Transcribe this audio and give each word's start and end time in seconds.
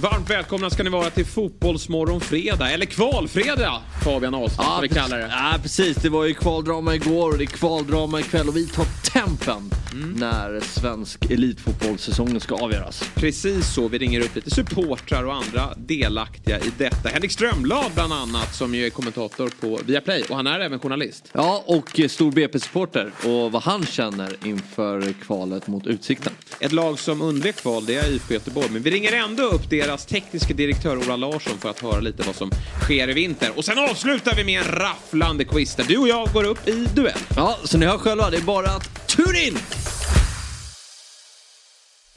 Varmt 0.00 0.30
välkomna 0.30 0.70
ska 0.70 0.82
ni 0.82 0.90
vara 0.90 1.10
till 1.10 1.26
Fotbollsmorgon 1.26 2.20
fredag, 2.20 2.70
eller 2.70 2.86
kvalfredag 2.86 3.80
Fabian 4.04 4.34
Ahlström 4.34 4.66
som 4.66 4.82
vi 4.82 4.88
kallar 4.88 5.18
det. 5.18 5.28
Ja, 5.30 5.58
precis. 5.62 5.96
Det 5.96 6.08
var 6.08 6.24
ju 6.24 6.34
kvaldrama 6.34 6.94
igår 6.94 7.30
och 7.32 7.38
det 7.38 7.44
är 7.44 7.46
kvaldrama 7.46 8.20
ikväll 8.20 8.48
och 8.48 8.56
vi 8.56 8.66
tar 8.66 8.84
tempen 9.12 9.70
Mm. 9.92 10.12
när 10.12 10.60
svensk 10.60 11.30
elitfotbollssäsongen 11.30 12.40
ska 12.40 12.54
avgöras. 12.54 13.10
Precis 13.14 13.74
så, 13.74 13.88
vi 13.88 13.98
ringer 13.98 14.20
upp 14.20 14.34
lite 14.34 14.50
supportrar 14.50 15.24
och 15.24 15.34
andra 15.34 15.74
delaktiga 15.76 16.58
i 16.60 16.72
detta. 16.78 17.08
Henrik 17.08 17.32
Strömblad 17.32 17.90
bland 17.94 18.12
annat 18.12 18.54
som 18.54 18.74
ju 18.74 18.86
är 18.86 18.90
kommentator 18.90 19.50
på 19.60 19.80
Viaplay 19.84 20.22
och 20.28 20.36
han 20.36 20.46
är 20.46 20.60
även 20.60 20.78
journalist. 20.78 21.30
Ja, 21.32 21.64
och 21.66 22.00
stor 22.08 22.32
BP-supporter 22.32 23.12
och 23.24 23.52
vad 23.52 23.62
han 23.62 23.86
känner 23.86 24.36
inför 24.46 25.12
kvalet 25.12 25.66
mot 25.66 25.86
Utsikten. 25.86 26.32
Ett 26.60 26.72
lag 26.72 26.98
som 26.98 27.22
undvek 27.22 27.56
kval, 27.56 27.86
det 27.86 27.94
är 27.96 28.10
IFK 28.10 28.34
Göteborg. 28.34 28.68
Men 28.70 28.82
vi 28.82 28.90
ringer 28.90 29.12
ändå 29.12 29.42
upp 29.42 29.70
deras 29.70 30.06
tekniska 30.06 30.54
direktör 30.54 30.96
Ola 30.96 31.16
Larsson 31.16 31.58
för 31.58 31.70
att 31.70 31.80
höra 31.80 32.00
lite 32.00 32.22
vad 32.22 32.36
som 32.36 32.50
sker 32.82 33.10
i 33.10 33.12
vinter. 33.12 33.50
Och 33.56 33.64
sen 33.64 33.78
avslutar 33.78 34.36
vi 34.36 34.44
med 34.44 34.60
en 34.60 34.72
rafflande 34.72 35.44
quiz 35.44 35.74
där 35.74 35.84
du 35.84 35.96
och 35.96 36.08
jag 36.08 36.28
går 36.32 36.44
upp 36.44 36.68
i 36.68 36.86
duell. 36.94 37.18
Ja, 37.36 37.58
så 37.64 37.78
ni 37.78 37.86
hör 37.86 37.98
själva, 37.98 38.30
det 38.30 38.36
är 38.36 38.42
bara 38.42 38.68
att 38.68 39.08
tune 39.08 39.46
in! 39.46 39.58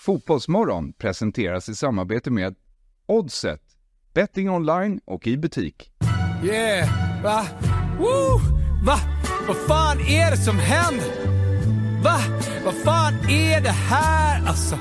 Fotbollsmorgon 0.10 0.94
presenteras 0.94 1.70
i 1.70 1.76
samarbete 1.76 2.32
med 2.32 2.56
Oddset, 3.08 3.62
betting 4.14 4.50
online 4.50 5.00
och 5.06 5.28
i 5.28 5.38
butik. 5.38 5.92
Yeah, 6.44 6.90
va? 7.24 7.46
Woo! 8.00 8.40
Va? 8.86 9.00
Vad 9.48 9.58
fan 9.58 10.00
är 10.00 10.32
det 10.32 10.38
som 10.38 10.60
händer? 10.60 11.12
Va? 12.04 12.20
Vad 12.66 12.74
fan 12.74 13.14
är 13.30 13.62
det 13.62 13.70
här 13.70 14.48
alltså? 14.48 14.78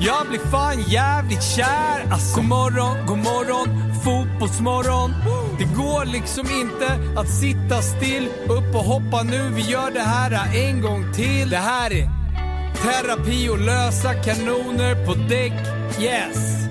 Jag 0.00 0.28
blir 0.28 0.38
fan 0.38 0.82
jävligt 0.82 1.42
kär 1.42 2.10
alltså. 2.10 2.40
God 2.40 2.48
morgon, 2.48 3.06
god 3.06 3.18
morgon, 3.18 3.92
fotbollsmorgon. 4.04 5.10
Det 5.58 5.64
går 5.76 6.04
liksom 6.04 6.46
inte 6.50 7.18
att 7.20 7.28
sitta 7.28 7.82
still. 7.82 8.28
Upp 8.44 8.74
och 8.74 8.84
hoppa 8.84 9.22
nu, 9.22 9.50
vi 9.54 9.62
gör 9.62 9.90
det 9.90 10.00
här 10.00 10.56
en 10.56 10.82
gång 10.82 11.12
till. 11.12 11.50
Det 11.50 11.56
här 11.56 11.92
är 11.92 12.21
terapi 12.82 13.48
och 13.48 13.60
lösa 13.60 14.14
kanoner 14.14 15.06
på 15.06 15.14
däck. 15.14 15.52
Yes! 16.02 16.68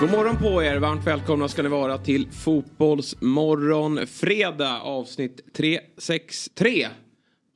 God 0.00 0.10
morgon 0.10 0.36
på 0.36 0.62
er, 0.62 0.78
varmt 0.78 1.06
välkomna 1.06 1.48
ska 1.48 1.62
ni 1.62 1.68
vara 1.68 1.98
till 1.98 2.28
Fotbollsmorgon 2.30 4.06
fredag 4.06 4.80
avsnitt 4.80 5.54
363 5.56 6.88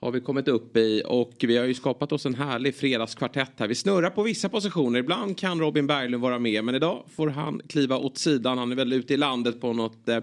har 0.01 0.11
vi 0.11 0.21
kommit 0.21 0.49
upp 0.49 0.77
i 0.77 1.03
och 1.07 1.35
vi 1.41 1.57
har 1.57 1.65
ju 1.65 1.75
skapat 1.75 2.13
oss 2.13 2.27
en 2.27 2.35
härlig 2.35 2.77
fredagskvartett 2.77 3.53
här. 3.57 3.69
Vi 3.69 3.75
snurrar 3.75 4.11
på 4.11 4.23
vissa 4.23 4.49
positioner. 4.49 4.99
Ibland 4.99 5.39
kan 5.39 5.61
Robin 5.61 5.87
Berglund 5.87 6.23
vara 6.23 6.39
med 6.39 6.65
men 6.65 6.75
idag 6.75 7.05
får 7.17 7.29
han 7.29 7.61
kliva 7.69 7.97
åt 7.97 8.19
sidan. 8.19 8.59
Han 8.59 8.73
är 8.73 8.77
väl 8.77 8.93
ute 8.93 9.15
i 9.15 9.17
landet 9.17 9.61
på 9.61 9.73
något 9.73 10.09
eh, 10.09 10.19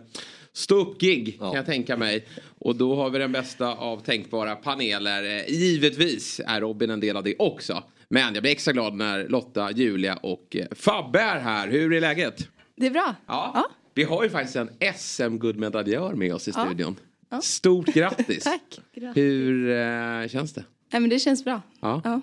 stå-upp-gig 0.54 1.40
kan 1.40 1.54
jag 1.54 1.66
tänka 1.66 1.98
mig. 1.98 2.26
Och 2.60 2.76
då 2.76 2.96
har 2.96 3.10
vi 3.10 3.20
den 3.20 3.32
bästa 3.32 3.68
av 3.76 4.00
tänkbara 4.00 4.56
paneler. 4.56 5.24
Eh, 5.24 5.50
givetvis 5.54 6.42
är 6.48 6.62
Robin 6.62 6.90
en 6.90 7.00
del 7.00 7.18
av 7.18 7.24
det 7.24 7.36
också. 7.40 7.84
Men 8.10 8.34
jag 8.34 8.44
blir 8.44 8.52
extra 8.52 8.74
glad 8.74 8.94
när 8.96 9.28
Lotta, 9.30 9.72
Julia 9.72 10.16
och 10.16 10.56
eh, 10.56 10.66
Fabbe 10.72 11.20
är 11.20 11.40
här. 11.40 11.68
Hur 11.68 11.94
är 11.94 12.02
läget? 12.02 12.48
Det 12.76 12.86
är 12.86 12.92
bra. 12.92 13.16
Ja. 13.28 13.66
Vi 13.94 14.04
har 14.04 14.24
ju 14.24 14.30
faktiskt 14.30 14.56
en 14.56 14.70
SM-guldmedaljör 14.96 16.14
med 16.14 16.34
oss 16.34 16.48
i 16.48 16.52
Ja. 16.56 16.66
studion. 16.66 16.96
Ja. 17.30 17.42
Stort 17.42 17.86
grattis. 17.86 18.44
Tack. 18.44 18.80
Grattis. 18.96 19.18
Hur 19.24 19.70
eh, 19.72 20.28
känns 20.28 20.54
det? 20.54 20.64
Nej, 20.92 21.00
men 21.02 21.10
det 21.10 21.20
känns 21.20 21.44
bra. 21.44 21.62
Ja. 21.80 22.22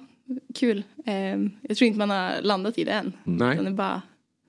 Kul. 0.55 0.83
Ehm, 1.06 1.51
jag 1.62 1.77
tror 1.77 1.86
inte 1.86 1.98
man 1.98 2.11
har 2.11 2.42
landat 2.42 2.78
i 2.78 2.84
det 2.84 2.92
än. 2.92 3.12
Nej. 3.25 3.56
Det, 3.64 3.70
bara, 3.70 4.03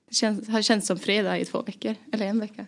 det 0.09 0.15
känns, 0.15 0.49
har 0.49 0.61
känts 0.61 0.87
som 0.87 0.99
fredag 0.99 1.39
i 1.39 1.45
två 1.45 1.61
veckor. 1.61 1.95
Eller 2.13 2.25
en 2.25 2.39
vecka. 2.39 2.65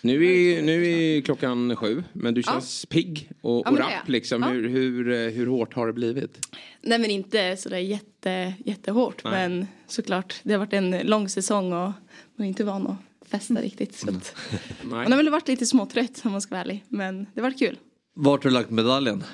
Nu 0.00 0.24
är, 0.26 0.62
nu 0.62 0.86
är 0.86 1.20
klockan 1.20 1.76
sju, 1.76 2.04
men 2.12 2.34
du 2.34 2.42
känns 2.42 2.86
pigg 2.86 3.30
och, 3.40 3.62
Ja, 3.66 3.70
och 3.70 3.78
rapp 3.78 4.08
liksom. 4.08 4.42
Ja. 4.42 4.48
Hur, 4.48 4.68
hur, 4.68 5.12
eh, 5.12 5.18
hur 5.28 5.46
hårt 5.46 5.74
har 5.74 5.86
det 5.86 5.92
blivit? 5.92 6.46
Nej 6.82 6.98
men 6.98 7.10
inte 7.10 7.56
sådär 7.56 7.78
jätte, 7.78 8.54
jättehårt. 8.64 9.24
Nej. 9.24 9.32
Men 9.32 9.66
såklart, 9.86 10.40
det 10.42 10.52
har 10.52 10.58
varit 10.58 10.72
en 10.72 10.90
lång 10.90 11.28
säsong 11.28 11.72
och 11.72 11.92
man 12.36 12.44
är 12.44 12.44
inte 12.44 12.64
van 12.64 12.86
att 12.86 13.28
festa 13.28 13.54
riktigt. 13.54 13.94
Så 13.94 14.10
att, 14.10 14.36
man 14.82 15.12
har 15.12 15.16
väl 15.16 15.28
varit 15.28 15.48
lite 15.48 15.66
småtrött 15.66 16.22
om 16.24 16.32
man 16.32 16.40
ska 16.40 16.54
vara 16.54 16.62
ärlig. 16.62 16.84
Men 16.88 17.18
det 17.18 17.40
har 17.40 17.42
varit 17.42 17.58
kul. 17.58 17.78
Vart 18.14 18.44
har 18.44 18.50
du 18.50 18.54
lagt 18.54 18.70
medaljen? 18.70 19.24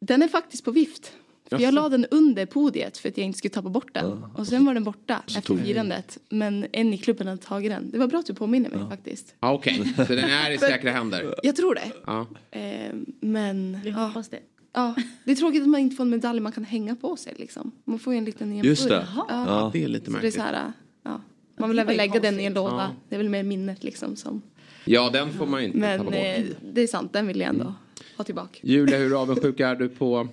Den 0.00 0.22
är 0.22 0.28
faktiskt 0.28 0.64
på 0.64 0.70
vift. 0.70 1.12
För 1.56 1.62
Jaså? 1.62 1.64
jag 1.64 1.74
la 1.74 1.88
den 1.88 2.06
under 2.10 2.46
podiet 2.46 2.98
för 2.98 3.08
att 3.08 3.18
jag 3.18 3.24
inte 3.26 3.38
skulle 3.38 3.50
tappa 3.54 3.68
bort 3.68 3.94
den. 3.94 4.24
Och 4.34 4.46
sen 4.46 4.64
var 4.64 4.74
den 4.74 4.84
borta 4.84 5.22
efter 5.26 5.56
firandet. 5.56 6.18
Men 6.28 6.66
en 6.72 6.92
i 6.94 6.98
klubben 6.98 7.26
hade 7.26 7.42
tagit 7.42 7.70
den. 7.70 7.90
Det 7.90 7.98
var 7.98 8.06
bra 8.06 8.18
att 8.18 8.26
du 8.26 8.34
påminner 8.34 8.70
mig 8.70 8.78
faktiskt. 8.90 9.34
Ja, 9.40 9.52
Okej, 9.52 9.92
så 9.96 10.02
den 10.14 10.18
är 10.30 10.50
i 10.50 10.58
säkra 10.58 10.90
händer. 10.90 11.34
Jag 11.42 11.56
tror 11.56 11.74
det. 11.74 11.92
Ja. 12.06 12.26
Eh, 12.50 12.94
men 13.20 13.80
Vi 13.84 13.90
ja, 13.90 13.96
hoppas 13.96 14.28
det. 14.28 14.38
ja, 14.72 14.94
det 15.24 15.30
är 15.32 15.36
tråkigt 15.36 15.62
att 15.62 15.68
man 15.68 15.80
inte 15.80 15.96
får 15.96 16.04
en 16.04 16.10
medalj 16.10 16.40
man 16.40 16.52
kan 16.52 16.64
hänga 16.64 16.96
på 16.96 17.16
sig. 17.16 17.34
Liksom. 17.36 17.72
Man 17.84 17.98
får 17.98 18.12
ju 18.12 18.18
en 18.18 18.24
liten 18.24 18.52
i 18.52 18.58
en 18.58 18.64
Just 18.64 18.88
det. 18.88 19.06
Ja. 19.16 19.26
Ja. 19.28 19.70
Det 19.72 19.84
är 19.84 19.88
lite 19.88 20.04
Så 20.04 20.10
det 20.10 20.16
är 20.18 20.22
märkligt. 20.22 20.34
så 20.34 20.40
här, 20.40 20.72
ja. 21.02 21.20
Man 21.58 21.68
vill 21.70 21.78
ju 21.78 21.84
lägga 21.96 22.20
den 22.20 22.40
i 22.40 22.44
en 22.44 22.54
låda. 22.54 22.74
Ja. 22.76 22.90
Det 23.08 23.14
är 23.14 23.18
väl 23.18 23.28
mer 23.28 23.42
minnet 23.42 23.84
liksom. 23.84 24.16
Som. 24.16 24.42
Ja, 24.84 25.10
den 25.12 25.32
får 25.32 25.46
man 25.46 25.60
ju 25.60 25.66
inte 25.66 25.78
tappa 25.80 25.96
Men 25.96 26.04
bort. 26.04 26.14
eh, 26.14 26.44
det 26.72 26.80
är 26.80 26.86
sant, 26.86 27.12
den 27.12 27.26
vill 27.26 27.40
jag 27.40 27.48
ändå 27.48 27.74
ha 28.16 28.24
tillbaka. 28.24 28.58
Julia, 28.62 28.98
hur 28.98 29.22
avundsjuk 29.22 29.60
är 29.60 29.74
du 29.74 29.88
på 29.88 30.28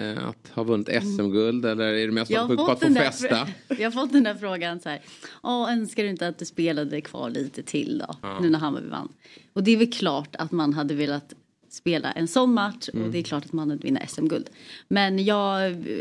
att 0.00 0.48
ha 0.54 0.62
vunnit 0.62 0.88
SM-guld? 0.88 1.64
Eller 1.66 1.84
är 1.84 2.06
du 2.06 2.12
mest 2.12 2.34
avundsjuk 2.34 2.66
på 2.66 2.72
att 2.72 2.80
få 2.80 2.94
festa? 2.94 3.48
jag 3.68 3.90
har 3.90 3.90
fått 3.90 4.12
den 4.12 4.22
där 4.24 4.34
frågan 4.34 4.80
så 4.80 4.88
här. 4.88 5.00
Åh, 5.42 5.72
önskar 5.72 6.02
du 6.02 6.08
inte 6.08 6.28
att 6.28 6.38
du 6.38 6.44
spelade 6.44 7.00
kvar 7.00 7.30
lite 7.30 7.62
till 7.62 8.02
då? 8.22 8.38
Nu 8.42 8.50
när 8.50 8.58
Hammarby 8.58 8.88
vann. 8.88 9.08
Och 9.52 9.62
det 9.64 9.70
är 9.70 9.76
väl 9.76 9.92
klart 9.92 10.36
att 10.38 10.52
man 10.52 10.72
hade 10.74 10.94
velat 10.94 11.34
spela 11.72 12.12
en 12.12 12.28
sån 12.28 12.54
match 12.54 12.88
Mm. 12.92 13.04
och 13.06 13.12
det 13.12 13.18
är 13.18 13.22
klart 13.22 13.44
att 13.44 13.52
man 13.52 13.70
hade 13.70 13.82
vinna 13.82 14.00
SM-guld. 14.06 14.50
Men 14.88 15.24
jag 15.24 15.58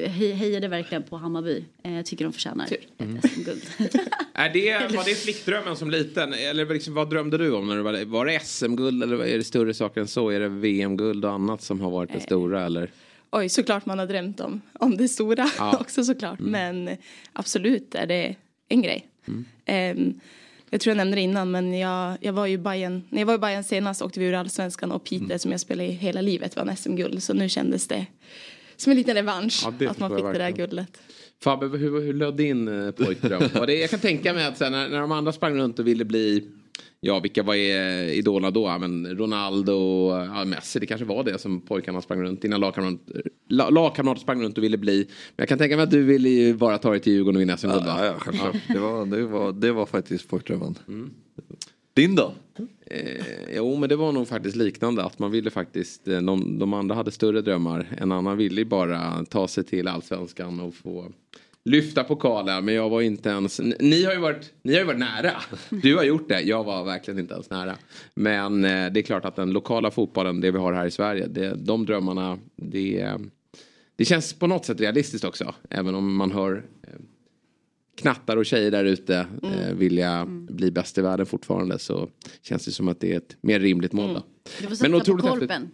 hej- 0.08 0.32
hejade 0.34 0.68
verkligen 0.68 1.04
på 1.04 1.18
Hammarby. 1.18 1.64
Eh, 1.84 1.94
Jag 1.94 2.06
tycker 2.06 2.26
de 2.26 2.34
förtjänar 2.34 2.66
ett 2.66 3.24
SM-guld. 3.32 3.62
Är 4.34 4.50
det, 4.54 4.96
var 4.96 5.06
det 5.06 5.16
flickdrömmen 5.16 5.76
som 5.76 5.92
liten? 5.92 6.34
Eller 6.34 6.66
liksom, 6.74 6.94
vad 6.94 7.10
drömde 7.10 7.38
du 7.38 7.52
om? 7.52 7.68
när 7.68 7.76
du 7.76 7.82
Var, 7.82 8.06
var 8.06 8.26
det 8.26 8.40
SM-guld 8.46 9.04
eller 9.04 9.24
är 9.26 9.38
det 9.38 9.44
större 9.44 9.74
saker 9.74 10.02
än 10.02 10.08
så? 10.08 10.30
Är 10.30 10.40
det 10.40 10.50
VM-guld 10.50 11.26
och 11.26 11.32
annat 11.32 11.62
som 11.62 11.82
har 11.82 11.92
varit 11.92 12.14
det 12.14 12.20
stora? 12.20 12.66
Eller? 12.66 12.92
Oj, 13.32 13.50
såklart 13.50 13.86
man 13.86 14.00
har 14.00 14.06
drömt 14.06 14.40
om, 14.40 14.62
om 14.74 14.98
det 14.98 15.08
stora 15.08 15.50
Ja. 15.58 15.78
också 15.82 16.04
såklart. 16.04 16.40
Men 16.40 16.98
absolut 17.34 17.96
är 17.96 18.08
det 18.08 18.36
en 18.70 18.82
grej. 18.82 19.08
Ehm, 19.66 20.20
jag 20.70 20.82
tror 20.82 20.92
jag 20.92 20.98
nämnde 20.98 21.16
det 21.18 21.22
innan 21.22 21.52
men 21.52 21.80
jag, 21.80 22.18
jag 22.22 22.34
var 22.34 22.46
ju 22.46 22.54
i 22.54 22.58
Bayern, 22.58 23.04
när 23.10 23.20
jag 23.22 23.26
var 23.26 23.34
i 23.34 23.38
Bayern 23.38 23.64
senast 23.64 24.02
åkte 24.02 24.20
vi 24.20 24.26
ur 24.26 24.34
allsvenskan 24.34 24.92
och 24.92 25.04
Piteå 25.04 25.40
som 25.40 25.52
jag 25.52 25.60
spelade 25.60 25.90
i 25.90 25.92
hela 25.92 26.22
livet 26.22 26.56
vann 26.56 26.78
SM-guld. 26.78 27.24
Så 27.24 27.34
nu 27.34 27.50
kändes 27.50 27.88
det 27.88 28.06
som 28.76 28.92
en 28.92 28.98
liten 28.98 29.16
revansch 29.16 29.62
Ja, 29.80 29.90
att 29.90 30.00
man 30.00 30.16
fick 30.16 30.26
det 30.26 30.38
där 30.38 30.52
guldet. 30.52 31.02
Fabbe, 31.44 31.66
hur, 31.66 32.02
hur 32.02 32.14
löd 32.14 32.36
din 32.36 32.86
eh, 32.86 32.92
pojkdröm? 32.92 33.42
Jag 33.68 33.90
kan 33.90 34.00
tänka 34.00 34.34
mig 34.34 34.46
att 34.46 34.58
sen, 34.58 34.72
när, 34.72 34.90
när 34.90 35.02
de 35.02 35.12
andra 35.12 35.32
sprang 35.32 35.56
runt 35.58 35.80
och 35.80 35.88
ville 35.88 36.06
bli 36.06 36.48
Ja, 37.00 37.20
vilka 37.20 37.44
var 37.44 37.56
idolerna 37.56 38.52
då? 38.52 38.78
Men 38.78 39.18
Ronaldo 39.18 39.74
och 39.74 40.26
ja, 40.26 40.46
Messi, 40.46 40.80
det 40.80 40.86
kanske 40.86 41.06
var 41.06 41.24
det 41.24 41.40
som 41.40 41.62
pojkarna 41.62 42.02
sprang 42.02 42.22
runt. 42.22 42.42
Dina 42.42 42.58
lagkamrater 42.58 43.22
la, 43.50 43.70
lagkamrater 43.70 44.22
sprang 44.22 44.44
runt 44.44 44.58
och 44.58 44.64
ville 44.64 44.78
bli. 44.78 44.98
Men 44.98 45.36
jag 45.36 45.50
kan 45.50 45.58
tänka 45.58 45.76
mig 45.76 45.84
att 45.84 45.92
du 45.92 46.04
ville 46.04 46.30
ju 46.30 46.54
bara 46.54 46.78
ta 46.78 46.92
dig 46.92 47.00
till 47.00 47.14
Djurgården 47.14 47.36
och 47.36 47.42
vinna 47.42 47.58
SM-guld 47.58 47.86
va? 47.86 47.96
Ja, 47.98 48.06
ja, 48.06 48.14
självklart. 48.20 48.56
Det 48.68 48.80
var, 48.80 49.06
det 49.06 49.26
var, 49.26 49.52
det 49.52 49.72
var 49.72 49.86
faktiskt 49.86 50.30
folkdrömmen. 50.30 50.76
Din 51.94 52.16
då? 52.16 52.34
Eh, 52.86 53.26
jo, 53.56 53.76
men 53.76 53.90
det 53.90 53.96
var 53.96 54.12
nog 54.12 54.28
faktiskt 54.28 54.56
liknande. 54.56 55.04
Att 55.04 55.20
man 55.20 55.32
ville 55.32 55.50
faktiskt, 55.50 56.08
eh, 56.08 56.22
de, 56.22 56.60
de 56.60 56.74
andra 56.74 56.96
hade 56.96 57.12
större 57.12 57.42
drömmar. 57.42 57.88
En 57.98 58.12
annan 58.12 58.38
ville 58.38 58.62
ju 58.62 58.66
bara 58.66 59.26
ta 59.26 59.48
sig 59.48 59.64
till 59.64 59.88
allsvenskan 59.88 60.60
och 60.60 60.76
få 60.76 61.12
lyfta 61.66 62.04
pokaler. 62.04 62.62
Men 62.62 62.74
jag 62.74 62.90
var 62.90 63.02
inte 63.02 63.30
ens, 63.30 63.62
ni 63.80 64.04
har 64.04 64.14
ju 64.14 64.20
varit, 64.20 64.54
ni 64.62 64.74
har 64.74 64.80
ju 64.80 64.86
varit 64.86 65.00
nära. 65.00 65.32
Du 65.70 65.96
har 65.96 66.04
gjort 66.04 66.30
det, 66.30 66.42
jag 66.42 66.64
var 66.64 66.84
verkligen 66.84 67.20
inte 67.20 67.34
ens 67.34 67.50
nära. 67.50 67.78
Men 68.14 68.66
eh, 68.66 68.92
det 68.92 69.00
är 69.00 69.02
klart 69.02 69.26
att 69.26 69.36
den 69.36 69.52
lokala 69.52 69.92
fotbollen, 69.92 70.42
det 70.42 70.52
vi 70.52 70.58
har 70.58 70.74
här 70.74 70.86
i 70.86 70.92
Sverige, 70.92 71.28
det, 71.28 71.56
de 71.56 71.86
drömmarna, 71.86 72.38
det, 72.56 73.16
det 73.96 74.06
känns 74.06 74.34
på 74.34 74.48
något 74.48 74.66
sätt 74.66 74.82
realistiskt 74.82 75.26
också. 75.26 75.54
Även 75.70 75.96
om 75.96 76.16
man 76.16 76.32
hör 76.32 76.66
eh, 76.84 76.94
knattar 77.98 78.38
och 78.38 78.46
tjejer 78.46 78.72
där 78.72 78.86
ute 78.86 79.28
eh, 79.44 79.74
vilja 79.74 80.26
bli 80.30 80.72
bäst 80.72 80.98
i 80.98 81.02
världen 81.02 81.26
fortfarande 81.26 81.80
så 81.80 82.10
känns 82.42 82.66
det 82.66 82.72
som 82.72 82.88
att 82.88 83.00
det 83.00 83.14
är 83.14 83.18
ett 83.18 83.38
mer 83.42 83.60
rimligt 83.60 83.94
mål. 83.94 84.14
Då. 84.14 84.24
Du 84.60 84.68
får 84.68 84.76
satsa 84.76 85.14
på 85.14 85.18
korpen. 85.18 85.70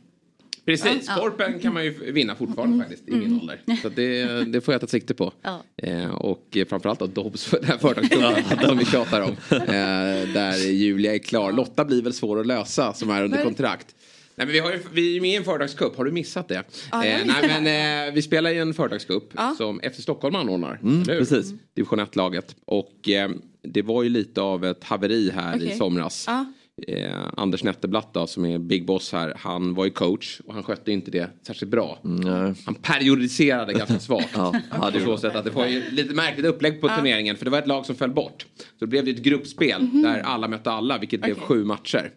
Precis, 0.66 1.06
Ja. 1.08 1.16
Korpen 1.16 1.60
kan 1.60 1.74
man 1.74 1.86
ju 1.86 2.12
vinna 2.12 2.36
fortfarande 2.36 2.78
faktiskt 2.86 3.08
i 3.10 3.12
min 3.16 3.40
ålder. 3.42 3.62
Så 3.82 3.90
det, 3.90 4.44
det 4.46 4.62
får 4.62 4.74
jag 4.74 4.82
ta 4.82 4.88
sikte 4.88 5.14
på. 5.14 5.34
Ja. 5.42 5.64
Eh, 5.78 6.10
och 6.16 6.58
framförallt 6.70 7.00
då 7.00 7.08
Dobbs 7.08 7.46
för 7.46 7.58
den 7.60 7.66
här 7.70 7.78
företagsklubben 7.78 8.68
som 8.68 8.78
vi 8.78 8.86
tjatar 8.86 9.22
om. 9.22 9.32
Eh, 9.52 10.34
där 10.34 10.72
Julia 10.72 11.14
är 11.14 11.18
klar. 11.20 11.52
Lotta 11.52 11.86
blir 11.86 12.02
väl 12.02 12.14
svår 12.14 12.40
att 12.40 12.48
lösa 12.48 12.94
som 12.94 13.10
är 13.10 13.24
under 13.24 13.44
kontrakt. 13.44 13.96
Nej, 14.38 14.48
men 14.48 14.54
vi, 14.54 14.60
har 14.60 14.72
ju, 14.72 14.80
vi 14.94 15.10
är 15.10 15.14
ju 15.14 15.22
med 15.22 15.30
i 15.30 15.36
en 15.36 15.44
företagscup, 15.44 15.98
har 15.98 16.06
du 16.06 16.12
missat 16.12 16.48
det? 16.48 16.64
Ja, 16.92 17.06
eh, 17.06 17.20
nej, 17.26 17.62
men, 17.62 18.08
eh, 18.08 18.14
vi 18.14 18.22
spelar 18.22 18.50
i 18.52 18.58
en 18.58 18.74
företagscup 18.74 19.24
Ja. 19.36 19.56
som 19.58 19.80
efter 19.80 20.02
Stockholm 20.02 20.36
anordnar. 20.36 20.80
Mm, 20.84 21.04
precis. 21.06 21.54
Division 21.74 22.00
1-laget. 22.00 22.56
Och 22.66 23.10
eh, 23.10 23.30
det 23.62 23.82
var 23.82 24.04
ju 24.04 24.10
lite 24.10 24.42
av 24.42 24.66
ett 24.66 24.84
haveri 24.84 25.32
här 25.36 25.56
i 25.56 25.66
Okej. 25.66 25.78
somras. 25.78 26.24
Ja. 26.28 26.46
Eh, 26.88 27.28
Anders 27.38 27.64
Netterblatt 27.64 28.14
då, 28.14 28.28
som 28.28 28.46
är 28.46 28.60
big 28.60 28.86
boss 28.86 29.12
här, 29.12 29.34
han 29.38 29.74
var 29.74 29.86
ju 29.86 29.92
coach 29.92 30.40
och 30.46 30.54
han 30.54 30.64
skötte 30.64 30.92
inte 30.92 31.12
det 31.12 31.30
särskilt 31.48 31.72
bra. 31.72 32.00
Nej. 32.02 32.54
Han 32.66 32.76
periodiserade 32.76 33.74
ganska 33.74 34.00
svagt. 34.00 34.30
Ja, 34.36 34.92
på 34.94 35.00
så 35.00 35.18
sätt 35.18 35.36
att 35.36 35.46
det 35.46 35.52
var 35.52 35.66
ju 35.66 35.92
lite 35.92 36.14
märkligt 36.14 36.46
upplägg 36.46 36.82
på 36.82 36.88
turneringen 36.88 37.36
för 37.36 37.46
det 37.46 37.52
var 37.52 37.60
ett 37.60 37.68
lag 37.68 37.86
som 37.86 37.96
föll 37.96 38.12
bort. 38.12 38.46
Så 38.58 38.66
det 38.80 38.88
blev 38.88 39.06
det 39.06 39.12
ett 39.12 39.24
gruppspel 39.24 39.90
där 40.04 40.20
alla 40.20 40.48
mötte 40.48 40.72
alla 40.72 40.98
vilket 40.98 41.22
blev 41.22 41.36
Okej. 41.36 41.48
sju 41.48 41.64
matcher. 41.64 42.12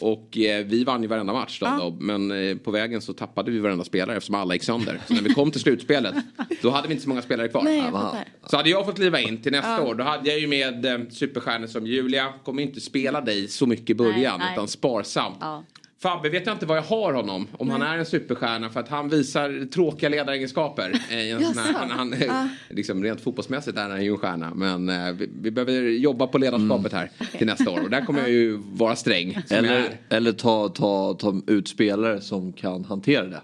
Och 0.00 0.38
eh, 0.38 0.64
vi 0.66 0.84
vann 0.84 1.02
ju 1.02 1.08
varenda 1.08 1.32
match 1.32 1.60
då, 1.60 1.66
Ja. 1.66 1.78
då 1.80 1.96
men 2.00 2.30
eh, 2.50 2.56
på 2.56 2.70
vägen 2.70 3.00
så 3.02 3.12
tappade 3.12 3.50
vi 3.50 3.58
varenda 3.58 3.84
spelare 3.84 4.16
eftersom 4.16 4.34
alla 4.34 4.54
gick 4.54 4.62
sönder. 4.62 5.00
Så 5.06 5.14
när 5.14 5.22
vi 5.22 5.34
kom 5.34 5.50
till 5.50 5.60
slutspelet 5.60 6.14
då 6.62 6.70
hade 6.70 6.88
vi 6.88 6.94
inte 6.94 7.02
så 7.02 7.08
många 7.08 7.22
spelare 7.22 7.48
kvar. 7.48 7.62
Nej. 7.62 8.24
Så 8.50 8.56
hade 8.56 8.70
jag 8.70 8.86
fått 8.86 8.96
kliva 8.96 9.20
in 9.20 9.42
till 9.42 9.52
nästa 9.52 9.82
år 9.82 9.94
då 9.94 10.04
hade 10.04 10.28
jag 10.30 10.38
ju 10.40 10.46
med 10.46 10.84
eh, 10.84 10.98
superstjärnor 11.10 11.66
som 11.66 11.86
Julia, 11.86 12.32
kommer 12.44 12.62
inte 12.62 12.80
spela 12.80 13.20
dig 13.20 13.48
så 13.48 13.66
mycket 13.66 13.90
i 13.90 13.94
början 13.94 14.38
Nej, 14.38 14.46
nej. 14.48 14.52
utan 14.54 14.68
sparsamt. 14.68 15.36
Ja. 15.40 15.64
Fabbe 15.98 16.28
vet 16.28 16.46
jag 16.46 16.54
inte 16.54 16.66
vad 16.66 16.76
jag 16.76 16.82
har 16.82 17.12
honom. 17.12 17.48
Om 17.52 17.70
han 17.70 17.82
är 17.82 17.98
en 17.98 18.06
superstjärna 18.06 18.70
för 18.70 18.80
att 18.80 18.88
han 18.88 19.08
visar 19.08 19.66
tråkiga 19.66 20.08
ledaregenskaper. 20.08 20.92
I 21.10 21.30
en 21.30 21.44
sån 21.44 21.58
här, 21.58 21.72
Jaså? 21.72 21.78
han, 21.78 22.12
han, 22.12 22.50
liksom, 22.68 23.02
rent 23.02 23.20
fotbollsmässigt 23.20 23.78
är 23.78 23.90
han 23.90 24.04
ju 24.04 24.10
en 24.10 24.18
stjärna. 24.18 24.54
Men 24.54 24.88
eh, 24.88 25.12
vi, 25.12 25.30
vi 25.40 25.50
behöver 25.50 25.72
jobba 25.82 26.26
på 26.26 26.38
ledarskapet 26.38 26.92
här 26.92 27.10
till 27.38 27.46
nästa 27.46 27.70
år. 27.70 27.80
Och 27.82 27.90
där 27.90 28.04
kommer 28.04 28.20
jag 28.20 28.30
ju 28.30 28.56
vara 28.56 28.96
sträng. 28.96 29.38
Eller, 29.50 29.98
eller 30.08 30.32
ta, 30.32 30.68
ta, 30.68 31.14
ta 31.14 31.40
ut 31.46 31.68
spelare 31.68 32.20
som 32.20 32.52
kan 32.52 32.84
hantera 32.84 33.26
det. 33.26 33.40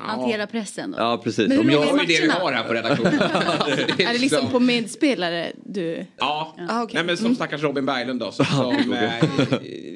Hantera 0.00 0.46
pressen 0.46 0.90
då. 0.90 0.98
Ja 0.98 1.20
precis. 1.24 1.48
Men 1.48 1.58
hur 1.58 1.70
jag, 1.72 1.82
är 1.88 2.00
ju 2.00 2.06
det 2.06 2.22
vi 2.22 2.28
har 2.30 2.52
här 2.52 2.64
på 2.64 2.72
redaktionen. 2.72 3.14
Är 3.98 4.12
det 4.12 4.18
liksom 4.18 4.50
på 4.50 4.60
medspelare 4.60 5.52
du... 5.64 6.06
Ja, 6.16 6.56
Ah, 6.68 6.82
okej. 6.82 6.94
Nej, 6.94 7.04
men 7.04 7.16
som 7.16 7.34
stackars 7.34 7.62
Robin 7.62 7.86
Berglund 7.86 8.20
då. 8.20 8.32
Som, 8.32 8.44
som 8.46 8.92
eh, 8.92 9.12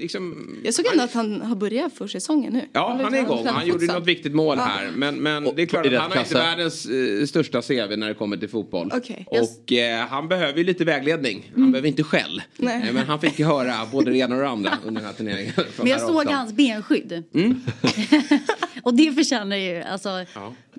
liksom, 0.00 0.56
Jag 0.64 0.74
såg 0.74 0.86
ändå 0.92 1.04
att 1.04 1.12
han 1.14 1.40
har 1.40 1.56
börjat 1.56 1.92
för 1.92 2.06
säsongen 2.06 2.52
nu. 2.52 2.62
Ja, 2.72 2.88
han 2.88 3.06
ute 3.06 3.16
är 3.16 3.20
och 3.20 3.26
igång. 3.26 3.36
tränade 3.38 3.58
Han 3.58 3.66
gjorde 3.68 3.86
något 3.86 4.06
viktigt 4.06 4.34
mål 4.34 4.58
här. 4.58 4.90
Men, 4.96 5.14
men 5.16 5.44
det 5.56 5.62
är 5.62 5.66
klart 5.66 5.86
att 5.86 5.92
han 5.92 6.12
har 6.12 6.18
inte 6.18 6.34
världens 6.34 6.86
eh, 6.86 7.26
största 7.26 7.62
CV 7.62 7.96
när 7.96 8.08
det 8.08 8.14
kommer 8.14 8.36
till 8.36 8.48
fotboll. 8.48 8.90
Okej. 8.94 9.26
Och 9.30 9.72
eh, 9.72 10.06
han 10.06 10.28
behöver 10.28 10.58
ju 10.58 10.64
lite 10.64 10.84
vägledning. 10.84 11.52
Han 11.56 11.72
behöver 11.72 11.88
inte 11.88 12.02
skäll. 12.02 12.42
Nej. 12.56 12.88
Eh, 12.88 12.94
Men 12.94 13.06
han 13.06 13.20
fick 13.20 13.38
ju 13.38 13.44
höra 13.44 13.74
både 13.92 14.10
det 14.10 14.18
ena 14.18 14.34
och 14.34 14.40
det 14.42 14.48
andra 14.48 14.72
under 14.86 15.00
den 15.00 15.08
här 15.10 15.16
turneringen. 15.16 15.52
Men 15.78 15.86
jag 15.86 16.00
såg 16.00 16.26
hans 16.26 16.52
benskydd. 16.52 17.22
och 18.86 18.94
det 18.94 19.12
förtjänar 19.12 19.56
ju, 19.56 19.82
alltså, 19.82 20.24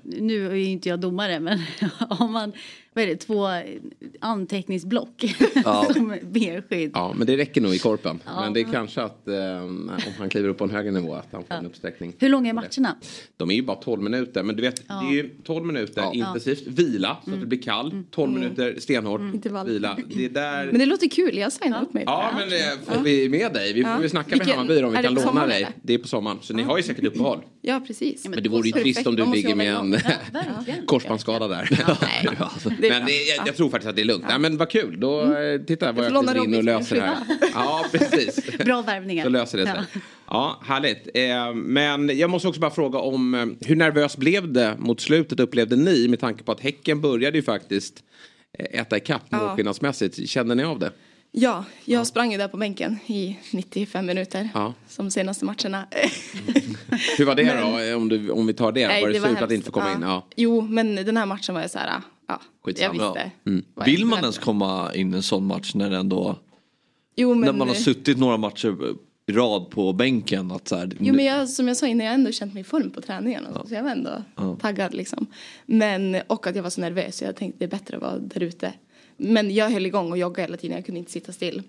nu 0.03 0.47
är 0.47 0.55
ju 0.55 0.65
inte 0.65 0.89
jag 0.89 0.99
domare 0.99 1.39
men 1.39 1.63
om 2.09 2.31
man, 2.31 2.53
vad 2.97 3.03
är 3.03 3.07
det, 3.07 3.15
två 3.15 3.47
anteckningsblock 4.19 5.25
som 5.93 6.15
benskydd. 6.21 6.91
Ja, 6.93 7.13
men 7.17 7.27
det 7.27 7.37
räcker 7.37 7.61
nog 7.61 7.75
i 7.75 7.79
korpen. 7.79 8.19
Men 8.25 8.53
det 8.53 8.59
är 8.59 8.63
kanske 8.71 9.01
att 9.01 9.27
eh, 9.27 9.63
om 9.63 9.91
han 10.19 10.29
kliver 10.29 10.49
upp 10.49 10.57
på 10.57 10.63
en 10.63 10.69
högre 10.69 10.91
nivå 10.91 11.13
att 11.15 11.27
han 11.31 11.43
får 11.43 11.55
en 11.55 11.65
uppsträckning. 11.65 12.13
Hur 12.19 12.29
långa 12.29 12.49
är 12.49 12.53
matcherna? 12.53 12.95
De 13.37 13.51
är 13.51 13.55
ju 13.55 13.61
bara 13.61 13.77
12 13.77 14.01
minuter. 14.01 14.43
Men 14.43 14.55
du 14.55 14.61
vet, 14.61 14.87
det 14.87 14.93
är 14.93 15.11
ju 15.13 15.29
12 15.43 15.65
minuter 15.65 16.01
Ja. 16.01 16.13
intensivt. 16.13 16.67
Vila 16.67 17.17
så 17.25 17.33
att 17.33 17.39
det 17.39 17.45
blir 17.45 17.61
kall. 17.61 18.03
12 18.11 18.31
minuter 18.31 18.75
stenhårt. 18.79 19.21
Intervall. 19.21 19.67
Vila. 19.67 19.97
Det 20.15 20.25
är 20.25 20.29
där... 20.29 20.65
Men 20.65 20.79
det 20.79 20.85
låter 20.85 21.07
kul, 21.09 21.37
jag 21.37 21.51
signar 21.53 21.81
upp 21.83 21.93
mig 21.93 22.03
Ja, 22.05 22.31
det. 22.31 22.45
men 22.45 22.71
eh, 22.89 22.95
får 22.95 23.03
vi 23.03 23.29
med 23.29 23.53
dig? 23.53 23.73
Vi 23.73 23.83
får 23.83 24.03
Ja. 24.03 24.09
snacka 24.09 24.35
med 24.35 24.47
Hammarby 24.47 24.83
om 24.83 24.91
vi 24.91 24.97
det 24.97 25.03
kan 25.03 25.13
låna 25.13 25.47
dig. 25.47 25.57
eller? 25.57 25.69
Det 25.81 25.93
är 25.93 25.97
på 25.97 26.07
sommaren. 26.07 26.37
Så 26.41 26.53
ni 26.53 26.63
har 26.63 26.77
ju 26.77 26.83
säkert 26.83 27.03
uppehåll. 27.05 27.39
Ja, 27.61 27.81
precis. 27.87 28.27
Men 28.27 28.43
det 28.43 28.49
vore 28.49 28.67
ju 28.67 28.71
trist 28.71 29.07
om 29.07 29.15
du 29.15 29.25
ligger 29.25 29.55
med 29.55 29.73
en. 29.75 29.97
Ja, 30.33 30.73
korsbandsskada 30.85 31.47
där. 31.47 31.69
Det 32.89 32.99
Men 32.99 33.05
det, 33.05 33.23
jag, 33.23 33.47
jag 33.47 33.55
tror 33.55 33.69
faktiskt 33.69 33.89
att 33.89 33.95
det 33.95 34.01
är 34.01 34.05
lugnt. 34.05 34.25
Nej, 34.29 34.39
men 34.39 34.57
vad 34.57 34.69
kul. 34.69 34.99
Då, 34.99 35.21
eh, 35.21 35.61
titta 35.61 35.91
vad 35.91 36.05
jag 36.05 36.25
kliver 36.25 36.43
in 36.43 36.55
och 36.55 36.63
löser 36.63 36.95
det 36.95 37.01
här. 37.01 37.17
Ja, 37.53 37.85
precis. 37.91 38.57
Bra 38.65 38.81
värvningar. 38.81 39.23
Så 39.23 39.29
löser 39.29 39.57
det 39.57 39.65
sig. 39.65 39.81
Ja. 39.93 39.99
Ja, 40.29 40.61
härligt. 40.65 41.07
Eh, 41.13 41.53
men 41.53 42.17
jag 42.17 42.29
måste 42.29 42.47
också 42.47 42.61
bara 42.61 42.71
fråga 42.71 42.99
om 42.99 43.35
eh, 43.35 43.45
hur 43.67 43.75
nervös 43.75 44.17
blev 44.17 44.53
det 44.53 44.75
mot 44.79 45.01
slutet 45.01 45.39
upplevde 45.39 45.75
ni 45.75 46.07
med 46.07 46.19
tanke 46.19 46.43
på 46.43 46.51
att 46.51 46.59
Häcken 46.59 47.01
började 47.01 47.37
ju 47.37 47.43
faktiskt 47.43 48.03
äta 48.59 48.97
ikapp 48.97 49.21
Ja. 49.29 49.37
målskillnadsmässigt. 49.37 50.29
Kände 50.29 50.55
ni 50.55 50.63
av 50.63 50.79
det? 50.79 50.91
Ja, 51.31 51.65
jag 51.85 52.07
sprang 52.07 52.31
ju 52.31 52.37
där 52.37 52.47
på 52.47 52.57
bänken 52.57 52.99
i 53.07 53.37
95 53.51 54.05
minuter. 54.05 54.49
Ja. 54.53 54.73
Som 54.87 55.11
senaste 55.11 55.45
matcherna. 55.45 55.87
Hur 57.17 57.25
var 57.25 57.35
det 57.35 57.43
då? 57.61 57.79
eh, 57.91 57.97
Om, 57.97 58.09
du, 58.09 58.29
om 58.29 58.47
vi 58.47 58.53
tar 58.53 58.71
det. 58.71 58.87
Nej, 58.87 59.01
var 59.03 59.09
det, 59.09 59.19
surt 59.19 59.41
att 59.41 59.51
inte 59.51 59.65
få 59.65 59.71
komma 59.71 59.93
in? 59.93 60.01
Ja. 60.01 60.27
Jo, 60.35 60.61
men 60.61 60.95
den 60.95 61.17
här 61.17 61.25
matchen 61.25 61.55
var 61.55 61.61
jag 61.61 61.71
så 61.71 61.79
här, 61.79 62.01
ja, 62.27 62.41
Skitsamma. 62.63 62.95
jag 63.03 63.13
visste. 63.13 63.31
Mm. 63.45 63.65
vill 63.85 64.05
man 64.05 64.19
ens 64.19 64.37
komma 64.37 64.91
in 64.95 65.13
i 65.13 65.15
en 65.15 65.23
sån 65.23 65.45
match 65.45 65.75
när 65.75 65.89
det 65.89 65.97
ändå 65.97 66.35
Jo, 67.15 67.33
men, 67.33 67.45
när 67.45 67.53
man 67.53 67.67
har 67.67 67.75
suttit 67.75 68.17
några 68.17 68.37
matcher 68.37 68.95
i 69.27 69.31
rad 69.31 69.69
på 69.69 69.93
bänken. 69.93 70.51
Att 70.51 70.67
så 70.67 70.75
här, 70.75 70.91
Jo 70.99 71.13
men 71.13 71.25
jag, 71.25 71.49
som 71.49 71.67
jag 71.67 71.77
sa 71.77 71.87
innan, 71.87 72.05
jag 72.05 72.11
har 72.11 72.17
ändå 72.17 72.31
känt 72.31 72.53
mig 72.53 72.61
i 72.61 72.63
form 72.63 72.91
på 72.91 73.01
träningen. 73.01 73.45
och 73.45 73.61
Så, 73.61 73.67
så 73.67 73.73
jag 73.73 73.83
var 73.83 73.91
ändå 73.91 74.23
taggad 74.61 74.93
liksom. 74.93 75.27
Men, 75.65 76.17
och 76.27 76.47
att 76.47 76.55
jag 76.55 76.63
var 76.63 76.69
så 76.69 76.81
nervös 76.81 77.17
så 77.17 77.23
jag 77.23 77.35
tänkte 77.35 77.59
det 77.59 77.65
är 77.65 77.79
bättre 77.79 77.95
att 77.95 78.01
vara 78.01 78.17
där 78.17 78.43
ute. 78.43 78.73
Men 79.17 79.55
jag 79.55 79.69
höll 79.69 79.85
igång 79.85 80.11
och 80.11 80.17
joggade 80.17 80.41
hela 80.41 80.57
tiden, 80.57 80.75
jag 80.75 80.85
kunde 80.85 80.99
inte 80.99 81.11
sitta 81.11 81.31
still. 81.31 81.63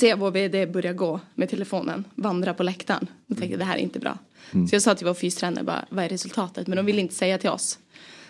Se 0.00 0.14
vår 0.14 0.30
vd 0.30 0.66
börja 0.66 0.92
gå 0.92 1.20
med 1.34 1.48
telefonen, 1.48 2.04
vandra 2.14 2.54
på 2.54 2.62
läktaren. 2.62 3.06
Då 3.26 3.34
tänkte 3.34 3.52
jag 3.52 3.58
det 3.58 3.64
här 3.64 3.76
är 3.76 3.80
inte 3.80 3.98
bra. 3.98 4.18
Så 4.52 4.74
jag 4.74 4.82
sa 4.82 4.94
till 4.94 5.06
vår 5.06 5.14
fystränare 5.14 5.64
bara, 5.64 5.84
vad 5.90 6.04
är 6.04 6.08
resultatet? 6.08 6.66
Men 6.66 6.76
de 6.76 6.86
ville 6.86 7.00
inte 7.00 7.14
säga 7.14 7.38
till 7.38 7.50
oss. 7.50 7.78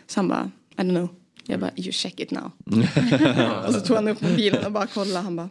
Så 0.06 0.18
han 0.18 0.28
bara, 0.28 0.50
I 0.76 0.80
don't 0.80 0.90
know. 0.90 1.08
Jag 1.46 1.60
bara, 1.60 1.70
you 1.76 1.92
check 1.92 2.20
it 2.20 2.30
now. 2.30 2.50
och 3.66 3.74
så 3.74 3.80
tog 3.80 3.96
han 3.96 4.08
upp 4.08 4.20
mobilen 4.20 4.64
och 4.66 4.72
bara 4.72 4.86
kollade. 4.86 5.18
Han 5.24 5.36
bara, 5.36 5.48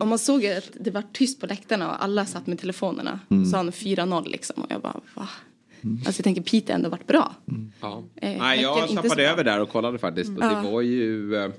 och 0.00 0.06
man 0.08 0.18
såg 0.18 0.46
att 0.46 0.70
det 0.80 0.90
var 0.90 1.02
tyst 1.12 1.40
på 1.40 1.46
läktarna 1.46 1.88
och 1.90 2.04
alla 2.04 2.26
satt 2.26 2.46
med 2.46 2.58
telefonerna. 2.60 3.20
Så 3.28 3.44
sa 3.50 3.56
han 3.56 3.70
4-0 3.70 4.28
liksom. 4.28 4.62
Och 4.62 4.70
jag 4.72 4.80
bara, 4.80 5.00
va? 5.14 5.28
Alltså 6.06 6.20
jag 6.20 6.24
tänker 6.24 6.42
Piteå 6.42 6.74
ändå 6.74 6.88
varit 6.88 7.06
bra. 7.06 7.34
Ja. 7.80 8.02
Eh, 8.16 8.38
Nej, 8.38 8.62
jag 8.62 8.88
så 8.88 8.94
bra. 8.94 9.20
över 9.24 9.44
där 9.44 9.60
och 9.60 9.68
kollade 9.68 9.98
faktiskt. 9.98 10.30
Och 10.30 10.40
det 10.48 10.70
var 10.70 10.80
ju 10.80 11.36
eh, 11.36 11.50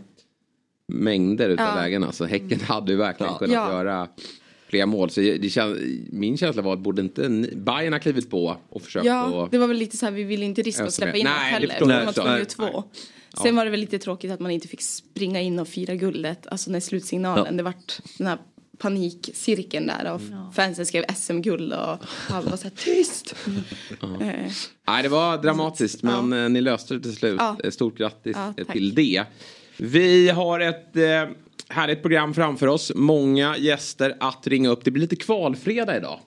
mängder 0.87 1.49
utav 1.49 1.67
Ja. 1.67 1.75
lägen. 1.75 2.03
Alltså, 2.03 2.25
häcken 2.25 2.59
hade 2.59 2.91
ju 2.91 2.97
verkligen 2.97 3.31
Ja. 3.31 3.37
kunnat 3.39 3.53
Ja. 3.53 3.71
göra 3.71 4.07
fler 4.67 4.85
mål. 4.85 5.09
Så 5.09 5.21
det 5.21 5.49
kän, 5.53 5.77
min 6.11 6.37
känsla 6.37 6.61
var 6.61 6.73
att 6.73 6.79
borde 6.79 7.01
inte 7.01 7.29
Bayern 7.55 7.93
ha 7.93 7.99
klivit 7.99 8.29
på 8.29 8.57
och 8.69 8.81
försökt 8.81 9.05
Ja, 9.05 9.43
att... 9.45 9.51
det 9.51 9.57
var 9.57 9.67
väl 9.67 9.77
lite 9.77 9.97
så 9.97 10.05
här, 10.05 10.13
vi 10.13 10.23
ville 10.23 10.45
inte 10.45 10.61
riska 10.61 10.83
att 10.83 10.93
släppa 10.93 11.17
in 11.17 11.25
Nej, 11.25 11.51
något 11.53 11.61
det 11.61 11.73
heller. 11.73 12.05
förstår 12.05 12.23
för 12.23 12.29
jag 12.29 12.73
Nej. 12.73 12.83
Två. 13.35 13.41
Ja. 13.41 13.43
Sen 13.43 13.55
var 13.55 13.65
det 13.65 13.71
väl 13.71 13.79
lite 13.79 13.99
tråkigt 13.99 14.31
att 14.31 14.39
man 14.39 14.51
inte 14.51 14.67
fick 14.67 14.81
springa 14.81 15.41
in 15.41 15.59
och 15.59 15.67
fira 15.67 15.95
guldet. 15.95 16.47
Alltså 16.47 16.71
när 16.71 16.79
slutsignalen, 16.79 17.45
Ja. 17.45 17.51
det 17.51 17.63
vart 17.63 17.99
den 18.17 18.27
här 18.27 18.37
panikcirkeln 18.77 19.87
där 19.87 20.13
och 20.13 20.21
fansen 20.55 20.85
skrev 20.85 21.05
SM-guld 21.15 21.73
och 21.73 21.97
alla 22.29 22.49
var 22.49 22.57
så 22.57 22.63
här 22.63 22.75
tyst. 22.75 23.35
Eh, 24.21 24.51
Nej, 24.87 25.03
det 25.03 25.09
var 25.09 25.37
dramatiskt 25.37 26.03
men 26.03 26.33
eh, 26.33 26.49
ni 26.49 26.61
löste 26.61 26.93
det 26.93 26.99
till 26.99 27.15
slut. 27.15 27.35
Ja. 27.39 27.57
Eh, 27.63 27.71
Stort 27.71 27.97
grattis 27.97 28.37
Ja, 28.37 28.53
eh, 28.57 28.67
till 28.71 28.95
det. 28.95 29.23
Vi 29.77 30.29
har 30.29 30.59
ett 30.59 30.95
eh, 30.95 31.03
härligt 31.69 32.01
program 32.01 32.33
framför 32.33 32.67
oss. 32.67 32.91
Många 32.95 33.57
gäster 33.57 34.17
att 34.19 34.47
ringa 34.47 34.69
upp. 34.69 34.83
Det 34.85 34.91
blir 34.91 35.01
lite 35.01 35.15
kvalfredag 35.15 35.97
idag. 35.97 36.19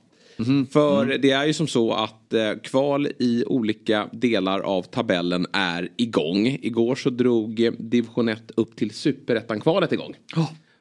För 0.71 1.19
det 1.19 1.31
är 1.31 1.47
ju 1.47 1.52
som 1.52 1.66
så 1.69 1.93
att 1.93 2.33
eh, 2.33 2.52
kval 2.62 3.09
i 3.19 3.45
olika 3.47 4.09
delar 4.12 4.61
av 4.61 4.83
tabellen 4.83 5.47
är 5.52 5.88
igång. 5.97 6.47
Igår 6.62 6.95
så 6.95 7.11
drog 7.11 7.69
division 7.78 8.28
1 8.28 8.50
upp 8.57 8.76
till 8.76 8.90
superettan-kvalet 8.90 9.93
igång. 9.93 10.14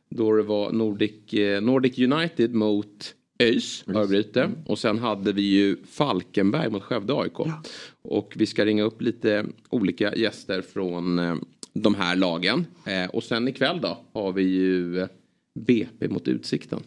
Då 0.10 0.32
det 0.36 0.44
var 0.44 0.72
Nordic, 0.72 1.34
eh, 1.34 1.62
Nordic 1.62 2.00
United 2.00 2.54
mot 2.54 3.16
ÖIS, 3.40 3.84
Örgryte. 3.88 4.50
Och 4.66 4.80
sen 4.80 5.00
hade 5.00 5.32
vi 5.32 5.42
ju 5.42 5.78
Falkenberg 5.92 6.70
mot 6.70 6.84
Skövde 6.84 7.14
AIK. 7.14 7.40
Och 8.02 8.34
vi 8.36 8.46
ska 8.46 8.66
ringa 8.66 8.84
upp 8.84 9.02
lite 9.02 9.46
olika 9.70 10.16
gäster 10.16 10.62
från 10.62 11.20
eh, 11.20 11.36
de 11.74 11.96
här 11.96 12.16
lagen. 12.16 12.66
Eh, 12.86 13.10
och 13.10 13.24
sen 13.24 13.48
ikväll 13.48 13.82
då 13.82 13.98
har 14.14 14.32
vi 14.32 14.44
ju 14.44 15.00
eh, 15.00 15.08
BP 15.60 16.08
mot 16.08 16.28
Utsikten. 16.28 16.80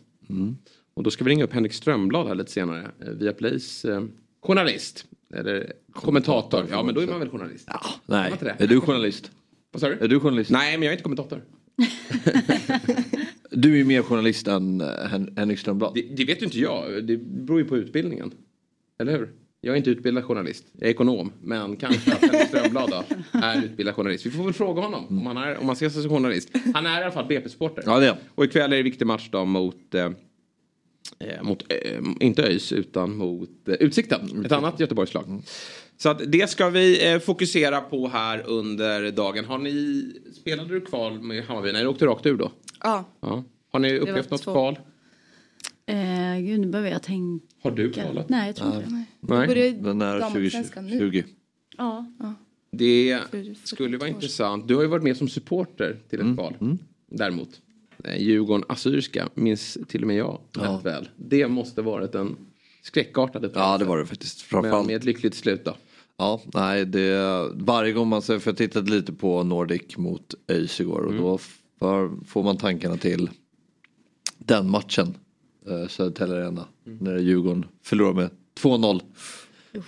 Och 0.98 1.04
då 1.04 1.10
ska 1.10 1.24
vi 1.24 1.30
ringa 1.30 1.44
upp 1.44 1.52
Henrik 1.52 1.72
Strömblad 1.72 2.26
här 2.26 2.34
lite 2.34 2.50
senare. 2.50 2.90
Eh, 3.00 3.08
via 3.08 3.32
Plays 3.32 3.84
eh, 3.84 4.02
journalist. 4.42 5.06
Eller 5.34 5.72
kommentator. 5.92 6.64
Ja 6.70 6.82
men 6.82 6.94
då 6.94 7.00
är 7.00 7.06
man 7.06 7.18
väl 7.18 7.28
journalist? 7.28 7.64
Ja, 7.72 7.80
Nej, 8.06 8.32
är 8.58 8.66
du 8.66 8.80
journalist? 8.80 9.30
Vad 9.72 9.80
sa 9.80 9.88
du? 9.88 9.94
Är 10.00 10.08
du 10.08 10.20
journalist? 10.20 10.50
Nej 10.50 10.72
men 10.78 10.82
jag 10.82 10.88
är 10.90 10.92
inte 10.92 11.02
kommentator. 11.02 11.42
Du 13.50 13.72
är 13.72 13.76
ju 13.76 13.84
mer 13.84 14.02
journalist 14.02 14.48
än 14.48 14.80
eh, 14.80 14.86
Hen- 14.86 15.34
Henrik 15.36 15.58
Strömblad. 15.58 15.94
Det, 15.94 16.02
det 16.16 16.24
vet 16.24 16.42
ju 16.42 16.46
inte 16.46 16.58
jag. 16.58 17.04
Det 17.04 17.16
beror 17.16 17.58
ju 17.58 17.64
på 17.64 17.76
utbildningen. 17.76 18.30
Eller 19.00 19.12
hur? 19.12 19.30
Jag 19.60 19.72
är 19.72 19.76
inte 19.76 19.90
utbildad 19.90 20.24
journalist. 20.24 20.64
Jag 20.72 20.86
är 20.86 20.90
ekonom. 20.90 21.32
Men 21.42 21.76
kanske 21.76 22.12
att 22.12 22.20
Henrik 22.20 22.48
Strömblad 22.48 22.90
då 22.90 23.04
är 23.38 23.64
utbildad 23.64 23.94
journalist. 23.94 24.26
Vi 24.26 24.30
får 24.30 24.44
väl 24.44 24.52
fråga 24.52 24.82
honom 24.82 25.06
om 25.08 25.26
han, 25.26 25.36
är, 25.36 25.58
om 25.58 25.66
han 25.66 25.76
ser 25.76 25.88
sig 25.88 26.02
som 26.02 26.10
journalist. 26.10 26.48
Han 26.74 26.86
är 26.86 27.00
i 27.00 27.02
alla 27.04 27.12
fall 27.12 27.26
BP-supporter. 27.28 27.82
Ja, 27.86 27.98
det 28.00 28.06
är. 28.08 28.16
Och 28.34 28.44
ikväll 28.44 28.72
är 28.72 28.76
det 28.76 28.82
viktig 28.82 29.06
match 29.06 29.28
då 29.32 29.44
mot 29.44 29.94
eh, 29.94 30.10
mot, 31.42 31.72
eh, 31.72 32.00
inte 32.20 32.42
ÖIS 32.42 32.72
utan 32.72 33.16
mot 33.16 33.68
eh, 33.68 33.74
Utsikten. 33.74 34.44
Ett 34.44 34.52
annat 34.52 34.80
Göteborgslag. 34.80 35.42
Så 35.96 36.08
att 36.08 36.32
det 36.32 36.50
ska 36.50 36.70
vi 36.70 37.12
eh, 37.12 37.18
fokusera 37.18 37.80
på 37.80 38.08
här 38.08 38.42
under 38.46 39.10
dagen. 39.10 39.44
Har 39.44 39.58
ni, 39.58 40.04
spelade 40.40 40.74
du 40.74 40.80
kval 40.80 41.20
med 41.20 41.44
Hammarby? 41.44 41.72
Nej, 41.72 41.82
du 41.82 41.88
åkte 41.88 42.06
rakt 42.06 42.26
ur 42.26 42.36
då? 42.36 42.52
Ja. 42.80 43.04
ja. 43.20 43.44
Har 43.72 43.80
ni 43.80 43.98
upplevt 43.98 44.30
något 44.30 44.42
två. 44.42 44.52
kval? 44.52 44.78
Eh, 45.86 46.40
gud, 46.40 46.60
nu 46.60 46.66
behöver 46.66 46.90
jag 46.90 47.02
tänka. 47.02 47.46
Har 47.62 47.70
du 47.70 47.92
kvalat? 47.92 48.28
Nej, 48.28 48.46
jag 48.46 48.56
tror 48.56 48.74
inte 48.74 48.88
det. 48.88 49.04
Nej. 49.20 49.46
Börjar 49.46 49.72
Den 49.72 50.02
är 50.02 50.20
damallsvenskan 50.20 50.86
nu. 50.86 50.90
2020. 50.90 51.22
Ja. 51.76 52.06
Det 52.70 53.20
skulle 53.64 53.96
vara 53.96 54.08
intressant. 54.08 54.68
Du 54.68 54.74
har 54.74 54.82
ju 54.82 54.88
varit 54.88 55.02
med 55.02 55.16
som 55.16 55.28
supporter 55.28 55.96
till 56.08 56.20
ett 56.20 56.36
kval. 56.36 56.78
Däremot. 57.10 57.60
Eh, 58.04 58.22
Djurgården 58.22 58.64
Assyriska 58.68 59.28
minns 59.34 59.78
till 59.88 60.00
och 60.02 60.06
med 60.06 60.16
jag 60.16 60.40
rätt 60.52 60.84
väl. 60.84 61.08
Det 61.16 61.48
måste 61.48 61.82
varit 61.82 62.14
en 62.14 62.36
skräckartad 62.82 63.44
upplevelse. 63.44 63.60
Ja 63.60 63.78
det 63.78 63.84
var 63.84 63.98
det 63.98 64.06
faktiskt. 64.06 64.38
Men 64.52 64.62
Framförallt. 64.62 64.86
med 64.86 64.96
ett 64.96 65.04
lyckligt 65.04 65.34
slut 65.34 65.64
då. 65.64 65.76
Ja, 66.16 66.40
nej 66.54 66.84
det, 66.84 67.48
varje 67.54 67.92
gång 67.92 68.08
man 68.08 68.22
ser, 68.22 68.38
för 68.38 68.50
jag 68.50 68.56
tittade 68.58 68.90
lite 68.90 69.12
på 69.12 69.42
Nordic 69.42 69.96
mot 69.96 70.34
ÖIS 70.48 70.80
igår 70.80 71.00
och 71.00 71.14
då 71.14 71.38
för, 71.78 72.10
får 72.26 72.42
man 72.42 72.56
tankarna 72.56 72.96
till 72.96 73.30
den 74.38 74.70
matchen. 74.70 75.14
Eh, 75.68 75.88
Södertälje 75.88 76.36
Arena. 76.36 76.64
När 76.84 77.18
Djurgården 77.18 77.64
förlorar 77.82 78.12
med 78.12 78.30
2-0. 78.60 79.00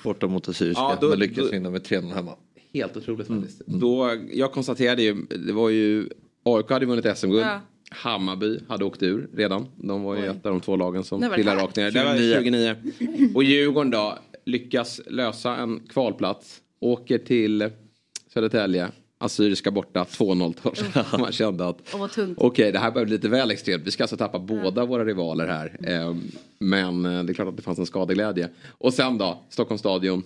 Borta 0.05 0.27
mot 0.27 0.49
Assyriska. 0.49 0.83
Ja, 0.83 0.99
då- 1.01 1.09
men 1.09 1.19
lyckas 1.19 1.45
då- 1.45 1.51
vinna 1.51 1.71
med 1.71 1.83
3-0 1.85 2.13
hemma. 2.15 2.35
Helt 2.73 2.97
otroligt 2.97 3.27
faktiskt. 3.27 3.63
Då, 3.67 4.17
jag 4.33 4.53
konstaterade 4.53 5.03
ju, 5.03 5.15
det 5.47 5.53
var 5.53 5.69
ju, 5.69 6.09
AIK 6.43 6.71
hade 6.71 6.87
vunnit 6.87 7.19
SM-guld. 7.19 7.43
Ja. 7.43 7.61
Hammarby 7.91 8.61
hade 8.69 8.85
åkt 8.85 9.03
ur 9.03 9.29
redan. 9.35 9.67
De 9.77 10.03
var 10.03 10.15
ju 10.17 10.23
Oj. 10.23 10.27
ett 10.29 10.47
av 10.47 10.53
de 10.53 10.61
två 10.61 10.77
lagen 10.77 11.05
som 11.05 11.31
trillade 11.35 11.63
rakt 11.63 11.77
ner. 11.77 11.91
Det 11.91 12.05
var 12.05 12.17
29. 12.17 12.77
29. 12.99 13.31
Och 13.35 13.45
Djurgården 13.45 13.91
då 13.91 14.19
lyckas 14.45 15.01
lösa 15.07 15.57
en 15.57 15.81
kvalplats. 15.89 16.61
Åker 16.81 17.19
till 17.19 17.71
Södertälje. 18.35 18.89
Assyriska 19.19 19.71
borta 19.71 20.05
2-0 20.05 20.55
torsk. 20.63 20.85
Man 21.19 21.33
kände 21.33 21.69
att 21.69 21.95
okej 22.37 22.73
det 22.73 22.79
här 22.79 22.91
börjar 22.91 23.07
bli 23.07 23.15
lite 23.17 23.29
väl 23.29 23.51
extremt. 23.51 23.87
Vi 23.87 23.91
ska 23.91 24.03
alltså 24.05 24.17
tappa 24.17 24.39
båda 24.39 24.85
våra 24.85 25.05
rivaler 25.05 25.47
här. 25.47 25.77
Eh, 25.83 26.17
Men 26.59 27.05
eh, 27.05 27.25
det 27.25 27.33
är 27.33 27.35
klart 27.35 27.49
att 27.49 27.57
det 27.57 27.63
fanns 27.63 27.79
en 27.79 27.87
skadeglädje. 27.87 28.49
Och 28.69 28.95
sen 28.95 29.19
då, 29.19 29.43
Stockholms 29.49 29.81
stadion. 29.81 30.23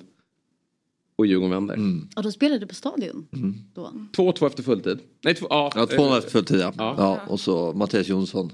Och 1.17 1.27
Djurgården 1.27 1.51
vänder. 1.51 2.01
Och 2.17 2.23
då 2.23 2.33
spelade 2.33 2.59
du 2.59 2.67
på 2.67 2.75
Stadion? 2.75 3.27
Då. 3.75 3.93
2-2 4.17 4.47
efter 4.47 4.63
fulltid. 4.63 4.99
Nej, 5.25 5.35
två, 5.35 5.47
ja, 5.51 5.73
Ja, 5.75 5.85
2-0 5.85 6.11
eh, 6.11 6.17
efter 6.19 6.31
full 6.31 6.45
tid 6.45 6.61
ja. 6.61 6.73
Ja. 6.79 6.95
ja. 6.99 7.21
Och 7.29 7.41
så 7.41 7.73
Mattias 7.73 8.09
Jonsson. 8.09 8.53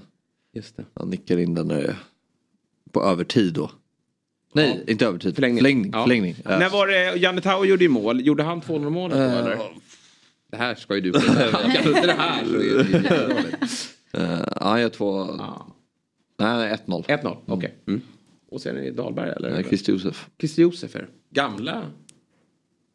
Just 0.53 0.77
det. 0.77 0.85
Han 0.93 1.09
nickar 1.09 1.37
in 1.37 1.53
den 1.53 1.67
när 1.67 1.81
det 1.81 1.87
är 1.87 1.95
på 2.91 3.03
övertid 3.03 3.53
då. 3.53 3.71
Nej, 4.53 4.83
inte 4.87 5.05
övertid. 5.05 5.35
Förlängning. 5.35 5.61
Förlängning. 5.61 5.91
Ja. 5.93 6.03
Förlängning. 6.03 6.35
Ja. 6.43 6.59
När 6.59 6.69
var 6.69 6.87
det, 6.87 7.15
Janne 7.15 7.41
Tau 7.41 7.65
gjorde 7.65 7.83
ju 7.83 7.89
mål. 7.89 8.25
Gjorde 8.25 8.43
han 8.43 8.61
2-0 8.61 8.89
målet 8.89 9.17
då 9.17 9.23
eller? 9.23 9.59
Det 10.51 10.57
här 10.57 10.75
ska 10.75 10.95
ju 10.95 11.01
du 11.01 11.07
inte 11.87 12.05
det 12.05 12.13
här 12.17 12.45
så 12.45 12.55
är 12.55 12.83
det. 12.83 13.57
Eh, 14.13 14.39
ja, 14.61 14.79
jag 14.79 14.93
två... 14.93 15.35
Ja. 15.37 15.67
Nej, 16.39 16.57
nej, 16.57 16.77
1-0. 16.85 17.05
1-0, 17.05 17.37
okej. 17.45 17.75
Mm. 17.87 18.01
Och 18.51 18.61
sen 18.61 18.77
är 18.77 18.81
det 18.81 18.91
Dahlberg 18.91 19.29
eller? 19.29 19.51
Nej, 19.51 19.63
Christer 19.63 19.93
Josef. 19.93 20.29
Christer 20.39 20.61
Josef 20.61 20.95
är 20.95 20.99
det. 20.99 21.07
Gamla 21.29 21.83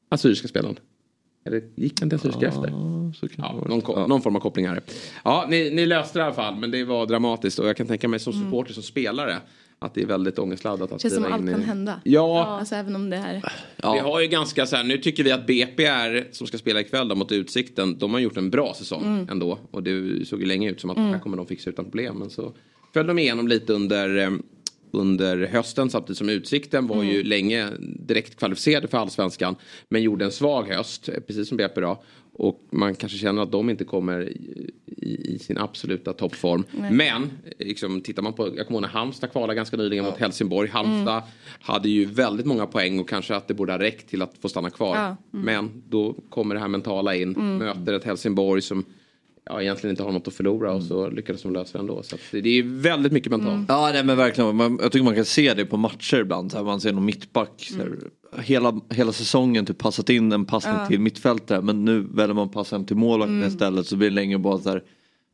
assyriska 0.09 0.49
spelaren. 0.49 0.79
Eller 1.45 1.63
gick 1.77 2.01
han 2.01 2.09
till 2.11 2.17
assyriska 2.19 2.47
efter? 2.49 2.63
Så 3.15 3.29
kan 3.29 3.37
det 3.37 3.61
Ja, 3.63 3.65
någon, 3.69 3.83
Ja. 3.87 4.07
någon 4.07 4.23
form 4.23 4.37
av 4.37 4.41
koppling 4.41 4.69
här. 4.69 4.81
Ja, 5.25 5.47
ni, 5.51 5.71
ni 5.71 5.87
löste 5.87 6.19
det 6.19 6.23
i 6.23 6.25
alla 6.25 6.35
fall, 6.35 6.57
men 6.57 6.71
det 6.71 6.85
var 6.85 7.07
dramatiskt 7.07 7.59
och 7.59 7.69
jag 7.69 7.77
kan 7.77 7.87
tänka 7.87 8.09
mig 8.09 8.21
som 8.21 8.33
supporter, 8.33 8.73
som 8.75 8.83
spelare, 8.83 9.39
att 9.79 9.95
det 9.95 10.03
är 10.03 10.07
väldigt 10.07 10.39
ångestladdat 10.39 10.93
att 10.93 11.01
Känns 11.03 11.15
som 11.15 11.25
allt 11.25 11.43
in 11.43 11.49
i- 11.49 11.53
kan 11.53 11.63
hända. 11.63 12.01
Ja, 12.05 12.45
Alltså 12.47 12.75
även 12.75 12.97
om 12.97 13.11
det 13.11 13.17
är... 13.17 13.43
Vi 13.93 13.99
har 13.99 14.21
ju 14.21 14.27
ganska 14.27 14.67
så 14.67 14.77
här, 14.77 14.85
nu 14.85 14.99
tycker 14.99 15.25
vi 15.25 15.33
att 15.33 15.47
BPR 15.47 16.33
som 16.33 16.47
ska 16.47 16.59
spela 16.59 16.81
ikväll 16.81 17.09
då, 17.09 17.15
mot 17.15 17.33
Utsikten, 17.33 17.99
de 17.99 18.13
har 18.13 18.21
gjort 18.21 18.37
en 18.37 18.51
bra 18.51 18.75
säsong 18.75 19.03
Mm. 19.05 19.29
ändå. 19.31 19.59
Och 19.71 19.83
det 19.83 20.25
såg 20.29 20.41
ju 20.41 20.47
länge 20.47 20.71
ut 20.71 20.81
som 20.81 20.91
att 20.91 20.97
här 20.97 21.19
kommer 21.19 21.37
de 21.37 21.47
fixa 21.47 21.71
utan 21.71 21.85
problem. 21.85 22.17
Men 22.19 22.31
så 22.31 22.53
föll 22.95 23.07
de 23.07 23.19
igenom 23.19 23.49
lite 23.49 23.73
under, 23.73 24.17
eh, 24.19 24.31
under 24.91 25.47
hösten 25.47 25.91
samtidigt 25.91 26.19
som 26.19 26.29
Utsikten 26.29 26.87
var 26.87 26.97
Mm. 26.97 27.09
ju 27.09 27.23
länge 27.23 27.69
direkt 27.81 28.37
kvalificerade 28.37 28.89
för 28.89 28.99
allsvenskan. 28.99 29.57
Men 29.89 30.03
gjorde 30.03 30.25
en 30.25 30.33
svag 30.33 30.69
höst, 30.69 31.09
precis 31.27 31.49
som 31.49 31.57
BP 31.57 31.81
då. 31.81 32.03
Och 32.39 32.61
man 32.71 32.95
kanske 32.95 33.19
känner 33.19 33.43
att 33.43 33.53
de 33.53 33.71
inte 33.71 33.85
kommer 33.85 34.29
i, 34.29 35.21
i, 35.35 35.39
sin 35.39 35.59
absoluta 35.59 36.13
toppform. 36.13 36.65
Men 36.91 37.23
eh, 37.23 37.67
liksom, 37.67 38.01
tittar 38.01 38.23
man 38.23 38.33
på, 38.33 38.47
jag 38.57 38.67
kommer 38.67 38.79
ihåg 38.79 38.83
när 38.83 38.89
Halmstad 38.89 39.33
kvalade 39.33 39.55
ganska 39.55 39.77
nyligen 39.77 40.05
mot 40.05 40.19
Helsingborg. 40.19 40.69
Halmstad 40.71 41.23
hade 41.61 41.89
ju 41.89 42.05
väldigt 42.05 42.47
många 42.47 42.67
poäng 42.67 42.99
och 42.99 43.09
kanske 43.09 43.37
att 43.37 43.49
det 43.49 43.55
borde 43.55 43.73
ha 43.73 43.79
räckt 43.79 44.11
till 44.11 44.23
att 44.23 44.35
få 44.41 44.49
stanna 44.49 44.71
kvar. 44.71 44.97
Ja. 44.97 45.17
Men 45.31 45.83
då 45.89 46.17
kommer 46.29 46.55
det 46.55 46.61
här 46.61 46.69
mentala 46.69 47.15
in, 47.15 47.59
möter 47.59 47.93
ett 47.93 48.05
Helsingborg 48.05 48.63
som 48.63 48.85
ja, 49.47 49.63
egentligen 49.63 49.93
inte 49.93 50.03
har 50.03 50.13
något 50.13 50.29
att 50.29 50.35
förlora 50.35 50.73
och 50.73 50.83
så 50.83 51.11
lyckades 51.11 51.43
de 51.43 51.53
lösa 51.53 51.79
det 51.79 51.83
ändå. 51.83 52.03
Så 52.03 52.15
att 52.15 52.21
det, 52.31 52.41
det 52.41 52.59
är 52.59 52.63
väldigt 52.63 53.13
mycket 53.13 53.31
mentalt. 53.31 53.65
Ja 53.69 53.91
nej, 53.93 54.05
men 54.05 54.17
verkligen. 54.17 54.57
Man, 54.57 54.79
jag 54.83 54.93
tycker 54.93 55.05
man 55.05 55.15
kan 55.15 55.25
se 55.25 55.55
det 55.55 55.65
på 55.67 55.77
matcher 55.77 56.17
ibland. 56.17 56.51
Så 56.51 56.57
här, 56.57 56.65
man 56.65 56.81
ser 56.81 56.93
någon 56.93 57.05
mittback. 57.05 57.69
Så 57.73 57.77
här, 57.79 57.99
hela, 58.43 58.81
hela 58.91 59.13
säsongen 59.13 59.67
typ 59.67 59.79
passat 59.79 60.11
in 60.11 60.33
en 60.33 60.45
passning 60.45 60.75
till 60.89 61.01
mittfältare. 61.01 61.63
Men 61.63 61.85
nu 61.85 62.01
väljer 62.01 62.35
man 62.35 62.49
passa 62.49 62.77
hem 62.77 62.85
till 62.87 62.97
målvakten 62.97 63.45
istället. 63.45 63.87
Så 63.87 63.97
blir 63.97 64.09
det 64.09 64.15
länge 64.15 64.39
bara 64.39 64.59
så 64.59 64.71
här. 64.71 64.83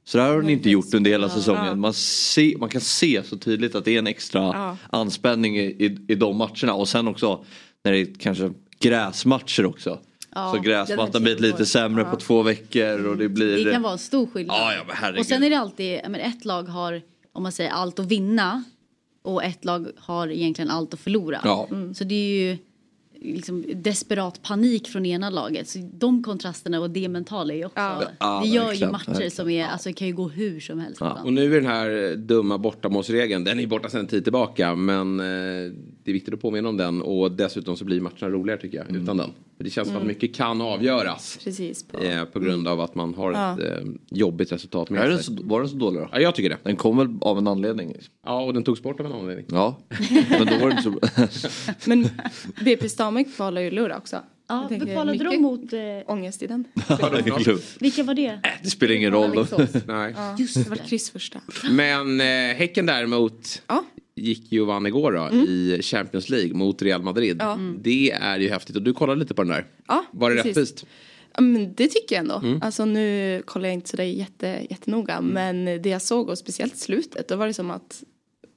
Så 0.05 0.19
där 0.19 0.35
har 0.35 0.43
ni 0.43 0.53
inte 0.53 0.71
gjort 0.71 0.95
under 0.95 1.11
hela 1.11 1.29
säsongen. 1.29 1.81
Man, 1.81 1.93
se, 1.95 2.57
man 2.59 2.69
kan 2.69 2.81
se 2.81 3.23
så 3.25 3.37
tydligt 3.39 3.75
att 3.75 3.85
det 3.85 3.95
är 3.95 3.99
en 3.99 4.07
extra 4.07 4.41
Ja. 4.41 4.77
anspänning 4.91 5.59
i, 5.59 5.63
i, 5.63 5.99
i 6.09 6.15
de 6.15 6.37
matcherna. 6.37 6.75
Och 6.75 6.89
sen 6.89 7.09
också 7.09 7.45
när 7.85 7.93
det 7.93 7.99
är 7.99 8.09
kanske 8.19 8.51
gräsmatcher 8.81 9.67
också. 9.67 9.99
Ja, 10.35 10.53
så 10.55 10.61
gräsmattan 10.61 11.23
blir 11.23 11.37
lite 11.37 11.67
sämre 11.67 12.05
på 12.05 12.17
två 12.17 12.43
veckor 12.43 13.07
och 13.07 13.17
det 13.17 13.29
blir... 13.29 13.65
Det 13.65 13.73
kan 13.73 13.83
vara 13.83 13.93
en 13.93 13.99
stor 13.99 14.27
skillnad. 14.27 14.57
Ja, 14.57 14.73
ja, 14.75 14.85
men 14.87 14.97
herregud. 14.97 15.21
och 15.21 15.27
sen 15.27 15.43
är 15.43 15.51
det 15.51 15.59
alltid, 15.59 16.01
ja, 16.05 16.09
men 16.09 16.21
ett 16.21 16.45
lag 16.45 16.63
har, 16.63 17.03
om 17.33 17.43
man 17.43 17.53
säger 17.53 17.71
allt 17.71 17.99
att 17.99 18.07
vinna 18.07 18.65
och 19.23 19.45
ett 19.45 19.65
lag 19.65 19.87
har 19.97 20.29
egentligen 20.29 20.71
allt 20.71 20.95
att 20.95 21.01
förlora. 21.01 21.41
Ja. 21.45 21.69
Så 21.95 22.05
det 22.05 22.15
är 22.15 22.51
ju 22.51 22.59
liksom 23.25 23.65
desperat 23.75 24.43
panik 24.43 24.89
från 24.89 25.07
ena 25.07 25.31
laget. 25.31 25.69
Så 25.69 25.79
de 25.95 26.23
kontrasterna 26.23 26.81
och 26.81 26.91
det 26.91 27.09
mentala 27.09 27.53
är 27.55 27.57
ju 27.57 27.65
också, 27.65 27.79
Ja. 27.81 28.03
Ja, 28.19 28.41
det 28.45 28.49
gör 28.49 28.63
ju 28.63 28.69
verkligen, 28.69 28.93
matcher 28.93 29.07
verkligen. 29.09 29.31
som 29.31 29.51
är, 29.51 29.67
alltså 29.67 29.93
kan 29.93 30.09
ju 30.09 30.15
gå 30.15 30.29
hur 30.29 30.61
som 30.61 30.79
helst. 30.79 31.01
ibland. 31.01 31.27
Och 31.27 31.33
nu 31.33 31.57
är 31.57 31.61
den 31.61 31.71
här 31.71 32.17
dumma 32.17 32.59
bortamålsregeln, 32.59 33.45
den 33.45 33.61
är 33.61 33.67
borta 33.67 33.89
sedan 33.89 34.01
en 34.01 34.07
tid 34.07 34.25
tillbaka. 34.25 34.75
Men 34.75 35.21
eh, 35.21 35.25
det 36.05 36.11
är 36.11 36.13
viktigt 36.13 36.35
att 36.35 36.41
påminna 36.41 36.69
om 36.69 36.77
den. 36.77 37.03
Och 37.03 37.33
dessutom 37.33 37.77
så 37.77 37.85
blir 37.85 38.01
matcherna 38.01 38.29
roligare 38.29 38.61
tycker 38.61 38.79
jag, 38.79 38.97
utan 38.97 39.17
den. 39.17 39.31
Det 39.59 39.71
känns 39.71 39.89
som 39.89 39.97
att 39.97 40.03
mycket 40.07 40.35
kan 40.35 40.61
avgöras. 40.61 41.39
Precis. 41.45 41.83
På. 41.89 41.99
Eh, 42.01 42.25
på 42.25 42.41
grund 42.41 42.69
av 42.69 42.81
att 42.81 42.95
man 42.95 43.15
har 43.15 43.33
Ja. 43.33 43.53
ett 43.53 43.79
eh, 43.83 43.85
jobbigt 44.11 44.53
resultat 44.53 44.89
Är 44.91 44.95
med 44.95 45.09
den 45.11 45.19
sig. 45.23 45.37
så, 45.37 45.43
var 45.45 45.61
den 45.61 45.69
så 45.69 45.77
dålig 45.77 46.01
då? 46.01 46.09
Ja, 46.13 46.21
jag 46.21 46.35
tycker 46.35 46.51
det. 46.51 46.59
Den 46.63 46.77
kom 46.77 46.97
väl 46.97 47.09
av 47.21 47.39
en 47.39 47.47
anledning? 47.47 47.97
Ja, 48.25 48.43
och 48.43 48.55
den 48.55 48.63
togs 48.65 48.83
bort 48.83 49.01
av 49.01 49.07
en 49.07 49.13
anledning. 49.13 49.47
Ja, 49.51 49.79
men 50.31 50.47
då 50.47 50.59
var 50.59 50.71
det 50.71 50.77
inte 50.79 51.39
så... 51.39 51.71
Men 51.91 52.09
BP 52.65 52.89
Stamek 52.89 53.37
kvalar 53.37 53.61
ju 53.61 53.71
lördag 53.71 53.99
också. 53.99 54.17
Ja, 54.49 54.69
kvalade 54.93 55.25
de 55.25 55.37
mot? 55.43 55.73
Eh, 55.73 55.79
Ångest 56.07 56.43
i 56.43 56.47
den. 56.47 56.65
vilka 57.81 58.03
var 58.03 58.15
det? 58.15 58.41
det 58.63 58.71
spelar 58.71 58.95
ingen 58.95 59.13
roll. 59.13 59.47
Nej. 59.87 60.15
Just 60.39 60.55
det, 60.65 60.71
var 60.71 60.77
kryss 60.77 61.11
första. 61.11 61.41
Men 61.71 62.21
eh, 62.21 62.27
Häcken 62.57 62.87
däremot 62.87 63.63
Ja. 63.67 63.85
Gick 64.15 64.53
ju 64.53 64.61
och 64.61 64.67
vann 64.67 64.87
igår 64.87 65.13
då 65.13 65.37
i 65.37 65.79
Champions 65.83 66.29
League 66.29 66.55
mot 66.55 66.83
Real 66.83 67.03
Madrid. 67.03 67.37
Ja. 67.41 67.59
Det 67.79 68.11
är 68.11 68.39
ju 68.39 68.49
häftigt 68.49 68.77
och 68.77 68.83
du 68.83 68.93
kollade 68.93 69.21
lite 69.21 69.35
på 69.35 69.43
den 69.43 69.53
där. 69.53 69.67
Ja, 69.89 70.05
Var 70.11 70.31
det 70.31 70.37
precis. 70.37 70.49
rättvist? 70.57 70.87
Ja, 71.35 71.41
men 71.41 71.75
det 71.75 71.89
tycker 71.89 72.15
jag 72.17 72.21
ändå. 72.23 72.59
Alltså 72.67 72.85
nu 72.85 73.43
kollar 73.45 73.67
jag 73.69 73.75
inte 73.75 73.89
sådär 73.89 74.05
jätte, 74.05 74.67
jättenoga. 74.71 75.21
Men 75.21 75.65
det 75.65 75.87
jag 75.89 76.03
såg 76.03 76.29
och 76.29 76.39
speciellt 76.39 76.77
slutet. 76.77 77.29
Då 77.29 77.37
var 77.37 77.47
det 77.47 77.55
som 77.55 77.71
att 77.71 78.03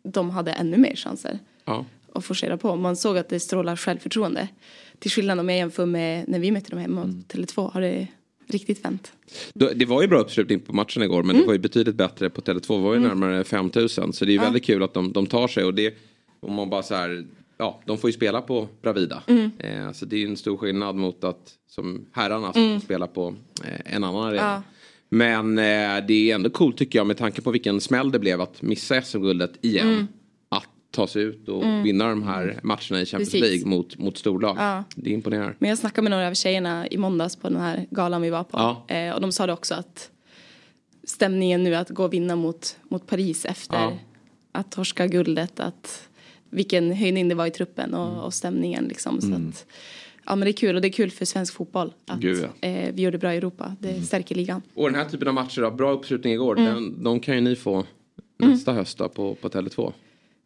de 0.03 0.29
hade 0.29 0.51
ännu 0.51 0.77
mer 0.77 0.95
chanser 0.95 1.39
Ja. 1.65 1.85
att 2.13 2.25
forcera 2.25 2.57
på. 2.57 2.75
Man 2.75 2.95
såg 2.95 3.17
att 3.17 3.29
det 3.29 3.39
strålar 3.39 3.75
självförtroende. 3.75 4.47
Till 4.99 5.11
skillnad 5.11 5.39
om 5.39 5.49
jag 5.49 5.57
jämför 5.57 5.85
med 5.85 6.27
när 6.27 6.39
vi 6.39 6.51
mötte 6.51 6.69
dem 6.69 6.79
hemma 6.79 7.05
mot 7.05 7.33
Tele2 7.33 7.71
har 7.71 7.81
det 7.81 8.07
riktigt 8.47 8.85
vänt. 8.85 9.11
Det 9.53 9.85
var 9.85 10.01
ju 10.01 10.07
bra 10.07 10.19
uppslutning 10.19 10.59
på 10.59 10.73
matchen 10.73 11.03
igår 11.03 11.23
men 11.23 11.37
det 11.37 11.45
var 11.45 11.53
ju 11.53 11.59
betydligt 11.59 11.95
bättre 11.95 12.29
på 12.29 12.41
Tele2. 12.41 12.77
Det 12.77 12.83
var 12.83 12.93
ju 12.93 12.99
närmare 12.99 13.43
5000 13.43 14.13
så 14.13 14.25
det 14.25 14.31
är 14.31 14.33
ju 14.33 14.39
väldigt 14.39 14.65
kul 14.65 14.83
att 14.83 14.93
de, 14.93 15.11
de 15.11 15.25
tar 15.25 15.47
sig 15.47 15.63
och 15.63 15.73
det 15.73 15.95
om 16.39 16.53
man 16.53 16.69
bara 16.69 16.83
så 16.83 16.95
här 16.95 17.25
Ja, 17.57 17.81
de 17.85 17.97
får 17.97 18.09
ju 18.09 18.13
spela 18.13 18.41
på 18.41 18.67
Bravida. 18.81 19.23
Eh, 19.57 19.91
så 19.91 20.05
det 20.05 20.15
är 20.15 20.19
ju 20.19 20.27
en 20.27 20.37
stor 20.37 20.57
skillnad 20.57 20.95
mot 20.95 21.23
att 21.23 21.53
som 21.67 22.05
herrarna 22.11 22.53
som 22.53 22.79
får 22.79 22.85
spela 22.85 23.07
på 23.07 23.35
eh, 23.63 23.95
en 23.95 24.03
annan 24.03 24.23
arena. 24.23 24.41
Ja. 24.41 24.61
Men 25.09 25.57
eh, 25.57 26.05
det 26.07 26.31
är 26.31 26.35
ändå 26.35 26.49
coolt 26.49 26.77
tycker 26.77 26.99
jag 26.99 27.07
med 27.07 27.17
tanke 27.17 27.41
på 27.41 27.51
vilken 27.51 27.81
smäll 27.81 28.11
det 28.11 28.19
blev 28.19 28.41
att 28.41 28.61
missa 28.61 29.01
SM-guldet 29.01 29.53
igen. 29.61 29.99
Att 29.99 30.09
ta 30.95 31.07
sig 31.07 31.21
ut 31.21 31.49
och 31.49 31.63
vinna 31.85 32.09
de 32.09 32.23
här 32.23 32.59
matcherna 32.63 33.01
i 33.01 33.05
Champions 33.05 33.31
Precis. 33.31 33.41
League 33.41 33.65
mot, 33.65 33.97
mot 33.97 34.17
storlag. 34.17 34.55
Ja. 34.59 34.83
Det 34.95 35.09
imponerar. 35.09 35.55
Men 35.59 35.69
jag 35.69 35.77
snackade 35.77 36.01
med 36.01 36.11
några 36.11 36.27
av 36.27 36.33
tjejerna 36.33 36.87
i 36.87 36.97
måndags 36.97 37.35
på 37.35 37.49
den 37.49 37.61
här 37.61 37.87
galan 37.91 38.21
vi 38.21 38.29
var 38.29 38.43
på. 38.43 38.57
Ja. 38.57 38.95
Eh, 38.95 39.13
och 39.13 39.21
de 39.21 39.31
sa 39.31 39.47
det 39.47 39.53
också 39.53 39.75
att 39.75 40.11
stämningen 41.03 41.63
nu 41.63 41.75
att 41.75 41.89
gå 41.89 42.03
och 42.03 42.13
vinna 42.13 42.35
mot, 42.35 42.77
mot 42.89 43.07
Paris 43.07 43.45
efter 43.45 43.77
Ja. 43.77 43.97
att 44.51 44.71
torska 44.71 45.07
guldet, 45.07 45.59
att 45.59 46.09
vilken 46.49 46.91
höjning 46.91 47.29
det 47.29 47.35
var 47.35 47.45
i 47.45 47.51
truppen 47.51 47.93
och, 47.93 48.07
mm. 48.07 48.19
och 48.19 48.33
stämningen 48.33 48.85
liksom. 48.85 49.21
Så 49.21 49.27
mm. 49.27 49.49
att, 49.49 49.65
ja 50.25 50.35
men 50.35 50.45
det 50.45 50.51
är 50.51 50.53
kul 50.53 50.75
och 50.75 50.81
det 50.81 50.87
är 50.87 50.91
kul 50.91 51.11
för 51.11 51.25
svensk 51.25 51.53
fotboll 51.53 51.93
att 52.07 52.19
Gud, 52.19 52.45
ja. 52.61 52.67
eh, 52.67 52.93
vi 52.93 53.01
gjorde 53.01 53.17
bra 53.17 53.33
i 53.33 53.37
Europa. 53.37 53.75
Det 53.79 53.89
mm. 53.89 54.03
stärker 54.03 54.35
ligan. 54.35 54.61
Och 54.73 54.91
den 54.91 54.95
här 54.95 55.05
typen 55.05 55.27
av 55.27 55.33
matcher 55.33 55.61
då, 55.61 55.71
bra 55.71 55.91
uppslutning 55.91 56.33
igår, 56.33 56.59
mm. 56.59 56.73
den, 56.73 57.03
de 57.03 57.19
kan 57.19 57.35
ju 57.35 57.41
ni 57.41 57.55
få 57.55 57.85
nästa 58.37 58.71
mm. 58.71 58.79
höst 58.79 58.97
då 58.97 59.09
på, 59.09 59.35
på 59.35 59.49
Tele2. 59.49 59.93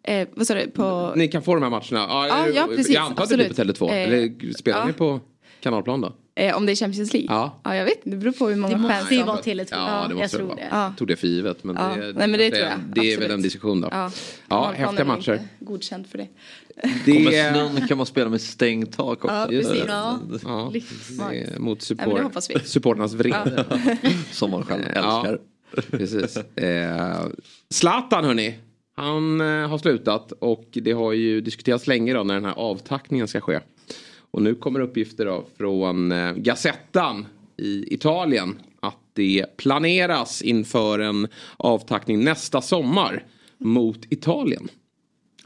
Eh, 0.03 0.27
vad 0.31 0.47
sa 0.47 0.53
du? 0.53 0.67
På... 0.67 1.13
Ni 1.15 1.27
kan 1.27 1.41
få 1.41 1.53
de 1.53 1.63
här 1.63 1.69
matcherna. 1.69 1.85
Ja, 1.91 2.27
ah, 2.31 2.47
ja 2.47 2.67
precis. 2.67 2.89
Jag 2.89 3.03
antar 3.03 3.23
att 3.23 3.29
det 3.29 3.37
blir 3.37 3.49
på 3.49 3.53
Tele2. 3.53 3.89
Eh, 3.89 4.03
Eller 4.03 4.53
spelar 4.53 4.79
ja. 4.79 4.85
ni 4.85 4.93
på 4.93 5.19
kanalplan 5.59 6.01
då? 6.01 6.13
Eh, 6.35 6.57
om 6.57 6.65
det 6.65 6.71
är 6.71 6.75
Champions 6.75 7.13
League? 7.13 7.35
Ja. 7.35 7.61
ja. 7.63 7.75
jag 7.75 7.85
vet 7.85 7.99
det 8.03 8.15
beror 8.15 8.31
på 8.31 8.49
hur 8.49 8.55
många 8.55 8.77
fans 8.77 8.87
det 8.87 8.97
måste 8.99 9.15
ju 9.15 9.23
vara 9.23 9.41
Tele2. 9.41 9.67
Ja, 9.71 10.05
det 10.09 10.15
måste 10.15 10.21
jag 10.21 10.31
tror 10.31 10.55
det. 10.55 10.67
Jag 10.71 10.97
tog 10.97 11.07
det 11.07 11.15
för 11.15 11.27
givet. 11.27 11.63
Men 11.63 11.75
ja. 11.75 11.95
det, 11.95 12.13
Nej, 12.13 12.13
men 12.13 12.31
det, 12.31 12.37
det, 12.37 12.49
tror 12.49 12.63
jag. 12.63 12.79
det 12.95 13.13
är 13.13 13.19
väl 13.19 13.31
en 13.31 13.41
diskussion 13.41 13.81
då. 13.81 13.87
Ja, 13.91 14.11
ja 14.49 14.71
häftiga 14.75 15.05
matcher. 15.05 15.33
Inte 15.33 15.45
godkänt 15.59 16.07
för 16.07 16.17
det. 16.17 16.27
det... 17.05 17.13
Kommer 17.13 17.53
snön 17.53 17.87
kan 17.87 17.97
man 17.97 18.05
spela 18.05 18.29
med 18.29 18.41
stängt 18.41 18.97
tak 18.97 19.25
också. 19.25 19.35
Ja, 19.35 19.47
precis. 19.49 19.83
Ja. 19.87 20.19
Ja. 20.43 20.71
Mot 21.59 21.81
support, 21.81 22.43
supporternas 22.63 23.13
vrede. 23.13 23.65
Som 24.31 24.51
man 24.51 24.63
själv 24.63 24.83
älskar. 24.85 25.39
Precis. 25.91 26.37
Eh, 26.37 27.25
Zlatan 27.69 28.25
hörni. 28.25 28.55
Han 28.99 29.41
eh, 29.41 29.67
har 29.67 29.77
slutat 29.77 30.31
och 30.31 30.67
det 30.71 30.91
har 30.91 31.13
ju 31.13 31.41
diskuterats 31.41 31.87
länge 31.87 32.13
då 32.13 32.23
när 32.23 32.33
den 32.33 32.45
här 32.45 32.53
avtackningen 32.53 33.27
ska 33.27 33.41
ske. 33.41 33.59
Och 34.31 34.41
nu 34.41 34.55
kommer 34.55 34.79
uppgifter 34.79 35.25
då 35.25 35.45
från 35.57 36.11
eh, 36.11 36.33
Gazettan 36.33 37.25
i 37.57 37.93
Italien 37.93 38.59
att 38.79 38.97
det 39.13 39.57
planeras 39.57 40.41
inför 40.41 40.99
en 40.99 41.27
avtackning 41.57 42.23
nästa 42.23 42.61
sommar 42.61 43.25
mot 43.57 44.05
Italien. 44.09 44.67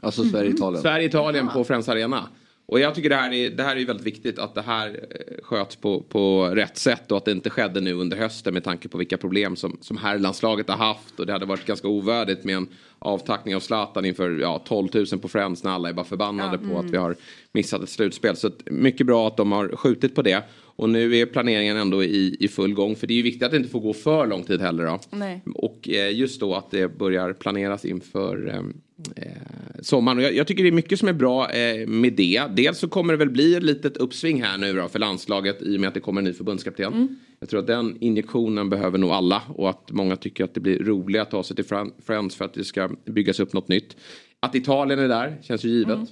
Alltså 0.00 0.24
Sverige-Italien? 0.24 0.80
Mm. 0.80 0.82
Sverige-Italien 0.82 1.48
på 1.48 1.64
Friends 1.64 1.88
Arena. 1.88 2.28
Och 2.66 2.80
jag 2.80 2.94
tycker 2.94 3.08
det 3.08 3.16
här 3.16 3.32
är, 3.32 3.50
det 3.50 3.62
här 3.62 3.76
är 3.76 3.84
väldigt 3.84 4.06
viktigt 4.06 4.38
att 4.38 4.54
det 4.54 4.62
här 4.62 5.06
eh, 5.10 5.42
sköts 5.42 5.76
på, 5.76 6.00
på 6.00 6.44
rätt 6.46 6.76
sätt 6.76 7.12
och 7.12 7.18
att 7.18 7.24
det 7.24 7.32
inte 7.32 7.50
skedde 7.50 7.80
nu 7.80 7.92
under 7.92 8.16
hösten 8.16 8.54
med 8.54 8.64
tanke 8.64 8.88
på 8.88 8.98
vilka 8.98 9.16
problem 9.16 9.56
som, 9.56 9.78
som 9.80 9.96
herrlandslaget 9.96 10.68
har 10.68 10.76
haft 10.76 11.20
och 11.20 11.26
det 11.26 11.32
hade 11.32 11.46
varit 11.46 11.66
ganska 11.66 11.88
ovärdigt 11.88 12.44
med 12.44 12.56
en 12.56 12.68
avtackning 12.98 13.56
av 13.56 13.60
Zlatan 13.60 14.04
inför 14.04 14.38
ja, 14.40 14.62
12 14.66 14.88
000 14.94 15.06
på 15.06 15.28
Friends 15.28 15.64
när 15.64 15.70
alla 15.70 15.88
är 15.88 15.92
bara 15.92 16.04
förbannade 16.04 16.52
ja, 16.52 16.58
mm. 16.58 16.70
på 16.70 16.78
att 16.78 16.90
vi 16.90 16.96
har 16.96 17.16
missat 17.52 17.82
ett 17.82 17.88
slutspel. 17.88 18.36
Så 18.36 18.50
mycket 18.66 19.06
bra 19.06 19.26
att 19.26 19.36
de 19.36 19.52
har 19.52 19.76
skjutit 19.76 20.14
på 20.14 20.22
det. 20.22 20.42
Och 20.76 20.90
nu 20.90 21.16
är 21.16 21.26
planeringen 21.26 21.76
ändå 21.76 22.04
i, 22.04 22.36
i 22.40 22.48
full 22.48 22.74
gång. 22.74 22.96
För 22.96 23.06
det 23.06 23.14
är 23.14 23.16
ju 23.16 23.22
viktigt 23.22 23.42
att 23.42 23.50
det 23.50 23.56
inte 23.56 23.68
får 23.68 23.80
gå 23.80 23.92
för 23.92 24.26
lång 24.26 24.42
tid 24.42 24.60
heller. 24.60 24.84
Då. 24.84 25.00
Nej. 25.10 25.42
Och 25.54 25.88
eh, 25.88 26.16
just 26.18 26.40
då 26.40 26.54
att 26.54 26.70
det 26.70 26.98
börjar 26.98 27.32
planeras 27.32 27.84
inför 27.84 28.48
ehm, 28.48 28.76
eh, 29.16 29.32
sommaren. 29.80 30.18
Och 30.18 30.24
jag, 30.24 30.34
jag, 30.34 30.46
tycker 30.46 30.62
det 30.62 30.68
är 30.68 30.72
mycket 30.72 30.98
som 30.98 31.08
är 31.08 31.12
bra 31.12 31.50
eh, 31.50 31.86
med 31.86 32.12
det. 32.12 32.42
Dels 32.50 32.78
så 32.78 32.88
kommer 32.88 33.12
det 33.12 33.16
väl 33.16 33.30
bli 33.30 33.54
ett 33.54 33.62
litet 33.62 33.96
uppsving 33.96 34.42
här 34.42 34.58
nu 34.58 34.72
då 34.72 34.88
för 34.88 34.98
landslaget 34.98 35.62
i 35.62 35.76
och 35.76 35.80
med 35.80 35.88
att 35.88 35.94
det 35.94 36.00
kommer 36.00 36.20
en 36.20 36.24
ny 36.24 36.32
förbundskapten. 36.32 36.92
Mm. 36.92 37.16
Jag 37.40 37.48
tror 37.48 37.60
att 37.60 37.66
den 37.66 37.96
injektionen 38.00 38.70
behöver 38.70 38.98
nog 38.98 39.10
alla 39.10 39.42
och 39.48 39.70
att 39.70 39.90
många 39.92 40.16
tycker 40.16 40.44
att 40.44 40.54
det 40.54 40.60
blir 40.60 40.78
roligt 40.78 41.20
att 41.20 41.30
ta 41.30 41.42
sig 41.42 41.56
till 41.56 41.64
Friends 42.06 42.36
för 42.36 42.44
att 42.44 42.54
det 42.54 42.64
ska 42.64 42.90
byggas 43.04 43.40
upp 43.40 43.52
något 43.52 43.68
nytt. 43.68 43.96
Att 44.40 44.54
Italien 44.54 44.98
är 44.98 45.08
där 45.08 45.36
känns 45.42 45.64
ju 45.64 45.68
givet. 45.68 45.94
Mm. 45.94 46.06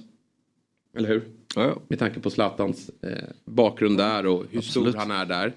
Eller 0.97 1.09
hur? 1.09 1.23
Ja, 1.55 1.81
Med 1.87 1.99
tanke 1.99 2.19
på 2.19 2.29
Zlatans 2.29 2.91
eh, 3.01 3.09
bakgrund 3.45 3.97
där 3.97 4.25
och 4.25 4.45
hur 4.51 4.57
Absolut. 4.57 4.89
stor 4.93 4.99
han 4.99 5.11
är 5.11 5.25
där. 5.25 5.53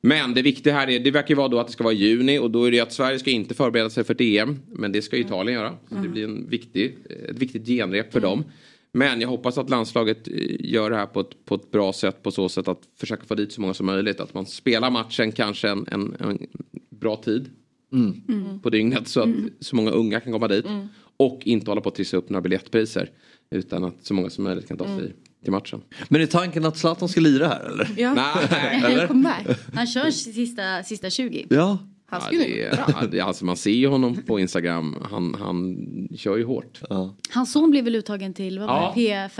Men 0.00 0.34
det 0.34 0.42
viktiga 0.42 0.72
här 0.74 0.90
är, 0.90 1.00
det 1.00 1.10
verkar 1.10 1.34
vara 1.34 1.48
då 1.48 1.58
att 1.58 1.66
det 1.66 1.72
ska 1.72 1.84
vara 1.84 1.94
juni 1.94 2.38
och 2.38 2.50
då 2.50 2.64
är 2.64 2.70
det 2.70 2.80
att 2.80 2.92
Sverige 2.92 3.18
ska 3.18 3.30
inte 3.30 3.54
förbereda 3.54 3.90
sig 3.90 4.04
för 4.04 4.14
ett 4.14 4.20
EM. 4.20 4.60
Men 4.66 4.92
det 4.92 5.02
ska 5.02 5.16
Italien 5.16 5.58
göra. 5.60 5.74
Så 5.88 5.94
det 5.94 6.08
blir 6.08 6.24
en 6.24 6.48
viktig, 6.48 6.96
ett 7.28 7.38
viktigt 7.38 7.66
genrep 7.66 8.12
för 8.12 8.18
mm. 8.18 8.30
dem. 8.30 8.44
Men 8.92 9.20
jag 9.20 9.28
hoppas 9.28 9.58
att 9.58 9.70
landslaget 9.70 10.28
eh, 10.28 10.34
gör 10.58 10.90
det 10.90 10.96
här 10.96 11.06
på 11.06 11.20
ett, 11.20 11.44
på 11.44 11.54
ett 11.54 11.70
bra 11.70 11.92
sätt 11.92 12.22
på 12.22 12.30
så 12.30 12.48
sätt 12.48 12.68
att 12.68 12.80
försöka 12.96 13.24
få 13.24 13.34
dit 13.34 13.52
så 13.52 13.60
många 13.60 13.74
som 13.74 13.86
möjligt. 13.86 14.20
Att 14.20 14.34
man 14.34 14.46
spelar 14.46 14.90
matchen 14.90 15.32
kanske 15.32 15.68
en, 15.68 15.86
en, 15.90 16.16
en 16.20 16.46
bra 16.90 17.16
tid 17.16 17.50
mm. 17.92 18.22
mm. 18.28 18.60
på 18.60 18.70
dygnet 18.70 19.08
så 19.08 19.20
att 19.20 19.26
mm. 19.26 19.50
så 19.60 19.76
många 19.76 19.90
unga 19.90 20.20
kan 20.20 20.32
komma 20.32 20.48
dit. 20.48 20.66
Mm. 20.66 20.86
Och 21.16 21.40
inte 21.44 21.70
hålla 21.70 21.80
på 21.80 21.88
att 21.88 21.94
trissa 21.94 22.16
upp 22.16 22.30
några 22.30 22.40
biljettpriser. 22.40 23.10
Utan 23.54 23.84
att 23.84 23.94
så 24.06 24.14
många 24.14 24.30
som 24.30 24.44
möjligt 24.44 24.68
kan 24.68 24.76
ta 24.76 24.84
sig 24.84 24.94
mm. 24.94 25.12
till 25.42 25.52
matchen. 25.52 25.82
Men 26.08 26.20
är 26.20 26.26
tanken 26.26 26.64
att 26.64 26.76
Zlatan 26.76 27.08
ska 27.08 27.20
lira 27.20 27.48
här 27.48 27.64
eller? 27.64 27.90
Ja. 27.96 28.14
Nej, 28.14 28.82
eller? 28.84 29.76
Han 29.76 29.86
kör 29.86 30.10
sista, 30.10 30.82
sista 30.82 31.10
20. 31.10 31.46
Ja. 31.50 31.78
Han 32.06 32.22
ja, 32.30 32.38
det, 32.38 32.78
ja, 32.88 33.06
det, 33.06 33.20
alltså 33.20 33.44
man 33.44 33.56
ser 33.56 33.70
ju 33.70 33.88
honom 33.88 34.22
på 34.26 34.40
Instagram. 34.40 35.06
Han, 35.10 35.34
han 35.34 35.76
kör 36.16 36.36
ju 36.36 36.44
hårt. 36.44 36.80
Ja. 36.90 37.14
Hans 37.30 37.52
son 37.52 37.70
blev 37.70 37.84
väl 37.84 37.94
uttagen 37.94 38.34
till 38.34 38.58
vad 38.58 38.68
var 38.68 38.92
det, 38.94 39.30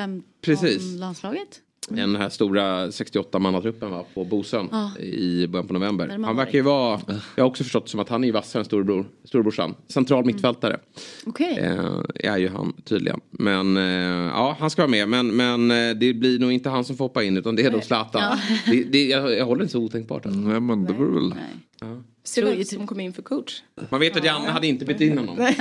P15-landslaget? 0.42 1.60
Mm. 1.90 2.12
Den 2.12 2.20
här 2.20 2.28
stora 2.28 2.86
68-mannatruppen 2.86 3.90
va, 3.90 4.04
på 4.14 4.24
Bosön 4.24 4.68
ah. 4.72 4.98
i 4.98 5.46
början 5.46 5.66
på 5.66 5.74
november. 5.74 6.18
Han 6.24 6.36
verkar 6.36 6.52
ju 6.52 6.62
vara, 6.62 7.00
jag 7.36 7.44
har 7.44 7.50
också 7.50 7.64
förstått 7.64 7.88
som 7.88 8.00
att 8.00 8.08
han 8.08 8.24
är 8.24 8.32
vassare 8.32 8.60
än 8.60 8.64
storebror, 8.64 9.06
storebrorsan. 9.24 9.74
Central 9.88 10.18
mm. 10.18 10.26
mittfältare. 10.26 10.80
Okay. 11.26 11.58
Eh, 11.58 12.00
är 12.14 12.38
ju 12.38 12.48
han 12.48 12.72
tydligen. 12.84 13.20
Men 13.30 13.76
eh, 13.76 13.82
ja, 14.34 14.56
han 14.60 14.70
ska 14.70 14.82
vara 14.82 14.90
med. 14.90 15.08
Men, 15.08 15.36
men 15.36 15.70
eh, 15.70 15.94
det 15.94 16.14
blir 16.14 16.38
nog 16.38 16.52
inte 16.52 16.68
han 16.68 16.84
som 16.84 16.96
får 16.96 17.04
hoppa 17.04 17.22
in 17.22 17.36
utan 17.36 17.56
det 17.56 17.62
är 17.62 17.70
då 17.70 17.80
Zlatan. 17.80 18.22
Ja. 18.22 18.38
Det, 18.72 18.84
det, 18.84 19.06
jag, 19.06 19.32
jag 19.38 19.46
håller 19.46 19.62
inte 19.62 19.72
så 19.72 19.80
otänkbart. 19.80 20.26
Alltså. 20.26 20.40
Nej 20.40 20.60
men 20.60 20.84
det 20.84 20.92
vore 20.92 21.14
väl. 21.14 21.34
Ja. 21.80 22.02
Ser 22.26 22.64
som 22.64 22.86
kom 22.86 23.00
in 23.00 23.12
för 23.12 23.22
coach. 23.22 23.62
Man 23.90 24.00
vet 24.00 24.16
att 24.16 24.24
Janne 24.24 24.50
hade 24.50 24.66
inte 24.66 24.84
bytt 24.84 25.00
in 25.00 25.18
honom. 25.18 25.54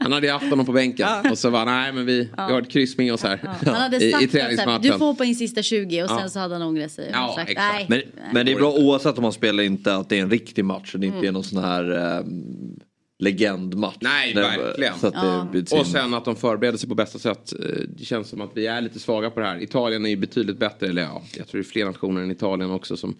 Han 0.00 0.12
hade 0.12 0.32
haft 0.32 0.50
honom 0.50 0.66
på 0.66 0.72
bänken. 0.72 1.08
Och 1.30 1.38
så 1.38 1.50
var 1.50 1.64
nej 1.64 1.92
men 1.92 2.06
vi, 2.06 2.20
vi 2.20 2.52
har 2.52 2.62
ett 2.62 2.70
kryss 2.70 2.98
med 2.98 3.12
oss 3.12 3.22
här. 3.22 3.40
Han 3.66 3.74
hade 3.74 4.10
sagt 4.10 4.22
I, 4.22 4.24
i 4.24 4.28
träningsmatchen. 4.28 4.82
Du 4.82 4.98
får 4.98 5.06
hoppa 5.06 5.24
in 5.24 5.36
sista 5.36 5.62
20 5.62 6.02
och 6.02 6.10
sen 6.10 6.30
så 6.30 6.38
hade 6.38 6.54
han 6.54 6.62
ångrat 6.62 6.92
sig. 6.92 7.10
Ja, 7.12 7.32
sagt, 7.36 7.50
exakt. 7.50 7.88
Nej. 7.88 8.12
Men, 8.14 8.32
men, 8.34 8.46
det 8.46 8.52
är 8.52 8.56
bra 8.56 8.72
oavsett 8.72 9.18
om 9.18 9.22
man 9.22 9.32
spelar 9.32 9.62
inte 9.62 9.96
att 9.96 10.08
det 10.08 10.18
är 10.18 10.22
en 10.22 10.30
riktig 10.30 10.64
match. 10.64 10.94
Och 10.94 11.00
det 11.00 11.06
inte 11.06 11.18
mm. 11.18 11.28
är 11.28 11.32
någon 11.32 11.44
sån 11.44 11.64
här 11.64 11.90
um, 12.18 12.80
legendmatch. 13.18 13.96
Nej, 14.00 14.34
verkligen. 14.34 14.98
Så 14.98 15.10
ja. 15.14 15.48
och 15.78 15.86
sen 15.86 16.14
att 16.14 16.24
de 16.24 16.36
förbereder 16.36 16.78
sig 16.78 16.88
på 16.88 16.94
bästa 16.94 17.18
sätt. 17.18 17.52
Eh, 17.52 17.68
det 17.88 18.04
känns 18.04 18.28
som 18.28 18.40
att 18.40 18.50
vi 18.54 18.66
är 18.66 18.80
lite 18.80 18.98
svaga 18.98 19.30
på 19.30 19.40
det 19.40 19.46
här. 19.46 19.62
Italien 19.62 20.06
är 20.06 20.10
ju 20.10 20.16
betydligt 20.16 20.58
bättre. 20.58 20.86
Eller 20.86 21.02
ja, 21.02 21.22
jag 21.36 21.48
tror 21.48 21.60
det 21.60 21.66
är 21.66 21.70
fler 21.70 21.84
nationer 21.84 22.22
än 22.22 22.30
Italien 22.30 22.70
också 22.70 22.96
som 22.96 23.16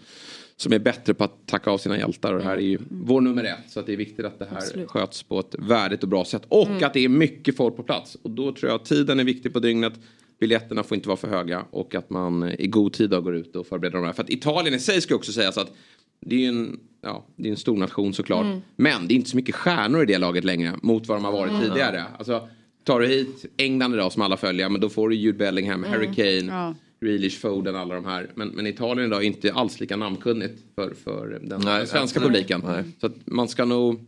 som 0.57 0.73
är 0.73 0.79
bättre 0.79 1.15
på 1.15 1.25
att 1.25 1.47
tacka 1.47 1.71
av 1.71 1.79
sina 1.79 1.99
hjältar. 1.99 2.33
Och 2.33 2.39
det 2.39 2.45
här 2.45 2.57
är 2.57 2.61
ju 2.61 2.77
mm. 2.77 2.87
vår 2.91 3.21
nummer 3.21 3.45
ett. 3.45 3.59
Så 3.69 3.81
att 3.81 3.87
det 3.87 3.93
är 3.93 3.97
viktigt 3.97 4.27
att 4.27 4.39
det 4.39 4.45
här 4.51 4.57
Absolut. 4.57 4.89
sköts 4.89 5.23
på 5.23 5.41
ett 5.41 5.55
värdigt 5.59 6.03
och 6.03 6.09
bra 6.09 6.25
sätt. 6.25 6.43
Och 6.49 6.67
mm. 6.67 6.85
att 6.85 6.95
det 6.95 7.05
är 7.05 7.09
mycket 7.09 7.57
folk 7.57 7.77
på 7.77 7.83
plats. 7.83 8.17
Och 8.23 8.31
då 8.31 8.53
tror 8.53 8.71
jag 8.71 8.81
att 8.81 8.85
tiden 8.85 9.21
är 9.21 9.25
viktig 9.25 9.53
på 9.53 9.59
dygnet. 9.59 9.93
Biljetterna 10.41 10.83
får 10.83 10.95
inte 10.95 11.09
vara 11.09 11.17
för 11.17 11.29
höga. 11.29 11.65
Och 11.71 11.95
att 11.95 12.11
man 12.11 12.51
i 12.59 12.67
god 12.67 12.93
tid 12.93 13.11
går 13.11 13.35
ut 13.35 13.57
och 13.57 13.67
förbereder 13.67 13.99
de 13.99 14.05
här. 14.05 14.13
För 14.13 14.23
att 14.23 14.31
Italien 14.31 14.75
i 14.75 14.79
sig 14.79 15.01
ska 15.01 15.15
också 15.15 15.33
sägas 15.33 15.59
att 15.59 15.73
det 16.21 16.45
är 16.45 16.49
en, 16.49 16.81
ja, 17.01 17.27
det 17.37 17.49
är 17.49 17.51
en 17.51 17.57
stor 17.57 17.77
nation 17.77 18.15
såklart. 18.15 18.45
Mm. 18.45 18.61
Men 18.77 19.09
det 19.09 19.15
är 19.15 19.17
inte 19.17 19.31
så 19.31 19.37
mycket 19.37 19.55
stjärnor 19.55 20.03
i 20.03 20.07
det 20.07 20.19
laget 20.19 20.45
längre. 20.45 20.73
Mot 20.83 21.07
vad 21.07 21.17
de 21.17 21.25
har 21.25 21.33
varit 21.33 21.53
mm. 21.53 21.63
tidigare. 21.63 22.05
Alltså, 22.19 22.49
tar 22.85 23.01
du 23.01 23.07
hit 23.07 23.45
England 23.57 23.95
idag 23.95 24.13
som 24.13 24.23
alla 24.23 24.37
följer. 24.37 24.69
Men 24.69 24.81
då 24.81 24.89
får 24.89 25.09
du 25.09 25.17
Jude 25.17 25.39
Bellingham, 25.39 25.85
Harry 25.85 26.07
mm. 26.07 26.15
Kane. 26.15 26.53
Ja. 26.53 26.75
Grealish, 27.05 27.41
Foden, 27.41 27.77
alla 27.77 27.95
de 27.95 28.05
här. 28.05 28.31
Men, 28.35 28.49
men 28.49 28.67
Italien 28.67 29.07
idag 29.07 29.23
är 29.23 29.27
inte 29.27 29.53
alls 29.53 29.81
lika 29.81 29.97
namnkunnigt 29.97 30.63
för, 30.75 30.95
för 31.05 31.41
den 31.43 31.61
nej, 31.65 31.87
svenska 31.87 32.21
nej, 32.21 32.29
publiken. 32.29 32.63
Nej. 32.65 32.85
Så 33.01 33.07
att 33.07 33.15
man 33.25 33.49
ska 33.49 33.65
nog... 33.65 34.05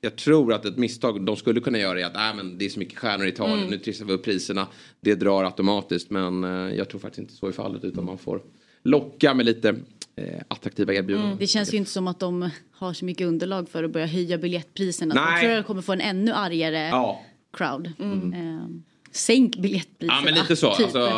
Jag 0.00 0.16
tror 0.16 0.52
att 0.52 0.64
ett 0.64 0.76
misstag 0.76 1.24
de 1.24 1.36
skulle 1.36 1.60
kunna 1.60 1.78
göra 1.78 2.00
är 2.00 2.04
att 2.04 2.16
äh, 2.16 2.36
men 2.36 2.58
det 2.58 2.64
är 2.64 2.68
så 2.68 2.78
mycket 2.78 2.98
stjärnor 2.98 3.26
i 3.26 3.28
Italien, 3.28 3.58
mm. 3.58 3.70
nu 3.70 3.78
trissar 3.78 4.04
vi 4.04 4.12
upp 4.12 4.24
priserna. 4.24 4.66
Det 5.00 5.14
drar 5.14 5.44
automatiskt 5.44 6.10
men 6.10 6.44
eh, 6.44 6.50
jag 6.50 6.88
tror 6.88 7.00
faktiskt 7.00 7.18
inte 7.18 7.34
så 7.34 7.46
är 7.46 7.52
fallet 7.52 7.84
utan 7.84 8.04
man 8.04 8.18
får 8.18 8.42
locka 8.82 9.34
med 9.34 9.46
lite 9.46 9.68
eh, 10.16 10.42
attraktiva 10.48 10.94
erbjudanden. 10.94 11.26
Mm. 11.26 11.38
Det 11.38 11.46
känns 11.46 11.74
ju 11.74 11.78
inte 11.78 11.90
som 11.90 12.08
att 12.08 12.20
de 12.20 12.50
har 12.70 12.92
så 12.92 13.04
mycket 13.04 13.26
underlag 13.26 13.68
för 13.68 13.84
att 13.84 13.90
börja 13.90 14.06
höja 14.06 14.38
biljettpriserna. 14.38 15.14
Nej. 15.14 15.24
Jag 15.32 15.40
tror 15.40 15.50
att 15.52 15.64
de 15.64 15.66
kommer 15.66 15.82
få 15.82 15.92
en 15.92 16.00
ännu 16.00 16.32
argare 16.32 16.88
ja. 16.88 17.22
crowd. 17.52 17.92
Mm. 17.98 18.34
Um. 18.34 18.82
Sänk 19.12 19.56
biljettpriserna. 19.56 20.18
Ja 20.18 20.24
men 20.24 20.34
lite 20.34 20.56
så. 20.56 20.74
Typ. 20.74 20.84
Alltså, 20.84 21.10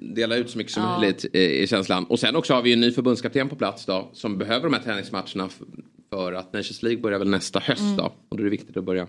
dela 0.00 0.36
ut 0.36 0.50
så 0.50 0.58
mycket 0.58 0.72
som 0.72 0.82
ja. 0.82 0.98
möjligt 0.98 1.34
i 1.34 1.66
känslan. 1.66 2.04
Och 2.04 2.20
sen 2.20 2.36
också 2.36 2.54
har 2.54 2.62
vi 2.62 2.72
en 2.72 2.80
ny 2.80 2.92
förbundskapten 2.92 3.48
på 3.48 3.56
plats 3.56 3.86
då. 3.86 4.10
Som 4.12 4.38
behöver 4.38 4.62
de 4.62 4.74
här 4.74 4.82
träningsmatcherna 4.82 5.48
för 6.10 6.32
att 6.32 6.52
Nations 6.52 6.82
League 6.82 7.00
börjar 7.00 7.18
väl 7.18 7.28
nästa 7.28 7.60
höst 7.60 7.80
mm. 7.80 7.96
då. 7.96 8.12
Och 8.28 8.36
då 8.36 8.42
är 8.42 8.44
det 8.44 8.50
viktigt 8.50 8.76
att 8.76 8.84
börja 8.84 9.06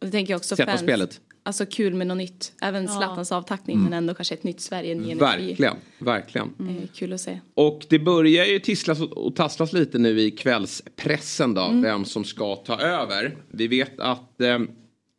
och 0.00 0.06
det 0.06 0.10
tänker 0.10 0.32
jag 0.32 0.38
också 0.38 0.56
sätta 0.56 0.70
fans, 0.70 0.80
spelet. 0.80 1.20
Alltså 1.42 1.66
kul 1.66 1.94
med 1.94 2.06
något 2.06 2.16
nytt. 2.16 2.52
Även 2.62 2.84
ja. 2.84 2.90
Zlatans 2.90 3.32
avtackning 3.32 3.76
mm. 3.76 3.84
men 3.84 3.92
ändå 3.92 4.14
kanske 4.14 4.34
ett 4.34 4.44
nytt 4.44 4.60
Sverige. 4.60 4.92
En 4.92 5.18
verkligen, 5.18 5.76
verkligen. 5.98 6.54
Mm. 6.58 6.88
kul 6.94 7.12
att 7.12 7.20
se. 7.20 7.40
Och 7.54 7.86
det 7.88 7.98
börjar 7.98 8.44
ju 8.44 8.58
tisslas 8.58 9.00
och 9.00 9.36
tasslas 9.36 9.72
lite 9.72 9.98
nu 9.98 10.20
i 10.20 10.30
kvällspressen 10.30 11.54
då. 11.54 11.62
Mm. 11.62 11.82
Vem 11.82 12.04
som 12.04 12.24
ska 12.24 12.56
ta 12.56 12.80
över. 12.80 13.36
Vi 13.48 13.68
vet 13.68 14.00
att 14.00 14.40
eh, 14.40 14.58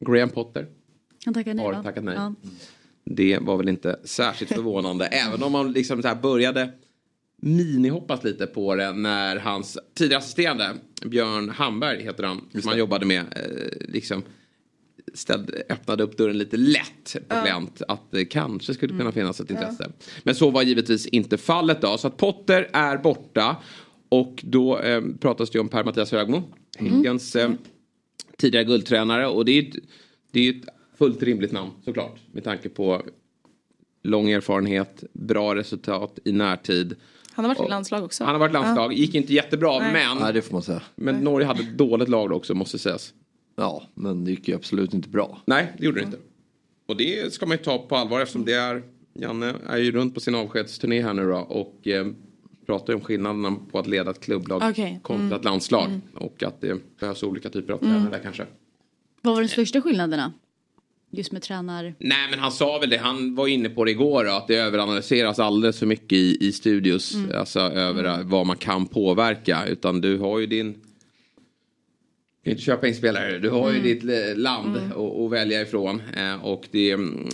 Graham 0.06 0.30
Potter 0.30 0.68
han 1.26 1.34
tackade 1.34 1.54
nej, 1.54 1.66
har 1.66 1.84
tackat 1.84 2.04
nej. 2.04 2.16
Ja. 2.16 2.34
Det 3.04 3.38
var 3.42 3.58
väl 3.58 3.70
inte 3.70 4.00
särskilt 4.04 4.54
förvånande. 4.54 5.06
även 5.12 5.44
om 5.44 5.52
man 5.52 5.72
liksom 5.72 6.02
så 6.02 6.08
här 6.08 6.16
började 6.16 6.72
minihoppas 7.42 8.24
lite 8.24 8.48
på 8.48 8.76
det 8.76 8.92
när 8.92 9.36
hans 9.36 9.78
tidigare 9.94 10.20
assisterande 10.20 10.74
Björn 11.06 11.50
Hamberg 11.50 12.04
heter 12.04 12.24
han. 12.24 12.42
Som 12.52 12.68
han 12.70 12.78
jobbade 12.78 13.06
med. 13.06 13.20
Eh, 13.20 13.88
liksom, 13.88 14.24
ställde, 15.14 15.64
öppnade 15.70 16.04
upp 16.04 16.18
dörren 16.18 16.38
lite 16.38 16.58
lätt 16.58 17.16
på 17.28 17.42
glänt 17.44 17.82
att 17.88 18.12
det 18.12 18.26
kanske 18.26 18.74
skulle 18.74 18.98
kunna 18.98 19.12
finnas 19.12 19.40
ett 19.40 19.52
intresse. 19.52 19.92
Men 20.24 20.36
så 20.36 20.50
var 20.50 20.62
givetvis 20.62 21.06
inte 21.06 21.38
fallet 21.38 21.82
då. 21.82 21.98
Så 21.98 22.08
att 22.08 22.18
Potter 22.18 22.70
är 22.74 22.98
borta. 22.98 23.58
Och 24.10 24.44
då 24.44 24.80
eh, 24.80 25.02
pratas 25.20 25.50
det 25.50 25.60
om 25.60 25.70
Per-Mattias 25.70 26.12
Högmo. 26.12 26.44
Häckens 26.78 27.36
eh, 27.36 27.52
tidigare 28.38 28.66
guldtränare. 28.66 29.28
Och 29.28 29.46
det 29.46 29.52
är 29.52 29.64
ett, 29.64 29.76
det 30.32 30.48
är 30.48 30.54
ett 30.54 30.66
fullt 31.00 31.24
rimligt 31.24 31.52
namn 31.52 31.72
såklart. 31.86 32.20
Med 32.32 32.44
tanke 32.44 32.70
på 32.70 33.02
lång 34.04 34.30
erfarenhet, 34.30 35.04
bra 35.14 35.56
resultat 35.56 36.20
i 36.26 36.32
närtid. 36.32 36.96
Han 37.32 37.46
har 37.46 37.56
varit 37.56 37.68
i 37.68 37.70
landslag 37.70 38.04
också. 38.04 38.24
Han 38.24 38.36
har 38.36 38.40
varit 38.40 38.54
landslag, 38.54 38.94
gick 38.94 39.16
inte 39.16 39.34
jättebra 39.34 39.80
Nej. 39.80 39.94
men, 39.94 40.18
Nej 40.18 40.34
det 40.34 40.42
får 40.42 40.54
man 40.54 40.62
säga. 40.62 40.82
men 40.96 41.16
Norge 41.16 41.48
hade 41.48 41.60
ett 41.60 41.78
dåligt 41.78 42.10
lag 42.10 42.30
då 42.30 42.36
också 42.36 42.54
måste 42.54 42.80
sägas. 42.80 43.14
Ja 43.56 43.84
men 43.94 44.26
det 44.26 44.32
gick 44.32 44.48
ju 44.48 44.56
absolut 44.56 44.94
inte 44.94 45.10
bra. 45.10 45.42
Nej, 45.46 45.74
det 45.78 45.86
gjorde 45.86 46.00
det 46.00 46.06
inte. 46.06 46.18
Och 46.88 46.98
det 46.98 47.34
ska 47.34 47.46
man 47.46 47.58
ju 47.58 47.64
ta 47.64 47.78
på 47.78 47.96
allvar 47.96 48.22
eftersom 48.22 48.46
det 48.46 48.54
är 48.54 48.84
Janne 49.14 49.56
är 49.68 49.78
ju 49.78 49.92
runt 49.92 50.14
på 50.14 50.20
sin 50.20 50.36
avskedsturné 50.36 51.02
här 51.02 51.14
nu 51.14 51.28
då 51.28 51.38
och 51.38 51.88
eh, 51.88 52.08
pratar 52.66 52.94
ju 52.94 52.96
om 52.98 53.06
skillnaderna 53.06 53.56
på 53.72 53.80
att 53.80 53.88
leda 53.88 54.12
ett 54.12 54.20
klubblag 54.20 54.60
kontra 55.02 55.26
mm. 55.26 55.34
ett 55.34 55.44
landslag. 55.44 56.00
Och 56.16 56.44
att 56.44 56.62
det 56.62 57.00
behövs 57.00 57.24
olika 57.24 57.50
typer 57.50 57.74
av 57.74 57.78
tränare 57.78 58.10
där 58.12 58.20
kanske. 58.24 58.46
Vad 59.22 59.36
var 59.36 59.42
de 59.42 59.48
största 59.48 59.82
skillnaderna? 59.82 60.34
Just 61.12 61.32
med 61.32 61.42
tränar... 61.42 61.94
Nej 62.00 62.28
men 62.30 62.40
han 62.40 62.52
sa 62.52 62.80
väl 62.80 62.90
det, 62.90 62.98
han 62.98 63.36
var 63.36 63.48
inne 63.48 63.70
på 63.70 63.86
det 63.86 63.92
igår 63.92 64.26
då, 64.26 64.32
att 64.32 64.48
det 64.48 64.56
överanalyseras 64.56 65.40
alldeles 65.40 65.80
för 65.80 65.86
mycket 65.86 66.18
i, 66.18 66.38
i 66.48 66.52
studios. 66.52 67.16
Alltså 67.36 67.60
över 67.60 68.06
eh, 68.06 68.20
vad 68.24 68.48
man 68.48 68.58
kan 68.58 68.86
påverka. 68.86 69.66
Utan 69.66 70.02
du 70.02 70.18
har 70.18 70.40
ju 70.40 70.46
din... 70.46 70.76
Kan 72.44 72.52
inte 72.52 72.64
köpa 72.64 72.88
in 72.88 72.96
spelare, 72.96 73.40
du 73.40 73.50
har 73.50 73.74
ju 73.74 73.82
ditt 73.82 74.04
eh, 74.04 74.36
land 74.36 74.78
att 74.78 74.98
att 74.98 75.32
välja 75.32 75.62
ifrån. 75.62 76.02
Eh, 76.18 76.46
och 76.46 76.68
det 76.72 76.92
mm, 76.92 77.28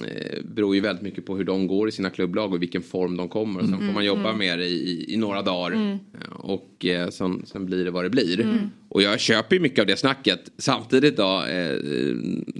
beror 0.43 0.75
ju 0.75 0.81
väldigt 0.81 1.03
mycket 1.03 1.25
på 1.25 1.37
hur 1.37 1.43
de 1.43 1.67
går 1.67 1.89
i 1.89 1.91
sina 1.91 2.09
klubblag 2.09 2.53
och 2.53 2.61
vilken 2.61 2.81
form 2.81 3.17
de 3.17 3.29
kommer. 3.29 3.59
Och 3.59 3.65
sen 3.69 3.77
får 3.77 3.93
man 3.93 4.05
jobba 4.05 4.33
med 4.33 4.59
det 4.59 4.65
i, 4.65 5.13
i, 5.13 5.17
några 5.17 5.41
dagar. 5.41 5.71
Eh, 5.71 6.31
Och 6.39 6.85
eh, 6.85 7.09
sen, 7.09 7.45
sen 7.45 7.65
blir 7.65 7.85
det 7.85 7.91
vad 7.91 8.05
det 8.05 8.09
blir. 8.09 8.39
Och 8.89 9.01
jag 9.01 9.19
köper 9.19 9.55
ju 9.55 9.61
mycket 9.61 9.79
av 9.79 9.85
det 9.85 9.97
snacket. 9.97 10.39
Samtidigt 10.57 11.17
då, 11.17 11.43
eh, 11.45 11.79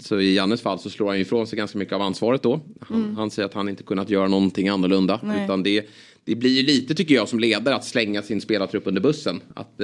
så 0.02 0.20
i 0.20 0.36
Jannes 0.36 0.62
fall 0.62 0.80
så 0.80 0.90
slår 0.90 1.08
han 1.08 1.18
ifrån 1.18 1.48
sig 1.48 1.58
ganska 1.58 1.78
mycket 1.78 1.94
av 1.94 2.02
ansvaret 2.02 2.44
då. 2.44 2.60
Han, 2.80 3.16
han 3.16 3.32
säger 3.32 3.46
att 3.46 3.54
han 3.54 3.70
inte 3.70 3.84
kunnat 3.84 4.10
göra 4.10 4.28
någonting 4.28 4.68
annorlunda. 4.68 5.20
Nej. 5.24 5.44
Utan 5.46 5.64
det, 5.64 5.86
det 6.24 6.36
blir 6.36 6.58
ju 6.58 6.64
lite 6.64 6.96
tycker 6.96 7.16
jag 7.16 7.30
som 7.30 7.40
ledare 7.40 7.76
att 7.76 7.86
slänga 7.86 8.22
sin 8.22 8.42
spelartrupp 8.42 8.88
under 8.88 9.02
bussen. 9.02 9.42
Att 9.54 9.82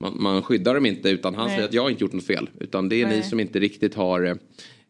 man, 0.00 0.16
man 0.22 0.42
skyddar 0.42 0.74
dem 0.74 0.86
inte 0.86 1.10
utan 1.10 1.34
han 1.34 1.46
Nej. 1.46 1.56
säger 1.56 1.68
att 1.68 1.74
jag 1.74 1.82
har 1.82 1.90
inte 1.90 2.04
gjort 2.04 2.12
något 2.12 2.26
fel. 2.26 2.50
Utan 2.60 2.88
det 2.88 3.02
är 3.02 3.06
ni 3.06 3.12
Nej. 3.12 3.22
som 3.22 3.40
inte 3.40 3.58
riktigt 3.60 3.94
har 3.94 4.24
eh, 4.24 4.34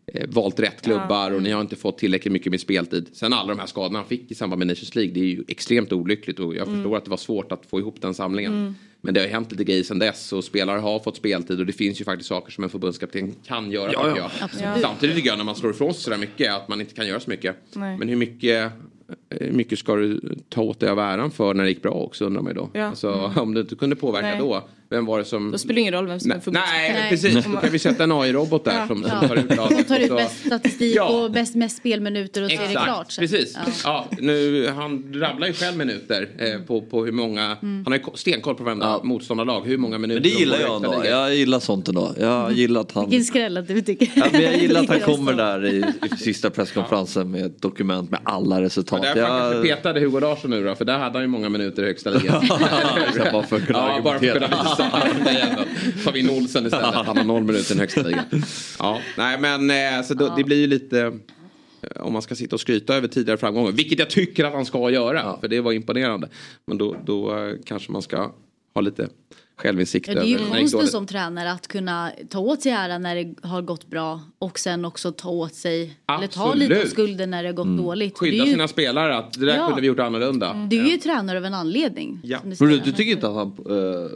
eh, 0.06 0.26
valt 0.28 0.60
rätt 0.60 0.82
klubbar 0.82 1.30
och 1.30 1.42
ni 1.42 1.50
har 1.50 1.60
inte 1.60 1.76
fått 1.76 1.98
tillräckligt 1.98 2.32
mycket 2.32 2.50
med 2.50 2.60
speltid. 2.60 3.08
Sen 3.12 3.32
alla 3.32 3.48
de 3.48 3.58
här 3.58 3.66
skadorna 3.66 3.98
han 3.98 4.08
fick 4.08 4.30
i 4.30 4.34
samband 4.34 4.58
med 4.58 4.66
Nations 4.68 4.94
League 4.94 5.12
det 5.14 5.20
är 5.20 5.24
ju 5.24 5.44
extremt 5.48 5.92
olyckligt 5.92 6.38
och 6.38 6.54
jag 6.54 6.66
förstår 6.66 6.96
att 6.96 7.04
det 7.04 7.10
var 7.10 7.16
svårt 7.16 7.52
att 7.52 7.66
få 7.66 7.80
ihop 7.80 8.00
den 8.00 8.14
samlingen. 8.14 8.74
Men 9.02 9.14
det 9.14 9.20
har 9.20 9.26
ju 9.26 9.32
hänt 9.32 9.50
lite 9.52 9.64
grejer 9.64 9.82
sedan 9.82 9.98
dess 9.98 10.32
och 10.32 10.44
spelare 10.44 10.78
har 10.78 10.98
fått 10.98 11.16
speltid 11.16 11.60
och 11.60 11.66
det 11.66 11.72
finns 11.72 12.00
ju 12.00 12.04
faktiskt 12.04 12.28
saker 12.28 12.52
som 12.52 12.64
en 12.64 12.70
förbundskapten 12.70 13.34
kan 13.46 13.70
göra 13.70 13.92
Ja, 13.92 14.14
ja. 14.16 14.30
jag. 14.60 14.80
Samtidigt 14.80 15.16
tycker 15.16 15.28
jag 15.28 15.38
när 15.38 15.44
man 15.44 15.56
slår 15.56 15.70
ifrån 15.70 15.94
sig 15.94 16.02
sådär 16.02 16.18
mycket 16.18 16.54
att 16.54 16.68
man 16.68 16.80
inte 16.80 16.94
kan 16.94 17.06
göra 17.06 17.20
så 17.20 17.30
mycket. 17.30 17.56
Nej. 17.72 17.98
Men 17.98 18.08
hur 18.08 18.16
mycket, 18.16 18.72
hur 19.30 19.52
mycket 19.52 19.78
ska 19.78 19.96
du 19.96 20.20
ta 20.48 20.62
åt 20.62 20.80
dig 20.80 20.88
av 20.88 20.98
äran 20.98 21.30
för 21.30 21.54
när 21.54 21.64
det 21.64 21.70
gick 21.70 21.82
bra 21.82 21.92
också 21.92 22.24
undrar 22.24 22.42
man 22.42 22.50
ju 22.52 22.54
då. 22.54 22.70
Ja. 22.72 22.84
Alltså, 22.84 23.32
Om 23.36 23.54
du 23.54 23.60
inte 23.60 23.74
kunde 23.76 23.96
påverka 23.96 24.26
Nej. 24.26 24.38
då, 24.38 24.68
vem 24.90 25.06
var 25.06 25.18
det 25.18 25.24
som... 25.24 25.50
Då 25.50 25.58
spelar 25.58 25.74
det 25.74 25.80
ingen 25.80 25.94
roll 25.94 26.06
vem 26.06 26.20
som 26.20 26.30
är 26.30 26.34
Nej, 26.34 26.42
förbundskapten. 26.42 26.82
nej, 26.82 27.00
Nej. 27.00 27.10
precis. 27.10 27.44
Då 27.44 27.60
kan 27.60 27.70
vi 27.72 27.78
sätta 27.78 28.04
en 28.04 28.12
AI-robot 28.12 28.64
där 28.64 28.72
Ja. 28.78 28.86
som, 28.86 29.02
som 29.02 29.12
Ja. 29.22 29.28
tar 29.28 29.36
ut 29.36 29.56
laget. 29.56 29.78
De 29.78 29.84
tar 29.84 29.98
ut 30.00 30.16
bäst 30.16 30.46
statistik 30.46 30.96
Ja. 30.96 31.04
och 31.08 31.30
bäst 31.30 31.54
mest 31.54 31.76
spelminuter 31.76 32.44
och 32.44 32.50
så 32.50 32.56
är 32.62 32.68
det 32.68 32.80
klart. 32.84 33.12
sen. 33.12 33.22
Precis. 33.22 33.56
Ja. 33.66 33.70
Ja. 34.10 34.16
nu, 34.20 34.68
han 34.68 35.12
rabblar 35.14 35.46
ju 35.46 35.52
själv 35.52 35.76
minuter 35.76 36.28
eh, 36.38 36.60
på, 36.66 36.80
på 36.82 37.04
hur 37.04 37.12
många, 37.12 37.56
han 37.60 37.84
har 37.86 37.92
ju 37.94 37.98
ko- 37.98 38.12
stenkoll 38.16 38.54
på 38.54 38.64
varenda 38.64 38.86
Ja. 38.86 39.00
motståndarlag, 39.04 39.60
hur 39.66 39.76
många 39.78 39.98
minuter 39.98 40.20
Men 40.20 40.30
det 40.30 40.36
de 40.36 40.40
gillar 40.40 40.60
jag 40.60 40.76
ändå. 40.76 41.02
Jag 41.04 41.34
gillar 41.34 41.60
sånt 41.60 41.88
ändå. 41.88 42.14
Jag 42.18 42.52
gillar 42.52 42.80
att 42.80 42.92
han... 42.92 43.04
Vilken 43.10 43.24
skräll 43.24 43.56
att 43.56 43.68
du 43.68 43.80
tycker. 43.82 44.08
Ja, 44.14 44.24
men 44.32 44.42
jag 44.42 44.56
gillar 44.56 44.80
att 44.80 44.88
han 44.88 45.00
kommer 45.16 45.32
där 45.32 45.66
i, 45.66 45.84
i 46.12 46.16
sista 46.18 46.50
presskonferensen 46.50 47.30
med 47.30 47.44
ett 47.46 47.62
dokument 47.62 48.10
med 48.10 48.20
alla 48.24 48.60
resultat. 48.62 49.02
Därför 49.02 49.22
han 49.22 49.38
Jag- 49.42 49.52
kanske 49.52 49.74
petade 49.74 50.00
Hugo 50.00 50.20
Larsson 50.20 50.50
nu 50.50 50.64
då, 50.64 50.74
för 50.74 50.84
där 50.84 50.98
hade 50.98 51.12
han 51.12 51.22
ju 51.22 51.26
många 51.28 51.48
minuter 51.48 51.82
i 51.82 51.86
högsta 51.86 52.10
ligan. 52.10 52.44
Bara 53.32 53.42
för 53.42 53.56
att 53.56 53.66
kunna 53.66 53.78
ja, 53.78 54.00
bara 54.04 54.18
för 54.18 54.26
att 54.26 54.32
kunna 54.34 54.46
argumentera. 54.46 54.79
Visa. 54.84 55.24
Den 55.24 55.34
jäveln. 55.34 55.68
Tar 56.04 56.12
vi 56.12 56.20
in 56.20 56.30
Olsen 56.30 56.66
istället, 56.66 56.94
han 57.06 57.16
har 57.16 57.24
noll 57.24 57.42
minuter 57.42 57.64
i 57.64 57.74
den 57.74 57.78
högsta 57.80 58.02
ligan. 58.02 58.24
Ja, 58.78 58.98
nej 59.18 59.38
men 59.38 59.70
eh, 59.98 60.02
så 60.06 60.14
då, 60.14 60.34
det 60.36 60.44
blir 60.44 60.56
ju 60.60 60.66
lite 60.66 61.00
eh, 61.82 62.02
om 62.02 62.12
man 62.12 62.22
ska 62.22 62.34
sitta 62.34 62.56
och 62.56 62.60
skryta 62.60 62.94
över 62.94 63.08
tidigare 63.08 63.38
framgångar, 63.38 63.72
vilket 63.72 63.98
jag 63.98 64.10
tycker 64.10 64.44
att 64.44 64.52
han 64.52 64.64
ska 64.66 64.90
göra, 64.90 65.36
för 65.40 65.48
det 65.48 65.60
var 65.60 65.72
imponerande. 65.72 66.28
Men 66.66 66.78
då, 66.78 66.96
då 67.06 67.38
eh, 67.38 67.54
kanske 67.64 67.92
man 67.92 68.02
ska 68.02 68.30
ha 68.74 68.80
lite 68.80 69.08
självinsikt 69.56 70.08
Ja, 70.08 70.14
det 70.14 70.20
är 70.20 70.24
ju 70.26 70.38
konsten 70.38 70.70
dåligt. 70.70 70.90
som 70.90 71.06
tränare 71.06 71.52
att 71.52 71.68
kunna 71.68 72.10
ta 72.28 72.38
åt 72.38 72.62
sig 72.62 72.72
ära 72.72 72.98
när 72.98 73.16
det 73.16 73.34
har 73.48 73.62
gått 73.62 73.86
bra 73.90 74.20
och 74.38 74.58
sen 74.58 74.84
också 74.84 75.12
ta 75.12 75.28
åt 75.30 75.54
sig, 75.54 75.82
eller 76.18 76.26
ta 76.26 76.44
Absolut. 76.44 76.68
lite 76.68 76.82
av 76.82 76.86
skulden 76.86 77.30
när 77.30 77.42
det 77.42 77.48
har 77.48 77.54
gått 77.54 77.78
dåligt. 77.78 78.14
Det 78.14 78.18
Skydda 78.18 78.42
är, 78.42 78.46
ju, 78.46 78.52
sina 78.52 78.68
spelare, 78.68 79.16
att 79.16 79.32
det 79.32 79.46
där 79.46 79.56
Ja. 79.56 79.66
kunde 79.66 79.80
vi 79.80 79.86
gjort 79.86 79.98
annorlunda. 79.98 80.66
du 80.70 80.80
är 80.80 80.90
ju 80.90 80.96
tränare 80.96 81.38
av 81.38 81.44
en 81.44 81.54
anledning. 81.54 82.20
Ja. 82.22 82.38
Men 82.44 82.68
du, 82.68 82.78
du 82.78 82.92
tycker 82.92 83.12
inte 83.12 83.28
att 83.28 83.34
han 83.34 83.58
uh, 83.70 84.08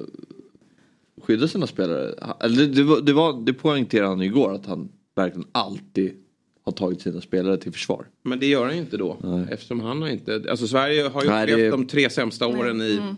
skyddar 1.25 1.47
sina 1.47 1.67
spelare? 1.67 2.15
Eller 2.41 2.57
det, 2.57 2.67
det, 2.67 2.83
var, 2.83 3.01
det, 3.01 3.13
var, 3.13 3.43
det 3.47 3.53
poängterade 3.53 4.09
han 4.09 4.21
ju 4.21 4.27
igår 4.27 4.55
att 4.55 4.67
han 4.67 4.89
verkligen 5.15 5.49
alltid 5.53 6.13
har 6.65 6.73
tagit 6.73 7.01
sina 7.01 7.21
spelare 7.21 7.57
till 7.57 7.73
försvar. 7.73 8.07
Men 8.23 8.41
det 8.41 8.47
gör 8.47 8.65
han 8.65 8.75
ju 8.75 8.81
inte 8.81 8.97
då. 8.97 9.17
Eftersom 9.51 9.81
han 9.81 10.03
har 10.03 10.09
inte... 10.09 10.45
Alltså 10.51 10.67
Sverige 10.67 11.03
har 11.09 11.23
ju 11.23 11.29
Nej, 11.29 11.43
upplevt 11.43 11.59
det- 11.59 11.71
de 11.71 11.87
tre 11.87 12.11
sämsta 12.11 12.47
åren 12.47 12.81
i 12.83 12.97
Mm. 13.03 13.17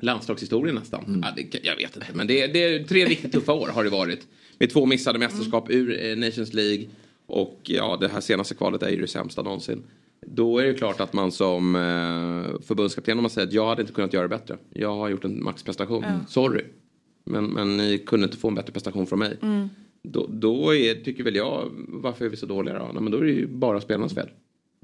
landslagshistorien 0.00 0.74
nästan. 0.74 1.22
Ja, 1.26 1.32
det, 1.36 1.60
jag 1.64 1.76
vet 1.76 1.96
inte. 1.96 2.06
Men 2.14 2.26
det, 2.26 2.46
det 2.46 2.64
är 2.64 2.84
tre 2.84 3.04
riktigt 3.04 3.32
tuffa 3.32 3.52
år 3.52 3.66
har 3.68 3.84
det 3.84 3.90
varit. 3.90 4.26
Med 4.58 4.70
två 4.70 4.86
missade 4.86 5.18
mästerskap 5.18 5.70
ur 5.70 6.04
eh, 6.06 6.16
Nations 6.16 6.54
League. 6.54 6.84
Och 7.26 7.60
ja, 7.62 7.96
det 8.00 8.08
här 8.08 8.20
senaste 8.20 8.54
kvalet 8.54 8.82
är 8.82 8.88
ju 8.90 9.00
det 9.00 9.06
sämsta 9.08 9.42
någonsin. 9.42 9.82
Då 10.26 10.58
är 10.58 10.64
det 10.66 10.74
klart 10.74 11.00
att 11.00 11.12
man 11.12 11.32
som 11.32 11.74
eh, 11.76 12.60
förbundskapten, 12.66 13.18
om 13.18 13.22
man 13.22 13.30
säger 13.30 13.46
att 13.48 13.52
jag 13.54 13.66
hade 13.66 13.80
inte 13.82 13.92
kunnat 13.94 14.12
göra 14.12 14.22
det 14.22 14.28
bättre. 14.38 14.56
Jag 14.74 14.94
har 14.96 15.08
gjort 15.08 15.24
en 15.24 15.42
maxprestation. 15.44 16.04
Sorry. 16.28 16.64
Men, 17.30 17.44
men 17.44 17.76
ni 17.76 17.98
kunde 17.98 18.24
inte 18.24 18.36
få 18.36 18.48
en 18.48 18.54
bättre 18.54 18.72
prestation 18.72 19.06
från 19.06 19.18
mig. 19.18 19.36
Då, 20.02 20.26
då 20.30 20.74
är, 20.74 20.94
tycker 20.94 21.22
väl 21.24 21.36
jag, 21.36 21.70
varför 21.88 22.24
är 22.24 22.28
vi 22.28 22.36
så 22.36 22.46
dåliga 22.46 22.78
då? 22.78 22.90
Nej, 22.92 23.02
men 23.02 23.12
då 23.12 23.18
är 23.18 23.24
det 23.24 23.30
ju 23.32 23.46
bara 23.46 23.80
spelarnas 23.80 24.14
fel. 24.14 24.28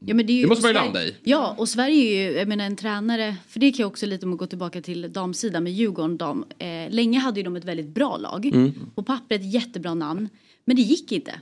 Ja, 0.06 0.14
men 0.14 0.26
det, 0.26 0.32
ju, 0.32 0.42
Det 0.42 0.48
måste 0.48 0.64
man 0.64 0.70
ju 0.70 0.74
landa 0.74 1.04
i. 1.04 1.14
Ja, 1.22 1.54
och 1.58 1.68
Sverige 1.68 2.26
är 2.26 2.30
ju, 2.32 2.38
jag 2.38 2.48
menar 2.48 2.64
en 2.64 2.76
tränare, 2.76 3.36
för 3.48 3.60
det 3.60 3.70
kan 3.72 3.82
jag 3.82 3.88
också 3.88 4.06
lite 4.06 4.26
om 4.26 4.32
att 4.32 4.38
gå 4.38 4.46
tillbaka 4.46 4.82
till 4.82 5.12
damsidan 5.12 5.64
med 5.64 5.72
Djurgården 5.72 6.16
dam. 6.16 6.44
Eh, 6.58 6.90
länge 6.90 7.18
hade 7.18 7.40
ju 7.40 7.44
de 7.44 7.56
ett 7.56 7.64
väldigt 7.64 7.88
bra 7.88 8.16
lag. 8.16 8.46
Mm. 8.46 8.72
På 8.94 9.02
pappret 9.02 9.52
jättebra 9.52 9.94
namn, 9.94 10.28
men 10.64 10.76
det 10.76 10.82
gick 10.82 11.12
inte. 11.12 11.40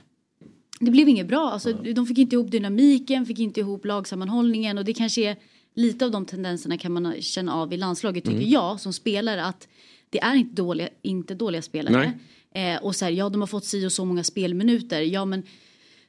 Det 0.79 0.91
blev 0.91 1.09
inget 1.09 1.27
bra, 1.27 1.49
alltså, 1.51 1.73
de 1.73 2.07
fick 2.07 2.17
inte 2.17 2.35
ihop 2.35 2.51
dynamiken, 2.51 3.25
fick 3.25 3.39
inte 3.39 3.59
ihop 3.59 3.85
lagsammanhållningen 3.85 4.77
och 4.77 4.85
det 4.85 4.93
kanske 4.93 5.29
är 5.29 5.35
lite 5.75 6.05
av 6.05 6.11
de 6.11 6.25
tendenserna 6.25 6.77
kan 6.77 6.91
man 6.91 7.21
känna 7.21 7.53
av 7.53 7.73
i 7.73 7.77
landslaget 7.77 8.23
tycker 8.23 8.37
Mm. 8.37 8.49
jag 8.49 8.79
som 8.79 8.93
spelare 8.93 9.45
att 9.45 9.67
det 10.15 10.19
är 10.21 10.35
inte 10.35 10.55
dåliga, 10.61 10.89
inte 11.01 11.33
dåliga 11.35 11.61
spelare. 11.61 12.11
Eh, 12.55 12.83
och 12.83 12.95
så 12.95 13.05
här, 13.05 13.11
ja 13.11 13.29
de 13.29 13.41
har 13.41 13.47
fått 13.47 13.65
si 13.65 13.85
och 13.87 13.91
så 13.91 14.05
många 14.05 14.23
spelminuter, 14.23 15.01
ja 15.01 15.25
men 15.25 15.43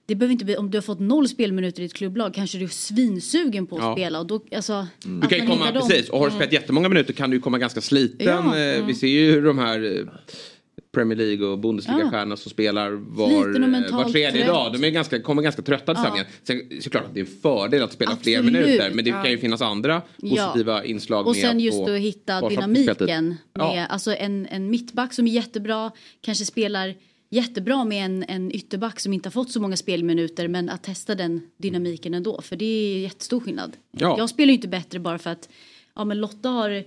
det 0.06 0.14
behöver 0.14 0.32
inte 0.32 0.44
bli, 0.44 0.56
om 0.56 0.70
du 0.70 0.76
har 0.78 0.82
fått 0.82 1.00
noll 1.00 1.28
spelminuter 1.28 1.82
i 1.82 1.84
ett 1.86 1.94
klubblag 1.94 2.34
kanske 2.34 2.58
du 2.58 2.64
är 2.64 2.68
svinsugen 2.68 3.66
på 3.66 3.76
att 3.76 3.82
Ja. 3.82 3.92
spela 3.94 4.18
och 4.20 4.26
då, 4.26 4.40
alltså. 4.56 4.86
Du 5.20 5.26
kan 5.28 5.38
ju 5.38 5.46
komma, 5.46 5.72
precis, 5.72 6.08
och 6.08 6.18
har 6.18 6.26
du 6.26 6.34
spelat 6.34 6.52
jättemånga 6.52 6.88
minuter 6.88 7.12
kan 7.12 7.30
du 7.30 7.40
komma 7.40 7.58
ganska 7.58 7.80
sliten. 7.80 8.26
Ja, 8.26 8.58
Eh, 8.58 8.86
Vi 8.86 8.94
ser 8.94 9.06
ju 9.08 9.40
de 9.40 9.58
här 9.58 9.98
eh, 9.98 10.06
Premier 10.96 11.18
League 11.18 11.46
och 11.46 11.58
Bundesliga-stjärnorna 11.58 12.36
som 12.36 12.50
spelar 12.50 12.90
var, 12.90 13.28
eh, 13.28 13.96
var 13.96 14.10
tredje 14.12 14.44
trött. 14.44 14.46
dag. 14.46 14.72
De 14.72 14.84
är 14.84 14.90
ganska, 14.90 15.20
kommer 15.20 15.42
ganska 15.42 15.62
trötta 15.62 15.94
till 15.94 16.02
samlingen. 16.02 16.26
Sen 16.42 16.62
såklart 16.80 17.04
att 17.04 17.14
det 17.14 17.20
är 17.20 17.24
en 17.24 17.30
fördel 17.42 17.82
att 17.82 17.92
spela 17.92 18.16
fler 18.16 18.38
Absolut. 18.38 18.52
minuter. 18.66 18.90
Men 18.94 19.04
det 19.04 19.10
kan 19.10 19.30
ju 19.30 19.38
finnas 19.38 19.62
andra 19.62 20.02
positiva 20.20 20.84
inslag 20.84 21.26
Och 21.26 21.36
sen 21.36 21.60
just 21.60 21.80
att 21.80 21.98
hitta 21.98 22.48
dynamiken. 22.48 23.26
Med, 23.26 23.36
Ja. 23.54 23.86
Alltså 23.86 24.14
en, 24.14 24.46
en 24.46 24.70
mittback 24.70 25.12
som 25.12 25.26
är 25.26 25.30
jättebra, 25.30 25.90
kanske 26.20 26.44
spelar 26.44 26.94
jättebra 27.30 27.84
med 27.84 28.04
en, 28.04 28.24
en 28.28 28.52
ytterback 28.54 29.00
som 29.00 29.12
inte 29.12 29.26
har 29.26 29.32
fått 29.32 29.50
så 29.50 29.60
många 29.60 29.76
spelminuter 29.76 30.48
men 30.48 30.68
att 30.70 30.82
testa 30.82 31.14
den 31.14 31.40
dynamiken 31.56 32.14
ändå 32.14 32.40
för 32.40 32.56
det 32.56 32.64
är 32.64 32.98
jättestor 32.98 33.40
skillnad. 33.40 33.76
Ja. 33.90 34.14
Jag 34.18 34.30
spelar 34.30 34.48
ju 34.48 34.54
inte 34.54 34.68
bättre 34.68 34.98
bara 34.98 35.18
för 35.18 35.30
att 35.30 35.48
ja, 35.94 36.04
men 36.04 36.20
Lotta 36.20 36.48
har 36.48 36.84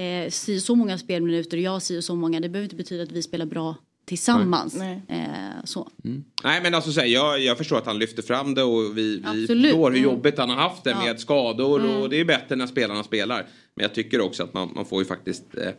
eh, 0.00 0.30
si 0.30 0.60
så 0.60 0.74
många 0.74 0.98
spelminuter 0.98 1.56
och 1.56 1.62
jag 1.62 1.82
si 1.82 2.02
så 2.02 2.14
många. 2.14 2.40
Det 2.40 2.48
behöver 2.48 2.64
inte 2.64 2.76
betyda 2.76 3.02
att 3.02 3.12
vi 3.12 3.22
spelar 3.22 3.46
bra 3.46 3.74
tillsammans. 4.04 4.74
Nej. 4.78 5.02
Eh, 5.08 5.64
så. 5.64 5.88
Nej 6.44 6.60
men 6.62 6.74
alltså 6.74 6.92
så 6.92 7.00
här, 7.00 7.06
jag, 7.06 7.40
jag 7.40 7.58
förstår 7.58 7.78
att 7.78 7.86
han 7.86 7.98
lyfter 7.98 8.22
fram 8.22 8.54
det 8.54 8.62
och 8.62 8.98
vi, 8.98 9.16
vi 9.16 9.22
Absolut. 9.26 9.48
förstår 9.70 9.90
hur 9.90 9.98
Mm. 9.98 10.10
jobbigt 10.10 10.38
han 10.38 10.50
har 10.50 10.56
haft 10.56 10.84
det 10.84 10.90
Ja. 10.90 11.04
med 11.04 11.20
skador 11.20 12.00
och 12.00 12.10
det 12.10 12.20
är 12.20 12.24
bättre 12.24 12.56
när 12.56 12.66
spelarna 12.66 13.02
spelar. 13.04 13.46
Men 13.74 13.82
jag 13.82 13.94
tycker 13.94 14.20
också 14.20 14.42
att 14.42 14.54
man, 14.54 14.72
man 14.74 14.84
får 14.84 14.98
ju 14.98 15.04
faktiskt 15.04 15.44
eh, 15.56 15.70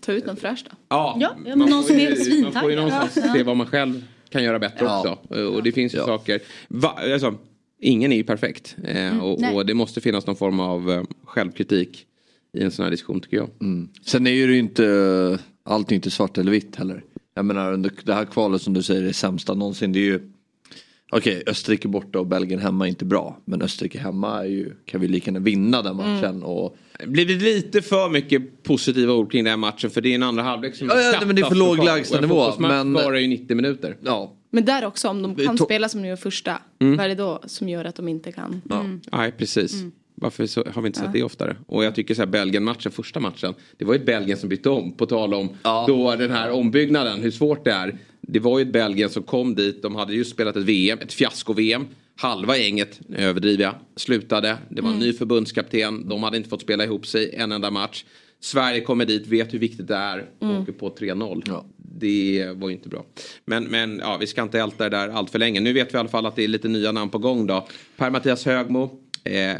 Ta 0.00 0.12
ut 0.12 0.26
någon 0.26 0.36
fräsch 0.36 0.64
då. 0.70 0.76
Ja, 0.88 1.16
Ja, 1.20 1.36
men 1.44 1.58
man 1.58 1.70
någon 1.70 1.82
får 1.82 1.88
som 1.88 1.98
ju- 1.98 2.06
är 2.06 2.10
Man 2.10 2.16
får 2.16 2.24
ju 2.26 2.30
svintaggad. 2.42 2.76
någonstans 2.76 3.12
Ja. 3.26 3.34
se 3.34 3.42
vad 3.42 3.56
man 3.56 3.66
själv 3.66 4.04
kan 4.30 4.44
göra 4.44 4.58
bättre 4.58 4.84
ja. 4.86 4.98
också. 5.18 5.34
Och 5.38 5.62
det 5.62 5.72
finns 5.72 5.94
ju 5.94 5.98
ja. 5.98 6.06
saker. 6.06 6.40
Va, 6.68 6.98
alltså, 7.12 7.34
ingen 7.80 8.12
är 8.12 8.16
ju 8.16 8.24
perfekt. 8.24 8.76
Eh, 8.84 9.06
mm, 9.06 9.20
och, 9.20 9.54
och, 9.54 9.66
det 9.66 9.74
måste 9.74 10.00
finnas 10.00 10.26
någon 10.26 10.36
form 10.36 10.60
av 10.60 10.90
eh, 10.90 11.02
självkritik 11.24 12.04
i 12.52 12.62
en 12.62 12.70
sån 12.70 12.84
här 12.84 12.90
diskussion 12.90 13.20
tycker 13.20 13.36
jag. 13.36 13.50
Mm. 13.60 13.88
Sen 14.04 14.26
är 14.26 14.30
ju 14.30 14.58
inte, 14.58 15.38
allt 15.64 15.90
är 15.90 15.94
inte 15.96 16.10
svart 16.10 16.38
eller 16.38 16.52
vitt 16.52 16.76
heller. 16.76 17.04
Jag 17.34 17.44
menar 17.44 17.72
under 17.72 17.92
det 18.04 18.14
här 18.14 18.24
kvalet 18.24 18.62
som 18.62 18.74
du 18.74 18.82
säger 18.82 19.02
är 19.02 19.12
sämsta 19.12 19.54
någonsin. 19.54 19.92
Det 19.92 19.98
är 19.98 20.04
ju 20.04 20.20
Okej, 21.10 21.36
okay, 21.36 21.52
Österrike 21.52 21.88
borta 21.88 22.18
och 22.18 22.26
Belgien 22.26 22.60
hemma 22.60 22.84
är 22.84 22.88
inte 22.88 23.04
bra. 23.04 23.38
Men 23.44 23.62
Österrike 23.62 23.98
hemma 23.98 24.40
är 24.40 24.48
ju, 24.48 24.72
kan 24.84 25.00
vi 25.00 25.08
lika 25.08 25.30
gärna 25.30 25.40
vinna 25.40 25.82
den 25.82 25.96
matchen. 25.96 26.24
Mm. 26.24 26.42
Och... 26.42 26.76
Blir 27.06 27.26
det 27.26 27.34
lite 27.34 27.82
för 27.82 28.08
mycket 28.08 28.62
positiva 28.62 29.12
ord 29.12 29.32
kring 29.32 29.44
den 29.44 29.50
här 29.50 29.56
matchen? 29.56 29.90
För 29.90 30.00
det 30.00 30.08
är 30.08 30.14
en 30.14 30.22
andra 30.22 30.42
halvlek 30.42 30.74
som 30.74 30.88
ja, 30.88 31.00
ja, 31.00 31.26
men 31.26 31.36
det 31.36 31.42
är 31.42 31.46
för 31.46 31.54
låg 31.54 31.84
lägstanivå. 31.84 32.52
Men 32.58 32.92
varar 32.92 33.16
ju 33.16 33.28
90 33.28 33.56
minuter. 33.56 33.96
Ja. 34.02 34.34
Men 34.50 34.64
där 34.64 34.84
också, 34.86 35.08
om 35.08 35.22
de 35.22 35.34
kan 35.34 35.58
spela 35.58 35.88
som 35.88 36.02
de 36.02 36.08
gör 36.08 36.16
första. 36.16 36.58
Mm. 36.80 36.96
Vad 36.96 37.04
är 37.04 37.08
det 37.08 37.14
då 37.14 37.40
som 37.46 37.68
gör 37.68 37.84
att 37.84 37.94
de 37.94 38.08
inte 38.08 38.32
kan? 38.32 38.62
Ja. 38.68 38.80
Mm. 38.80 39.00
Nej, 39.12 39.32
precis. 39.32 39.74
Mm. 39.74 39.92
Varför 40.20 40.46
så, 40.46 40.64
har 40.74 40.82
vi 40.82 40.86
inte 40.86 40.98
sett 40.98 41.06
ja. 41.06 41.12
det 41.12 41.22
oftare? 41.22 41.56
Och 41.66 41.84
jag 41.84 41.94
tycker 41.94 42.14
så 42.14 42.22
här 42.22 42.26
Belgien-matchen, 42.26 42.92
första 42.92 43.20
matchen. 43.20 43.54
Det 43.76 43.84
var 43.84 43.94
ju 43.94 44.00
ett 44.00 44.06
Belgien 44.06 44.38
som 44.38 44.48
bytte 44.48 44.70
om. 44.70 44.92
På 44.92 45.06
tal 45.06 45.34
om 45.34 45.48
ja. 45.62 45.84
då 45.88 46.16
den 46.16 46.30
här 46.30 46.50
ombyggnaden, 46.50 47.20
hur 47.20 47.30
svårt 47.30 47.64
det 47.64 47.72
är. 47.72 47.98
Det 48.20 48.40
var 48.40 48.58
ju 48.58 48.62
ett 48.62 48.72
Belgien 48.72 49.10
som 49.10 49.22
kom 49.22 49.54
dit. 49.54 49.82
De 49.82 49.94
hade 49.94 50.14
just 50.14 50.30
spelat 50.30 50.56
ett 50.56 50.64
VM, 50.64 50.98
ett 51.02 51.12
fiasko-VM. 51.12 51.86
Halva 52.20 52.56
gänget, 52.56 53.00
nu 53.06 53.16
överdriver 53.16 53.64
jag, 53.64 53.74
slutade. 53.96 54.56
Det 54.68 54.82
var 54.82 54.88
en 54.88 54.96
mm. 54.96 55.06
ny 55.06 55.12
förbundskapten. 55.12 56.08
De 56.08 56.22
hade 56.22 56.36
inte 56.36 56.48
fått 56.48 56.62
spela 56.62 56.84
ihop 56.84 57.06
sig 57.06 57.34
en 57.34 57.52
enda 57.52 57.70
match. 57.70 58.04
Sverige 58.40 58.80
kommer 58.80 59.04
dit, 59.04 59.26
vet 59.26 59.54
hur 59.54 59.58
viktigt 59.58 59.88
det 59.88 59.94
är 59.94 60.28
och 60.38 60.46
mm. 60.46 60.62
åker 60.62 60.72
på 60.72 60.90
3-0. 60.90 61.42
Ja. 61.46 61.66
Det 61.76 62.48
var 62.54 62.68
ju 62.68 62.74
inte 62.74 62.88
bra. 62.88 63.04
Men, 63.44 63.64
men 63.64 63.98
ja, 63.98 64.16
vi 64.20 64.26
ska 64.26 64.42
inte 64.42 64.60
älta 64.60 64.84
det 64.84 64.96
där 64.96 65.08
allt 65.08 65.30
för 65.30 65.38
länge. 65.38 65.60
Nu 65.60 65.72
vet 65.72 65.94
vi 65.94 65.96
i 65.96 66.00
alla 66.00 66.08
fall 66.08 66.26
att 66.26 66.36
det 66.36 66.44
är 66.44 66.48
lite 66.48 66.68
nya 66.68 66.92
namn 66.92 67.10
på 67.10 67.18
gång 67.18 67.46
då. 67.46 67.68
Per-Mattias 67.96 68.44
Högmo. 68.46 69.00
Eh, 69.24 69.56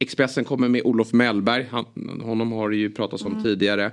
Expressen 0.00 0.44
kommer 0.44 0.68
med 0.68 0.82
Olof 0.84 1.12
Mellberg. 1.12 1.66
Han, 1.70 1.84
honom 2.22 2.52
har 2.52 2.70
det 2.70 2.76
ju 2.76 2.90
pratats 2.90 3.24
om 3.24 3.32
mm. 3.32 3.44
tidigare. 3.44 3.90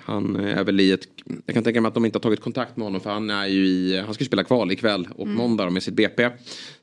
Han 0.00 0.36
är 0.36 0.64
väl 0.64 0.80
i 0.80 0.92
ett... 0.92 1.08
Jag 1.46 1.54
kan 1.54 1.64
tänka 1.64 1.80
mig 1.80 1.88
att 1.88 1.94
de 1.94 2.04
inte 2.04 2.16
har 2.16 2.20
tagit 2.22 2.40
kontakt 2.40 2.76
med 2.76 2.86
honom 2.86 3.00
för 3.00 3.10
han 3.10 3.30
är 3.30 3.46
ju 3.46 3.66
i... 3.66 3.98
Han 3.98 4.14
ska 4.14 4.24
spela 4.24 4.44
kval 4.44 4.72
ikväll 4.72 5.08
och 5.16 5.26
mm. 5.26 5.38
måndag 5.38 5.70
med 5.70 5.82
sitt 5.82 5.94
BP. 5.94 6.30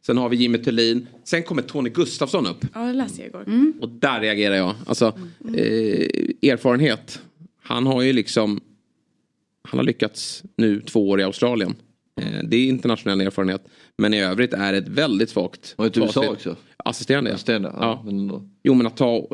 Sen 0.01 0.17
har 0.17 0.29
vi 0.29 0.37
Jimmy 0.37 0.57
Thulin. 0.57 1.07
Sen 1.23 1.43
kommer 1.43 1.61
Tony 1.61 1.89
Gustafsson 1.89 2.47
upp. 2.47 2.65
Ja, 2.73 2.79
det 2.79 2.93
läste 2.93 3.21
jag 3.21 3.27
igår. 3.27 3.43
Mm. 3.47 3.73
Och 3.81 3.89
där 3.89 4.19
reagerar 4.19 4.55
jag. 4.55 4.75
Alltså, 4.85 5.17
mm. 5.43 5.55
eh, 5.55 6.51
erfarenhet. 6.51 7.21
Han 7.63 7.85
har 7.85 8.01
ju 8.01 8.13
liksom... 8.13 8.61
Han 9.63 9.77
har 9.79 9.85
lyckats 9.85 10.43
nu 10.55 10.81
två 10.81 11.09
år 11.09 11.19
i 11.19 11.23
Australien. 11.23 11.75
Eh, 12.21 12.43
det 12.43 12.57
är 12.57 12.67
internationell 12.67 13.21
erfarenhet. 13.21 13.65
Men 13.97 14.13
i 14.13 14.21
övrigt 14.21 14.53
är 14.53 14.71
det 14.71 14.77
ett 14.77 14.87
väldigt 14.87 15.29
svagt. 15.29 15.73
Och 15.77 15.85
ett 15.85 15.97
USA 15.97 16.29
också? 16.29 16.55
Assisterande. 16.89 17.33
Assisterande 17.33 17.69
ja. 17.73 17.79
ja. 17.81 18.11
Men 18.11 18.49
jo 18.63 18.73
men 18.73 18.87
att 18.87 18.97
ta. 18.97 19.27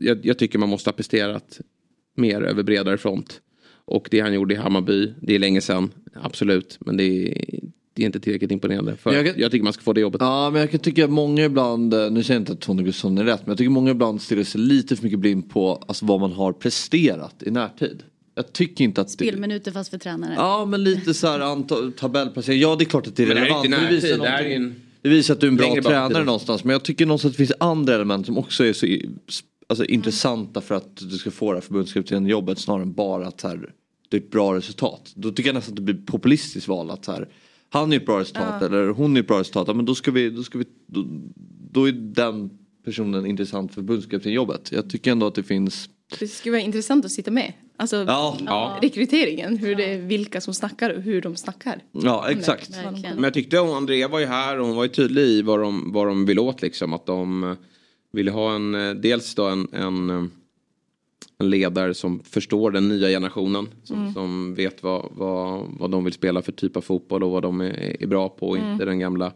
Jag, 0.00 0.26
jag 0.26 0.38
tycker 0.38 0.58
man 0.58 0.68
måste 0.68 0.90
ha 0.90 0.94
presterat 0.94 1.60
mer 2.16 2.42
över 2.42 2.62
bredare 2.62 2.98
front. 2.98 3.40
Och 3.86 4.08
det 4.10 4.20
han 4.20 4.34
gjorde 4.34 4.54
i 4.54 4.56
Hammarby, 4.56 5.14
det 5.20 5.34
är 5.34 5.38
länge 5.38 5.60
sedan, 5.60 5.90
absolut. 6.14 6.78
Men 6.80 6.96
det 6.96 7.04
är, 7.04 7.60
det 7.94 8.02
är 8.02 8.06
inte 8.06 8.20
tillräckligt 8.20 8.50
imponerande. 8.50 8.96
För 8.96 9.12
jag, 9.12 9.26
kan, 9.26 9.34
jag, 9.36 9.50
tycker 9.50 9.64
man 9.64 9.72
ska 9.72 9.82
få 9.82 9.92
det 9.92 10.00
jobbet. 10.00 10.20
Ja 10.20 10.50
men 10.50 10.60
jag 10.60 10.70
kan 10.70 10.80
tycka 10.80 11.04
att 11.04 11.10
många 11.10 11.44
ibland, 11.44 11.94
eh, 11.94 12.10
nu 12.10 12.22
säger 12.22 12.34
jag 12.34 12.42
inte 12.42 12.52
att 12.52 12.60
Tony 12.60 12.82
Gustafsson 12.82 13.18
är 13.18 13.24
rätt, 13.24 13.40
men 13.40 13.50
jag 13.50 13.58
tycker 13.58 13.70
många 13.70 13.90
ibland 13.90 14.22
stirrar 14.22 14.42
sig 14.42 14.60
lite 14.60 14.96
för 14.96 15.04
mycket 15.04 15.18
blind 15.18 15.50
på 15.50 15.84
alltså, 15.88 16.06
vad 16.06 16.20
man 16.20 16.32
har 16.32 16.52
presterat 16.52 17.42
i 17.42 17.50
närtid. 17.50 18.02
Jag 18.34 18.52
tycker 18.52 18.84
inte 18.84 19.00
att 19.00 19.10
Spelminuter 19.10 19.72
fast 19.72 19.90
för 19.90 19.98
tränare. 19.98 20.34
Ja 20.36 20.64
men 20.64 20.84
lite 20.84 21.14
så 21.14 21.26
här 21.26 21.90
tabellplacering. 21.90 22.60
Ja 22.60 22.76
det 22.76 22.84
är 22.84 22.86
klart 22.86 23.06
att 23.06 23.16
det 23.16 23.22
är 23.22 23.26
relevant. 23.26 23.70
Men 23.70 23.80
det, 23.80 23.86
är 23.86 23.92
inte 23.92 24.16
närtid, 24.16 24.46
det, 24.46 24.48
det, 24.48 24.54
en... 24.54 24.74
det 25.04 25.10
visar 25.10 25.34
att 25.34 25.40
du 25.40 25.46
är 25.46 25.50
en 25.50 25.56
bra 25.56 25.82
tränare 25.82 26.24
någonstans. 26.24 26.64
Men 26.64 26.72
jag 26.72 26.82
tycker 26.82 27.06
någonstans 27.06 27.30
att 27.30 27.38
det 27.38 27.46
finns 27.46 27.60
andra 27.60 27.94
element 27.94 28.26
som 28.26 28.38
också 28.38 28.64
är 28.64 28.72
så 28.72 28.86
alltså, 29.66 29.84
mm. 29.84 29.94
intressanta 29.94 30.60
för 30.60 30.74
att 30.74 30.96
du 30.96 31.18
ska 31.18 31.30
få 31.30 31.52
det 31.52 31.56
här 31.56 31.60
förbundskaptenen 31.62 32.26
jobbet 32.26 32.58
snarare 32.58 32.82
än 32.82 32.92
bara 32.92 33.26
att 33.26 33.42
här, 33.42 33.72
det 34.08 34.16
är 34.16 34.20
ett 34.20 34.30
bra 34.30 34.54
resultat. 34.54 35.12
Då 35.14 35.30
tycker 35.30 35.48
jag 35.48 35.54
nästan 35.54 35.72
att 35.72 35.76
det 35.76 35.82
blir 35.82 36.06
populistiskt 36.06 36.68
val 36.68 36.90
att 36.90 37.06
här, 37.06 37.28
han 37.68 37.92
är 37.92 37.96
ett 37.96 38.06
bra 38.06 38.20
resultat 38.20 38.56
ja. 38.60 38.66
eller 38.66 38.88
hon 38.88 39.16
är 39.16 39.20
ett 39.20 39.26
bra 39.26 39.40
resultat. 39.40 39.68
Ja, 39.68 39.74
men 39.74 39.84
då 39.84 39.94
ska 39.94 40.10
vi, 40.10 40.30
då 40.30 40.42
ska 40.42 40.58
vi, 40.58 40.64
då, 40.86 41.06
då 41.70 41.88
är 41.88 41.92
den 41.92 42.50
personen 42.84 43.26
intressant 43.26 43.70
för 43.70 43.80
förbundskaptenjobbet. 43.80 44.72
Jag 44.72 44.90
tycker 44.90 45.12
ändå 45.12 45.26
att 45.26 45.34
det 45.34 45.42
finns 45.42 45.88
det 46.18 46.28
skulle 46.28 46.52
vara 46.52 46.62
intressant 46.62 47.04
att 47.04 47.12
sitta 47.12 47.30
med. 47.30 47.52
Alltså 47.76 47.96
ja, 47.96 48.38
ja. 48.46 48.78
rekryteringen, 48.82 49.56
hur 49.56 49.74
det, 49.74 49.96
vilka 49.96 50.40
som 50.40 50.54
snackar 50.54 50.90
och 50.90 51.02
hur 51.02 51.20
de 51.20 51.36
snackar. 51.36 51.82
Ja 51.92 52.30
exakt. 52.30 52.70
Men 53.02 53.22
jag 53.22 53.34
tyckte 53.34 53.58
hon, 53.58 53.76
Andrea 53.76 54.08
var 54.08 54.18
ju 54.18 54.26
här 54.26 54.58
och 54.58 54.66
hon 54.66 54.76
var 54.76 54.84
ju 54.84 54.88
tydlig 54.88 55.22
i 55.22 55.42
vad 55.42 55.60
de, 55.60 55.92
vad 55.92 56.06
de 56.06 56.26
vill 56.26 56.38
åt 56.38 56.62
liksom. 56.62 56.92
Att 56.92 57.06
de 57.06 57.56
ville 58.12 58.30
ha 58.30 58.54
en, 58.54 58.74
eh, 58.74 58.94
dels 58.94 59.34
då 59.34 59.46
en, 59.46 59.68
en, 59.72 60.10
eh, 60.10 60.24
en 61.38 61.50
ledare 61.50 61.94
som 61.94 62.20
förstår 62.24 62.70
den 62.70 62.88
nya 62.88 63.08
generationen. 63.08 63.68
Som, 63.84 64.00
mm. 64.00 64.14
som 64.14 64.54
vet 64.54 64.82
vad, 64.82 65.08
vad, 65.10 65.66
vad 65.78 65.90
de 65.90 66.04
vill 66.04 66.12
spela 66.12 66.42
för 66.42 66.52
typ 66.52 66.76
av 66.76 66.80
fotboll 66.80 67.22
och 67.24 67.30
vad 67.30 67.42
de 67.42 67.60
är, 67.60 68.02
är 68.02 68.06
bra 68.06 68.28
på. 68.28 68.56
Mm. 68.56 68.72
Inte 68.72 68.84
den 68.84 68.98
gamla 68.98 69.32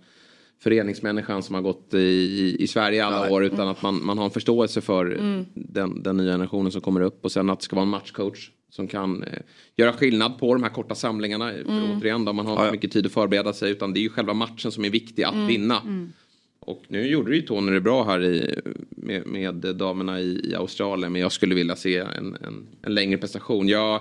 föreningsmänniskan 0.61 1.42
som 1.42 1.55
har 1.55 1.62
gått 1.62 1.94
i, 1.94 2.57
i 2.59 2.66
Sverige 2.66 3.05
alla 3.05 3.31
år 3.31 3.44
utan 3.44 3.68
att 3.68 3.83
man, 3.83 4.05
man 4.05 4.18
har 4.18 4.25
en 4.25 4.31
förståelse 4.31 4.81
för 4.81 5.07
mm. 5.07 5.47
den, 5.55 6.03
den 6.03 6.16
nya 6.16 6.33
generationen 6.33 6.73
som 6.73 6.81
kommer 6.81 7.01
upp 7.01 7.25
och 7.25 7.33
sen 7.33 7.51
att 7.51 7.59
det 7.59 7.64
ska 7.64 7.77
vara 7.77 7.83
en 7.83 7.88
matchcoach 7.88 8.51
som 8.71 8.88
kan 8.88 9.23
eh, 9.23 9.38
göra 9.77 9.92
skillnad 9.92 10.38
på 10.38 10.55
de 10.55 10.62
här 10.62 10.71
korta 10.71 10.94
samlingarna. 10.94 11.53
Mm. 11.53 11.64
För 11.64 11.99
återigen 11.99 12.25
då, 12.25 12.33
man 12.33 12.47
har 12.47 12.53
inte 12.53 12.64
ja, 12.64 12.73
mycket 12.73 12.92
tid 12.92 13.07
att 13.07 13.12
förbereda 13.12 13.53
sig 13.53 13.71
utan 13.71 13.92
det 13.92 14.01
är 14.01 14.03
ju 14.03 14.09
själva 14.09 14.35
matchen 14.35 14.73
som 14.73 14.85
är 14.85 14.90
viktig 14.90 15.23
att 15.23 15.35
mm. 15.35 15.47
vinna. 15.47 15.81
Mm. 15.81 16.12
Och 16.61 16.85
nu 16.88 17.07
gjorde 17.07 17.37
ju 17.37 17.42
Tony 17.42 17.73
det 17.73 17.81
bra 17.81 18.05
här 18.05 18.25
i, 18.25 18.61
med, 18.90 19.27
med 19.27 19.55
damerna 19.55 20.21
i, 20.21 20.51
i, 20.51 20.55
Australien 20.55 21.12
men 21.12 21.23
jag 21.23 21.33
skulle 21.33 21.55
vilja 21.55 21.77
se 21.77 21.97
en, 21.97 22.37
en, 22.40 22.66
en 22.83 22.94
längre 22.94 23.18
prestation. 23.18 23.68
Jag 23.68 24.01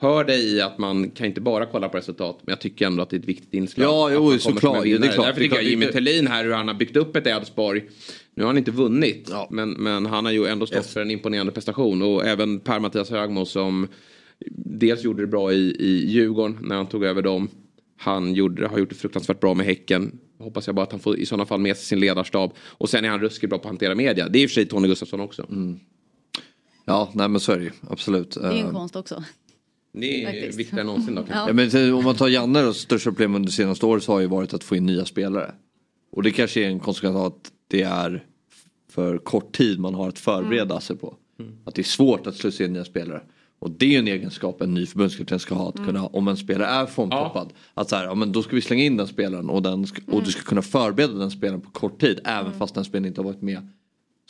hör 0.00 0.24
dig 0.24 0.56
i 0.56 0.60
att 0.60 0.78
man 0.78 1.10
kan 1.10 1.26
inte 1.26 1.40
bara 1.40 1.66
kolla 1.66 1.88
på 1.88 1.96
resultat. 1.96 2.38
Men 2.42 2.52
jag 2.52 2.60
tycker 2.60 2.86
ändå 2.86 3.02
att 3.02 3.10
det 3.10 3.16
är 3.16 3.18
ett 3.18 3.28
viktigt 3.28 3.54
inslag. 3.54 3.86
Ja, 3.86 4.10
jo, 4.12 4.38
såklart. 4.38 4.82
Det 4.82 4.92
är 4.92 4.98
klart. 4.98 5.26
Därför 5.26 5.40
tycker 5.40 5.56
jag 5.56 5.64
Jimmy 5.64 5.86
Thelin 5.86 6.26
här 6.26 6.44
hur 6.44 6.52
han 6.52 6.68
har 6.68 6.74
byggt 6.74 6.96
upp 6.96 7.16
ett 7.16 7.26
Elfsborg. 7.26 7.84
Nu 8.34 8.42
har 8.42 8.48
han 8.48 8.58
inte 8.58 8.70
vunnit. 8.70 9.28
Ja. 9.30 9.48
Men, 9.50 9.70
men 9.70 10.06
han 10.06 10.24
har 10.24 10.32
ju 10.32 10.46
ändå 10.46 10.66
stått 10.66 10.76
yes. 10.76 10.92
för 10.92 11.00
en 11.00 11.10
imponerande 11.10 11.52
prestation. 11.52 12.02
Och 12.02 12.26
även 12.26 12.60
Per-Mattias 12.60 13.10
Högmo 13.10 13.44
som 13.44 13.88
dels 14.56 15.04
gjorde 15.04 15.22
det 15.22 15.26
bra 15.26 15.52
i, 15.52 15.76
i 15.78 16.10
Djurgården 16.10 16.58
när 16.62 16.76
han 16.76 16.86
tog 16.86 17.04
över 17.04 17.22
dem. 17.22 17.48
Han 17.96 18.34
gjorde, 18.34 18.66
har 18.66 18.78
gjort 18.78 18.88
det 18.88 18.94
fruktansvärt 18.94 19.40
bra 19.40 19.54
med 19.54 19.66
Häcken. 19.66 20.18
Hoppas 20.38 20.66
jag 20.66 20.76
bara 20.76 20.82
att 20.82 20.92
han 20.92 21.00
får 21.00 21.18
i 21.18 21.26
sådana 21.26 21.46
fall 21.46 21.60
med 21.60 21.76
sig 21.76 21.86
sin 21.86 22.00
ledarstab. 22.00 22.52
Och 22.58 22.88
sen 22.88 23.04
är 23.04 23.08
han 23.08 23.20
ruskigt 23.20 23.50
bra 23.50 23.58
på 23.58 23.62
att 23.62 23.70
hantera 23.70 23.94
media. 23.94 24.28
Det 24.28 24.38
är 24.38 24.42
i 24.42 24.46
och 24.46 24.50
för 24.50 24.54
sig 24.54 24.66
Tony 24.66 24.88
Gustafsson 24.88 25.20
också. 25.20 25.46
Mm. 25.50 25.80
Ja, 26.84 27.10
nej 27.14 27.28
men 27.28 27.40
så 27.40 27.52
är 27.52 27.58
det 27.58 27.64
ju. 27.64 27.70
Absolut. 27.90 28.30
Det 28.30 28.46
är 28.46 28.50
en 28.50 28.66
eh, 28.66 28.72
konst 28.72 28.96
också. 28.96 29.24
Det 29.92 30.22
är 30.22 30.26
Faktiskt. 30.26 30.58
viktigare 30.58 30.80
än 30.80 30.86
någonsin 30.86 31.14
då 31.14 31.24
ja. 31.30 31.44
ja. 31.48 31.52
men 31.52 31.94
om 31.94 32.04
man 32.04 32.14
tar 32.14 32.28
Janne 32.28 32.62
då, 32.62 32.74
största 32.74 33.10
problem 33.10 33.34
under 33.34 33.50
senaste 33.50 33.86
året 33.86 34.02
så 34.02 34.12
har 34.12 34.20
ju 34.20 34.26
varit 34.26 34.54
att 34.54 34.64
få 34.64 34.76
in 34.76 34.86
nya 34.86 35.04
spelare. 35.04 35.54
Och 36.12 36.22
det 36.22 36.30
kanske 36.30 36.64
är 36.64 36.68
en 36.68 36.80
konsekvens 36.80 37.16
av 37.16 37.24
att 37.24 37.52
det 37.68 37.82
är 37.82 38.24
för 38.90 39.18
kort 39.18 39.56
tid 39.56 39.80
man 39.80 39.94
har 39.94 40.08
att 40.08 40.18
förbereda 40.18 40.74
mm. 40.74 40.80
sig 40.80 40.96
på. 40.96 41.16
Mm. 41.38 41.52
Att 41.64 41.74
det 41.74 41.82
är 41.82 41.84
svårt 41.84 42.26
att 42.26 42.36
slussa 42.36 42.64
in 42.64 42.72
nya 42.72 42.84
spelare. 42.84 43.22
Och 43.58 43.70
det 43.70 43.94
är 43.94 43.98
en 43.98 44.08
egenskap 44.08 44.60
en 44.60 44.74
ny 44.74 44.86
förbundskapten 44.86 45.38
ska 45.38 45.54
ha. 45.54 45.68
Att 45.68 45.76
mm. 45.76 45.86
kunna, 45.86 46.06
om 46.06 46.28
en 46.28 46.36
spelare 46.36 46.68
är 46.68 46.86
formtoppad. 46.86 47.48
Ja. 47.50 47.82
Att 47.82 47.88
så 47.88 47.96
här, 47.96 48.04
ja, 48.04 48.14
men 48.14 48.32
då 48.32 48.42
ska 48.42 48.54
vi 48.54 48.60
slänga 48.60 48.84
in 48.84 48.96
den 48.96 49.06
spelaren 49.06 49.50
och, 49.50 49.62
den 49.62 49.86
ska, 49.86 50.02
och 50.06 50.12
du 50.12 50.16
mm. 50.18 50.30
ska 50.30 50.42
kunna 50.42 50.62
förbereda 50.62 51.12
den 51.12 51.30
spelaren 51.30 51.60
på 51.60 51.70
kort 51.70 52.00
tid. 52.00 52.20
Även 52.24 52.46
mm. 52.46 52.58
fast 52.58 52.74
den 52.74 52.84
spelaren 52.84 53.06
inte 53.06 53.20
har 53.20 53.24
varit 53.24 53.42
med 53.42 53.68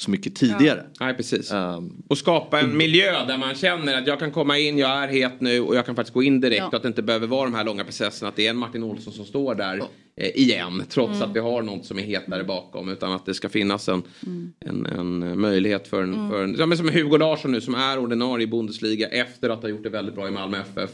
så 0.01 0.11
mycket 0.11 0.35
tidigare. 0.35 0.85
Ja. 0.99 1.07
Nej, 1.07 1.15
precis. 1.15 1.53
Um, 1.53 2.03
och 2.09 2.19
skapa 2.19 2.61
en 2.61 2.77
miljö 2.77 3.27
där 3.27 3.39
man 3.39 3.55
känner 3.55 3.99
att 3.99 4.07
jag 4.07 4.19
kan 4.19 4.31
komma 4.31 4.59
in, 4.59 4.79
jag 4.79 4.91
är 4.91 5.09
het 5.09 5.41
nu 5.41 5.61
och 5.61 5.77
jag 5.77 5.87
kan 5.87 5.97
faktiskt 5.97 6.15
gå 6.15 6.23
in 6.23 6.41
direkt. 6.41 6.59
Ja. 6.59 6.67
Och 6.67 6.75
att 6.75 6.83
det 6.83 6.89
inte 6.89 7.03
behöver 7.03 7.27
vara 7.27 7.45
de 7.45 7.55
här 7.55 7.65
långa 7.65 7.85
processerna. 7.85 8.29
Att 8.29 8.37
det 8.37 8.47
är 8.47 8.51
en 8.51 8.57
Martin 8.57 8.83
Olsson 8.83 9.13
som 9.13 9.25
står 9.25 9.55
där 9.55 9.77
ja. 9.77 9.89
eh, 10.17 10.31
igen. 10.41 10.83
Trots 10.89 11.17
mm. 11.17 11.31
att 11.31 11.37
vi 11.37 11.41
har 11.41 11.63
något 11.63 11.87
som 11.87 11.99
är 11.99 12.03
hetare 12.03 12.45
bakom. 12.45 12.89
Utan 12.89 13.13
att 13.13 13.27
det 13.27 13.35
ska 13.35 13.49
finnas 13.49 13.89
en, 13.89 14.03
mm. 14.27 14.53
en, 14.61 14.87
en, 14.87 15.41
möjlighet 15.41 15.89
för 15.89 16.03
en, 16.03 16.15
mm. 16.15 16.31
för 16.31 16.45
en... 16.45 16.57
Ja, 16.59 16.67
men 16.67 16.79
som 16.79 16.89
Hugo 16.89 17.19
Larsson 17.19 17.53
nu 17.53 17.61
som 17.61 17.75
är 17.75 17.99
ordinarie 17.99 18.45
i 18.45 18.47
Bundesliga 18.47 19.09
efter 19.09 19.51
att 19.51 19.63
ha 19.63 19.69
gjort 19.69 19.83
det 19.83 19.91
väldigt 19.91 20.15
bra 20.15 20.29
i 20.29 20.31
Malmö 20.31 20.59
FF 20.59 20.91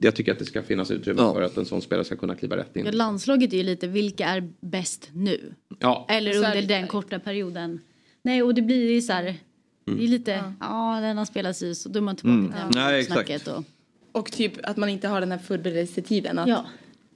jag 0.00 0.14
tycker 0.16 0.32
att 0.32 0.38
det 0.38 0.44
ska 0.44 0.62
finnas 0.62 0.90
utrymme 0.90 1.22
ja. 1.22 1.34
för 1.34 1.42
att 1.42 1.56
en 1.56 1.66
sån 1.66 1.82
spelare 1.82 2.04
ska 2.04 2.16
kunna 2.16 2.34
kliva 2.34 2.56
rätt 2.56 2.76
in. 2.76 2.84
Ja, 2.84 2.92
landslaget 2.92 3.52
är 3.52 3.56
ju 3.56 3.62
lite 3.62 3.86
vilka 3.86 4.26
är 4.26 4.52
bäst 4.60 5.10
nu? 5.12 5.54
Ja. 5.78 6.06
Eller 6.08 6.36
under 6.36 6.62
den 6.62 6.86
korta 6.86 7.18
perioden. 7.18 7.80
Nej 8.22 8.42
och 8.42 8.54
det 8.54 8.62
blir 8.62 8.92
ju 8.92 9.00
så 9.00 9.12
här. 9.12 9.22
Mm. 9.22 9.98
Det 9.98 10.04
är 10.04 10.08
lite, 10.08 10.30
ja, 10.30 10.54
ja 10.60 11.00
den 11.00 11.18
har 11.18 11.24
spelats 11.24 11.62
i 11.62 11.74
så 11.74 11.88
då 11.88 11.98
är 11.98 12.02
man 12.02 12.16
tillbaka 12.16 12.58
mm. 12.58 12.72
till 12.72 12.80
Nej, 12.80 13.00
exakt. 13.00 13.48
Och... 13.48 13.64
och 14.12 14.32
typ 14.32 14.52
att 14.62 14.76
man 14.76 14.88
inte 14.88 15.08
har 15.08 15.20
den 15.20 15.32
här 15.32 15.38
förberedelsetiden. 15.38 16.38
Att 16.38 16.48
ja. 16.48 16.66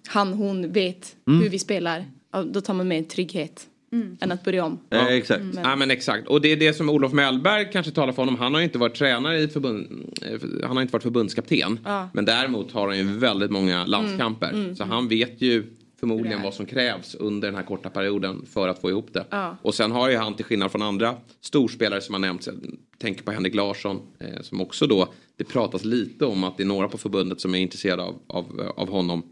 han, 0.07 0.33
hon 0.33 0.73
vet 0.73 1.16
mm. 1.29 1.43
hur 1.43 1.49
vi 1.51 1.59
spelar. 1.59 2.05
Då 2.47 2.61
tar 2.61 2.75
man 2.75 2.88
med 2.88 3.09
trygghet. 3.09 3.66
Mm. 3.92 4.16
än 4.20 4.33
att 4.33 4.44
börja 4.44 4.64
om. 4.64 4.79
Ja, 4.88 5.09
exakt. 5.09 5.44
Men. 5.44 5.64
Ja, 5.64 5.76
men 5.76 5.90
exakt. 5.90 6.29
Och 6.29 6.40
det 6.40 6.53
är 6.53 6.57
det 6.57 6.72
som 6.72 6.88
Olof 6.88 7.12
Mellberg 7.12 7.70
kanske 7.72 7.92
talar 7.92 8.12
för 8.12 8.22
honom. 8.22 8.37
Han 8.37 8.55
har 8.55 8.61
ju 8.61 8.64
inte 8.64 8.79
varit 8.79 8.94
tränare 8.94 9.38
i 9.38 9.48
förbund, 9.48 10.11
eh, 10.22 10.66
han 10.66 10.76
har 10.76 10.83
inte 10.83 10.92
varit 10.92 11.03
förbundskapten. 11.03 11.81
Ja. 11.85 12.09
Men 12.14 12.24
däremot 12.24 12.72
har 12.72 12.88
han 12.88 12.98
ju 12.98 13.05
väldigt 13.18 13.50
många 13.50 13.87
landskamper. 13.87 14.48
Mm. 14.48 14.64
Mm. 14.64 14.76
Så 14.76 14.85
han 14.85 15.09
vet 15.09 15.40
ju 15.42 15.64
förmodligen 16.00 16.42
vad 16.42 16.55
som 16.55 16.66
krävs 16.66 17.14
under 17.14 17.48
den 17.48 17.55
här 17.55 17.62
korta 17.62 17.90
perioden 17.90 18.46
för 18.46 18.68
att 18.68 18.81
få 18.81 18.90
ihop 18.90 19.09
det. 19.12 19.24
Ja. 19.31 19.57
Och 19.62 19.74
sen 19.74 19.92
har 19.92 20.11
ju 20.11 20.16
han 20.16 20.35
till 20.35 20.44
skillnad 20.44 20.70
från 20.70 20.83
andra 20.83 21.16
storspelare 21.40 22.00
som 22.00 22.14
har 22.14 22.20
nämnts, 22.20 22.46
jag 22.46 22.57
tänker 22.98 23.22
på 23.22 23.33
Henrik 23.33 23.55
Larsson 23.55 24.00
eh, 24.18 24.42
som 24.42 24.61
också 24.61 24.87
då, 24.87 25.12
det 25.37 25.44
pratas 25.44 25.85
lite 25.85 26.24
om 26.24 26.44
att 26.44 26.57
det 26.57 26.62
är 26.62 26.66
några 26.66 26.88
på 26.88 26.98
förbundet 26.98 27.40
som 27.40 27.55
är 27.55 27.59
intresserade 27.59 28.03
av, 28.03 28.20
av, 28.26 28.72
av 28.76 28.90
honom. 28.90 29.22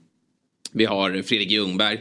Vi 0.73 0.85
har 0.85 1.23
Fredrik 1.23 1.51
Ljungberg. 1.51 2.01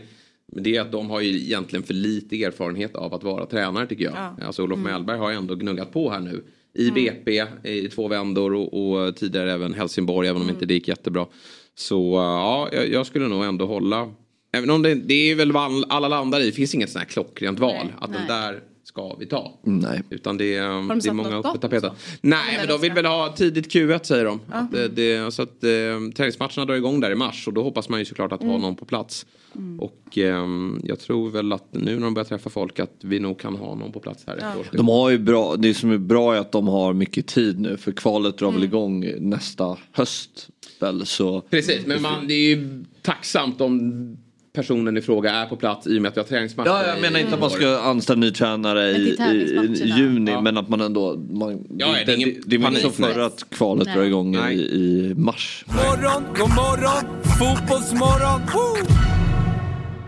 Men 0.53 0.63
det 0.63 0.75
är 0.75 0.81
att 0.81 0.91
de 0.91 1.09
har 1.09 1.21
ju 1.21 1.29
egentligen 1.29 1.83
för 1.83 1.93
lite 1.93 2.43
erfarenhet 2.43 2.95
av 2.95 3.13
att 3.13 3.23
vara 3.23 3.45
tränare 3.45 3.87
tycker 3.87 4.03
jag. 4.03 4.13
Ja. 4.15 4.45
Alltså 4.45 4.63
Olof 4.63 4.79
mm. 4.79 4.91
Mellberg 4.91 5.17
har 5.17 5.31
ju 5.31 5.37
ändå 5.37 5.55
gnuggat 5.55 5.91
på 5.91 6.09
här 6.09 6.19
nu. 6.19 6.43
I 6.73 6.89
mm. 6.89 6.93
BP 6.93 7.43
i 7.63 7.89
två 7.89 8.07
vändor 8.07 8.53
och, 8.53 8.91
och, 8.91 9.15
tidigare 9.15 9.53
även 9.53 9.73
Helsingborg 9.73 10.27
även 10.27 10.41
om 10.41 10.47
mm. 10.47 10.55
inte 10.55 10.65
det 10.65 10.73
gick 10.73 10.87
jättebra. 10.87 11.25
Så 11.75 12.13
ja, 12.15 12.69
jag, 12.71 12.89
jag 12.89 13.05
skulle 13.05 13.27
nog 13.27 13.43
ändå 13.43 13.65
hålla 13.65 14.09
Även 14.51 14.69
om 14.69 14.81
det, 14.81 14.95
det 14.95 15.31
är 15.31 15.35
väl 15.35 15.51
vad 15.51 15.85
alla 15.89 16.07
landar 16.07 16.39
i. 16.41 16.45
Det 16.45 16.51
finns 16.51 16.75
inget 16.75 16.89
sånt 16.89 17.03
här 17.03 17.09
klockrent 17.09 17.59
val. 17.59 17.75
Nej, 17.83 17.93
att 17.99 18.09
nej. 18.09 18.19
den 18.19 18.27
där 18.27 18.63
ska 18.83 19.15
vi 19.15 19.25
ta. 19.25 19.59
Nej. 19.63 20.01
Utan 20.09 20.37
det, 20.37 20.55
är, 20.55 21.01
det 21.01 21.09
är 21.09 21.13
många 21.13 21.37
uppe 21.37 21.49
på 21.49 21.57
tapeten. 21.57 21.91
Nej, 22.21 22.57
men 22.57 22.67
de 22.67 22.81
vill 22.81 22.93
väl 22.93 23.05
ha 23.05 23.33
tidigt 23.35 23.73
Q1 23.73 24.03
säger 24.03 24.25
de. 24.25 24.39
Mm. 24.47 24.65
Att 24.65 24.71
det, 24.71 24.87
det, 24.87 25.33
så 25.33 25.41
att 25.41 25.63
eh, 25.63 25.69
träningsmatcherna 26.15 26.65
drar 26.65 26.75
igång 26.75 26.99
där 26.99 27.11
i 27.11 27.15
mars 27.15 27.47
och 27.47 27.53
då 27.53 27.63
hoppas 27.63 27.89
man 27.89 27.99
ju 27.99 28.05
såklart 28.05 28.31
att 28.31 28.41
mm. 28.41 28.53
ha 28.53 28.59
någon 28.59 28.75
på 28.75 28.85
plats. 28.85 29.25
Mm. 29.57 29.79
Och 29.79 30.17
eh, 30.17 30.47
jag 30.83 30.99
tror 30.99 31.29
väl 31.29 31.53
att 31.53 31.67
nu 31.71 31.95
när 31.95 32.01
de 32.01 32.13
börjar 32.13 32.25
träffa 32.25 32.49
folk 32.49 32.79
att 32.79 32.95
vi 33.01 33.19
nog 33.19 33.39
kan 33.39 33.55
ha 33.55 33.75
någon 33.75 33.91
på 33.91 33.99
plats 33.99 34.23
här 34.27 34.37
ja. 34.41 34.53
De 34.71 34.87
har 34.87 35.09
ju 35.09 35.17
bra, 35.17 35.55
det 35.55 35.73
som 35.73 35.91
är 35.91 35.97
bra 35.97 36.35
är 36.35 36.39
att 36.39 36.51
de 36.51 36.67
har 36.67 36.93
mycket 36.93 37.27
tid 37.27 37.59
nu 37.59 37.77
för 37.77 37.91
kvalet 37.91 38.37
drar 38.37 38.47
väl 38.47 38.57
mm. 38.57 38.69
igång 38.69 39.13
nästa 39.19 39.77
höst. 39.91 40.49
Väl, 40.79 41.05
så. 41.05 41.41
Precis, 41.41 41.85
men 41.85 42.01
man, 42.01 42.27
det 42.27 42.33
är 42.33 42.55
ju 42.55 42.85
tacksamt 43.01 43.61
om 43.61 44.17
personen 44.57 44.97
i 44.97 45.01
fråga 45.01 45.31
är 45.31 45.45
på 45.45 45.55
plats 45.55 45.87
i 45.87 45.97
och 45.97 46.01
med 46.01 46.09
att 46.09 46.17
vi 46.17 46.21
har 46.21 46.27
träningsmatcher. 46.27 46.69
Ja, 46.69 46.87
jag 46.87 47.01
menar 47.01 47.19
inte 47.19 47.33
att 47.33 47.39
man 47.39 47.49
ska 47.49 47.79
anställa 47.79 48.19
ny 48.19 48.31
tränare 48.31 48.89
i, 48.91 48.93
i, 48.93 49.83
i 49.83 49.93
juni 49.97 50.31
ja. 50.31 50.41
men 50.41 50.57
att 50.57 50.69
man 50.69 50.81
ändå... 50.81 51.17
Man, 51.31 51.67
ja, 51.77 51.87
det, 52.05 52.11
är 52.11 52.15
ingen 52.15 52.29
det, 52.29 52.57
det 52.57 52.65
är 52.65 52.69
inte 52.69 52.81
som 52.81 52.91
förra 52.91 53.25
att 53.25 53.49
kvalet 53.49 53.93
drar 53.93 54.03
igång 54.03 54.35
i, 54.35 54.53
i 54.53 55.13
mars. 55.17 55.65
Morgon, 55.67 56.23
god 56.37 56.49
morgon, 56.49 57.21
fotbollsmorgon! 57.39 58.41
Woo! 58.53 59.16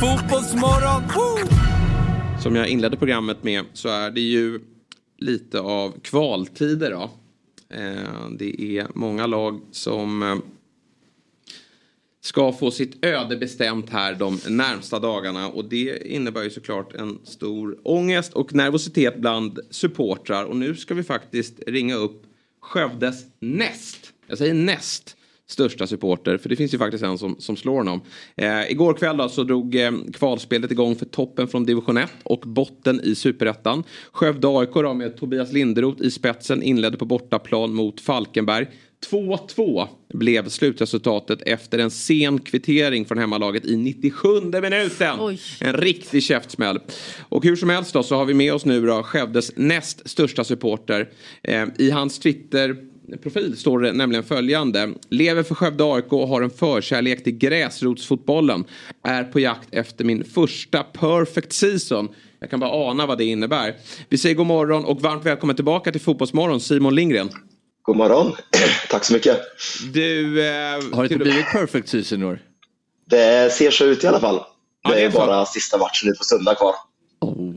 fotbollsmorgon! 0.00 1.02
Woo! 1.14 1.48
Som 2.42 2.56
jag 2.56 2.68
inledde 2.68 2.96
programmet 2.96 3.42
med 3.42 3.64
så 3.72 3.88
är 3.88 4.10
det 4.10 4.20
ju 4.20 4.60
lite 5.18 5.60
av 5.60 6.00
kvaltider 6.02 6.90
då. 6.90 7.10
Eh, 7.76 8.30
det 8.38 8.62
är 8.78 8.86
många 8.94 9.26
lag 9.26 9.60
som 9.70 10.22
eh, 10.22 10.36
ska 12.20 12.52
få 12.52 12.70
sitt 12.70 13.04
öde 13.04 13.36
bestämt 13.36 13.90
här 13.90 14.14
de 14.14 14.38
närmsta 14.48 14.98
dagarna 14.98 15.48
och 15.48 15.64
det 15.64 16.06
innebär 16.06 16.42
ju 16.42 16.50
såklart 16.50 16.94
en 16.94 17.18
stor 17.24 17.78
ångest 17.82 18.32
och 18.32 18.54
nervositet 18.54 19.16
bland 19.16 19.58
supportrar 19.70 20.44
och 20.44 20.56
nu 20.56 20.76
ska 20.76 20.94
vi 20.94 21.02
faktiskt 21.02 21.60
ringa 21.66 21.94
upp 21.94 22.26
Skövdes 22.60 23.24
näst, 23.38 24.12
jag 24.26 24.38
säger 24.38 24.54
näst, 24.54 25.16
största 25.50 25.86
supporter. 25.86 26.38
För 26.38 26.48
det 26.48 26.56
finns 26.56 26.74
ju 26.74 26.78
faktiskt 26.78 27.04
en 27.04 27.18
som, 27.18 27.36
som 27.38 27.56
slår 27.56 27.76
honom. 27.76 28.00
Eh, 28.36 28.70
igår 28.70 28.94
kväll 28.94 29.16
då 29.16 29.28
så 29.28 29.44
drog 29.44 29.74
eh, 29.74 29.90
kvalspelet 30.12 30.70
igång 30.70 30.96
för 30.96 31.06
toppen 31.06 31.48
från 31.48 31.64
division 31.64 31.96
1 31.96 32.10
och 32.22 32.40
botten 32.40 33.00
i 33.04 33.14
superettan. 33.14 33.84
Skövde 34.12 34.48
AIK 34.48 34.74
då 34.74 34.94
med 34.94 35.16
Tobias 35.16 35.52
Linderoth 35.52 36.02
i 36.02 36.10
spetsen 36.10 36.62
inledde 36.62 36.96
på 36.96 37.04
bortaplan 37.04 37.74
mot 37.74 38.00
Falkenberg. 38.00 38.66
2-2 39.06 39.88
blev 40.14 40.48
slutresultatet 40.48 41.42
efter 41.42 41.78
en 41.78 41.90
sen 41.90 42.38
kvittering 42.38 43.04
från 43.04 43.18
hemmalaget 43.18 43.66
i 43.66 43.76
97 43.76 44.40
minuten. 44.40 45.16
Oj. 45.20 45.40
En 45.60 45.76
riktig 45.76 46.22
käftsmäll. 46.22 46.78
Och 47.28 47.44
hur 47.44 47.56
som 47.56 47.70
helst 47.70 47.92
då 47.92 48.02
så 48.02 48.16
har 48.16 48.24
vi 48.24 48.34
med 48.34 48.54
oss 48.54 48.64
nu 48.64 48.86
då 48.86 49.02
Skövdes 49.02 49.52
näst 49.56 50.10
största 50.10 50.44
supporter. 50.44 51.08
Eh, 51.42 51.66
I 51.78 51.90
hans 51.90 52.18
Twitter 52.18 52.76
profil 53.18 53.56
står 53.56 53.78
det 53.78 53.92
nämligen 53.92 54.24
följande. 54.24 54.88
Lever 55.08 55.42
för 55.42 55.54
Skövde 55.54 55.84
AIK 55.84 56.12
och 56.12 56.28
har 56.28 56.42
en 56.42 56.50
förkärlek 56.50 57.24
till 57.24 57.32
gräsrotsfotbollen. 57.32 58.64
Är 59.04 59.24
på 59.24 59.40
jakt 59.40 59.68
efter 59.72 60.04
min 60.04 60.24
första 60.24 60.82
perfect 60.82 61.52
season. 61.52 62.08
Jag 62.40 62.50
kan 62.50 62.60
bara 62.60 62.90
ana 62.90 63.06
vad 63.06 63.18
det 63.18 63.24
innebär. 63.24 63.74
Vi 64.08 64.18
säger 64.18 64.34
god 64.34 64.46
morgon 64.46 64.84
och 64.84 65.00
varmt 65.00 65.26
välkommen 65.26 65.56
tillbaka 65.56 65.92
till 65.92 66.00
Fotbollsmorgon 66.00 66.60
Simon 66.60 66.94
Lindgren. 66.94 67.30
God 67.82 67.96
morgon. 67.96 68.32
Tack 68.90 69.04
så 69.04 69.12
mycket. 69.12 69.40
Du, 69.92 70.40
eh, 70.46 70.52
har 70.92 71.08
det 71.08 71.14
inte 71.14 71.24
blivit 71.24 71.46
perfect 71.52 71.88
season 71.88 72.22
i 72.22 72.24
år? 72.24 72.38
Det 73.10 73.52
ser 73.52 73.70
så 73.70 73.84
ut 73.84 74.04
i 74.04 74.06
alla 74.06 74.20
fall. 74.20 74.36
Det, 74.36 74.42
ja, 74.82 74.94
är, 74.94 75.10
bara 75.10 75.46
sista 75.46 75.78
matchen 75.78 76.08
nu 76.08 76.12
på 76.12 76.24
söndag 76.24 76.54
kvar. 76.54 76.74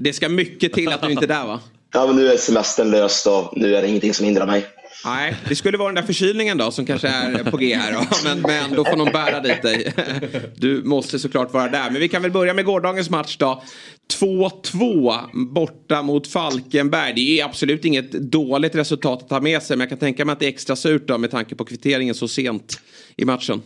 Det 0.01 0.13
ska 0.13 0.29
mycket 0.29 0.73
till 0.73 0.89
att 0.89 1.01
du 1.01 1.11
inte 1.11 1.25
är 1.25 1.27
där 1.27 1.45
va? 1.45 1.59
Ja, 1.93 2.07
men 2.07 2.15
nu 2.15 2.31
är 2.31 2.37
semestern 2.37 2.91
löst 2.91 3.27
och 3.27 3.57
nu 3.57 3.75
är 3.75 3.81
det 3.81 3.87
ingenting 3.87 4.13
som 4.13 4.25
hindrar 4.25 4.45
mig. 4.45 4.65
Nej, 5.05 5.35
det 5.49 5.55
skulle 5.55 5.77
vara 5.77 5.87
den 5.87 5.95
där 5.95 6.03
förkylningen 6.03 6.57
då 6.57 6.71
som 6.71 6.85
kanske 6.85 7.07
är 7.07 7.51
på 7.51 7.57
G 7.57 7.75
här. 7.75 7.91
Då. 7.91 7.99
Men, 8.23 8.41
men 8.41 8.75
då 8.75 8.85
får 8.85 8.97
någon 8.97 9.11
bära 9.11 9.39
dit 9.39 9.61
dig. 9.61 9.93
Du 10.55 10.83
måste 10.83 11.19
såklart 11.19 11.53
vara 11.53 11.67
där. 11.67 11.89
Men 11.91 12.01
vi 12.01 12.09
kan 12.09 12.21
väl 12.21 12.31
börja 12.31 12.53
med 12.53 12.65
gårdagens 12.65 13.09
match 13.09 13.37
då. 13.37 13.63
2-2 14.19 15.47
borta 15.53 16.01
mot 16.01 16.27
Falkenberg. 16.27 17.13
Det 17.13 17.39
är 17.39 17.45
absolut 17.45 17.85
inget 17.85 18.11
dåligt 18.11 18.75
resultat 18.75 19.21
att 19.23 19.29
ta 19.29 19.41
med 19.41 19.63
sig. 19.63 19.77
Men 19.77 19.81
jag 19.81 19.89
kan 19.89 19.99
tänka 19.99 20.25
mig 20.25 20.33
att 20.33 20.39
det 20.39 20.45
är 20.45 20.49
extra 20.49 20.75
surt 20.75 21.07
då 21.07 21.17
med 21.17 21.31
tanke 21.31 21.55
på 21.55 21.65
kvitteringen 21.65 22.15
så 22.15 22.27
sent 22.27 22.79
i 23.17 23.25
matchen. 23.25 23.61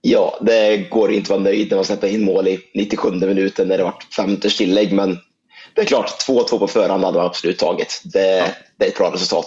Ja, 0.00 0.38
det 0.40 0.90
går 0.90 1.12
inte 1.12 1.22
att 1.22 1.30
vara 1.30 1.40
nöjd 1.40 1.70
när 1.70 1.76
man 1.76 1.84
släpper 1.84 2.08
in 2.08 2.24
mål 2.24 2.48
i 2.48 2.58
97 2.74 3.10
minuten 3.10 3.68
när 3.68 3.78
det 3.78 3.84
varit 3.84 4.14
femte 4.16 4.48
tillägg. 4.50 4.92
Men 4.92 5.18
det 5.74 5.80
är 5.80 5.86
klart, 5.86 6.26
2-2 6.28 6.58
på 6.58 6.66
förhand 6.66 7.04
hade 7.04 7.18
man 7.18 7.26
absolut 7.26 7.58
tagit. 7.58 8.02
Det, 8.04 8.36
ja. 8.36 8.46
det 8.76 8.84
är 8.84 8.88
ett 8.88 8.98
bra 8.98 9.12
resultat. 9.14 9.46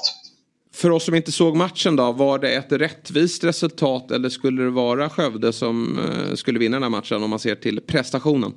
För 0.73 0.91
oss 0.91 1.05
som 1.05 1.15
inte 1.15 1.31
såg 1.31 1.55
matchen 1.55 1.95
då, 1.95 2.11
var 2.11 2.39
det 2.39 2.53
ett 2.53 2.71
rättvist 2.71 3.43
resultat 3.43 4.11
eller 4.11 4.29
skulle 4.29 4.63
det 4.63 4.69
vara 4.69 5.09
Skövde 5.09 5.53
som 5.53 5.99
eh, 5.99 6.35
skulle 6.35 6.59
vinna 6.59 6.75
den 6.75 6.83
här 6.83 6.89
matchen 6.89 7.23
om 7.23 7.29
man 7.29 7.39
ser 7.39 7.55
till 7.55 7.81
prestationen? 7.81 8.53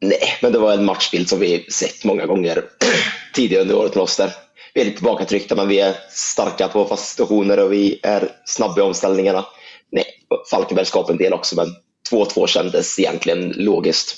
Nej, 0.00 0.38
men 0.42 0.52
det 0.52 0.58
var 0.58 0.72
en 0.72 0.84
matchbild 0.84 1.28
som 1.28 1.40
vi 1.40 1.66
sett 1.70 2.04
många 2.04 2.26
gånger 2.26 2.64
tidigare 3.34 3.62
under 3.62 3.76
året 3.76 3.94
med 3.94 4.02
oss 4.02 4.16
där. 4.16 4.32
Vi 4.74 4.80
är 4.80 4.84
lite 4.84 4.96
tillbakatryckta 4.96 5.54
men 5.56 5.68
vi 5.68 5.80
är 5.80 5.94
starka 6.10 6.68
på 6.68 6.84
fasta 6.84 7.06
situationer 7.06 7.64
och 7.64 7.72
vi 7.72 8.00
är 8.02 8.28
snabba 8.44 8.78
i 8.78 8.82
omställningarna. 8.82 9.46
Nej, 9.92 10.04
Falkenberg 10.50 10.86
skapade 10.86 11.12
en 11.12 11.18
del 11.18 11.32
också 11.32 11.56
men 11.56 11.66
2-2 12.10 12.46
kändes 12.46 12.98
egentligen 12.98 13.48
logiskt. 13.56 14.16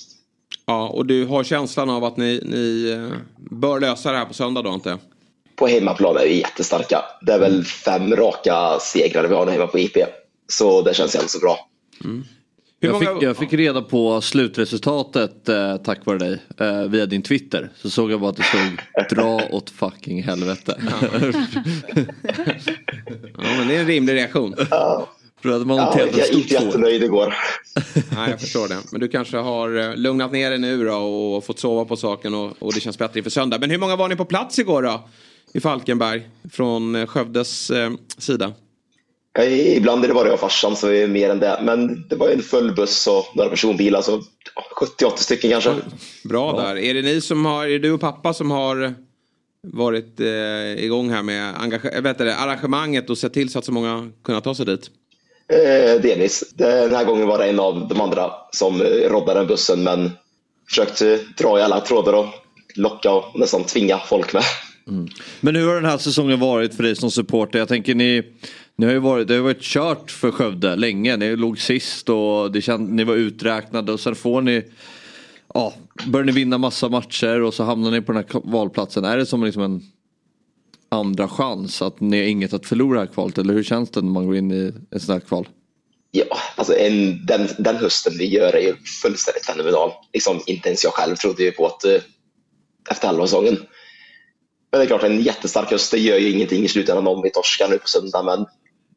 Ja, 0.66 0.88
och 0.88 1.06
du 1.06 1.26
har 1.26 1.44
känslan 1.44 1.90
av 1.90 2.04
att 2.04 2.16
ni, 2.16 2.40
ni 2.44 2.90
eh, 2.90 3.18
bör 3.50 3.80
lösa 3.80 4.12
det 4.12 4.18
här 4.18 4.24
på 4.24 4.34
söndag 4.34 4.62
då 4.62 4.74
inte? 4.74 4.98
På 5.58 5.66
hemmaplan 5.66 6.16
är 6.16 6.24
vi 6.24 6.38
jättestarka. 6.38 7.04
Det 7.20 7.32
är 7.32 7.38
väl 7.38 7.64
fem 7.64 8.16
raka 8.16 8.78
segrar 8.80 9.28
vi 9.28 9.34
har 9.34 9.46
hemma 9.46 9.66
på 9.66 9.78
IP. 9.78 9.96
Så 10.48 10.82
det 10.82 10.94
känns 10.94 11.14
jävligt 11.14 11.30
så 11.30 11.38
bra. 11.38 11.68
Mm. 12.04 12.24
Jag, 12.80 12.92
många... 12.92 13.14
fick, 13.14 13.22
jag, 13.22 13.36
fick, 13.36 13.52
reda 13.52 13.82
på 13.82 14.20
slutresultatet 14.20 15.48
eh, 15.48 15.76
tack 15.76 16.06
vare 16.06 16.18
dig 16.18 16.38
eh, 16.60 16.82
via 16.82 17.06
din 17.06 17.22
Twitter. 17.22 17.70
Så 17.76 17.90
såg 17.90 18.12
jag 18.12 18.20
bara 18.20 18.30
att 18.30 18.36
det 18.36 18.42
stod 18.42 19.16
dra 19.18 19.40
åt 19.50 19.70
fucking 19.70 20.22
helvete. 20.22 20.80
Ja. 20.90 21.08
ja 23.36 23.44
men 23.58 23.68
det 23.68 23.76
är 23.76 23.80
en 23.80 23.86
rimlig 23.86 24.14
reaktion. 24.14 24.54
Ja. 24.70 25.08
Man 25.42 25.76
ja, 25.76 25.94
jag 25.98 26.18
är 26.18 26.34
inte 26.34 26.54
jättenöjd 26.54 27.02
igår. 27.02 27.34
Nej, 28.14 28.30
jag 28.30 28.40
förstår 28.40 28.68
det. 28.68 28.76
Men 28.92 29.00
du 29.00 29.08
kanske 29.08 29.36
har 29.36 29.78
eh, 29.78 29.96
lugnat 29.96 30.32
ner 30.32 30.50
dig 30.50 30.58
nu 30.58 30.84
då 30.84 30.94
och 30.94 31.44
fått 31.44 31.58
sova 31.58 31.84
på 31.84 31.96
saken 31.96 32.34
och, 32.34 32.52
och 32.58 32.72
det 32.72 32.80
känns 32.80 32.98
bättre 32.98 33.18
inför 33.18 33.30
söndag. 33.30 33.58
Men 33.58 33.70
hur 33.70 33.78
många 33.78 33.96
var 33.96 34.08
ni 34.08 34.16
på 34.16 34.24
plats 34.24 34.58
igår 34.58 34.82
då? 34.82 35.08
I 35.52 35.60
Falkenberg 35.60 36.28
från 36.52 36.94
eh, 36.94 37.06
Skövdes 37.06 37.70
eh, 37.70 37.90
sida? 38.18 38.52
Ja, 39.32 39.44
ibland 39.44 40.04
är 40.04 40.08
det 40.08 40.14
bara 40.14 40.26
jag 40.26 40.34
och 40.34 40.40
farsan 40.40 40.76
så 40.76 40.88
är 40.88 41.06
mer 41.06 41.30
än 41.30 41.38
det. 41.38 41.60
Men 41.62 42.08
det 42.08 42.16
var 42.16 42.28
en 42.28 42.42
full 42.42 42.74
buss 42.74 43.06
och 43.06 43.36
några 43.36 43.50
personbilar 43.50 44.02
så 44.02 44.22
70-80 44.98 45.16
stycken 45.16 45.50
kanske. 45.50 45.74
Bra 46.24 46.52
där. 46.52 46.78
Är 46.78 46.94
det 46.94 47.02
ni 47.02 47.20
som 47.20 47.46
har, 47.46 47.66
är 47.66 47.70
det 47.70 47.78
du 47.78 47.92
och 47.92 48.00
pappa 48.00 48.34
som 48.34 48.50
har 48.50 48.94
varit 49.62 50.20
eh, 50.20 50.84
igång 50.84 51.10
här 51.10 51.22
med 51.22 51.54
vet 52.02 52.18
det, 52.18 52.36
arrangemanget 52.36 53.10
och 53.10 53.18
sett 53.18 53.32
till 53.32 53.50
så 53.50 53.58
att 53.58 53.64
så 53.64 53.72
många 53.72 54.10
kunnat 54.24 54.44
ta 54.44 54.54
sig 54.54 54.66
dit? 54.66 54.90
Eh, 55.52 56.00
delvis. 56.00 56.44
Den 56.54 56.94
här 56.94 57.04
gången 57.04 57.26
var 57.26 57.38
det 57.38 57.44
en 57.44 57.60
av 57.60 57.88
de 57.88 58.00
andra 58.00 58.32
som 58.52 58.80
eh, 58.80 58.86
roddade 58.86 59.44
bussen 59.44 59.82
men 59.82 60.10
försökte 60.68 61.20
dra 61.38 61.58
i 61.58 61.62
alla 61.62 61.80
trådar 61.80 62.12
och 62.12 62.26
locka 62.74 63.10
och 63.10 63.38
nästan 63.38 63.64
tvinga 63.64 63.98
folk 63.98 64.32
med. 64.32 64.42
Mm. 64.88 65.08
Men 65.40 65.56
hur 65.56 65.66
har 65.66 65.74
den 65.74 65.84
här 65.84 65.98
säsongen 65.98 66.40
varit 66.40 66.74
för 66.74 66.82
dig 66.82 66.96
som 66.96 67.10
supporter? 67.10 67.58
Jag 67.58 67.68
tänker 67.68 67.94
ni, 67.94 68.22
ni 68.76 68.86
har 68.86 68.92
ju 68.92 68.98
varit, 68.98 69.28
det 69.28 69.34
har 69.34 69.40
varit 69.40 69.62
kört 69.62 70.10
för 70.10 70.30
Skövde 70.30 70.76
länge. 70.76 71.16
Ni 71.16 71.36
låg 71.36 71.58
sist 71.58 72.08
och 72.08 72.52
det 72.52 72.60
känd, 72.60 72.92
ni 72.92 73.04
var 73.04 73.14
uträknade 73.14 73.92
och 73.92 74.00
sen 74.00 74.14
får 74.14 74.42
ni 74.42 74.64
Ja, 75.54 75.74
börjar 76.06 76.26
ni 76.26 76.32
vinna 76.32 76.58
massa 76.58 76.88
matcher 76.88 77.42
och 77.42 77.54
så 77.54 77.64
hamnar 77.64 77.90
ni 77.90 78.00
på 78.00 78.12
den 78.12 78.24
här 78.32 78.40
valplatsen. 78.44 79.04
Är 79.04 79.16
det 79.16 79.26
som 79.26 79.44
liksom 79.44 79.62
en 79.62 79.82
andra 80.88 81.28
chans? 81.28 81.82
Att 81.82 82.00
ni 82.00 82.18
har 82.18 82.24
inget 82.28 82.52
att 82.52 82.66
förlora 82.66 82.98
här 82.98 83.06
kvalet? 83.06 83.38
Eller 83.38 83.54
hur 83.54 83.62
känns 83.62 83.90
det 83.90 84.00
när 84.00 84.10
man 84.10 84.26
går 84.26 84.36
in 84.36 84.52
i 84.52 84.72
ett 84.96 85.02
sånt 85.02 85.22
här 85.22 85.28
kval? 85.28 85.48
Ja, 86.10 86.38
alltså 86.56 86.76
en, 86.76 87.26
den, 87.26 87.48
den 87.58 87.76
hösten 87.76 88.12
vi 88.18 88.28
gör 88.28 88.52
är 88.52 88.60
ju 88.60 88.76
fullständigt 89.02 89.46
fenomenal. 89.46 89.90
Liksom, 90.12 90.40
inte 90.46 90.68
ens 90.68 90.84
jag 90.84 90.92
själv 90.92 91.16
trodde 91.16 91.42
ju 91.42 91.52
på 91.52 91.66
att 91.66 91.84
eh, 91.84 92.00
efter 92.90 93.06
halva 93.06 93.26
säsongen. 93.26 93.56
Men 94.70 94.78
det 94.78 94.84
är 94.84 94.86
klart, 94.86 95.02
en 95.02 95.20
jättestark 95.20 95.70
höst 95.70 95.90
det 95.90 95.98
gör 95.98 96.18
ju 96.18 96.30
ingenting 96.30 96.64
i 96.64 96.68
slutändan 96.68 97.06
om 97.06 97.22
vi 97.22 97.30
torskar 97.30 97.68
nu 97.68 97.78
på 97.78 97.88
söndag. 97.88 98.22
Men 98.22 98.38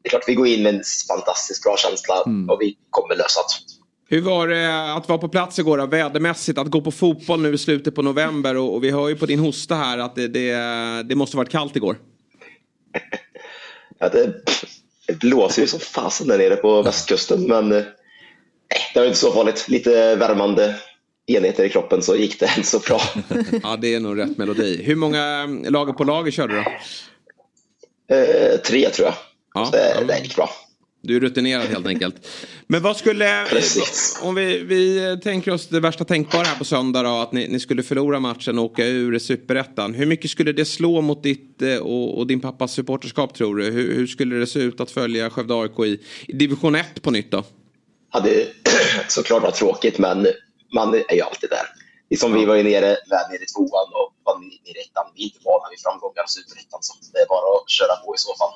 det 0.02 0.08
är 0.08 0.10
klart, 0.10 0.24
vi 0.26 0.34
går 0.34 0.46
in 0.46 0.62
med 0.62 0.74
en 0.74 0.82
fantastiskt 1.08 1.62
bra 1.62 1.76
känsla 1.76 2.22
mm. 2.26 2.50
och 2.50 2.58
vi 2.60 2.76
kommer 2.90 3.16
lösa 3.16 3.40
det. 3.40 3.72
Hur 4.16 4.22
var 4.22 4.48
det 4.48 4.94
att 4.94 5.08
vara 5.08 5.18
på 5.18 5.28
plats 5.28 5.58
igår 5.58 5.78
då, 5.78 5.86
vädermässigt? 5.86 6.58
Att 6.58 6.66
gå 6.66 6.80
på 6.80 6.90
fotboll 6.90 7.40
nu 7.40 7.54
i 7.54 7.58
slutet 7.58 7.94
på 7.94 8.02
november 8.02 8.56
och, 8.56 8.74
och 8.74 8.84
vi 8.84 8.90
hör 8.90 9.08
ju 9.08 9.16
på 9.16 9.26
din 9.26 9.38
hosta 9.38 9.74
här 9.74 9.98
att 9.98 10.14
det, 10.14 10.28
det, 10.28 10.52
det 11.02 11.14
måste 11.14 11.36
varit 11.36 11.50
kallt 11.50 11.76
igår. 11.76 11.96
ja, 13.98 14.08
det, 14.08 14.34
det 15.06 15.18
blåser 15.18 15.62
ju 15.62 15.68
som 15.68 15.80
fasen 15.80 16.28
där 16.28 16.38
nere 16.38 16.56
på 16.56 16.82
västkusten 16.82 17.46
men 17.46 17.72
eh, 17.72 17.82
det 18.94 19.00
var 19.00 19.06
inte 19.06 19.18
så 19.18 19.32
farligt. 19.32 19.68
Lite 19.68 20.16
värmande 20.16 20.76
enheter 21.26 21.64
i 21.64 21.68
kroppen 21.68 22.02
så 22.02 22.16
gick 22.16 22.40
det 22.40 22.52
inte 22.56 22.68
så 22.68 22.78
bra. 22.78 23.00
ja, 23.62 23.76
det 23.76 23.94
är 23.94 24.00
nog 24.00 24.18
rätt 24.18 24.38
melodi. 24.38 24.82
Hur 24.82 24.96
många 24.96 25.46
lager 25.68 25.92
på 25.92 26.04
lager 26.04 26.30
körde 26.30 26.54
du 26.54 26.62
då? 26.62 26.70
Eh, 28.16 28.56
tre 28.60 28.90
tror 28.90 29.06
jag. 29.06 29.14
Ja, 29.54 29.68
det, 29.72 30.04
det 30.06 30.18
gick 30.18 30.36
bra. 30.36 30.50
Du 31.04 31.16
är 31.16 31.20
rutinerad 31.20 31.66
helt 31.66 31.86
enkelt. 31.86 32.28
Men 32.66 32.82
vad 32.82 32.96
skulle, 32.96 33.46
Precis. 33.50 34.18
om 34.22 34.34
vi, 34.34 34.58
vi 34.58 35.18
tänker 35.22 35.50
oss 35.50 35.68
det 35.68 35.80
värsta 35.80 36.04
tänkbara 36.04 36.42
här 36.42 36.58
på 36.58 36.64
söndag 36.64 37.02
då, 37.02 37.08
att 37.08 37.32
ni, 37.32 37.48
ni 37.48 37.60
skulle 37.60 37.82
förlora 37.82 38.20
matchen 38.20 38.58
och 38.58 38.64
åka 38.64 38.86
ur 38.86 39.18
superettan. 39.18 39.94
Hur 39.94 40.06
mycket 40.06 40.30
skulle 40.30 40.52
det 40.52 40.64
slå 40.64 41.00
mot 41.00 41.22
ditt 41.22 41.62
eh, 41.62 41.76
och, 41.76 42.18
och 42.18 42.26
din 42.26 42.40
pappas 42.40 42.72
supporterskap 42.72 43.34
tror 43.34 43.56
du? 43.56 43.70
Hur, 43.70 43.94
hur, 43.94 44.06
skulle 44.06 44.36
det 44.36 44.46
se 44.46 44.58
ut 44.58 44.80
att 44.80 44.90
följa 44.90 45.30
Skövde 45.30 45.54
AIK 45.54 45.78
i, 45.78 46.00
i 46.28 46.32
division 46.32 46.74
1 46.74 47.02
på 47.02 47.10
nytt 47.10 47.30
då? 47.30 47.44
Hade 48.10 48.46
såklart 49.08 49.42
varit 49.42 49.54
tråkigt 49.54 49.98
men 49.98 50.26
man 50.72 50.94
är 50.94 51.14
ju 51.14 51.20
alltid 51.20 51.50
där. 51.50 51.66
Liksom 52.10 52.32
ja. 52.32 52.38
Vi 52.38 52.44
var 52.44 52.54
ju 52.54 52.62
nere, 52.62 52.88
väl 53.10 53.26
nere 53.30 53.42
i 53.46 53.50
tvåan 53.54 53.88
och 54.00 54.10
var 54.24 54.38
nere 54.38 54.78
i 54.78 54.84
ettan. 54.86 55.06
Vi 55.14 55.22
är 55.22 55.24
inte 55.24 55.40
vana 55.44 55.66
vid 55.70 55.80
framgångar 55.80 56.24
i 56.28 56.30
superettan 56.36 56.78
så 56.82 56.92
det 57.12 57.18
är 57.18 57.28
bara 57.28 57.46
att 57.56 57.70
köra 57.70 57.96
på 58.04 58.14
i 58.14 58.18
så 58.18 58.32
fall. 58.40 58.54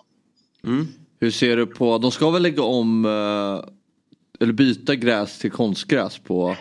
Mm. 0.65 0.87
Hur 1.21 1.31
ser 1.31 1.57
du 1.57 1.67
på, 1.67 1.99
de 1.99 2.11
ska 2.11 2.31
väl 2.31 2.43
lägga 2.43 2.63
om 2.63 3.05
eh, 3.05 3.71
eller 4.41 4.53
byta 4.53 4.95
gräs 4.95 5.39
till 5.39 5.51
konstgräs 5.51 6.19
på 6.19 6.57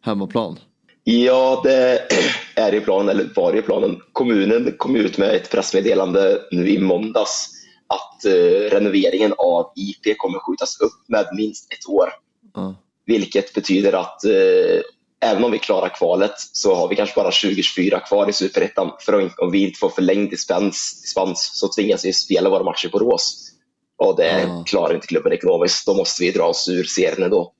hemmaplan? 0.00 0.58
Ja, 1.04 1.60
det 1.64 2.08
är 2.54 2.74
i 2.74 2.80
planen, 2.80 3.08
eller 3.08 3.30
var 3.36 3.56
i 3.56 3.62
planen. 3.62 4.00
Kommunen 4.12 4.74
kom 4.78 4.96
ut 4.96 5.18
med 5.18 5.34
ett 5.34 5.50
pressmeddelande 5.50 6.42
nu 6.50 6.68
i 6.68 6.78
måndags 6.78 7.48
att 7.86 8.26
uh, 8.26 8.70
renoveringen 8.70 9.34
av 9.38 9.72
IP 9.76 10.18
kommer 10.18 10.38
skjutas 10.38 10.80
upp 10.80 11.08
med 11.08 11.26
minst 11.36 11.72
ett 11.72 11.88
år. 11.88 12.08
Mm. 12.56 12.74
Vilket 13.08 13.54
betyder 13.54 13.92
att 13.92 14.20
uh, 14.26 14.80
även 15.20 15.44
om 15.44 15.50
vi 15.50 15.58
klarar 15.58 15.88
kvalet 15.88 16.34
så 16.36 16.74
har 16.74 16.88
vi 16.88 16.96
kanske 16.96 17.14
bara 17.14 17.30
2024 17.30 18.00
kvar 18.00 18.28
i 18.28 18.32
Superettan. 18.32 18.90
För 19.00 19.30
om 19.42 19.50
vi 19.50 19.58
inte 19.58 19.78
får 19.78 19.88
förlängd 19.88 20.30
dispens, 20.30 21.02
dispens 21.02 21.50
så 21.54 21.68
tvingas 21.68 22.04
vi 22.04 22.12
spela 22.12 22.50
våra 22.50 22.62
matcher 22.62 22.88
på 22.88 22.98
Rås. 22.98 23.52
Och 23.96 24.16
det 24.16 24.30
mm. 24.30 24.64
klarar 24.64 24.94
inte 24.94 25.06
klubben 25.06 25.32
ekonomiskt. 25.32 25.86
Då 25.86 25.94
måste 25.94 26.22
vi 26.22 26.30
dra 26.30 26.44
oss 26.44 26.68
ur 26.68 26.84
serien 26.84 27.22
ändå. 27.22 27.52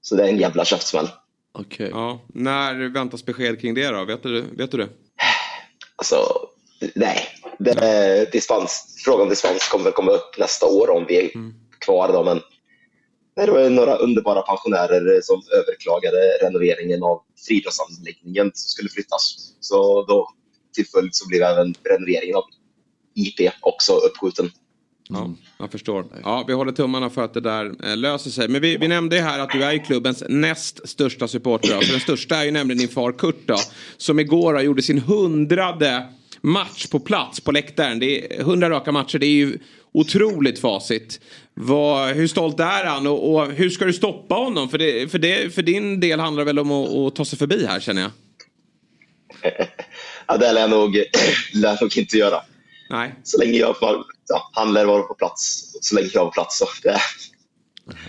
Så 0.00 0.14
det 0.14 0.24
är 0.24 0.28
en 0.28 0.38
jävla 0.38 0.64
käftsmäll. 0.64 1.08
Okay. 1.54 1.88
Ja, 1.88 2.20
när 2.34 2.94
väntas 2.94 3.24
besked 3.24 3.60
kring 3.60 3.74
det 3.74 3.88
då? 3.88 4.04
Vet 4.04 4.22
du, 4.22 4.42
vet 4.42 4.70
du 4.70 4.78
det? 4.78 4.88
Alltså, 5.96 6.48
nej. 6.94 7.28
Det, 7.58 8.32
dispens, 8.32 9.02
frågan 9.04 9.22
om 9.22 9.28
dispens 9.28 9.68
kommer 9.68 9.84
väl 9.84 9.92
komma 9.92 10.10
upp 10.10 10.38
nästa 10.38 10.66
år 10.66 10.90
om 10.90 11.04
vi 11.08 11.16
är 11.16 11.36
mm. 11.36 11.54
kvar 11.78 12.12
då. 12.12 12.24
Men 12.24 12.40
det 13.34 13.50
var 13.50 13.70
några 13.70 13.96
underbara 13.96 14.42
pensionärer 14.42 15.14
eh, 15.14 15.20
som 15.22 15.42
överklagade 15.52 16.16
renoveringen 16.42 17.02
av 17.02 17.22
friidrottsanläggningen 17.46 18.50
som 18.54 18.68
skulle 18.68 18.88
flyttas. 18.88 19.54
Så 19.60 20.04
då 20.06 20.28
till 20.74 20.86
följd 20.86 21.14
så 21.14 21.28
blev 21.28 21.42
även 21.42 21.74
renoveringen 21.84 22.36
av 22.36 22.44
IP 23.14 23.52
också 23.60 23.92
uppskjuten. 23.92 24.50
Ja, 25.08 25.30
jag 25.58 25.72
förstår. 25.72 26.04
Ja, 26.22 26.44
vi 26.46 26.52
håller 26.52 26.72
tummarna 26.72 27.10
för 27.10 27.24
att 27.24 27.34
det 27.34 27.40
där 27.40 27.74
eh, 27.84 27.96
löser 27.96 28.30
sig. 28.30 28.48
Men 28.48 28.60
vi, 28.62 28.76
vi 28.76 28.88
nämnde 28.88 29.16
ju 29.16 29.22
här 29.22 29.38
att 29.38 29.50
du 29.50 29.64
är 29.64 29.72
ju 29.72 29.78
klubbens 29.78 30.24
näst 30.28 30.88
största 30.88 31.28
supporter. 31.28 31.76
Alltså 31.76 31.92
den 31.92 32.00
största 32.00 32.36
är 32.36 32.44
ju 32.44 32.50
nämligen 32.50 32.78
din 32.78 32.88
far 32.88 33.12
Kurt 33.12 33.46
då, 33.46 33.56
Som 33.96 34.20
igår 34.20 34.60
gjorde 34.60 34.82
sin 34.82 34.98
hundrade 34.98 36.06
match 36.40 36.86
på 36.86 37.00
plats 37.00 37.40
på 37.40 37.52
läktaren. 37.52 37.98
Det 37.98 38.38
är 38.38 38.42
hundra 38.44 38.70
raka 38.70 38.92
matcher. 38.92 39.18
Det 39.18 39.26
är 39.26 39.30
ju 39.30 39.58
otroligt 39.92 40.58
facit. 40.58 41.20
Vad, 41.54 42.08
hur 42.08 42.26
stolt 42.26 42.60
är 42.60 42.84
han 42.84 43.06
och, 43.06 43.34
och, 43.34 43.46
hur 43.46 43.70
ska 43.70 43.84
du 43.84 43.92
stoppa 43.92 44.34
honom? 44.34 44.68
För, 44.68 44.78
det, 44.78 45.10
för, 45.10 45.18
det, 45.18 45.54
för 45.54 45.62
din 45.62 46.00
del 46.00 46.20
handlar 46.20 46.40
det 46.40 46.46
väl 46.46 46.58
om 46.58 46.70
att, 46.70 46.88
att 46.88 47.14
ta 47.16 47.24
sig 47.24 47.38
förbi 47.38 47.66
här 47.66 47.80
känner 47.80 48.02
jag. 48.02 48.10
Ja, 50.26 50.36
det 50.36 50.52
lär 50.52 50.60
jag 50.60 50.70
nog, 50.70 50.96
lär 51.54 51.78
nog 51.80 51.98
inte 51.98 52.16
göra. 52.16 52.40
Nej. 52.90 53.14
Så 53.22 53.38
länge 53.38 53.58
jag 53.58 53.78
får, 53.78 54.04
ja, 54.28 54.50
han 54.52 54.72
lär 54.72 54.84
vara 54.84 55.02
på 55.02 55.14
plats. 55.14 55.72
Så 55.80 55.94
länge 55.94 56.10
jag 56.14 56.26
på 56.26 56.30
plats 56.30 56.58
så 56.58 56.66
det 56.82 57.00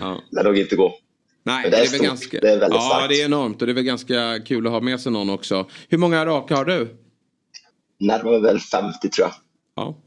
ja. 0.00 0.22
lär 0.30 0.44
nog 0.44 0.58
inte 0.58 0.76
gå. 0.76 0.94
Nej, 1.42 1.70
det 1.70 1.76
är, 1.76 1.90
det 1.90 1.96
är, 1.96 2.02
ganska... 2.02 2.40
det 2.40 2.50
är 2.50 2.58
väldigt 2.58 2.80
ja, 2.80 2.88
starkt. 2.88 3.08
det 3.08 3.20
är 3.20 3.24
enormt 3.24 3.60
och 3.60 3.66
det 3.66 3.72
är 3.72 3.74
väl 3.74 3.84
ganska 3.84 4.40
kul 4.46 4.66
att 4.66 4.72
ha 4.72 4.80
med 4.80 5.00
sig 5.00 5.12
någon 5.12 5.30
också. 5.30 5.68
Hur 5.88 5.98
många 5.98 6.26
raka 6.26 6.56
har 6.56 6.64
du? 6.64 6.96
Närmare 8.00 8.40
väl 8.40 8.60
50 8.60 9.08
tror 9.08 9.28
jag. 9.28 9.34
Ja, 9.76 10.03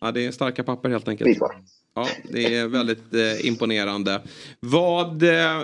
ja 0.00 0.12
det 0.12 0.26
är 0.26 0.30
starka 0.30 0.64
papper 0.64 0.88
helt 0.88 1.08
enkelt. 1.08 1.38
Ja, 1.94 2.08
det 2.24 2.54
är 2.54 2.68
väldigt 2.68 3.14
eh, 3.14 3.46
imponerande. 3.46 4.22
Vad 4.60 5.22
eh, 5.22 5.62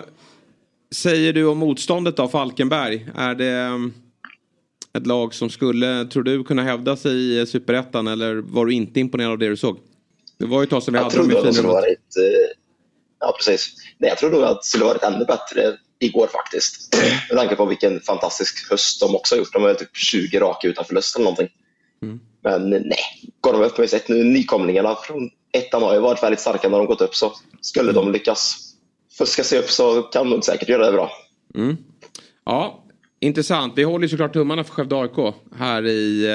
säger 0.94 1.32
du 1.32 1.46
om 1.46 1.58
motståndet 1.58 2.16
då, 2.16 2.28
Falkenberg? 2.28 3.06
Är 3.14 3.34
det 3.34 3.80
ett 4.98 5.06
lag 5.06 5.34
som 5.34 5.50
skulle, 5.50 6.04
tror 6.04 6.22
du, 6.22 6.44
kunna 6.44 6.62
hävda 6.62 6.96
sig 6.96 7.40
i 7.40 7.46
superettan 7.46 8.06
eller 8.06 8.34
var 8.34 8.66
du 8.66 8.72
inte 8.72 9.00
imponerad 9.00 9.32
av 9.32 9.38
det 9.38 9.48
du 9.48 9.56
såg? 9.56 9.78
Det 10.38 10.46
var 10.46 10.60
ju 10.60 10.64
ett 10.64 10.70
tag 10.70 10.82
sedan 10.82 10.94
vi 10.94 10.98
jag 10.98 11.04
hade 11.04 11.16
dem 11.16 11.30
i 11.30 11.60
varit, 11.62 12.16
eh, 12.16 12.56
Ja, 13.22 13.34
precis. 13.38 13.74
Nej, 13.98 14.08
jag 14.10 14.18
tror 14.18 14.30
nog 14.30 14.42
att 14.42 14.62
det 14.62 14.66
skulle 14.66 14.84
varit 14.84 15.02
ännu 15.02 15.24
bättre 15.24 15.76
igår 15.98 16.26
faktiskt. 16.26 16.96
Med 17.28 17.38
tanke 17.38 17.56
på 17.56 17.66
vilken 17.66 18.00
fantastisk 18.00 18.70
höst 18.70 19.00
de 19.00 19.16
också 19.16 19.34
har 19.34 19.38
gjort. 19.38 19.52
De 19.52 19.62
har 19.62 19.74
typ 19.74 19.96
20 19.96 20.40
raka 20.40 20.68
utan 20.68 20.84
förlust 20.84 21.16
eller 21.16 21.24
någonting. 21.24 21.48
Mm. 22.02 22.20
Men 22.44 22.70
nej, 22.70 22.98
går 23.40 23.52
de 23.52 23.62
upp 23.62 23.78
med 23.78 23.90
sett 23.90 24.08
nu, 24.08 24.24
nykomlingarna 24.24 24.94
från 24.94 25.30
ettan 25.52 25.82
har 25.82 25.94
ju 25.94 26.00
varit 26.00 26.22
väldigt 26.22 26.40
starka 26.40 26.68
när 26.68 26.78
de 26.78 26.86
gått 26.86 27.00
upp. 27.00 27.14
Så 27.14 27.32
skulle 27.60 27.90
mm. 27.90 28.04
de 28.04 28.12
lyckas 28.12 28.56
fuska 29.18 29.44
sig 29.44 29.58
upp 29.58 29.70
så 29.70 30.02
kan 30.02 30.30
de 30.30 30.42
säkert 30.42 30.68
göra 30.68 30.86
det 30.86 30.92
bra. 30.92 31.10
Mm. 31.54 31.76
Ja, 32.44 32.82
Intressant. 33.22 33.72
Vi 33.76 33.82
håller 33.82 34.08
såklart 34.08 34.32
tummarna 34.32 34.64
för 34.64 34.72
Skövde 34.72 34.96
AIK 34.96 35.34
här 35.56 35.86
i 35.86 36.26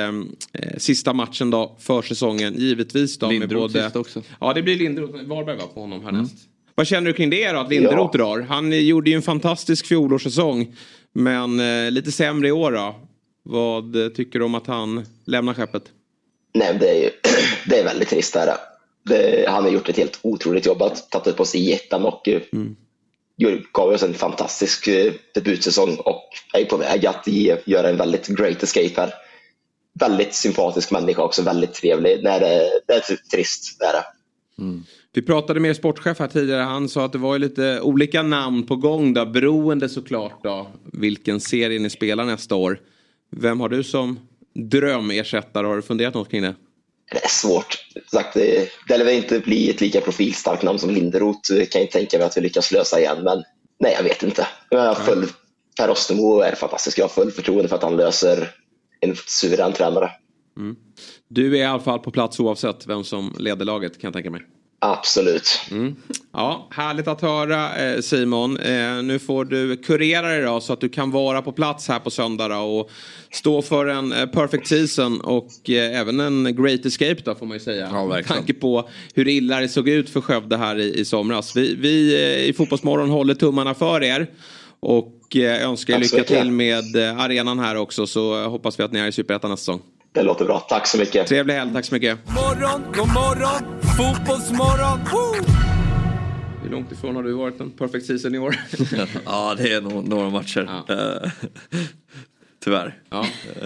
eh, 0.54 0.78
sista 0.78 1.14
matchen 1.14 1.50
då 1.50 1.76
för 1.80 2.02
säsongen. 2.02 2.54
Givetvis 2.58 3.20
då 3.20 3.30
Linderoth 3.30 3.76
med 3.76 3.92
både... 3.92 4.00
också. 4.00 4.22
Ja 4.40 4.54
det 4.54 4.62
blir 4.62 4.76
Linderoth. 4.76 5.24
Varberg 5.24 5.58
var 5.58 5.68
på 5.68 5.82
honom 5.82 6.04
härnäst. 6.04 6.34
Mm. 6.34 6.44
Vad 6.76 6.88
känner 6.88 7.08
du 7.08 7.14
kring 7.14 7.30
det 7.30 7.52
då, 7.52 7.60
att 7.60 7.70
Linderoth 7.70 8.18
ja. 8.18 8.26
drar? 8.26 8.42
Han 8.42 8.86
gjorde 8.86 9.10
ju 9.10 9.16
en 9.16 9.22
fantastisk 9.22 9.86
fjolårssäsong. 9.86 10.76
Men 11.14 11.60
eh, 11.60 11.92
lite 11.92 12.12
sämre 12.12 12.48
i 12.48 12.52
år 12.52 12.72
då. 12.72 12.96
Vad 13.44 14.16
tycker 14.16 14.40
du 14.40 14.46
om 14.46 14.56
att 14.56 14.68
han 14.68 15.06
lämnar 15.26 15.54
skeppet? 15.54 15.84
Nej, 16.58 16.78
det 16.80 16.90
är, 16.90 17.04
ju, 17.04 17.10
det 17.66 17.80
är 17.80 17.84
väldigt 17.84 18.10
trist. 18.10 18.36
Här. 18.36 18.58
Det, 19.04 19.46
han 19.50 19.64
har 19.64 19.72
gjort 19.72 19.90
ett 19.90 19.98
helt 19.98 20.20
otroligt 20.22 20.66
jobb. 20.66 20.82
Han 20.82 20.92
tagit 21.10 21.36
på 21.36 21.46
sig 21.46 21.62
i 21.62 21.74
ettan 21.74 22.06
och 22.06 22.28
eh, 22.28 22.42
mm. 22.54 22.76
gav 23.72 23.90
oss 23.90 24.04
en 24.04 24.14
fantastisk 24.14 24.88
eh, 24.88 25.14
debutsäsong 25.34 25.96
och 25.96 26.24
är 26.54 26.66
på 26.66 26.78
väg 26.78 27.06
att 27.06 27.28
ge, 27.28 27.58
göra 27.66 27.90
en 27.90 27.98
väldigt 27.98 28.28
great 28.28 28.64
escape 28.64 29.02
här. 29.02 29.14
Väldigt 30.00 30.34
sympatisk 30.34 30.92
människa 30.92 31.22
också, 31.22 31.42
väldigt 31.42 31.74
trevlig. 31.74 32.20
Nej, 32.24 32.40
det, 32.40 32.82
det 32.88 32.94
är 32.94 33.30
trist. 33.32 33.80
Det 33.80 33.86
är 33.86 33.94
det. 33.94 34.04
Mm. 34.64 34.84
Vi 35.14 35.22
pratade 35.22 35.60
med 35.60 35.76
sportchef 35.76 36.20
här 36.20 36.28
tidigare. 36.28 36.62
Han 36.62 36.90
sa 36.90 37.06
att 37.06 37.12
det 37.12 37.18
var 37.18 37.40
lite 37.40 37.82
olika 37.82 38.24
namn 38.24 38.66
på 38.66 38.76
gång 38.76 39.14
då. 39.14 39.26
Beroende 39.26 39.90
såklart 39.90 40.44
då 40.44 40.68
vilken 40.94 41.40
serie 41.40 41.80
ni 41.80 41.90
spelar 41.90 42.26
nästa 42.26 42.56
år. 42.56 42.80
Vem 43.32 43.60
har 43.60 43.70
du 43.70 43.84
som 43.84 44.20
drömersättare? 44.58 45.68
Har 45.68 45.76
du 45.76 45.82
funderat 45.82 46.14
något 46.14 46.32
kring 46.32 46.42
det? 46.42 46.56
Det 47.12 47.24
är 47.24 47.30
svårt. 47.30 47.78
Sagt, 48.12 48.34
det, 48.34 48.70
det 48.88 48.98
lär 48.98 49.12
inte 49.12 49.40
bli 49.40 49.70
ett 49.70 49.82
lika 49.82 50.02
profilstarkt 50.02 50.64
namn 50.64 50.80
som 50.80 50.90
Linderoth. 50.90 51.66
Kan 51.72 51.82
jag 51.82 51.92
tänka 51.92 52.18
mig 52.18 52.28
att 52.28 52.38
vi 52.38 52.42
lyckas 52.42 52.72
lösa 52.72 53.00
igen. 53.00 53.24
Men 53.24 53.44
nej, 53.80 53.94
jag 53.98 54.04
vet 54.04 54.24
inte. 54.24 54.48
Jag 54.70 54.80
har 54.80 54.96
full, 54.96 55.26
per 55.80 55.90
Ostermo 55.90 56.40
är 56.40 56.56
fantastisk. 56.56 57.00
Jag 57.00 57.04
har 57.04 57.10
full 57.10 57.32
förtroende 57.32 57.68
för 57.68 57.76
att 57.76 57.84
han 57.84 57.98
löser 57.98 58.52
en 59.00 59.16
suverän 59.16 59.74
tränare. 59.74 60.12
Mm. 60.58 60.76
Du 61.28 61.58
är 61.58 61.62
i 61.62 61.66
alla 61.66 61.80
fall 61.80 62.00
på 62.00 62.12
plats 62.12 62.40
oavsett 62.40 62.88
vem 62.88 63.04
som 63.04 63.36
leder 63.40 63.66
laget 63.66 64.02
kan 64.02 64.08
jag 64.08 64.14
tänka 64.14 64.32
mig. 64.32 64.42
Absolut. 64.80 65.62
Mm. 65.72 65.96
Ja, 66.34 66.68
härligt 66.72 67.08
att 67.08 67.22
höra 67.22 67.76
eh, 67.76 68.02
Simon. 68.02 68.58
Eh, 68.58 69.04
nu 69.04 69.20
får 69.20 69.46
du 69.46 69.78
kurera 69.78 70.28
dig 70.28 70.42
då 70.42 70.60
så 70.62 70.74
att 70.74 70.82
du 70.82 70.90
kan 70.90 71.12
vara 71.12 71.42
på 71.42 71.52
plats 71.52 71.88
här 71.88 72.00
på 72.00 72.10
söndag 72.10 72.48
då, 72.48 72.58
och 72.58 72.90
stå 73.32 73.62
för 73.62 73.86
en 73.86 74.12
eh, 74.12 74.26
perfect 74.26 74.68
season 74.68 75.22
och 75.22 75.70
även 75.70 76.20
en 76.20 76.56
great 76.56 76.86
escape 76.86 77.22
då 77.26 77.36
får 77.36 77.46
man 77.46 77.58
ju 77.58 77.64
säga. 77.64 77.90
Ja, 77.92 78.06
Med 78.06 78.28
tanke 78.28 78.54
på 78.54 78.90
hur 79.14 79.28
illa 79.28 79.60
det 79.60 79.70
såg 79.70 79.90
ut 79.90 80.10
för 80.10 80.22
Skövde 80.22 80.58
här 80.58 80.80
i, 80.80 81.00
i 81.00 81.06
somras. 81.06 81.56
Vi, 81.56 81.76
vi 81.76 82.18
i 82.48 82.54
Fotbollsmorgon 82.54 83.10
håller 83.10 83.34
tummarna 83.34 83.74
för 83.74 84.04
er. 84.04 84.28
Och 84.80 85.36
önskar 85.36 85.94
er 85.94 86.00
lycka 86.00 86.24
till 86.24 86.52
med 86.52 86.96
arenan 86.96 87.60
här 87.60 87.76
också 87.76 88.08
så 88.08 88.44
hoppas 88.44 88.80
vi 88.80 88.84
att 88.84 88.92
ni 88.92 89.00
är 89.00 89.08
i 89.08 89.12
Superettan 89.12 89.52
nästa 89.52 89.62
säsong. 89.62 89.82
Det 90.18 90.24
låter 90.24 90.46
bra. 90.46 90.60
Tack 90.60 90.88
så 90.88 90.98
mycket. 90.98 91.28
Trevlig 91.28 91.54
helg. 91.54 91.74
Tack 91.74 91.86
så 91.86 91.94
mycket. 91.94 92.20
Morgon, 92.26 92.84
god 92.96 93.08
morgon, 93.08 93.82
fotbollsmorgon. 93.98 95.00
Woo! 95.12 95.54
Hur 96.64 96.70
långt 96.70 96.92
ifrån 96.92 97.16
har 97.16 97.24
du 97.24 97.34
varit 97.34 97.60
en 97.60 97.72
perfect 97.72 98.06
season 98.06 98.36
i 98.36 98.38
år? 98.38 98.56
ja, 99.26 99.56
det 99.58 99.74
är 99.74 99.82
nog 99.82 100.08
några 100.08 100.30
matcher. 100.30 100.84
Ja. 100.88 100.96
Eh, 100.96 101.32
tyvärr. 102.60 103.02
Ja, 103.10 103.26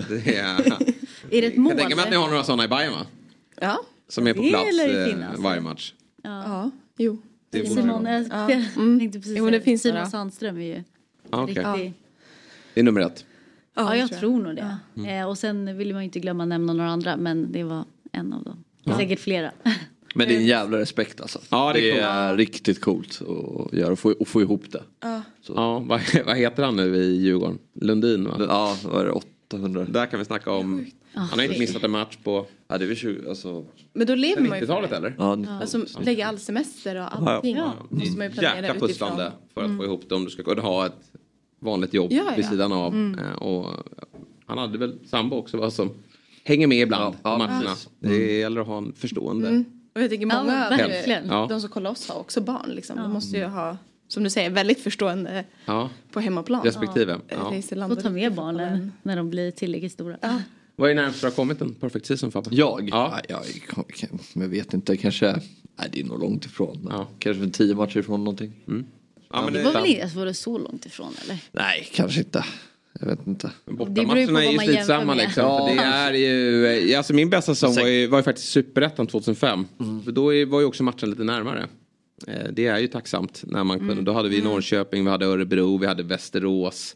det 0.10 0.38
är... 0.38 0.60
är 1.32 1.42
det 1.42 1.48
ett 1.48 1.58
mål? 1.58 1.72
Jag 1.72 1.80
tänker 1.80 1.96
mig 1.96 2.04
att 2.04 2.12
ni 2.12 2.16
har 2.16 2.30
några 2.30 2.44
sådana 2.44 2.66
i 2.66 2.68
Bayern 2.68 2.94
va? 2.94 3.06
Ja. 3.62 3.80
Som 4.08 4.28
är 4.28 4.34
på 4.34 4.44
plats 4.44 4.80
eh, 4.80 5.42
varje 5.42 5.62
match. 5.62 5.94
Ja, 6.24 6.44
ja. 6.44 6.72
jo. 6.98 7.18
Det 7.50 7.68
Simon, 7.68 8.06
jag 8.06 8.26
ja. 8.32 8.48
tänkte 9.00 9.20
precis 9.20 9.38
jo, 9.38 9.50
det 9.50 9.62
finns 9.62 9.82
Simon 9.82 10.10
Sandström 10.10 10.58
är 10.58 10.62
ju 10.62 10.84
ah, 11.30 11.44
okay. 11.44 11.56
riktig... 11.56 11.94
Det 12.74 12.80
är 12.80 12.84
nummer 12.84 13.02
ett. 13.02 13.26
Ja, 13.76 13.96
jag 13.96 14.10
tror, 14.10 14.20
tror 14.20 14.42
nog 14.42 14.56
det. 14.56 14.78
Mm. 14.98 15.20
Eh, 15.20 15.30
och 15.30 15.38
sen 15.38 15.78
vill 15.78 15.94
man 15.94 16.02
ju 16.02 16.06
inte 16.06 16.20
glömma 16.20 16.46
nämna 16.46 16.74
några 16.74 16.90
andra 16.90 17.18
men 17.18 17.52
det 17.52 17.64
var 17.64 17.86
en 18.12 18.34
av 18.34 18.44
dem. 18.44 18.64
Ja. 18.84 18.98
Säkert 18.98 19.20
flera. 19.20 19.52
Men 20.16 20.28
det 20.28 20.36
är 20.36 20.38
en 20.38 20.46
jävla 20.46 20.78
respekt 20.78 21.22
alltså. 21.22 21.40
Ja, 21.50 21.74
det 21.74 21.92
är, 21.92 21.96
det 21.96 22.02
är 22.02 22.38
riktigt 22.38 22.82
coolt 22.82 23.22
att 23.22 23.74
göra 23.74 23.92
och 23.92 24.00
få, 24.00 24.12
och 24.12 24.28
få 24.28 24.42
ihop 24.42 24.72
det. 24.72 24.84
Ja, 25.00 25.22
ja 25.48 25.80
vad, 25.80 26.02
vad 26.26 26.38
heter 26.38 26.64
han 26.64 26.76
nu 26.76 26.96
i 26.96 27.16
Djurgården? 27.16 27.60
Lundin 27.74 28.24
va? 28.24 28.36
Ja, 28.40 28.78
vad 28.84 29.02
är 29.02 29.06
det? 29.06 29.12
800? 29.12 29.86
Där 29.90 30.06
kan 30.06 30.20
vi 30.20 30.26
snacka 30.26 30.52
om. 30.52 30.86
Han 31.14 31.40
har 31.40 31.46
inte 31.46 31.60
missat 31.60 31.84
en 31.84 31.92
match 31.92 32.18
på... 32.24 32.46
Ja, 32.68 32.78
det 32.78 32.86
är 32.86 32.96
20, 32.96 33.30
alltså... 33.30 33.66
Men 33.94 34.08
då 34.08 34.16
lever 34.16 34.42
man 34.42 34.60
ju 34.60 34.66
90-talet 34.66 34.92
eller? 34.92 35.16
Ja, 35.18 35.38
alltså 35.62 35.86
lägga 36.00 36.28
all 36.28 36.40
semester 36.40 36.96
och 36.96 37.16
allting. 37.16 37.56
Ja, 37.56 37.74
ja. 37.80 37.88
Måste 37.90 38.18
man 38.18 38.28
ju 38.28 38.34
planera 38.34 38.68
Jäkla 38.68 38.88
pusslande 38.88 39.32
för 39.54 39.62
att 39.62 39.66
mm. 39.68 39.78
få 39.78 39.86
ihop 39.86 40.10
det 40.10 40.16
om 40.16 40.26
du 40.26 40.32
ska 40.32 40.44
kunna 40.44 40.62
ha 40.62 40.86
ett 40.86 41.12
vanligt 41.62 41.94
jobb 41.94 42.12
ja, 42.12 42.34
vid 42.36 42.46
sidan 42.46 42.72
av. 42.72 42.94
Mm. 42.94 43.20
Eh, 43.20 43.34
och 43.34 43.70
han 44.46 44.58
hade 44.58 44.78
väl 44.78 45.00
sambo 45.06 45.36
också 45.36 45.58
va, 45.58 45.72
som 45.72 45.90
hänger 46.44 46.68
med 46.68 46.78
ibland 46.78 47.16
ja, 47.24 47.32
på 47.32 47.38
matcherna. 47.38 47.60
Mm. 47.60 47.78
Det 48.18 48.40
gäller 48.40 48.62
att 48.62 48.68
ha 48.68 48.78
en 48.78 48.94
förstående. 48.94 49.48
Mm. 49.48 49.66
Och 49.96 50.02
jag 50.02 50.10
tänker 50.10 50.26
många 50.26 50.68
ja, 50.72 50.78
verkligen. 50.78 51.28
Ja. 51.28 51.46
de 51.50 51.62
som 51.62 51.70
kollar 51.70 51.92
oss 51.92 52.10
har 52.10 52.20
också 52.20 52.42
barn. 52.42 52.70
Liksom. 52.70 52.98
Ja. 52.98 53.04
De 53.04 53.14
måste 53.14 53.38
ju 53.38 53.46
ha, 53.46 53.78
som 54.08 54.24
du 54.24 54.30
säger, 54.30 54.50
väldigt 54.50 54.80
förstående 54.80 55.46
ja. 55.66 55.90
på 56.12 56.20
hemmaplan. 56.20 56.64
Respektive. 56.64 57.20
Ja. 57.28 57.54
Ja. 57.70 57.86
Och 57.86 58.04
ta 58.04 58.10
med 58.10 58.34
barnen 58.34 58.92
när 59.04 59.16
de 59.16 59.30
blir 59.30 59.52
tillräckligt 59.52 59.92
stora. 59.92 60.18
Ja. 60.22 60.42
Vad 60.76 60.92
är 60.92 60.96
närmast 60.96 61.22
du 61.22 61.28
har 61.28 61.32
kommit 61.32 61.62
en 61.62 61.74
perfect 61.74 62.06
season 62.06 62.32
Fabbe? 62.32 62.50
Jag? 62.52 62.90
Ja. 62.92 63.20
Jag, 63.30 63.40
jag, 64.02 64.20
jag 64.34 64.48
vet 64.48 64.74
inte, 64.74 64.98
kanske, 64.98 65.32
nej 65.80 65.90
det 65.92 66.02
är 66.02 66.06
nog 66.06 66.20
långt 66.20 66.46
ifrån. 66.46 66.88
Ja. 66.90 67.08
Kanske 67.20 67.50
tio 67.50 67.76
matcher 67.76 67.98
ifrån 67.98 68.24
någonting. 68.24 68.54
Mm. 68.68 68.86
Ja, 69.34 69.42
men 69.46 69.54
det, 69.54 69.64
var 69.64 69.74
väl 69.74 69.86
inte, 69.86 70.18
var 70.18 70.26
det 70.26 70.34
så 70.34 70.58
långt 70.58 70.86
ifrån 70.86 71.14
eller? 71.24 71.38
Nej, 71.52 71.90
kanske 71.94 72.20
inte. 72.20 72.46
Jag 73.00 73.08
vet 73.08 73.28
inte. 73.28 73.52
Bortamatcherna 73.66 74.44
är 74.44 74.52
ju 74.52 74.60
slitsamma 74.60 75.14
liksom. 75.14 75.44
Ja. 75.44 75.68
För 75.68 76.12
det 76.12 76.26
är 76.26 76.80
ju, 76.80 76.96
alltså 76.96 77.14
min 77.14 77.30
bästa 77.30 77.56
säsong 77.56 77.76
var 77.76 77.88
ju, 77.88 78.08
var 78.08 78.20
ju 78.20 78.24
faktiskt 78.24 78.50
Superettan 78.50 79.08
2005. 79.08 79.66
Mm. 79.80 80.04
För 80.04 80.12
då 80.12 80.24
var 80.24 80.60
ju 80.60 80.66
också 80.66 80.84
matchen 80.84 81.10
lite 81.10 81.24
närmare. 81.24 81.68
Eh, 82.28 82.52
det 82.52 82.68
är 82.68 82.78
ju 82.78 82.88
tacksamt 82.88 83.44
när 83.48 83.64
man 83.64 83.78
kunde. 83.78 83.94
Mm. 83.94 84.06
Då 84.06 84.14
hade 84.14 84.30
vi 84.30 84.40
mm. 84.40 84.52
Norrköping, 84.52 85.04
vi 85.04 85.10
hade 85.10 85.26
Örebro, 85.26 85.78
vi 85.78 85.88
hade 85.88 86.04
Västerås. 86.04 86.96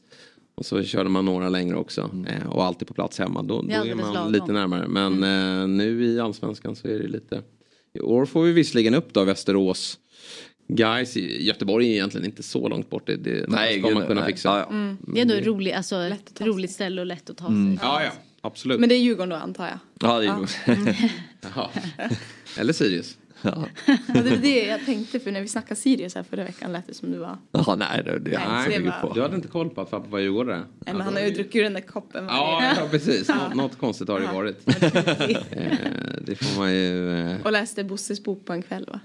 Och 0.56 0.66
så 0.66 0.84
körde 0.84 1.10
man 1.10 1.26
några 1.26 1.50
längre 1.50 1.76
också. 1.76 2.10
Mm. 2.14 2.26
Eh, 2.26 2.48
och 2.50 2.64
alltid 2.66 2.88
på 2.88 2.94
plats 2.94 3.20
hemma. 3.20 3.44
Då, 3.44 3.62
då 3.62 3.74
är 3.74 3.96
man 3.96 4.32
lite 4.32 4.52
närmare. 4.52 4.88
Men 4.88 5.14
mm. 5.14 5.62
Eh, 5.62 5.68
nu 5.68 6.06
i 6.06 6.20
allsvenskan 6.20 6.76
så 6.76 6.88
är 6.88 7.00
det 7.00 7.08
lite. 7.08 7.42
I 7.94 8.00
år 8.00 8.26
får 8.26 8.44
vi 8.44 8.52
visserligen 8.52 8.96
upp 8.96 9.14
då 9.14 9.24
Västerås. 9.24 10.00
Guys 10.68 11.18
i 11.18 11.44
Göteborg 11.44 11.88
är 11.88 11.92
egentligen 11.92 12.26
inte 12.26 12.44
så 12.44 12.70
långt 12.70 12.90
bort. 12.90 13.08
Det, 13.08 13.16
det 13.16 13.46
nej, 13.48 13.80
ska 13.80 13.92
man 13.92 14.08
kunna 14.08 14.22
nej. 14.22 14.30
fixa. 14.30 14.50
Ja, 14.50 14.60
ja. 14.60 14.70
Mm. 14.70 14.98
Det 15.02 15.20
är 15.20 15.22
ändå 15.22 15.52
rolig, 15.52 15.72
alltså, 15.72 15.96
ett 15.96 16.42
roligt 16.42 16.72
ställe 16.72 17.02
och 17.02 17.08
lätt 17.08 17.30
att 17.30 17.38
ta 17.38 17.46
sig. 17.46 17.56
Mm. 17.56 17.80
Ja, 17.82 18.04
ja, 18.04 18.12
absolut. 18.42 18.80
Men 18.80 18.90
det 18.90 18.96
är 18.96 19.00
Djurgården 19.00 19.30
då 19.30 19.36
antar 19.36 19.68
jag? 19.68 19.80
Ja, 20.00 20.20
det 20.20 20.26
är 20.26 20.30
Djurgården. 20.30 20.96
Ja. 21.56 21.72
Eller 22.58 22.74
Sirius. 22.74 23.18
Ja. 23.42 23.66
det 24.08 24.30
var 24.30 24.38
det 24.38 24.66
jag 24.66 24.86
tänkte 24.86 25.20
för 25.20 25.32
när 25.32 25.42
vi 25.42 25.48
snackade 25.48 25.76
Sirius 25.76 26.16
här 26.16 26.24
förra 26.24 26.44
veckan 26.44 26.72
lät 26.72 26.88
det 26.88 26.94
som 26.94 27.12
du 27.12 27.18
var. 27.18 27.38
Ja, 27.52 27.76
nej 27.76 28.04
det, 28.06 28.20
det 28.20 28.40
nej, 28.48 28.80
det 28.80 28.80
var... 29.04 29.14
Du 29.14 29.22
hade 29.22 29.36
inte 29.36 29.48
koll 29.48 29.70
på 29.70 29.82
att 29.82 29.92
pappa 29.92 30.08
var 30.08 30.20
djurgårdare? 30.20 30.64
Nej 30.80 30.96
men 30.96 31.02
han 31.02 31.14
har 31.14 31.22
ju 31.22 31.30
druckit 31.30 31.56
ur 31.56 31.64
den 31.64 31.74
där 31.74 31.82
koppen. 31.82 32.26
Ja, 32.26 32.74
ja 32.78 32.88
precis. 32.92 33.28
Nå 33.28 33.36
något 33.56 33.78
konstigt 33.78 34.08
har 34.08 34.20
det 34.20 34.28
varit. 34.28 34.68
Eh, 34.68 35.78
det 36.22 36.36
får 36.36 36.60
man 36.60 36.74
ju. 36.74 37.20
Eh, 37.20 37.42
och 37.42 37.52
läste 37.52 37.84
Bosses 37.84 38.24
bok 38.24 38.46
på 38.46 38.54
en 38.54 38.62
kväll 38.62 38.86
va? 38.88 39.00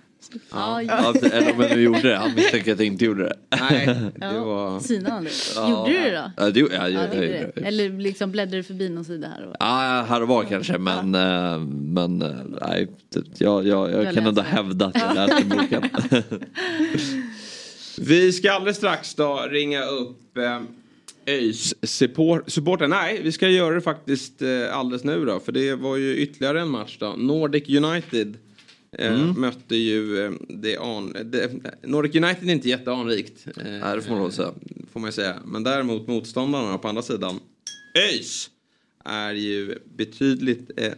Ja, 0.51 0.83
ja. 0.83 1.15
eller 1.33 1.53
om 1.53 1.59
du 1.59 1.83
gjorde 1.83 2.03
det. 2.03 2.17
Han 2.17 2.35
misstänker 2.35 2.73
att 2.73 2.79
jag 2.79 2.87
inte 2.87 3.05
gjorde 3.05 3.23
det. 3.23 3.37
Nej, 3.61 3.87
det 4.17 4.39
var... 4.39 4.81
Synade 4.81 5.15
han 5.15 5.25
det? 5.25 5.71
Gjorde 5.71 5.91
du 5.91 5.99
det 5.99 6.11
då? 6.11 6.45
Ja, 6.45 6.51
det, 6.51 6.61
ja, 6.61 6.89
ja, 6.89 7.01
det, 7.13 7.53
det. 7.55 7.67
Eller 7.67 7.99
liksom 7.99 8.31
bläddrade 8.31 8.57
du 8.57 8.63
förbi 8.63 8.89
någon 8.89 9.05
sida 9.05 9.29
här? 9.29 9.47
Och... 9.47 9.57
Ja, 9.61 10.07
här 10.09 10.23
och 10.23 10.29
var 10.29 10.45
kanske 10.45 10.79
men, 10.79 11.15
ja. 11.15 11.55
Eh, 11.55 11.61
men 11.69 12.23
eh, 12.23 12.37
nej, 12.61 12.89
jag, 13.39 13.67
jag, 13.67 13.89
jag, 13.91 14.05
jag 14.05 14.15
kan 14.15 14.27
ändå 14.27 14.43
hävda 14.43 14.87
att 14.87 14.97
jag 15.01 15.15
läste 15.15 15.45
boken. 15.45 15.83
Vi 17.99 18.33
ska 18.33 18.53
alldeles 18.53 18.77
strax 18.77 19.15
då 19.15 19.47
ringa 19.51 19.85
upp 19.85 20.37
eh, 20.37 20.61
ÖIS 21.27 21.75
supporter. 22.47 22.89
Nej, 22.89 23.21
vi 23.23 23.33
ska 23.33 23.49
göra 23.49 23.75
det 23.75 23.81
faktiskt 23.81 24.43
eh, 24.43 24.77
alldeles 24.77 25.05
nu 25.05 25.25
då. 25.25 25.41
För 25.41 25.53
det 25.53 25.75
var 25.75 25.97
ju 25.97 26.17
ytterligare 26.17 26.61
en 26.61 26.69
match 26.69 26.97
då. 27.01 27.15
Nordic 27.19 27.69
United 27.69 28.37
mm. 28.99 29.41
mötte 29.41 29.77
ju 29.77 30.25
eh, 30.25 30.33
det, 30.49 30.77
an, 30.77 31.17
det 31.25 31.51
Nordic 31.83 32.15
United 32.15 32.49
är 32.49 32.53
inte 32.53 32.69
jätteanrikt. 32.69 33.47
Eh, 33.47 33.53
Nej, 33.65 33.97
det 33.97 34.03
får 34.03 34.15
man 34.15 34.33
säga. 34.33 34.53
Får 34.93 35.01
man 35.01 35.13
säga. 35.13 35.37
Men 35.45 35.63
däremot 35.65 36.09
motståndarna 36.09 36.79
på 36.79 36.89
andra 36.89 37.03
sidan. 37.03 37.41
ÖIS 37.99 38.51
är 39.05 39.35
ju 39.35 39.79
betydligt 39.97 40.71
eh, 40.77 40.93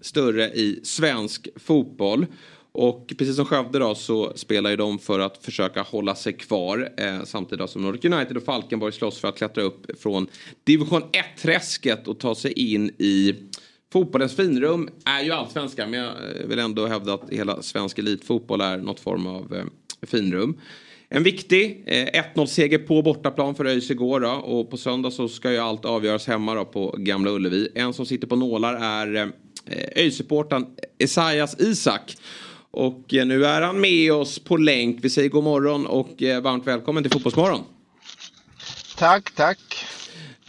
större 0.00 0.50
i 0.50 0.80
svensk 0.82 1.48
fotboll. 1.56 2.26
Och 2.72 3.12
precis 3.18 3.36
som 3.36 3.44
Skövde 3.44 3.78
då 3.78 3.94
så 3.94 4.32
spelar 4.36 4.70
ju 4.70 4.76
de 4.76 4.98
för 4.98 5.20
att 5.20 5.44
försöka 5.44 5.82
hålla 5.82 6.14
sig 6.14 6.32
kvar. 6.32 6.92
Eh, 6.96 7.24
samtidigt 7.24 7.70
som 7.70 7.82
Nordic 7.82 8.04
United 8.04 8.36
och 8.36 8.42
Falkenborg 8.42 8.92
slåss 8.92 9.18
för 9.18 9.28
att 9.28 9.38
klättra 9.38 9.62
upp 9.62 10.00
från 10.00 10.26
division 10.64 11.02
1-träsket 11.02 12.06
och 12.06 12.18
ta 12.18 12.34
sig 12.34 12.52
in 12.52 12.90
i 12.98 13.34
Fotbollens 13.92 14.36
finrum 14.36 14.88
är 15.04 15.22
ju 15.22 15.32
allsvenskan 15.32 15.90
men 15.90 16.00
jag 16.00 16.08
eh, 16.08 16.46
vill 16.46 16.58
ändå 16.58 16.86
hävda 16.86 17.14
att 17.14 17.30
hela 17.30 17.62
svensk 17.62 17.98
elitfotboll 17.98 18.60
är 18.60 18.76
något 18.76 19.00
form 19.00 19.26
av 19.26 19.54
eh, 19.54 19.64
finrum. 20.06 20.60
En 21.08 21.22
viktig 21.22 21.84
eh, 21.86 22.22
1-0-seger 22.34 22.78
på 22.78 23.02
bortaplan 23.02 23.54
för 23.54 23.64
ÖIS 23.64 23.90
igår 23.90 24.20
då, 24.20 24.30
och 24.30 24.70
på 24.70 24.76
söndag 24.76 25.10
så 25.10 25.28
ska 25.28 25.52
ju 25.52 25.58
allt 25.58 25.84
avgöras 25.84 26.26
hemma 26.26 26.54
då 26.54 26.64
på 26.64 26.94
Gamla 26.98 27.30
Ullevi. 27.30 27.68
En 27.74 27.92
som 27.92 28.06
sitter 28.06 28.26
på 28.26 28.36
nålar 28.36 28.74
är 28.74 29.14
eh, 29.14 30.02
ÖIS-supporten 30.02 30.66
Esaias 30.98 31.60
Isak. 31.60 32.16
Och 32.70 33.14
eh, 33.14 33.26
nu 33.26 33.44
är 33.44 33.62
han 33.62 33.80
med 33.80 34.12
oss 34.12 34.38
på 34.38 34.56
länk. 34.56 34.98
Vi 35.02 35.10
säger 35.10 35.28
god 35.28 35.44
morgon 35.44 35.86
och 35.86 36.22
eh, 36.22 36.40
varmt 36.40 36.66
välkommen 36.66 37.02
till 37.02 37.12
Fotbollsmorgon. 37.12 37.60
Tack, 38.96 39.34
tack. 39.34 39.58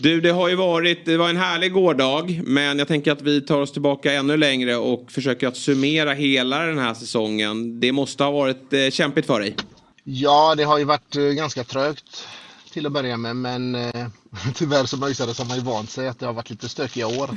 Du, 0.02 0.22
det 0.22 0.32
har 0.32 0.50
ju 0.50 0.56
varit, 0.56 1.06
det 1.06 1.18
var 1.18 1.30
en 1.30 1.38
härlig 1.38 1.74
gårdag, 1.74 2.42
men 2.46 2.80
jag 2.80 2.88
tänker 2.88 3.12
att 3.12 3.22
vi 3.22 3.42
tar 3.42 3.62
oss 3.62 3.72
tillbaka 3.72 4.14
ännu 4.14 4.38
längre 4.38 4.76
och 4.76 5.12
försöker 5.12 5.48
att 5.48 5.58
summera 5.58 6.14
hela 6.14 6.60
den 6.60 6.78
här 6.78 6.94
säsongen. 6.94 7.80
Det 7.80 7.92
måste 7.92 8.24
ha 8.24 8.32
varit 8.32 8.74
eh, 8.74 8.90
kämpigt 8.90 9.28
för 9.28 9.40
dig. 9.40 9.56
Ja, 10.04 10.56
det 10.56 10.64
har 10.64 10.78
ju 10.78 10.84
varit 10.84 11.16
eh, 11.16 11.24
ganska 11.24 11.64
trögt 11.64 12.28
till 12.74 12.86
att 12.86 12.92
börja 12.92 13.18
med, 13.18 13.36
men 13.36 13.76
eh, 13.76 14.08
tyvärr 14.56 14.86
som 14.86 15.04
öisare 15.04 15.34
så 15.34 15.44
har 15.44 15.48
man 15.48 15.58
ju 15.58 15.64
vant 15.64 15.90
sig 15.90 16.08
att 16.08 16.20
det 16.20 16.26
har 16.26 16.34
varit 16.34 16.50
lite 16.50 16.70
stökiga 16.70 17.08
år. 17.08 17.30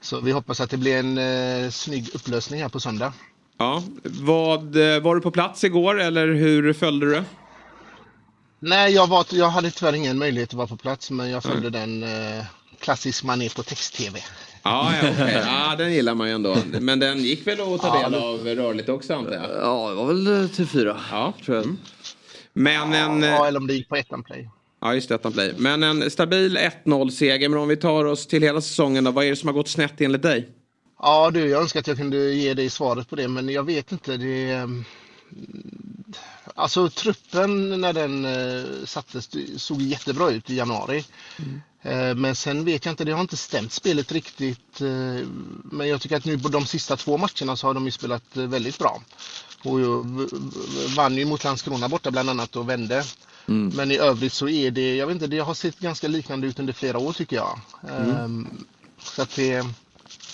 Så 0.00 0.20
vi 0.20 0.32
hoppas 0.32 0.60
att 0.60 0.70
det 0.70 0.76
blir 0.76 0.96
en 0.96 1.18
eh, 1.18 1.70
snygg 1.70 2.08
upplösning 2.14 2.62
här 2.62 2.68
på 2.68 2.80
söndag. 2.80 3.12
Ja, 3.58 3.82
vad, 4.02 4.76
eh, 4.76 5.02
var 5.02 5.14
du 5.14 5.20
på 5.20 5.30
plats 5.30 5.64
igår 5.64 6.00
eller 6.00 6.26
hur 6.26 6.72
följde 6.72 7.06
du 7.06 7.12
det? 7.12 7.24
Nej, 8.64 8.94
jag, 8.94 9.06
var, 9.06 9.26
jag 9.30 9.48
hade 9.48 9.70
tyvärr 9.70 9.92
ingen 9.92 10.18
möjlighet 10.18 10.48
att 10.48 10.54
vara 10.54 10.66
på 10.66 10.76
plats, 10.76 11.10
men 11.10 11.30
jag 11.30 11.42
följde 11.42 11.68
mm. 11.78 12.00
den 12.00 12.02
eh, 12.38 12.44
klassisk 12.80 13.24
mané 13.24 13.48
på 13.48 13.62
text-tv. 13.62 14.20
Ja, 14.62 14.92
ja, 15.02 15.10
okay. 15.10 15.32
ja, 15.46 15.74
den 15.78 15.92
gillar 15.92 16.14
man 16.14 16.28
ju 16.28 16.34
ändå. 16.34 16.56
Men 16.80 16.98
den 16.98 17.18
gick 17.18 17.46
väl 17.46 17.60
att 17.60 17.80
ta 17.80 18.02
del 18.02 18.14
av 18.14 18.38
rörligt 18.44 18.88
också 18.88 19.14
antar 19.14 19.32
jag? 19.32 19.42
Ja, 19.42 19.88
det 19.88 19.94
var 19.94 20.06
väl 20.06 20.42
eh, 20.42 20.48
till 20.48 20.66
fyra. 20.66 21.00
Ja, 21.10 21.32
tror 21.44 21.56
jag. 21.56 21.64
Mm. 21.64 21.78
Men 22.52 22.92
en... 22.92 23.22
Ja, 23.22 23.46
eller 23.46 23.60
om 23.60 23.66
det 23.66 23.74
gick 23.74 23.88
på 23.88 23.96
ettan 23.96 24.22
play. 24.22 24.48
Ja, 24.80 24.94
just 24.94 25.08
det, 25.08 25.14
ettan 25.14 25.32
play. 25.32 25.54
Men 25.56 25.82
en 25.82 26.10
stabil 26.10 26.58
1-0 26.84 27.10
seger. 27.10 27.48
Men 27.48 27.58
om 27.58 27.68
vi 27.68 27.76
tar 27.76 28.04
oss 28.04 28.26
till 28.26 28.42
hela 28.42 28.60
säsongen 28.60 29.04
då, 29.04 29.10
vad 29.10 29.24
är 29.24 29.30
det 29.30 29.36
som 29.36 29.46
har 29.46 29.54
gått 29.54 29.68
snett 29.68 30.00
enligt 30.00 30.22
dig? 30.22 30.48
Ja 30.98 31.30
du, 31.30 31.48
jag 31.48 31.62
önskar 31.62 31.80
att 31.80 31.86
jag 31.86 31.96
kunde 31.96 32.16
ge 32.16 32.54
dig 32.54 32.70
svaret 32.70 33.08
på 33.08 33.16
det, 33.16 33.28
men 33.28 33.48
jag 33.48 33.62
vet 33.66 33.92
inte. 33.92 34.16
Det, 34.16 34.50
ehm, 34.50 34.84
Alltså 36.54 36.88
truppen 36.88 37.80
när 37.80 37.92
den 37.92 38.24
eh, 38.24 38.86
sattes 38.86 39.28
såg 39.56 39.82
jättebra 39.82 40.30
ut 40.30 40.50
i 40.50 40.54
januari. 40.56 41.04
Mm. 41.38 41.60
Eh, 41.82 42.14
men 42.14 42.34
sen 42.36 42.64
vet 42.64 42.84
jag 42.84 42.92
inte, 42.92 43.04
det 43.04 43.12
har 43.12 43.20
inte 43.20 43.36
stämt 43.36 43.72
spelet 43.72 44.12
riktigt. 44.12 44.80
Eh, 44.80 45.26
men 45.64 45.88
jag 45.88 46.00
tycker 46.00 46.16
att 46.16 46.24
nu 46.24 46.38
på 46.38 46.48
de 46.48 46.66
sista 46.66 46.96
två 46.96 47.16
matcherna 47.16 47.56
så 47.56 47.66
har 47.66 47.74
de 47.74 47.84
ju 47.84 47.90
spelat 47.90 48.36
eh, 48.36 48.42
väldigt 48.42 48.78
bra. 48.78 49.02
Och 49.64 49.78
vann 50.96 51.16
ju 51.16 51.24
mot 51.24 51.44
Landskrona 51.44 51.88
borta 51.88 52.10
bland 52.10 52.30
annat 52.30 52.56
och 52.56 52.68
vände. 52.68 53.04
Mm. 53.48 53.76
Men 53.76 53.90
i 53.90 53.98
övrigt 53.98 54.32
så 54.32 54.48
är 54.48 54.70
det, 54.70 54.96
jag 54.96 55.06
vet 55.06 55.14
inte, 55.14 55.26
det 55.26 55.38
har 55.38 55.54
sett 55.54 55.78
ganska 55.78 56.08
liknande 56.08 56.46
ut 56.46 56.58
under 56.58 56.72
flera 56.72 56.98
år 56.98 57.12
tycker 57.12 57.36
jag. 57.36 57.60
Mm. 57.88 58.10
Ehm, 58.10 58.64
så 58.98 59.22
att 59.22 59.36
det, 59.36 59.66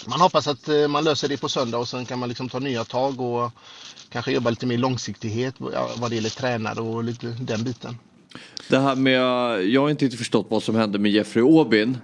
man 0.08 0.20
hoppas 0.20 0.46
att 0.46 0.68
eh, 0.68 0.88
man 0.88 1.04
löser 1.04 1.28
det 1.28 1.36
på 1.36 1.48
söndag 1.48 1.78
och 1.78 1.88
sen 1.88 2.06
kan 2.06 2.18
man 2.18 2.28
liksom 2.28 2.48
ta 2.48 2.58
nya 2.58 2.84
tag 2.84 3.20
och 3.20 3.52
kanske 4.08 4.32
jobba 4.32 4.50
lite 4.50 4.66
mer 4.66 4.78
långsiktighet 4.78 5.54
vad 5.96 6.10
det 6.10 6.14
gäller 6.14 6.30
tränare 6.30 6.80
och 6.80 7.04
lite 7.04 7.26
den 7.26 7.64
biten. 7.64 7.98
Det 8.68 8.78
här 8.78 8.96
med, 8.96 9.20
jag 9.64 9.80
har 9.80 9.90
inte 9.90 10.04
riktigt 10.04 10.18
förstått 10.18 10.46
vad 10.50 10.62
som 10.62 10.74
hände 10.74 10.98
med 10.98 11.10
Jeffrey 11.10 11.44
Aubin. 11.44 11.98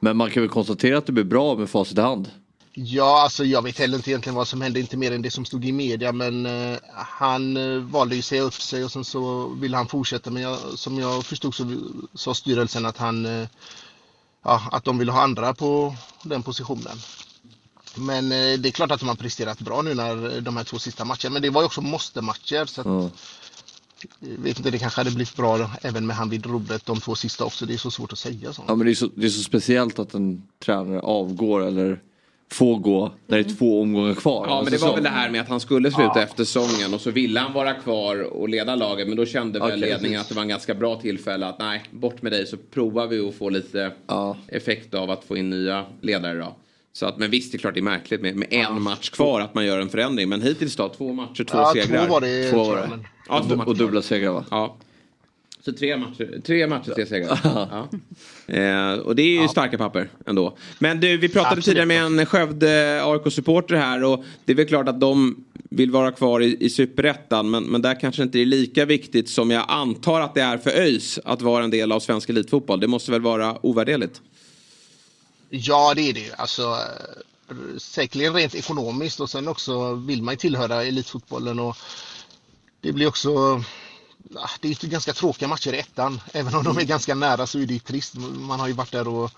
Men 0.00 0.16
man 0.16 0.30
kan 0.30 0.42
väl 0.42 0.50
konstatera 0.50 0.98
att 0.98 1.06
det 1.06 1.12
blir 1.12 1.24
bra 1.24 1.54
med 1.54 1.70
facit 1.70 1.98
i 1.98 2.00
hand. 2.00 2.30
Ja, 2.74 3.22
alltså 3.22 3.44
jag 3.44 3.62
vet 3.62 3.78
heller 3.78 3.96
inte 3.96 4.10
egentligen 4.10 4.36
vad 4.36 4.48
som 4.48 4.60
hände, 4.60 4.80
inte 4.80 4.96
mer 4.96 5.12
än 5.12 5.22
det 5.22 5.30
som 5.30 5.44
stod 5.44 5.64
i 5.64 5.72
media, 5.72 6.12
men 6.12 6.46
uh, 6.46 6.78
han 6.94 7.56
uh, 7.56 7.82
valde 7.82 8.16
ju 8.16 8.22
säga 8.22 8.42
upp 8.42 8.54
sig 8.54 8.84
och 8.84 8.92
sen 8.92 9.04
så 9.04 9.48
ville 9.48 9.76
han 9.76 9.88
fortsätta. 9.88 10.30
Men 10.30 10.42
jag, 10.42 10.58
som 10.58 10.98
jag 10.98 11.24
förstod 11.24 11.54
så 11.54 11.64
sa 12.14 12.34
styrelsen 12.34 12.86
att 12.86 12.98
han, 12.98 13.26
uh, 13.26 13.46
ja, 14.44 14.62
att 14.72 14.84
de 14.84 14.98
vill 14.98 15.08
ha 15.08 15.22
andra 15.22 15.54
på 15.54 15.94
den 16.22 16.42
positionen. 16.42 16.96
Men 17.94 18.28
det 18.28 18.68
är 18.68 18.70
klart 18.70 18.90
att 18.90 19.00
de 19.00 19.08
har 19.08 19.16
presterat 19.16 19.60
bra 19.60 19.82
nu 19.82 19.94
när 19.94 20.40
de 20.40 20.56
här 20.56 20.64
två 20.64 20.78
sista 20.78 21.04
matcherna, 21.04 21.30
men 21.30 21.42
det 21.42 21.50
var 21.50 21.62
ju 21.62 21.66
också 21.66 21.80
måste-matcher. 21.80 22.66
Så 22.66 22.80
att, 22.80 22.86
mm. 22.86 23.10
vet 24.20 24.58
inte, 24.58 24.70
det 24.70 24.78
kanske 24.78 25.00
hade 25.00 25.10
blivit 25.10 25.36
bra 25.36 25.58
då, 25.58 25.70
även 25.82 26.06
med 26.06 26.16
han 26.16 26.30
vid 26.30 26.46
rodret 26.46 26.86
de 26.86 27.00
två 27.00 27.14
sista 27.14 27.44
också. 27.44 27.66
Det 27.66 27.74
är 27.74 27.78
så 27.78 27.90
svårt 27.90 28.12
att 28.12 28.18
säga. 28.18 28.52
Så. 28.52 28.64
Ja, 28.68 28.74
men 28.74 28.86
det 28.86 28.92
är 28.92 28.94
så, 28.94 29.10
det 29.14 29.26
är 29.26 29.30
så 29.30 29.42
speciellt 29.42 29.98
att 29.98 30.14
en 30.14 30.42
tränare 30.58 31.00
avgår 31.00 31.66
eller 31.66 32.00
få 32.52 32.76
gå 32.76 33.12
när 33.26 33.38
det 33.38 33.50
är 33.50 33.56
två 33.56 33.82
omgångar 33.82 34.14
kvar. 34.14 34.46
Ja, 34.48 34.62
men 34.62 34.72
det 34.72 34.78
var 34.78 34.94
väl 34.94 35.02
det 35.02 35.08
här 35.08 35.30
med 35.30 35.40
att 35.40 35.48
han 35.48 35.60
skulle 35.60 35.90
sluta 35.90 36.12
ja. 36.14 36.22
efter 36.22 36.44
säsongen 36.44 36.94
och 36.94 37.00
så 37.00 37.10
ville 37.10 37.40
han 37.40 37.52
vara 37.52 37.74
kvar 37.74 38.22
och 38.22 38.48
leda 38.48 38.74
laget. 38.74 39.08
Men 39.08 39.16
då 39.16 39.26
kände 39.26 39.58
väl 39.58 39.68
okay, 39.68 39.80
ledningen 39.80 40.00
precis. 40.00 40.20
att 40.20 40.28
det 40.28 40.34
var 40.34 40.42
en 40.42 40.48
ganska 40.48 40.74
bra 40.74 41.00
tillfälle 41.00 41.46
att 41.46 41.58
nej, 41.58 41.82
bort 41.90 42.22
med 42.22 42.32
dig 42.32 42.46
så 42.46 42.56
provar 42.56 43.06
vi 43.06 43.28
att 43.28 43.34
få 43.34 43.48
lite 43.48 43.92
ja. 44.06 44.36
effekt 44.48 44.94
av 44.94 45.10
att 45.10 45.24
få 45.24 45.36
in 45.36 45.50
nya 45.50 45.86
ledare 46.00 46.38
då. 46.38 46.56
Så 46.92 47.06
att, 47.06 47.18
men 47.18 47.30
visst, 47.30 47.52
det 47.52 47.56
är 47.56 47.58
klart 47.58 47.74
det 47.74 47.80
är 47.80 47.82
märkligt 47.82 48.20
med, 48.20 48.36
med 48.36 48.48
en 48.50 48.82
match 48.82 49.10
kvar 49.10 49.40
att 49.40 49.54
man 49.54 49.64
gör 49.66 49.80
en 49.80 49.88
förändring. 49.88 50.28
Men 50.28 50.42
hittills 50.42 50.76
då, 50.76 50.88
två 50.88 51.12
matcher, 51.12 51.44
två 51.44 51.58
ja, 51.58 51.72
segrar. 51.74 52.06
Två 52.06 52.12
var 52.12 52.20
det. 52.20 52.50
Två 52.50 52.64
var 52.64 52.76
det. 52.76 52.98
Ja, 53.28 53.44
två 53.48 53.62
och 53.66 53.76
dubbla 53.76 54.02
segrar 54.02 54.32
va? 54.32 54.44
Ja. 54.50 54.76
Så 55.64 55.72
tre 55.72 55.96
matcher, 55.96 56.40
tre 56.44 56.66
matcher, 56.66 56.90
tre 56.90 57.06
segrar. 57.06 57.38
ja. 57.44 57.88
eh, 58.54 58.92
och 58.92 59.16
det 59.16 59.22
är 59.22 59.26
ju 59.26 59.42
ja. 59.42 59.48
starka 59.48 59.78
papper 59.78 60.08
ändå. 60.26 60.56
Men 60.78 61.00
du, 61.00 61.16
vi 61.16 61.28
pratade 61.28 61.46
Absolut. 61.46 61.64
tidigare 61.64 61.86
med 61.86 62.20
en 62.20 62.26
Skövde 62.26 63.00
AIK-supporter 63.04 63.76
här 63.76 64.04
och 64.04 64.24
det 64.44 64.52
är 64.52 64.56
väl 64.56 64.66
klart 64.66 64.88
att 64.88 65.00
de 65.00 65.44
vill 65.52 65.90
vara 65.90 66.12
kvar 66.12 66.40
i, 66.40 66.56
i 66.60 66.70
superettan 66.70 67.50
men, 67.50 67.64
men 67.64 67.82
där 67.82 68.00
kanske 68.00 68.22
inte 68.22 68.38
är 68.38 68.46
lika 68.46 68.84
viktigt 68.84 69.28
som 69.28 69.50
jag 69.50 69.64
antar 69.68 70.20
att 70.20 70.34
det 70.34 70.42
är 70.42 70.58
för 70.58 70.70
ÖIS 70.70 71.18
att 71.24 71.42
vara 71.42 71.64
en 71.64 71.70
del 71.70 71.92
av 71.92 72.00
svensk 72.00 72.28
elitfotboll. 72.28 72.80
Det 72.80 72.88
måste 72.88 73.10
väl 73.10 73.22
vara 73.22 73.66
ovärderligt? 73.66 74.20
Ja, 75.54 75.94
det 75.94 76.02
är 76.02 76.12
det 76.12 76.20
ju. 76.20 76.32
Alltså, 76.32 76.78
säkerligen 77.78 78.34
rent 78.34 78.54
ekonomiskt 78.54 79.20
och 79.20 79.30
sen 79.30 79.48
också 79.48 79.94
vill 79.94 80.22
man 80.22 80.34
ju 80.34 80.38
tillhöra 80.38 80.84
elitfotbollen 80.84 81.58
och 81.60 81.76
det 82.80 82.92
blir 82.92 83.06
också 83.06 83.62
det 84.60 84.68
är 84.68 84.86
ganska 84.86 85.12
tråkiga 85.12 85.48
matcher 85.48 85.72
i 85.72 85.78
ettan. 85.78 86.20
Även 86.32 86.54
om 86.54 86.64
de 86.64 86.78
är 86.78 86.82
ganska 86.82 87.14
nära 87.14 87.46
så 87.46 87.58
är 87.58 87.66
det 87.66 87.72
ju 87.74 87.78
trist. 87.78 88.14
Man 88.18 88.60
har 88.60 88.68
ju 88.68 88.72
varit 88.72 88.92
där 88.92 89.08
och 89.08 89.30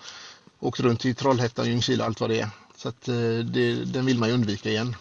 åkt 0.59 0.79
runt 0.79 1.05
i 1.05 1.13
Trollhättan, 1.13 1.67
Ljungskile 1.67 2.03
och 2.03 2.07
allt 2.07 2.19
vad 2.19 2.29
det 2.29 2.39
är. 2.39 2.49
Så 2.77 2.89
att 2.89 3.07
eh, 3.07 3.37
det, 3.43 3.85
den 3.85 4.05
vill 4.05 4.19
man 4.19 4.29
ju 4.29 4.35
undvika 4.35 4.69
igen. 4.69 4.95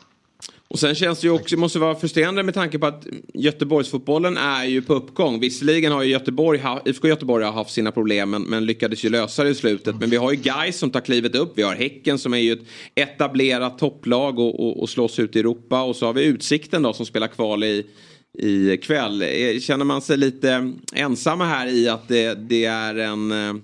Och 0.74 0.80
sen 0.80 0.94
känns 0.94 1.20
det 1.20 1.26
ju 1.26 1.30
också, 1.30 1.56
måste 1.56 1.78
vara 1.78 1.94
frustrerande 1.94 2.42
med 2.42 2.54
tanke 2.54 2.78
på 2.78 2.86
att 2.86 3.06
Göteborgsfotbollen 3.34 4.36
är 4.36 4.64
ju 4.64 4.82
på 4.82 4.94
uppgång. 4.94 5.40
Visserligen 5.40 5.92
har 5.92 6.02
ju 6.02 6.10
Göteborg, 6.10 6.62
IFK 6.84 7.08
Göteborg 7.08 7.44
har 7.44 7.52
haft 7.52 7.70
sina 7.70 7.92
problem 7.92 8.30
men, 8.30 8.42
men, 8.42 8.66
lyckades 8.66 9.04
ju 9.04 9.08
lösa 9.08 9.44
det 9.44 9.50
i 9.50 9.54
slutet. 9.54 9.96
Men 10.00 10.10
vi 10.10 10.16
har 10.16 10.32
ju 10.32 10.36
Gais 10.36 10.78
som 10.78 10.90
tar 10.90 11.00
klivet 11.00 11.34
upp. 11.34 11.52
Vi 11.54 11.62
har 11.62 11.74
Häcken 11.74 12.18
som 12.18 12.34
är 12.34 12.38
ju 12.38 12.52
ett 12.52 12.66
etablerat 12.94 13.78
topplag 13.78 14.38
och, 14.38 14.60
och, 14.60 14.82
och 14.82 14.90
slåss 14.90 15.18
ut 15.18 15.36
i 15.36 15.38
Europa. 15.38 15.82
Och 15.82 15.96
så 15.96 16.06
har 16.06 16.12
vi 16.12 16.24
Utsikten 16.24 16.82
då 16.82 16.92
som 16.92 17.06
spelar 17.06 17.28
kval 17.28 17.64
i, 17.64 17.86
i 18.38 18.76
kväll. 18.76 19.22
Eh, 19.22 19.60
känner 19.60 19.84
man 19.84 20.02
sig 20.02 20.16
lite 20.16 20.72
ensamma 20.92 21.44
här 21.44 21.66
i 21.66 21.88
att 21.88 22.08
det, 22.08 22.34
det 22.48 22.64
är 22.64 22.94
en 22.94 23.32
eh, 23.32 23.54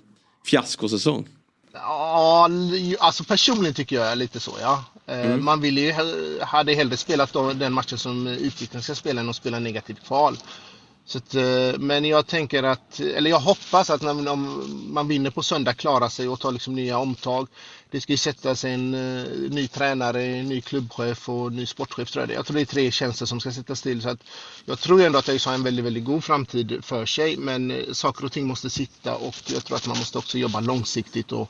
fiaskosäsong? 0.45 1.27
Ja, 1.73 2.49
alltså 2.99 3.23
personligen 3.23 3.73
tycker 3.73 3.95
jag 3.95 4.17
lite 4.17 4.39
så 4.39 4.51
ja. 4.61 4.85
Eh, 5.11 5.25
mm. 5.25 5.45
Man 5.45 5.61
vill 5.61 5.77
ju, 5.77 5.93
hade 6.41 6.73
hellre 6.73 6.97
spelat 6.97 7.33
den 7.55 7.73
matchen 7.73 7.97
som 7.97 8.27
Utsikten 8.27 8.81
ska 8.81 8.95
spela 8.95 9.21
än 9.21 9.29
att 9.29 9.35
spela 9.35 9.59
negativt 9.59 10.03
kval. 10.05 10.37
Så 11.05 11.17
att, 11.17 11.35
eh, 11.35 11.79
men 11.79 12.05
jag 12.05 12.27
tänker 12.27 12.63
att, 12.63 12.99
eller 12.99 13.29
jag 13.29 13.39
hoppas 13.39 13.89
att 13.89 14.01
när 14.01 14.35
man 14.91 15.07
vinner 15.07 15.29
på 15.29 15.43
söndag 15.43 15.73
klarar 15.73 16.09
sig 16.09 16.27
och 16.27 16.39
tar 16.39 16.51
liksom 16.51 16.75
nya 16.75 16.97
omtag. 16.97 17.47
Det 17.89 18.01
ska 18.01 18.13
ju 18.13 18.17
sätta 18.17 18.55
sig 18.55 18.73
en 18.73 18.93
uh, 18.93 19.51
ny 19.51 19.67
tränare, 19.67 20.23
en 20.23 20.49
ny 20.49 20.61
klubbchef 20.61 21.29
och 21.29 21.51
ny 21.51 21.65
sportchef 21.65 22.11
tror 22.11 22.21
jag 22.21 22.29
det 22.29 22.33
Jag 22.33 22.45
tror 22.45 22.55
det 22.55 22.61
är 22.61 22.65
tre 22.65 22.91
tjänster 22.91 23.25
som 23.25 23.39
ska 23.39 23.51
sättas 23.51 23.81
till. 23.81 24.01
Så 24.01 24.09
att 24.09 24.19
jag 24.65 24.79
tror 24.79 25.01
ändå 25.01 25.19
att 25.19 25.29
ÖIS 25.29 25.45
har 25.45 25.53
en 25.53 25.63
väldigt, 25.63 25.85
väldigt 25.85 26.05
god 26.05 26.23
framtid 26.23 26.79
för 26.81 27.05
sig. 27.05 27.37
Men 27.37 27.85
saker 27.91 28.25
och 28.25 28.31
ting 28.31 28.47
måste 28.47 28.69
sitta 28.69 29.15
och 29.15 29.35
jag 29.45 29.65
tror 29.65 29.77
att 29.77 29.87
man 29.87 29.97
måste 29.97 30.17
också 30.17 30.37
jobba 30.37 30.59
långsiktigt 30.59 31.31
och 31.31 31.49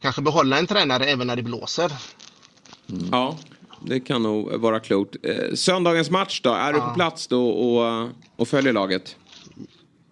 kanske 0.00 0.22
behålla 0.22 0.58
en 0.58 0.66
tränare 0.66 1.04
även 1.04 1.26
när 1.26 1.36
det 1.36 1.42
blåser. 1.42 1.92
Mm. 2.90 3.08
Ja, 3.12 3.36
det 3.86 4.00
kan 4.00 4.22
nog 4.22 4.60
vara 4.60 4.80
klokt. 4.80 5.16
Eh, 5.22 5.54
söndagens 5.54 6.10
match 6.10 6.40
då, 6.40 6.50
är 6.50 6.66
ja. 6.66 6.72
du 6.72 6.80
på 6.80 6.94
plats 6.94 7.26
då 7.26 7.48
och, 7.48 8.10
och 8.36 8.48
följer 8.48 8.72
laget? 8.72 9.16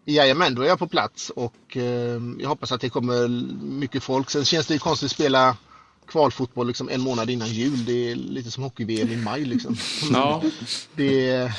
Jajamän, 0.04 0.54
då 0.54 0.62
är 0.62 0.66
jag 0.66 0.78
på 0.78 0.88
plats 0.88 1.30
och 1.30 1.76
eh, 1.76 2.20
jag 2.38 2.48
hoppas 2.48 2.72
att 2.72 2.80
det 2.80 2.88
kommer 2.88 3.28
mycket 3.64 4.02
folk. 4.02 4.30
Sen 4.30 4.44
känns 4.44 4.66
det 4.66 4.74
ju 4.74 4.80
konstigt 4.80 5.06
att 5.06 5.12
spela 5.12 5.56
kvalfotboll 6.08 6.66
liksom 6.66 6.88
en 6.88 7.00
månad 7.00 7.30
innan 7.30 7.48
jul. 7.48 7.84
Det 7.84 8.10
är 8.10 8.14
lite 8.14 8.50
som 8.50 8.62
hockey-VM 8.62 9.12
i 9.12 9.16
maj 9.16 9.44
liksom. 9.44 9.76
Ja. 10.12 10.42
det, 10.94 11.30
är, 11.30 11.52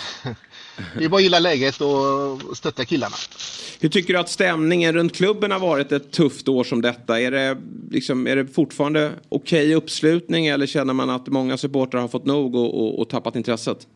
det 0.98 1.06
är 1.06 1.10
bara 1.10 1.18
att 1.18 1.24
gilla 1.24 1.40
läget 1.40 1.82
och 1.82 2.58
stötta 2.58 2.86
killarna. 2.86 3.16
Hur 3.80 3.90
tycker 3.90 4.14
du 4.14 4.20
att 4.20 4.30
stämningen 4.30 4.94
runt 4.94 5.16
klubben 5.16 5.52
har 5.52 5.60
varit 5.60 5.92
ett 5.92 6.12
tufft 6.12 6.48
år 6.48 6.64
som 6.64 6.82
detta? 6.82 7.20
Är 7.20 7.32
det, 7.32 7.58
liksom, 7.92 8.28
är 8.28 8.36
det 8.36 8.48
fortfarande 8.48 9.12
okej 9.30 9.66
okay 9.66 9.76
uppslutning 9.76 10.48
eller 10.48 10.66
känner 10.66 10.94
man 10.94 11.10
att 11.10 11.28
många 11.28 11.58
supportrar 11.58 12.02
har 12.02 12.08
fått 12.08 12.26
nog 12.26 12.56
och, 12.56 12.82
och, 12.82 13.00
och 13.00 13.10
tappat 13.10 13.36
intresset? 13.36 13.88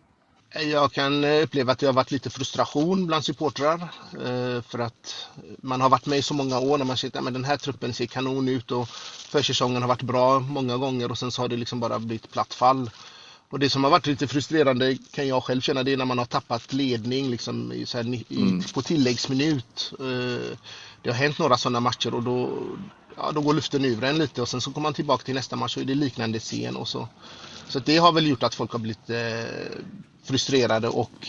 Jag 0.72 0.92
kan 0.92 1.24
uppleva 1.24 1.72
att 1.72 1.80
det 1.80 1.86
har 1.86 1.94
varit 1.94 2.12
lite 2.12 2.30
frustration 2.30 3.08
bland 3.08 3.26
supportrar 3.26 3.82
eh, 4.14 4.62
för 4.62 4.80
att 4.80 5.28
man 5.58 5.82
har 5.82 5.90
varit 5.90 6.06
med 6.06 6.20
i 6.20 6.22
så 6.22 6.34
många 6.34 6.60
år 6.60 6.78
när 6.78 6.86
man 6.86 6.98
sett 6.98 7.16
att 7.16 7.34
den 7.34 7.46
här 7.46 7.58
truppen 7.58 7.94
ser 7.94 8.06
kanon 8.06 8.48
ut 8.48 8.72
och 8.72 8.90
försäsongen 9.30 9.82
har 9.82 9.88
varit 9.90 10.02
bra 10.02 10.40
många 10.40 10.78
gånger 10.78 11.12
och 11.12 11.18
sen 11.18 11.32
så 11.32 11.42
har 11.42 11.50
det 11.50 11.58
liksom 11.58 11.80
bara 11.80 12.00
blivit 12.00 12.32
platt 12.32 12.54
fall. 12.54 12.90
Och 13.50 13.60
det 13.60 13.70
som 13.70 13.84
har 13.84 13.92
varit 13.92 14.08
lite 14.08 14.28
frustrerande 14.28 14.98
kan 15.12 15.28
jag 15.28 15.44
själv 15.44 15.62
känna 15.62 15.84
det 15.84 15.94
är 15.94 15.98
när 15.98 16.06
man 16.06 16.18
har 16.18 16.26
tappat 16.26 16.74
ledning 16.74 17.30
liksom 17.30 17.72
i, 17.72 17.86
här, 17.94 18.14
i, 18.16 18.26
Mm. 18.42 18.62
på 18.74 18.82
tilläggsminut. 18.82 19.94
Eh, 20.00 20.58
Det 21.02 21.10
har 21.10 21.14
hänt 21.14 21.40
några 21.40 21.58
sådana 21.58 21.80
matcher 21.80 22.14
och 22.14 22.24
då, 22.24 22.50
ja, 23.18 23.32
då 23.32 23.42
går 23.42 23.54
luften 23.54 23.86
ur 23.86 24.04
en 24.04 24.18
lite 24.18 24.42
och 24.42 24.50
sen 24.50 24.62
så 24.62 24.72
kommer 24.72 24.84
man 24.84 24.94
tillbaka 24.94 25.24
till 25.24 25.36
nästa 25.36 25.56
match 25.56 25.76
och 25.78 25.82
är 25.82 25.86
det 25.88 25.96
liknande 25.96 26.40
scen 26.40 26.76
och 26.76 26.88
så. 26.88 27.08
Så 27.68 27.80
det 27.80 27.98
har 27.98 28.12
väl 28.12 28.28
gjort 28.28 28.44
att 28.44 28.56
folk 28.56 28.72
har 28.72 28.80
blivit 28.80 29.10
eh, 29.10 29.82
frustrerade 30.24 30.88
och 30.88 31.28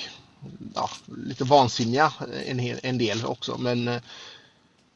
ja, 0.74 0.90
lite 1.16 1.44
vansinniga 1.44 2.12
en, 2.46 2.58
hel- 2.58 2.80
en 2.82 2.98
del 2.98 3.24
också. 3.24 3.56
Men 3.58 3.88
eh, 3.88 4.00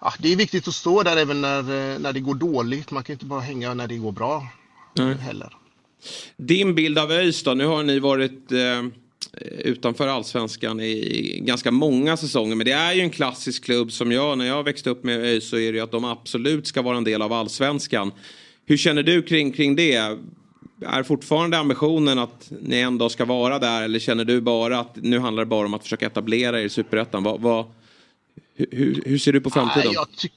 ja, 0.00 0.12
det 0.18 0.32
är 0.32 0.36
viktigt 0.36 0.68
att 0.68 0.74
stå 0.74 1.02
där 1.02 1.16
även 1.16 1.40
när, 1.40 1.58
eh, 1.58 1.98
när 1.98 2.12
det 2.12 2.20
går 2.20 2.34
dåligt. 2.34 2.90
Man 2.90 3.02
kan 3.04 3.12
inte 3.12 3.24
bara 3.24 3.40
hänga 3.40 3.74
när 3.74 3.86
det 3.86 3.96
går 3.96 4.12
bra 4.12 4.46
Nej. 4.94 5.14
heller. 5.14 5.56
Din 6.36 6.74
bild 6.74 6.98
av 6.98 7.12
ÖIS 7.12 7.42
då? 7.42 7.54
Nu 7.54 7.66
har 7.66 7.82
ni 7.82 7.98
varit 7.98 8.52
eh, 8.52 8.82
utanför 9.58 10.08
allsvenskan 10.08 10.80
i 10.80 11.40
ganska 11.42 11.70
många 11.70 12.16
säsonger. 12.16 12.56
Men 12.56 12.64
det 12.64 12.72
är 12.72 12.92
ju 12.92 13.00
en 13.00 13.10
klassisk 13.10 13.64
klubb 13.64 13.92
som 13.92 14.12
jag, 14.12 14.38
när 14.38 14.46
jag 14.46 14.62
växte 14.62 14.90
upp 14.90 15.04
med 15.04 15.20
ÖIS 15.20 15.48
så 15.48 15.56
är 15.56 15.72
det 15.72 15.78
ju 15.78 15.84
att 15.84 15.90
de 15.90 16.04
absolut 16.04 16.66
ska 16.66 16.82
vara 16.82 16.96
en 16.96 17.04
del 17.04 17.22
av 17.22 17.32
allsvenskan. 17.32 18.12
Hur 18.66 18.76
känner 18.76 19.02
du 19.02 19.22
kring, 19.22 19.52
kring 19.52 19.76
det? 19.76 20.18
Är 20.86 21.02
fortfarande 21.02 21.58
ambitionen 21.58 22.18
att 22.18 22.52
ni 22.60 22.80
ändå 22.80 23.08
ska 23.08 23.24
vara 23.24 23.58
där 23.58 23.82
eller 23.82 23.98
känner 23.98 24.24
du 24.24 24.40
bara 24.40 24.78
att 24.78 24.96
nu 24.96 25.18
handlar 25.18 25.44
det 25.44 25.48
bara 25.48 25.66
om 25.66 25.74
att 25.74 25.82
försöka 25.82 26.06
etablera 26.06 26.60
er 26.60 26.64
i 26.64 26.68
superettan? 26.68 27.22
Vad, 27.22 27.40
vad, 27.40 27.66
hur, 28.54 29.02
hur 29.06 29.18
ser 29.18 29.32
du 29.32 29.40
på 29.40 29.50
framtiden? 29.50 29.92
Jag, 29.92 30.06
ty 30.16 30.28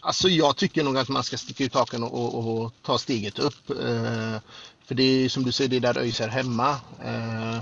alltså 0.00 0.28
jag 0.28 0.56
tycker 0.56 0.84
nog 0.84 0.98
att 0.98 1.08
man 1.08 1.24
ska 1.24 1.36
sticka 1.36 1.64
ut 1.64 1.74
hakan 1.74 2.02
och, 2.02 2.34
och, 2.34 2.64
och 2.64 2.72
ta 2.82 2.98
steget 2.98 3.38
upp. 3.38 3.70
Eh, 3.70 4.36
för 4.90 4.94
det 4.94 5.24
är 5.24 5.28
som 5.28 5.42
du 5.42 5.52
säger, 5.52 5.68
det 5.68 5.76
är 5.76 5.80
där 5.80 5.98
ÖIS 5.98 6.20
är 6.20 6.28
hemma. 6.28 6.70
Eh, 7.04 7.58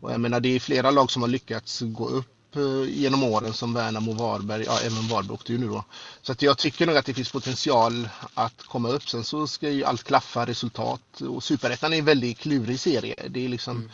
och 0.00 0.12
jag 0.12 0.20
menar, 0.20 0.40
det 0.40 0.48
är 0.48 0.60
flera 0.60 0.90
lag 0.90 1.10
som 1.10 1.22
har 1.22 1.28
lyckats 1.28 1.80
gå 1.80 2.08
upp 2.08 2.56
eh, 2.56 2.90
genom 2.90 3.22
åren 3.22 3.52
som 3.52 3.74
Värnamo 3.74 4.12
Varberg. 4.12 4.64
Ja, 4.66 4.78
även 4.80 5.08
Varberg 5.08 5.34
åkte 5.34 5.52
ju 5.52 5.58
nu 5.58 5.66
då. 5.68 5.84
Så 6.22 6.32
att 6.32 6.42
jag 6.42 6.58
tycker 6.58 6.86
nog 6.86 6.96
att 6.96 7.06
det 7.06 7.14
finns 7.14 7.32
potential 7.32 8.08
att 8.34 8.62
komma 8.62 8.88
upp. 8.88 9.08
Sen 9.08 9.24
så 9.24 9.46
ska 9.46 9.70
ju 9.70 9.84
allt 9.84 10.04
klaffa 10.04 10.46
resultat. 10.46 11.20
Och 11.20 11.44
Superettan 11.44 11.92
är 11.92 11.98
en 11.98 12.04
väldigt 12.04 12.38
klurig 12.38 12.80
serie. 12.80 13.14
Det 13.28 13.44
är 13.44 13.48
liksom 13.48 13.90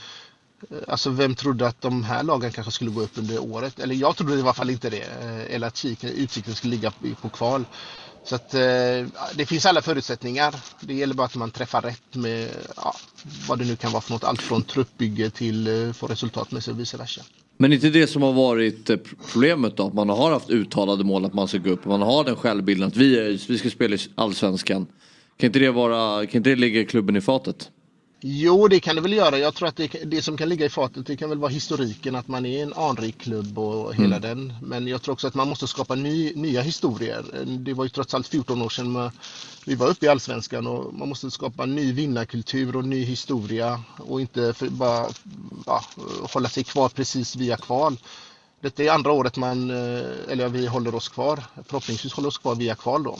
Alltså 0.89 1.11
vem 1.11 1.35
trodde 1.35 1.67
att 1.67 1.81
de 1.81 2.05
här 2.05 2.23
lagen 2.23 2.53
kanske 2.53 2.73
skulle 2.73 2.91
gå 2.91 3.03
upp 3.03 3.19
under 3.19 3.39
året? 3.39 3.79
Eller 3.79 3.95
jag 3.95 4.17
trodde 4.17 4.35
i 4.35 4.41
alla 4.41 4.55
fall 4.55 4.71
inte 4.71 4.91
det. 4.91 5.03
Eh, 5.23 5.55
Eller 5.55 5.67
att 5.67 5.85
Utsikten 5.85 6.55
skulle 6.55 6.77
ligga 6.77 6.93
på 7.21 7.29
kval. 7.29 7.65
Så 8.27 8.35
att 8.35 8.55
eh, 8.55 8.61
det 9.35 9.47
finns 9.47 9.67
alla 9.67 9.83
förutsättningar. 9.83 10.55
Det 10.81 10.95
gäller 10.95 11.15
bara 11.15 11.27
att 11.27 11.37
man 11.37 11.51
träffar 11.51 11.83
rätt 11.83 12.15
med 12.15 12.49
ja, 12.77 12.95
vad 13.49 13.59
det 13.59 13.65
nu 13.65 13.77
kan 13.77 13.93
vara 13.93 14.01
för 14.01 14.13
något. 14.13 14.25
Allt 14.25 14.43
från 14.43 14.63
truppbygge 14.63 15.31
till 15.31 15.67
eh, 15.67 15.93
få 15.93 16.07
resultat 16.07 16.51
med 16.51 16.65
sig 16.65 16.73
och 16.73 16.81
vice 16.81 16.97
versa. 16.97 17.23
Men 17.57 17.73
inte 17.73 17.91
det 17.91 18.07
som 18.07 18.23
har 18.23 18.33
varit 18.33 18.91
eh, 18.91 18.97
problemet 19.33 19.77
då? 19.77 19.87
Att 19.87 19.95
man 19.95 20.09
har 20.09 20.31
haft 20.31 20.51
uttalade 20.51 21.05
mål 21.05 21.25
att 21.25 21.35
man 21.35 21.49
ska 21.49 21.59
gå 21.59 21.71
upp. 21.71 21.85
Man 21.85 22.03
har 22.03 22.25
den 22.25 22.37
självbilden 22.37 22.89
att 22.89 22.97
vi, 22.97 23.19
är, 23.19 23.49
vi 23.49 23.59
ska 23.59 23.71
spela 23.71 23.95
i 23.95 23.99
allsvenskan. 24.15 24.87
Kan 25.37 25.47
inte 25.47 25.59
det, 25.59 25.71
vara, 25.71 26.27
kan 26.27 26.39
inte 26.39 26.51
det 26.51 26.57
ligga 26.57 26.85
klubben 26.85 27.17
i 27.17 27.21
fatet? 27.21 27.71
Jo, 28.21 28.69
det 28.69 28.81
kan 28.81 28.97
det 28.97 29.03
väl 29.03 29.13
göra. 29.13 29.39
Jag 29.39 29.55
tror 29.55 29.69
att 29.69 29.77
det, 29.77 29.87
det 29.87 30.23
som 30.23 30.37
kan 30.37 30.49
ligga 30.49 30.67
i 30.67 30.69
fatet 30.69 31.07
det 31.07 31.17
kan 31.17 31.29
väl 31.29 31.39
vara 31.39 31.51
historiken, 31.51 32.15
att 32.17 32.29
man 32.29 32.47
är 32.47 32.63
en 32.63 32.75
anrik 32.75 33.19
klubb 33.19 33.59
och 33.59 33.95
hela 33.95 34.17
Mm. 34.17 34.21
den. 34.21 34.55
Men 34.63 34.87
jag 34.89 35.03
tror 35.03 35.13
också 35.13 35.27
att 35.27 35.35
man 35.35 35.49
måste 35.49 35.67
skapa 35.69 35.95
ny, 35.95 36.33
nya 36.35 36.61
historier. 36.63 37.25
Det 37.47 37.75
var 37.75 37.85
ju 37.85 37.91
trots 37.91 38.15
allt 38.15 38.29
14 38.29 38.63
år 38.63 38.69
sedan 38.69 38.91
man- 38.91 39.11
vi 39.67 39.75
var 39.75 39.89
uppe 39.89 40.07
i 40.07 40.09
Allsvenskan 40.09 40.67
och 40.67 40.95
man 40.95 41.09
måste 41.09 41.31
skapa 41.31 41.67
ny 41.67 41.93
vinnarkultur 41.93 42.77
och 42.77 42.85
ny 42.85 43.05
historia 43.05 43.83
och 43.99 44.21
inte 44.21 44.55
för, 44.55 44.69
bara 44.69 45.07
ja, 45.67 45.83
hålla 46.33 46.49
sig 46.49 46.65
kvar 46.65 46.89
precis 46.89 47.37
via 47.37 47.57
kval. 47.57 47.97
Detta 48.61 48.83
är 48.83 48.91
andra 48.91 49.13
året 49.13 49.37
man, 49.37 49.71
eh, 49.71 50.05
eller 50.29 50.49
vi 50.49 50.67
håller 50.67 50.95
oss 50.95 51.09
kvar. 51.09 51.45
Förhoppningsvis 51.67 52.13
håller 52.13 52.29
oss 52.29 52.39
kvar 52.39 52.55
via 52.55 52.75
kval 52.75 53.03
då. 53.03 53.19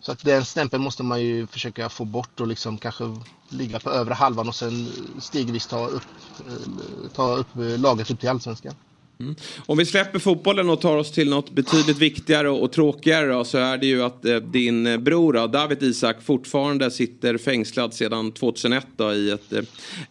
Så 0.00 0.12
att 0.12 0.24
den 0.24 0.44
stämpeln 0.44 0.82
måste 0.82 1.02
man 1.02 1.22
ju 1.22 1.46
försöka 1.46 1.88
få 1.88 2.04
bort 2.04 2.40
och 2.40 2.46
liksom 2.46 2.78
kanske 2.78 3.16
ligga 3.48 3.78
på 3.78 3.90
övre 3.90 4.14
halvan 4.14 4.48
och 4.48 4.54
sen 4.54 4.88
stegvis 5.18 5.66
ta 5.66 5.86
upp, 5.86 6.02
eh, 6.46 7.10
ta 7.14 7.36
upp 7.36 7.56
eh, 7.56 7.80
laget 7.80 8.10
upp 8.10 8.20
till 8.20 8.28
allsvenskan. 8.28 8.74
Mm. 9.20 9.34
Om 9.66 9.78
vi 9.78 9.86
släpper 9.86 10.18
fotbollen 10.18 10.70
och 10.70 10.80
tar 10.80 10.96
oss 10.96 11.12
till 11.12 11.30
något 11.30 11.50
betydligt 11.50 11.98
viktigare 11.98 12.50
och 12.50 12.72
tråkigare 12.72 13.26
då, 13.26 13.44
så 13.44 13.58
är 13.58 13.78
det 13.78 13.86
ju 13.86 14.02
att 14.02 14.24
eh, 14.24 14.36
din 14.36 15.04
bror 15.04 15.32
då, 15.32 15.46
David 15.46 15.82
Isak 15.82 16.22
fortfarande 16.22 16.90
sitter 16.90 17.38
fängslad 17.38 17.94
sedan 17.94 18.32
2001 18.32 18.86
då, 18.96 19.12
i 19.12 19.30
ett 19.30 19.52
eh, 19.52 19.62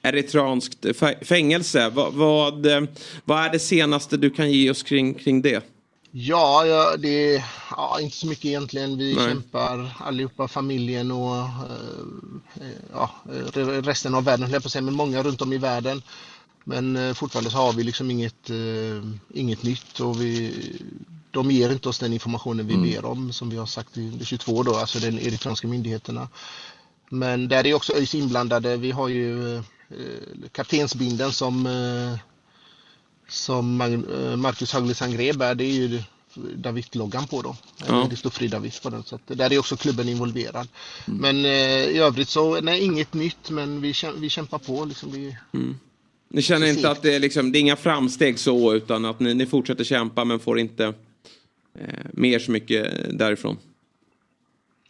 eritreanskt 0.02 0.86
fängelse. 1.22 1.90
Va, 1.90 2.10
vad, 2.14 2.66
eh, 2.66 2.82
vad 3.26 3.46
är 3.46 3.50
det 3.50 3.60
senaste 3.60 4.18
du 4.18 4.30
kan 4.30 4.52
ge 4.52 4.72
oss 4.72 4.84
kring, 4.84 5.14
kring 5.14 5.42
det? 5.42 5.64
Ja, 6.12 6.66
ja, 6.66 6.98
det 6.98 7.36
är 7.36 7.46
ja, 7.72 8.00
inte 8.00 8.18
så 8.18 8.28
mycket 8.28 8.46
egentligen. 8.46 8.98
Vi 8.98 9.16
Nej. 9.16 9.26
kämpar 9.26 9.96
allihopa, 10.00 10.48
familjen 10.48 11.12
och 11.12 11.36
eh, 11.36 11.44
eh, 12.62 12.68
ja, 12.94 13.12
eh, 13.56 13.66
resten 13.82 14.16
av 14.16 14.24
världen, 14.24 14.52
jag 14.52 14.64
på 14.64 14.70
säga, 14.70 14.82
men 14.82 14.94
många 14.96 15.24
runt 15.24 15.42
om 15.42 15.54
i 15.54 15.58
världen. 15.58 16.02
Men 16.64 16.96
eh, 16.96 17.14
fortfarande 17.14 17.52
så 17.52 17.58
har 17.58 17.74
vi 17.74 17.84
liksom 17.84 18.12
inget, 18.12 18.50
eh, 18.50 19.04
inget 19.34 19.64
nytt 19.64 20.00
och 20.00 20.22
vi, 20.22 20.54
de 21.32 21.52
ger 21.52 21.70
inte 21.72 21.90
oss 21.90 22.00
den 22.00 22.14
informationen 22.14 22.68
vi 22.68 22.74
Mm. 22.74 22.90
ber 22.92 23.06
om 23.06 23.34
som 23.34 23.50
vi 23.50 23.58
har 23.58 23.66
sagt 23.66 23.98
i 23.98 24.18
i 24.22 24.26
22 24.26 24.64
då, 24.64 24.76
alltså 24.76 25.00
den 25.00 25.20
eritreanska 25.20 25.68
myndigheterna. 25.68 26.30
Men 27.10 27.48
där 27.48 27.68
är 27.68 27.74
också 27.74 27.94
ÖIS 27.94 28.16
inblandade. 28.16 28.78
Vi 28.78 28.92
har 28.92 29.08
ju 29.08 29.56
eh, 29.56 29.62
kaptensbinden 30.52 31.32
som 31.34 31.66
eh, 31.66 32.20
som 33.30 33.82
eh, 33.82 34.36
Marcus 34.36 34.74
Hauglie 34.74 34.96
Sangré 34.96 35.34
bär, 35.34 35.56
det 35.56 35.64
är 35.64 35.74
ju 35.74 36.02
David-loggan 36.36 37.28
på 37.28 37.42
då. 37.42 37.56
Ja. 37.88 38.08
Det 38.10 38.16
står 38.16 38.30
Fri 38.30 38.48
David 38.48 38.82
på 38.82 38.90
den. 38.90 39.04
Så 39.04 39.20
där 39.28 39.54
är 39.54 39.60
också 39.60 39.78
klubben 39.78 40.10
involverad. 40.10 40.68
Men 41.06 41.46
eh, 41.46 41.84
i 41.84 41.98
övrigt 41.98 42.30
så, 42.30 42.62
nej, 42.62 42.84
inget 42.84 43.14
nytt, 43.14 43.50
men 43.50 43.82
vi, 43.82 43.94
vi 44.18 44.30
kämpar 44.30 44.58
på. 44.58 44.86
Liksom, 44.86 45.12
vi, 45.12 45.38
Ni 46.30 46.42
känner 46.42 46.68
inte 46.68 46.92
att 46.92 47.02
det 47.02 47.16
är, 47.16 47.20
liksom, 47.20 47.52
det 47.52 47.58
är 47.58 47.62
inga 47.62 47.76
framsteg 47.76 48.40
så 48.40 48.74
utan 48.74 49.06
att 49.06 49.20
ni, 49.20 49.34
ni 49.34 49.46
fortsätter 49.46 49.84
kämpa 49.84 50.26
men 50.26 50.40
får 50.40 50.60
inte 50.60 50.86
eh, 51.80 52.06
mer 52.14 52.40
så 52.40 52.52
mycket 52.52 52.88
därifrån? 53.20 53.58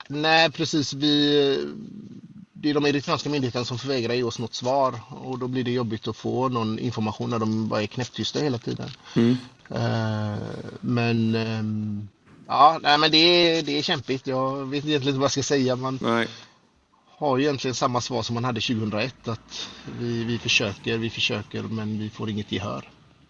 Nej, 0.08 0.52
precis. 0.52 0.94
Vi, 0.94 1.58
det 2.62 2.70
är 2.70 2.74
de 2.74 2.86
eritreanska 2.86 3.30
myndigheterna 3.30 3.66
som 3.66 3.78
förvägrar 3.78 4.14
ge 4.14 4.24
oss 4.24 4.39
något 4.39 4.53
svar 4.53 4.99
och 5.10 5.39
då 5.39 5.47
blir 5.47 5.64
det 5.64 5.72
jobbigt 5.72 6.07
att 6.07 6.18
få 6.18 6.49
någon 6.49 6.80
information 6.80 7.30
när 7.30 7.39
de 7.39 7.68
bara 7.68 7.82
är 7.82 7.88
knäpptysta 7.88 8.39
hela 8.39 8.57
tiden. 8.57 8.89
Mm. 9.16 9.38
Eh, 9.70 10.39
men 10.82 11.36
ehm, 11.36 12.07
ja, 12.47 12.80
nej, 12.84 12.97
men 12.97 13.12
det 13.12 13.18
är, 13.18 13.64
det 13.64 13.78
är 13.78 13.82
kämpigt. 13.82 14.28
Jag 14.28 14.66
vet 14.66 14.86
egentligen 14.86 15.07
inte 15.07 15.20
vad 15.20 15.24
jag 15.24 15.32
ska 15.32 15.43
säga. 15.43 15.76
Man 15.76 15.99
Nej. 16.01 16.28
har 17.07 17.38
ju 17.38 17.43
egentligen 17.43 17.76
samma 17.76 18.01
svar 18.01 18.24
som 18.24 18.34
man 18.34 18.43
hade 18.43 18.62
2001. 18.62 19.28
Att 19.28 19.70
vi, 19.99 20.24
vi 20.24 20.38
försöker, 20.38 20.97
vi 20.97 21.10
försöker, 21.10 21.64
men 21.64 21.99
vi 21.99 22.10
får 22.10 22.30
inget 22.30 22.51
gehör. 22.51 22.89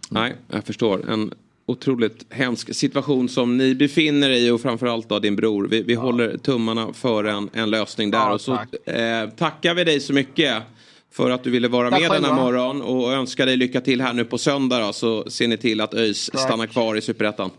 Nej, 0.10 0.36
jag 0.48 0.66
förstår. 0.66 1.10
En 1.10 1.34
otroligt 1.70 2.26
hemsk 2.34 2.76
situation 2.76 3.30
som 3.30 3.58
ni 3.58 3.76
befinner 3.76 4.30
er 4.30 4.34
i 4.38 4.50
och 4.50 4.62
framförallt 4.62 5.10
då 5.10 5.20
din 5.20 5.36
bror. 5.36 5.68
Vi, 5.68 5.82
vi 5.82 5.94
håller 5.96 6.38
tummarna 6.38 6.94
för 6.94 7.24
en, 7.24 7.50
en 7.54 7.70
lösning 7.70 8.12
där. 8.12 8.18
Ja, 8.20 8.34
och 8.34 8.42
så 8.42 8.56
tack. 8.56 8.88
eh, 8.88 9.30
tackar 9.30 9.74
vi 9.74 9.84
dig 9.84 10.00
så 10.00 10.14
mycket 10.14 10.64
för 11.12 11.30
att 11.32 11.44
du 11.44 11.50
ville 11.50 11.68
vara 11.68 11.90
Tack 11.90 12.02
med 12.02 12.12
denna 12.12 12.34
morgon 12.34 12.82
och 12.82 13.14
önskar 13.14 13.46
dig 13.46 13.58
lycka 13.58 13.82
till 13.82 14.02
här 14.02 14.14
nu 14.14 14.26
på 14.26 14.38
söndag 14.38 14.80
då, 14.80 14.94
så 14.94 15.30
ser 15.30 15.48
ni 15.48 15.58
till 15.58 15.82
att 15.82 15.94
ÖIS 15.94 16.30
Tack. 16.34 16.42
stannar 16.42 16.68
kvar 16.68 16.96
i 16.96 17.02
Superettan. 17.02 17.50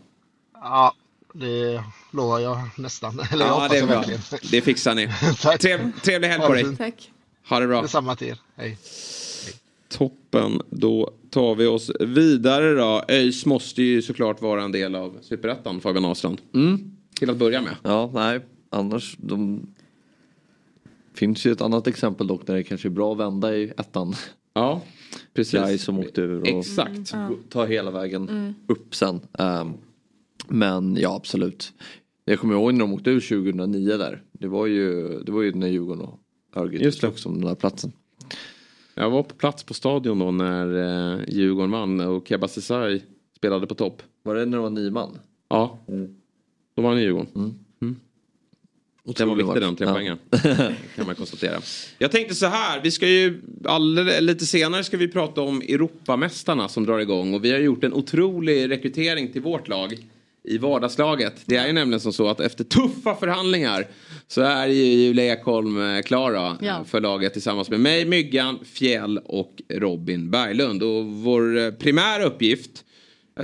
Ja, 0.54 0.94
det 1.34 1.82
lovar 2.12 2.38
jag 2.38 2.58
nästan. 2.76 3.20
Eller 3.32 3.46
jag 3.46 3.62
Ja, 3.62 3.68
det 3.68 3.76
är 3.76 3.80
jag 3.80 3.88
bra. 3.88 3.96
verkligen. 3.96 4.20
Det 4.50 4.61
fixar 4.61 4.94
ni. 4.94 5.08
Tack. 5.42 5.61
Trev, 5.61 5.92
trevlig 6.02 6.28
helg 6.28 6.40
Ha 6.40 6.46
på 6.48 6.54
det 6.54 6.62
dig. 6.62 6.76
Tack. 6.76 7.11
Ha 7.48 7.61
det 7.61 7.66
bra. 7.66 7.82
Detsamma 7.82 8.16
till 8.16 8.28
er. 8.28 8.38
Hej. 8.56 8.78
Toppen, 9.91 10.61
då 10.70 11.11
tar 11.30 11.55
vi 11.55 11.66
oss 11.66 11.91
vidare 12.01 12.74
då. 12.74 13.03
ÖIS 13.09 13.47
måste 13.47 13.82
ju 13.82 14.03
såklart 14.03 14.43
vara 14.43 14.62
en 14.62 14.72
del 14.72 14.95
av 14.95 15.18
Superettan, 15.22 15.80
Fabian 15.80 16.05
Ahlstrand. 16.05 16.41
Mm. 16.55 16.91
Till 17.18 17.30
att 17.30 17.36
börja 17.36 17.62
med. 17.62 17.76
Ja, 17.82 18.11
nej, 18.14 18.41
annars 18.70 19.16
de... 19.18 19.66
Finns 21.14 21.47
ju 21.47 21.53
ett 21.53 21.61
annat 21.61 21.86
exempel 21.86 22.26
dock 22.26 22.47
där 22.47 22.55
det 22.55 22.62
kanske 22.62 22.88
är 22.88 22.91
bra 22.91 23.12
att 23.12 23.18
vända 23.18 23.57
i 23.57 23.64
ettan. 23.76 24.14
Ja, 24.55 24.82
precis. 25.34 25.61
Gais 25.61 25.82
som 25.82 25.99
åkte 25.99 26.20
ur 26.20 26.41
och 26.41 26.47
Exakt. 26.49 27.14
tar 27.49 27.66
hela 27.66 27.91
vägen 27.91 28.28
Mm. 28.28 28.55
upp 28.66 28.95
sen. 28.95 29.20
Ehm, 29.38 29.72
men 30.49 30.97
ja, 30.97 31.16
absolut. 31.16 31.72
Jag 32.24 32.38
kommer 32.38 32.55
ihåg 32.55 32.72
när 32.74 32.80
de 32.80 32.93
åkte 32.93 33.11
ur 33.11 33.20
2009 33.20 33.97
där. 33.97 34.22
Det 34.32 34.49
var 34.49 34.66
ju, 34.66 35.18
det 35.22 35.32
var 35.32 35.43
ju 35.43 35.53
när 35.55 35.68
Djurgården 35.68 36.03
och 36.05 36.18
Örgryte 36.57 36.93
slogs 36.93 37.26
om 37.26 37.34
den 37.34 37.45
där 37.49 37.55
platsen. 37.55 37.93
Jag 38.95 39.11
var 39.11 39.22
på 39.22 39.34
plats 39.34 39.62
på 39.64 39.74
stadion 39.74 40.18
då 40.18 40.30
när 40.30 40.66
eh, 41.14 41.18
Djurgården 41.28 41.70
vann 41.70 42.01
och 42.01 42.28
Keba 42.28 42.49
Ceesay 42.49 43.01
spelade 43.36 43.66
på 43.66 43.74
topp. 43.74 44.03
Var 44.22 44.34
det 44.34 44.47
när 44.47 44.57
det 44.57 44.62
var 44.62 44.70
nio 44.70 44.91
man? 44.91 45.18
Ja, 45.49 45.78
Mm. 45.88 46.14
då 46.76 46.82
vann 46.82 47.01
Djurgården. 47.01 47.59
Och 49.05 49.14
Den 49.14 49.28
var 49.28 49.36
viktig 49.36 49.62
den, 49.62 49.76
tre 49.76 49.86
ja. 49.86 50.16
kan 50.97 51.07
man 51.07 51.14
konstatera. 51.14 51.61
Jag 51.99 52.11
tänkte 52.11 52.34
så 52.34 52.47
här, 52.47 52.80
vi 52.82 52.91
ska 52.91 53.09
ju 53.09 53.41
alldeles, 53.64 54.20
lite 54.20 54.47
senare 54.47 54.84
ska 54.84 54.97
vi 54.97 55.09
prata 55.09 55.41
om 55.41 55.61
Europamästarna 55.61 56.68
som 56.68 56.86
drar 56.86 56.99
igång. 56.99 57.34
Och 57.34 57.45
vi 57.45 57.53
har 57.53 57.59
gjort 57.59 57.84
en 57.84 57.93
otrolig 57.95 58.70
rekrytering 58.70 59.32
till 59.32 59.43
vårt 59.43 59.68
lag 59.68 59.99
i 60.43 60.59
vardagslaget. 60.59 61.34
Det 61.45 61.57
är 61.57 61.66
ju 61.66 61.72
nämligen 61.72 62.01
som 62.01 62.12
så 62.12 62.28
att 62.28 62.41
efter 62.41 62.64
tuffa 62.64 63.14
förhandlingar 63.14 63.86
så 64.31 64.41
är 64.41 64.66
ju 64.66 64.85
Julia 64.85 65.33
Ekholm 65.33 65.97
eh, 65.97 66.03
klar 66.03 66.57
ja. 66.61 66.85
för 66.85 67.01
laget 67.01 67.33
tillsammans 67.33 67.70
med 67.70 67.81
mig, 67.81 68.05
Myggan, 68.05 68.59
Fjäll 68.64 69.18
och 69.18 69.62
Robin 69.68 70.31
Berglund. 70.31 70.83
Och 70.83 71.07
vår 71.07 71.59
eh, 71.59 71.70
primära 71.70 72.24
uppgift 72.24 72.85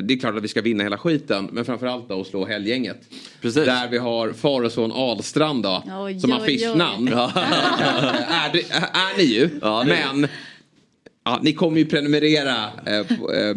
det 0.00 0.14
är 0.14 0.18
klart 0.18 0.36
att 0.36 0.42
vi 0.42 0.48
ska 0.48 0.62
vinna 0.62 0.84
hela 0.84 0.98
skiten 0.98 1.48
men 1.52 1.64
framförallt 1.64 2.08
då 2.08 2.20
att 2.20 2.26
slå 2.26 2.46
helgänget. 2.46 3.00
Precis. 3.40 3.64
Där 3.64 3.88
vi 3.88 3.98
har 3.98 4.32
far 4.32 4.62
och 4.62 4.72
son 4.72 4.92
Ahlstrand 4.92 5.62
då. 5.62 5.82
Oj, 5.98 6.20
som 6.20 6.32
affischnamn. 6.32 7.08
är, 7.08 8.52
det, 8.52 8.70
är 8.70 9.18
ni 9.18 9.24
ju. 9.24 9.50
Ja, 9.62 9.84
men 9.86 10.28
ja, 11.24 11.40
ni 11.42 11.52
kommer 11.52 11.78
ju 11.78 11.86
prenumerera 11.86 12.64
eh, 12.86 13.06
på, 13.16 13.32
eh, 13.32 13.54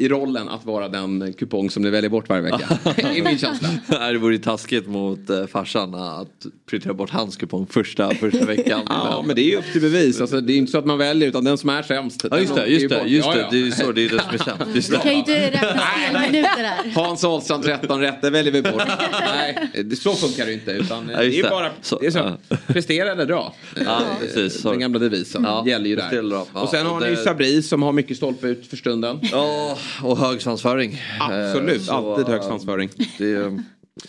i 0.00 0.08
rollen 0.08 0.48
att 0.48 0.64
vara 0.64 0.88
den 0.88 1.32
kupong 1.32 1.70
som 1.70 1.82
ni 1.82 1.90
väljer 1.90 2.10
bort 2.10 2.28
varje 2.28 2.42
vecka. 2.42 2.78
I 3.14 3.22
min 3.22 3.38
känsla. 3.38 3.68
det 4.12 4.18
vore 4.18 4.38
taskigt 4.38 4.86
mot 4.86 5.30
eh, 5.30 5.46
farsan 5.46 5.94
att 5.94 6.46
prioritera 6.66 6.94
bort 6.94 7.10
hans 7.10 7.36
kupong 7.36 7.66
första, 7.66 8.14
första 8.14 8.44
veckan. 8.44 8.82
ja 8.88 9.24
men 9.26 9.36
det 9.36 9.42
är 9.42 9.50
ju 9.50 9.56
upp 9.56 9.72
till 9.72 9.80
bevis. 9.80 10.20
Alltså, 10.20 10.40
det 10.40 10.52
är 10.52 10.56
inte 10.56 10.72
så 10.72 10.78
att 10.78 10.86
man 10.86 10.98
väljer 10.98 11.28
utan 11.28 11.44
den 11.44 11.58
som 11.58 11.70
är 11.70 11.82
sämst. 11.82 12.26
Ja 12.30 12.38
just 12.38 12.54
det, 12.54 12.66
just 12.66 12.88
det, 12.88 13.02
just 13.06 13.32
det. 13.32 13.46
det 13.50 13.56
är 13.56 13.60
ju 13.60 13.72
så 13.72 13.92
det 13.92 14.04
är 14.04 14.08
det 14.08 14.22
som 14.22 14.34
är 14.34 14.38
sämst. 14.38 14.90
Du 14.90 14.98
kan 14.98 15.12
ju 15.12 15.18
inte 15.18 15.50
räkna 15.50 15.80
spelminuter 16.08 16.64
här. 16.64 16.90
Hans 16.94 17.24
Ahlstrand 17.24 17.64
13 17.64 18.00
rätt, 18.00 18.22
det 18.22 18.30
väljer 18.30 18.52
vi 18.52 18.62
bort. 18.62 18.82
Nej, 19.24 19.96
så 19.96 20.14
funkar 20.14 20.46
det 20.46 20.52
inte. 20.52 20.70
Utan 20.70 21.10
ja, 21.12 21.18
det 21.18 21.40
är 21.40 21.50
bara 21.50 21.70
det 22.00 22.06
är 22.06 22.10
så, 22.10 22.36
prestera 22.66 23.12
eller 23.12 23.26
dra. 23.26 23.54
Ja, 23.84 24.02
precis, 24.20 24.62
den 24.62 24.80
gamla 24.80 24.98
devisen 24.98 25.42
ja, 25.44 25.64
gäller 25.66 25.86
ju 25.86 25.96
där. 25.96 26.46
och 26.52 26.68
sen 26.68 26.86
har 26.86 27.00
ni 27.00 27.08
ju 27.08 27.16
Sabri 27.16 27.62
som 27.62 27.82
har 27.82 27.92
mycket 27.92 28.16
stolpe 28.16 28.46
ut 28.46 28.66
för 28.66 28.76
stunden. 28.76 29.20
Ja 29.32 29.78
och 30.02 30.18
hög 30.18 30.42
svansföring. 30.42 30.98
Absolut, 31.20 31.82
så, 31.82 31.92
alltid 31.92 32.26
hög 32.26 32.42
svansföring. 32.42 32.90
Det, 33.18 33.62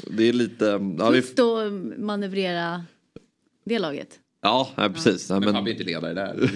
det 0.07 0.29
är 0.29 0.33
lite... 0.33 0.95
Ja, 0.99 1.11
Tufft 1.11 1.39
att 1.39 1.99
manövrera 1.99 2.85
det 3.65 3.79
laget. 3.79 4.19
Ja, 4.43 4.69
ja 4.75 4.89
precis. 4.89 5.29
Ja, 5.29 5.35
men, 5.35 5.45
men 5.45 5.53
Fabbe 5.53 5.69
är 5.69 5.71
inte 5.71 5.83
ledare 5.83 6.13
där. 6.13 6.51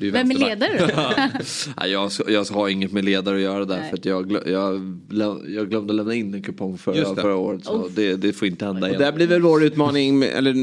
är 0.06 0.10
Vem 0.10 0.30
är 0.30 0.34
ledare 0.34 0.78
då? 0.78 0.88
ja, 1.76 1.86
jag, 1.86 2.10
jag 2.28 2.44
har 2.44 2.68
inget 2.68 2.92
med 2.92 3.04
ledare 3.04 3.36
att 3.36 3.42
göra 3.42 3.64
där 3.64 3.78
Nej. 3.78 3.90
för 3.90 3.96
att 3.96 4.04
jag, 4.04 4.32
jag, 4.46 4.98
jag 5.48 5.68
glömde 5.70 5.92
lämna 5.92 6.14
in 6.14 6.34
en 6.34 6.42
kupong 6.42 6.78
förra, 6.78 7.14
förra 7.14 7.36
året. 7.36 7.64
Så 7.64 7.88
det, 7.88 8.16
det, 8.16 8.32
får 8.32 8.48
inte 8.48 8.64
hända 8.64 8.86
igen. 8.88 8.96
Och 8.96 9.02
där 9.02 9.12
blir 9.12 9.26
väl 9.26 9.42
vår 9.42 9.64
utmaning, 9.64 10.22
eller 10.22 10.54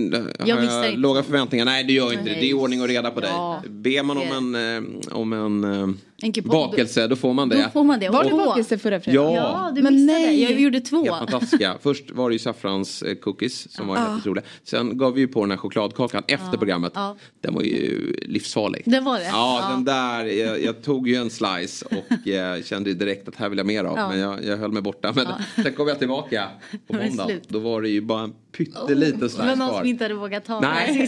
jag 0.46 0.56
har 0.56 0.64
jag 0.64 0.98
låga 1.00 1.24
förväntningar? 1.24 1.66
Nej 1.66 1.84
det 1.84 1.94
gör 1.94 2.12
inte 2.12 2.24
Nej. 2.24 2.34
det. 2.34 2.40
Det 2.40 2.50
är 2.50 2.54
ordning 2.54 2.82
och 2.82 2.88
reda 2.88 3.12
på 3.12 3.22
ja. 3.24 3.62
dig. 3.64 3.72
Ber 3.72 4.04
man 4.04 4.18
om 4.18 4.54
en, 4.54 4.76
eh, 4.76 5.16
om 5.16 5.34
en 5.34 5.98
eh, 6.24 6.32
en 6.36 6.44
bakelse, 6.44 7.08
då 7.08 7.16
får 7.16 7.34
man 7.34 7.50
det. 7.50 7.64
Då 7.64 7.70
får 7.70 7.84
man 7.84 8.00
det. 8.00 8.10
Var 8.10 8.24
det 8.24 8.30
bakelse 8.30 8.78
förra 8.78 9.00
fredagen? 9.00 9.34
Ja. 9.34 9.66
ja, 9.66 9.72
du 9.76 9.82
men 9.82 10.06
nej. 10.06 10.44
Jag 10.44 10.60
gjorde 10.60 10.82
två. 10.82 11.04
Helt 11.04 11.18
fantastiska. 11.18 11.78
Först 11.82 12.12
var 12.12 12.30
det 12.30 12.34
ju 12.34 12.40
saffrans 12.40 13.02
eh, 13.02 13.16
cookies 13.16 13.72
som 13.76 13.88
var 13.88 13.96
ja. 13.96 14.02
helt 14.02 14.20
otroliga. 14.20 14.46
Sen 14.64 14.98
gav 14.98 15.14
vi 15.14 15.22
ju 15.22 15.28
på 15.28 15.42
den 15.42 15.52
här 15.52 15.58
chokladkakan 15.58 16.24
efter 16.28 16.48
ja. 16.52 16.58
programmet. 16.58 16.92
Ja. 16.96 17.16
Den 17.42 17.54
var 17.54 17.62
ju 17.62 18.16
livsfarlig. 18.28 18.84
Den 18.86 19.04
var 19.04 19.20
det? 19.20 19.26
Ja, 19.26 19.60
ja. 19.62 19.70
den 19.76 19.86
där. 19.86 20.26
Jag, 20.26 20.64
jag, 20.64 20.82
tog 20.82 21.08
ju 21.08 21.16
en 21.16 21.30
slice 21.30 21.86
och 21.86 22.28
eh, 22.28 22.64
kände 22.64 22.94
direkt 22.94 23.28
att 23.28 23.36
här 23.36 23.50
vill 23.50 23.58
jag 23.58 23.68
mer 23.68 23.84
av. 23.84 24.10
Men 24.10 24.20
jag, 24.20 24.46
jag 24.46 24.58
höll 24.58 24.72
mig 24.72 24.82
borta. 24.82 25.14
Men 25.16 25.28
sen 25.64 25.74
kom 25.74 25.88
jag 25.88 26.00
tillbaka 26.00 26.48
på 26.88 26.94
måndag. 27.04 27.30
Då 27.48 27.60
var 27.60 27.82
det 27.82 27.90
ju 27.90 28.02
bara 28.02 28.24
en 28.24 28.34
pytteliten 28.52 29.24
oh. 29.24 29.28
slice 29.28 29.48
var 29.48 29.56
någon 29.56 29.78
som 29.78 29.86
inte 29.86 30.04
hade 30.04 30.14
vågat 30.14 30.46
ta 30.46 30.60
Nej. 30.60 31.08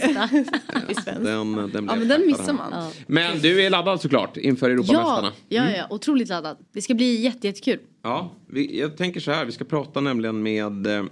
sista. 0.88 1.12
den, 1.20 1.54
den 1.72 1.86
ja, 1.90 1.94
men 1.94 2.08
den 2.08 2.26
missar 2.26 2.52
man. 2.52 2.90
Men 3.06 3.38
du 3.38 3.62
är 3.62 3.70
laddad 3.70 4.00
såklart 4.00 4.36
inför 4.36 4.70
Europamästarna. 4.70 5.01
Ja, 5.01 5.01
ja, 5.48 5.70
ja, 5.70 5.86
otroligt 5.90 6.28
laddad. 6.28 6.56
Det 6.72 6.82
ska 6.82 6.94
bli 6.94 7.20
jättekul. 7.20 7.78
Ja, 8.02 8.32
vi, 8.46 8.80
jag 8.80 8.96
tänker 8.96 9.20
så 9.20 9.30
här. 9.30 9.44
Vi 9.44 9.52
ska 9.52 9.64
prata 9.64 10.00
nämligen 10.00 10.42
med 10.42 10.86
eh, 10.86 11.04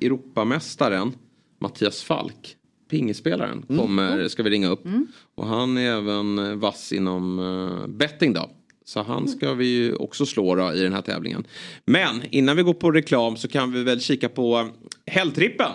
Europamästaren 0.00 1.12
Mattias 1.58 2.02
Falk. 2.02 2.56
Pingisspelaren 2.90 3.64
mm. 3.68 3.80
kommer, 3.80 4.12
mm. 4.12 4.28
ska 4.28 4.42
vi 4.42 4.50
ringa 4.50 4.68
upp. 4.68 4.84
Mm. 4.84 5.06
Och 5.34 5.46
han 5.46 5.78
är 5.78 5.90
även 5.90 6.60
vass 6.60 6.92
inom 6.92 7.38
uh, 7.38 7.86
betting 7.86 8.32
då. 8.32 8.50
Så 8.84 9.02
han 9.02 9.28
ska 9.28 9.54
vi 9.54 9.66
ju 9.66 9.94
också 9.94 10.26
slå 10.26 10.54
då 10.54 10.72
i 10.72 10.82
den 10.82 10.92
här 10.92 11.02
tävlingen. 11.02 11.44
Men 11.84 12.22
innan 12.30 12.56
vi 12.56 12.62
går 12.62 12.74
på 12.74 12.90
reklam 12.90 13.36
så 13.36 13.48
kan 13.48 13.72
vi 13.72 13.82
väl 13.82 14.00
kika 14.00 14.28
på 14.28 14.68
Helgtrippen. 15.06 15.70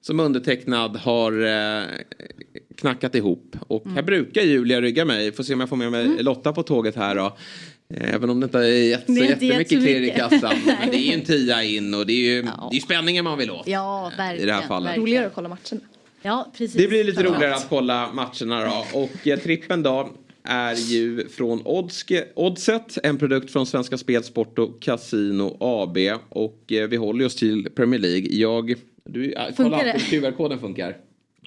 Som 0.00 0.20
undertecknad 0.20 0.96
har 0.96 1.32
eh, 1.32 1.84
knackat 2.82 3.14
ihop. 3.14 3.56
Och 3.68 3.84
mm. 3.84 3.96
här 3.96 4.02
brukar 4.02 4.42
Julia 4.42 4.80
rygga 4.80 5.04
mig. 5.04 5.32
Får 5.32 5.42
se 5.42 5.54
om 5.54 5.60
jag 5.60 5.68
får 5.68 5.76
med 5.76 5.90
mig 5.90 6.04
mm. 6.04 6.24
Lotta 6.24 6.52
på 6.52 6.62
tåget 6.62 6.96
här 6.96 7.14
då. 7.14 7.36
Även 7.94 8.30
om 8.30 8.40
det 8.40 8.44
inte 8.44 8.58
är 8.58 8.88
jätt, 8.88 9.06
så 9.06 9.12
jättemycket 9.12 9.68
klirr 9.68 10.02
i 10.02 10.10
kassan. 10.10 10.54
men 10.80 10.90
det 10.90 10.96
är 10.96 11.06
ju 11.06 11.12
en 11.12 11.24
tia 11.24 11.62
in 11.62 11.94
och 11.94 12.06
det 12.06 12.12
är 12.12 12.34
ju, 12.34 12.44
ja. 12.46 12.68
det 12.70 12.76
är 12.76 12.80
spänningen 12.80 13.24
man 13.24 13.38
vill 13.38 13.50
åt. 13.50 13.66
Ja, 13.66 14.12
verkligen. 14.16 14.42
I 14.42 14.46
det 14.46 14.52
här 14.52 14.68
fallet. 14.68 14.96
Roligare 14.96 15.26
att 15.26 15.34
kolla 15.34 15.48
matcherna. 15.48 15.80
Ja, 16.22 16.52
precis. 16.58 16.76
Det 16.76 16.88
blir 16.88 17.04
lite 17.04 17.22
roligare 17.22 17.54
att 17.54 17.66
kolla 17.68 18.12
matcherna 18.12 18.64
då. 18.64 18.98
Och 18.98 19.28
eh, 19.28 19.38
trippen 19.38 19.82
då 19.82 20.10
är 20.44 20.74
ju 20.74 21.28
från 21.28 21.62
Oddske, 21.64 22.24
Oddset, 22.34 22.98
en 23.02 23.18
produkt 23.18 23.50
från 23.50 23.66
Svenska 23.66 23.98
Spel, 23.98 24.24
Sport 24.24 24.58
och 24.58 24.82
Casino 24.82 25.56
AB. 25.60 25.98
Och 26.28 26.72
eh, 26.72 26.88
vi 26.88 26.96
håller 26.96 27.26
oss 27.26 27.36
till 27.36 27.70
Premier 27.70 28.00
League. 28.00 28.26
Jag, 28.30 28.74
du, 29.04 29.32
äh, 29.32 29.42
kolla 29.56 29.98
QR-koden 29.98 30.58
funkar. 30.58 30.96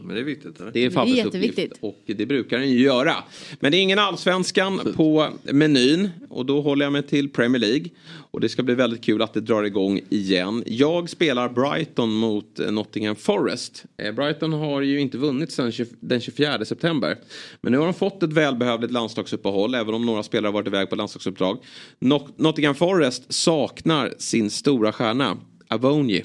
Men 0.04 0.16
det 0.16 0.22
är 0.22 0.26
viktigt. 0.26 0.60
Eller? 0.60 0.72
Det 0.72 0.86
är 0.86 0.90
Fabbes 0.90 1.26
uppgift 1.26 1.74
och 1.80 2.00
det 2.06 2.26
brukar 2.26 2.60
den 2.60 2.70
ju 2.70 2.80
göra. 2.80 3.16
Men 3.60 3.72
det 3.72 3.78
är 3.78 3.82
ingen 3.82 4.00
allsvenskan 4.00 4.94
på 4.96 5.30
menyn 5.44 6.10
och 6.30 6.46
då 6.46 6.62
håller 6.62 6.86
jag 6.86 6.94
mig 6.94 7.04
till 7.04 7.30
Premier 7.30 7.60
League. 7.60 7.90
Och 8.32 8.42
det 8.42 8.50
ska 8.50 8.64
bli 8.64 8.76
väldigt 8.76 9.04
kul 9.04 9.22
att 9.22 9.34
det 9.34 9.42
drar 9.42 9.64
igång 9.64 10.02
igen. 10.10 10.64
Jag 10.66 11.10
spelar 11.10 11.50
Brighton 11.50 12.14
mot 12.14 12.60
Nottingham 12.70 13.16
Forest. 13.16 13.86
Eh, 13.98 14.12
Brighton 14.12 14.54
har 14.54 14.82
ju 14.82 15.00
inte 15.00 15.18
vunnit 15.18 15.52
sedan 15.52 15.72
den 16.00 16.22
24 16.22 16.66
september. 16.66 17.18
Men 17.62 17.72
nu 17.72 17.78
har 17.78 17.86
de 17.86 17.94
fått 17.94 18.24
ett 18.24 18.34
välbehövligt 18.34 18.94
landslagsuppehåll 18.94 19.76
även 19.76 19.94
om 19.94 20.06
några 20.06 20.24
spelare 20.24 20.48
har 20.48 20.54
varit 20.54 20.68
iväg 20.68 20.90
på 20.90 20.96
landslagsuppdrag. 20.96 21.58
Nottingham 22.38 22.76
Forest 22.76 23.34
saknar 23.34 24.14
sin 24.18 24.50
stora 24.50 24.92
stjärna 24.92 25.38
Avonji 25.68 26.24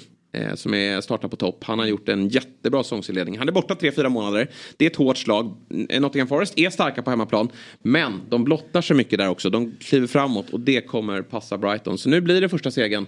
som 0.55 0.75
är 0.75 1.01
startar 1.01 1.29
på 1.29 1.37
topp. 1.37 1.65
Han 1.65 1.79
har 1.79 1.87
gjort 1.87 2.09
en 2.09 2.29
jättebra 2.29 2.83
säsongsinledning. 2.83 3.39
Han 3.39 3.49
är 3.49 3.53
borta 3.53 3.75
3-4 3.75 4.09
månader. 4.09 4.51
Det 4.77 4.85
är 4.85 4.91
ett 4.91 4.97
hårt 4.97 5.19
slag. 5.19 5.57
Eh, 5.89 6.01
Nottingham 6.01 6.29
Forest 6.29 6.59
är 6.59 6.71
starka 6.71 7.03
på 7.03 7.11
hemmaplan. 7.11 7.49
Men 7.83 8.21
de 8.29 8.45
blottar 8.45 8.83
sig 8.83 8.97
mycket 8.97 9.19
där 9.19 9.29
också. 9.29 9.51
De 9.51 9.77
kliver 9.81 10.07
framåt 10.07 10.51
och 10.51 10.61
det 10.61 10.81
kommer 10.81 11.23
passa 11.23 11.59
Brighton. 11.59 11.99
Så 11.99 12.09
nu 12.09 12.21
blir 12.21 12.41
det 12.41 12.49
första 12.49 12.71
segern 12.71 13.07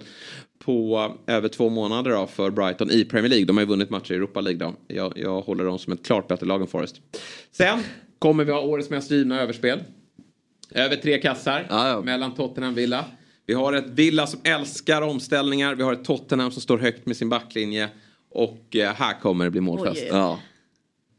på 0.59 1.11
över 1.27 1.49
två 1.49 1.69
månader 1.69 2.11
då 2.11 2.27
för 2.27 2.51
Brighton 2.51 2.91
i 2.91 3.05
Premier 3.05 3.31
League. 3.31 3.47
De 3.47 3.57
har 3.57 3.63
ju 3.63 3.69
vunnit 3.69 3.91
matcher 3.91 4.13
i 4.13 4.17
Europa 4.17 4.41
League 4.41 4.59
då. 4.67 4.95
Jag, 4.95 5.13
jag 5.17 5.41
håller 5.41 5.65
dem 5.65 5.79
som 5.79 5.93
ett 5.93 6.07
klart 6.07 6.29
bättre 6.29 6.47
lag 6.47 6.61
än 6.61 6.67
Forest. 6.67 7.01
Sen 7.53 7.79
kommer 8.19 8.45
vi 8.45 8.53
ha 8.53 8.61
årets 8.61 8.91
mest 8.91 9.11
givna 9.11 9.41
överspel. 9.41 9.81
Över 10.71 10.97
tre 10.97 11.19
kassar 11.19 11.67
ah, 11.71 11.89
ja. 11.89 12.03
mellan 12.03 12.35
Tottenham 12.35 12.73
och 12.73 12.79
Villa. 12.79 13.05
Vi 13.53 13.57
har 13.57 13.73
ett 13.73 13.91
Villa 13.91 14.27
som 14.27 14.41
älskar 14.45 15.03
omställningar. 15.03 15.75
Vi 15.75 15.83
har 15.83 15.93
ett 15.93 16.05
Tottenham 16.05 16.51
som 16.51 16.63
står 16.63 16.79
högt 16.79 17.07
med 17.07 17.17
sin 17.17 17.29
backlinje. 17.29 17.89
Och 18.31 18.77
eh, 18.77 18.95
här 18.95 19.21
kommer 19.21 19.45
det 19.45 19.51
bli 19.51 19.61
målfest. 19.61 20.05
Ja. 20.11 20.41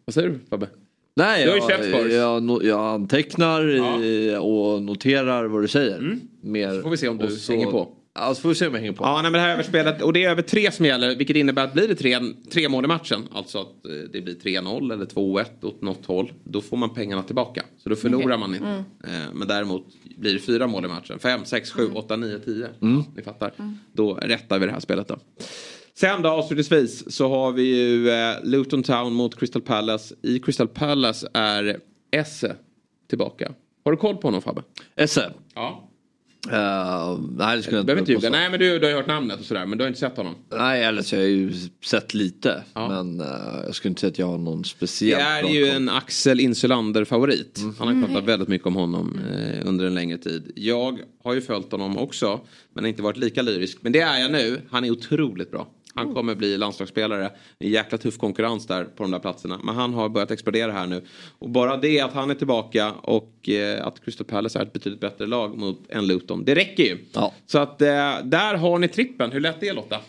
Vad 0.06 0.14
säger 0.14 0.30
du 0.30 0.40
Fabbe? 0.50 0.68
Nej, 1.16 1.46
jag, 1.46 1.58
jag, 1.58 2.12
jag, 2.12 2.64
jag 2.64 2.80
antecknar 2.80 3.62
ja. 3.62 4.40
och 4.40 4.82
noterar 4.82 5.46
vad 5.46 5.62
du 5.62 5.68
säger. 5.68 5.98
Mm. 5.98 6.22
Mer, 6.42 6.76
så 6.76 6.82
får 6.82 6.90
vi 6.90 6.98
se 6.98 7.08
om 7.08 7.18
du 7.18 7.28
så, 7.28 7.52
hänger 7.52 7.72
på. 7.72 7.90
Ja, 8.16 8.36
så 8.36 8.42
får 8.42 8.50
vi 8.50 8.56
se 8.56 8.68
om 8.68 8.74
jag 8.74 8.82
hänger 8.82 8.94
på. 8.94 9.04
Ja, 9.04 9.14
nej, 9.14 9.24
men 9.24 9.34
det 9.34 9.40
här 9.40 9.54
överspelet, 9.54 10.02
och 10.02 10.14
det 10.14 10.24
är 10.24 10.30
över 10.30 10.42
tre 10.42 10.72
som 10.72 10.86
gäller, 10.86 11.16
vilket 11.16 11.36
innebär 11.36 11.64
att 11.64 11.74
blir 11.74 11.88
det 11.88 11.96
tre, 11.96 12.20
tre 12.52 12.70
mål 12.70 12.86
i 12.86 12.88
matchen, 12.88 13.28
alltså 13.32 13.62
att 13.62 13.86
eh, 13.86 13.92
det 14.12 14.22
blir 14.22 14.36
3-0 14.36 14.94
eller 14.94 15.06
2-1 15.06 15.46
åt 15.62 15.82
något 15.82 16.06
håll, 16.06 16.34
då 16.44 16.62
får 16.62 16.78
man 16.78 16.94
pengarna 16.94 17.24
tillbaka. 17.24 17.64
Så 17.78 17.90
då 17.90 17.96
förlorar 17.96 18.26
okay. 18.26 18.38
man 18.38 18.56
inte. 18.56 18.68
Mm. 18.68 18.84
Eh, 19.28 19.34
men 19.34 19.48
däremot 19.48 19.86
blir 20.18 20.34
det 20.34 20.40
fyra 20.40 20.68
mål 20.68 20.86
i 20.86 20.88
matchen, 20.88 21.20
5, 21.20 21.46
6, 21.46 21.72
7, 21.72 21.90
8, 21.94 22.16
9, 22.16 22.40
10. 22.40 22.68
Ni 23.16 23.22
fattar. 23.24 23.54
Mm. 23.60 23.78
Då 23.94 24.14
rättar 24.14 24.60
vi 24.60 24.66
det 24.66 24.72
här 24.72 24.80
spelet 24.80 25.08
då. 25.08 25.20
Sen 25.96 26.22
då 26.22 26.30
avslutningsvis 26.30 27.16
så 27.16 27.30
har 27.30 27.52
vi 27.52 27.64
ju 27.64 28.10
eh, 28.10 28.36
Luton 28.44 28.84
Town 28.84 29.14
mot 29.14 29.40
Crystal 29.40 29.62
Palace. 29.62 30.16
I 30.22 30.40
Crystal 30.40 30.68
Palace 30.68 31.30
är 31.34 31.80
Esse 32.12 32.56
tillbaka. 33.10 33.54
Har 33.86 33.92
du 33.92 33.98
koll 33.98 34.18
på 34.18 34.28
honom 34.28 34.42
Fabbe? 34.42 34.64
Esse? 34.96 35.34
Ja. 35.56 35.90
Uh, 36.48 37.20
nej, 37.38 37.58
det 37.58 37.64
skulle 37.64 37.84
jag 37.88 38.00
inte 38.00 38.12
ljuga. 38.12 38.30
Nej, 38.30 38.50
men 38.50 38.60
du, 38.60 38.80
du 38.80 38.86
har 38.86 38.92
ju 38.92 38.96
hört 38.96 39.08
namnet 39.08 39.40
och 39.40 39.46
sådär. 39.46 39.66
Men 39.66 39.78
du 39.78 39.84
har 39.84 39.88
inte 39.88 40.00
sett 40.00 40.18
honom? 40.18 40.36
Nej, 40.50 40.84
eller 40.84 41.02
så 41.02 41.16
har 41.16 41.22
jag 41.22 41.32
ju 41.32 41.54
sett 41.86 42.14
lite. 42.14 42.64
Ja. 42.74 42.88
Men 42.88 43.22
uh, 43.22 43.28
jag 43.66 43.76
skulle 43.76 43.90
inte 43.90 44.02
säga 44.02 44.12
att 44.12 44.20
jag 44.20 44.28
har 44.28 44.38
någon 44.38 44.66
speciell. 44.66 45.20
Det 45.20 45.50
är 45.50 45.66
ju 45.66 45.68
en 45.68 45.90
Axel 45.90 46.40
Insulander 46.40 47.06
favorit. 47.06 47.58
Mm. 47.58 47.76
Han 47.80 47.88
har 47.88 47.94
pratat 47.94 48.10
mm. 48.10 48.26
väldigt 48.26 48.48
mycket 48.48 48.68
om 48.68 48.76
honom 48.76 49.20
eh, 49.34 49.68
under 49.70 49.86
en 49.86 49.94
längre 49.94 50.18
tid. 50.18 50.52
Jag 50.56 51.00
har 51.24 51.34
ju 51.34 51.42
följt 51.42 51.72
honom 51.72 51.98
också. 51.98 52.40
Men 52.74 52.86
inte 52.86 53.02
varit 53.02 53.18
lika 53.18 53.42
lyrisk. 53.42 53.78
Men 53.82 53.92
det 53.92 54.00
är 54.00 54.20
jag 54.20 54.32
nu. 54.32 54.62
Han 54.70 54.86
är 54.86 54.92
otroligt 54.92 55.52
bra. 55.52 55.68
Han 55.96 56.14
kommer 56.14 56.36
bli 56.36 56.58
landslagsspelare. 56.58 57.32
En 57.60 57.70
jäkla 57.70 57.98
tuff 57.98 58.18
konkurrens 58.18 58.68
där 58.68 58.84
på 58.84 59.04
de 59.04 59.12
där 59.12 59.20
platserna. 59.20 59.60
Men 59.64 59.76
han 59.76 59.94
har 59.94 60.10
börjat 60.10 60.32
explodera 60.32 60.72
här 60.72 60.88
nu. 60.88 61.02
Och 61.40 61.50
bara 61.50 61.78
det 61.78 62.00
att 62.02 62.14
han 62.14 62.30
är 62.30 62.36
tillbaka 62.36 62.92
och 62.92 63.50
eh, 63.50 63.88
att 63.88 64.06
Crystal 64.06 64.26
Palace 64.28 64.60
är 64.60 64.64
ett 64.64 64.74
betydligt 64.74 65.02
bättre 65.02 65.26
lag 65.28 65.58
mot 65.58 65.80
än 65.90 66.08
Luton. 66.08 66.46
Det 66.46 66.56
räcker 66.56 66.84
ju. 66.84 66.98
Ja. 67.14 67.34
Så 67.46 67.60
att 67.60 67.82
eh, 67.82 67.88
där 68.24 68.56
har 68.56 68.80
ni 68.80 68.88
trippen. 68.88 69.32
Hur 69.32 69.40
lät 69.40 69.60
det 69.60 69.74
Lotta? 69.74 70.00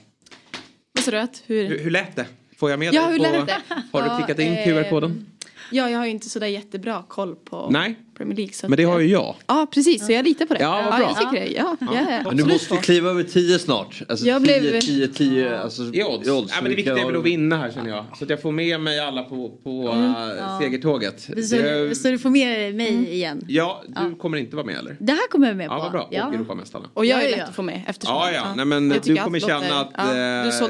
Vad 0.92 1.04
sa 1.04 1.10
du? 1.10 1.18
att- 1.18 1.42
Hur... 1.46 1.68
Hur, 1.68 1.78
hur 1.78 1.90
lät 1.90 2.16
det? 2.16 2.26
Får 2.56 2.70
jag 2.70 2.78
med 2.78 2.94
Ja, 2.94 3.02
dig 3.02 3.10
hur 3.12 3.18
på... 3.18 3.22
lät 3.24 3.46
det? 3.46 3.62
Har 3.92 4.02
du 4.02 4.16
klickat 4.24 4.38
in 4.38 4.54
QR-koden? 4.64 5.26
Ja, 5.72 5.90
jag 5.90 5.98
har 5.98 6.04
ju 6.04 6.10
inte 6.10 6.28
sådär 6.28 6.46
jättebra 6.46 7.04
koll 7.08 7.34
på 7.36 7.68
Nej. 7.70 7.94
Premier 8.16 8.36
League. 8.36 8.52
Så 8.54 8.68
Men 8.68 8.76
det 8.76 8.84
har 8.84 9.00
ju 9.00 9.06
jag. 9.08 9.34
Ja, 9.46 9.66
precis. 9.74 10.06
Så 10.06 10.12
jag 10.12 10.24
litar 10.24 10.46
på 10.46 10.54
det. 10.54 10.60
Ja, 10.60 10.82
vad 10.90 10.98
bra. 11.00 11.08
jag 11.20 11.32
tycker 11.32 11.44
det. 11.46 11.52
Ja, 11.52 11.76
jag 11.80 11.94
är 12.12 12.24
Men 12.24 12.36
du 12.36 12.44
måste 12.44 12.76
kliva 12.76 13.10
över 13.10 13.22
10 13.22 13.58
snart. 13.58 14.02
Alltså 14.08 14.26
Jag 14.26 14.44
10, 14.44 14.60
blev- 14.60 14.80
10, 14.80 15.08
10. 15.08 15.58
Alltså, 15.58 15.82
I 15.82 16.04
odds. 16.04 16.26
Ja, 16.26 16.44
men 16.62 16.70
det 16.70 16.76
viktiga 16.76 16.98
är 16.98 17.06
väl 17.06 17.16
att 17.16 17.22
vinna 17.24 17.56
här 17.56 17.70
känner 17.70 17.90
jag. 17.90 18.04
Så 18.18 18.24
att 18.24 18.30
jag 18.30 18.42
får 18.42 18.52
med 18.52 18.80
mig 18.80 19.00
alla 19.00 19.22
på, 19.22 19.48
på 19.64 19.70
Mm, 19.88 20.04
äh, 20.14 20.36
ja. 20.38 20.58
segertåget. 20.62 21.20
Så, 21.20 21.32
Det- 21.34 21.94
så 21.98 22.08
du 22.08 22.18
får 22.18 22.30
med 22.30 22.74
mig 22.74 23.12
igen. 23.14 23.44
Ja, 23.48 23.82
du 24.02 24.14
kommer 24.14 24.38
inte 24.38 24.56
vara 24.56 24.66
med 24.66 24.76
eller? 24.76 24.96
Det 25.00 25.12
här 25.12 25.28
kommer 25.30 25.46
jag 25.48 25.56
med 25.56 25.68
på. 25.68 25.74
Ja, 25.74 25.78
vad 25.78 25.92
bra. 25.92 26.02
Och 26.02 26.14
Ja. 26.14 26.32
Europamästarna. 26.34 26.88
Och 26.94 27.06
jag 27.06 27.18
är 27.18 27.24
Ja, 27.24 27.30
lätt 27.30 27.38
ja. 27.38 27.44
att 27.44 27.54
få 27.56 27.62
med 27.62 27.82
eftersom. 27.86 28.14
Ja, 28.16 28.30
ja. 28.32 28.54
Nej, 28.56 28.64
men 28.64 28.90
Jag 28.90 29.02
du 29.02 29.16
kommer 29.16 29.40
känna 29.40 29.80
att 29.80 29.90
Ja, 29.94 30.12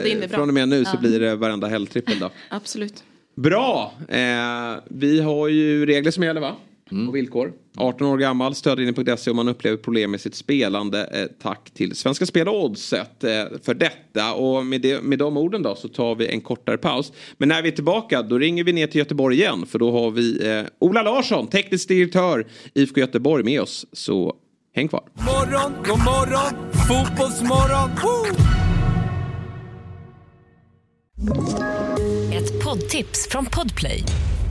du 0.02 0.10
eh, 0.12 0.18
bra. 0.18 0.28
från 0.28 0.48
och 0.48 0.54
med 0.54 0.68
nu 0.68 0.84
så 0.84 0.90
Ja. 0.94 1.00
blir 1.00 1.20
det 1.20 1.36
varenda 1.36 1.66
helgtrippel 1.66 2.18
då. 2.18 2.30
Absolut. 2.48 3.04
Bra! 3.36 3.92
Eh, 4.08 4.18
vi 4.88 5.20
har 5.20 5.48
ju 5.48 5.86
regler 5.86 6.10
som 6.10 6.22
gäller 6.24 6.40
va? 6.40 6.52
Och 6.90 7.16
villkor. 7.16 7.52
18 7.76 8.06
år 8.06 8.18
gammal, 8.18 8.54
stödlinjen.se 8.54 9.30
om 9.30 9.36
man 9.36 9.48
upplever 9.48 9.76
problem 9.76 10.10
med 10.10 10.20
sitt 10.20 10.34
spelande. 10.34 11.04
Eh, 11.04 11.26
tack 11.42 11.70
till 11.70 11.96
Svenska 11.96 12.26
Spel 12.26 12.48
och 12.48 12.64
Oddset 12.64 13.24
eh, 13.24 13.30
för 13.62 13.74
detta. 13.74 14.34
Och 14.34 14.66
med, 14.66 14.80
det, 14.80 15.02
med 15.02 15.18
de 15.18 15.36
orden 15.36 15.62
då 15.62 15.74
så 15.74 15.88
tar 15.88 16.14
vi 16.14 16.28
en 16.28 16.40
kortare 16.40 16.78
paus. 16.78 17.12
Men 17.38 17.48
när 17.48 17.62
vi 17.62 17.68
är 17.68 17.72
tillbaka 17.72 18.22
då 18.22 18.38
ringer 18.38 18.64
vi 18.64 18.72
ner 18.72 18.86
till 18.86 18.98
Göteborg 18.98 19.36
igen. 19.36 19.66
För 19.66 19.78
då 19.78 19.92
har 19.92 20.10
vi 20.10 20.48
eh, 20.48 20.62
Ola 20.78 21.02
Larsson, 21.02 21.46
teknisk 21.46 21.88
direktör 21.88 22.46
IFK 22.74 23.00
Göteborg 23.00 23.44
med 23.44 23.60
oss. 23.60 23.86
Så 23.92 24.36
häng 24.74 24.88
kvar. 24.88 25.02
Morgon, 25.14 25.72
god 25.86 25.98
morgon, 25.98 26.72
fotbollsmorgon. 26.88 27.90
Woo! 28.02 28.54
Ett 32.32 32.64
poddtips 32.64 33.28
från 33.30 33.46
Podplay. 33.46 34.04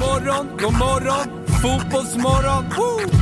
Morgon, 0.00 0.48
god 0.60 0.72
morgon, 0.72 1.46
fotbollsmorgon. 1.62 2.64
Woo! 2.64 3.18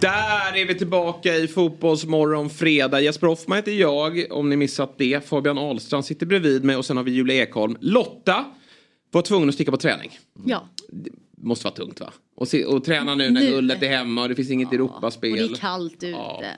Där 0.00 0.56
är 0.56 0.66
vi 0.66 0.74
tillbaka 0.78 1.36
i 1.36 1.48
Fotbollsmorgon 1.48 2.50
fredag. 2.50 3.00
Jesper 3.00 3.26
Hoffman 3.26 3.56
heter 3.56 3.72
jag, 3.72 4.26
om 4.30 4.50
ni 4.50 4.56
missat 4.56 4.94
det. 4.98 5.28
Fabian 5.28 5.58
Ahlstrand 5.58 6.04
sitter 6.04 6.26
bredvid 6.26 6.64
mig 6.64 6.76
och 6.76 6.84
sen 6.84 6.96
har 6.96 7.04
vi 7.04 7.10
Julia 7.10 7.42
Ekholm. 7.42 7.76
Lotta 7.80 8.44
var 9.10 9.22
tvungen 9.22 9.48
att 9.48 9.54
sticka 9.54 9.70
på 9.70 9.76
träning. 9.76 10.18
Ja, 10.44 10.68
Måste 11.36 11.64
vara 11.64 11.74
tungt 11.74 12.00
va? 12.00 12.12
Och, 12.40 12.48
se, 12.48 12.64
och 12.64 12.84
träna 12.84 13.14
nu 13.14 13.30
när 13.30 13.40
Nu. 13.40 13.50
guldet 13.50 13.82
är 13.82 13.88
hemma 13.88 14.22
och 14.22 14.28
det 14.28 14.34
finns 14.34 14.50
inget 14.50 14.68
och 14.68 14.74
Europaspel. 14.74 15.32
det 15.32 15.40
är 15.44 15.54
kallt 15.56 15.94
ute. 16.02 16.16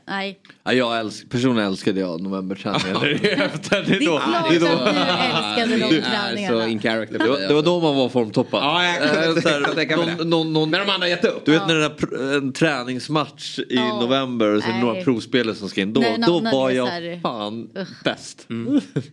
Nej. 0.09 0.39
Ja, 0.65 0.73
jag 0.73 0.99
älsk, 0.99 1.31
personligen 1.31 1.69
älskade 1.69 2.01
jag 2.01 2.21
novemberträningen. 2.21 2.97
efter. 3.41 3.83
Det, 3.89 3.97
är 3.97 4.07
då, 4.07 4.19
klart 4.19 4.51
det 4.51 4.57
är 4.57 4.61
då, 4.61 4.67
att 4.67 4.85
du 4.85 5.01
älskade 5.01 5.77
de 5.97 6.03
träningarna. 6.03 6.61
så 6.65 6.69
in 6.69 6.81
character. 6.81 7.19
det, 7.19 7.29
var, 7.29 7.39
det 7.49 7.55
var 7.55 7.63
då 7.63 7.81
man 7.81 7.97
var 7.97 8.09
formtoppad. 8.09 8.63
Ja, 8.63 8.85
jag 8.85 8.97
kan 8.99 9.25
Eh, 9.37 9.41
så 9.43 9.49
här, 9.49 9.75
tänka- 9.75 9.97
mig 9.97 10.07
det. 10.07 10.15
någon, 10.17 10.31
någon, 10.31 10.53
någon, 10.53 10.71
När 10.71 10.79
de 10.87 10.91
andra 10.93 11.09
gett 11.09 11.25
upp. 11.25 11.45
du 11.45 11.53
vet 11.53 11.67
när 11.67 11.75
det 11.75 11.85
är 11.85 12.37
en 12.37 12.53
träningsmatch 12.53 13.59
i 13.59 13.65
Ja. 13.69 14.01
november 14.01 14.55
och 14.57 14.63
så 14.63 14.69
är 14.69 14.73
det 14.73 14.79
Nej. 14.79 14.87
några 14.87 15.03
provspelare 15.05 15.55
som 15.55 15.69
ska 15.69 15.81
in. 15.81 15.93
Då, 15.93 16.01
Nej, 16.01 16.17
då 16.27 16.41
var 16.41 16.69
det 16.71 16.75
jag 16.77 16.87
här- 16.87 17.21
fan 17.23 17.69
bäst. 18.05 18.47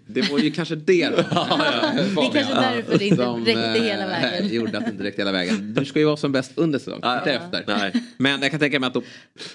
Det 0.08 0.32
var 0.32 0.40
ju 0.40 0.52
kanske 0.52 0.76
det 0.76 1.10
då. 1.10 1.16
Det 1.16 1.24
är 2.22 2.32
kanske 2.34 2.54
därför 2.54 2.98
det 3.00 3.06
inte 3.06 3.24
räckte 3.52 3.84
hela 3.84 4.04
eh, 4.04 4.10
vägen. 4.10 4.54
gjorde 4.54 4.78
att 4.78 4.86
det 4.86 4.92
inte 4.92 5.04
räckte 5.04 5.22
hela 5.22 5.32
vägen. 5.32 5.74
Du 5.74 5.86
ska 5.86 6.00
ju 6.00 6.06
vara 6.06 6.18
som 6.18 6.32
bäst 6.32 6.57
under 6.58 6.80
säsong, 6.80 7.00
Ja, 7.04 7.18
inte 7.18 7.30
ja. 7.30 7.36
efter. 7.36 7.64
Nej. 7.68 8.04
Men 8.18 8.42
jag 8.42 8.52
kan 8.52 8.60
tänka 8.60 8.80
mig 8.80 8.88
att 8.88 8.94
då 8.94 9.02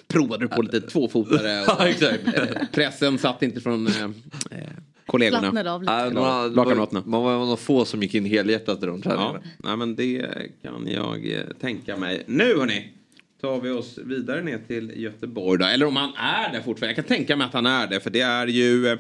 provade 0.09 0.45
du 0.45 0.49
på 0.49 0.63
lite 0.63 0.81
tvåfotare. 0.81 1.61
Och, 1.63 1.67
Ja, 1.79 1.89
exakt. 1.89 2.27
eh, 2.35 2.45
pressen 2.73 3.19
satt 3.19 3.43
inte 3.43 3.61
från 3.61 3.87
eh, 3.87 4.03
eh, 4.03 4.59
kollegorna. 5.07 5.41
Slappnade 5.41 5.73
av 5.73 5.81
lite. 5.83 7.03
Man 7.09 7.23
var 7.23 7.39
några 7.39 7.57
få 7.57 7.85
som 7.85 8.03
gick 8.03 8.15
in 8.15 8.25
helhjärtat 8.25 8.83
i 8.83 8.87
de 8.87 8.97
Ja, 9.05 9.11
träningarna. 9.11 9.41
nej, 9.57 9.77
men 9.77 9.97
det 9.97 10.27
kan 10.63 10.87
jag 10.87 11.33
eh, 11.33 11.41
tänka 11.61 11.97
mig. 11.97 12.23
Nu 12.27 12.57
hörni 12.59 12.93
tar 13.41 13.61
vi 13.61 13.71
oss 13.71 13.99
vidare 14.05 14.43
ner 14.43 14.59
till 14.67 14.93
Göteborg 14.97 15.59
då. 15.59 15.65
Eller 15.67 15.87
om 15.87 15.97
han 15.97 16.13
är 16.15 16.53
där 16.53 16.61
fortfarande. 16.61 16.87
Jag 16.87 16.97
kan 16.97 17.17
tänka 17.17 17.37
mig 17.37 17.47
att 17.47 17.53
han 17.53 17.67
är 17.67 17.87
det. 17.87 18.01
För 18.01 18.11
det 18.11 18.21
är 18.21 18.47
ju... 18.47 18.99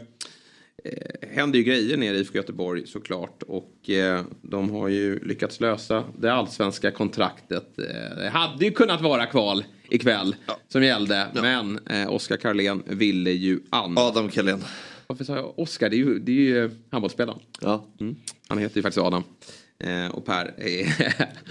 Eh, 0.85 1.29
händer 1.29 1.59
ju 1.59 1.65
grejer 1.65 1.97
nere 1.97 2.17
i 2.17 2.21
IFK 2.21 2.37
Göteborg 2.37 2.87
såklart. 2.87 3.43
Och 3.43 3.91
eh, 3.91 4.23
de 4.43 4.71
har 4.71 4.89
ju 4.89 5.19
lyckats 5.25 5.61
lösa 5.61 6.05
det 6.19 6.33
allsvenska 6.33 6.91
kontraktet. 6.91 7.79
Eh, 7.79 8.17
det 8.17 8.31
hade 8.33 8.65
ju 8.65 8.71
kunnat 8.71 9.01
vara 9.01 9.27
kval 9.27 9.65
ikväll 9.89 10.37
som 10.69 10.83
gällde. 10.83 11.27
Men 11.35 11.87
eh, 11.87 12.13
Oskar 12.13 12.37
Karlén 12.37 12.83
ville 12.87 13.31
ju 13.31 13.61
annat. 13.71 13.99
Adam 13.99 14.29
Kalén. 14.29 14.65
Varför 15.07 15.25
sa 15.25 15.37
jag 15.37 15.59
Oskar? 15.59 15.91
Det 15.91 15.97
är 15.97 15.99
ju, 15.99 16.19
det 16.19 16.33
är 16.33 16.37
ju 16.37 16.65
eh, 16.65 16.71
handbollsspelaren. 16.91 17.39
Ja. 17.61 17.85
Mm. 18.01 18.17
Han 18.49 18.59
heter 18.59 18.77
ju 18.77 18.83
faktiskt 18.83 19.07
Adam. 19.07 19.25
Eh, 19.83 20.07
och 20.11 20.25
Per 20.27 20.55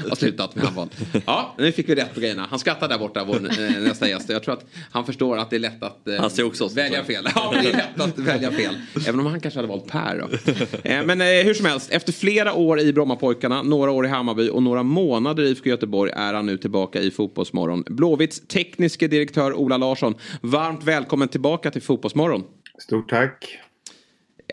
har 0.10 0.16
slutat 0.16 0.56
med 0.56 0.64
handboll. 0.64 0.90
Ja, 1.26 1.56
nu 1.58 1.72
fick 1.72 1.90
vi 1.90 1.96
rätt 1.96 2.14
på 2.14 2.20
grejerna. 2.20 2.48
Han 2.50 2.60
skrattar 2.60 2.90
där 2.90 2.98
borta, 2.98 3.24
vår 3.24 3.36
eh, 3.36 3.82
nästa 3.82 4.10
gäst. 4.10 4.30
Jag 4.30 4.44
tror 4.44 4.54
att 4.54 4.66
han 4.92 5.06
förstår 5.06 5.38
att 5.38 5.50
det 5.50 5.56
är 5.56 5.60
lätt 5.60 5.84
att 5.84 6.08
eh, 6.08 6.16
Han 6.16 6.30
ser 6.30 6.44
också 6.44 6.64
oss. 6.66 6.78
välja 6.78 7.04
fel. 7.04 7.28
Ja, 7.36 7.54
det 7.62 7.70
är 7.70 7.74
lätt 7.74 8.02
att 8.02 8.20
välja 8.20 8.52
fel. 8.52 8.76
Även 9.08 9.20
om 9.20 9.26
han 9.26 9.40
kanske 9.40 9.58
hade 9.58 9.68
valt 9.68 9.88
Per 9.88 10.18
då. 10.20 10.52
Eh, 10.90 11.06
men 11.06 11.22
eh, 11.22 11.28
hur 11.28 11.54
som 11.54 11.66
helst, 11.66 11.92
efter 11.92 12.14
flera 12.14 12.54
år 12.54 12.80
i 12.80 12.94
Brommapojkarna, 12.94 13.64
några 13.64 13.92
år 13.92 14.06
i 14.06 14.10
Hammarby 14.10 14.50
och 14.50 14.64
några 14.64 14.84
månader 14.84 15.44
i 15.44 15.50
IFK 15.50 15.70
Göteborg 15.70 16.12
är 16.16 16.34
han 16.34 16.46
nu 16.46 16.58
tillbaka 16.58 17.02
i 17.02 17.12
Fotbollsmorgon. 17.12 17.84
Blåvitts 17.88 18.48
tekniske 18.48 19.08
direktör 19.08 19.54
Ola 19.54 19.78
Larsson, 19.78 20.16
varmt 20.42 20.84
välkommen 20.84 21.28
tillbaka 21.28 21.72
till 21.72 21.82
Fotbollsmorgon. 21.82 22.44
Stort 22.80 23.10
tack. 23.10 23.60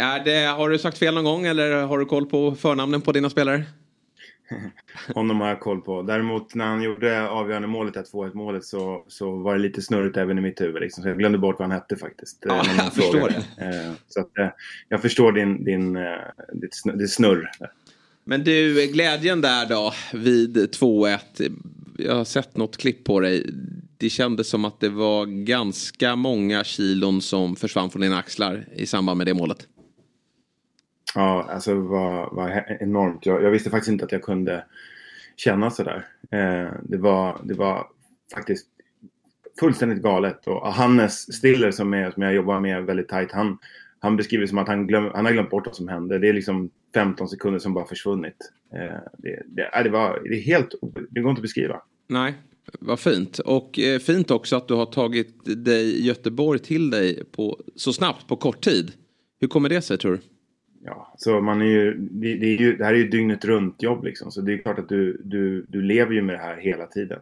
Är 0.01 0.25
det, 0.25 0.47
har 0.47 0.71
du 0.71 0.79
sagt 0.79 0.99
fel 0.99 1.15
någon 1.15 1.25
gång 1.25 1.47
eller 1.47 1.83
har 1.83 1.99
du 1.99 2.05
koll 2.05 2.27
på 2.27 2.55
förnamnen 2.55 3.01
på 3.01 3.13
dina 3.13 3.31
spelare? 3.31 3.65
Honom 5.15 5.41
har 5.41 5.49
jag 5.49 5.61
koll 5.61 5.81
på. 5.81 6.03
Däremot 6.03 6.55
när 6.55 6.67
han 6.67 6.83
gjorde 6.83 7.29
avgörande 7.29 7.69
målet, 7.69 7.97
att 7.97 8.09
få 8.09 8.25
ett 8.27 8.35
målet, 8.35 8.65
så, 8.65 9.05
så 9.09 9.37
var 9.37 9.55
det 9.57 9.61
lite 9.61 9.83
snurrigt 9.83 10.17
även 10.17 10.39
i 10.39 10.41
mitt 10.41 10.61
huvud. 10.61 10.83
Liksom. 10.83 11.03
Så 11.03 11.09
jag 11.09 11.19
glömde 11.19 11.39
bort 11.39 11.59
vad 11.59 11.69
han 11.69 11.81
hette 11.81 11.97
faktiskt. 11.97 12.39
Ja, 12.47 12.61
eh, 12.61 12.77
när 12.77 12.77
jag 12.85 12.93
förstår 12.93 13.13
frågade. 13.13 13.35
Eh, 13.59 13.93
Så 14.09 14.21
att, 14.21 14.39
eh, 14.39 14.49
jag 14.89 15.03
förstår 15.03 15.33
din, 15.33 15.65
din. 15.65 15.99
Ditt 16.95 17.11
snurr. 17.11 17.51
Men 18.25 18.45
du, 18.45 18.87
glädjen 18.87 19.41
där 19.41 19.67
då 19.67 19.93
vid 20.13 20.57
2-1. 20.57 21.19
Jag 21.99 22.15
har 22.15 22.25
sett 22.25 22.57
något 22.57 22.77
klipp 22.77 23.05
på 23.05 23.21
dig. 23.21 23.51
Det 23.97 24.11
kändes 24.11 24.49
som 24.49 24.65
att 24.65 24.81
det 24.81 24.89
var 24.89 25.27
ganska 25.27 26.17
många 26.17 26.65
kilon 26.65 27.23
som 27.23 27.57
försvann 27.57 27.91
från 27.91 28.03
dina 28.03 28.19
axlar 28.19 28.65
i 28.77 28.87
samband 28.87 29.19
med 29.19 29.27
det 29.27 29.35
målet. 29.35 29.67
Ja, 31.15 31.49
alltså 31.51 31.75
det 31.75 31.81
var, 31.81 32.35
var 32.35 32.77
enormt. 32.81 33.27
Jag, 33.27 33.43
jag 33.43 33.51
visste 33.51 33.71
faktiskt 33.71 33.93
inte 33.93 34.05
att 34.05 34.13
jag 34.13 34.23
kunde 34.23 34.65
känna 35.37 35.71
sådär. 35.71 36.07
Eh, 36.31 36.73
det, 36.83 36.97
var, 36.97 37.41
det 37.45 37.55
var 37.55 37.87
faktiskt 38.35 38.67
fullständigt 39.61 40.03
galet. 40.03 40.47
Och 40.47 40.73
Hannes 40.73 41.35
Stiller 41.35 41.71
som, 41.71 41.95
är, 41.95 42.11
som 42.11 42.23
jag 42.23 42.35
jobbar 42.35 42.61
med 42.61 42.85
väldigt 42.85 43.09
tajt, 43.09 43.33
han, 43.33 43.59
han 43.99 44.17
beskriver 44.17 44.43
det 44.43 44.49
som 44.49 44.59
att 44.59 44.69
han, 44.69 44.87
glöm, 44.87 45.11
han 45.15 45.25
har 45.25 45.33
glömt 45.33 45.51
bort 45.51 45.67
vad 45.67 45.77
som 45.77 45.89
hände. 45.89 46.19
Det 46.19 46.29
är 46.29 46.33
liksom 46.33 46.71
15 46.95 47.29
sekunder 47.29 47.59
som 47.59 47.75
bara 47.75 47.87
försvunnit. 47.87 48.53
Eh, 48.75 49.01
det, 49.19 49.43
det, 49.47 49.63
äh, 49.63 49.83
det, 49.85 49.91
var, 49.91 50.21
det 50.25 50.37
är 50.37 50.43
helt... 50.43 50.75
Det 51.11 51.21
går 51.21 51.31
inte 51.31 51.39
att 51.39 51.43
beskriva. 51.43 51.83
Nej, 52.07 52.35
vad 52.81 53.01
fint. 53.01 53.39
Och 53.39 53.79
eh, 53.79 53.99
fint 53.99 54.31
också 54.31 54.57
att 54.57 54.69
du 54.69 54.75
har 54.75 54.87
tagit 54.87 55.65
dig 55.65 56.07
Göteborg 56.07 56.59
till 56.59 56.91
dig 56.91 57.25
på, 57.25 57.61
så 57.77 57.93
snabbt 57.93 58.29
på 58.29 58.37
kort 58.37 58.65
tid. 58.65 58.93
Hur 59.41 59.49
kommer 59.49 59.69
det 59.69 59.83
sig 59.83 59.99
tror 59.99 60.13
du? 60.13 60.19
Ja, 60.89 61.15
så 61.17 61.41
man 61.41 61.61
är 61.63 61.67
ju, 61.67 61.95
det, 61.95 62.35
det, 62.35 62.47
är 62.47 62.59
ju, 62.59 62.77
det 62.77 62.85
här 62.85 62.95
är 62.95 62.99
ju 62.99 63.09
dygnet 63.09 63.45
runt 63.45 63.83
jobb 63.83 64.05
liksom. 64.05 64.31
Så 64.31 64.41
det 64.41 64.53
är 64.53 64.59
klart 64.59 64.79
att 64.79 64.89
du, 64.89 65.21
du, 65.25 65.67
du 65.69 65.83
lever 65.83 66.13
ju 66.13 66.23
med 66.23 66.35
det 66.35 66.43
här 66.43 66.57
hela 66.57 66.87
tiden. 66.87 67.21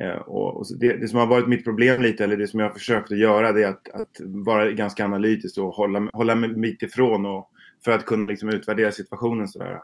Eh, 0.00 0.16
och, 0.16 0.56
och 0.56 0.66
det, 0.78 0.96
det 0.96 1.08
som 1.08 1.18
har 1.18 1.26
varit 1.26 1.48
mitt 1.48 1.64
problem 1.64 2.02
lite, 2.02 2.24
eller 2.24 2.36
det 2.36 2.46
som 2.46 2.60
jag 2.60 2.66
har 2.66 2.74
försökt 2.74 3.12
att 3.12 3.18
göra, 3.18 3.52
det 3.52 3.62
är 3.62 3.68
att, 3.68 3.88
att 3.88 4.20
vara 4.20 4.70
ganska 4.70 5.04
analytisk 5.04 5.58
och 5.58 5.74
hålla, 5.74 6.08
hålla 6.12 6.34
mig 6.34 6.48
mitt 6.56 6.82
ifrån 6.82 7.26
och, 7.26 7.50
för 7.84 7.92
att 7.92 8.04
kunna 8.04 8.26
liksom 8.26 8.48
utvärdera 8.48 8.92
situationen 8.92 9.48
sådär. 9.48 9.80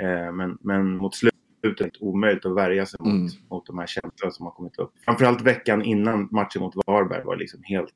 Eh, 0.00 0.32
men, 0.32 0.58
men 0.60 0.96
mot 0.96 1.14
slutet 1.14 1.80
är 1.80 1.84
det 1.84 1.90
omöjligt 2.00 2.46
att 2.46 2.56
värja 2.56 2.86
sig 2.86 3.00
mot, 3.00 3.08
Mm. 3.08 3.28
mot 3.50 3.66
de 3.66 3.78
här 3.78 3.86
känslorna 3.86 4.30
som 4.32 4.46
har 4.46 4.52
kommit 4.52 4.78
upp. 4.78 4.92
Framförallt 5.04 5.42
veckan 5.42 5.82
innan 5.82 6.28
matchen 6.30 6.62
mot 6.62 6.74
Varberg 6.86 7.24
var 7.24 7.36
liksom 7.36 7.60
helt, 7.62 7.94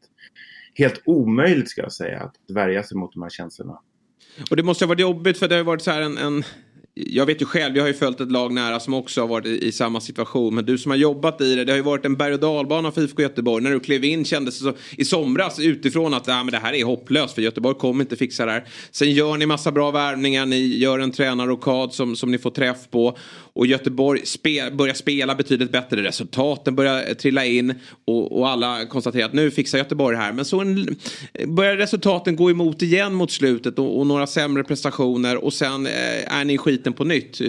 helt 0.74 1.02
omöjligt 1.04 1.70
ska 1.70 1.82
jag 1.82 1.92
säga 1.92 2.20
att 2.20 2.34
värja 2.54 2.82
sig 2.82 2.96
mot 2.98 3.12
de 3.12 3.22
här 3.22 3.30
känslorna. 3.30 3.80
Och 4.50 4.56
det 4.56 4.62
måste 4.62 4.84
ha 4.84 4.88
varit 4.88 5.00
jobbigt 5.00 5.38
för 5.38 5.48
det 5.48 5.54
har 5.54 5.60
ju 5.60 5.64
varit 5.64 5.82
så 5.82 5.90
här 5.90 6.00
en, 6.00 6.18
en 6.18 6.44
jag 7.06 7.26
vet 7.26 7.42
ju 7.42 7.46
själv, 7.46 7.76
jag 7.76 7.82
har 7.82 7.88
ju 7.88 7.94
följt 7.94 8.20
ett 8.20 8.32
lag 8.32 8.52
nära 8.52 8.80
som 8.80 8.94
också 8.94 9.20
har 9.20 9.28
varit 9.28 9.46
i, 9.46 9.66
i 9.66 9.72
samma 9.72 10.00
situation. 10.00 10.54
Men 10.54 10.64
du 10.64 10.78
som 10.78 10.90
har 10.90 10.98
jobbat 10.98 11.40
i 11.40 11.54
det, 11.54 11.64
det 11.64 11.72
har 11.72 11.76
ju 11.76 11.82
varit 11.82 12.04
en 12.04 12.16
berg 12.16 12.34
och 12.34 12.40
dalbana 12.40 12.90
för 12.92 13.02
IFK 13.02 13.22
Göteborg. 13.22 13.64
När 13.64 13.70
du 13.70 13.80
klev 13.80 14.04
in 14.04 14.24
kändes 14.24 14.58
det 14.58 14.64
så 14.64 14.76
i 14.96 15.04
somras 15.04 15.58
utifrån 15.58 16.14
att 16.14 16.28
ah, 16.28 16.44
men 16.44 16.52
det 16.52 16.58
här 16.58 16.72
är 16.72 16.84
hopplöst 16.84 17.34
för 17.34 17.42
Göteborg 17.42 17.78
kommer 17.78 18.04
inte 18.04 18.16
fixa 18.16 18.46
det 18.46 18.52
här. 18.52 18.64
Sen 18.90 19.10
gör 19.10 19.36
ni 19.36 19.46
massa 19.46 19.72
bra 19.72 19.90
värvningar, 19.90 20.46
ni 20.46 20.78
gör 20.78 20.98
en 20.98 21.12
tränarrokad 21.12 21.92
som, 21.92 22.16
som 22.16 22.30
ni 22.30 22.38
får 22.38 22.50
träff 22.50 22.90
på. 22.90 23.18
Och 23.58 23.66
Göteborg 23.66 24.26
spe, 24.26 24.70
börjar 24.70 24.94
spela 24.94 25.34
betydligt 25.34 25.72
bättre, 25.72 26.02
resultaten 26.02 26.74
börjar 26.74 27.08
eh, 27.08 27.14
trilla 27.14 27.44
in. 27.44 27.74
Och, 28.04 28.38
och 28.38 28.48
alla 28.48 28.86
konstaterar 28.86 29.26
att 29.26 29.32
nu 29.32 29.50
fixar 29.50 29.78
Göteborg 29.78 30.16
det 30.16 30.22
här. 30.22 30.32
Men 30.32 30.44
så 30.44 30.60
en, 30.60 30.96
eh, 31.34 31.48
börjar 31.48 31.76
resultaten 31.76 32.36
gå 32.36 32.50
emot 32.50 32.82
igen 32.82 33.14
mot 33.14 33.30
slutet 33.30 33.78
och, 33.78 33.98
och 33.98 34.06
några 34.06 34.26
sämre 34.26 34.64
prestationer. 34.64 35.44
Och 35.44 35.52
sen 35.52 35.86
eh, 35.86 36.38
är 36.38 36.44
ni 36.44 36.54
i 36.54 36.58
skiten 36.58 36.92
på 36.92 37.04
nytt. 37.04 37.40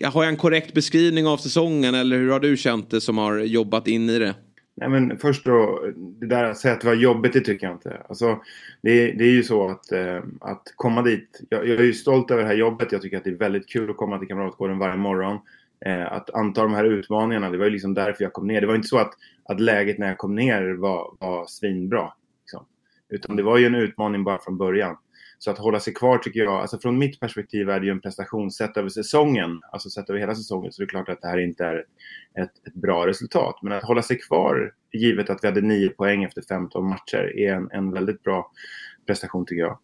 Eh, 0.00 0.12
har 0.12 0.22
jag 0.22 0.30
en 0.30 0.36
korrekt 0.36 0.72
beskrivning 0.72 1.26
av 1.26 1.36
säsongen 1.36 1.94
eller 1.94 2.16
hur 2.16 2.30
har 2.30 2.40
du 2.40 2.56
känt 2.56 2.90
det 2.90 3.00
som 3.00 3.18
har 3.18 3.38
jobbat 3.38 3.88
in 3.88 4.10
i 4.10 4.18
det? 4.18 4.34
Nej, 4.78 4.88
men 4.88 5.18
först 5.18 5.44
då, 5.44 5.84
det 5.96 6.26
där 6.26 6.44
att 6.44 6.58
säga 6.58 6.74
att 6.74 6.80
det 6.80 6.86
var 6.86 6.94
jobbigt, 6.94 7.32
det 7.32 7.40
tycker 7.40 7.66
jag 7.66 7.74
inte. 7.74 8.02
Alltså, 8.08 8.40
det, 8.82 9.12
det 9.12 9.24
är 9.24 9.30
ju 9.30 9.42
så 9.42 9.68
att, 9.68 9.92
eh, 9.92 10.22
att 10.40 10.62
komma 10.76 11.02
dit. 11.02 11.40
Jag, 11.48 11.68
jag 11.68 11.80
är 11.80 11.84
ju 11.84 11.92
stolt 11.92 12.30
över 12.30 12.42
det 12.42 12.48
här 12.48 12.56
jobbet. 12.56 12.92
Jag 12.92 13.02
tycker 13.02 13.16
att 13.16 13.24
det 13.24 13.30
är 13.30 13.34
väldigt 13.34 13.68
kul 13.68 13.90
att 13.90 13.96
komma 13.96 14.18
till 14.18 14.28
Kamratgården 14.28 14.78
varje 14.78 14.96
morgon. 14.96 15.38
Eh, 15.86 16.12
att 16.12 16.30
anta 16.30 16.62
de 16.62 16.74
här 16.74 16.84
utmaningarna, 16.84 17.50
det 17.50 17.58
var 17.58 17.64
ju 17.64 17.70
liksom 17.70 17.94
därför 17.94 18.24
jag 18.24 18.32
kom 18.32 18.46
ner. 18.46 18.60
Det 18.60 18.66
var 18.66 18.74
inte 18.74 18.88
så 18.88 18.98
att, 18.98 19.12
att 19.44 19.60
läget 19.60 19.98
när 19.98 20.08
jag 20.08 20.18
kom 20.18 20.34
ner 20.34 20.74
var, 20.74 21.16
var 21.20 21.46
svinbra. 21.46 22.12
Liksom. 22.40 22.66
Utan 23.08 23.36
det 23.36 23.42
var 23.42 23.58
ju 23.58 23.66
en 23.66 23.74
utmaning 23.74 24.24
bara 24.24 24.38
från 24.38 24.58
början. 24.58 24.96
Så 25.38 25.50
att 25.50 25.58
hålla 25.58 25.80
sig 25.80 25.94
kvar 25.94 26.18
tycker 26.18 26.40
jag, 26.40 26.52
alltså 26.52 26.78
från 26.78 26.98
mitt 26.98 27.20
perspektiv 27.20 27.70
är 27.70 27.80
det 27.80 27.86
ju 27.86 27.92
en 27.92 28.00
prestation 28.00 28.50
sett 28.50 28.76
över 28.76 28.88
säsongen, 28.88 29.60
alltså 29.72 29.90
sett 29.90 30.10
över 30.10 30.20
hela 30.20 30.34
säsongen, 30.34 30.72
så 30.72 30.82
det 30.82 30.84
är 30.84 30.88
klart 30.88 31.08
att 31.08 31.22
det 31.22 31.28
här 31.28 31.38
inte 31.38 31.64
är 31.64 31.84
ett, 32.42 32.66
ett 32.66 32.74
bra 32.74 33.06
resultat. 33.06 33.58
Men 33.62 33.72
att 33.72 33.84
hålla 33.84 34.02
sig 34.02 34.18
kvar, 34.18 34.72
givet 34.92 35.30
att 35.30 35.38
vi 35.42 35.48
hade 35.48 35.60
9 35.60 35.88
poäng 35.88 36.24
efter 36.24 36.42
15 36.42 36.88
matcher, 36.88 37.38
är 37.38 37.52
en, 37.54 37.70
en 37.72 37.92
väldigt 37.92 38.22
bra 38.22 38.50
prestation 39.06 39.46
tycker 39.46 39.62
jag. 39.62 39.78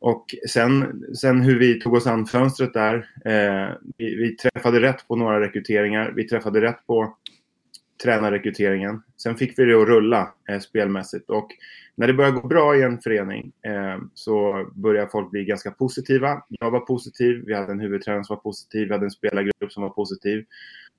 Och 0.00 0.34
sen, 0.48 1.04
sen 1.14 1.40
hur 1.40 1.58
vi 1.58 1.80
tog 1.80 1.94
oss 1.94 2.06
an 2.06 2.26
fönstret 2.26 2.74
där. 2.74 2.94
Eh, 3.24 3.74
vi, 3.96 4.16
vi 4.16 4.36
träffade 4.36 4.80
rätt 4.80 5.08
på 5.08 5.16
några 5.16 5.40
rekryteringar. 5.40 6.12
Vi 6.16 6.28
träffade 6.28 6.60
rätt 6.60 6.86
på 6.86 7.16
tränarrekryteringen. 8.02 9.02
Sen 9.16 9.36
fick 9.36 9.58
vi 9.58 9.64
det 9.64 9.82
att 9.82 9.88
rulla 9.88 10.34
eh, 10.48 10.58
spelmässigt. 10.58 11.30
Och 11.30 11.48
när 11.94 12.06
det 12.06 12.14
börjar 12.14 12.30
gå 12.30 12.48
bra 12.48 12.76
i 12.76 12.82
en 12.82 13.00
förening 13.00 13.52
eh, 13.62 13.98
så 14.14 14.66
börjar 14.74 15.06
folk 15.06 15.30
bli 15.30 15.44
ganska 15.44 15.70
positiva. 15.70 16.42
Jag 16.48 16.70
var 16.70 16.80
positiv, 16.80 17.42
vi 17.46 17.54
hade 17.54 17.72
en 17.72 17.80
huvudtränare 17.80 18.24
som 18.24 18.36
var 18.36 18.42
positiv, 18.42 18.88
vi 18.88 18.92
hade 18.92 19.06
en 19.06 19.10
spelargrupp 19.10 19.72
som 19.72 19.82
var 19.82 19.90
positiv. 19.90 20.44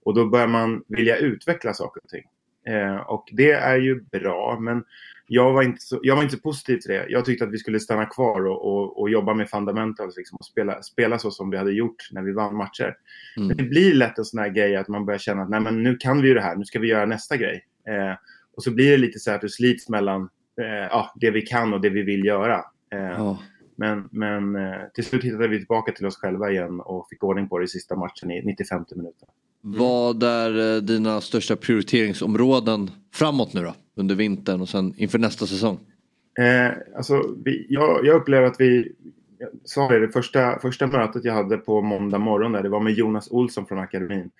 Och 0.10 0.16
då 0.16 0.26
börjar 0.26 0.48
man 0.48 0.84
vilja 0.88 1.18
utveckla 1.18 1.74
saker 1.74 2.02
och 2.04 2.10
ting. 2.10 2.24
Eh, 2.74 2.96
och 2.96 3.30
det 3.32 3.52
är 3.52 3.78
ju 3.78 4.02
bra, 4.02 4.58
men 4.60 4.84
jag 5.28 5.54
var, 5.54 5.64
inte 5.64 5.82
så, 5.82 6.00
jag 6.04 6.16
var 6.16 6.24
inte 6.24 6.36
så 6.36 6.42
positiv 6.42 6.78
till 6.78 6.92
det. 6.92 7.06
Jag 7.10 7.26
tyckte 7.26 7.46
att 7.46 7.52
vi 7.52 7.58
skulle 7.58 7.80
stanna 7.80 8.06
kvar 8.06 8.46
och, 8.46 8.66
och, 8.66 9.02
och 9.02 9.10
jobba 9.10 9.34
med 9.34 9.50
fundamentals 9.50 10.18
liksom, 10.18 10.38
och 10.40 10.46
spela, 10.46 10.82
spela 10.82 11.20
så 11.20 11.32
som 11.32 11.50
vi 11.50 11.58
hade 11.58 11.72
gjort 11.72 12.10
när 12.12 12.22
vi 12.22 12.32
vann 12.32 12.56
matcher. 12.56 12.96
Mm. 13.38 13.48
Men 13.48 13.58
det 13.58 13.64
blir 13.64 13.94
lätt 13.94 14.18
en 14.18 14.26
sån 14.26 14.40
här 14.40 14.50
grej 14.50 14.76
att 14.76 14.88
man 14.88 15.06
börjar 15.06 15.18
känna 15.18 15.42
att 15.42 15.50
Nej, 15.50 15.60
men 15.60 15.84
nu 15.84 15.98
kan 15.98 16.22
vi 16.22 16.28
ju 16.28 16.34
det 16.34 16.42
här, 16.42 16.56
nu 16.56 16.66
ska 16.66 16.80
vi 16.80 16.88
göra 16.88 17.06
nästa 17.06 17.38
grej. 17.38 17.66
Eh, 17.88 18.16
och 18.56 18.64
så 18.64 18.72
blir 18.72 18.92
det 18.92 18.98
lite 18.98 19.20
så 19.20 19.30
här 19.30 19.36
att 19.36 19.42
du 19.42 19.50
slits 19.50 19.90
mellan 19.90 20.30
eh, 20.62 20.88
ja, 20.90 21.14
det 21.16 21.32
vi 21.32 21.42
kan 21.42 21.74
och 21.74 21.82
det 21.82 21.90
vi 21.90 22.02
vill 22.02 22.26
göra. 22.26 22.62
Ja. 22.90 23.40
Men, 23.76 24.10
men 24.12 24.56
eh, 24.56 24.82
till 24.94 25.06
slut 25.06 25.24
hittade 25.24 25.48
vi 25.48 25.58
tillbaka 25.58 25.92
till 25.92 26.06
oss 26.06 26.18
själva 26.18 26.52
igen 26.52 26.80
och 26.80 27.08
fick 27.10 27.24
ordning 27.24 27.50
på 27.50 27.60
det 27.60 27.66
i 27.66 27.68
sista 27.68 27.96
matchen 27.96 28.32
i 28.32 28.46
95 28.46 28.86
minuter. 28.96 29.28
Mm. 29.64 29.80
Vad 29.80 30.24
är 30.24 30.76
eh, 30.76 30.82
dina 30.82 31.22
största 31.22 31.56
prioriteringsområden 31.56 32.92
framåt 33.14 33.54
nu 33.54 33.62
då? 33.62 33.76
Under 33.96 34.16
vintern 34.16 34.62
och 34.62 34.70
sen 34.70 34.94
inför 34.98 35.20
nästa 35.20 35.46
säsong? 35.46 35.80
Eh, 36.40 36.72
alltså, 36.96 37.36
vi, 37.46 37.66
jag, 37.70 38.06
jag 38.06 38.16
upplever 38.16 38.48
att 38.48 38.60
vi, 38.62 38.92
jag 39.38 39.50
sa 39.64 39.90
det, 39.90 40.00
det 40.00 40.10
första, 40.10 40.60
första 40.60 40.88
mötet 40.88 41.26
jag 41.26 41.34
hade 41.34 41.58
på 41.58 41.82
måndag 41.82 42.18
morgon 42.18 42.52
där, 42.52 42.64
det 42.64 42.70
var 42.70 42.80
med 42.80 42.94
Jonas 42.94 43.32
Olsson 43.32 43.66
från 43.66 43.80
akademin. 43.80 44.32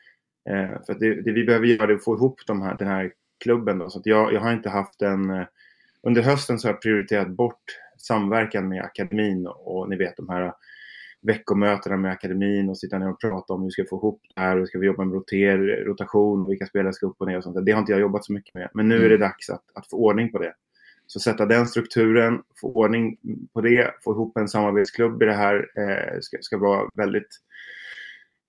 Eh, 0.50 0.70
för 0.86 0.94
att 0.94 1.00
det, 1.00 1.22
det 1.22 1.32
vi 1.32 1.44
behöver 1.44 1.68
göra 1.68 1.92
är 1.92 1.96
att 1.96 2.04
få 2.04 2.16
ihop 2.16 2.42
de 2.48 2.62
här, 2.62 2.78
den 2.78 2.88
här 2.88 3.12
klubben. 3.44 3.80
Då, 3.80 3.90
så 3.90 4.00
att 4.00 4.06
jag, 4.06 4.34
jag 4.34 4.42
har 4.42 4.54
inte 4.54 4.70
haft 4.70 5.02
en... 5.02 5.30
Eh, 5.30 5.46
under 6.04 6.22
hösten 6.22 6.60
så 6.60 6.68
har 6.68 6.74
jag 6.74 6.82
prioriterat 6.82 7.30
bort 7.30 7.64
samverkan 7.98 8.70
med 8.70 8.84
akademin 8.84 9.48
och, 9.48 9.80
och 9.80 9.90
ni 9.90 9.96
vet 9.96 10.18
de 10.18 10.30
här 10.30 10.54
veckomötena 11.22 11.98
med 11.98 12.12
akademin 12.12 12.70
och 12.70 12.78
sitta 12.78 13.00
ner 13.00 13.10
och 13.10 13.22
prata 13.22 13.54
om 13.54 13.62
hur 13.62 13.68
vi 13.68 13.72
ska 13.72 13.86
få 13.90 13.96
ihop 13.96 14.22
det 14.36 14.42
här 14.42 14.62
och 14.62 14.68
ska 14.68 14.80
vi 14.80 14.88
jobba 14.88 15.06
med 15.06 15.14
roter, 15.14 15.86
rotation, 15.86 16.48
vilka 16.48 16.66
spelare 16.66 16.94
ska 16.94 17.06
upp 17.08 17.16
och 17.22 17.28
ner 17.28 17.38
och 17.38 17.44
sånt 17.44 17.56
där. 17.56 17.62
Det 17.62 17.72
har 17.72 17.80
inte 17.80 17.92
jag 17.92 18.02
jobbat 18.02 18.26
så 18.26 18.34
mycket 18.34 18.54
med. 18.54 18.70
Men 18.74 18.88
nu 18.88 19.06
är 19.06 19.10
det 19.10 19.18
dags 19.18 19.50
att, 19.50 19.64
att 19.74 19.90
få 19.90 19.98
ordning 19.98 20.32
på 20.32 20.38
det. 20.38 20.54
Så 21.08 21.20
sätta 21.20 21.46
den 21.46 21.68
strukturen, 21.68 22.42
få 22.62 22.74
ordning 22.74 23.18
på 23.54 23.62
det, 23.62 23.94
få 24.04 24.12
ihop 24.12 24.38
en 24.38 24.48
samarbetsklubb 24.48 25.24
i 25.24 25.26
det 25.26 25.34
här 25.34 25.56
eh, 25.56 26.20
ska, 26.22 26.38
ska 26.42 26.58
vara 26.58 26.90
väldigt 26.96 27.40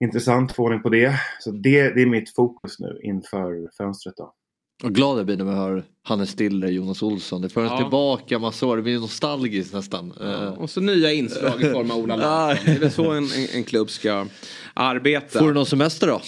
intressant, 0.05 0.53
få 0.53 0.65
ordning 0.65 0.83
på 0.83 0.89
det. 0.89 1.15
Så 1.39 1.51
det, 1.51 1.91
det 1.95 2.03
är 2.03 2.07
mitt 2.07 2.35
fokus 2.35 2.81
nu 2.81 2.99
inför 3.03 3.69
fönstret 3.79 4.17
då. 4.17 4.35
Och 4.83 4.95
glad 4.95 5.19
jag 5.19 5.27
blir 5.27 5.37
när 5.37 5.45
man 5.45 5.55
hör 5.55 5.85
Hannes 6.03 6.31
Stiller, 6.31 6.69
Jonas 6.69 7.03
Olsson. 7.03 7.43
Det 7.43 7.49
för 7.49 7.65
Ja. 7.65 7.77
tillbaka 7.79 8.39
massor 8.39 8.77
det 8.77 8.83
blir 8.83 8.99
nostalgiskt 8.99 9.75
nästan. 9.75 10.13
Eh, 10.21 10.53
Och 10.59 10.71
så 10.71 10.81
nya 10.81 11.13
inslag 11.13 11.63
i 11.63 11.65
form 11.65 11.91
av 11.91 11.97
Ola 11.99 12.17
Larsson. 12.17 12.65
Det 12.67 12.73
är 12.73 12.79
väl 12.81 12.91
så 12.91 13.11
en, 13.13 13.25
en, 13.25 13.47
en 13.55 13.65
klubb 13.65 13.91
ska 13.91 14.27
arbeta. 14.75 15.39
Får 15.39 15.47
du 15.49 15.55
någon 15.55 15.67
semester 15.67 16.07
då? 16.07 16.21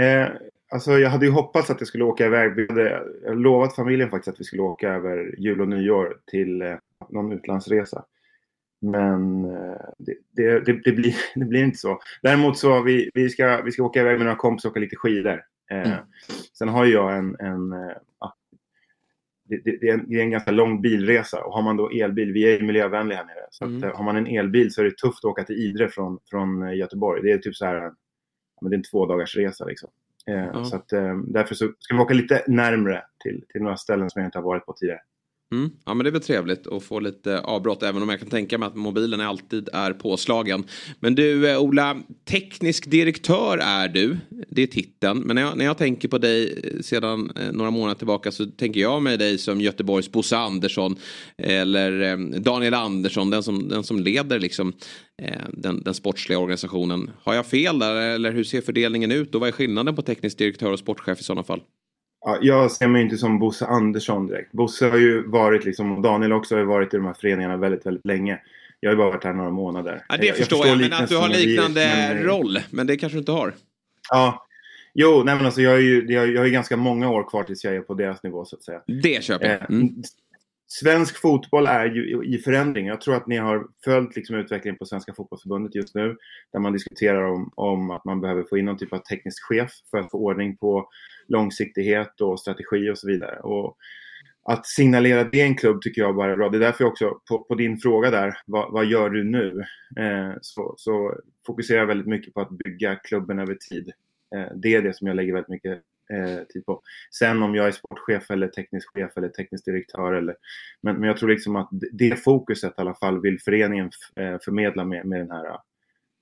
Eh, 0.00 0.28
alltså 0.72 0.92
jag 0.92 1.10
hade 1.10 1.26
ju 1.26 1.32
hoppats 1.32 1.70
att 1.70 1.80
jag 1.80 1.88
skulle 1.88 2.04
åka 2.04 2.26
iväg. 2.26 2.54
Vi 2.56 2.66
hade 2.68 2.90
jag 3.22 3.28
hade 3.28 3.40
lovat 3.42 3.74
familjen 3.76 4.10
faktiskt 4.10 4.34
att 4.34 4.40
vi 4.40 4.44
skulle 4.44 4.62
åka 4.62 4.88
över 4.88 5.34
jul 5.38 5.60
och 5.60 5.68
nyår 5.68 6.16
till 6.30 6.62
eh, 6.62 6.74
någon 7.10 7.32
utlandsresa. 7.32 8.04
Men 8.82 9.44
eh, 9.44 9.76
det, 9.98 10.14
det, 10.36 10.60
det, 10.64 10.80
det, 10.84 10.92
blir, 10.92 11.14
det 11.34 11.44
blir 11.44 11.64
inte 11.64 11.78
så. 11.78 11.98
Däremot 12.22 12.58
så 12.58 12.70
har 12.72 12.82
vi, 12.82 13.10
vi, 13.14 13.28
ska, 13.28 13.62
vi 13.62 13.72
ska 13.72 13.82
åka 13.82 14.00
iväg 14.00 14.16
med 14.18 14.24
några 14.26 14.36
kompisar 14.38 14.68
och 14.68 14.72
åka 14.72 14.80
lite 14.80 14.96
skidor. 14.96 15.40
Eh, 15.70 15.92
Mm. 15.92 15.98
Sen 16.58 16.68
har 16.68 16.84
jag 16.86 17.16
en, 17.18 17.36
en 17.40 17.72
eh, 17.72 17.96
det, 19.44 19.56
det, 19.64 19.76
det, 19.80 19.88
är 19.88 19.94
en, 19.94 20.04
det 20.08 20.16
är 20.16 20.20
en 20.22 20.30
ganska 20.30 20.50
lång 20.50 20.82
bilresa 20.82 21.44
och 21.44 21.52
har 21.52 21.62
man 21.62 21.76
då 21.76 21.90
elbil, 21.90 22.32
vi 22.32 22.44
är 22.54 22.60
ju 22.60 22.66
miljövänliga 22.66 23.18
här 23.18 23.24
nere, 23.24 23.46
så 23.50 23.64
att, 23.64 23.70
Mm. 23.70 23.84
eh, 23.84 23.96
har 23.96 24.04
man 24.04 24.16
en 24.16 24.26
elbil 24.26 24.72
så 24.72 24.80
är 24.80 24.84
det 24.84 24.96
tufft 24.96 25.18
att 25.24 25.30
åka 25.30 25.44
till 25.44 25.56
Idre 25.56 25.88
från, 25.88 26.18
från 26.30 26.76
Göteborg. 26.76 27.22
Det 27.22 27.32
är 27.32 27.38
typ 27.38 27.56
så 27.56 27.66
här, 27.66 27.92
men 28.60 28.70
det 28.70 28.74
är 28.74 28.78
en 28.78 28.82
två 28.82 29.06
dagars 29.06 29.36
resa 29.36 29.64
liksom. 29.64 29.90
Eh, 30.26 30.34
Ja. 30.52 30.64
Så 30.64 30.76
att, 30.76 30.92
eh, 30.92 31.16
därför 31.18 31.54
så 31.54 31.72
ska 31.78 31.94
vi 31.94 32.00
åka 32.00 32.14
lite 32.14 32.44
närmre 32.46 33.02
till, 33.22 33.44
till 33.48 33.62
några 33.62 33.76
ställen 33.76 34.10
som 34.10 34.20
jag 34.22 34.26
inte 34.28 34.38
har 34.38 34.44
varit 34.44 34.66
på 34.66 34.72
tidigare. 34.72 35.00
Mm. 35.52 35.70
Ja 35.84 35.94
men 35.94 36.04
det 36.04 36.10
är 36.10 36.12
väl 36.12 36.22
trevligt 36.22 36.66
att 36.66 36.82
få 36.82 37.00
lite 37.00 37.40
avbrott 37.40 37.82
även 37.82 38.02
om 38.02 38.08
jag 38.08 38.20
kan 38.20 38.28
tänka 38.28 38.58
mig 38.58 38.66
att 38.66 38.76
mobilen 38.76 39.20
alltid 39.20 39.68
är 39.72 39.92
påslagen. 39.92 40.64
Men 41.00 41.14
du 41.14 41.50
eh, 41.50 41.58
Ola, 41.58 42.02
teknisk 42.24 42.90
direktör 42.90 43.58
är 43.58 43.88
du. 43.88 44.16
Det 44.48 44.62
är 44.62 44.66
titeln. 44.66 45.18
Men 45.18 45.34
när 45.34 45.42
jag, 45.42 45.56
när 45.56 45.64
jag 45.64 45.78
tänker 45.78 46.08
på 46.08 46.18
dig 46.18 46.60
eh, 46.64 46.80
sedan 46.80 47.32
eh, 47.36 47.52
några 47.52 47.70
månader 47.70 47.98
tillbaka 47.98 48.32
så 48.32 48.46
tänker 48.46 48.80
jag 48.80 49.02
mig 49.02 49.16
dig 49.16 49.38
som 49.38 49.60
Göteborgs 49.60 50.12
Bosse 50.12 50.36
Andersson. 50.36 50.96
Eller 51.38 52.00
eh, 52.00 52.40
Daniel 52.40 52.74
Andersson, 52.74 53.30
den 53.30 53.42
som, 53.42 53.68
den 53.68 53.84
som 53.84 54.00
leder 54.00 54.38
liksom 54.38 54.72
eh, 55.22 55.40
den, 55.52 55.82
den 55.82 55.94
sportsliga 55.94 56.38
organisationen. 56.38 57.10
Har 57.22 57.34
jag 57.34 57.46
fel 57.46 57.78
där 57.78 57.94
eller 57.96 58.32
hur 58.32 58.44
ser 58.44 58.60
fördelningen 58.60 59.12
ut 59.12 59.34
och 59.34 59.40
vad 59.40 59.48
är 59.48 59.52
skillnaden 59.52 59.96
på 59.96 60.02
teknisk 60.02 60.38
direktör 60.38 60.72
och 60.72 60.78
sportchef 60.78 61.20
i 61.20 61.24
sådana 61.24 61.42
fall? 61.42 61.60
Ja, 62.20 62.38
jag 62.40 62.70
ser 62.70 62.88
mig 62.88 63.02
inte 63.02 63.16
som 63.16 63.38
Bosse 63.38 63.66
Andersson 63.66 64.26
direkt. 64.26 64.52
Bosse 64.52 64.88
har 64.88 64.98
ju 64.98 65.26
varit, 65.28 65.64
liksom, 65.64 65.92
och 65.92 66.02
Daniel 66.02 66.32
också 66.32 66.56
har 66.56 66.62
varit 66.62 66.94
i 66.94 66.96
de 66.96 67.06
här 67.06 67.14
föreningarna 67.14 67.56
väldigt, 67.56 67.86
väldigt 67.86 68.06
länge. 68.06 68.40
Jag 68.80 68.90
har 68.90 68.94
ju 68.94 68.98
bara 68.98 69.10
varit 69.10 69.24
här 69.24 69.32
några 69.32 69.50
månader. 69.50 70.04
Ja, 70.08 70.16
det 70.16 70.36
förstår 70.36 70.66
jag, 70.66 70.78
men 70.80 70.92
att 70.92 71.08
du 71.08 71.16
har 71.16 71.28
liknande 71.28 71.80
men- 71.96 72.22
roll. 72.22 72.58
Men 72.70 72.86
det 72.86 72.96
kanske 72.96 73.16
du 73.16 73.20
inte 73.20 73.32
har. 73.32 73.54
Ja. 74.10 74.46
Jo, 74.94 75.22
nej 75.24 75.36
men 75.36 75.46
alltså 75.46 75.60
jag 75.60 75.70
har 75.70 75.78
ju, 75.78 76.06
jag 76.08 76.28
jag 76.32 76.40
har 76.40 76.46
ju 76.46 76.52
ganska 76.52 76.76
många 76.76 77.10
år 77.10 77.30
kvar 77.30 77.42
tills 77.42 77.64
jag 77.64 77.74
är 77.76 77.80
på 77.80 77.94
deras 77.94 78.22
nivå 78.22 78.44
så 78.44 78.56
att 78.56 78.62
säga. 78.62 78.80
Det 79.02 79.24
köper 79.24 79.46
jag. 79.48 79.54
Eh, 79.60 79.66
Mm. 79.70 79.88
Svensk 80.72 81.16
fotboll 81.20 81.66
är 81.66 81.86
ju 81.86 82.24
i 82.24 82.38
förändring. 82.38 82.86
Jag 82.86 83.00
tror 83.00 83.14
att 83.16 83.26
ni 83.26 83.36
har 83.36 83.66
följt 83.84 84.16
liksom 84.16 84.36
utvecklingen 84.36 84.78
på 84.78 84.84
Svenska 84.86 85.14
fotbollsförbundet 85.14 85.74
just 85.74 85.94
nu. 85.94 86.16
Där 86.52 86.60
man 86.60 86.72
diskuterar 86.72 87.22
om, 87.22 87.52
om 87.54 87.90
att 87.90 88.04
man 88.04 88.20
behöver 88.20 88.42
få 88.42 88.58
in 88.58 88.64
någon 88.64 88.78
typ 88.78 88.92
av 88.92 88.98
teknisk 88.98 89.44
chef 89.44 89.70
för 89.90 89.98
att 89.98 90.10
få 90.10 90.18
ordning 90.18 90.56
på 90.56 90.88
långsiktighet 91.30 92.20
och 92.20 92.40
strategi 92.40 92.90
och 92.90 92.98
så 92.98 93.06
vidare. 93.06 93.40
Och 93.40 93.76
att 94.42 94.66
signalera 94.66 95.24
det 95.24 95.38
i 95.38 95.40
en 95.40 95.56
klubb 95.56 95.82
tycker 95.82 96.02
jag 96.02 96.16
bara 96.16 96.32
är 96.32 96.36
bra. 96.36 96.48
Det 96.48 96.56
är 96.56 96.60
därför 96.60 96.84
också, 96.84 97.20
på, 97.28 97.38
på 97.38 97.54
din 97.54 97.78
fråga 97.78 98.10
där, 98.10 98.38
vad, 98.46 98.72
vad 98.72 98.86
gör 98.86 99.10
du 99.10 99.24
nu? 99.24 99.64
Eh, 99.96 100.32
så, 100.40 100.74
så, 100.76 101.14
fokuserar 101.46 101.78
jag 101.78 101.86
väldigt 101.86 102.06
mycket 102.06 102.34
på 102.34 102.40
att 102.40 102.50
bygga 102.50 102.96
klubben 102.96 103.38
över 103.38 103.54
tid. 103.54 103.92
Eh, 104.34 104.56
det 104.56 104.74
är 104.74 104.82
det 104.82 104.96
som 104.96 105.06
jag 105.06 105.16
lägger 105.16 105.32
väldigt 105.32 105.48
mycket 105.48 105.82
eh, 106.12 106.44
tid 106.48 106.66
på. 106.66 106.82
Sen 107.10 107.42
om 107.42 107.54
jag 107.54 107.66
är 107.66 107.72
sportchef 107.72 108.30
eller 108.30 108.48
teknisk 108.48 108.88
chef 108.94 109.16
eller 109.16 109.28
teknisk 109.28 109.64
direktör 109.64 110.12
eller... 110.12 110.36
Men, 110.80 110.96
men 110.96 111.08
jag 111.08 111.16
tror 111.16 111.28
liksom 111.28 111.56
att 111.56 111.68
det 111.92 112.16
fokuset 112.16 112.70
i 112.78 112.80
alla 112.80 112.94
fall 112.94 113.20
vill 113.20 113.40
föreningen 113.40 113.90
eh, 114.16 114.36
förmedla 114.44 114.84
med, 114.84 115.06
med 115.06 115.20
den 115.20 115.30
här 115.30 115.46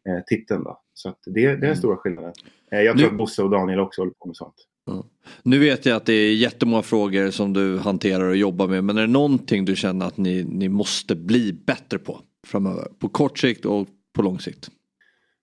eh, 0.09 0.23
titeln. 0.27 0.65
Då. 0.65 0.81
Så 0.95 1.09
det, 1.09 1.31
det 1.31 1.45
är 1.45 1.51
den 1.51 1.65
mm. 1.65 1.77
stora 1.77 1.97
skillnaden. 1.97 2.33
Eh, 2.71 2.81
jag 2.81 2.99
tror 2.99 3.07
nu... 3.07 3.13
att 3.13 3.19
Bosse 3.19 3.43
och 3.43 3.51
Daniel 3.51 3.81
också 3.81 4.01
håller 4.01 4.15
på 4.19 4.27
med 4.27 4.37
sånt. 4.37 4.68
Ja. 4.89 5.05
Nu 5.43 5.59
vet 5.59 5.87
jag 5.87 5.97
att 5.97 6.07
det 6.07 6.13
är 6.13 6.35
jättemånga 6.35 6.83
frågor 6.83 7.31
som 7.31 7.53
du 7.53 7.79
hanterar 7.79 8.29
och 8.29 8.37
jobbar 8.37 8.69
med 8.69 8.85
men 8.85 8.97
är 8.99 9.01
det 9.01 9.07
någonting 9.07 9.65
du 9.65 9.77
känner 9.77 10.07
att 10.07 10.17
ni, 10.17 10.45
ni 10.45 10.69
måste 10.69 11.15
bli 11.15 11.53
bättre 11.53 11.99
på 11.99 12.21
framöver? 12.47 12.89
På 12.99 13.09
kort 13.09 13.39
sikt 13.39 13.65
och 13.65 13.89
på 14.17 14.23
lång 14.23 14.41
sikt? 14.41 14.71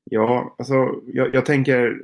Ja, 0.04 0.56
alltså 0.58 0.76
jag, 1.08 1.36
jag 1.36 1.46
tänker 1.46 2.02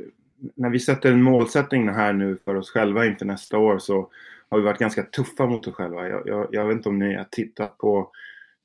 när 0.55 0.69
vi 0.69 0.79
sätter 0.79 1.11
en 1.11 1.23
målsättning 1.23 1.89
här 1.89 2.13
nu 2.13 2.37
för 2.45 2.55
oss 2.55 2.69
själva 2.69 3.05
inför 3.05 3.25
nästa 3.25 3.57
år 3.57 3.79
så 3.79 4.09
har 4.49 4.57
vi 4.57 4.63
varit 4.63 4.79
ganska 4.79 5.03
tuffa 5.03 5.45
mot 5.45 5.67
oss 5.67 5.73
själva. 5.73 6.07
Jag, 6.07 6.27
jag, 6.27 6.47
jag 6.51 6.67
vet 6.67 6.77
inte 6.77 6.89
om 6.89 6.99
ni 6.99 7.15
har 7.15 7.27
tittat 7.31 7.77
på 7.77 8.11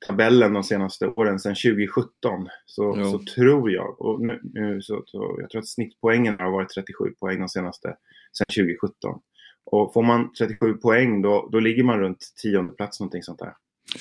tabellen 0.07 0.53
de 0.53 0.63
senaste 0.63 1.07
åren, 1.07 1.39
sedan 1.39 1.55
2017, 1.55 2.47
så, 2.65 2.93
så 2.93 3.19
tror 3.35 3.71
jag, 3.71 4.01
och 4.01 4.21
nu, 4.21 4.39
nu 4.43 4.81
så, 4.81 5.03
så, 5.05 5.37
jag 5.39 5.49
tror 5.49 5.61
att 5.61 5.67
snittpoängen 5.67 6.39
har 6.39 6.51
varit 6.51 6.69
37 6.69 7.13
poäng 7.19 7.39
de 7.39 7.49
senaste, 7.49 7.95
sedan 8.31 8.65
2017. 8.65 9.19
Och 9.65 9.93
får 9.93 10.03
man 10.03 10.33
37 10.33 10.73
poäng 10.73 11.21
då, 11.21 11.49
då 11.51 11.59
ligger 11.59 11.83
man 11.83 11.99
runt 11.99 12.33
tionde 12.41 12.73
plats 12.73 12.99
någonting 12.99 13.23
sånt 13.23 13.39
där. 13.39 13.53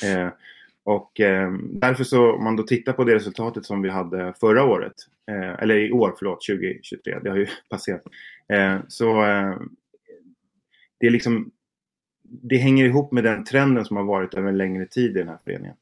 Eh, 0.04 0.30
och 0.84 1.20
eh, 1.20 1.52
därför 1.62 2.04
så, 2.04 2.32
om 2.32 2.44
man 2.44 2.56
då 2.56 2.62
tittar 2.62 2.92
på 2.92 3.04
det 3.04 3.14
resultatet 3.14 3.64
som 3.64 3.82
vi 3.82 3.88
hade 3.88 4.34
förra 4.40 4.64
året, 4.64 4.94
eh, 5.30 5.62
eller 5.62 5.76
i 5.76 5.92
år, 5.92 6.14
förlåt, 6.18 6.46
2023, 6.46 7.18
det 7.22 7.30
har 7.30 7.36
ju 7.36 7.46
passerat. 7.70 8.02
Eh, 8.48 8.78
så 8.88 9.24
eh, 9.24 9.58
det 11.00 11.06
är 11.06 11.10
liksom, 11.10 11.50
det 12.22 12.56
hänger 12.56 12.84
ihop 12.84 13.12
med 13.12 13.24
den 13.24 13.44
trenden 13.44 13.84
som 13.84 13.96
har 13.96 14.04
varit 14.04 14.34
över 14.34 14.48
en 14.48 14.58
längre 14.58 14.86
tid 14.86 15.10
i 15.10 15.18
den 15.18 15.28
här 15.28 15.38
föreningen. 15.44 15.76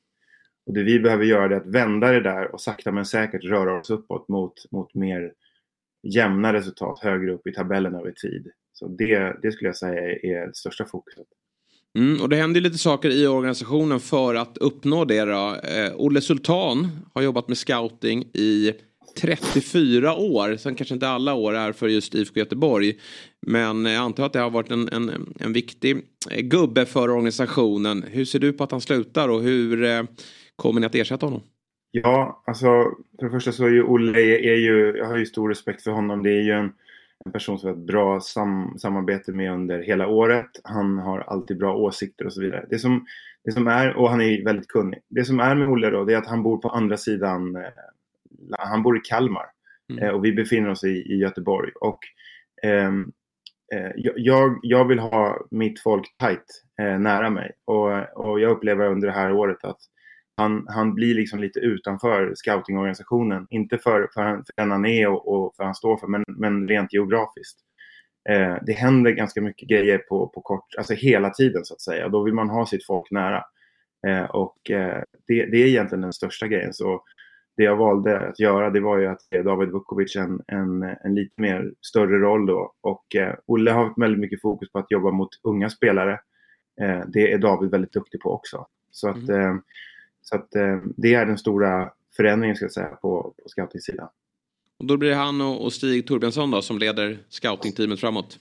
Och 0.67 0.75
det 0.75 0.83
vi 0.83 1.01
behöver 1.01 1.25
göra 1.25 1.45
är 1.55 1.61
att 1.61 1.67
vända 1.67 2.13
det 2.13 2.21
där 2.21 2.55
och 2.55 2.61
sakta 2.61 2.93
men 2.93 3.07
säkert 3.07 3.45
röra 3.45 3.81
oss 3.81 3.91
uppåt 3.91 4.29
mot, 4.29 4.71
mot 4.71 4.95
mer 4.95 5.33
jämna 6.05 6.53
resultat 6.53 6.99
högre 7.03 7.33
upp 7.33 7.47
i 7.47 7.53
tabellen 7.53 7.95
över 7.95 8.11
tid. 8.11 8.51
Så 8.73 8.89
det, 8.89 9.37
det 9.43 9.53
skulle 9.53 9.69
jag 9.69 9.77
säga 9.77 10.01
är 10.01 10.47
det 10.47 10.57
största 10.57 10.85
fokuset. 10.85 11.27
Mm, 11.99 12.23
och 12.23 12.29
det 12.29 12.37
händer 12.37 12.61
lite 12.61 12.79
saker 12.79 13.11
i 13.11 13.27
organisationen 13.27 14.01
för 14.01 14.35
att 14.35 14.59
uppnå 14.59 15.05
det. 15.05 15.25
Då. 15.25 15.57
Eh, 15.57 15.93
Olle 15.97 16.21
Sultan 16.21 16.89
har 17.15 17.23
jobbat 17.23 17.49
med 17.49 17.59
scouting 17.59 18.23
i 18.23 18.73
34 19.21 20.15
år. 20.15 20.57
Sen 20.57 20.75
kanske 20.75 20.95
inte 20.95 21.09
alla 21.09 21.35
år 21.35 21.55
är 21.55 21.73
för 21.73 21.89
just 21.89 22.15
IFK 22.15 22.41
Göteborg. 22.41 22.99
Men 23.47 23.85
jag 23.85 24.03
antar 24.03 24.27
att 24.27 24.33
det 24.33 24.39
har 24.39 24.51
varit 24.51 24.71
en, 24.71 24.89
en, 24.89 25.35
en 25.41 25.53
viktig 25.53 26.03
gubbe 26.39 26.87
för 26.87 27.11
organisationen. 27.11 28.05
Hur 28.11 28.25
ser 28.25 28.39
du 28.39 28.53
på 28.53 28.65
att 28.65 28.71
han 28.71 28.81
slutar 28.81 29.29
och 29.29 29.43
hur 29.43 29.85
eh, 29.85 30.03
kommer 30.57 30.81
ni 30.81 30.87
att 30.87 30.95
ersätta 30.95 31.27
honom? 31.27 31.43
Ja, 31.97 32.43
alltså 32.47 32.67
för 33.19 33.25
det 33.25 33.31
första 33.31 33.53
så 33.53 33.65
är 33.65 33.71
ju 33.71 33.83
Olle, 33.83 34.21
är 34.21 34.57
ju, 34.57 34.97
jag 34.97 35.07
har 35.07 35.17
ju 35.17 35.27
stor 35.27 35.49
respekt 35.49 35.83
för 35.83 35.91
honom. 35.91 36.23
Det 36.23 36.31
är 36.31 36.43
ju 36.43 36.53
en 36.53 36.73
en 37.25 37.33
person 37.33 37.59
som 37.59 37.69
har 37.69 37.77
ett 37.77 37.87
bra 37.87 38.21
sam 38.21 38.79
samarbete 38.79 39.33
med 39.33 39.53
under 39.53 39.83
hela 39.83 40.07
året. 40.09 40.51
Han 40.65 40.99
har 40.99 41.21
alltid 41.21 41.59
bra 41.59 41.77
åsikter 41.77 42.27
och 42.27 42.33
så 42.33 42.41
vidare. 42.41 42.67
Det 42.71 42.79
som, 42.79 43.07
det 43.45 43.53
som 43.53 43.67
är, 43.67 43.97
och 43.97 44.11
han 44.11 44.21
är 44.21 44.45
väldigt 44.45 44.69
kunnig. 44.69 45.01
Det 45.09 45.25
som 45.25 45.41
är 45.41 45.55
med 45.55 45.69
Olle 45.69 45.91
då, 45.91 46.05
det 46.05 46.15
är 46.15 46.19
att 46.19 46.27
han 46.27 46.43
bor 46.43 46.59
på 46.59 46.69
andra 46.69 46.97
sidan, 46.97 47.57
eh, 47.57 47.63
han 48.59 48.83
bor 48.83 48.97
i 48.97 49.01
Kalmar. 49.01 49.47
Mm. 49.91 50.05
Eh, 50.05 50.11
och 50.11 50.25
vi 50.25 50.33
befinner 50.33 50.71
oss 50.71 50.85
i, 50.85 51.13
i 51.13 51.17
Göteborg. 51.17 51.71
Och 51.81 51.99
ehm, 52.63 53.13
eh, 53.75 53.91
jag, 54.17 54.59
jag 54.63 54.89
vill 54.89 54.99
ha 54.99 55.47
mitt 55.51 55.81
folk 55.81 56.17
tight 56.19 56.63
eh, 56.81 56.99
nära 56.99 57.31
mig. 57.31 57.53
Och, 57.65 58.17
och 58.17 58.41
jag 58.41 58.51
upplever 58.51 58.87
under 58.87 59.09
det 59.09 59.15
här 59.15 59.33
året 59.33 59.65
att 59.65 59.81
han, 60.37 60.67
han 60.69 60.95
blir 60.95 61.15
liksom 61.15 61.41
lite 61.41 61.61
utanför 61.61 62.33
scoutingorganisationen. 62.35 63.47
Inte 63.51 63.79
för, 63.79 64.09
för, 64.15 64.37
för 64.37 64.53
den 64.57 64.71
han 64.71 64.87
är 64.87 65.09
och, 65.09 65.29
och 65.29 65.57
för 65.57 65.65
han 65.65 65.75
står 65.75 65.97
för, 65.97 66.07
men, 66.07 66.25
men 66.27 66.69
rent 66.69 66.93
geografiskt. 66.93 67.59
Eh, 68.29 68.57
det 68.67 68.73
händer 68.73 69.11
ganska 69.11 69.41
mycket 69.41 69.69
grejer 69.69 69.99
på, 69.99 70.29
på 70.29 70.41
kort, 70.41 70.75
alltså 70.79 70.95
hela 70.95 71.31
tiden 71.31 71.65
så 71.65 71.75
att 71.75 71.81
säga. 71.81 72.09
Då 72.09 72.23
vill 72.23 72.35
man 72.35 72.51
ha 72.51 72.67
sitt 72.67 72.87
folk 72.87 73.11
nära. 73.11 73.45
Eh, 74.07 74.25
och 74.25 74.71
eh, 74.71 75.03
det, 75.27 75.47
det 75.47 75.57
är 75.57 75.67
egentligen 75.67 76.03
den 76.03 76.13
största 76.13 76.47
grejen. 76.47 76.73
Så 76.73 77.03
det 77.57 77.63
jag 77.63 77.77
valde 77.77 78.29
att 78.29 78.41
göra 78.41 78.71
det 78.71 78.81
var 78.81 78.99
ju 78.99 79.07
att 79.07 79.21
ge 79.31 79.43
David 79.43 79.69
Vukovic 79.69 80.17
en, 80.17 80.41
en, 80.47 80.83
en 80.83 81.15
lite 81.15 81.41
mer 81.41 81.73
större 81.81 82.19
roll 82.19 82.47
då. 82.47 82.73
Och 82.81 83.17
eh, 83.17 83.35
Olle 83.47 83.71
har 83.71 84.01
väldigt 84.01 84.21
mycket 84.21 84.41
fokus 84.41 84.73
på 84.73 84.79
att 84.79 84.91
jobba 84.91 85.11
mot 85.11 85.29
unga 85.43 85.71
spelare. 85.71 86.13
Eh, 86.81 87.01
det 87.07 87.33
är 87.33 87.39
David 87.39 87.71
väldigt 87.71 87.93
duktig 87.93 88.21
på 88.21 88.31
också. 88.31 88.67
Så 88.91 89.09
att 89.09 89.29
mm. 89.29 89.41
eh, 89.41 89.57
så 90.25 90.37
att, 90.37 90.55
eh, 90.55 90.79
det 90.97 91.15
är 91.15 91.27
den 91.27 91.39
stora 91.39 91.91
förändringen 92.17 92.57
ska 92.57 92.65
jag 92.65 92.73
säga 92.73 92.87
på, 92.87 93.35
på 93.43 93.49
scoutingsidan. 93.49 94.09
Och 94.79 94.87
då 94.87 94.97
blir 94.97 95.11
det 95.11 95.17
han 95.17 95.41
och, 95.41 95.73
Stig 95.73 96.07
Torbjörnsson 96.07 96.51
då 96.51 96.63
som 96.63 96.79
leder 96.79 97.19
scoutingteamet 97.29 98.01
framåt? 98.01 98.39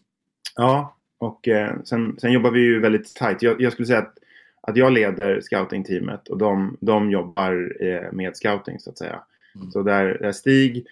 Ja, 0.55 0.97
och 1.17 1.47
eh, 1.47 1.75
sen, 1.83 2.19
sen 2.19 2.31
jobbar 2.31 2.51
vi 2.51 2.59
ju 2.59 2.79
väldigt 2.79 3.15
tajt. 3.15 3.41
Jag, 3.41 3.61
jag, 3.61 3.73
skulle 3.73 3.85
säga 3.85 3.99
att, 3.99 4.17
att 4.61 4.77
jag 4.77 4.91
leder 4.91 5.41
scoutingteamet 5.41 6.27
och 6.27 6.37
de, 6.37 6.77
de 6.81 7.11
jobbar 7.11 7.83
eh, 7.83 8.11
med 8.11 8.37
scouting 8.37 8.79
så 8.79 8.89
att 8.89 8.97
säga. 8.97 9.23
Mm. 9.55 9.71
Så 9.71 9.83
där, 9.83 10.17
där 10.21 10.31
Stig 10.31 10.87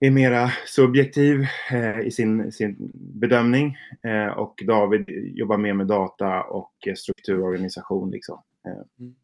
är 0.00 0.10
mera 0.10 0.50
subjektiv 0.66 1.46
eh, 1.70 2.00
i 2.00 2.10
sin, 2.10 2.52
sin 2.52 2.76
bedömning 2.94 3.76
eh, 4.02 4.38
och 4.38 4.62
David 4.66 5.04
jobbar 5.34 5.58
mer 5.58 5.74
med 5.74 5.86
data 5.86 6.42
och 6.42 6.88
strukturorganisation. 6.96 8.10
Liksom. 8.10 8.42
Eh. 8.66 8.72
Mm. 9.00 9.14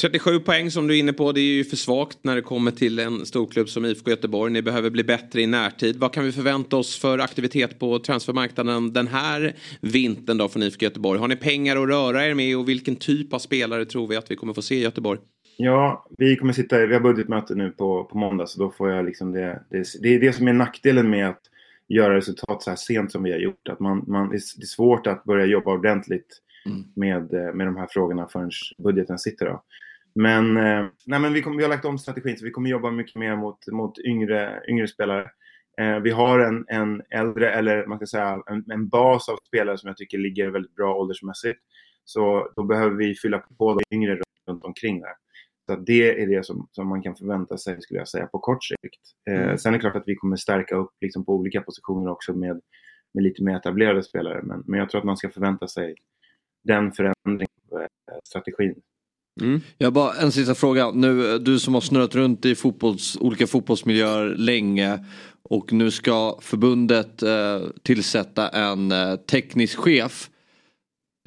37 0.00 0.40
poäng 0.40 0.70
som 0.70 0.86
du 0.86 0.94
är 0.94 0.98
inne 0.98 1.12
på, 1.12 1.32
det 1.32 1.40
är 1.40 1.54
ju 1.54 1.64
för 1.64 1.76
svagt 1.76 2.18
när 2.22 2.36
det 2.36 2.42
kommer 2.42 2.70
till 2.70 2.98
en 2.98 3.26
storklubb 3.26 3.68
som 3.68 3.84
IFK 3.84 4.10
Göteborg. 4.10 4.52
Ni 4.52 4.62
behöver 4.62 4.90
bli 4.90 5.04
bättre 5.04 5.42
i 5.42 5.46
närtid. 5.46 5.96
Vad 5.96 6.12
kan 6.12 6.24
vi 6.24 6.32
förvänta 6.32 6.76
oss 6.76 6.98
för 6.98 7.18
aktivitet 7.18 7.78
på 7.78 7.98
transfermarknaden 7.98 8.92
den 8.92 9.06
här 9.06 9.54
vintern 9.80 10.38
då 10.38 10.48
från 10.48 10.62
IFK 10.62 10.84
Göteborg? 10.84 11.20
Har 11.20 11.28
ni 11.28 11.36
pengar 11.36 11.76
att 11.76 11.88
röra 11.88 12.26
er 12.26 12.34
med 12.34 12.58
och 12.58 12.68
vilken 12.68 12.96
typ 12.96 13.32
av 13.32 13.38
spelare 13.38 13.84
tror 13.84 14.08
vi 14.08 14.16
att 14.16 14.30
vi 14.30 14.36
kommer 14.36 14.54
få 14.54 14.62
se 14.62 14.74
i 14.74 14.82
Göteborg? 14.82 15.20
Ja, 15.56 16.06
vi 16.18 16.36
kommer 16.36 16.52
sitta, 16.52 16.86
vi 16.86 16.94
har 16.94 17.00
budgetmöte 17.00 17.54
nu 17.54 17.70
på, 17.70 18.04
på 18.04 18.18
måndag 18.18 18.46
så 18.46 18.60
då 18.60 18.70
får 18.70 18.90
jag 18.90 19.04
liksom 19.04 19.32
det, 19.32 19.62
det, 19.70 19.86
det 20.02 20.14
är 20.14 20.20
det 20.20 20.32
som 20.32 20.48
är 20.48 20.52
nackdelen 20.52 21.10
med 21.10 21.28
att 21.28 21.42
göra 21.88 22.16
resultat 22.16 22.62
så 22.62 22.70
här 22.70 22.76
sent 22.76 23.12
som 23.12 23.22
vi 23.22 23.32
har 23.32 23.38
gjort. 23.38 23.68
Att 23.68 23.80
man, 23.80 24.04
man, 24.06 24.28
det 24.30 24.36
är 24.36 24.66
svårt 24.66 25.06
att 25.06 25.24
börja 25.24 25.46
jobba 25.46 25.72
ordentligt 25.72 26.42
mm. 26.66 26.84
med, 26.94 27.32
med 27.56 27.66
de 27.66 27.76
här 27.76 27.86
frågorna 27.90 28.28
förrän 28.28 28.50
budgeten 28.78 29.18
sitter. 29.18 29.46
Då. 29.46 29.62
Men, 30.22 30.56
eh, 30.56 30.86
nej, 31.06 31.20
men 31.20 31.32
vi, 31.32 31.42
kommer, 31.42 31.56
vi 31.56 31.62
har 31.62 31.70
lagt 31.70 31.84
om 31.84 31.98
strategin 31.98 32.36
så 32.36 32.44
vi 32.44 32.50
kommer 32.50 32.70
jobba 32.70 32.90
mycket 32.90 33.16
mer 33.16 33.36
mot, 33.36 33.66
mot 33.66 33.98
yngre, 33.98 34.62
yngre 34.68 34.88
spelare. 34.88 35.30
Eh, 35.80 35.98
vi 35.98 36.10
har 36.10 36.38
en, 36.38 36.64
en 36.68 37.02
äldre, 37.10 37.50
eller 37.50 37.86
man 37.86 37.98
kan 37.98 38.06
säga 38.06 38.42
en, 38.46 38.70
en, 38.70 38.88
bas 38.88 39.28
av 39.28 39.36
spelare 39.48 39.78
som 39.78 39.88
jag 39.88 39.96
tycker 39.96 40.18
ligger 40.18 40.50
väldigt 40.50 40.74
bra 40.74 40.94
åldersmässigt. 40.94 41.60
Så 42.04 42.52
då 42.56 42.64
behöver 42.64 42.96
vi 42.96 43.14
fylla 43.14 43.38
på 43.38 43.74
de 43.74 43.96
yngre 43.96 44.20
runt 44.48 44.64
omkring 44.64 45.00
där. 45.00 45.12
Så 45.66 45.76
det 45.76 46.22
är 46.22 46.26
det 46.26 46.46
som, 46.46 46.68
som 46.72 46.88
man 46.88 47.02
kan 47.02 47.16
förvänta 47.16 47.58
sig, 47.58 47.82
skulle 47.82 48.00
jag 48.00 48.08
säga, 48.08 48.26
på 48.26 48.38
kort 48.38 48.64
sikt. 48.64 49.02
Eh, 49.30 49.42
mm. 49.42 49.58
sen 49.58 49.74
är 49.74 49.78
det 49.78 49.80
klart 49.80 49.96
att 49.96 50.08
vi 50.08 50.16
kommer 50.16 50.36
stärka 50.36 50.76
upp 50.76 50.92
liksom, 51.00 51.24
på 51.24 51.34
olika 51.34 51.60
positioner 51.60 52.10
också 52.10 52.32
med, 52.32 52.60
med 53.14 53.24
lite 53.24 53.42
mer 53.42 53.56
etablerade 53.56 54.02
spelare. 54.02 54.42
Men, 54.42 54.62
men 54.66 54.80
jag 54.80 54.90
tror 54.90 54.98
att 54.98 55.06
man 55.06 55.16
ska 55.16 55.30
förvänta 55.30 55.68
sig 55.68 55.94
den 56.64 56.92
förändringen 56.92 57.48
av 57.72 58.20
strategin. 58.24 58.82
Mm. 59.40 59.60
Jag 59.78 59.92
bara 59.92 60.12
en 60.14 60.32
sista 60.32 60.54
fråga. 60.54 60.90
Nu, 60.90 61.38
du 61.38 61.58
som 61.58 61.74
har 61.74 61.80
snurrat 61.80 62.14
runt 62.14 62.44
i 62.44 62.54
fotbolls, 62.54 63.16
olika 63.20 63.46
fotbollsmiljöer 63.46 64.34
länge 64.36 64.98
och 65.42 65.72
nu 65.72 65.90
ska 65.90 66.38
förbundet 66.40 67.22
eh, 67.22 67.60
tillsätta 67.82 68.48
en 68.48 68.92
eh, 68.92 69.16
teknisk 69.16 69.78
chef. 69.78 70.30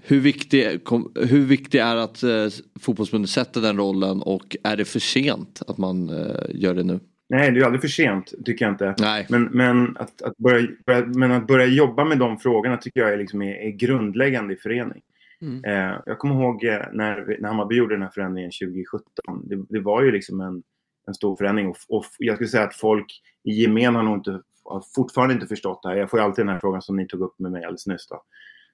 Hur 0.04 0.20
viktig, 0.20 0.84
kom, 0.84 1.12
hur 1.16 1.46
viktig 1.46 1.80
är 1.80 1.96
att 1.96 2.24
eh, 2.24 2.48
fotbollsförbundet 2.82 3.30
sätter 3.30 3.62
den 3.62 3.78
rollen 3.78 4.22
och 4.22 4.56
är 4.64 4.78
det 4.78 4.86
för 4.86 5.00
sent 5.00 5.62
att 5.68 5.78
man 5.78 6.10
eh, 6.10 6.46
gör 6.50 6.74
det 6.74 6.84
nu? 6.84 7.00
Nej, 7.30 7.52
det 7.52 7.60
är 7.60 7.64
aldrig 7.64 7.82
för 7.82 7.88
sent 7.88 8.34
tycker 8.46 8.66
jag 8.66 8.74
inte. 8.74 8.96
Nej. 9.00 9.26
Men, 9.30 9.44
men, 9.44 9.98
att, 9.98 10.22
att 10.22 10.38
börja, 10.38 10.68
börja, 10.86 11.06
men 11.06 11.32
att 11.32 11.48
börja 11.48 11.66
jobba 11.66 12.06
med 12.06 12.18
de 12.18 12.40
frågorna 12.40 12.78
tycker 12.78 13.00
jag 13.00 13.14
är, 13.14 13.18
liksom 13.18 13.42
är, 13.42 13.54
är 13.54 13.70
grundläggande 13.70 14.54
i 14.54 14.58
förening. 14.58 15.02
Mm. 15.42 15.64
Eh, 15.66 16.02
jag 16.06 16.20
kommer 16.20 16.36
ihåg 16.36 16.64
eh, 16.64 16.82
när, 16.92 17.38
när 17.40 17.50
Hammarby 17.50 17.76
gjorde 17.76 17.96
den 17.96 18.02
här 18.02 18.10
förändringen 18.10 18.52
2017. 18.62 19.04
Det, 19.44 19.66
det 19.70 19.80
var 19.80 20.04
ju 20.04 20.12
liksom 20.12 20.42
en, 20.42 20.64
en 21.08 21.14
stor 21.14 21.36
förändring 21.36 21.68
och, 21.68 21.78
och, 21.90 22.06
jag 22.18 22.36
skulle 22.36 22.50
säga 22.50 22.64
att 22.64 22.76
folk 22.76 23.22
i 23.44 23.52
gemen 23.52 23.96
har 23.96 24.04
nog 24.04 24.18
inte, 24.18 24.42
har 24.64 24.84
fortfarande 24.96 25.34
inte 25.34 25.48
förstått 25.48 25.84
det 25.84 25.90
här. 25.90 25.96
Jag 25.96 26.10
får 26.10 26.20
ju 26.20 26.26
alltid 26.26 26.46
den 26.46 26.54
här 26.54 26.60
frågan 26.60 26.82
som 26.82 26.96
ni 26.96 27.08
tog 27.08 27.22
upp 27.22 27.40
med 27.40 27.52
mig 27.52 27.64
alldeles 27.64 27.88
nyss. 27.88 28.08
Då. 28.08 28.24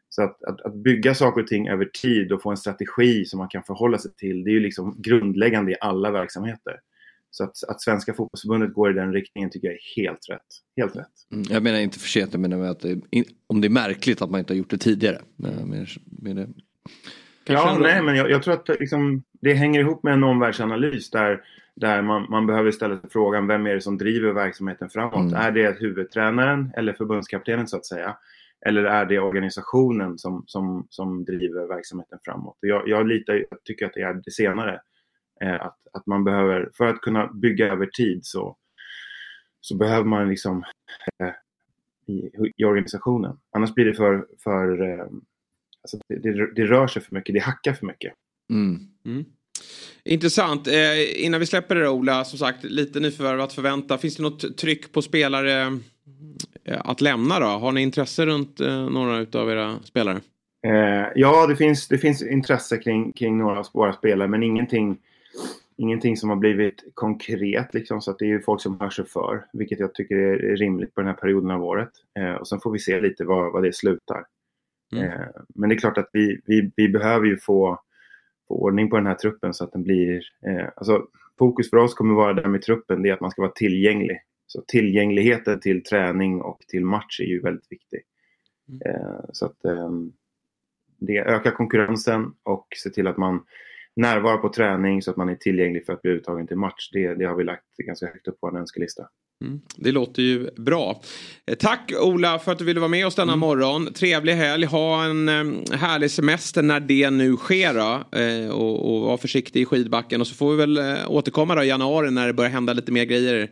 Så 0.09 0.23
att, 0.23 0.43
att, 0.43 0.61
att, 0.61 0.75
bygga 0.75 1.15
saker 1.15 1.41
och 1.41 1.47
ting 1.47 1.67
över 1.67 1.85
tid 1.85 2.31
och 2.31 2.41
få 2.41 2.49
en 2.49 2.57
strategi 2.57 3.25
som 3.25 3.37
man 3.37 3.47
kan 3.47 3.63
förhålla 3.63 3.97
sig 3.97 4.15
till, 4.15 4.43
det 4.43 4.49
är 4.49 4.53
ju 4.53 4.59
liksom 4.59 4.95
grundläggande 5.01 5.71
i 5.71 5.75
alla 5.81 6.11
verksamheter. 6.11 6.79
Så 7.31 7.43
att, 7.43 7.63
att 7.67 7.81
Svenska 7.81 8.13
fotbollsförbundet 8.13 8.73
går 8.73 8.91
i 8.91 8.93
den 8.93 9.13
riktningen 9.13 9.49
tycker 9.49 9.67
jag 9.67 9.75
är 9.75 10.03
helt 10.03 10.29
rätt. 10.29 10.41
Helt 10.77 10.95
rätt. 10.95 11.07
Mm, 11.31 11.45
jag 11.49 11.63
menar 11.63 11.79
inte 11.79 11.99
för 11.99 12.07
sent, 12.07 12.33
jag 12.33 12.39
menar 12.39 12.59
att 12.59 12.79
det, 12.79 13.01
om 13.47 13.61
det 13.61 13.67
är 13.67 13.69
märkligt 13.69 14.21
att 14.21 14.29
man 14.29 14.39
inte 14.39 14.53
har 14.53 14.57
gjort 14.57 14.69
det 14.69 14.77
tidigare. 14.77 15.21
Med, 15.35 15.87
med, 16.21 16.35
det. 16.35 16.47
Ja, 17.45 17.77
nej, 17.79 18.01
men 18.01 18.15
jag, 18.15 18.31
jag 18.31 18.43
tror 18.43 18.53
att 18.53 18.69
liksom, 18.79 19.23
det 19.41 19.53
hänger 19.53 19.79
ihop 19.79 20.03
med 20.03 20.13
en 20.13 20.23
omvärldsanalys 20.23 21.09
där, 21.09 21.41
där 21.75 22.01
man, 22.01 22.25
man 22.29 22.47
behöver 22.47 22.71
ställa 22.71 22.99
sig 22.99 23.09
frågan 23.09 23.47
vem 23.47 23.67
är 23.67 23.73
det 23.73 23.81
som 23.81 23.97
driver 23.97 24.31
verksamheten 24.31 24.89
framåt? 24.89 25.31
Mm. 25.31 25.33
Är 25.33 25.51
det 25.51 25.77
huvudtränaren 25.79 26.71
eller 26.77 26.93
förbundskaptenen 26.93 27.67
så 27.67 27.77
att 27.77 27.85
säga? 27.85 28.17
Eller 28.65 28.83
är 28.83 29.05
det 29.05 29.19
organisationen 29.19 30.17
som, 30.17 30.43
som, 30.47 30.87
som 30.89 31.25
driver 31.25 31.67
verksamheten 31.67 32.19
framåt? 32.25 32.57
Jag, 32.59 32.87
jag, 32.87 33.07
litar, 33.07 33.33
jag 33.33 33.63
tycker 33.63 33.85
att 33.85 33.93
det 33.93 34.01
är 34.01 34.13
det 34.13 34.31
senare. 34.31 34.81
Eh, 35.41 35.65
att, 35.65 35.77
att 35.93 36.07
man 36.07 36.23
behöver, 36.23 36.69
för 36.77 36.85
att 36.85 37.01
kunna 37.01 37.27
bygga 37.27 37.67
över 37.67 37.85
tid 37.85 38.19
så, 38.25 38.57
så 39.61 39.77
behöver 39.77 40.05
man 40.05 40.29
liksom 40.29 40.63
eh, 41.23 41.33
i, 42.07 42.31
i, 42.57 42.63
organisationen. 42.63 43.37
Annars 43.51 43.73
blir 43.73 43.85
det 43.85 43.93
för, 43.93 44.25
för 44.43 44.81
eh, 44.81 45.05
alltså 45.81 45.97
det, 46.07 46.19
det, 46.19 46.53
det, 46.55 46.65
rör 46.65 46.87
sig 46.87 47.01
för 47.01 47.15
mycket, 47.15 47.33
det 47.33 47.39
hackar 47.39 47.73
för 47.73 47.85
mycket. 47.85 48.13
Mm. 48.49 48.79
Mm. 49.05 49.25
Intressant. 50.03 50.67
Eh, 50.67 51.25
innan 51.25 51.39
vi 51.39 51.45
släpper 51.45 51.75
det 51.75 51.89
Ola, 51.89 52.25
som 52.25 52.39
sagt 52.39 52.63
lite 52.63 52.99
nyförvärv 52.99 53.41
att 53.41 53.53
förvänta. 53.53 53.97
Finns 53.97 54.15
det 54.15 54.23
något 54.23 54.57
tryck 54.57 54.91
på 54.91 55.01
spelare 55.01 55.79
eh, 56.65 56.81
att 56.83 57.01
lämna 57.01 57.39
då? 57.39 57.45
Har 57.45 57.71
ni 57.71 57.81
intresse 57.81 58.25
runt 58.25 58.59
eh, 58.59 58.89
några 58.89 59.39
av 59.41 59.51
era 59.51 59.79
spelare? 59.83 60.19
Eh, 60.67 61.07
ja, 61.15 61.47
det 61.47 61.55
finns, 61.55 61.87
det 61.87 61.97
finns 61.97 62.21
intresse 62.21 62.77
kring, 62.77 63.13
kring 63.13 63.37
några 63.37 63.59
av 63.59 63.65
våra 63.73 63.93
spelare 63.93 64.27
men 64.27 64.43
ingenting, 64.43 64.97
ingenting 65.77 66.17
som 66.17 66.29
har 66.29 66.35
blivit 66.35 66.83
konkret. 66.93 67.73
Liksom, 67.73 68.01
så 68.01 68.11
att 68.11 68.19
det 68.19 68.25
är 68.25 68.29
ju 68.29 68.41
folk 68.41 68.61
som 68.61 68.79
hör 68.79 68.89
sig 68.89 69.05
för, 69.05 69.45
vilket 69.53 69.79
jag 69.79 69.93
tycker 69.93 70.15
är 70.15 70.55
rimligt 70.55 70.95
på 70.95 71.01
den 71.01 71.07
här 71.07 71.17
perioden 71.17 71.51
av 71.51 71.63
året. 71.63 71.91
Eh, 72.19 72.33
och 72.33 72.47
sen 72.47 72.59
får 72.59 72.71
vi 72.71 72.79
se 72.79 73.01
lite 73.01 73.25
var, 73.25 73.51
var 73.51 73.61
det 73.61 73.75
slutar. 73.75 74.25
Mm. 74.93 75.05
Eh, 75.05 75.27
men 75.55 75.69
det 75.69 75.75
är 75.75 75.79
klart 75.79 75.97
att 75.97 76.09
vi, 76.13 76.41
vi, 76.45 76.71
vi 76.75 76.89
behöver 76.89 77.25
ju 77.25 77.37
få, 77.37 77.79
få 78.47 78.53
ordning 78.53 78.89
på 78.89 78.95
den 78.95 79.07
här 79.07 79.15
truppen 79.15 79.53
så 79.53 79.63
att 79.63 79.71
den 79.71 79.83
blir... 79.83 80.21
Eh, 80.47 80.67
alltså, 80.75 81.07
fokus 81.39 81.69
för 81.69 81.77
oss 81.77 81.93
kommer 81.93 82.15
vara 82.15 82.33
där 82.33 82.47
med 82.47 82.61
truppen, 82.61 83.01
det 83.01 83.09
är 83.09 83.13
att 83.13 83.21
man 83.21 83.31
ska 83.31 83.41
vara 83.41 83.51
tillgänglig. 83.51 84.21
Så 84.47 84.63
tillgängligheten 84.67 85.59
till 85.59 85.83
träning 85.83 86.41
och 86.41 86.59
till 86.67 86.85
match 86.85 87.19
är 87.19 87.25
ju 87.25 87.41
väldigt 87.41 87.71
viktig. 87.71 88.01
Mm. 88.69 88.81
Eh, 88.85 89.19
så 89.33 89.45
att 89.45 89.65
ehm, 89.65 90.11
det 90.97 91.17
ökar 91.17 91.51
konkurrensen 91.51 92.33
och 92.43 92.67
se 92.75 92.89
till 92.89 93.07
att 93.07 93.17
man 93.17 93.43
närvarar 93.97 94.37
på 94.37 94.49
träning 94.49 95.01
så 95.01 95.11
att 95.11 95.17
man 95.17 95.29
är 95.29 95.35
tillgänglig 95.35 95.85
för 95.85 95.93
att 95.93 96.01
bli 96.01 96.11
uttagen 96.11 96.47
till 96.47 96.57
match. 96.57 96.89
Det, 96.91 97.15
det 97.15 97.25
har 97.25 97.35
vi 97.35 97.43
lagt 97.43 97.63
ganska 97.85 98.05
högt 98.05 98.27
upp 98.27 98.39
på 98.39 98.47
en 98.47 98.55
önskelista. 98.55 99.03
Mm, 99.45 99.61
det 99.75 99.91
låter 99.91 100.21
ju 100.21 100.49
bra. 100.55 101.01
Eh, 101.51 101.55
tack 101.55 101.93
Ola 102.01 102.39
för 102.39 102.51
att 102.51 102.57
du 102.57 102.65
ville 102.65 102.79
vara 102.79 102.89
med 102.89 103.07
oss 103.07 103.15
denna 103.15 103.33
mm. 103.33 103.39
morgon. 103.39 103.93
Trevlig 103.93 104.33
helg. 104.33 104.65
Ha 104.65 105.03
en 105.03 105.29
eh, 105.29 105.77
härlig 105.77 106.11
semester 106.11 106.61
när 106.61 106.79
det 106.79 107.09
nu 107.09 107.35
sker. 107.35 107.73
Då. 107.73 108.17
Eh, 108.19 108.49
och, 108.49 108.95
och 108.95 109.01
var 109.01 109.17
försiktig 109.17 109.61
i 109.61 109.65
skidbacken. 109.65 110.21
Och 110.21 110.27
så 110.27 110.35
får 110.35 110.51
vi 110.51 110.57
väl 110.57 110.77
eh, 110.77 111.11
återkomma 111.11 111.55
då 111.55 111.63
i 111.63 111.67
januari 111.67 112.11
när 112.11 112.27
det 112.27 112.33
börjar 112.33 112.51
hända 112.51 112.73
lite 112.73 112.91
mer 112.91 113.05
grejer 113.05 113.49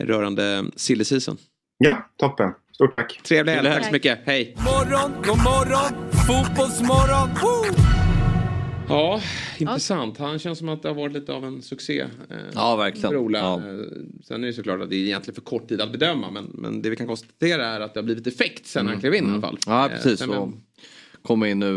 rörande 0.00 0.64
silly 0.76 1.04
season. 1.04 1.36
Ja, 1.78 2.10
toppen. 2.16 2.52
Stort 2.74 2.96
tack. 2.96 3.20
Trevlig 3.22 3.52
helg. 3.52 3.68
Tack 3.72 3.84
så 3.84 3.92
mycket. 3.92 4.18
Hej. 4.24 4.56
Morgon, 4.56 5.12
god 5.26 5.38
morgon, 5.38 6.10
fotbollsmorgon. 6.26 7.28
Woo! 7.42 7.89
Ja, 8.90 9.20
intressant. 9.58 10.18
Han 10.18 10.38
känns 10.38 10.58
som 10.58 10.68
att 10.68 10.82
det 10.82 10.88
har 10.88 10.94
varit 10.94 11.12
lite 11.12 11.32
av 11.32 11.44
en 11.44 11.62
succé. 11.62 12.00
Eh, 12.00 12.36
ja, 12.54 12.76
verkligen. 12.76 13.16
Ola. 13.16 13.38
Ja. 13.38 13.56
Eh, 13.56 13.62
sen 14.24 14.42
är 14.42 14.46
det 14.46 14.52
såklart 14.52 14.82
att 14.82 14.90
det 14.90 14.96
är 14.96 15.00
egentligen 15.00 15.34
för 15.34 15.42
kort 15.42 15.68
tid 15.68 15.80
att 15.80 15.92
bedöma. 15.92 16.30
Men, 16.30 16.44
men 16.44 16.82
det 16.82 16.90
vi 16.90 16.96
kan 16.96 17.06
konstatera 17.06 17.66
är 17.66 17.80
att 17.80 17.94
det 17.94 18.00
har 18.00 18.04
blivit 18.04 18.26
effekt 18.26 18.66
sen 18.66 18.80
mm. 18.80 18.92
han 18.92 19.00
klev 19.00 19.14
in 19.14 19.24
mm. 19.24 19.30
i 19.30 19.32
alla 19.34 19.40
fall. 19.40 19.58
Ja, 19.66 19.86
eh, 19.86 19.92
precis. 19.92 20.20
Eh, 20.20 20.48
komma 21.22 21.48
in 21.48 21.58
nu 21.58 21.72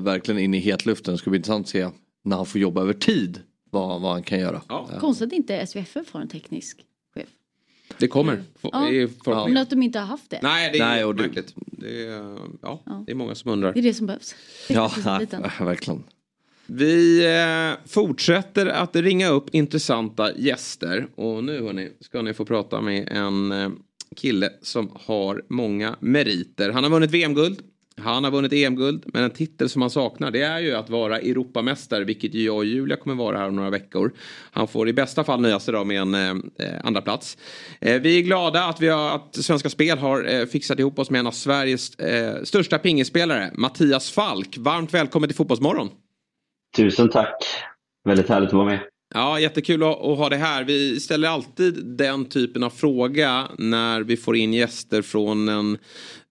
verkligen 0.00 0.40
in 0.40 0.54
i 0.54 0.58
hetluften. 0.58 1.14
Det 1.14 1.18
ska 1.18 1.30
bli 1.30 1.36
intressant 1.36 1.66
att 1.66 1.70
se 1.70 1.88
när 2.24 2.36
han 2.36 2.46
får 2.46 2.60
jobba 2.60 2.82
över 2.82 2.92
tid. 2.92 3.40
Vad, 3.70 4.00
vad 4.00 4.12
han 4.12 4.22
kan 4.22 4.40
göra. 4.40 4.62
Ja. 4.68 4.88
Konstigt 5.00 5.26
att 5.26 5.32
inte 5.32 5.66
SVFF 5.66 6.12
har 6.12 6.20
en 6.20 6.28
teknisk 6.28 6.84
chef. 7.14 7.28
Det 7.98 8.08
kommer. 8.08 8.42
Ja. 8.60 8.90
ja. 9.24 9.46
Men 9.48 9.56
att 9.56 9.70
de 9.70 9.82
inte 9.82 9.98
har 9.98 10.06
haft 10.06 10.30
det. 10.30 10.38
Nej, 10.42 10.70
det 10.72 10.78
är 10.78 10.86
Nej, 10.88 11.04
och 11.04 11.16
märkligt. 11.16 11.54
Det 11.56 12.06
är, 12.06 12.38
ja, 12.62 12.82
ja, 12.86 13.04
det 13.06 13.12
är 13.12 13.16
många 13.16 13.34
som 13.34 13.50
undrar. 13.50 13.72
Det 13.72 13.80
är 13.80 13.82
det 13.82 13.94
som 13.94 14.06
behövs. 14.06 14.34
Ja, 14.68 14.92
verkligen. 15.60 16.04
Vi 16.66 17.26
eh, 17.26 17.88
fortsätter 17.88 18.66
att 18.66 18.96
ringa 18.96 19.28
upp 19.28 19.54
intressanta 19.54 20.36
gäster. 20.36 21.06
Och 21.14 21.44
nu 21.44 21.62
hörni, 21.62 21.90
ska 22.00 22.22
ni 22.22 22.34
få 22.34 22.44
prata 22.44 22.80
med 22.80 23.08
en 23.08 23.52
eh, 23.52 23.70
kille 24.16 24.50
som 24.62 24.90
har 24.94 25.42
många 25.48 25.96
meriter. 26.00 26.70
Han 26.70 26.82
har 26.82 26.90
vunnit 26.90 27.10
VM-guld. 27.10 27.62
Han 28.00 28.24
har 28.24 28.30
vunnit 28.30 28.52
EM-guld. 28.52 29.02
Men 29.06 29.24
en 29.24 29.30
titel 29.30 29.68
som 29.68 29.82
han 29.82 29.90
saknar 29.90 30.30
det 30.30 30.42
är 30.42 30.58
ju 30.58 30.74
att 30.74 30.90
vara 30.90 31.18
Europamästare. 31.18 32.04
Vilket 32.04 32.34
ju 32.34 32.44
jag 32.44 32.56
och 32.56 32.64
Julia 32.64 32.96
kommer 32.96 33.16
vara 33.16 33.38
här 33.38 33.48
om 33.48 33.56
några 33.56 33.70
veckor. 33.70 34.12
Han 34.50 34.68
får 34.68 34.88
i 34.88 34.92
bästa 34.92 35.24
fall 35.24 35.40
nöja 35.40 35.60
sig 35.60 35.74
då 35.74 35.84
med 35.84 36.00
en 36.00 36.14
eh, 36.14 36.30
eh 36.30 36.80
andra 36.84 37.02
plats. 37.02 37.38
Eh, 37.80 38.00
vi 38.00 38.18
är 38.18 38.22
glada 38.22 38.64
att, 38.64 38.80
vi 38.80 38.88
har, 38.88 39.14
att 39.14 39.36
Svenska 39.36 39.70
Spel 39.70 39.98
har 39.98 40.34
eh, 40.34 40.46
fixat 40.46 40.78
ihop 40.78 40.98
oss 40.98 41.10
med 41.10 41.18
en 41.18 41.26
av 41.26 41.32
Sveriges 41.32 41.94
eh, 41.94 42.42
största 42.42 42.78
pingisspelare. 42.78 43.50
Mattias 43.54 44.10
Falk. 44.10 44.58
Varmt 44.58 44.94
välkommen 44.94 45.28
till 45.28 45.36
Fotbollsmorgon. 45.36 45.90
Tusen 46.76 47.08
tack. 47.08 47.44
Väldigt 48.04 48.28
härligt 48.28 48.48
att 48.48 48.54
vara 48.54 48.66
med. 48.66 48.80
Ja, 49.14 49.40
jättekul 49.40 49.82
att, 49.82 49.98
ha 49.98 50.28
det 50.28 50.36
här. 50.36 50.64
Vi 50.64 51.00
ställer 51.00 51.28
alltid 51.28 51.84
den 51.84 52.24
typen 52.24 52.62
av 52.62 52.70
fråga 52.70 53.48
när 53.58 54.00
vi 54.00 54.16
får 54.16 54.36
in 54.36 54.52
gäster 54.52 55.02
från 55.02 55.48
en, 55.48 55.78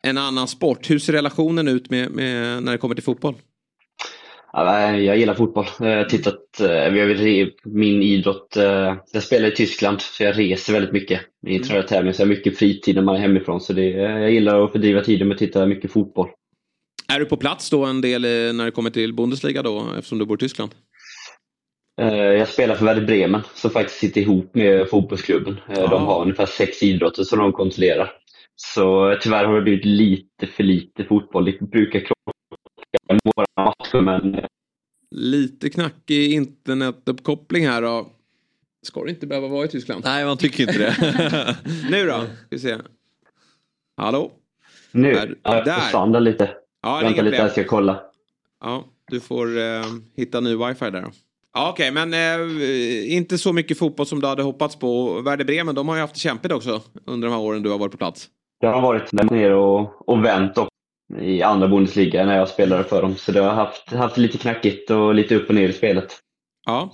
en 0.04 0.18
annan 0.18 0.48
sport. 0.48 0.90
Hur 0.90 1.00
ser 1.00 1.14
relationen 1.14 1.68
ut 1.68 1.90
med, 1.90 2.12
med 2.12 2.64
när 2.64 2.72
det 2.72 2.78
kommer 2.78 2.96
till 2.96 3.04
fotboll? 3.04 3.36
jag 4.54 5.18
gillar 5.18 5.34
fotboll. 5.34 5.66
Jag 5.80 5.98
har 5.98 6.04
tittat, 6.04 6.60
eh, 6.60 7.54
min 7.64 8.02
idrott, 8.02 8.58
eh, 8.58 8.96
jag 9.14 9.24
spelar 9.24 9.48
i 9.48 9.56
Tyskland 9.56 10.02
så 10.02 10.24
jag 10.24 10.40
reser 10.40 10.74
väldigt 10.74 10.92
mycket 10.92 11.22
i 11.22 11.48
mm. 11.48 11.56
internationella 11.56 11.88
tävlingar 11.88 12.14
så 12.14 12.22
jag 12.22 12.28
har 12.28 12.36
mycket 12.36 12.58
fritid 12.58 12.96
när 12.96 13.02
man 13.02 13.16
är 13.16 13.20
hemifrån. 13.20 13.62
Så 13.62 13.74
det, 13.74 13.90
jag 13.90 14.32
gillar 14.32 14.66
att 14.66 14.72
fördriva 14.72 15.02
tiden 15.02 15.28
med 15.28 15.36
att 15.36 15.40
titta 15.40 15.66
mycket 15.66 15.92
fotboll. 15.92 16.30
Är 17.08 17.20
du 17.20 17.26
på 17.26 17.38
plats 17.38 17.70
då 17.70 17.86
en 17.86 18.02
del 18.02 18.22
när 18.56 18.66
det 18.66 18.72
kommer 18.72 18.90
till 18.90 19.14
Bundesliga 19.14 19.64
då 19.64 19.94
eftersom 19.98 20.18
du 20.18 20.26
bor 20.26 20.38
i 20.38 20.40
Tyskland? 20.40 20.72
Eh, 22.02 22.08
jag 22.08 22.48
spelar 22.48 22.76
för 22.76 22.86
Werder 22.86 23.06
Bremen 23.06 23.42
som 23.54 23.72
faktiskt 23.72 24.00
sitter 24.00 24.22
ihop 24.22 24.56
med 24.56 24.90
fotbollsklubben. 24.90 25.54
Eh, 25.70 25.80
ja. 25.80 25.88
De 25.88 26.06
har 26.06 26.22
ungefär 26.22 26.46
sex 26.46 26.84
idrotter 26.84 27.24
som 27.24 27.40
de 27.40 27.52
kontrollerar. 27.52 28.12
Så 28.56 29.18
tyvärr 29.22 29.46
har 29.46 29.56
det 29.56 29.62
blivit 29.62 29.86
lite 29.86 30.48
för 30.48 30.64
lite 30.64 31.04
fotboll. 31.04 31.46
Det 31.46 31.60
brukar 31.60 32.00
krocka 32.00 33.20
våra 33.24 33.66
matcher 33.66 34.02
men... 34.02 34.36
Eh, 34.36 34.46
lite 35.12 35.70
knackig 35.70 36.34
internetuppkoppling 36.34 37.68
här 37.68 37.82
då. 37.82 38.12
Ska 38.86 39.04
du 39.04 39.10
inte 39.10 39.28
behöva 39.28 39.48
vara 39.48 39.66
i 39.66 39.68
Tyskland? 39.68 40.02
Nej, 40.06 40.26
man 40.26 40.38
tycker 40.38 40.64
inte 40.64 40.78
det. 40.78 41.58
nu 41.90 42.06
då? 42.06 42.20
Ska 42.20 42.48
vi 42.50 42.60
se. 42.60 42.78
Hallå? 43.98 44.32
Nu? 44.92 45.14
Där. 45.14 45.36
Jag 45.44 45.84
försvann 45.84 46.24
lite. 46.24 46.50
Ja, 46.86 47.00
Vänta 47.04 47.22
lite, 47.22 47.38
jag 47.38 47.52
ska 47.52 47.64
kolla. 47.64 48.02
Ja, 48.62 48.84
du 49.12 49.20
får 49.20 49.58
eh, 49.58 49.84
hitta 50.18 50.40
ny 50.40 50.56
wifi 50.56 50.92
där. 50.92 51.06
Ja, 51.54 51.70
Okej, 51.70 51.92
okay, 51.92 52.06
men 52.06 52.14
eh, 52.14 53.16
inte 53.16 53.38
så 53.38 53.54
mycket 53.54 53.80
fotboll 53.80 54.06
som 54.06 54.22
du 54.22 54.28
hade 54.28 54.44
hoppats 54.44 54.76
på. 54.76 55.22
Werder 55.22 55.46
Bremen, 55.46 55.76
de 55.76 55.88
har 55.88 55.96
ju 55.96 56.02
haft 56.02 56.14
det 56.14 56.20
kämpigt 56.20 56.52
också 56.52 56.82
under 57.06 57.28
de 57.28 57.34
här 57.34 57.42
åren 57.42 57.64
du 57.64 57.70
har 57.70 57.78
varit 57.78 57.92
på 57.92 57.98
plats. 57.98 58.28
Jag 58.60 58.74
har 58.74 58.82
varit 58.82 59.12
nere 59.12 59.56
och, 59.56 60.10
och 60.10 60.26
vänt 60.26 60.58
också 60.58 60.70
i 61.22 61.42
andra 61.42 61.68
Bundesliga 61.68 62.26
när 62.26 62.38
jag 62.38 62.50
spelade 62.50 62.84
för 62.84 63.02
dem. 63.02 63.16
Så 63.16 63.32
det 63.32 63.40
har 63.40 63.54
haft, 63.54 63.92
haft 63.92 64.18
lite 64.18 64.38
knackigt 64.38 64.92
och 64.92 65.16
lite 65.16 65.36
upp 65.36 65.50
och 65.50 65.56
ner 65.56 65.70
i 65.70 65.74
spelet. 65.74 66.20
Ja, 66.66 66.92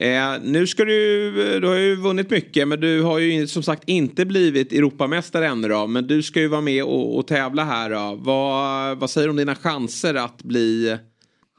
Eh, 0.00 0.42
nu 0.42 0.66
ska 0.66 0.84
du, 0.84 1.30
du 1.60 1.66
har 1.68 1.74
ju 1.74 1.96
vunnit 1.96 2.30
mycket 2.30 2.68
men 2.68 2.80
du 2.80 3.02
har 3.02 3.18
ju 3.18 3.46
som 3.46 3.62
sagt 3.62 3.82
inte 3.86 4.26
blivit 4.26 4.72
Europamästare 4.72 5.46
ännu 5.46 5.68
då. 5.68 5.86
Men 5.86 6.06
du 6.06 6.22
ska 6.22 6.40
ju 6.40 6.48
vara 6.48 6.60
med 6.60 6.84
och, 6.84 7.18
och 7.18 7.26
tävla 7.26 7.64
här 7.64 7.90
då. 7.90 8.18
Vad, 8.18 8.98
vad 8.98 9.10
säger 9.10 9.26
du 9.26 9.30
om 9.30 9.36
dina 9.36 9.54
chanser 9.54 10.14
att 10.14 10.42
bli 10.42 10.98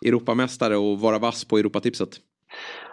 Europamästare 0.06 0.78
och 0.78 1.00
vara 1.00 1.20
vass 1.20 1.46
på 1.46 1.58
Europatipset? 1.58 2.10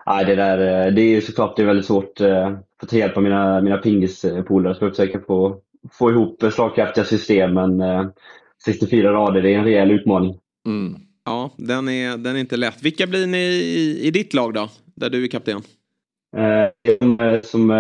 Nej, 0.07 0.25
det, 0.25 0.35
där, 0.35 0.87
eh, 0.87 0.93
det 0.93 1.03
är 1.03 1.21
såklart 1.21 1.57
det 1.57 1.63
är 1.63 1.67
väldigt 1.67 1.87
svårt 1.87 2.21
eh, 2.21 2.47
att 2.83 2.89
ta 2.89 2.97
hjälp 2.97 3.17
av 3.17 3.23
mina, 3.23 3.61
mina 3.61 3.77
pingispolare. 3.77 4.69
Jag 4.69 4.77
ska 4.77 4.91
försöka 4.91 5.21
få, 5.21 5.57
få 5.93 6.11
ihop 6.11 6.45
slagkraftiga 6.53 7.05
system 7.05 7.55
men 7.55 7.83
64 8.65 9.13
rader 9.13 9.43
det 9.43 9.55
är 9.55 9.59
en 9.59 9.65
rejäl 9.65 9.91
utmaning. 9.91 10.39
Mm. 10.67 10.95
Ja, 11.25 11.51
den 11.57 11.89
är, 11.89 12.17
den 12.17 12.37
är 12.37 12.41
inte 12.41 12.57
lätt. 12.57 12.83
Vilka 12.83 13.07
blir 13.07 13.27
ni 13.27 13.39
i, 13.39 14.07
i 14.07 14.11
ditt 14.11 14.35
lag 14.35 14.55
då? 14.55 14.69
Där 14.97 15.11
du 15.11 15.25
är 15.25 15.29
kapten? 15.29 15.63
Eh, 16.37 16.99
som, 17.01 17.41
som 17.45 17.71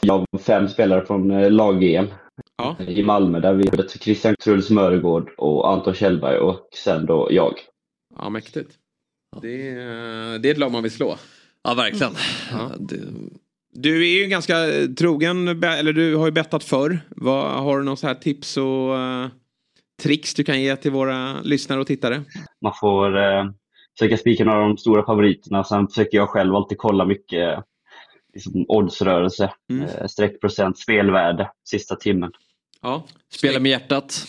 jag 0.00 0.24
fem 0.40 0.68
spelare 0.68 1.06
från 1.06 1.48
lag-EM. 1.56 2.06
Ja. 2.56 2.76
i 2.78 3.02
Malmö 3.02 3.40
där 3.40 3.54
vi 3.54 3.68
hade 3.70 3.88
Christian 3.88 4.36
Truls 4.44 4.70
Mörgård 4.70 5.30
och 5.38 5.72
Anton 5.72 5.94
Kjellberg 5.94 6.38
och 6.38 6.68
sen 6.84 7.06
då 7.06 7.28
jag. 7.30 7.54
Ja, 8.18 8.28
mäktigt. 8.28 8.70
Det 9.42 9.68
är, 9.68 10.38
det 10.38 10.48
är 10.48 10.52
ett 10.52 10.58
lag 10.58 10.72
man 10.72 10.82
vill 10.82 10.92
slå. 10.92 11.16
Ja, 11.62 11.74
verkligen. 11.74 12.12
Ja. 12.52 12.70
Du 13.72 14.04
är 14.06 14.22
ju 14.22 14.26
ganska 14.26 14.54
trogen, 14.98 15.48
eller 15.48 15.92
du 15.92 16.16
har 16.16 16.26
ju 16.26 16.32
bettat 16.32 16.64
förr. 16.64 16.98
Vad, 17.08 17.50
har 17.50 17.78
du 17.78 17.84
några 17.84 17.96
så 17.96 18.06
här 18.06 18.14
tips 18.14 18.56
och 18.56 18.96
eh, 18.98 19.28
tricks 20.02 20.34
du 20.34 20.44
kan 20.44 20.62
ge 20.62 20.76
till 20.76 20.90
våra 20.90 21.40
lyssnare 21.42 21.80
och 21.80 21.86
tittare? 21.86 22.22
Man 22.62 22.72
får 22.80 23.16
eh, 23.16 23.44
försöka 23.98 24.16
spika 24.16 24.44
några 24.44 24.58
av 24.62 24.68
de 24.68 24.76
stora 24.76 25.06
favoriterna. 25.06 25.64
Sen 25.64 25.88
försöker 25.88 26.18
jag 26.18 26.28
själv 26.28 26.54
alltid 26.54 26.78
kolla 26.78 27.04
mycket 27.04 27.64
liksom, 28.34 28.64
oddsrörelse, 28.68 29.52
eh, 30.00 30.06
streckprocent, 30.06 30.78
spelvärde 30.78 31.50
sista 31.68 31.96
timmen. 31.96 32.30
Ja. 32.82 33.06
Spela 33.34 33.60
med 33.60 33.70
hjärtat. 33.70 34.26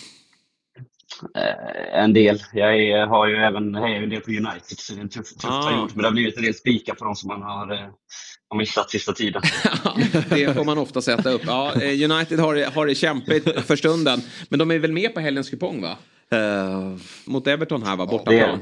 Eh, 1.38 2.00
en 2.04 2.14
del. 2.14 2.40
Jag 2.54 2.78
är, 2.84 3.06
har 3.08 3.28
ju 3.28 3.36
även 3.36 3.64
ju 3.74 4.04
en 4.04 4.10
del 4.10 4.22
på 4.22 4.32
United 4.32 4.78
så 4.80 4.94
det 4.94 5.00
är 5.00 5.02
en 5.04 5.10
tuff, 5.10 5.34
tuff 5.34 5.50
Ah. 5.52 5.70
period. 5.70 5.90
Men 5.94 6.02
det 6.02 6.08
har 6.08 6.14
blivit 6.14 6.38
en 6.38 6.44
del 6.44 6.54
spikar 6.54 6.94
på 6.94 7.06
de 7.06 7.16
som 7.16 7.28
man 7.28 7.42
har, 7.42 7.72
eh, 7.74 7.80
har 8.50 8.58
missat 8.58 8.90
sista 8.90 9.14
tiden. 9.14 9.42
Det 10.30 10.54
får 10.56 10.64
man 10.66 10.78
ofta 10.78 11.02
sätta 11.02 11.30
upp. 11.30 11.42
Ja, 11.46 11.72
United 11.76 12.40
har, 12.40 12.56
det- 12.56 12.66
har 12.76 12.86
det 12.86 12.96
kämpigt 12.96 13.62
för 13.66 13.76
stunden. 13.76 14.20
Men 14.50 14.60
de 14.60 14.72
är 14.72 14.80
väl 14.80 14.92
med 14.92 15.14
på 15.14 15.20
helgens 15.20 15.50
kupong 15.50 15.82
va? 15.82 15.98
Mot 17.26 17.48
Everton 17.48 17.84
här 17.84 17.96
va, 17.96 18.06
bortaplan. 18.06 18.60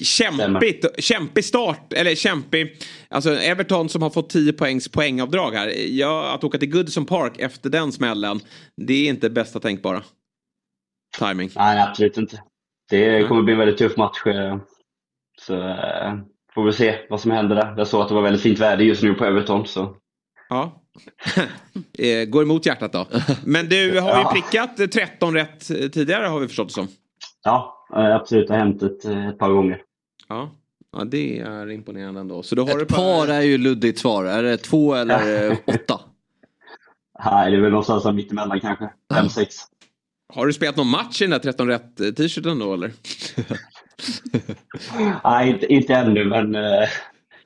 Kämpigt, 0.00 0.84
kämpig 0.98 1.44
start, 1.44 1.92
eller 1.92 2.14
kämpig. 2.14 2.76
Alltså 3.08 3.34
Everton 3.34 3.88
som 3.88 4.02
har 4.02 4.10
fått 4.10 4.30
10 4.30 4.52
poängs 4.52 4.88
poängavdrag 4.88 5.52
här. 5.52 5.72
Ja, 5.88 6.34
att 6.34 6.44
åka 6.44 6.58
till 6.58 6.70
Goodison 6.70 7.06
Park 7.06 7.32
efter 7.38 7.70
den 7.70 7.92
smällen. 7.92 8.40
Det 8.76 8.94
är 8.94 9.08
inte 9.08 9.30
bästa 9.30 9.60
tänkbara. 9.60 10.02
Timing. 11.18 11.50
Nej, 11.56 11.82
absolut 11.82 12.16
inte. 12.16 12.42
Det 12.90 13.28
kommer 13.28 13.42
bli 13.42 13.52
en 13.52 13.58
väldigt 13.58 13.78
tuff 13.78 13.96
match. 13.96 14.26
eh, 14.26 14.56
Så 15.40 15.54
eh, 15.68 16.14
får 16.54 16.64
vi 16.64 16.72
se 16.72 16.98
vad 17.10 17.20
som 17.20 17.30
händer 17.30 17.56
där. 17.56 17.74
Jag 17.76 17.86
såg 17.86 18.02
att 18.02 18.08
det 18.08 18.14
var 18.14 18.22
väldigt 18.22 18.42
fint 18.42 18.58
väder 18.58 18.84
just 18.84 19.02
nu 19.02 19.14
på 19.14 19.24
Everton. 19.24 19.66
Så. 19.66 19.96
Ja. 20.48 20.82
Eh, 21.98 22.24
Går 22.24 22.42
emot 22.42 22.66
hjärtat 22.66 22.92
då. 22.92 23.06
Men 23.44 23.68
du 23.68 24.00
har 24.00 24.18
ju 24.18 24.24
prickat 24.40 24.80
eh, 24.80 24.86
13 24.86 25.34
rätt 25.34 25.66
tidigare 25.92 26.26
har 26.26 26.40
vi 26.40 26.46
förstått 26.48 26.68
det 26.68 26.74
som. 26.74 26.88
Ja, 27.46 27.86
eh, 27.96 28.14
absolut. 28.14 28.48
Det 28.48 28.54
har 28.54 28.58
hänt 28.58 28.82
ett, 28.82 29.04
eh, 29.04 29.28
ett 29.28 29.38
par 29.38 29.50
gånger. 29.50 29.82
Ja. 30.28 30.50
ja, 30.92 31.04
det 31.04 31.38
är 31.38 31.70
imponerande 31.70 32.20
ändå. 32.20 32.42
Så 32.42 32.54
då 32.54 32.62
har 32.62 32.70
Ett 32.70 32.88
du 32.88 32.94
par 32.94 33.28
är 33.28 33.40
ju 33.40 33.58
luddigt 33.58 33.98
svar. 33.98 34.24
Är 34.24 34.42
det 34.42 34.56
två 34.56 34.94
eller 34.94 35.52
åtta? 35.66 36.00
Nej, 37.24 37.50
det 37.50 37.56
är 37.56 37.60
väl 37.60 37.70
någonstans 37.70 38.04
mittemellan 38.14 38.60
kanske. 38.60 38.90
Fem, 39.14 39.28
sex. 39.28 39.56
Har 40.34 40.46
du 40.46 40.52
spelat 40.52 40.76
någon 40.76 40.88
match 40.88 41.22
i 41.22 41.24
den 41.24 41.30
där 41.30 41.38
13 41.38 41.68
rätt 41.68 42.00
eh, 42.00 42.06
då 42.42 42.74
eller? 42.74 42.92
Nej, 45.24 45.50
inte, 45.50 45.72
inte 45.72 45.94
ännu, 45.94 46.24
men 46.24 46.54
eh, 46.54 46.88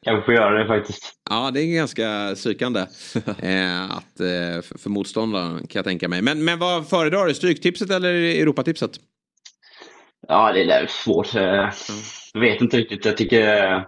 kanske 0.05 0.25
får 0.25 0.35
göra 0.35 0.59
det 0.59 0.67
faktiskt. 0.67 1.15
Ja, 1.31 1.51
det 1.51 1.61
är 1.61 1.75
ganska 1.75 2.33
psykande. 2.35 2.81
eh, 3.39 3.85
att, 3.85 4.21
eh, 4.21 4.63
för, 4.63 4.79
för 4.79 4.91
motståndaren 4.91 5.67
kan 5.67 5.79
jag 5.79 5.85
tänka 5.85 6.09
mig. 6.09 6.23
Men, 6.23 6.45
men 6.45 6.59
vad 6.59 6.89
föredrar 6.89 7.27
du? 7.27 7.35
Stryktipset 7.35 7.91
eller 7.91 8.15
Europatipset? 8.15 9.01
Ja, 10.31 10.53
det 10.53 10.63
är 10.73 10.87
svårt. 10.87 11.35
eh, 11.35 11.71
Jag 12.35 12.41
vet 12.41 12.61
inte 12.61 12.77
riktigt. 12.77 13.05
Jag 13.05 13.17
tycker 13.17 13.75
eh, 13.75 13.83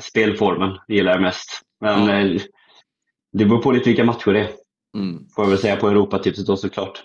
spelformen 0.00 0.78
gillar 0.88 1.12
jag 1.12 1.22
mest. 1.22 1.60
Men 1.80 2.08
eh, 2.08 2.40
det 3.32 3.44
beror 3.44 3.62
på 3.62 3.72
lite 3.72 3.88
vilka 3.88 4.04
matcher 4.04 4.32
det 4.32 4.40
är. 4.40 4.48
Får 5.34 5.44
jag 5.44 5.50
väl 5.50 5.58
säga 5.58 5.76
på 5.76 5.88
Europatipset 5.88 6.46
då 6.46 6.56
såklart. 6.56 7.02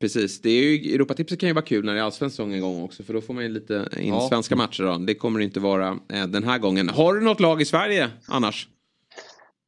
Precis, 0.00 0.40
det 0.42 0.50
är 0.50 0.62
ju, 0.62 0.94
Europatipset 0.94 1.40
kan 1.40 1.48
ju 1.48 1.52
vara 1.52 1.64
kul 1.64 1.84
när 1.84 1.94
det 1.94 2.00
är 2.00 2.04
allsvensk 2.04 2.36
säsong 2.36 2.52
en 2.54 2.60
gång 2.60 2.82
också. 2.82 3.02
För 3.02 3.14
då 3.14 3.20
får 3.20 3.34
man 3.34 3.42
ju 3.42 3.48
lite 3.48 3.88
in 3.96 4.08
Ja. 4.08 4.28
svenska 4.28 4.56
matcher 4.56 4.82
då. 4.82 4.98
Det 4.98 5.14
kommer 5.14 5.38
det 5.38 5.44
inte 5.44 5.60
vara 5.60 5.88
eh, 6.12 6.26
den 6.26 6.44
här 6.44 6.58
gången. 6.58 6.88
Har 6.88 7.14
du 7.14 7.20
något 7.20 7.40
lag 7.40 7.62
i 7.62 7.64
Sverige 7.64 8.10
annars? 8.28 8.68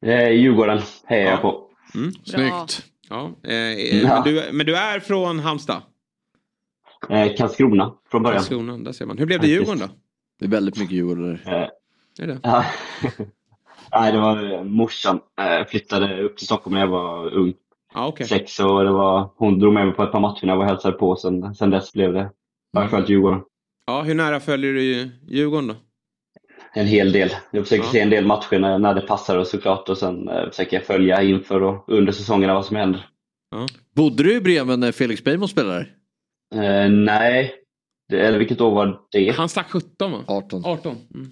Eh, 0.05 0.29
Djurgården 0.29 0.81
hejar 1.05 1.31
jag 1.31 1.41
på. 1.41 1.69
Mm. 1.95 2.11
Snyggt. 2.25 2.85
Ja, 3.09 3.31
eh, 3.43 3.53
eh, 3.53 4.01
Ja. 4.03 4.23
Men, 4.25 4.35
du, 4.35 4.43
men 4.51 4.65
du 4.65 4.75
är 4.75 4.99
från 4.99 5.39
Halmstad? 5.39 5.81
Eh, 7.09 7.35
Karlskrona 7.37 7.93
från 8.11 8.23
början. 8.23 8.37
Karlskrona, 8.37 8.77
där 8.77 8.91
ser 8.91 9.05
man. 9.05 9.17
Hur 9.17 9.25
blev 9.25 9.39
det 9.41 9.47
i 9.47 9.49
Djurgården 9.49 9.79
då? 9.79 9.85
Det 10.39 10.45
är 10.45 10.49
väldigt 10.49 10.77
mycket 10.77 10.95
Djurgårdare. 10.95 11.39
Eh, 11.45 12.23
Är 12.23 12.27
det? 12.27 12.39
ja. 12.43 12.65
Nej, 13.91 14.11
det 14.11 14.19
var 14.19 14.53
eh, 14.53 14.63
morsan. 14.63 15.19
Eh, 15.41 15.67
flyttade 15.67 16.21
upp 16.23 16.37
till 16.37 16.45
Stockholm 16.45 16.73
när 16.73 16.81
jag 16.81 16.87
var 16.87 17.33
ung. 17.33 17.53
Ah, 17.93 18.07
okay. 18.07 18.27
Sex 18.27 18.59
och 18.59 18.83
det 18.83 18.91
var, 18.91 19.29
hon 19.37 19.59
drog 19.59 19.73
med 19.73 19.85
mig 19.85 19.95
på 19.95 20.03
ett 20.03 20.11
par 20.11 20.19
matcher 20.19 20.45
när 20.45 20.53
jag 20.53 20.57
var 20.57 20.63
och 20.65 20.69
hälsade 20.71 20.97
på. 20.97 21.15
Sen, 21.15 21.55
sen 21.55 21.69
dess 21.69 21.93
blev 21.93 22.13
det, 22.13 22.31
har 22.73 22.81
jag 22.81 22.89
följt 22.89 23.09
Djurgården. 23.09 23.41
Ja, 23.87 24.01
hur 24.01 24.15
nära 24.15 24.39
följer 24.39 24.73
du 24.73 25.09
Djurgården 25.27 25.67
då? 25.67 25.75
En 26.73 26.85
hel 26.87 27.11
del. 27.11 27.29
Jag 27.51 27.63
försöker 27.63 27.83
Ja. 27.83 27.91
se 27.91 27.99
en 27.99 28.09
del 28.09 28.25
matcher 28.25 28.59
när, 28.59 28.79
när 28.79 28.93
det 28.93 29.01
passar 29.01 29.37
och 29.37 29.47
såklart 29.47 29.89
och 29.89 29.97
sen 29.97 30.29
eh, 30.29 30.49
försöker 30.49 30.77
jag 30.77 30.85
följa 30.85 31.21
inför 31.23 31.63
och 31.63 31.83
under 31.87 32.11
säsongerna 32.11 32.53
vad 32.53 32.65
som 32.65 32.75
händer. 32.75 33.07
Bodde 33.95 34.23
du 34.23 34.41
Bremen 34.41 34.79
när 34.79 34.91
Felix 34.91 35.23
Beijmo 35.23 35.47
spelade 35.47 35.75
där? 35.75 35.93
Eh, 36.55 36.89
nej, 36.89 37.53
det, 38.09 38.19
eller 38.19 38.39
vilket 38.39 38.61
år 38.61 38.71
var 38.75 38.99
det? 39.11 39.29
Han 39.37 39.49
stack 39.49 39.69
17 39.71 40.11
va? 40.11 40.23
18. 40.27 40.65
18. 40.65 40.97
Mm. 41.13 41.31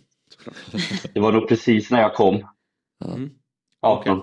Det 1.14 1.20
var 1.20 1.32
nog 1.32 1.48
precis 1.50 1.92
när 1.92 2.02
jag 2.02 2.14
kom. 2.16 2.36
Mm. 3.06 3.30
18. 3.82 4.22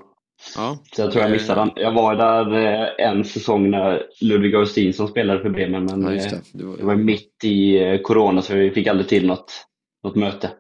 Ja. 0.57 0.79
Så 0.97 1.03
jag 1.03 1.13
tror 1.13 1.23
jag 1.25 1.31
missade 1.33 1.61
den. 1.61 1.71
Jag 1.77 1.93
var 1.93 2.15
där 2.17 2.55
eh, 2.55 3.07
en 3.09 3.25
säsong 3.25 3.71
när 3.71 4.03
Ludvig 4.21 4.55
Augustinsson 4.55 5.09
spelade 5.09 5.41
för 5.43 5.51
Bremen 5.51 5.85
men 5.85 6.03
Ja, 6.03 6.13
just 6.13 6.31
det. 6.31 6.37
eh, 6.37 6.43
Det 6.53 6.65
var- 6.65 6.77
det 6.77 6.85
var 6.85 6.97
mitt 6.97 7.45
i 7.45 7.79
eh, 7.79 8.01
Corona 8.01 8.43
så 8.43 8.55
vi 8.55 8.71
fick 8.71 8.87
aldrig 8.87 9.09
till 9.09 9.27
något, 9.27 9.53
något 10.05 10.17
möte. 10.17 10.51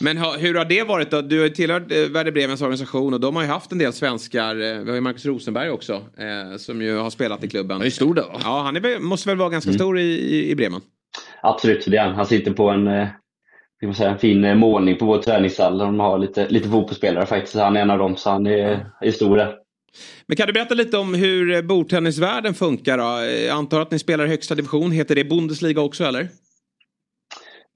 Men 0.00 0.16
hur 0.18 0.54
har 0.54 0.64
det 0.64 0.82
varit 0.82 1.10
då? 1.10 1.20
Du 1.22 1.38
har 1.38 1.44
ju 1.44 1.50
tillhört 1.50 1.92
eh, 1.92 1.96
Werder 1.98 2.32
Bremens 2.32 2.62
organisation 2.62 3.14
och 3.14 3.20
de 3.20 3.36
har 3.36 3.42
ju 3.42 3.48
haft 3.48 3.72
en 3.72 3.78
del 3.78 3.92
svenskar. 3.92 4.50
Eh, 4.56 4.78
vi 4.78 4.88
har 4.88 4.94
ju 4.94 5.00
Marcus 5.00 5.26
Rosenberg 5.26 5.70
också. 5.70 5.92
Eh, 5.92 6.56
som 6.58 6.82
ju 6.82 6.96
har 6.96 7.10
spelat 7.10 7.44
i 7.44 7.48
klubben. 7.48 7.76
Han 7.76 7.86
är 7.86 7.90
stor 7.90 8.14
va? 8.14 8.40
Ja, 8.44 8.62
han 8.62 8.76
är, 8.76 8.98
måste 8.98 9.28
väl 9.28 9.38
vara 9.38 9.48
ganska 9.48 9.70
Mm. 9.70 9.78
stor 9.78 9.98
i, 9.98 10.02
i, 10.02 10.50
i 10.50 10.54
Bremen. 10.54 10.80
Absolut, 11.42 11.84
det 11.86 11.96
är 11.96 12.04
han. 12.04 12.14
Han 12.14 12.26
sitter 12.26 12.52
på 12.52 12.68
en, 12.68 13.06
ska 13.76 13.86
man 13.86 13.94
säga, 13.94 14.10
en 14.10 14.18
fin 14.18 14.58
målning 14.58 14.96
på 14.98 15.04
vår 15.06 15.18
träningshall. 15.18 15.78
där 15.78 15.84
De 15.84 16.00
har 16.00 16.18
lite, 16.18 16.48
lite 16.48 16.68
fotbollsspelare 16.68 17.26
faktiskt. 17.26 17.56
Han 17.56 17.76
är 17.76 17.80
en 17.82 17.90
av 17.90 17.98
dem 17.98 18.16
så 18.16 18.30
han 18.30 18.46
är, 18.46 18.86
är 19.00 19.10
stor 19.10 19.36
där. 19.36 19.54
Men 20.26 20.36
kan 20.36 20.46
du 20.46 20.52
berätta 20.52 20.74
lite 20.74 20.98
om 20.98 21.14
hur 21.14 21.62
bordtennisvärlden 21.62 22.54
funkar 22.54 22.98
då? 22.98 23.04
Jag 23.46 23.56
antar 23.56 23.80
att 23.80 23.90
ni 23.90 23.98
spelar 23.98 24.24
i 24.24 24.28
högsta 24.28 24.54
division. 24.54 24.90
Heter 24.92 25.14
det 25.14 25.24
Bundesliga 25.24 25.80
också 25.80 26.04
eller? 26.04 26.28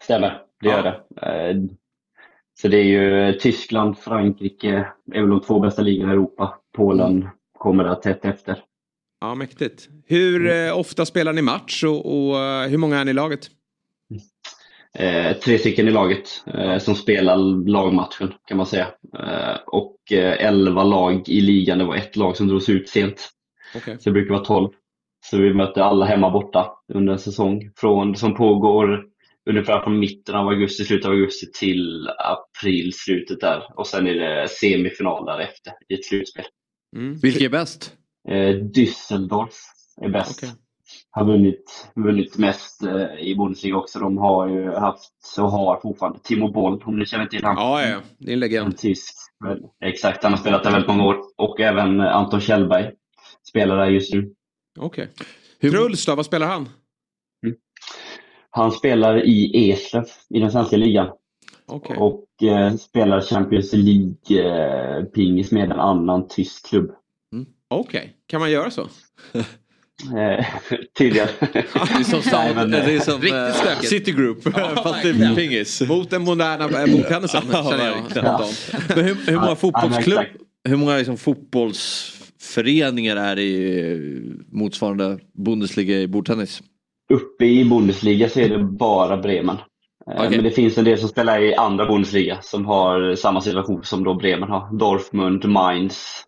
Stämmer, 0.04 0.38
det 0.62 0.68
gör 0.68 0.82
det. 0.82 1.00
Så 2.60 2.68
det 2.68 2.78
är 2.78 2.84
ju 2.84 3.32
Tyskland, 3.32 3.98
Frankrike 3.98 4.86
är 5.12 5.20
väl 5.20 5.30
de 5.30 5.40
två 5.40 5.60
bästa 5.60 5.82
ligorna 5.82 6.12
i 6.12 6.14
Europa. 6.14 6.58
Polen 6.76 7.28
kommer 7.58 7.84
där 7.84 7.94
tätt 7.94 8.24
efter. 8.24 8.58
Ja, 9.20 9.34
mäktigt. 9.34 9.88
Hur 10.06 10.46
eh, 10.50 10.78
ofta 10.78 11.06
spelar 11.06 11.32
ni 11.32 11.42
match 11.42 11.84
och, 11.84 12.28
och 12.28 12.40
eh, 12.40 12.68
hur 12.68 12.78
många 12.78 12.98
är 12.98 13.04
ni 13.04 13.10
i 13.10 13.14
laget? 13.14 13.50
Eh, 14.98 15.36
tre 15.36 15.58
stycken 15.58 15.88
i 15.88 15.90
laget 15.90 16.44
eh, 16.46 16.78
som 16.78 16.94
spelar 16.94 17.66
lagmatchen 17.68 18.32
kan 18.48 18.56
man 18.56 18.66
säga. 18.66 18.86
Eh, 19.18 19.56
och 19.66 20.12
eh, 20.12 20.46
elva 20.46 20.84
lag 20.84 21.28
i 21.28 21.40
ligan. 21.40 21.78
Det 21.78 21.84
var 21.84 21.96
ett 21.96 22.16
lag 22.16 22.36
som 22.36 22.48
drogs 22.48 22.68
ut 22.68 22.88
sent. 22.88 23.30
Okej. 23.76 23.96
Så 24.00 24.10
det 24.10 24.12
brukar 24.12 24.34
vara 24.34 24.44
12. 24.44 24.68
Så 25.30 25.38
vi 25.38 25.54
mötte 25.54 25.84
alla 25.84 26.06
hemma 26.06 26.30
borta 26.30 26.70
under 26.94 27.12
en 27.12 27.18
säsong. 27.18 27.70
Från, 27.76 28.16
som 28.16 28.34
pågår 28.34 29.04
ungefär 29.50 29.80
från 29.80 29.98
mitten 29.98 30.34
av 30.34 30.48
augusti, 30.48 30.84
slutet 30.84 31.06
av 31.06 31.12
augusti 31.12 31.52
till 31.52 32.08
april, 32.18 32.92
slutet 32.94 33.40
där. 33.40 33.62
Och 33.76 33.86
sen 33.86 34.06
är 34.06 34.14
det 34.14 34.48
semifinal 34.48 35.26
därefter 35.26 35.72
i 35.88 35.94
ett 35.94 36.04
slutspel. 36.04 36.44
Mm. 36.96 37.18
Vilka 37.18 37.44
är 37.44 37.48
bäst? 37.48 37.96
Eh, 38.28 38.56
Düsseldorf 38.56 39.54
är 40.00 40.08
bäst. 40.08 40.44
Har 41.10 41.24
vunnit, 41.24 41.88
vunnit 41.94 42.38
mest 42.38 42.82
eh, 42.82 43.18
i 43.20 43.34
Bundesliga 43.36 43.76
också. 43.76 43.98
De 43.98 44.18
har 44.18 44.48
ju 44.48 44.70
haft, 44.70 45.12
och 45.38 45.50
har 45.50 45.80
fortfarande, 45.80 46.18
Timo 46.22 46.52
Boll, 46.52 46.82
om 46.84 46.98
ni 46.98 47.06
känner 47.06 47.26
till 47.26 47.44
honom. 47.44 47.56
Ja, 47.58 47.86
ja. 47.86 48.00
Det 48.18 48.30
är 48.30 48.32
en 48.32 48.40
legend. 48.40 48.66
En 48.66 48.72
tysk. 48.76 49.14
Exakt, 49.84 50.22
han 50.22 50.32
har 50.32 50.38
spelat 50.38 50.64
där 50.64 50.70
väldigt 50.70 50.88
många 50.88 51.04
år. 51.04 51.16
Och 51.36 51.60
även 51.60 52.00
Anton 52.00 52.40
Kjellberg 52.40 52.90
spelar 53.48 53.76
där 53.76 53.86
just 53.86 54.14
nu. 54.14 54.34
Okej. 54.78 55.08
Truls 55.60 56.06
då, 56.06 56.14
vad 56.14 56.26
spelar 56.26 56.46
han? 56.46 56.68
Han 58.56 58.72
spelar 58.72 59.26
i 59.26 59.70
Eslöv 59.70 60.04
i 60.30 60.40
den 60.40 60.52
svenska 60.52 60.76
ligan. 60.76 61.08
Okej. 61.66 61.96
Och 61.96 62.42
eh, 62.42 62.74
spelar 62.74 63.20
Champions 63.20 63.72
League-pingis 63.72 65.54
med 65.54 65.64
en 65.64 65.72
annan 65.72 66.28
tysk 66.28 66.66
klubb. 66.66 66.90
Okej, 67.68 68.12
kan 68.26 68.40
man 68.40 68.50
göra 68.50 68.70
så? 68.70 68.88
Eh, 70.18 70.46
tydligen. 70.98 71.28
Det 71.40 71.58
är 71.58 72.04
som, 72.04 72.22
Nej, 72.32 72.54
men, 72.54 72.74
eh, 72.74 72.84
det 72.84 72.94
är 72.94 73.00
som 73.00 73.14
Riktigt 73.14 73.32
eh, 73.32 73.52
stökigt. 73.52 73.88
City 73.88 74.12
Group 74.12 74.42
fast 74.82 75.02
det 75.02 75.08
är 75.08 75.34
pingis. 75.34 75.80
Mot 75.88 76.10
den 76.10 76.22
moderna 76.22 76.64
eh, 76.64 76.96
bordtennisen 76.96 77.42
känner 77.42 77.86
jag. 77.86 77.96
Men 78.88 79.04
hur, 79.04 79.30
hur 79.30 79.40
många 79.40 79.56
fotbollsklubb, 79.56 80.24
hur 80.64 80.76
många 80.76 80.96
liksom 80.96 81.16
föreningar 82.40 83.16
är 83.16 83.38
i 83.38 84.36
motsvarande 84.52 85.18
Bundesliga 85.32 86.00
i 86.00 86.08
bordtennis? 86.08 86.62
Uppe 87.12 87.44
i 87.44 87.64
Bundesliga 87.64 88.28
så 88.28 88.40
är 88.40 88.48
det 88.48 88.64
bara 88.64 89.16
Bremen. 89.16 89.56
Eh, 90.10 90.14
Okej. 90.16 90.30
Men 90.30 90.42
det 90.44 90.50
finns 90.50 90.78
en 90.78 90.84
del 90.84 90.98
som 90.98 91.08
spelar 91.08 91.40
i 91.42 91.54
andra 91.54 91.86
Bundesliga 91.86 92.38
som 92.40 92.66
har 92.66 93.14
samma 93.14 93.40
situation 93.40 93.82
som 93.84 94.04
då 94.04 94.14
Bremen 94.14 94.48
har. 94.48 94.78
Dortmund, 94.78 95.44
Mainz. 95.44 96.24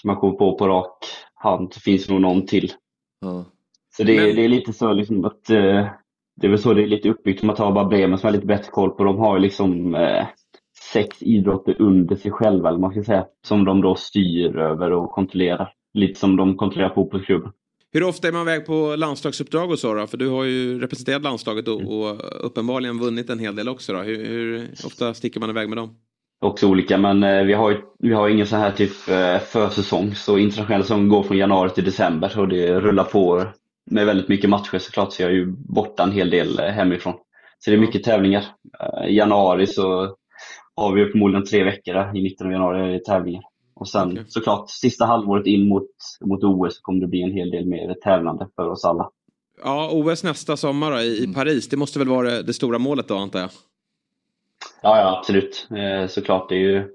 Som 0.00 0.08
man 0.08 0.16
kommer 0.16 0.32
på 0.34 0.58
på 0.58 0.68
rak 0.68 0.98
hand. 1.34 1.70
Det 1.74 1.80
finns 1.80 2.08
nog 2.08 2.20
någon 2.20 2.46
till. 2.46 2.72
Så 3.96 4.02
det, 4.02 4.16
är- 4.16 4.26
Men- 4.26 4.36
det 4.36 4.44
är 4.44 4.48
lite 4.48 4.72
så 4.72 4.92
liksom 4.92 5.24
att 5.24 5.50
eh, 5.50 5.86
det 6.40 6.46
är 6.46 6.48
väl 6.48 6.58
så 6.58 6.74
det 6.74 6.82
är 6.82 6.86
lite 6.86 7.08
uppbyggt 7.08 7.42
man 7.42 7.56
tar 7.56 7.72
bara 7.72 7.84
Bremen 7.84 8.18
som 8.18 8.26
har 8.26 8.32
lite 8.32 8.46
bättre 8.46 8.70
koll 8.70 8.90
på. 8.90 9.04
De 9.04 9.18
har 9.18 9.36
ju 9.36 9.42
liksom 9.42 9.94
eh, 9.94 10.26
sex 10.92 11.22
idrotter 11.22 11.76
under 11.82 12.16
sig 12.16 12.30
själva, 12.30 12.68
eller 12.68 12.78
man 12.78 12.90
ska 12.90 13.02
säga, 13.02 13.26
som 13.46 13.64
de 13.64 13.80
då 13.80 13.94
styr 13.94 14.56
över 14.56 14.92
och 14.92 15.10
kontrollerar. 15.10 15.72
Lite 15.94 16.20
som 16.20 16.36
de 16.36 16.56
kontrollerar 16.56 16.94
fotbollsklubben. 16.94 17.52
Hur 17.92 18.02
ofta 18.02 18.28
är 18.28 18.32
man 18.32 18.42
iväg 18.42 18.66
på 18.66 18.96
landslagsuppdrag 18.96 19.70
och 19.70 19.78
så 19.78 19.94
då? 19.94 20.06
För 20.06 20.16
du 20.16 20.28
har 20.28 20.44
ju 20.44 20.80
representerat 20.80 21.22
landslaget 21.22 21.68
och, 21.68 21.80
och 21.80 22.46
uppenbarligen 22.46 22.98
vunnit 22.98 23.30
en 23.30 23.38
hel 23.38 23.56
del 23.56 23.68
också 23.68 23.92
då. 23.92 23.98
Hur, 23.98 24.26
hur 24.26 24.68
ofta 24.84 25.14
sticker 25.14 25.40
man 25.40 25.50
iväg 25.50 25.68
med 25.68 25.78
dem? 25.78 25.96
Också 26.40 26.68
olika, 26.68 26.98
men 26.98 27.22
eh, 27.22 27.42
vi 27.42 27.52
har 27.52 27.70
ju 27.70 27.76
vi 27.98 28.12
har 28.12 28.28
ingen 28.28 28.46
sån 28.46 28.58
här 28.58 28.70
typ 28.70 29.08
eh, 29.08 29.38
försäsong. 29.38 30.14
Så 30.14 30.38
internationell 30.38 30.82
säsong 30.82 31.08
går 31.08 31.22
från 31.22 31.36
januari 31.36 31.70
till 31.70 31.84
december 31.84 32.38
och 32.38 32.48
det 32.48 32.80
rullar 32.80 33.04
på 33.04 33.44
med 33.90 34.06
väldigt 34.06 34.28
mycket 34.28 34.50
matcher 34.50 34.78
såklart. 34.78 35.12
Så 35.12 35.22
jag 35.22 35.30
är 35.30 35.34
ju 35.34 35.46
borta 35.46 36.02
en 36.02 36.12
hel 36.12 36.30
del 36.30 36.58
eh, 36.58 36.66
hemifrån. 36.66 37.14
Så 37.58 37.70
det 37.70 37.76
är 37.76 37.80
mycket 37.80 38.04
tävlingar. 38.04 38.44
I 39.08 39.16
januari 39.16 39.66
så 39.66 40.16
har 40.76 40.92
vi 40.92 41.10
förmodligen 41.10 41.44
tre 41.44 41.64
veckor 41.64 41.94
där, 41.94 42.16
i 42.16 42.22
mitten 42.22 42.46
av 42.46 42.52
januari 42.52 42.88
är 42.88 42.92
det 42.92 43.04
tävlingar. 43.04 43.42
Och 43.80 43.88
sen 43.88 44.24
såklart 44.28 44.70
sista 44.70 45.04
halvåret 45.04 45.46
in 45.46 45.68
mot, 45.68 45.90
mot 46.20 46.44
OS 46.44 46.76
så 46.76 46.82
kommer 46.82 47.00
det 47.00 47.06
bli 47.06 47.22
en 47.22 47.32
hel 47.32 47.50
del 47.50 47.66
mer 47.66 47.94
tävlande 48.02 48.48
för 48.56 48.68
oss 48.68 48.84
alla. 48.84 49.10
Ja, 49.64 49.90
OS 49.92 50.24
nästa 50.24 50.56
sommar 50.56 50.90
då, 50.90 51.00
i, 51.00 51.24
i 51.24 51.34
Paris. 51.34 51.68
Det 51.68 51.76
måste 51.76 51.98
väl 51.98 52.08
vara 52.08 52.30
det, 52.30 52.42
det 52.42 52.52
stora 52.52 52.78
målet 52.78 53.08
då 53.08 53.16
antar 53.16 53.40
jag? 53.40 53.50
Ja, 54.82 54.98
ja 54.98 55.18
absolut. 55.18 55.68
Eh, 55.70 56.08
såklart. 56.08 56.48
Det 56.48 56.54
är 56.54 56.60
ju 56.60 56.88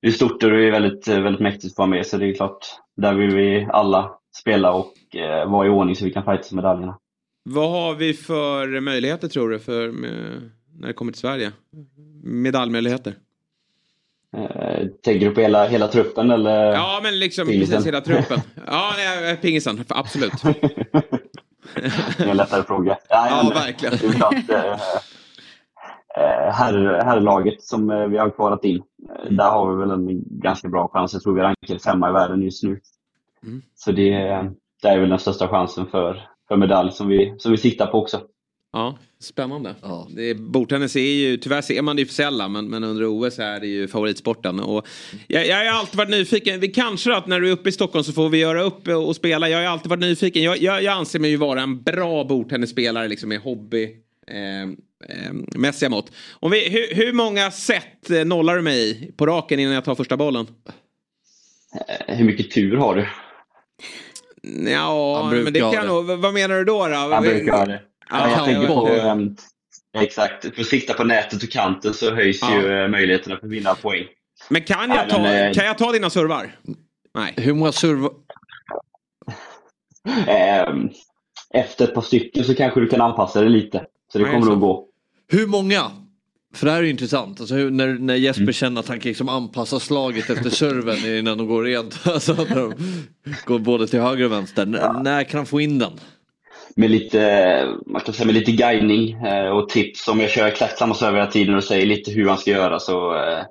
det 0.00 0.08
är 0.08 0.12
stort 0.12 0.42
och 0.42 0.50
det 0.50 0.66
är 0.66 0.70
väldigt, 0.70 1.08
väldigt 1.08 1.40
mäktigt 1.40 1.72
att 1.72 1.78
vara 1.78 1.88
med. 1.88 2.06
Så 2.06 2.16
det 2.16 2.26
är 2.26 2.34
klart, 2.34 2.66
där 2.96 3.14
vill 3.14 3.36
vi 3.36 3.68
alla 3.72 4.18
spela 4.36 4.72
och 4.72 5.16
eh, 5.16 5.50
vara 5.50 5.66
i 5.66 5.70
ordning 5.70 5.96
så 5.96 6.04
vi 6.04 6.10
kan 6.10 6.24
fightas 6.24 6.52
medaljerna. 6.52 6.98
Vad 7.42 7.70
har 7.70 7.94
vi 7.94 8.14
för 8.14 8.80
möjligheter 8.80 9.28
tror 9.28 9.50
du 9.50 9.58
för 9.58 9.90
med, 9.90 10.50
när 10.80 10.86
det 10.88 10.94
kommer 10.94 11.12
till 11.12 11.20
Sverige? 11.20 11.52
Medaljmöjligheter? 12.22 13.14
Eh, 14.36 14.86
tänker 15.04 15.28
du 15.28 15.34
på 15.34 15.40
hela, 15.40 15.68
hela 15.68 15.88
truppen 15.88 16.30
eller? 16.30 16.72
Ja, 16.72 17.00
men 17.02 17.18
liksom 17.18 17.46
Pingisen? 17.46 17.70
precis 17.70 17.86
hela 17.86 18.00
truppen. 18.00 18.40
Ja, 18.66 18.92
nej, 18.96 19.36
pingisen, 19.36 19.84
absolut. 19.88 20.32
Det 21.74 22.24
är 22.24 22.28
en 22.28 22.36
lättare 22.36 22.62
fråga. 22.62 22.98
Ja, 23.08 23.26
Ja, 23.30 23.42
men, 23.44 23.54
verkligen. 23.54 23.94
Det 24.00 24.06
är 24.06 24.12
klart, 24.12 24.34
eh, 24.50 24.72
eh, 26.24 26.52
herr, 26.52 27.04
herrlaget 27.04 27.62
som 27.62 27.90
eh, 27.90 28.06
vi 28.06 28.18
har 28.18 28.30
kvalat 28.30 28.64
in, 28.64 28.76
eh, 28.76 29.30
där 29.32 29.50
har 29.50 29.72
vi 29.72 29.80
väl 29.80 29.90
en 29.90 30.22
ganska 30.40 30.68
bra 30.68 30.88
chans. 30.88 31.12
Jag 31.12 31.22
tror 31.22 31.34
vi 31.34 31.40
rankar 31.40 31.78
femma 31.78 32.08
i 32.08 32.12
världen 32.12 32.42
just 32.42 32.62
nu. 32.62 32.80
Mm. 33.42 33.62
Så 33.74 33.92
det, 33.92 34.12
det 34.82 34.88
är 34.88 34.98
väl 34.98 35.08
den 35.10 35.18
största 35.18 35.48
chansen 35.48 35.86
för, 35.86 36.28
för 36.48 36.56
medalj 36.56 36.92
som 36.92 37.08
vi, 37.08 37.34
som 37.38 37.52
vi 37.52 37.58
siktar 37.58 37.86
på 37.86 37.98
också. 37.98 38.20
Ja, 38.78 38.98
spännande. 39.20 39.74
Det 40.10 40.30
är, 40.30 40.34
bordtennis 40.34 40.96
är 40.96 41.00
ju, 41.00 41.36
tyvärr 41.36 41.62
ser 41.62 41.82
man 41.82 41.96
det 41.96 42.02
ju 42.02 42.06
för 42.06 42.14
sällan, 42.14 42.52
men, 42.52 42.68
men 42.68 42.84
under 42.84 43.04
OS 43.04 43.38
är 43.38 43.60
det 43.60 43.66
ju 43.66 43.88
favoritsporten. 43.88 44.60
Och 44.60 44.86
jag, 45.26 45.46
jag 45.46 45.56
har 45.56 45.78
alltid 45.80 45.96
varit 45.96 46.10
nyfiken, 46.10 46.60
vi 46.60 46.68
kanske 46.68 47.14
att 47.16 47.26
när 47.26 47.40
du 47.40 47.48
är 47.48 47.52
uppe 47.52 47.68
i 47.68 47.72
Stockholm 47.72 48.04
så 48.04 48.12
får 48.12 48.28
vi 48.28 48.38
göra 48.38 48.62
upp 48.62 48.88
och 48.88 49.16
spela. 49.16 49.48
Jag 49.48 49.58
har 49.58 49.64
alltid 49.64 49.90
varit 49.90 50.00
nyfiken, 50.00 50.42
jag, 50.42 50.58
jag, 50.58 50.82
jag 50.82 50.92
anser 50.92 51.18
mig 51.18 51.30
ju 51.30 51.36
vara 51.36 51.62
en 51.62 51.82
bra 51.82 52.24
bordtennisspelare 52.24 53.08
liksom 53.08 53.28
med 53.28 53.40
hobby. 53.40 53.84
Eh, 54.30 54.62
eh, 54.62 55.32
mässiga 55.54 55.88
mått. 55.88 56.12
Om 56.32 56.50
vi, 56.50 56.68
hur, 56.68 56.94
hur 57.04 57.12
många 57.12 57.50
set 57.50 58.10
eh, 58.10 58.24
nollar 58.24 58.56
du 58.56 58.62
mig 58.62 58.90
i 58.90 59.12
på 59.16 59.26
raken 59.26 59.60
innan 59.60 59.74
jag 59.74 59.84
tar 59.84 59.94
första 59.94 60.16
bollen? 60.16 60.46
Eh, 62.08 62.16
Hur 62.16 62.24
mycket 62.24 62.50
tur 62.50 62.76
har 62.76 62.94
du? 62.94 63.06
Ja, 64.70 65.30
men 65.44 65.52
det 65.52 65.60
kan 65.60 65.86
nog, 65.86 66.04
vad 66.04 66.34
menar 66.34 66.56
du 66.56 66.64
då? 66.64 66.86
då? 66.86 66.94
Han 66.94 67.22
brukar 67.22 67.52
ha 67.52 67.66
det. 67.66 67.80
Ja, 68.10 68.30
jag 68.30 68.44
tänker 68.44 68.66
på, 68.66 68.88
exakt, 69.98 70.54
för 70.54 70.60
att 70.60 70.66
sikta 70.66 70.94
på 70.94 71.04
nätet 71.04 71.42
och 71.42 71.50
kanten 71.50 71.94
så 71.94 72.14
höjs 72.14 72.38
Ja. 72.42 72.60
ju 72.60 72.82
eh, 72.82 72.88
möjligheterna 72.88 73.36
för 73.36 73.46
att 73.46 73.52
vinna 73.52 73.74
poäng. 73.74 74.04
Men 74.48 74.62
kan 74.62 74.90
jag, 74.90 75.10
ta, 75.10 75.18
men, 75.22 75.48
eh, 75.48 75.52
kan 75.54 75.66
jag 75.66 75.78
ta 75.78 75.92
dina 75.92 76.10
servar? 76.10 76.56
Nej. 77.14 77.34
Hur 77.36 77.54
många 77.54 77.72
servar? 77.72 78.10
Ehm, 80.26 80.88
Efter 81.54 81.84
ett 81.84 81.94
par 81.94 82.02
stycken 82.02 82.44
så 82.44 82.54
kanske 82.54 82.80
du 82.80 82.86
kan 82.88 83.00
anpassa 83.00 83.40
det 83.40 83.48
lite. 83.48 83.86
Så 84.12 84.18
det 84.18 84.24
Nej, 84.24 84.32
kommer 84.32 84.46
nog 84.46 84.60
gå. 84.60 84.88
Hur 85.28 85.46
många? 85.46 85.90
För 86.54 86.66
det 86.66 86.72
här 86.72 86.78
är 86.78 86.82
ju 86.82 86.90
intressant. 86.90 87.40
Alltså, 87.40 87.54
hur, 87.54 87.70
när, 87.70 87.86
när 87.94 88.14
Jesper 88.14 88.52
känner 88.52 88.80
att 88.80 88.88
han 88.88 89.00
kan 89.00 89.08
liksom 89.08 89.28
anpassa 89.28 89.80
slaget 89.80 90.30
efter 90.30 90.50
serven 90.50 91.18
innan 91.18 91.38
de 91.38 91.46
går 91.46 91.62
rent. 91.64 92.00
Alltså, 92.06 92.32
när 92.34 92.54
de 92.56 92.74
går 93.44 93.58
både 93.58 93.86
till 93.86 94.00
höger 94.00 94.24
och 94.24 94.32
vänster. 94.32 94.62
N- 94.62 95.02
När 95.02 95.24
kan 95.24 95.38
han 95.38 95.46
få 95.46 95.60
in 95.60 95.78
den? 95.78 95.92
Med 96.78 96.90
lite, 96.90 97.74
man 97.86 98.00
kan 98.00 98.14
säga 98.14 98.26
med 98.26 98.34
lite 98.34 98.52
guidning 98.52 99.12
eh, 99.26 99.48
och 99.48 99.68
tips. 99.68 100.08
Om 100.08 100.20
jag 100.20 100.30
kör 100.30 100.46
exakt 100.46 100.78
samma 100.78 100.94
server 100.94 101.18
hela 101.18 101.30
tiden 101.30 101.54
och 101.54 101.64
säger 101.64 101.86
lite 101.86 102.10
hur 102.10 102.28
han 102.28 102.38
ska 102.38 102.50
göra 102.50 102.78
så 102.78 103.16
eh, 103.16 103.42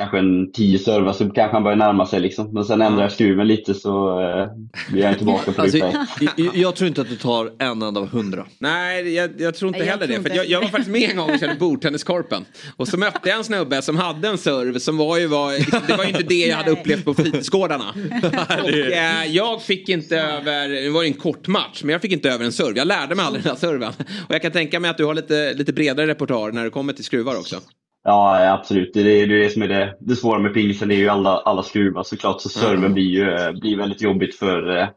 kanske 0.00 0.18
en 0.18 0.52
10 0.52 0.78
servar 0.78 1.12
så 1.12 1.30
kanske 1.30 1.56
han 1.56 1.62
börjar 1.62 1.76
närma 1.76 2.06
sig 2.06 2.20
liksom. 2.20 2.54
Men 2.54 2.64
sen 2.64 2.82
ändrar 2.82 3.02
jag 3.02 3.12
skruven 3.12 3.46
lite 3.46 3.74
så 3.74 4.20
eh, 4.20 4.46
blir 4.92 5.02
jag 5.02 5.16
tillbaka 5.16 5.52
på 5.52 5.62
Alltså, 5.62 5.78
det. 5.78 6.50
jag, 6.54 6.76
tror 6.76 6.88
inte 6.88 7.00
att 7.00 7.08
det 7.08 7.16
tar 7.16 7.52
en 7.58 7.82
enda 7.82 8.00
av 8.00 8.08
hundra. 8.08 8.46
Nej, 8.58 9.14
jag, 9.14 9.30
jag 9.38 9.54
tror 9.54 9.68
inte 9.68 9.78
Nej, 9.78 9.88
jag 9.88 9.92
heller 9.92 10.06
tror 10.06 10.16
det. 10.16 10.22
För 10.22 10.30
inte 10.30 10.36
jag, 10.36 10.46
jag 10.48 10.60
var 10.60 10.68
faktiskt 10.68 10.90
med 10.90 11.10
en 11.10 11.16
gång 11.16 11.30
och 11.30 11.40
körde 11.40 11.54
bordtenniskorpen. 11.54 12.44
Och 12.76 12.88
så 12.88 12.98
mötte 12.98 13.28
jag 13.28 13.38
en 13.38 13.44
snubbe 13.44 13.82
som 13.82 13.96
hade 13.96 14.28
en 14.28 14.38
serv 14.38 14.78
som 14.78 14.96
var 14.96 15.18
ju, 15.18 15.26
var, 15.26 15.52
liksom, 15.52 15.80
det 15.86 15.96
var 15.96 16.04
ju 16.04 16.10
inte 16.10 16.22
det 16.22 16.46
jag 16.46 16.56
hade 16.56 16.70
upplevt 16.70 17.04
på 17.04 17.14
fritidsgårdarna. 17.14 17.94
Och 18.62 18.68
eh, 18.68 19.26
jag 19.26 19.62
fick 19.62 19.88
inte 19.88 20.20
över, 20.20 20.68
det 20.68 20.90
var 20.90 21.02
ju 21.02 21.08
en 21.08 21.14
kort 21.14 21.48
match, 21.48 21.80
men 21.82 21.92
jag 21.92 22.02
fick 22.02 22.12
inte 22.12 22.30
över 22.30 22.44
en 22.44 22.52
serv. 22.52 22.76
Jag 22.76 22.86
lärde 22.86 23.14
mig 23.14 23.24
aldrig 23.24 23.44
den 23.44 23.50
här 23.50 23.58
serven. 23.58 23.92
Och 24.28 24.34
jag 24.34 24.42
kan 24.42 24.52
tänka 24.52 24.80
mig 24.80 24.90
att 24.90 24.96
du 24.96 25.04
har 25.04 25.14
lite, 25.14 25.54
lite 25.54 25.72
bredare 25.72 26.06
repertoar 26.06 26.52
när 26.52 26.64
det 26.64 26.70
kommer 26.70 26.92
till 26.92 27.04
skruvar 27.04 27.36
också. 27.36 27.60
Ja, 28.04 28.52
absolut. 28.52 28.90
Det 28.94 29.00
är 29.00 29.26
det, 29.26 29.50
som 29.50 29.62
är 29.62 29.68
det, 29.68 29.96
det 30.00 30.16
svåra 30.16 30.38
med 30.38 30.54
pingisen. 30.54 30.88
Det 30.88 30.94
är 30.94 30.98
ju 30.98 31.08
alla, 31.08 31.30
alla 31.36 31.62
skruvar 31.62 32.02
såklart. 32.02 32.40
Så 32.40 32.48
serven 32.48 32.78
Mm. 32.78 32.94
blir 32.94 33.04
ju 33.04 33.30
eh, 33.30 33.52
blir 33.52 33.76
väldigt 33.76 34.02
jobbigt 34.02 34.34
för, 34.34 34.76
eh, 34.76 34.88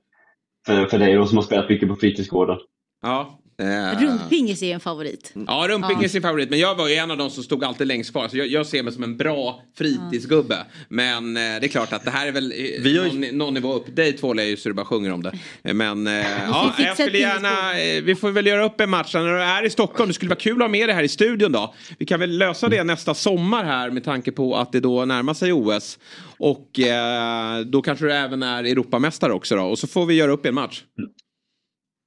för, 0.65 0.85
för 0.85 0.99
dig 0.99 1.13
då, 1.13 1.25
som 1.25 1.37
har 1.37 1.43
spelat 1.43 1.69
mycket 1.69 1.89
på 1.89 1.95
fritidsgården. 1.95 2.57
Ja. 3.01 3.39
Eh, 3.63 3.99
Rundpingis 4.01 4.63
är 4.63 4.73
en 4.73 4.79
favorit. 4.79 5.33
Ja, 5.47 5.65
rumping 5.69 6.03
är 6.03 6.07
sin 6.07 6.21
favorit. 6.21 6.49
Men 6.49 6.59
jag 6.59 6.75
var 6.75 6.87
ju 6.87 6.95
en 6.95 7.11
av 7.11 7.17
de 7.17 7.29
som 7.29 7.43
stod 7.43 7.63
alltid 7.63 7.87
längst 7.87 8.11
kvar. 8.11 8.27
Så 8.27 8.37
jag, 8.37 8.47
jag 8.47 8.65
ser 8.65 8.83
mig 8.83 8.93
som 8.93 9.03
en 9.03 9.17
bra 9.17 9.61
fritidsgubbe. 9.77 10.57
Men 10.89 11.37
eh, 11.37 11.41
det 11.41 11.65
är 11.65 11.67
klart 11.67 11.93
att 11.93 12.05
det 12.05 12.11
här 12.11 12.27
är 12.27 12.31
väl 12.31 12.53
eh, 12.85 13.03
någon, 13.03 13.37
någon 13.37 13.53
nivå 13.53 13.73
upp. 13.73 13.95
Dig 13.95 14.13
två 14.13 14.33
lär 14.33 14.43
ju 14.43 14.57
så 14.57 14.69
du 14.69 14.75
bara 14.75 14.85
sjunger 14.85 15.11
om 15.13 15.23
det. 15.23 15.33
Men 15.73 16.07
eh, 16.07 16.13
ja, 16.47 16.73
jag 16.77 16.93
skulle 16.93 17.17
gärna... 17.17 17.79
Eh, 17.79 18.03
vi 18.03 18.15
får 18.15 18.31
väl 18.31 18.47
göra 18.47 18.65
upp 18.65 18.81
en 18.81 18.89
match 18.89 19.13
när 19.13 19.25
du 19.25 19.41
är 19.41 19.65
i 19.65 19.69
Stockholm. 19.69 20.07
Det 20.07 20.13
skulle 20.13 20.29
vara 20.29 20.39
kul 20.39 20.53
att 20.53 20.61
ha 20.61 20.67
med 20.67 20.89
dig 20.89 20.95
här 20.95 21.03
i 21.03 21.07
studion 21.07 21.51
då. 21.51 21.73
Vi 21.99 22.05
kan 22.05 22.19
väl 22.19 22.37
lösa 22.37 22.69
det 22.69 22.83
nästa 22.83 23.13
sommar 23.13 23.63
här 23.63 23.89
med 23.89 24.03
tanke 24.03 24.31
på 24.31 24.55
att 24.55 24.71
det 24.71 24.79
då 24.79 25.05
närmar 25.05 25.33
sig 25.33 25.53
OS. 25.53 25.99
Och 26.37 26.79
eh, 26.79 27.59
då 27.59 27.81
kanske 27.81 28.05
du 28.05 28.13
även 28.13 28.43
är 28.43 28.63
Europamästare 28.63 29.33
också 29.33 29.55
då. 29.55 29.63
Och 29.63 29.79
så 29.79 29.87
får 29.87 30.05
vi 30.05 30.13
göra 30.13 30.31
upp 30.31 30.45
en 30.45 30.53
match. 30.53 30.83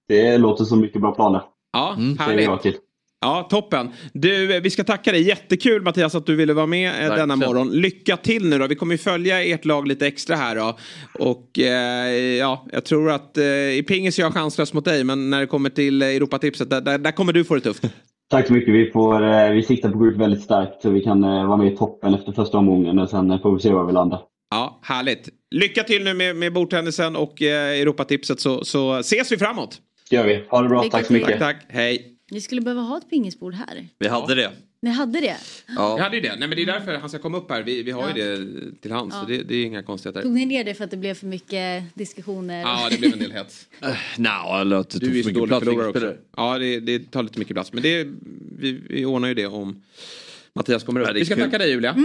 Det 0.08 0.38
låter 0.38 0.64
som 0.64 0.80
mycket 0.80 1.00
bra 1.00 1.14
planer. 1.14 1.42
Ja, 1.72 1.94
Säger 1.96 2.18
härligt. 2.18 2.44
jag 2.44 2.62
till. 2.62 2.74
Ja, 3.20 3.46
toppen. 3.50 3.88
Du, 4.12 4.54
eh, 4.56 4.62
vi 4.62 4.70
ska 4.70 4.84
tacka 4.84 5.12
dig. 5.12 5.22
Jättekul 5.22 5.82
Mattias 5.82 6.14
att 6.14 6.26
du 6.26 6.36
ville 6.36 6.52
vara 6.52 6.66
med 6.66 6.88
eh, 6.88 6.94
denna 6.94 7.08
Verkligen. 7.16 7.38
morgon. 7.38 7.70
Lycka 7.70 8.16
till 8.16 8.48
nu 8.48 8.58
då. 8.58 8.66
Vi 8.66 8.74
kommer 8.74 8.94
ju 8.94 8.98
följa 8.98 9.44
ert 9.44 9.64
lag 9.64 9.88
lite 9.88 10.06
extra 10.06 10.36
här 10.36 10.56
då. 10.56 10.76
Och 11.18 11.58
eh, 11.58 12.36
ja, 12.38 12.66
jag 12.72 12.84
tror 12.84 13.10
att 13.10 13.38
eh, 13.38 13.44
i 13.46 13.84
pingis 13.88 14.18
är 14.18 14.22
jag 14.22 14.34
chanslös 14.34 14.72
mot 14.72 14.84
dig. 14.84 15.04
Men 15.04 15.30
när 15.30 15.40
det 15.40 15.46
kommer 15.46 15.70
till 15.70 16.02
eh, 16.02 16.08
Europatipset, 16.08 16.70
där, 16.70 16.80
där, 16.80 16.98
där 16.98 17.12
kommer 17.12 17.32
du 17.32 17.44
få 17.44 17.54
det 17.54 17.60
tufft. 17.60 17.84
Tack 18.30 18.46
så 18.46 18.52
mycket. 18.52 18.74
Vi, 18.74 18.90
får, 18.90 19.22
eh, 19.32 19.50
vi 19.50 19.62
siktar 19.62 19.88
på 19.88 19.94
att 19.94 19.98
gå 19.98 20.06
ut 20.06 20.16
väldigt 20.16 20.42
starkt 20.42 20.82
så 20.82 20.90
vi 20.90 21.00
kan 21.00 21.24
eh, 21.24 21.46
vara 21.46 21.56
med 21.56 21.72
i 21.72 21.76
toppen 21.76 22.14
efter 22.14 22.32
första 22.32 22.58
omgången. 22.58 22.98
Och 22.98 23.10
sen 23.10 23.30
eh, 23.30 23.40
får 23.42 23.54
vi 23.54 23.60
se 23.60 23.72
var 23.72 23.84
vi 23.86 23.92
landar. 23.92 24.20
Ja, 24.50 24.80
härligt. 24.82 25.28
Lycka 25.54 25.82
till 25.82 26.04
nu 26.04 26.14
med, 26.14 26.36
med 26.36 26.52
bordtennisen 26.52 27.16
och 27.16 27.42
eh, 27.42 27.80
Europatipset 27.80 28.40
så, 28.40 28.64
så 28.64 28.94
ses 28.98 29.32
vi 29.32 29.38
framåt. 29.38 29.78
Gör 30.10 30.26
vi. 30.26 30.44
Ha 30.48 30.62
det 30.62 30.68
bra. 30.68 30.82
Lycka 30.82 30.96
Tack 30.96 31.06
så 31.06 31.12
mycket. 31.12 31.28
Tack, 31.38 31.38
tack. 31.60 31.66
Hej. 31.68 32.12
Ni 32.30 32.40
skulle 32.40 32.60
behöva 32.60 32.80
ha 32.82 32.98
ett 32.98 33.10
pingisbord 33.10 33.54
här. 33.54 33.88
Vi 33.98 34.08
hade 34.08 34.34
det. 34.34 34.50
Ni 34.82 34.90
hade 34.90 35.20
det? 35.20 35.36
Vi 35.68 36.02
hade 36.02 36.16
ju 36.16 36.22
det. 36.22 36.28
Nej, 36.38 36.48
men 36.48 36.50
det 36.50 36.62
är 36.62 36.66
därför 36.66 36.94
han 36.98 37.08
ska 37.08 37.18
komma 37.18 37.38
upp 37.38 37.50
här. 37.50 37.62
Vi, 37.62 37.82
vi 37.82 37.90
har 37.90 38.02
ju 38.16 38.22
Ja. 38.22 38.36
det 38.36 38.80
till 38.82 38.92
hands. 38.92 39.14
Ja. 39.14 39.20
Så 39.22 39.26
det, 39.28 39.42
det 39.42 39.54
är 39.54 39.64
inga 39.64 39.82
konstigheter. 39.82 40.22
Tog 40.22 40.32
ni 40.32 40.46
ner 40.46 40.64
det 40.64 40.74
för 40.74 40.84
att 40.84 40.90
det 40.90 40.96
blev 40.96 41.14
för 41.14 41.26
mycket 41.26 41.84
diskussioner? 41.94 42.60
Ja, 42.60 42.88
det 42.90 42.98
blev 42.98 43.12
en 43.12 43.18
del 43.18 43.32
hets. 43.32 43.66
Eller 44.60 44.76
att 44.76 44.90
det 44.90 44.98
Du 44.98 45.06
tog 45.06 45.14
är 45.14 45.16
ju 45.16 45.22
för 45.22 45.30
mycket 45.30 45.48
plats. 45.48 45.64
förlorare 45.64 45.88
också. 45.88 46.14
Ja, 46.36 46.58
det, 46.58 46.80
det 46.80 47.10
tar 47.10 47.22
lite 47.22 47.38
mycket 47.38 47.54
plats. 47.54 47.72
Men 47.72 47.82
det, 47.82 48.06
vi, 48.58 48.72
vi 48.88 49.04
ordnar 49.04 49.28
ju 49.28 49.34
det 49.34 49.46
om 49.46 49.82
Mattias 50.54 50.84
kommer 50.84 51.00
upp. 51.00 51.06
Ja, 51.06 51.12
det 51.12 51.18
är 51.18 51.20
Vi 51.20 51.26
ska 51.26 51.34
kul. 51.34 51.44
tacka 51.44 51.58
dig 51.58 51.70
Julia. 51.70 51.96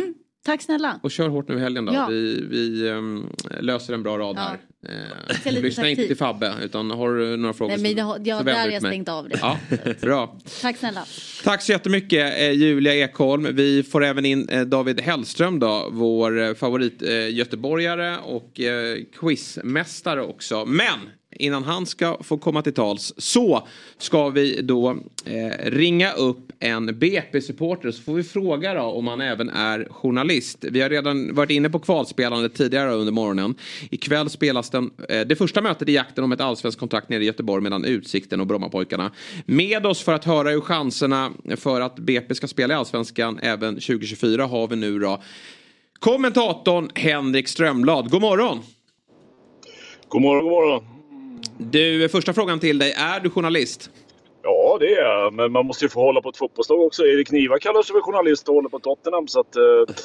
Tack 0.45 0.61
snälla. 0.61 0.99
Och 1.03 1.11
kör 1.11 1.29
hårt 1.29 1.47
nu 1.49 1.55
i 1.55 1.59
helgen 1.59 1.85
då. 1.85 1.93
Ja. 1.93 2.07
Vi, 2.09 2.45
vi 2.49 2.89
um, 2.89 3.29
löser 3.59 3.93
en 3.93 4.03
bra 4.03 4.17
rad 4.17 4.35
Ja. 4.37 4.41
här. 4.41 4.57
Eh, 4.89 5.53
lyssna 5.61 5.89
inte 5.89 6.07
till 6.07 6.17
Fabbe 6.17 6.53
utan 6.63 6.91
har 6.91 7.13
du 7.15 7.37
några 7.37 7.53
frågor 7.53 7.71
Nej, 7.73 7.81
men 7.83 7.95
det 7.95 8.01
har- 8.01 8.21
ja, 8.23 8.37
så 8.37 8.43
där 8.43 8.53
har 8.59 8.67
jag 8.67 8.81
stängt 8.81 9.09
av 9.09 9.29
det. 9.29 9.37
Ja, 9.41 9.57
bra. 10.01 10.37
Tack 10.61 10.77
snälla. 10.77 11.05
Tack 11.43 11.61
så 11.61 11.71
jättemycket 11.71 12.39
eh, 12.39 12.51
Julia 12.51 12.95
Ekholm. 12.95 13.47
Vi 13.55 13.83
får 13.83 14.03
även 14.03 14.25
in 14.25 14.49
eh, 14.49 14.61
David 14.61 15.01
Hellström 15.01 15.59
då, 15.59 15.89
vår 15.91 16.41
eh, 16.41 16.53
favorit 16.53 17.01
eh, 17.01 17.33
göteborgare 17.33 18.17
och 18.17 18.59
eh, 18.59 18.97
quizmästare 19.19 20.21
också. 20.21 20.65
Men 20.65 20.99
innan 21.31 21.63
han 21.63 21.85
ska 21.85 22.17
få 22.21 22.37
komma 22.37 22.61
till 22.61 22.73
tals 22.73 23.13
så 23.17 23.67
ska 23.97 24.29
vi 24.29 24.61
då 24.61 24.89
eh, 25.25 25.71
ringa 25.71 26.11
upp 26.11 26.51
en 26.59 26.99
BP-supporter 26.99 27.91
så 27.91 28.01
får 28.01 28.13
vi 28.13 28.23
fråga 28.23 28.73
då 28.73 28.81
om 28.81 29.07
han 29.07 29.21
även 29.21 29.49
är 29.49 29.87
journalist. 29.89 30.65
Vi 30.71 30.81
har 30.81 30.89
redan 30.89 31.35
varit 31.35 31.49
inne 31.49 31.69
på 31.69 31.79
kvalspelandet 31.79 32.53
tidigare 32.53 32.91
under 32.91 33.13
morgonen. 33.13 33.55
Ikväll 33.89 34.29
spelas 34.29 34.69
den, 34.69 34.91
eh, 35.09 35.21
det 35.21 35.35
första 35.35 35.61
mötet 35.61 35.89
i 35.89 35.93
jakten 35.93 36.23
om 36.23 36.31
ett 36.31 36.41
allsvenskt 36.41 36.79
kontrakt 36.79 37.09
nere 37.09 37.23
i 37.23 37.25
Göteborg 37.25 37.63
mellan 37.63 37.85
Utsikten 37.85 38.41
och 38.41 38.47
Brommapojkarna. 38.47 39.11
Med 39.45 39.85
oss 39.85 40.01
för 40.01 40.13
att 40.13 40.25
höra 40.25 40.49
hur 40.49 40.61
chanserna 40.61 41.31
för 41.55 41.81
att 41.81 41.95
BP 41.95 42.35
ska 42.35 42.47
spela 42.47 42.73
i 42.73 42.77
allsvenskan 42.77 43.39
även 43.41 43.75
2024 43.75 44.45
har 44.45 44.67
vi 44.67 44.75
nu 44.75 44.99
då 44.99 45.21
kommentatorn 45.99 46.89
Henrik 46.95 47.47
Strömblad. 47.47 48.09
God 48.09 48.21
morgon! 48.21 48.59
God 50.07 50.21
morgon, 50.21 50.43
god 50.43 50.51
morgon. 50.51 51.00
Du, 51.69 52.09
första 52.09 52.33
frågan 52.33 52.59
till 52.59 52.79
dig. 52.79 52.91
Är 52.91 53.19
du 53.19 53.29
journalist? 53.29 53.89
Ja, 54.43 54.77
det 54.79 54.93
är 54.93 55.03
jag. 55.03 55.33
Men 55.33 55.51
man 55.51 55.65
måste 55.65 55.85
ju 55.85 55.89
få 55.89 55.99
hålla 55.99 56.21
på 56.21 56.29
ett 56.29 56.37
fotbollslag 56.37 56.81
också. 56.81 57.05
Erik 57.05 57.31
Niva 57.31 57.59
kallar 57.59 57.83
sig 57.83 57.93
för 57.93 58.01
journalist 58.01 58.47
och 58.49 58.55
håller 58.55 58.69
på 58.69 58.79
Tottenham. 58.79 59.27
Så 59.27 59.39
att, 59.39 59.55
eh, 59.55 59.95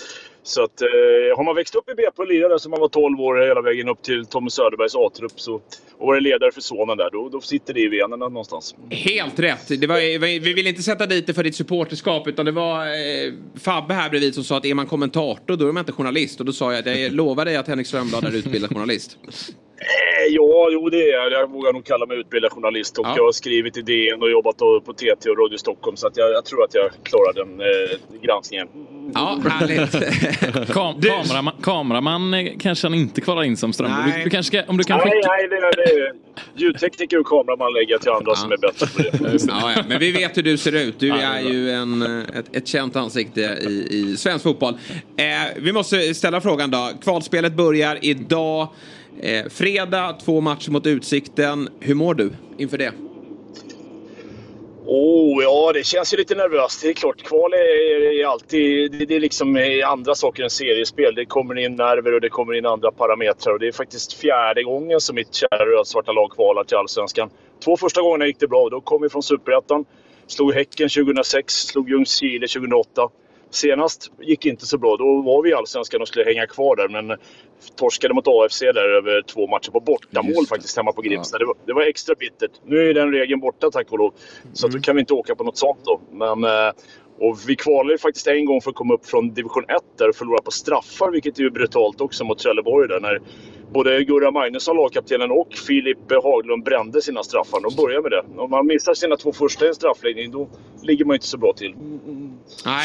så 0.43 0.63
att, 0.63 0.83
eh, 0.83 1.37
har 1.37 1.45
man 1.45 1.55
växt 1.55 1.75
upp 1.75 1.89
i 1.91 1.95
BP 1.95 2.23
och 2.23 2.29
lirade 2.29 2.59
som 2.59 2.71
man 2.71 2.81
var 2.81 2.89
12 2.89 3.21
år 3.21 3.49
hela 3.49 3.63
vägen 3.63 3.89
upp 3.89 4.03
till 4.03 4.27
Tommy 4.27 4.51
Söderbergs 4.51 4.95
A-trupp 4.95 5.41
så, 5.41 5.55
och 5.99 6.07
varit 6.07 6.23
ledare 6.23 6.53
för 6.53 6.61
sonen 6.61 6.97
där, 6.97 7.11
då, 7.13 7.29
då 7.29 7.41
sitter 7.41 7.75
det 7.75 7.81
i 7.81 7.89
venerna 7.89 8.29
någonstans. 8.29 8.75
Helt 8.91 9.39
rätt. 9.39 9.81
Det 9.81 9.87
var, 9.87 10.19
vi 10.41 10.53
vill 10.53 10.67
inte 10.67 10.83
sätta 10.83 11.07
dit 11.07 11.27
det 11.27 11.35
för 11.35 11.45
ditt 11.45 11.57
supporterskap 11.57 12.29
utan 12.29 12.47
det 12.47 12.53
var 12.53 12.87
eh, 12.87 13.33
Fabbe 13.61 13.95
här 13.95 14.11
bredvid 14.11 14.35
som 14.35 14.45
sa 14.45 14.57
att 14.57 14.65
är 14.65 14.75
man 14.75 14.87
kommentator 14.87 15.57
då 15.57 15.69
är 15.69 15.73
man 15.73 15.81
inte 15.81 15.93
journalist. 15.93 16.41
Och 16.41 16.47
då 16.47 16.53
sa 16.53 16.73
jag 16.73 16.89
att 16.89 16.99
jag 16.99 17.13
lovar 17.13 17.45
dig 17.45 17.57
att 17.57 17.69
Henrik 17.69 17.87
Strömblad 17.87 18.25
är 18.25 18.37
utbildad 18.37 18.71
journalist. 18.71 19.19
Eh, 19.79 20.07
Ja, 20.31 20.69
jo 20.73 20.89
det 20.89 21.03
är 21.03 21.13
jag. 21.13 21.33
Jag 21.33 21.51
vågar 21.51 21.73
nog 21.73 21.85
kalla 21.85 22.07
mig 22.07 22.19
utbildad 22.19 22.53
journalist 22.53 22.99
och 22.99 23.07
jag 23.17 23.25
har 23.25 23.33
skrivit 23.33 23.77
i 23.77 23.83
DN 23.83 24.23
och 24.23 24.31
jobbat 24.31 24.57
på 24.59 24.93
TT 24.97 25.31
och 25.31 25.39
Radio 25.39 25.59
Stockholm 25.59 25.97
så 25.97 26.07
att 26.07 26.17
jag, 26.17 26.31
jag 26.33 26.45
tror 26.45 26.65
att 26.65 26.75
jag 26.75 26.91
klarar 27.03 27.33
den 27.35 27.61
eh, 27.61 28.21
granskningen. 28.23 28.69
Ja, 29.15 29.39
härligt. 29.49 29.93
Kam 30.73 31.01
kameraman, 31.01 31.55
kameraman 31.63 32.35
eh, 32.35 32.53
kanske 32.59 32.87
han 32.87 32.95
inte 32.95 33.21
kvalar 33.21 33.43
in 33.43 33.57
som 33.57 33.73
Strömberg. 33.73 34.13
Du, 34.17 34.25
du 34.25 34.31
kanske 34.31 34.59
ska, 34.59 34.71
om 34.71 34.77
du 34.77 34.85
kan 34.85 34.99
nej, 34.99 35.11
skicka... 35.11 35.29
nej, 35.29 35.49
det 35.49 35.57
är, 35.57 35.87
det 35.87 36.13
ljudtekniker 36.55 37.19
och 37.21 37.27
kameraman 37.27 37.73
lägger 37.73 37.93
jag 37.93 38.01
till 38.01 38.11
andra 38.11 38.35
som 38.35 38.53
är 38.53 38.57
bättre 38.57 38.87
på 38.87 39.03
det. 39.03 39.37
Ja, 39.49 39.73
ja, 39.77 39.83
men 39.89 39.99
vi 39.99 40.13
vet 40.13 40.37
hur 40.37 40.43
du 40.43 40.57
ser 40.57 40.75
ut. 40.75 41.01
Du 41.01 41.11
är 41.11 41.41
ju 41.41 41.71
en, 41.71 42.03
eh, 42.03 42.39
ett, 42.39 42.57
ett 42.57 42.69
känt 42.69 42.97
ansikte 42.97 43.41
i, 43.41 43.89
i 43.91 44.17
svensk 44.17 44.43
fotboll. 44.43 44.75
Eh, 45.17 45.25
vi 45.57 45.73
måste 45.73 46.15
ställa 46.15 46.41
frågan 46.41 46.71
då. 46.71 46.91
Kvalspelet 47.03 47.53
börjar 47.53 47.99
idag. 48.03 48.69
Eh, 49.21 49.49
fredag, 49.49 50.19
två 50.25 50.41
matcher 50.41 50.71
mot 50.71 50.87
Utsikten. 50.87 51.69
Hur 51.81 51.95
mår 51.95 52.15
du 52.15 52.31
inför 52.59 52.79
det? 52.79 52.93
Oh, 54.89 55.43
ja, 55.43 55.73
det 55.73 55.85
känns 55.85 56.13
ju 56.13 56.17
lite 56.17 56.35
nervöst. 56.35 56.83
Det 56.83 56.89
är 56.89 56.93
klart, 56.93 57.23
kval 57.23 57.53
är, 57.53 58.21
är 58.21 58.27
alltid... 58.27 58.93
Det, 58.93 59.07
det 59.07 59.17
är 59.17 59.21
liksom 59.21 59.57
eh, 59.57 59.91
andra 59.91 60.15
saker 60.15 60.43
än 60.43 60.51
seriespel. 60.51 61.15
Det 61.15 61.25
kommer 61.25 61.59
in 61.59 61.77
nerver 61.77 62.15
och 62.15 62.21
det 62.21 62.29
kommer 62.29 62.55
in 62.55 62.67
andra 62.67 62.93
parametrar. 62.93 63.53
Och 63.53 63.59
det 63.59 63.69
är 63.69 63.73
faktiskt 63.73 64.13
fjärde 64.13 64.63
gången 64.63 65.01
som 65.01 65.15
mitt 65.15 65.35
kära 65.35 65.67
rödsvarta 65.67 66.13
lag 66.13 66.31
kvalar 66.31 66.65
till 66.65 66.77
Allsvenskan. 66.77 67.31
Två 67.65 67.77
första 67.77 68.03
gångerna 68.03 68.27
gick 68.27 68.41
det 68.41 68.49
bra. 68.49 68.69
Då 68.69 68.81
kom 68.81 69.03
vi 69.03 69.09
från 69.09 69.23
Superettan. 69.23 69.85
Slog 70.27 70.55
Häcken 70.55 70.89
2006, 70.89 71.55
slog 71.55 71.91
Ljungskile 71.91 72.47
2008. 72.47 73.09
Senast 73.51 74.11
gick 74.21 74.43
det 74.43 74.49
inte 74.49 74.67
så 74.67 74.79
bra. 74.79 74.97
Då 74.97 75.23
var 75.23 75.43
vi 75.43 75.51
i 75.51 75.55
Allsvenskan 75.55 76.01
och 76.01 76.09
skulle 76.09 76.25
hänga 76.25 76.47
kvar 76.47 76.77
där. 76.77 76.89
Men 76.89 77.19
torskade 77.77 78.15
mot 78.15 78.29
AFC 78.29 78.61
där 78.61 78.97
över 78.97 79.23
två 79.23 79.47
matcher 79.47 79.71
på 79.71 79.81
bortamål 79.81 80.47
faktiskt 80.49 80.77
hemma 80.77 80.93
på 80.93 81.03
Grimsta. 81.03 81.39
Det, 81.39 81.47
var, 81.47 81.55
det 81.67 81.73
var 81.73 81.83
extra 81.83 82.15
bittert. 82.15 82.51
Nu 82.65 82.91
är 82.91 82.95
den 82.95 83.13
regeln 83.13 83.41
borta 83.41 83.71
tack 83.71 83.93
och 83.93 83.99
lov. 83.99 84.15
Så 84.53 84.67
att 84.67 84.73
då 84.73 84.81
kan 84.81 84.97
vi 84.97 85.01
inte 85.01 85.15
åka 85.15 85.35
på 85.35 85.45
något 85.45 85.59
sånt 85.59 85.79
då. 85.85 86.01
Men, 86.13 86.45
eh, 86.45 86.73
och 87.19 87.39
vi 87.49 87.57
kvalade 87.57 87.99
faktiskt 87.99 88.27
en 88.27 88.45
gång 88.45 88.61
för 88.61 88.71
att 88.71 88.77
komma 88.77 88.95
upp 88.95 89.07
från 89.07 89.35
division 89.35 89.65
1 89.65 89.83
där 89.99 90.09
och 90.09 90.17
förlora 90.17 90.43
på 90.43 90.51
straffar, 90.51 91.11
vilket 91.11 91.39
är 91.39 91.43
ju 91.43 91.51
brutalt 91.51 92.01
också 92.01 92.25
mot 92.25 92.39
Trelleborg 92.39 92.89
där. 92.89 93.01
När 93.01 93.21
både 93.77 94.05
Gurra 94.05 94.31
Magnusson, 94.31 94.77
lagkaptenen, 94.77 95.31
och 95.31 95.49
Filip 95.67 95.99
Haglund 96.23 96.65
brände 96.65 97.03
sina 97.03 97.23
straffar. 97.23 97.61
De 97.61 97.77
börjar 97.83 98.03
med 98.03 98.11
det. 98.11 98.41
Om 98.43 98.51
man 98.51 98.67
missar 98.67 98.95
sina 98.95 99.17
två 99.17 99.33
första 99.33 99.65
i 99.65 99.69
en 99.69 99.75
straffläggning, 99.75 100.31
då 100.31 100.49
ligger 100.83 101.05
man 101.05 101.15
inte 101.15 101.27
så 101.27 101.39
bra 101.39 101.53
till. 101.53 101.75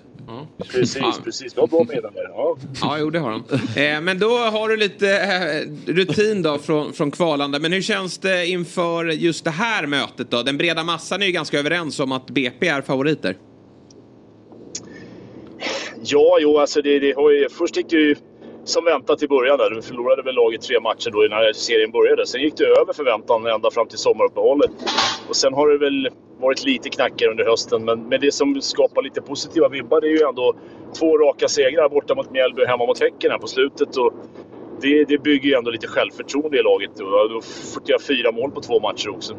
Precis, 0.72 1.20
precis. 1.24 1.54
Du 1.54 1.60
har 1.62 1.68
bra 1.68 1.84
där. 1.84 2.30
Ja. 2.30 2.58
Ja, 2.82 2.98
jo 3.00 3.10
det 3.10 3.20
har 3.20 3.32
han. 3.32 3.44
Eh, 3.76 4.02
men 4.02 4.20
då 4.20 4.38
har 4.38 4.70
du 4.70 4.78
lite 4.78 5.10
eh, 5.18 5.92
rutin 5.94 6.42
då 6.42 6.58
från, 6.58 6.94
från 6.94 7.12
kvalande. 7.12 7.60
Men 7.60 7.74
hur 7.74 7.82
känns 7.82 8.18
det 8.18 8.48
inför 8.48 9.06
just 9.06 9.44
det 9.44 9.50
här 9.52 9.88
mötet 9.88 10.32
då? 10.32 10.44
Den 10.44 10.58
breda 10.58 10.84
massan 10.84 11.22
är 11.22 11.26
ju 11.26 11.32
ganska 11.32 11.60
överens 11.60 12.00
om 12.00 12.12
att 12.12 12.28
BP 12.30 12.68
är 12.68 12.82
favoriter. 12.82 13.36
Ja, 16.04 16.38
jo, 16.40 16.58
alltså 16.58 16.82
det, 16.82 17.00
det 17.00 17.16
har 17.16 17.32
ju, 17.32 17.50
först 17.50 17.78
gick 17.78 17.90
det 17.90 17.96
ju 17.96 18.16
som 18.64 18.86
väntat 18.86 19.24
i 19.24 19.28
början. 19.28 19.58
Där. 19.58 19.76
Vi 19.76 19.82
förlorade 19.82 20.22
väl 20.22 20.36
laget 20.36 20.62
tre 20.62 20.80
matcher 20.80 21.10
då 21.12 21.20
när 21.20 21.54
serien 21.54 21.92
började. 21.92 22.28
Sen 22.28 22.42
gick 22.42 22.58
det 22.58 22.66
över 22.66 22.94
förväntan 22.94 23.48
ända 23.48 23.72
fram 23.72 23.88
till 23.88 23.98
sommaruppehållet. 23.98 24.72
Och 25.30 25.36
sen 25.36 25.54
har 25.54 25.70
det 25.70 25.78
väl 25.78 26.10
varit 26.42 26.66
lite 26.66 26.90
knackigare 26.90 27.32
under 27.32 27.46
hösten. 27.46 27.86
Men, 27.86 28.04
men 28.10 28.22
det 28.22 28.32
som 28.32 28.62
skapar 28.62 29.02
lite 29.02 29.22
positiva 29.22 29.70
vibbar 29.70 30.02
det 30.02 30.08
är 30.08 30.18
ju 30.18 30.24
ändå 30.24 30.56
två 31.00 31.18
raka 31.18 31.48
segrar 31.48 31.90
borta 31.90 32.16
mot 32.16 32.32
Mjällby 32.32 32.62
och 32.64 32.68
hemma 32.68 32.86
mot 32.86 33.00
Häcken 33.00 33.32
här 33.32 33.38
på 33.38 33.48
slutet. 33.48 33.98
Och 33.98 34.14
det, 34.82 35.04
det 35.04 35.18
bygger 35.18 35.50
ju 35.50 35.56
ändå 35.56 35.72
lite 35.72 35.88
självförtroende 35.88 36.60
i 36.60 36.64
laget. 36.64 37.00
Och 37.00 37.30
då 37.30 37.42
fick 37.42 37.90
jag 37.90 38.02
fyra 38.02 38.32
mål 38.32 38.52
på 38.52 38.62
två 38.62 38.80
matcher 38.80 39.10
också. 39.10 39.34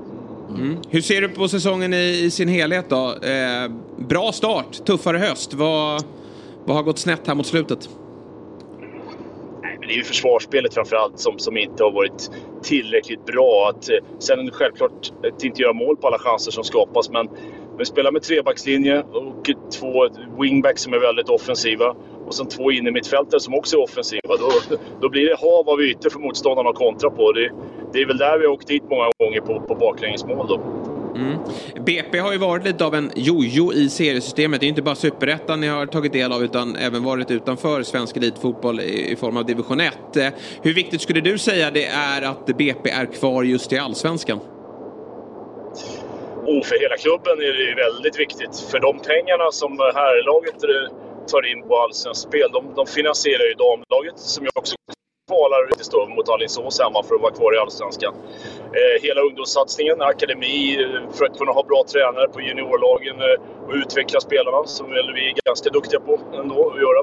Mm. 0.48 0.76
Hur 0.90 1.00
ser 1.00 1.20
du 1.20 1.28
på 1.28 1.48
säsongen 1.48 1.94
i, 1.94 2.20
i 2.24 2.30
sin 2.30 2.48
helhet 2.48 2.84
då? 2.88 3.06
Eh, 3.06 3.70
bra 4.08 4.32
start, 4.32 4.84
tuffare 4.84 5.18
höst. 5.18 5.54
Vad, 5.54 6.04
vad 6.64 6.76
har 6.76 6.82
gått 6.82 6.98
snett 6.98 7.26
här 7.26 7.34
mot 7.34 7.46
slutet? 7.46 7.88
Nej, 9.62 9.76
men 9.78 9.88
det 9.88 9.94
är 9.94 9.96
ju 9.96 10.04
försvarsspelet 10.04 10.74
framförallt 10.74 11.18
som, 11.18 11.38
som 11.38 11.56
inte 11.56 11.84
har 11.84 11.90
varit 11.90 12.30
tillräckligt 12.62 13.26
bra. 13.26 13.68
Att, 13.70 13.88
eh, 13.88 13.96
sen 14.18 14.50
självklart 14.50 15.12
eh, 15.24 15.34
att 15.34 15.44
inte 15.44 15.62
göra 15.62 15.72
mål 15.72 15.96
på 15.96 16.06
alla 16.06 16.18
chanser 16.18 16.50
som 16.50 16.64
skapas, 16.64 17.10
men 17.10 17.28
vi 17.78 17.84
spelar 17.84 18.12
med 18.12 18.22
trebackslinje 18.22 19.02
och 19.02 19.50
två 19.80 20.08
wingbacks 20.40 20.82
som 20.82 20.92
är 20.92 20.98
väldigt 20.98 21.28
offensiva. 21.28 21.96
Och 22.26 22.34
sen 22.34 22.46
två 22.46 22.72
innermittfältare 22.72 23.40
som 23.40 23.54
också 23.54 23.76
är 23.76 23.82
offensiva. 23.82 24.36
Då, 24.38 24.76
då 25.00 25.08
blir 25.08 25.28
det 25.28 25.36
hav 25.40 25.68
av 25.68 25.82
ytor 25.82 26.10
för 26.10 26.18
motståndarna 26.18 26.70
att 26.70 26.76
kontra 26.76 27.10
på. 27.10 27.32
Det, 27.32 27.50
det 27.92 28.00
är 28.00 28.06
väl 28.06 28.18
där 28.18 28.38
vi 28.38 28.46
har 28.46 28.52
åkt 28.52 28.68
dit 28.68 28.82
många 28.90 29.10
gånger 29.18 29.40
på, 29.40 29.60
på 29.60 29.74
baklängesmål 29.74 30.46
då. 30.48 30.60
Mm. 31.16 31.38
BP 31.86 32.18
har 32.18 32.32
ju 32.32 32.38
varit 32.38 32.64
lite 32.64 32.84
av 32.84 32.94
en 32.94 33.10
jojo 33.14 33.72
i 33.72 33.88
seriesystemet. 33.88 34.60
Det 34.60 34.64
är 34.64 34.66
ju 34.66 34.70
inte 34.70 34.82
bara 34.82 34.94
superettan 34.94 35.60
ni 35.60 35.66
har 35.66 35.86
tagit 35.86 36.12
del 36.12 36.32
av 36.32 36.44
utan 36.44 36.76
även 36.76 37.04
varit 37.04 37.30
utanför 37.30 37.82
svensk 37.82 38.16
elitfotboll 38.16 38.80
i, 38.80 39.12
i 39.12 39.16
form 39.16 39.36
av 39.36 39.46
division 39.46 39.80
1. 39.80 39.94
Hur 40.62 40.74
viktigt 40.74 41.00
skulle 41.00 41.20
du 41.20 41.38
säga 41.38 41.70
det 41.70 41.86
är 41.86 42.22
att 42.22 42.46
BP 42.46 42.90
är 42.90 43.06
kvar 43.06 43.42
just 43.42 43.72
i 43.72 43.78
allsvenskan? 43.78 44.40
Och 46.46 46.66
för 46.66 46.80
hela 46.80 46.96
klubben 46.96 47.32
är 47.38 47.52
det 47.58 47.64
ju 47.70 47.74
väldigt 47.74 48.18
viktigt. 48.18 48.60
För 48.70 48.80
de 48.80 48.98
pengarna 48.98 49.50
som 49.50 49.78
herrlaget 49.78 50.60
tar 51.28 51.52
in 51.52 51.68
på 51.68 51.78
allsvenskt 51.78 52.22
spel, 52.28 52.48
de, 52.52 52.74
de 52.74 52.86
finansierar 52.86 53.44
ju 53.44 53.54
damlaget 53.54 54.18
som 54.18 54.44
jag 54.44 54.52
också 54.56 54.74
kvalar 55.32 55.60
lite 55.70 55.84
då 55.90 56.00
mot 56.16 56.28
Alingsås 56.28 56.80
hemma 56.80 57.02
för 57.02 57.14
att 57.14 57.24
vara 57.26 57.34
kvar 57.38 57.50
i 57.56 57.58
Allsvenskan. 57.64 58.14
Eh, 58.78 58.96
hela 59.06 59.20
ungdomssatsningen, 59.28 59.96
akademi, 60.12 60.58
eh, 60.82 61.14
för 61.16 61.24
att 61.26 61.38
kunna 61.38 61.52
ha 61.58 61.62
bra 61.70 61.80
tränare 61.92 62.28
på 62.34 62.40
juniorlagen 62.40 63.16
eh, 63.28 63.36
och 63.66 63.74
utveckla 63.82 64.20
spelarna 64.20 64.60
som 64.76 64.86
väl 64.94 65.08
vi 65.14 65.22
är 65.30 65.34
ganska 65.50 65.70
duktiga 65.70 66.00
på 66.00 66.14
ändå 66.40 66.56
att 66.70 66.80
göra. 66.86 67.00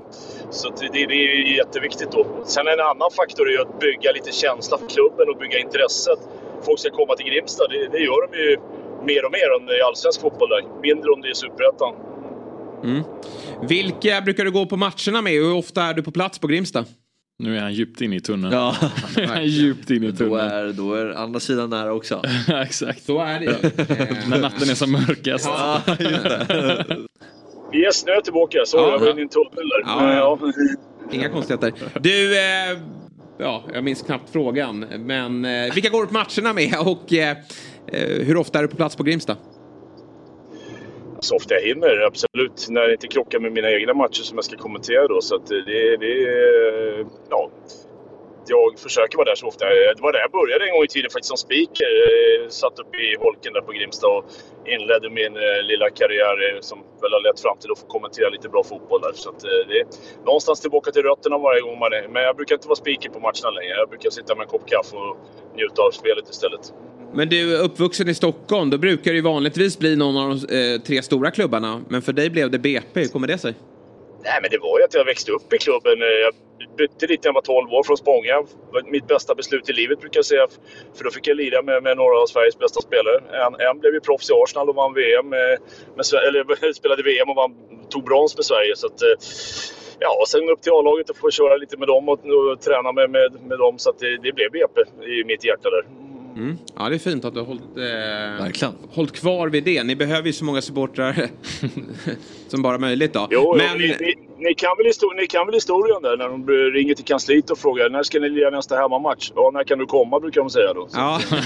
Så 0.57 0.65
det, 0.69 0.87
det 1.11 1.15
är 1.23 1.57
jätteviktigt 1.61 2.11
då. 2.11 2.21
Sen 2.45 2.67
en 2.67 2.79
annan 2.91 3.11
faktor 3.19 3.43
är 3.49 3.53
ju 3.57 3.61
att 3.65 3.79
bygga 3.79 4.11
lite 4.11 4.31
känsla 4.43 4.77
för 4.77 4.87
klubben 4.95 5.25
och 5.31 5.37
bygga 5.43 5.57
intresset. 5.65 6.19
Folk 6.65 6.79
ska 6.79 6.89
komma 6.89 7.13
till 7.15 7.27
Grimsta, 7.31 7.63
det, 7.67 7.87
det 7.95 8.01
gör 8.09 8.19
de 8.25 8.29
ju 8.37 8.49
mer 9.09 9.21
och 9.25 9.33
mer 9.37 9.49
än 9.55 9.63
i 9.79 9.81
allsvensk 9.87 10.21
fotboll 10.21 10.49
där. 10.49 10.63
Mindre 10.87 11.07
om 11.11 11.21
det 11.21 11.29
är 11.29 11.39
superettan. 11.45 11.93
Mm. 12.83 13.03
Vilka 13.73 14.21
brukar 14.21 14.43
du 14.45 14.51
gå 14.51 14.65
på 14.65 14.77
matcherna 14.77 15.21
med 15.21 15.41
och 15.41 15.47
hur 15.47 15.57
ofta 15.57 15.81
är 15.83 15.93
du 15.93 16.03
på 16.03 16.11
plats 16.11 16.39
på 16.39 16.47
Grimsta? 16.47 16.85
Nu 17.41 17.57
är 17.57 17.61
han 17.61 17.73
djupt 17.73 18.01
inne 18.01 18.15
i 18.15 18.19
tunneln. 18.19 18.53
Ja. 18.53 18.75
nu 19.17 19.23
är 19.23 19.27
han 19.27 19.45
djupt 19.47 19.89
inne 19.89 20.07
i 20.07 20.11
Då 20.11 20.17
tunneln. 20.17 20.51
är, 20.51 20.73
då 20.73 20.93
är 20.93 21.05
andra 21.09 21.39
sidan 21.39 21.69
nära 21.69 21.93
också. 21.93 22.21
Exakt. 22.63 23.03
Så 23.05 23.19
är 23.21 23.39
det. 23.39 23.55
När 24.29 24.39
natten 24.41 24.69
är 24.69 24.75
som 24.75 24.91
mörkast. 24.91 25.45
Ja, 25.45 25.81
just 25.99 26.23
det. 26.23 26.97
Yes, 27.73 28.05
nu 28.05 28.11
är 28.11 28.15
jag 28.15 28.23
tillbaka. 28.23 28.57
Så 28.65 28.77
Ja. 28.77 28.91
jag 28.91 28.99
var 28.99 29.09
inne 29.11 29.19
i 29.19 29.23
en 29.23 29.29
tunnel 29.29 29.49
där. 29.69 29.81
Ja, 29.85 30.13
ja. 30.13 30.39
Ja. 30.41 30.51
Inga 31.11 31.29
konstigheter. 31.29 31.73
Du, 31.99 32.37
eh, 32.37 32.77
ja, 33.39 33.63
jag 33.73 33.83
minns 33.83 34.01
knappt 34.01 34.29
frågan. 34.29 34.79
Men 34.99 35.45
eh, 35.45 35.73
vilka 35.73 35.89
går 35.89 36.01
du 36.01 36.07
på 36.07 36.13
matcherna 36.13 36.53
med 36.53 36.73
och 36.79 37.13
eh, 37.13 37.37
eh, 37.87 38.25
hur 38.25 38.37
ofta 38.37 38.57
är 38.59 38.61
du 38.63 38.67
på 38.67 38.75
plats 38.75 38.95
på 38.95 39.03
Grimsta? 39.03 39.35
Så 41.21 41.35
ofta 41.35 41.53
jag 41.53 41.61
hinner, 41.61 42.05
absolut. 42.07 42.67
När 42.69 42.81
det 42.87 42.91
inte 42.91 43.07
krockar 43.07 43.39
med 43.39 43.51
mina 43.51 43.71
egna 43.71 43.93
matcher 43.93 44.23
som 44.23 44.37
jag 44.37 44.45
ska 44.45 44.57
kommentera 44.57 45.07
då. 45.07 45.21
Så 45.21 45.35
att 45.35 45.47
det, 45.47 45.97
det. 45.97 47.05
Ja. 47.29 47.49
Jag 48.47 48.79
försöker 48.79 49.17
vara 49.17 49.29
där 49.29 49.35
så 49.35 49.47
ofta. 49.47 49.65
Det 49.65 50.01
var 50.01 50.13
där 50.13 50.19
jag 50.19 50.31
började 50.31 50.65
en 50.65 50.73
gång 50.73 50.83
i 50.83 50.87
tiden 50.87 51.09
faktiskt 51.11 51.33
som 51.33 51.37
speaker. 51.37 51.89
Jag 52.41 52.51
Satt 52.51 52.79
uppe 52.79 52.97
i 52.97 53.15
holken 53.19 53.53
där 53.53 53.61
på 53.61 53.71
Grimsta 53.71 54.07
och 54.07 54.23
inledde 54.65 55.09
min 55.09 55.35
eh, 55.37 55.61
lilla 55.69 55.89
karriär 55.89 56.35
eh, 56.45 56.59
som 56.61 56.77
väl 57.01 57.13
har 57.13 57.23
lett 57.27 57.39
fram 57.39 57.57
till 57.57 57.71
att 57.71 57.79
få 57.79 57.87
kommentera 57.87 58.29
lite 58.29 58.49
bra 58.49 58.63
fotboll 58.63 59.01
där. 59.01 59.13
Så 59.13 59.29
att, 59.29 59.39
det 59.39 59.79
är 59.79 59.85
någonstans 60.25 60.61
tillbaka 60.61 60.91
till 60.91 61.03
rötterna 61.03 61.37
varje 61.37 61.61
gång 61.61 61.79
man 61.79 61.93
är. 61.93 62.07
Men 62.07 62.23
jag 62.23 62.35
brukar 62.35 62.55
inte 62.55 62.67
vara 62.67 62.81
speaker 62.83 63.09
på 63.09 63.19
matcherna 63.19 63.49
längre. 63.57 63.73
Jag 63.83 63.89
brukar 63.89 64.09
sitta 64.09 64.35
med 64.35 64.43
en 64.43 64.49
kopp 64.49 64.65
kaffe 64.69 64.95
och 64.95 65.17
njuta 65.55 65.81
av 65.81 65.91
spelet 65.91 66.29
istället. 66.29 66.73
Men 67.13 67.29
du 67.29 67.55
är 67.55 67.63
uppvuxen 67.63 68.09
i 68.09 68.13
Stockholm, 68.13 68.69
då 68.69 68.77
brukar 68.77 69.11
det 69.11 69.15
ju 69.15 69.23
vanligtvis 69.23 69.79
bli 69.79 69.95
någon 69.95 70.17
av 70.17 70.29
de 70.29 70.73
eh, 70.73 70.81
tre 70.81 71.01
stora 71.01 71.31
klubbarna. 71.31 71.81
Men 71.89 72.01
för 72.01 72.13
dig 72.13 72.29
blev 72.29 72.51
det 72.51 72.59
BP, 72.59 72.99
hur 72.99 73.07
kommer 73.07 73.27
det 73.27 73.37
sig? 73.37 73.53
Nej, 74.23 74.39
men 74.41 74.51
det 74.51 74.57
var 74.57 74.79
ju 74.79 74.85
att 74.85 74.93
jag 74.93 75.05
växte 75.05 75.31
upp 75.31 75.53
i 75.53 75.57
klubben. 75.57 76.01
Eh, 76.01 76.07
jag 76.07 76.33
bytte 76.77 77.07
dit 77.07 77.23
när 77.23 77.29
jag 77.29 77.33
var 77.33 77.41
12 77.41 77.73
år 77.73 77.83
från 77.83 77.97
Spånga. 77.97 78.35
Det 78.41 78.73
var 78.73 78.91
mitt 78.91 79.07
bästa 79.07 79.35
beslut 79.35 79.69
i 79.69 79.73
livet 79.73 79.99
brukar 79.99 80.17
jag 80.17 80.25
säga. 80.25 80.47
För 80.95 81.03
då 81.03 81.11
fick 81.11 81.27
jag 81.27 81.37
lira 81.37 81.61
med, 81.61 81.83
med 81.83 81.97
några 81.97 82.15
av 82.21 82.25
Sveriges 82.27 82.57
bästa 82.59 82.81
spelare. 82.81 83.17
En, 83.45 83.53
en 83.67 83.79
blev 83.79 83.93
ju 83.93 83.99
proffs 83.99 84.29
i 84.29 84.33
Arsenal 84.33 84.69
och 84.69 84.75
vann 84.75 84.93
VM. 84.93 85.33
Eh, 85.33 85.39
med, 85.39 85.59
med, 85.95 86.05
eller 86.27 86.73
spelade 86.81 87.03
VM 87.03 87.29
och 87.29 87.35
vann, 87.35 87.53
tog 87.89 88.03
brons 88.03 88.35
med 88.37 88.45
Sverige. 88.45 88.75
Så 88.75 88.87
att, 88.87 89.01
eh, 89.01 89.15
ja, 89.99 90.11
och 90.21 90.27
sen 90.27 90.49
upp 90.49 90.61
till 90.61 90.71
A-laget 90.71 91.09
och 91.09 91.17
få 91.17 91.31
köra 91.31 91.55
lite 91.55 91.77
med 91.77 91.87
dem 91.87 92.09
och, 92.09 92.19
och 92.25 92.61
träna 92.61 92.91
med, 92.91 93.09
med, 93.09 93.29
med 93.49 93.57
dem. 93.59 93.75
Så 93.77 93.89
att 93.89 93.99
det, 93.99 94.17
det 94.17 94.31
blev 94.37 94.51
BP 94.51 94.81
i 95.15 95.23
mitt 95.23 95.43
hjärta 95.45 95.69
där. 95.69 95.83
Mm. 96.39 96.57
Ja, 96.75 96.89
det 96.89 96.95
är 96.95 96.99
fint 96.99 97.25
att 97.25 97.33
du 97.33 97.39
har 97.39 97.47
hållit, 97.47 97.77
eh, 97.77 98.45
hållit 98.95 99.11
kvar 99.11 99.47
vid 99.49 99.63
det. 99.63 99.83
Ni 99.83 99.95
behöver 99.95 100.27
ju 100.27 100.33
så 100.33 100.45
många 100.45 100.61
supportrar 100.61 101.27
som 102.47 102.61
bara 102.61 102.77
möjligt 102.77 103.13
då. 103.13 103.27
Jo, 103.31 103.55
Men, 103.57 103.77
ni, 103.77 103.87
ni, 103.99 104.15
ni, 104.37 104.53
kan 104.53 104.69
väl 104.77 104.85
histor- 104.85 105.15
ni 105.21 105.27
kan 105.27 105.45
väl 105.45 105.55
historien 105.55 106.01
där 106.01 106.17
när 106.17 106.29
de 106.29 106.47
ringer 106.73 106.95
till 106.95 107.05
kansliet 107.05 107.49
och 107.49 107.57
frågar 107.57 107.89
när 107.89 108.03
ska 108.03 108.19
ni 108.19 108.29
lira 108.29 108.49
nästa 108.49 108.75
hemmamatch? 108.75 109.31
Ja, 109.35 109.51
när 109.53 109.63
kan 109.63 109.79
du 109.79 109.85
komma 109.85 110.19
brukar 110.19 110.41
de 110.41 110.49
säga 110.49 110.73
då. 110.73 110.87
Så. 110.87 110.97
Ja. 110.97 111.19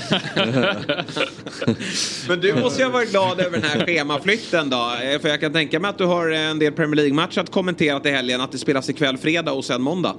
Men 2.28 2.40
du 2.40 2.56
måste 2.56 2.82
ju 2.82 2.86
ha 2.86 2.94
varit 2.94 3.12
glad 3.12 3.40
över 3.40 3.52
den 3.52 3.64
här 3.70 3.86
schemaflytten 3.86 4.70
då. 4.70 4.92
Eh, 5.04 5.20
För 5.20 5.30
jag 5.30 5.40
kan 5.42 5.54
tänka 5.54 5.80
mig 5.80 5.90
att 5.90 5.98
du 5.98 6.06
har 6.06 6.30
en 6.30 6.60
del 6.60 6.74
Premier 6.74 6.96
League-matcher 6.96 7.42
att 7.42 7.52
kommentera 7.52 8.00
till 8.00 8.12
helgen. 8.12 8.42
Att 8.42 8.52
det 8.52 8.58
spelas 8.58 8.90
ikväll 8.90 9.18
fredag 9.18 9.52
och 9.54 9.66
sen 9.66 9.82
måndag. 9.82 10.16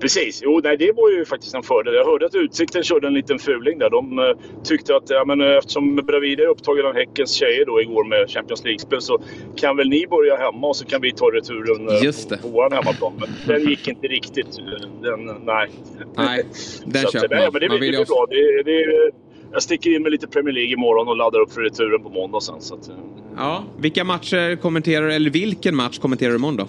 Precis, 0.00 0.40
jo 0.44 0.60
nej, 0.64 0.76
det 0.76 0.92
var 0.92 1.10
ju 1.10 1.24
faktiskt 1.24 1.54
en 1.54 1.62
fördel. 1.62 1.94
Jag 1.94 2.04
hörde 2.04 2.26
att 2.26 2.34
Utsikten 2.34 2.82
körde 2.82 3.06
en 3.06 3.14
liten 3.14 3.38
fuling 3.38 3.78
där. 3.78 3.90
De 3.90 4.18
eh, 4.18 4.24
tyckte 4.64 4.96
att 4.96 5.10
ja, 5.10 5.24
men, 5.24 5.40
eh, 5.40 5.46
eftersom 5.56 5.96
Bravida 5.96 6.42
är 6.42 6.46
upptagen 6.46 6.86
av 6.86 6.94
Häckens 6.94 7.32
tjejer 7.32 7.64
då 7.66 7.80
igår 7.80 8.04
med 8.04 8.30
Champions 8.30 8.64
League-spel 8.64 9.00
så 9.00 9.22
kan 9.56 9.76
väl 9.76 9.88
ni 9.88 10.06
börja 10.06 10.36
hemma 10.36 10.66
och 10.66 10.76
så 10.76 10.84
kan 10.84 11.00
vi 11.00 11.12
ta 11.12 11.26
returen 11.26 11.88
eh, 11.88 12.04
Just 12.04 12.28
det. 12.28 12.36
på, 12.36 12.48
vår 12.48 12.70
hemmaplan. 12.70 13.12
Men 13.18 13.28
den 13.46 13.70
gick 13.70 13.88
inte 13.88 14.06
riktigt. 14.06 14.56
Den, 15.02 15.24
nej. 15.44 15.70
Nej, 16.16 16.44
den 16.84 17.02
Så 17.02 17.10
köper 17.12 17.28
nej, 17.34 17.44
man. 17.44 17.52
Men 17.52 17.60
det, 17.60 17.68
Man 17.68 17.76
det 17.76 17.80
vill 17.80 17.94
ju 17.94 17.96
blir 17.98 18.06
bra. 18.06 18.26
Det, 18.30 18.62
det, 18.62 19.10
jag 19.52 19.62
sticker 19.62 19.90
in 19.96 20.02
med 20.02 20.12
lite 20.12 20.26
Premier 20.26 20.54
League 20.54 20.72
imorgon 20.72 21.08
och 21.08 21.16
laddar 21.16 21.40
upp 21.40 21.52
för 21.52 21.60
returen 21.60 22.02
på 22.02 22.08
måndag 22.08 22.40
sen. 22.40 22.60
Så 22.60 22.74
att, 22.74 22.88
eh, 22.88 22.94
Ja, 23.36 23.64
vilka 23.78 24.04
matcher 24.04 24.56
kommenterar 24.56 25.08
eller 25.08 25.30
vilken 25.30 25.76
match 25.76 25.98
kommenterar 25.98 26.30
du 26.30 26.36
imorgon 26.36 26.56
då? 26.56 26.66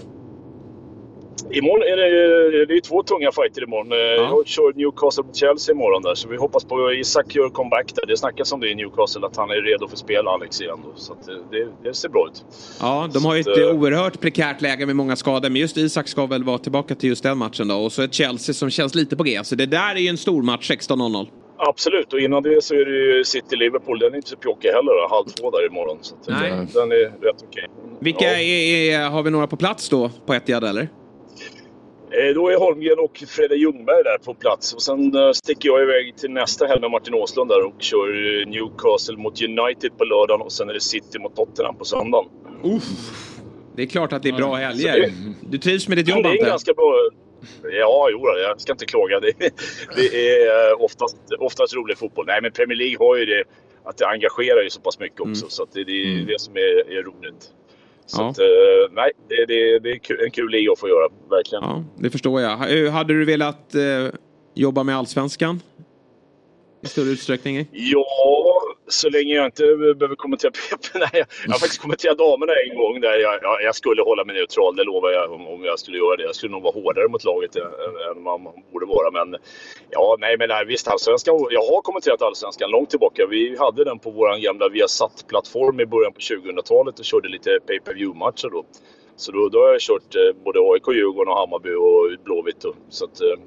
Imorgon 1.52 1.84
är 1.84 1.98
det, 1.98 2.66
det 2.66 2.74
är 2.74 2.82
två 2.82 3.04
tunga 3.04 3.32
fighter 3.32 3.64
imorgon. 3.64 3.92
Ja. 3.92 4.16
Jag 4.16 4.48
kör 4.48 4.74
Newcastle 4.74 5.24
mot 5.24 5.36
Chelsea 5.36 5.76
imorgon 5.76 6.02
där. 6.02 6.16
Så 6.16 6.30
vi 6.30 6.38
hoppas 6.38 6.66
på 6.66 6.94
Isak 6.94 7.36
gör 7.36 7.50
comeback 7.50 7.92
där. 7.96 8.06
Det 8.08 8.18
snackas 8.18 8.52
om 8.52 8.60
det 8.60 8.70
i 8.70 8.76
Newcastle 8.76 9.26
att 9.26 9.38
han 9.38 9.50
är 9.50 9.62
redo 9.62 9.88
för 9.88 9.98
spel 9.98 10.28
Alex 10.28 10.62
igen 10.62 10.80
då. 10.86 10.92
Så 10.96 11.14
att 11.14 11.26
det, 11.52 11.68
det 11.84 11.94
ser 11.94 12.10
bra 12.10 12.28
ut. 12.28 12.46
Ja, 12.82 13.10
de 13.14 13.26
har 13.26 13.36
ju 13.36 13.40
ett 13.40 13.46
Så 13.46 13.52
att, 13.52 13.58
eh, 13.58 13.80
oerhört 13.80 14.20
prekärt 14.20 14.62
läge 14.62 14.86
med 14.86 14.96
många 14.96 15.16
skador. 15.16 15.50
Men 15.50 15.62
just 15.62 15.78
Isak 15.78 16.08
ska 16.08 16.26
väl 16.26 16.44
vara 16.44 16.58
tillbaka 16.58 16.96
till 16.96 17.10
just 17.10 17.24
den 17.24 17.38
matchen 17.38 17.68
då. 17.68 17.76
Och 17.76 17.92
så 17.92 18.02
ett 18.02 18.14
Chelsea 18.14 18.54
som 18.54 18.70
känns 18.70 18.96
lite 18.96 19.18
på 19.18 19.24
G. 19.24 19.40
Så 19.44 19.56
det 19.56 19.66
där 19.66 19.96
är 19.96 20.00
ju 20.00 20.08
en 20.08 20.18
stor 20.18 20.42
match 20.42 20.72
16.00. 20.72 21.28
Absolut, 21.62 22.14
och 22.14 22.20
innan 22.20 22.44
det 22.44 22.64
så 22.64 22.76
är 22.76 22.86
det 22.86 23.16
ju 23.16 23.24
City-Liverpool. 23.24 24.00
Den 24.00 24.14
är 24.14 24.16
inte 24.16 24.30
så 24.30 24.36
pjåkig 24.36 24.70
heller. 24.70 25.10
Halv 25.10 25.26
två 25.26 25.52
där 25.52 25.68
imorgon. 25.68 25.98
Så 26.02 26.16
Nej. 26.28 26.52
Den, 26.74 26.92
är 26.92 26.96
rätt 26.98 27.44
okej. 27.48 27.68
Vilka 28.00 28.26
är, 28.26 28.40
är, 28.40 29.10
har 29.10 29.24
vi 29.24 29.32
några 29.32 29.48
på 29.48 29.58
plats 29.58 29.90
då 29.90 30.12
på 30.26 30.34
Etihad 30.34 30.64
eller? 30.64 30.88
Eh, 32.12 32.34
Då 32.36 32.50
är 32.50 32.58
Holmgren 32.58 33.00
och 33.00 33.24
Fredde 33.28 33.56
Ljungberg 33.56 34.04
där 34.04 34.18
på 34.18 34.34
plats. 34.34 34.74
Och 34.74 34.82
sen 34.82 35.16
eh, 35.16 35.32
sticker 35.32 35.70
jag 35.70 35.82
iväg 35.84 36.18
till 36.18 36.32
nästa 36.32 36.66
helg 36.68 36.82
med 36.82 36.92
Martin 36.92 37.14
Åslund 37.14 37.50
där 37.50 37.66
och 37.66 37.74
kör 37.80 38.08
eh, 38.42 38.48
Newcastle 38.48 39.18
mot 39.18 39.42
United 39.42 39.98
på 39.98 40.04
lördagen 40.04 40.42
och 40.42 40.52
sen 40.52 40.70
är 40.70 40.74
det 40.74 40.80
City 40.82 41.20
mot 41.20 41.36
Tottenham 41.36 41.76
på 41.78 41.86
söndagen. 41.86 42.30
Det 43.76 43.82
är 43.84 43.88
klart 43.88 44.14
att 44.14 44.24
det 44.24 44.30
är 44.30 44.34
bra 44.34 44.50
Så 44.52 44.56
helger. 44.56 44.98
det- 45.02 45.14
Du 45.50 45.58
trivs 45.58 45.88
med 45.88 45.98
ditt 45.98 46.08
jobb 46.08 46.24
det 46.24 46.30
är 46.30 46.36
jag? 46.38 46.46
ganska 46.48 46.74
bra. 46.74 46.94
Ja, 47.72 48.08
jo, 48.12 48.22
jag 48.38 48.62
ska 48.62 48.72
inte 48.72 48.86
klaga. 48.86 49.20
Det, 49.20 49.32
det 49.96 50.36
är 50.46 50.82
oftast, 50.82 51.18
oftast 51.40 51.76
rolig 51.76 51.98
fotboll. 51.98 52.26
Nej, 52.28 52.40
men 52.42 52.52
Premier 52.52 52.78
League 52.78 53.08
har 53.08 53.16
ju 53.18 53.26
det 53.26 53.44
att 53.84 53.98
det 53.98 54.08
engagerar 54.08 54.64
ju 54.64 54.70
så 54.70 54.82
pass 54.82 55.00
mycket 55.00 55.22
också. 55.22 55.46
Så 55.50 55.64
att 55.64 55.72
det, 55.74 55.84
det 55.84 55.92
är 55.92 56.26
det 56.28 56.40
som 56.42 56.56
är, 56.56 56.98
är 56.98 57.04
roligt. 57.04 57.50
Så 58.10 58.22
Ja. 58.22 58.30
att, 58.30 58.40
eh, 58.40 58.46
nej, 58.92 59.12
det, 59.30 59.46
det, 59.46 59.80
det 59.80 59.90
är 59.90 60.24
en 60.24 60.32
kul 60.32 60.50
liga 60.52 60.72
att 60.72 60.80
få 60.80 60.88
göra. 60.88 61.08
Verkligen. 61.30 61.64
Ja, 61.64 61.84
det 61.98 62.10
förstår 62.10 62.42
jag. 62.42 62.58
Ha- 62.58 62.90
Hade 62.90 63.14
du 63.14 63.26
velat 63.26 63.76
eh, 63.76 63.82
jobba 64.54 64.84
med 64.84 64.98
Allsvenskan? 64.98 65.62
I 66.84 66.88
större 66.88 67.10
utsträckning? 67.10 67.68
Ja, 67.72 68.59
så 68.90 69.10
länge 69.10 69.34
jag 69.36 69.46
inte 69.46 69.64
behöver 69.76 70.16
kommentera 70.16 70.52
PP. 70.70 71.00
Nej, 71.00 71.10
jag 71.14 71.26
jag 71.46 71.54
har 71.54 71.60
faktiskt 71.60 71.82
kommenterat 71.82 72.18
damerna 72.18 72.54
en 72.54 72.78
gång 72.78 73.02
där 73.02 73.16
jag, 73.20 73.40
jag, 73.42 73.64
jag 73.64 73.76
skulle 73.76 74.02
hålla 74.02 74.26
mig 74.26 74.36
neutral. 74.36 74.76
Det 74.76 74.84
lovar 74.84 75.12
jag 75.12 75.32
om, 75.32 75.48
om 75.48 75.64
jag 75.64 75.80
skulle 75.80 75.98
göra 75.98 76.16
det. 76.16 76.24
Jag 76.24 76.36
skulle 76.36 76.52
nog 76.52 76.64
vara 76.64 76.74
hårdare 76.74 77.08
mot 77.08 77.24
laget 77.24 77.56
än, 77.56 77.62
än 77.62 78.24
vad 78.24 78.42
man 78.42 78.54
borde 78.72 78.86
vara. 78.86 79.12
Men 79.12 79.40
ja, 79.90 80.18
nej, 80.20 80.38
men 80.38 80.50
nej, 80.50 80.66
visst 80.66 80.88
allsvenskan. 80.88 81.48
Jag 81.50 81.62
har 81.62 81.82
kommenterat 81.82 82.22
allsvenskan 82.22 82.70
långt 82.70 82.90
tillbaka. 82.90 83.26
Vi 83.30 83.58
hade 83.60 83.84
den 83.84 84.00
på 84.00 84.12
vår 84.12 84.44
gamla 84.44 84.70
Viasat-plattform 84.70 85.80
i 85.80 85.86
början 85.86 86.14
på 86.14 86.20
2000-talet 86.20 87.00
och 87.00 87.06
körde 87.06 87.30
lite 87.30 87.60
pay 87.68 87.80
per 87.80 87.94
view 87.94 88.20
matcher 88.20 88.50
då. 88.52 88.66
Så 89.16 89.32
då, 89.32 89.50
då 89.50 89.60
har 89.60 89.72
jag 89.72 89.82
kört 89.82 90.16
eh, 90.16 90.44
både 90.46 90.60
AIK, 90.60 90.88
Djurgården 90.88 91.32
och 91.32 91.40
Hammarby 91.40 91.74
och 91.74 92.24
Blåvitt. 92.24 92.62
Då. 92.62 92.74
Så 92.90 93.06
att, 93.06 93.22
eh, 93.22 93.38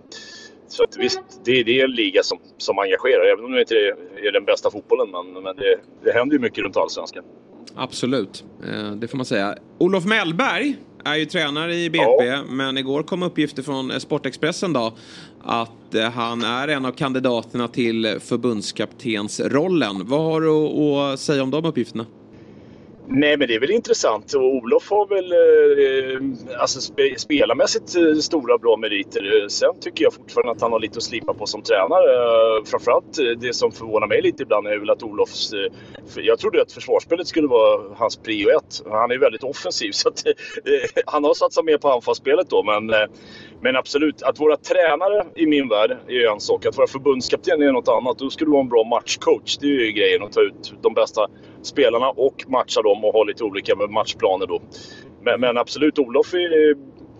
så 0.72 0.84
att 0.84 0.96
visst, 0.96 1.20
det, 1.44 1.62
det 1.62 1.80
är 1.80 1.84
en 1.84 1.90
liga 1.90 2.22
som, 2.22 2.38
som 2.58 2.78
engagerar. 2.78 3.32
Även 3.32 3.44
om 3.44 3.52
det 3.52 3.60
inte 3.60 3.74
är, 3.74 4.32
den 4.32 4.44
bästa 4.44 4.70
fotbollen. 4.70 5.10
Men, 5.10 5.42
men 5.42 5.56
det, 5.56 5.78
det 6.04 6.12
händer 6.12 6.36
ju 6.36 6.40
mycket 6.42 6.64
runt 6.64 6.76
allsvenskan. 6.76 7.24
Absolut, 7.74 8.44
eh, 8.66 8.90
det 8.90 9.08
får 9.08 9.16
man 9.16 9.26
säga. 9.26 9.56
Olof 9.78 10.04
Mellberg 10.04 10.76
är 11.04 11.16
ju 11.16 11.24
tränare 11.24 11.74
i 11.74 11.90
BP, 11.90 12.42
men 12.48 12.78
igår 12.78 13.02
kom 13.02 13.22
uppgifter 13.22 13.62
från 13.62 13.90
eh, 13.90 13.98
Sportexpressen 13.98 14.72
då 14.72 14.92
att 15.42 15.94
eh, 15.94 16.10
han 16.10 16.42
är 16.42 16.68
en 16.68 16.84
av 16.84 16.92
kandidaterna 16.92 17.68
till 17.68 18.18
förbundskaptensrollen. 18.20 20.06
Vad 20.08 20.20
har 20.20 20.40
du 20.40 21.12
att 21.12 21.20
säga 21.20 21.42
om 21.42 21.50
de 21.50 21.64
uppgifterna? 21.64 22.06
Nej, 23.08 23.36
men 23.36 23.48
det 23.48 23.54
är 23.54 23.60
väl 23.60 23.70
intressant. 23.70 24.34
Och 24.34 24.42
Olof 24.42 24.90
har 24.90 25.06
väl 25.06 25.32
eh, 25.32 26.60
alltså 26.60 26.80
spe, 26.80 27.18
spelarmässigt 27.18 27.96
eh, 27.96 28.14
stora 28.14 28.58
bra 28.58 28.76
meriter. 28.76 29.42
Eh, 29.42 29.48
sen 29.48 29.80
tycker 29.80 30.04
jag 30.04 30.14
fortfarande 30.14 30.52
att 30.52 30.60
han 30.60 30.72
har 30.72 30.80
lite 30.80 30.96
att 30.96 31.02
slipa 31.02 31.34
på 31.34 31.46
som 31.46 31.62
tränare. 31.62 32.14
Eh, 32.14 32.64
framförallt 32.64 33.18
eh, 33.18 33.24
det 33.24 33.52
som 33.54 33.72
förvånar 33.72 34.06
mig 34.06 34.22
lite 34.22 34.42
ibland 34.42 34.66
är 34.66 34.78
väl 34.78 34.90
att 34.90 35.02
Olofs... 35.02 35.52
Eh, 35.52 35.72
jag 36.16 36.38
trodde 36.38 36.62
att 36.62 36.72
försvarsspelet 36.72 37.26
skulle 37.26 37.48
vara 37.48 37.94
hans 37.96 38.16
prio 38.16 38.48
ett. 38.50 38.82
Han 38.90 39.10
är 39.10 39.18
väldigt 39.18 39.44
offensiv 39.44 39.90
så 39.92 40.08
att, 40.08 40.26
eh, 40.26 40.32
han 41.06 41.24
har 41.24 41.34
satsat 41.34 41.64
mer 41.64 41.78
på 41.78 41.88
anfallsspelet 41.88 42.50
då. 42.50 42.62
Men, 42.62 42.90
eh, 42.90 43.08
men 43.60 43.76
absolut, 43.76 44.22
att 44.22 44.40
våra 44.40 44.56
tränare 44.56 45.26
i 45.36 45.46
min 45.46 45.68
värld 45.68 45.98
är 46.08 46.32
en 46.32 46.40
sak. 46.40 46.66
Att 46.66 46.76
vara 46.76 46.86
förbundskapten 46.86 47.62
är 47.62 47.72
något 47.72 47.88
annat. 47.88 48.18
Då 48.18 48.30
ska 48.30 48.44
du 48.44 48.50
vara 48.50 48.62
en 48.62 48.68
bra 48.68 48.84
matchcoach. 48.84 49.58
Det 49.58 49.66
är 49.66 49.70
ju 49.70 49.92
grejen 49.92 50.22
att 50.22 50.32
ta 50.32 50.40
ut 50.40 50.74
de 50.82 50.94
bästa 50.94 51.28
spelarna 51.62 52.10
och 52.10 52.44
matcha 52.48 52.82
dem 52.82 53.04
och 53.04 53.12
ha 53.12 53.24
lite 53.24 53.44
olika 53.44 53.76
matchplaner 53.76 54.46
då. 54.46 54.62
Men, 55.22 55.40
men 55.40 55.58
absolut, 55.58 55.98
Olof 55.98 56.34
är 56.34 56.74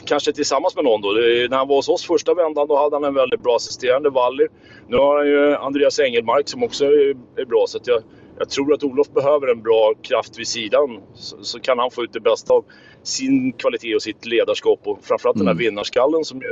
kanske 0.05 0.33
tillsammans 0.33 0.77
med 0.77 0.85
någon 0.85 1.01
då. 1.01 1.09
När 1.51 1.57
han 1.57 1.69
var 1.69 1.77
hos 1.77 1.89
oss 1.89 2.07
första 2.07 2.35
vändan 2.35 2.69
då 2.69 2.77
hade 2.77 2.97
han 2.97 3.05
en 3.05 3.15
väldigt 3.15 3.43
bra 3.43 3.57
assisterande, 3.57 4.11
Valli. 4.11 4.47
Nu 4.89 4.97
har 4.97 5.19
han 5.19 5.27
ju 5.27 5.57
Andreas 5.57 6.01
Engelmark 6.01 6.49
som 6.49 6.63
också 6.63 6.85
är, 6.85 7.45
bra. 7.45 7.65
Så 7.69 7.79
jag, 7.85 8.03
jag 8.39 8.49
tror 8.51 8.75
att 8.75 8.85
Olof 8.85 9.09
behöver 9.09 9.49
en 9.49 9.63
bra 9.63 9.95
kraft 10.03 10.39
vid 10.39 10.49
sidan. 10.49 11.01
Så, 11.15 11.45
så 11.45 11.61
kan 11.61 11.79
han 11.79 11.91
få 11.91 12.05
ut 12.05 12.13
det 12.13 12.21
bästa 12.21 12.55
av 12.55 12.65
sin 13.03 13.53
kvalitet 13.53 13.95
och 13.95 14.03
sitt 14.03 14.27
ledarskap 14.27 14.81
och 14.85 14.99
framförallt 15.03 15.39
den 15.39 15.47
här 15.47 15.55
vinnarskallen 15.55 16.25
som 16.25 16.43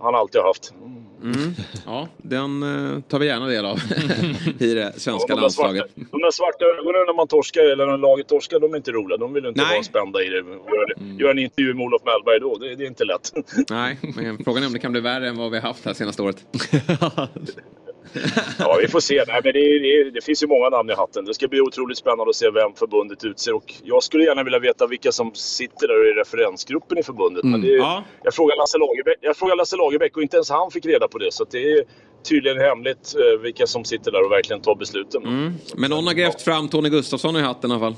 han 0.00 0.14
alltid 0.14 0.40
har 0.40 0.48
haft. 0.48 0.74
Mm. 0.82 1.05
Ja, 1.86 2.08
den 2.16 2.62
eh, 2.62 3.00
tar 3.00 3.18
vi 3.18 3.26
gärna 3.26 3.46
del 3.46 3.64
av 3.66 3.78
i 4.58 4.74
det 4.74 4.92
svenska 5.00 5.26
Ja, 5.28 5.36
de, 5.36 5.42
där 5.42 5.48
svarta, 5.48 5.72
landslaget. 5.72 5.90
de 5.94 6.20
där 6.20 6.30
svarta 6.30 6.64
ögonen 6.64 7.04
när 7.06 7.16
man 7.16 7.28
torskar, 7.28 7.62
eller 7.62 7.86
när 7.86 7.96
laget 7.96 8.28
torskar, 8.28 8.60
de 8.60 8.72
är 8.72 8.76
inte 8.76 8.92
roliga. 8.92 9.16
De 9.18 9.32
vill 9.32 9.46
inte 9.46 9.62
Nej. 9.62 9.74
vara 9.74 9.82
spända 9.82 10.22
i 10.22 10.28
det. 10.28 10.36
Gör, 10.36 11.20
gör 11.20 11.30
en 11.30 11.38
intervju 11.38 11.74
med 11.74 11.84
Olof 11.86 12.02
Mellberg 12.04 12.40
då, 12.40 12.58
det, 12.58 12.74
det 12.74 12.84
är 12.84 12.88
inte 12.88 13.04
lätt. 13.04 13.32
Nej, 13.70 13.98
men 14.16 14.44
frågan 14.44 14.62
är 14.62 14.66
om 14.66 14.72
det 14.72 14.78
kan 14.78 14.92
bli 14.92 15.00
värre 15.00 15.28
än 15.28 15.36
vad 15.36 15.50
vi 15.50 15.58
har 15.58 15.68
haft 15.68 15.84
här 15.84 15.94
senaste 15.94 16.22
året. 16.22 16.44
Ja, 18.58 18.78
vi 18.80 18.88
får 18.88 19.00
se. 19.00 19.24
Nej, 19.26 19.40
men 19.44 19.52
det, 19.52 19.78
det, 19.78 20.10
det 20.10 20.20
finns 20.24 20.42
ju 20.42 20.46
många 20.46 20.68
namn 20.68 20.90
i 20.90 20.94
hatten. 20.94 21.24
Det 21.24 21.34
ska 21.34 21.48
bli 21.48 21.60
otroligt 21.60 21.98
spännande 21.98 22.30
att 22.30 22.36
se 22.36 22.50
vem 22.50 22.74
förbundet 22.74 23.24
utser. 23.24 23.52
Och 23.54 23.74
jag 23.84 24.02
skulle 24.02 24.24
gärna 24.24 24.42
vilja 24.42 24.58
veta 24.58 24.86
vilka 24.86 25.12
som 25.12 25.30
sitter 25.34 25.88
där 25.88 26.10
i 26.10 26.12
referensgruppen 26.20 26.98
i 26.98 27.02
förbundet. 27.02 27.44
Men 27.44 27.60
det, 27.60 27.68
Ja. 27.68 28.04
jag, 28.22 28.34
frågade 28.34 28.58
Lasse 28.58 28.78
Lagerbäck, 28.78 29.18
jag 29.20 29.36
frågade 29.36 29.56
Lasse 29.56 29.76
Lagerbäck 29.76 30.16
och 30.16 30.22
inte 30.22 30.36
ens 30.36 30.50
han 30.50 30.70
fick 30.70 30.86
reda 30.86 31.08
på 31.08 31.18
det. 31.18 31.32
Så 31.32 31.44
det 31.50 31.72
är 31.72 31.84
tydligen 32.28 32.58
hemligt 32.58 33.14
eh, 33.18 33.40
vilka 33.40 33.66
som 33.66 33.84
sitter 33.84 34.12
där 34.12 34.24
och 34.24 34.32
verkligen 34.32 34.62
tar 34.62 34.74
besluten. 34.74 35.22
Mm. 35.22 35.52
Men 35.76 35.90
någon 35.90 36.06
har 36.06 36.14
grävt 36.14 36.42
fram 36.42 36.68
Tony 36.68 36.88
Gustafsson 36.88 37.36
i 37.36 37.40
hatten 37.40 37.70
i 37.70 37.74
alla 37.74 37.80
fall. 37.80 37.94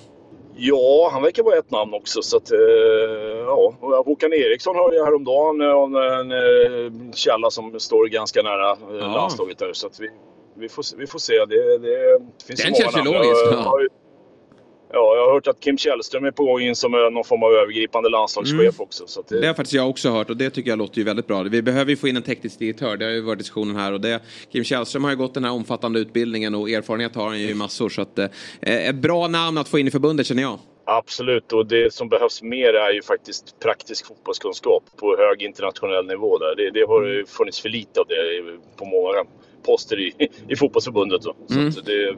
Ja, 0.61 1.09
han 1.13 1.23
verkar 1.23 1.43
vara 1.43 1.57
ett 1.59 1.71
namn 1.71 1.95
också. 1.95 2.23
Så 2.23 2.37
att, 2.37 2.51
eh, 2.53 2.59
ja. 3.47 3.75
Håkan 4.07 4.33
Eriksson 4.33 4.77
hörde 4.77 4.97
jag 4.97 5.05
häromdagen 5.05 5.61
eh, 5.61 5.71
om 5.71 5.97
en 5.97 6.33
eh, 6.33 7.13
källa 7.15 7.51
som 7.51 7.81
står 7.81 8.07
ganska 8.09 8.43
nära 8.43 8.71
eh, 8.71 8.77
Ja. 9.01 9.07
landslaget 9.15 9.59
där. 9.59 9.73
Så 9.73 9.87
att 9.87 10.01
vi, 10.01 10.09
vi, 10.57 10.69
får, 10.69 10.83
se- 10.83 10.97
vi 10.99 11.07
får 11.07 11.19
se. 11.19 11.33
Det, 11.45 11.79
det 11.79 12.21
finns 12.47 12.63
Den 12.63 12.73
många 12.73 12.91
känns 12.93 12.97
ju 13.07 13.13
logisk, 13.13 13.45
ja. 13.53 13.79
Ja, 14.93 15.17
jag 15.17 15.27
har 15.27 15.33
hört 15.35 15.47
att 15.47 15.61
Kim 15.61 15.79
Källström 15.79 16.25
är 16.25 16.31
på 16.31 16.45
gång 16.45 16.61
in 16.61 16.77
som 16.77 16.95
eh, 16.95 17.01
någon 17.11 17.25
form 17.25 17.43
av 17.43 17.53
övergripande 17.53 18.09
landslagschef 18.09 18.61
Mm. 18.61 18.75
också. 18.79 19.07
Så 19.07 19.23
Det 19.29 19.41
det, 19.41 19.47
har 19.47 19.55
faktiskt 19.55 19.75
jag 19.75 19.91
också 19.91 20.11
hört 20.11 20.31
och 20.31 20.37
det 20.37 20.51
tycker 20.51 20.71
jag 20.71 20.79
låter 20.79 20.99
ju 20.99 21.05
väldigt 21.05 21.27
bra. 21.27 21.43
Vi 21.43 21.63
behöver 21.63 21.91
ju 21.91 21.97
få 21.97 22.09
in 22.09 22.17
en 22.17 22.23
teknisk 22.23 22.59
direktör, 22.59 22.97
det 22.97 23.05
har 23.05 23.13
ju 23.13 23.21
varit 23.21 23.39
diskussionen 23.39 23.77
här. 23.77 23.93
Och 23.93 24.01
det, 24.01 24.21
Kim 24.53 24.65
Källström 24.65 25.05
har 25.05 25.11
ju 25.11 25.17
gått 25.17 25.35
den 25.35 25.45
här 25.45 25.53
omfattande 25.53 25.99
utbildningen 26.01 26.55
och 26.55 26.71
erfarenhet 26.71 27.15
har 27.15 27.27
han 27.27 27.41
ju 27.41 27.55
massor. 27.55 27.89
Så 27.89 28.03
att, 28.03 28.19
eh, 28.19 28.29
ett 28.63 28.95
bra 28.97 29.29
namn 29.29 29.59
att 29.59 29.69
få 29.69 29.79
in 29.79 29.89
i 29.89 29.91
förbundet 29.91 30.27
känner 30.27 30.43
jag. 30.43 30.59
Absolut, 30.91 31.53
och 31.53 31.67
det 31.67 31.93
som 31.95 32.09
behövs 32.09 32.43
mer 32.43 32.75
är 32.75 32.93
ju 32.93 33.03
faktiskt 33.03 33.61
praktisk 33.61 34.07
fotbollskunskap 34.07 34.83
på 34.97 35.17
hög 35.19 35.43
internationell 35.43 36.07
nivå. 36.07 36.39
Där. 36.39 36.57
Det, 36.57 36.71
det 36.71 36.87
har 36.87 37.03
ju 37.05 37.27
funnits 37.27 37.61
för 37.61 37.69
lite 37.69 38.01
av 38.01 38.07
det 38.07 38.17
på 38.77 38.85
många 38.85 39.25
poster 39.67 40.01
i, 40.01 40.29
i 40.49 40.57
fotbollsförbundet. 40.57 41.23
Så, 41.23 41.35
Mm. 41.51 41.73
så 41.73 41.81
det, 41.81 42.17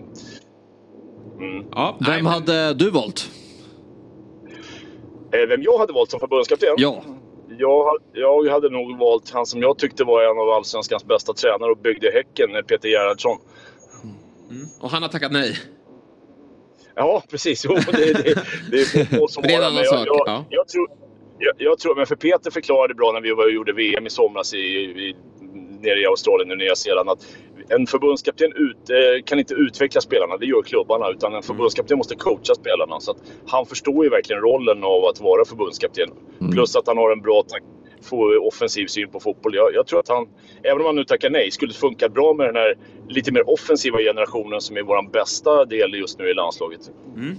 mm. 1.40 1.66
Ja, 1.72 1.96
Vem 2.06 2.26
hade 2.26 2.74
du 2.74 2.90
valt? 2.90 3.30
Eh, 5.32 5.48
Vem 5.48 5.62
jag 5.62 5.78
hade 5.78 5.92
valt 5.92 6.10
som 6.10 6.20
förbundskapten? 6.20 6.74
Ja. 6.76 7.02
Jag, 7.58 7.96
jag 8.12 8.48
hade 8.50 8.70
nog 8.70 8.98
valt 8.98 9.30
han 9.30 9.46
som 9.46 9.62
jag 9.62 9.78
tyckte 9.78 10.04
var 10.04 10.22
en 10.22 10.38
av 10.38 10.50
Allsvenskans 10.50 11.04
bästa 11.04 11.32
tränare 11.32 11.70
och 11.70 11.78
byggde 11.78 12.10
Häcken, 12.10 12.56
eh, 12.56 12.62
Peter 12.62 12.88
Gerhardsson. 12.88 13.38
Och 14.80 14.90
han 14.90 15.02
har 15.02 15.08
tackat 15.08 15.32
nej. 15.32 15.56
Ja, 16.94 17.22
precis. 17.30 17.64
Jo, 17.64 17.74
det, 17.74 18.12
det, 18.12 18.44
det 18.70 18.80
är 18.80 19.18
få 19.18 19.28
som 19.28 19.42
Det 19.46 19.54
är 19.54 19.58
en 19.58 19.62
har 19.62 19.70
annan 19.70 19.74
men 19.74 19.84
jag, 19.84 19.98
sak, 19.98 20.06
Jag, 20.06 20.22
ja. 20.26 20.44
jag, 20.48 20.68
tror, 20.68 20.88
jag, 21.38 21.54
jag 21.58 21.78
tror, 21.78 21.96
men 21.96 22.06
för 22.06 22.16
Peter 22.16 22.50
förklarade 22.50 22.94
bra 22.94 23.12
när 23.12 23.20
vi 23.20 23.30
var 23.32 23.48
gjorde 23.48 23.72
VM 23.72 24.06
i 24.06 24.10
somras 24.10 24.54
i, 24.54 24.58
i, 24.58 25.16
nere 25.82 26.00
i 26.00 26.06
Australien 26.06 26.50
och 26.50 26.58
Nya 26.58 26.76
Zeeland 26.76 27.10
att 27.10 27.26
en 27.68 27.86
förbundskapten 27.86 28.52
ut, 28.56 28.90
eh, 28.90 29.24
kan 29.24 29.38
inte 29.38 29.54
utveckla 29.54 30.00
spelarna, 30.00 30.36
det 30.36 30.46
gör 30.46 30.62
klubbarna. 30.62 31.10
Utan 31.10 31.34
en 31.34 31.42
förbundskapten 31.42 31.98
måste 31.98 32.14
coacha 32.14 32.54
spelarna. 32.54 33.00
Så 33.00 33.10
att 33.10 33.18
han 33.46 33.66
förstår 33.66 34.04
ju 34.04 34.10
verkligen 34.10 34.42
rollen 34.42 34.84
av 34.84 35.04
att 35.04 35.20
vara 35.20 35.44
förbundskapten. 35.44 36.08
Plus 36.52 36.76
att 36.76 36.86
han 36.86 36.96
har 36.96 37.12
en 37.12 37.20
bra 37.20 37.44
få 38.02 38.48
offensiv 38.48 38.86
syn 38.86 39.10
på 39.10 39.20
fotboll. 39.20 39.54
Jag, 39.54 39.74
jag 39.74 39.86
tror 39.86 40.00
att 40.00 40.08
han, 40.08 40.28
även 40.62 40.80
om 40.80 40.86
han 40.86 40.96
nu 40.96 41.04
tackar 41.04 41.30
nej, 41.30 41.50
skulle 41.50 41.72
funka 41.72 42.08
bra 42.08 42.34
med 42.34 42.46
den 42.46 42.56
här 42.56 42.74
lite 43.08 43.32
mer 43.32 43.50
offensiva 43.50 43.98
generationen 43.98 44.60
som 44.60 44.76
är 44.76 44.82
vår 44.82 45.10
bästa 45.10 45.64
del 45.64 45.94
just 45.94 46.18
nu 46.18 46.30
i 46.30 46.34
landslaget. 46.34 46.80
Mm. 47.14 47.36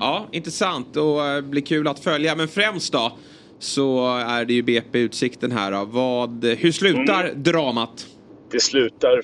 Ja, 0.00 0.26
intressant 0.32 0.96
och 0.96 1.24
eh, 1.24 1.40
blir 1.40 1.62
kul 1.62 1.88
att 1.88 1.98
följa. 1.98 2.36
Men 2.36 2.48
främst 2.48 2.92
då 2.92 3.12
så 3.58 4.16
är 4.16 4.44
det 4.44 4.52
ju 4.52 4.62
BP 4.62 4.98
Utsikten 4.98 5.52
här. 5.52 5.72
Då. 5.72 5.84
Vad, 5.84 6.44
hur 6.44 6.72
slutar 6.72 7.34
dramat? 7.34 8.06
det 8.50 8.60
slutar 8.60 9.20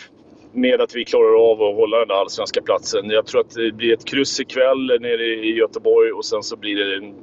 med 0.52 0.80
att 0.80 0.94
vi 0.94 1.04
klarar 1.04 1.50
av 1.50 1.62
att 1.62 1.76
hålla 1.76 1.98
den 1.98 2.08
där 2.08 2.14
allsvenska 2.14 2.62
platsen. 2.62 3.10
Jag 3.10 3.26
tror 3.26 3.40
att 3.40 3.50
det 3.50 3.72
blir 3.72 3.92
ett 3.92 4.04
kryss 4.04 4.40
ikväll 4.40 4.86
nere 5.00 5.24
i 5.24 5.56
Göteborg 5.56 6.12
och 6.12 6.24
sen 6.24 6.42
så 6.42 6.56
blir 6.56 6.76
det 6.76 6.96
en, 6.96 7.14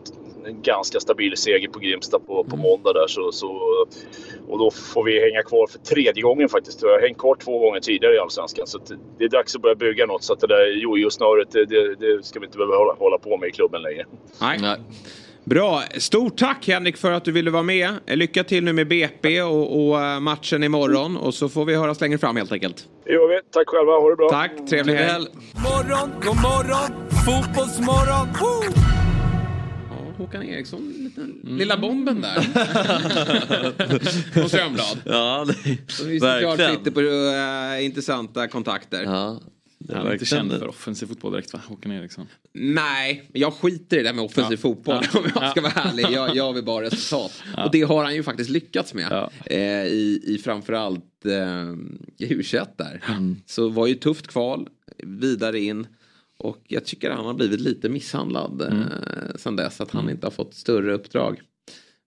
en 0.46 0.62
ganska 0.62 1.00
stabil 1.00 1.38
seger 1.38 1.68
på 1.68 1.80
Grimsta 1.80 2.20
på, 2.20 2.44
på 2.44 2.58
måndag 2.58 2.94
där. 2.94 3.08
Så, 3.08 3.32
så, 3.32 3.48
och 4.48 4.60
då 4.60 4.72
får 4.72 5.04
vi 5.04 5.20
hänga 5.20 5.44
kvar 5.44 5.68
för 5.68 5.80
tredje 5.80 6.24
gången 6.24 6.50
faktiskt. 6.50 6.82
Jag 6.82 6.90
har 6.90 7.02
hängt 7.02 7.18
kvar 7.18 7.36
två 7.36 7.60
gånger 7.60 7.80
tidigare 7.80 8.16
i 8.16 8.20
Allsvenskan. 8.20 8.68
Så 8.68 8.80
det 9.18 9.24
är 9.24 9.30
dags 9.30 9.56
att 9.56 9.62
börja 9.62 9.76
bygga 9.76 10.06
något. 10.06 10.24
Så 10.24 10.34
att 10.34 10.40
det 10.40 10.48
där 10.48 10.66
jojo-snöret, 10.66 11.52
det, 11.52 11.66
det, 11.66 11.96
det 11.96 12.26
ska 12.26 12.40
vi 12.40 12.46
inte 12.46 12.58
behöva 12.58 12.78
hålla, 12.78 12.94
hålla 12.94 13.18
på 13.18 13.38
med 13.38 13.50
i 13.50 13.52
klubben 13.52 13.82
längre. 13.82 14.06
Nej. 14.42 14.60
Bra. 15.50 15.84
Stort 15.98 16.38
tack 16.38 16.68
Henrik 16.68 16.98
för 16.98 17.12
att 17.12 17.26
du 17.26 17.32
ville 17.32 17.52
vara 17.52 17.64
med. 17.64 17.90
Lycka 18.08 18.44
till 18.44 18.64
nu 18.64 18.74
med 18.74 18.88
BP 18.88 19.42
och, 19.42 19.90
och 19.90 20.02
eh, 20.02 20.20
matchen 20.20 20.64
imorgon. 20.64 21.18
Och 21.18 21.34
så 21.34 21.50
får 21.50 21.66
vi 21.66 21.76
höras 21.76 22.02
längre 22.02 22.18
fram 22.18 22.36
helt 22.36 22.52
enkelt. 22.52 22.86
Det 23.06 23.12
gör 23.12 23.28
vi. 23.28 23.42
Tack 23.52 23.68
själva. 23.68 23.92
Ha 23.92 24.10
det 24.10 24.16
bra. 24.16 24.30
Tack. 24.30 24.52
Trevlig 24.70 24.96
helg. 24.96 25.28
Morgon, 25.54 26.10
god 26.22 26.36
morgon, 26.36 27.10
fotbollsmorgon. 27.26 28.28
Woo! 28.40 28.64
Ja, 29.90 30.14
Håkan 30.18 30.44
Eriksson, 30.44 30.94
liten, 30.98 31.40
lilla 31.44 31.78
bomben 31.78 32.22
där. 32.22 32.36
på 34.42 34.50
Strömblad. 34.50 35.02
Ja, 35.06 35.46
det, 35.48 35.54
Så 35.92 36.06
vi 36.06 36.20
såklart 36.20 36.60
sitter 36.72 36.92
på 36.92 37.00
äh, 37.80 37.86
intressanta 37.86 38.48
kontakter. 38.48 39.04
Ja, 39.04 39.40
Han 39.94 40.08
är 40.08 40.14
inte 40.14 40.26
känd 40.26 40.52
för 40.52 40.68
offensiv 40.68 41.06
fotboll 41.08 41.32
direkt 41.32 41.54
va? 41.54 41.62
Håkan 41.68 41.92
Eriksson. 41.92 42.28
Nej, 42.54 43.30
jag 43.34 43.54
skiter 43.54 43.98
i 43.98 44.04
det 44.04 44.10
där 44.10 44.14
med 44.14 44.26
offensiv 44.26 44.58
Ja. 44.58 44.62
fotboll 44.62 45.04
Ja. 45.14 45.20
om 45.20 45.26
jag 45.36 45.52
ska 45.52 45.62
vara 45.62 45.74
ärlig. 45.74 46.06
Jag, 46.12 46.36
jag 46.36 46.54
vill 46.54 46.64
bara 46.64 46.86
resultat. 46.86 47.44
Och 47.66 47.72
det 47.72 47.82
har 47.82 48.04
han 48.04 48.16
ju 48.16 48.24
faktiskt 48.24 48.50
lyckats 48.50 48.94
med. 48.94 49.30
Eh, 49.46 49.60
I, 49.86 50.22
I 50.26 50.38
framförallt 50.38 51.26
eh, 51.26 51.74
i 52.18 52.34
u 52.34 52.44
där. 52.78 53.02
Så 53.46 53.70
var 53.70 53.88
ju 53.88 53.94
tufft 53.96 54.28
kval, 54.28 54.70
vidare 55.04 55.60
in. 55.60 55.88
Och 56.38 56.58
jag 56.68 56.86
tycker 56.86 57.12
han 57.12 57.26
har 57.26 57.34
blivit 57.34 57.60
lite 57.60 57.90
misshandlad 57.90 58.62
eh, 58.62 59.36
sen 59.36 59.56
dess. 59.56 59.82
Att 59.82 59.92
han 59.92 60.10
inte 60.10 60.26
har 60.26 60.32
fått 60.32 60.54
större 60.54 60.94
uppdrag. 60.94 61.42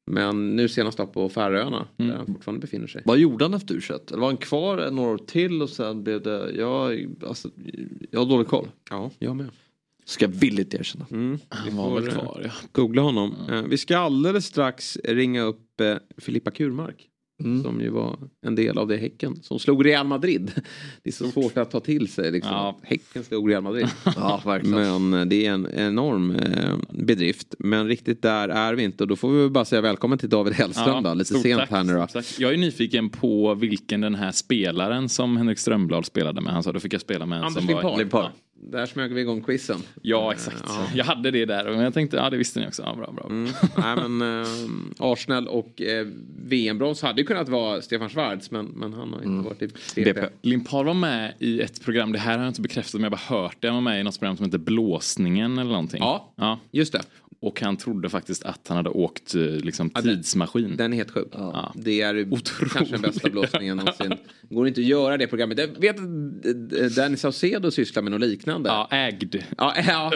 Men 0.06 0.56
nu 0.56 0.68
senast 0.68 0.98
då 0.98 1.06
på 1.06 1.28
Färöarna, 1.28 1.88
där 1.96 2.16
han 2.16 2.26
fortfarande 2.26 2.60
befinner 2.60 2.86
sig. 2.86 3.02
Vad 3.04 3.18
gjorde 3.18 3.44
han 3.44 3.54
efter 3.54 3.74
u 3.74 3.80
Eller 3.88 4.18
var 4.18 4.26
han 4.26 4.36
kvar 4.36 4.90
några 4.90 5.10
år 5.10 5.18
till 5.18 5.62
och 5.62 5.70
sen 5.70 6.04
blev 6.04 6.22
det... 6.22 6.50
Jag, 6.56 7.06
alltså, 7.26 7.48
jag 8.10 8.20
har 8.20 8.26
dålig 8.26 8.46
koll. 8.48 8.68
Ja, 8.90 9.10
jag 9.18 9.36
med. 9.36 9.50
Ska 10.04 10.24
jag 10.24 10.32
villigt 10.32 10.74
erkänna. 10.74 11.06
Mm, 11.10 11.38
Han 11.48 11.76
var 11.76 12.00
väl 12.00 12.08
eh, 12.08 12.14
kvar 12.14 12.40
ja. 12.44 12.50
Googla 12.72 13.02
honom. 13.02 13.34
Eh, 13.50 13.62
Vi 13.62 13.78
ska 13.78 13.98
alldeles 13.98 14.46
strax 14.46 14.96
ringa 15.04 15.42
upp 15.42 15.80
eh, 15.80 15.96
Filippa 16.18 16.50
Kurmark. 16.50 17.08
Mm. 17.44 17.62
Som 17.62 17.80
ju 17.80 17.90
var 17.90 18.18
en 18.46 18.54
del 18.54 18.78
av 18.78 18.88
det 18.88 18.96
Häcken 18.96 19.42
som 19.42 19.58
slog 19.58 19.86
Real 19.86 20.06
Madrid. 20.06 20.52
Det 21.02 21.10
är 21.10 21.12
så 21.12 21.28
svårt 21.28 21.56
att 21.56 21.70
ta 21.70 21.80
till 21.80 22.08
sig. 22.08 22.30
Liksom. 22.30 22.52
Ja. 22.52 22.78
Häcken 22.82 23.24
slog 23.24 23.50
Real 23.50 23.62
Madrid. 23.62 23.86
Ja, 24.16 24.42
verkligen. 24.44 25.10
Men 25.10 25.20
eh, 25.20 25.26
det 25.26 25.46
är 25.46 25.52
en 25.52 25.68
enorm 25.74 26.30
eh, 26.30 26.76
bedrift. 26.90 27.54
Men 27.58 27.86
riktigt 27.86 28.22
där 28.22 28.48
är 28.48 28.74
vi 28.74 28.82
inte. 28.82 29.04
Och 29.04 29.08
då 29.08 29.16
får 29.16 29.30
vi 29.30 29.48
bara 29.48 29.64
säga 29.64 29.80
välkommen 29.80 30.18
till 30.18 30.28
David 30.28 30.54
Hellström 30.54 31.02
då. 31.02 31.14
Lite 31.14 31.34
sent 31.34 31.60
tack, 31.60 31.70
här 31.70 31.84
nu 31.84 31.92
då. 31.94 32.06
tack. 32.06 32.26
Jag 32.38 32.52
är 32.52 32.58
nyfiken 32.58 33.10
på 33.10 33.54
vilken 33.54 34.00
den 34.00 34.14
här 34.14 34.32
spelaren 34.32 35.08
som 35.08 35.36
Henrik 35.36 35.58
Strömblad 35.58 36.06
spelade 36.06 36.40
med. 36.40 36.52
Han 36.52 36.62
sa 36.62 36.72
då 36.72 36.80
fick 36.80 36.94
jag 36.94 37.00
spela 37.00 37.26
med 37.26 37.38
en 37.38 37.44
Anders 37.44 37.64
som 37.64 37.74
var... 37.74 37.98
Limpar. 37.98 38.32
Där 38.70 38.86
smög 38.86 39.12
vi 39.14 39.20
igång 39.20 39.42
quizen. 39.42 39.80
Ja 40.02 40.32
exakt. 40.32 40.62
Ja. 40.66 40.86
Jag 40.94 41.04
hade 41.04 41.30
det 41.30 41.44
där 41.44 41.66
och 41.66 41.82
jag 41.82 41.94
tänkte 41.94 42.16
ja 42.16 42.30
det 42.30 42.36
visste 42.36 42.60
ni 42.60 42.66
också. 42.66 42.82
Ja, 42.82 42.94
bra, 42.94 43.12
bra. 43.12 43.26
Mm. 43.30 43.50
Nej, 43.76 44.08
men, 44.08 44.40
eh, 44.42 44.48
Arsenal 44.98 45.48
och 45.48 45.80
eh, 45.82 46.06
VM-brons 46.46 47.02
hade 47.02 47.20
ju 47.20 47.26
kunnat 47.26 47.48
vara 47.48 47.82
Stefan 47.82 48.08
Schwarz 48.08 48.50
men, 48.50 48.66
men 48.66 48.92
han 48.92 49.08
har 49.12 49.18
inte 49.18 49.28
Mm. 49.28 49.42
varit 49.44 49.62
i 49.62 49.68
BP. 50.04 50.20
Limpar 50.42 50.84
var 50.84 50.94
med 50.94 51.34
i 51.38 51.60
ett 51.60 51.84
program, 51.84 52.12
det 52.12 52.18
här 52.18 52.32
har 52.38 52.44
jag 52.44 52.50
inte 52.50 52.60
bekräftat 52.60 52.94
men 52.94 53.02
jag 53.02 53.10
har 53.10 53.34
bara 53.34 53.42
hört 53.42 53.56
det. 53.60 53.68
Han 53.68 53.74
var 53.74 53.80
med 53.92 54.00
i 54.00 54.02
något 54.02 54.18
program 54.18 54.36
som 54.36 54.44
heter 54.46 54.58
Blåsningen 54.58 55.58
eller 55.58 55.70
någonting. 55.70 56.00
Ja, 56.00 56.32
ja. 56.36 56.58
just 56.70 56.92
det. 56.92 57.02
Och 57.42 57.60
han 57.60 57.76
trodde 57.76 58.08
faktiskt 58.08 58.42
att 58.44 58.68
han 58.68 58.76
hade 58.76 58.90
åkt 58.90 59.34
eh, 59.34 59.40
liksom, 59.40 59.90
tidsmaskin. 59.90 60.76
Den 60.76 60.92
är 60.92 60.96
helt 60.96 61.10
sjuk. 61.10 61.28
Ja. 61.32 61.72
Det 61.76 62.00
är 62.02 62.14
ju 62.14 62.30
kanske 62.72 62.84
den 62.94 63.00
bästa 63.02 63.30
blåsningen 63.30 63.76
någonsin. 63.76 64.14
Går 64.50 64.68
inte 64.68 64.80
att 64.80 64.86
göra 64.86 65.16
det 65.16 65.26
programmet. 65.26 65.58
Jag 65.58 65.80
vet 65.80 65.96
att 65.96 66.80
eh, 66.80 66.86
Danny 66.96 67.16
Saucedo 67.16 67.70
sysslar 67.70 68.02
med 68.02 68.12
något 68.12 68.20
liknande. 68.20 68.68
Ja, 68.70 68.88
ägd. 68.90 69.36
Ja, 69.58 69.74
ja, 69.86 70.12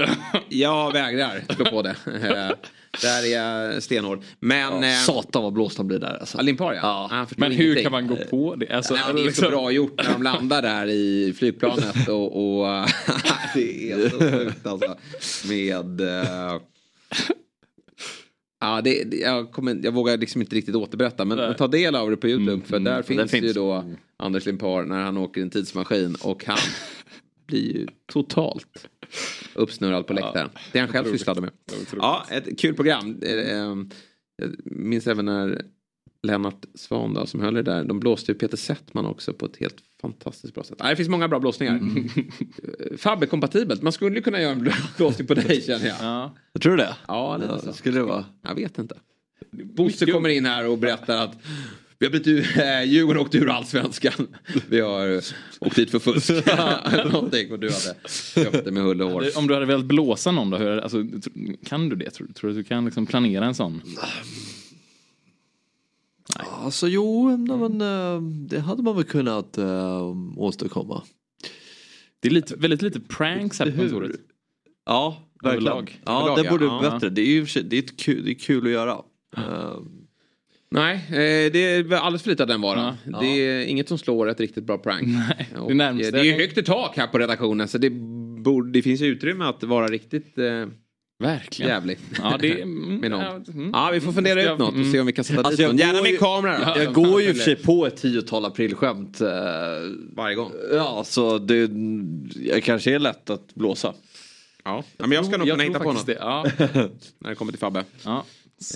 jag 0.48 0.92
vägrar 0.92 1.54
slå 1.54 1.64
på 1.64 1.82
det. 1.82 1.96
Eh, 2.06 2.56
Där 3.02 3.26
är 3.26 3.36
jag 3.72 3.82
stenhård. 3.82 4.22
Men... 4.40 4.82
Ja, 4.82 4.88
eh, 4.88 4.98
satan 4.98 5.42
vad 5.42 5.52
blåst 5.52 5.76
han 5.78 5.86
blir 5.86 5.98
där. 5.98 6.16
Alltså. 6.20 6.42
Limpar 6.42 6.74
ja. 6.74 7.08
Han 7.10 7.26
Men 7.36 7.52
hur 7.52 7.64
ingenting. 7.64 7.82
kan 7.82 7.92
man 7.92 8.06
gå 8.06 8.16
på 8.16 8.54
det? 8.54 8.70
Alltså, 8.70 8.94
Nej, 8.94 9.02
det 9.06 9.10
är 9.10 9.22
så 9.22 9.26
liksom- 9.26 9.48
bra 9.50 9.70
gjort 9.70 10.04
när 10.04 10.12
de 10.12 10.22
landar 10.22 10.62
där 10.62 10.86
i 10.86 11.34
flygplanet 11.38 12.08
och, 12.08 12.58
och 12.60 12.66
det 13.54 13.92
är 13.92 14.08
så 14.10 14.18
sjukt 14.18 14.66
alltså. 14.66 14.96
Med... 15.48 16.00
eh, 16.00 16.60
Ja, 18.60 18.80
det, 18.80 19.04
det, 19.04 19.16
jag, 19.16 19.52
kommer, 19.52 19.80
jag 19.82 19.92
vågar 19.92 20.16
liksom 20.16 20.40
inte 20.40 20.56
riktigt 20.56 20.74
återberätta 20.74 21.24
men, 21.24 21.38
men 21.38 21.54
ta 21.54 21.68
del 21.68 21.94
av 21.94 22.10
det 22.10 22.16
på 22.16 22.28
Youtube 22.28 22.66
för 22.66 22.78
där 22.78 23.02
finns, 23.02 23.30
finns. 23.30 23.44
ju 23.44 23.52
då 23.52 23.84
Anders 24.16 24.46
Limpar 24.46 24.84
när 24.84 25.02
han 25.02 25.16
åker 25.16 25.40
i 25.40 25.42
en 25.44 25.50
tidsmaskin 25.50 26.16
och 26.22 26.44
han 26.44 26.58
blir 27.46 27.76
ju 27.76 27.86
totalt 28.12 28.88
uppsnurrad 29.54 30.06
på 30.06 30.12
läktaren. 30.12 30.50
Det 30.72 30.78
är 30.78 30.82
han 30.82 30.92
själv 30.92 31.12
sysslade 31.12 31.40
med. 31.40 31.50
Ja, 31.96 32.26
ett 32.30 32.60
kul 32.60 32.74
program. 32.74 33.20
Eh, 33.22 33.32
eh, 33.32 33.74
Jag 34.36 34.56
minns 34.64 35.06
även 35.06 35.24
när 35.24 35.62
Lennart 36.22 36.64
Svan 36.74 37.26
som 37.26 37.40
höll 37.40 37.54
det 37.54 37.62
där. 37.62 37.84
De 37.84 38.00
blåste 38.00 38.32
ju 38.32 38.38
Peter 38.38 38.56
Settman 38.56 39.06
också 39.06 39.32
på 39.32 39.46
ett 39.46 39.56
helt 39.56 39.76
fantastiskt 40.12 40.54
bra 40.54 40.64
sätt. 40.64 40.78
Nej, 40.80 40.90
det 40.90 40.96
finns 40.96 41.08
många 41.08 41.28
bra 41.28 41.40
blåsningar. 41.40 41.80
Fabbe 42.98 43.26
kompatibelt. 43.26 43.82
Man 43.82 43.92
skulle 43.92 44.20
kunna 44.20 44.40
göra 44.40 44.52
en 44.52 44.70
blåsning 44.96 45.26
på 45.26 45.34
dig 45.34 45.62
känner 45.62 45.86
jag. 45.86 46.30
Jag 46.52 46.62
tror 46.62 46.76
det? 46.76 46.94
Ja, 47.08 47.36
lite 47.36 47.58
så. 47.64 47.72
Skulle 47.72 47.98
det 47.98 48.04
vara? 48.04 48.24
Jag 48.42 48.54
vet 48.54 48.78
inte. 48.78 48.94
Bosse 49.50 50.06
kommer 50.06 50.28
in 50.28 50.46
här 50.46 50.66
och 50.68 50.78
berättar 50.78 51.16
att 51.24 51.38
vi 51.98 52.06
har 52.06 52.10
blivit 52.10 52.26
ur, 52.28 52.60
äh, 52.60 52.82
Djurgården 52.84 53.22
åkte 53.22 53.38
ur 53.38 53.50
allsvenskan. 53.50 54.26
Vi 54.68 54.80
har 54.80 55.08
eh, 55.08 55.20
åkt 55.60 55.76
dit 55.76 55.90
för 55.90 55.98
fusk. 55.98 56.30
Någonting 57.12 57.52
och 57.52 57.58
du 57.58 57.66
hade 57.70 57.94
köpt 58.34 58.64
det 58.64 58.70
med 58.70 58.82
hull 58.82 59.02
och 59.02 59.10
hår. 59.10 59.20
Det- 59.20 59.36
Om 59.36 59.46
du 59.46 59.54
hade 59.54 59.66
velat 59.66 59.84
blåsa 59.84 60.30
någon 60.32 60.50
då, 60.50 60.56
hur, 60.56 60.70
det- 60.70 60.82
alltså, 60.82 61.04
kan 61.64 61.88
du 61.88 61.96
det? 61.96 62.10
Tror, 62.10 62.26
tror 62.28 62.50
du 62.50 62.56
att 62.56 62.64
du 62.64 62.68
kan 62.68 62.84
liksom 62.84 63.06
planera 63.06 63.44
en 63.46 63.54
sån? 63.54 63.82
Alltså 66.34 66.88
jo, 66.88 67.36
nej, 67.36 67.56
men, 67.56 67.80
eh, 67.80 68.20
det 68.22 68.60
hade 68.60 68.82
man 68.82 68.96
väl 68.96 69.04
kunnat 69.04 69.58
äh, 69.58 70.02
åstadkomma. 70.36 71.02
Det 72.20 72.28
är 72.28 72.32
lite, 72.32 72.56
väldigt 72.56 72.82
lite 72.82 73.00
pranks 73.00 73.58
här 73.58 73.70
på 73.70 73.76
kontoret. 73.76 74.10
Ja, 74.86 75.22
verkligen. 75.42 75.66
Överlag. 75.66 76.00
Ja, 76.04 76.20
Överlag, 76.20 76.44
det 76.44 76.50
borde 76.50 76.64
ja. 76.64 76.80
bli 76.80 76.90
bättre. 76.90 77.08
Det 77.10 77.20
är 77.20 77.26
ju 77.26 77.46
det 77.62 77.76
är, 77.78 77.82
ett 77.82 77.96
kul, 77.96 78.24
det 78.24 78.30
är 78.30 78.34
kul 78.34 78.66
att 78.66 78.72
göra. 78.72 78.92
Eh, 79.36 79.76
Nej, 80.70 81.06
det 81.52 81.58
är 81.58 81.82
väl 81.82 81.98
alldeles 81.98 82.22
för 82.22 82.30
lite 82.30 82.42
av 82.42 82.46
den 82.48 82.60
varan. 82.60 82.94
Ja. 83.12 83.20
Det 83.20 83.26
är 83.26 83.64
inget 83.64 83.88
som 83.88 83.98
slår 83.98 84.28
ett 84.28 84.40
riktigt 84.40 84.64
bra 84.64 84.78
prank. 84.78 85.08
Och, 85.58 85.68
det 85.68 85.74
närmaste- 85.74 86.10
det 86.10 86.20
är 86.20 86.24
ju 86.24 86.32
högt 86.32 86.58
i 86.58 86.62
tak 86.62 86.96
här 86.96 87.06
på 87.06 87.18
redaktionen 87.18 87.68
så 87.68 87.78
det, 87.78 87.90
borde, 88.42 88.70
det 88.70 88.82
finns 88.82 89.00
ju 89.00 89.06
utrymme 89.06 89.44
att 89.44 89.62
vara 89.62 89.86
riktigt 89.88 90.38
eh, 90.38 90.66
Verkligen. 91.18 91.70
jävlig. 91.70 91.98
Ja, 92.22 92.36
det, 92.40 92.60
mm, 92.62 92.96
med 93.00 93.10
någon. 93.10 93.20
ja, 93.20 93.40
mm. 93.52 93.70
Ja, 93.72 93.90
vi 93.92 94.00
får 94.00 94.12
fundera 94.12 94.42
ut 94.52 94.58
något 94.58 94.74
och 94.78 94.86
se 94.86 95.00
om 95.00 95.06
vi 95.06 95.12
kan 95.12 95.24
sätta 95.24 95.40
Alltså, 95.42 95.56
dit 95.56 95.66
någon. 95.66 95.76
Gärna 95.76 96.02
med 96.02 96.10
ju- 96.10 96.16
kamera. 96.18 96.74
då. 96.74 96.82
Jag 96.82 96.94
går 96.94 97.22
ju 97.22 97.28
i 97.28 97.32
och 97.32 97.36
för 97.36 97.42
sig 97.44 97.56
på 97.56 97.86
ett 97.86 97.96
tiotal 97.96 98.44
aprilskämt. 98.44 99.20
eh, 99.20 99.28
Varje 100.16 100.34
gång. 100.34 100.52
Ja, 100.72 101.04
så 101.06 101.38
det 101.38 101.70
jag 102.40 102.62
kanske 102.62 102.94
är 102.94 102.98
lätt 102.98 103.30
att 103.30 103.54
blåsa. 103.54 103.94
Ja, 104.64 104.84
men 104.98 105.12
jag 105.12 105.26
ska 105.26 105.36
nog 105.36 105.48
kunna 105.48 105.62
hitta 105.62 105.78
på 105.80 105.92
något. 105.92 106.06
det. 106.06 106.16
Ja. 106.20 106.46
När 107.18 107.28
det 107.30 107.34
kommer 107.34 107.52
till 107.52 107.58
Fabbe. 107.60 107.84
Ja. 108.04 108.24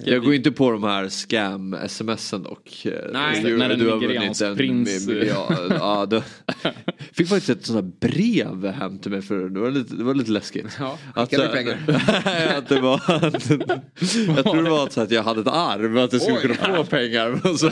Jag 0.04 0.24
går 0.24 0.34
inte 0.34 0.50
på 0.52 0.70
de 0.70 0.82
här 0.84 1.08
scam-smsen 1.08 2.46
och 2.46 2.86
eh, 2.86 2.92
Nej, 3.12 3.42
du, 3.44 3.56
när 3.56 3.70
en 3.70 3.78
du 3.78 3.90
har 3.90 3.96
nigeriansk 3.96 4.42
en 4.42 4.56
prins- 4.56 4.84
mi- 4.86 5.06
miljard. 5.08 5.54
ja, 5.70 6.06
du, 6.10 6.22
fick 7.12 7.28
faktiskt 7.28 7.50
ett 7.50 7.66
sånt 7.66 7.84
här 7.84 8.08
brev 8.10 8.66
hem 8.72 8.98
till 8.98 9.10
mig 9.10 9.22
för 9.22 9.48
det 9.48 9.60
var 9.60 9.70
lite, 9.70 9.94
det 9.94 10.04
var 10.04 10.14
lite 10.14 10.30
läskigt. 10.30 10.76
Ja, 10.78 10.98
Att, 11.14 11.32
eh, 11.32 11.48
pengar? 11.52 11.78
att 12.58 12.68
det 12.68 12.80
var, 12.80 13.02
jag 14.36 14.44
tror 14.44 14.62
det 14.62 14.70
var 14.70 14.88
så 14.88 15.00
att 15.00 15.10
jag 15.10 15.22
hade 15.22 15.40
ett 15.40 15.46
arv 15.48 15.98
att 15.98 16.12
jag 16.12 16.22
skulle 16.22 16.36
Oj. 16.38 16.42
kunna 16.56 16.76
få 16.76 16.84
pengar. 16.84 17.40
Men 17.44 17.58
så 17.58 17.70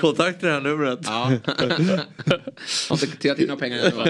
kontakta 0.00 0.46
det 0.46 0.52
här 0.52 0.60
numret. 0.60 0.98
Ja. 1.02 1.32
Har 2.88 2.96
inte 2.96 3.06
tittat 3.06 3.38
in 3.38 3.46
några 3.46 3.60
pengar 3.60 3.78
än. 3.78 3.96
va? 3.96 4.04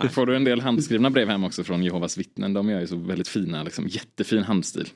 Nej. 0.00 0.08
Får 0.08 0.26
du 0.26 0.36
en 0.36 0.44
del 0.44 0.60
handskrivna 0.60 1.10
brev 1.10 1.28
hem 1.28 1.44
också 1.44 1.64
från 1.64 1.82
Jehovas 1.82 2.18
vittnen? 2.18 2.52
De 2.54 2.68
gör 2.70 2.80
ju 2.80 2.86
så 2.86 2.96
väldigt 2.96 3.28
fina, 3.28 3.62
liksom, 3.62 3.88
jättefin 3.88 4.42
handstil. 4.42 4.88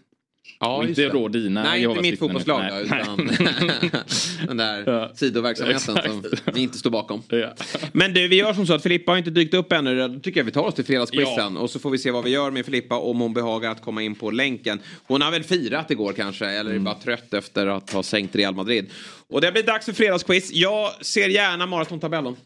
Ja, 0.63 0.85
inte 0.89 1.09
då 1.09 1.29
dina 1.29 1.63
Nej, 1.63 1.85
inte 1.85 2.01
mitt 2.03 2.19
fotbollslag 2.19 2.63
nej. 2.71 2.85
utan 2.85 3.17
den 4.47 4.57
där 4.57 4.83
Ja. 4.87 5.11
sidoverksamheten 5.15 5.81
som 5.81 5.97
Exakt. 5.97 6.55
ni 6.55 6.63
inte 6.63 6.79
står 6.79 6.91
bakom. 6.91 7.23
Ja. 7.29 7.53
Men 7.93 8.13
du, 8.15 8.29
vi 8.29 8.37
gör 8.37 8.53
som 8.55 8.67
så 8.67 8.75
att 8.75 8.83
Filippa 8.83 9.13
har 9.13 9.19
inte 9.19 9.31
dykt 9.31 9.55
upp 9.55 9.73
ännu. 9.73 10.09
Då 10.09 10.21
tycker 10.21 10.41
jag 10.41 10.45
vi 10.45 10.51
tar 10.51 10.63
oss 10.63 10.75
till 10.75 10.85
fredagsquizen. 10.85 11.55
Ja. 11.55 11.61
Och 11.61 11.71
så 11.71 11.79
får 11.79 11.91
vi 11.91 11.99
se 11.99 12.11
vad 12.11 12.25
vi 12.25 12.31
gör 12.31 12.51
med 12.51 12.65
Filippa 12.65 12.99
om 12.99 13.21
hon 13.21 13.35
behagar 13.35 13.71
att 13.71 13.83
komma 13.83 14.03
in 14.03 14.15
på 14.15 14.31
länken. 14.31 14.81
Hon 15.07 15.23
har 15.23 15.31
väl 15.31 15.43
firat 15.43 15.91
igår 15.91 16.13
kanske, 16.13 16.47
eller 16.47 16.75
är 16.75 16.79
bara 16.79 16.95
trött 16.95 17.35
efter 17.35 17.67
att 17.67 17.93
ha 17.93 18.03
sänkt 18.03 18.37
Real 18.37 18.55
Madrid. 18.55 18.91
Och 19.29 19.41
det 19.41 19.53
blir 19.53 19.63
dags 19.63 19.87
för 19.87 19.93
fredagsquiz. 19.93 20.51
Jag 20.53 20.91
ser 21.05 21.29
gärna 21.29 21.67
maratontabellen. 21.67 22.37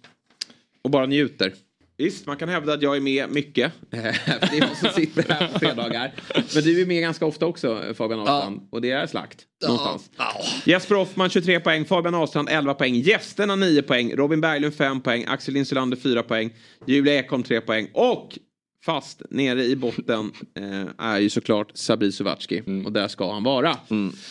Och 0.82 0.91
bara 0.91 1.07
njuter. 1.07 1.53
Visst, 1.96 2.26
man 2.26 2.36
kan 2.36 2.48
hävda 2.48 2.72
att 2.72 2.82
jag 2.82 2.96
är 2.96 3.00
med 3.00 3.30
mycket. 3.30 3.72
Det 3.90 3.96
är 3.98 4.60
jag 4.60 4.76
som 4.76 4.88
sitter 4.88 5.34
här 5.34 5.48
på 5.48 5.58
fredagar. 5.58 6.12
Men 6.54 6.62
du 6.62 6.82
är 6.82 6.86
med 6.86 7.00
ganska 7.02 7.26
ofta 7.26 7.46
också, 7.46 7.94
Fabian 7.96 8.20
Ahlstrand. 8.20 8.68
Och 8.70 8.80
det 8.80 8.90
är 8.90 9.06
slakt. 9.06 9.42
Någonstans. 9.66 10.10
Jesper 10.64 10.94
Hoffman 10.94 11.30
23 11.30 11.60
poäng, 11.60 11.84
Fabian 11.84 12.14
Ahlstrand 12.14 12.48
11 12.48 12.74
poäng, 12.74 12.94
Gästerna 12.94 13.56
9 13.56 13.82
poäng, 13.82 14.16
Robin 14.16 14.40
Berglund 14.40 14.74
5 14.74 15.00
poäng, 15.00 15.24
Axel 15.28 15.56
Insulander 15.56 15.96
4 15.96 16.22
poäng, 16.22 16.50
Julia 16.86 17.14
Ekholm 17.14 17.42
3 17.42 17.60
poäng 17.60 17.88
och 17.92 18.38
fast 18.85 19.23
nere 19.31 19.65
i 19.65 19.77
botten 19.77 20.32
eh, 20.55 21.06
är 21.06 21.19
ju 21.19 21.31
såklart 21.31 21.70
Sabri 21.74 22.12
Suvatski. 22.12 22.62
Och 22.85 22.93
där 22.93 23.09
ska 23.09 23.32
han 23.32 23.43
vara. 23.44 23.77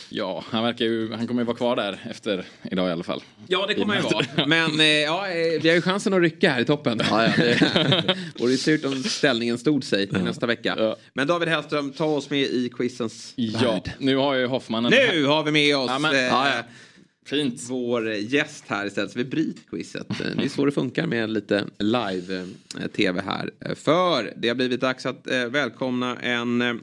Ja, 0.09 0.43
han 0.49 0.63
verkar 0.63 0.85
ju, 0.85 1.13
han 1.13 1.27
kommer 1.27 1.41
ju 1.41 1.45
vara 1.45 1.57
kvar 1.57 1.75
där 1.75 1.99
efter 2.09 2.45
idag 2.71 2.89
i 2.89 2.91
alla 2.91 3.03
fall. 3.03 3.23
Ja, 3.47 3.65
det 3.67 3.73
kommer 3.73 3.95
han 3.95 4.03
ju 4.03 4.09
vara. 4.35 4.47
Men 4.47 4.79
eh, 4.79 4.85
ja, 4.85 5.27
eh, 5.29 5.61
vi 5.61 5.69
har 5.69 5.75
ju 5.75 5.81
chansen 5.81 6.13
att 6.13 6.21
rycka 6.21 6.49
här 6.51 6.61
i 6.61 6.65
toppen. 6.65 7.01
Ja, 7.09 7.23
ja, 7.23 7.31
det 7.37 8.15
vore 8.39 8.57
surt 8.57 8.85
om 8.85 9.03
ställningen 9.03 9.57
stod 9.57 9.83
sig 9.83 10.07
nästa 10.11 10.45
vecka. 10.45 10.75
Ja. 10.79 10.95
Men 11.13 11.27
David 11.27 11.47
Hellström, 11.49 11.91
ta 11.91 12.05
oss 12.05 12.29
med 12.29 12.39
i 12.41 12.69
quizens 12.77 13.33
Ja, 13.35 13.71
värld. 13.71 13.91
nu 13.99 14.15
har 14.15 14.35
ju 14.35 14.45
Hoffman. 14.45 14.83
Nu 14.83 15.25
har 15.25 15.43
vi 15.43 15.51
med 15.51 15.77
oss 15.77 15.89
Ja, 15.89 15.99
men- 15.99 16.15
eh, 16.15 16.21
Ja, 16.21 16.47
ja. 16.55 16.63
Fint. 17.25 17.61
vår 17.69 18.09
gäst 18.13 18.63
här 18.67 18.85
istället. 18.85 19.11
Så 19.11 19.19
vi 19.19 19.25
bryter 19.25 19.63
quizet. 19.69 20.09
Eh, 20.21 20.27
Det 20.37 20.43
är 20.43 20.49
så 20.49 20.65
det 20.65 20.71
funkar 20.71 21.07
med 21.07 21.29
lite 21.29 21.65
live-tv 21.79 23.21
här. 23.21 23.49
Eh, 23.65 23.75
För 23.75 24.33
det 24.37 24.47
har 24.47 24.55
blivit 24.55 24.81
dags 24.81 25.05
att 25.05 25.27
eh, 25.27 25.45
välkomna 25.45 26.15
en 26.17 26.61
eh, 26.61 26.73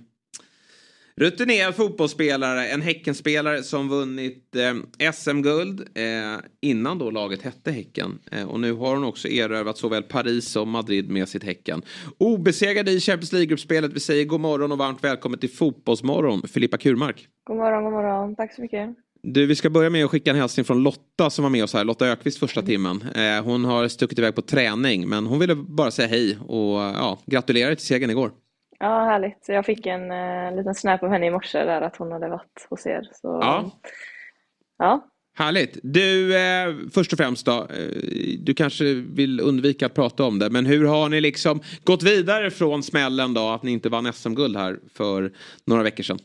rutinerad 1.17 1.75
fotbollsspelare, 1.77 2.67
en 2.69 2.81
Häckenspelare 2.83 3.63
som 3.63 3.89
vunnit 3.89 4.57
eh, 4.57 5.13
SM-guld 5.13 5.81
eh, 5.95 6.37
innan 6.61 6.99
då 6.99 7.11
laget 7.11 7.43
hette 7.43 7.71
Häcken. 7.73 8.19
Eh, 8.33 8.49
och 8.49 8.61
nu 8.61 8.73
har 8.73 8.95
hon 8.95 9.05
också 9.05 9.29
erövrat 9.29 9.79
såväl 9.79 10.03
Paris 10.03 10.49
som 10.49 10.71
Madrid 10.71 11.11
med 11.11 11.29
sitt 11.29 11.45
Häcken. 11.45 11.83
Obesegrad 12.19 12.89
i 12.89 13.01
Champions 13.01 13.33
League-gruppspelet. 13.33 13.93
Vi 13.93 14.01
säger 14.01 14.25
god 14.25 14.41
morgon 14.41 14.73
och 14.73 14.79
varmt 14.79 15.05
välkommen 15.05 15.39
till 15.39 15.51
Fotbollsmorgon, 15.51 16.43
Filippa 16.49 16.79
Kurmark. 16.79 17.29
God 17.45 17.57
morgon, 17.57 17.85
god 17.85 17.93
morgon. 17.93 18.37
Tack 18.37 18.55
så 18.55 18.63
mycket. 18.63 18.89
Du, 19.23 19.47
vi 19.47 19.55
ska 19.55 19.71
börja 19.71 19.91
med 19.91 20.05
att 20.05 20.11
skicka 20.11 20.31
en 20.31 20.37
hälsning 20.37 20.65
från 20.65 20.83
Lotta 20.83 21.31
som 21.31 21.43
var 21.43 21.51
med 21.51 21.65
oss 21.65 21.75
här. 21.75 21.85
Lotta 21.85 22.07
Ökvist 22.07 22.39
första 22.39 22.63
timmen. 22.63 23.03
Eh, 23.15 23.45
hon 23.45 23.65
har 23.65 23.89
stuckit 23.89 24.19
iväg 24.19 24.35
på 24.35 24.43
träning 24.43 25.09
men 25.09 25.27
hon 25.27 25.39
ville 25.39 25.55
bara 25.55 25.91
säga 25.91 26.09
hej 26.09 26.39
och 26.49 26.79
ja, 26.81 27.19
gratulera 27.27 27.77
till 27.77 27.87
segern 27.87 28.11
igår. 28.11 28.31
Ja, 28.79 29.05
härligt. 29.05 29.45
Jag 29.49 29.67
fick 29.67 29.87
en 29.87 30.11
eh, 30.11 30.57
liten 30.57 30.75
snap 30.75 31.03
av 31.03 31.11
henne 31.11 31.27
i 31.27 31.31
morse 31.31 31.65
där 31.65 31.81
att 31.83 31.97
hon 31.97 32.13
hade 32.13 32.29
varit 32.29 32.67
hos 32.71 32.87
er. 32.87 33.03
Så, 33.13 33.39
Ja. 33.43 33.71
ja. 34.79 35.07
Härligt. 35.39 35.79
Du, 35.83 36.37
eh, 36.37 36.75
först 36.95 37.13
och 37.13 37.19
främst 37.19 37.47
då. 37.47 37.53
Eh, 37.53 38.39
du 38.39 38.55
kanske 38.55 38.85
vill 38.95 39.41
undvika 39.41 39.87
att 39.87 39.95
prata 39.95 40.25
om 40.25 40.39
det 40.39 40.51
men 40.51 40.67
hur 40.67 40.85
har 40.87 41.09
ni 41.09 41.21
liksom 41.21 41.61
gått 41.85 42.03
vidare 42.03 42.51
från 42.51 42.83
smällen 42.83 43.35
då 43.35 43.49
att 43.49 43.63
ni 43.63 43.71
inte 43.71 43.89
vann 43.89 44.13
SM-guld 44.13 44.57
här 44.57 44.79
för 44.95 45.33
några 45.67 45.83
veckor 45.83 46.03
sedan? 46.03 46.19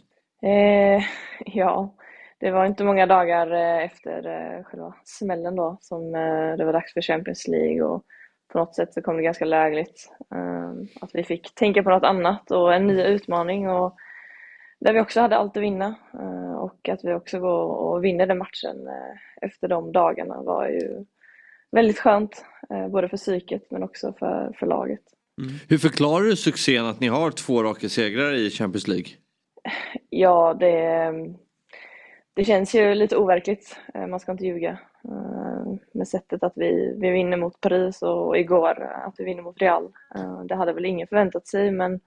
Eh, 0.44 1.04
ja, 1.46 1.96
det 2.40 2.52
var 2.52 2.66
inte 2.66 2.84
många 2.84 3.06
dagar 3.06 3.52
eh, 3.52 3.86
efter 3.86 4.28
eh, 4.28 4.64
själva 4.64 4.95
smällen 5.03 5.56
då 5.56 5.78
som 5.82 6.16
eh, 6.16 6.57
det 6.57 6.66
var 6.66 6.74
dags 6.74 6.94
för 6.94 7.02
Champions 7.02 7.48
League 7.48 7.82
och 7.82 8.03
på 8.52 8.57
något 8.57 8.76
sätt 8.76 8.94
så 8.94 9.02
kom 9.02 9.18
det 9.18 9.24
ganska 9.24 9.45
lägligt 9.45 10.12
eh, 10.36 10.72
att 11.02 11.10
vi 11.14 11.24
fick 11.24 11.56
tänka 11.56 11.84
på 11.84 11.90
något 11.90 12.03
annat 12.03 12.52
och 12.52 12.74
en 12.74 12.88
ny 12.88 13.02
utmaning 13.02 13.70
och 13.70 13.95
där 14.80 14.94
vi 14.94 14.99
också 14.99 15.22
hade 15.22 15.38
allt 15.38 15.57
att 15.57 15.64
vinna 15.64 15.95
och 16.60 16.90
att 16.90 17.03
vi 17.03 17.14
också 17.14 17.40
går 17.40 17.66
och 17.66 18.03
vinner 18.03 18.28
den 18.28 18.38
matchen 18.38 18.88
efter 19.41 19.68
de 19.68 19.91
dagarna 19.91 20.41
var 20.41 20.68
ju 20.68 21.06
väldigt 21.72 21.99
skönt, 21.99 22.45
både 22.90 23.10
för 23.10 23.18
psyket 23.18 23.72
men 23.72 23.84
också 23.84 24.14
för, 24.20 24.56
för 24.60 24.66
laget. 24.66 25.02
Hur 25.70 25.78
förklarar 25.78 26.24
du 26.24 26.36
succén 26.36 26.86
att 26.86 26.99
ni 26.99 27.07
har 27.07 27.32
två 27.32 27.64
raka 27.64 27.90
segrar 27.90 28.34
i 28.34 28.49
Champions 28.49 28.88
League? 28.88 29.07
Ja, 30.10 30.53
det, 30.60 31.12
det 32.36 32.45
känns 32.45 32.76
ju 32.76 32.95
lite 32.95 33.18
overkligt, 33.18 33.78
eh, 33.94 34.07
man 34.07 34.20
ska 34.20 34.32
inte 34.32 34.45
ljuga, 34.45 34.80
eh, 35.03 35.74
med 35.91 36.07
sättet 36.07 36.44
att 36.44 36.53
vi, 36.56 36.95
vi 36.98 37.10
vinner 37.10 37.38
mot 37.38 37.62
Paris 37.62 38.02
och 38.02 38.38
igår 38.38 38.82
eh, 38.82 39.07
att 39.07 39.16
vi 39.18 39.24
vinner 39.24 39.44
mot 39.44 39.62
Real. 39.62 39.91
Det 40.45 40.56
hade 40.56 40.74
väl 40.74 40.86
ingen 40.86 41.07
förväntat 41.07 41.48
sig, 41.48 41.72
men 41.72 41.99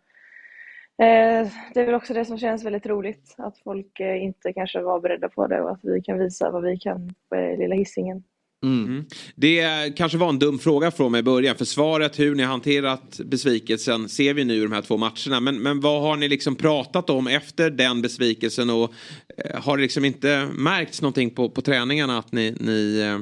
det 0.96 1.80
är 1.80 1.84
väl 1.84 1.94
också 1.94 2.14
det 2.14 2.24
som 2.24 2.38
känns 2.38 2.64
väldigt 2.64 2.86
roligt, 2.86 3.34
att 3.38 3.59
folk 3.59 4.00
inte 4.00 4.52
kanske 4.52 4.80
var 4.80 5.00
beredda 5.00 5.28
på 5.28 5.46
det 5.46 5.60
och 5.60 5.70
att 5.70 5.80
vi 5.82 6.02
kan 6.02 6.18
visa 6.18 6.50
vad 6.50 6.62
vi 6.62 6.78
kan 6.78 7.14
på 7.28 7.34
lilla 7.59 7.74
hissingen. 7.74 8.24
Mm. 8.64 9.05
Det 9.36 9.97
kanske 9.97 10.18
var 10.18 10.28
en 10.28 10.39
dum 10.39 10.59
fråga 10.59 10.90
från 10.90 11.12
mig 11.12 11.18
i 11.18 11.22
början. 11.22 11.56
För 11.56 11.64
svaret 11.64 12.18
hur 12.18 12.35
ni 12.35 12.43
har 12.43 12.51
hanterat 12.51 13.20
besvikelsen 13.24 14.09
ser 14.09 14.35
vi 14.35 14.44
nu 14.44 14.55
i 14.55 14.62
de 14.62 14.72
här 14.72 14.82
två 14.82 14.97
matcherna. 14.97 15.40
Men, 15.40 15.62
men 15.62 15.80
vad 15.80 16.02
har 16.02 16.16
ni 16.16 16.28
liksom 16.28 16.56
pratat 16.56 17.10
om 17.10 17.26
efter 17.26 17.70
den 17.70 18.02
besvikelsen? 18.02 18.70
Och 18.70 18.93
eh, 19.36 19.62
har 19.62 19.76
det 19.76 19.82
liksom 19.82 20.05
inte 20.05 20.48
märkts 20.52 21.02
någonting 21.02 21.30
på, 21.30 21.51
på 21.51 21.62
träningarna 21.62 22.18
att 22.18 22.32
ni, 22.32 22.56
ni 22.60 23.01
eh, 23.01 23.18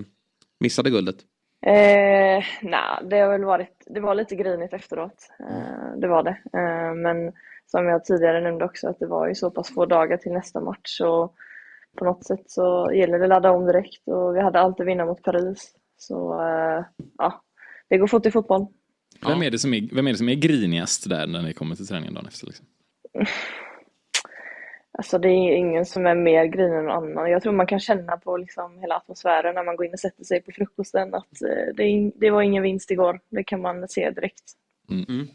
missade 0.61 0.91
guldet? 0.91 1.17
Eh, 1.67 2.45
Nej, 2.63 2.99
det 3.11 3.19
har 3.19 3.29
väl 3.29 3.45
varit, 3.45 3.85
det 3.87 4.01
var 4.01 4.15
lite 4.15 4.37
grinigt 4.37 4.73
efteråt. 4.73 5.29
Eh, 5.41 6.01
det 6.01 6.09
var 6.09 6.23
det. 6.23 6.39
Eh, 6.59 6.95
men 6.95 7.33
som 7.67 7.87
jag 7.87 8.05
tidigare 8.05 8.41
nämnde 8.41 8.65
också 8.65 8.89
att 8.89 8.99
det 8.99 9.07
var 9.07 9.29
ju 9.29 9.35
så 9.35 9.51
pass 9.51 9.75
få 9.75 9.87
dagar 9.87 10.17
till 10.17 10.33
nästa 10.33 10.61
match. 10.61 11.01
Och 11.01 11.35
på 11.97 12.05
något 12.05 12.25
sätt 12.25 12.43
så 12.47 12.93
gäller 12.95 13.19
det 13.19 13.25
att 13.25 13.29
ladda 13.29 13.51
om 13.51 13.67
direkt 13.67 14.09
och 14.09 14.37
vi 14.37 14.41
hade 14.41 14.61
allt 14.61 14.81
att 14.81 14.87
vinna 14.87 15.05
mot 15.05 15.23
Paris. 15.23 15.73
Så 15.97 16.41
eh, 16.43 16.85
ja, 17.19 17.43
det 17.89 17.99
går 17.99 18.07
fort 18.07 18.27
i 18.27 18.31
fotboll. 18.31 18.67
Vem, 19.27 19.43
är 19.43 19.51
det 19.51 19.59
som 19.59 19.75
är, 19.75 19.95
vem 19.95 20.07
är 20.07 20.13
det 20.13 20.19
som 20.19 20.29
är 20.29 20.35
grinigast 20.35 21.09
där 21.09 21.27
när 21.27 21.43
ni 21.43 21.53
kommer 21.53 21.77
till 21.77 21.87
träningen 21.87 22.15
dagen 22.15 22.27
efter? 22.27 22.47
Liksom? 22.47 22.67
Alltså 24.99 25.19
det 25.19 25.29
är 25.29 25.57
ingen 25.57 25.87
som 25.87 26.07
är 26.07 26.15
mer 26.15 26.45
grinig 26.45 26.79
än 26.79 26.85
någon 26.85 27.05
annan. 27.05 27.31
Jag 27.31 27.43
tror 27.43 27.53
man 27.53 27.67
kan 27.67 27.81
känna 27.81 28.17
på 28.17 28.37
liksom 28.37 28.79
hela 28.79 28.97
atmosfären 28.97 29.55
när 29.55 29.65
man 29.65 29.77
går 29.77 29.87
in 29.87 29.93
och 29.93 30.01
sätter 30.01 30.25
sig 30.25 30.43
på 30.43 30.53
frukosten 30.53 31.15
att 31.15 31.43
eh, 31.43 31.75
det, 31.75 32.13
det 32.15 32.31
var 32.31 32.43
ingen 32.43 32.63
vinst 32.63 32.91
igår. 32.91 33.21
Det 33.29 33.45
kan 33.45 33.61
man 33.61 33.89
se 33.89 34.11
direkt. 34.11 34.53
Mm. 34.91 35.29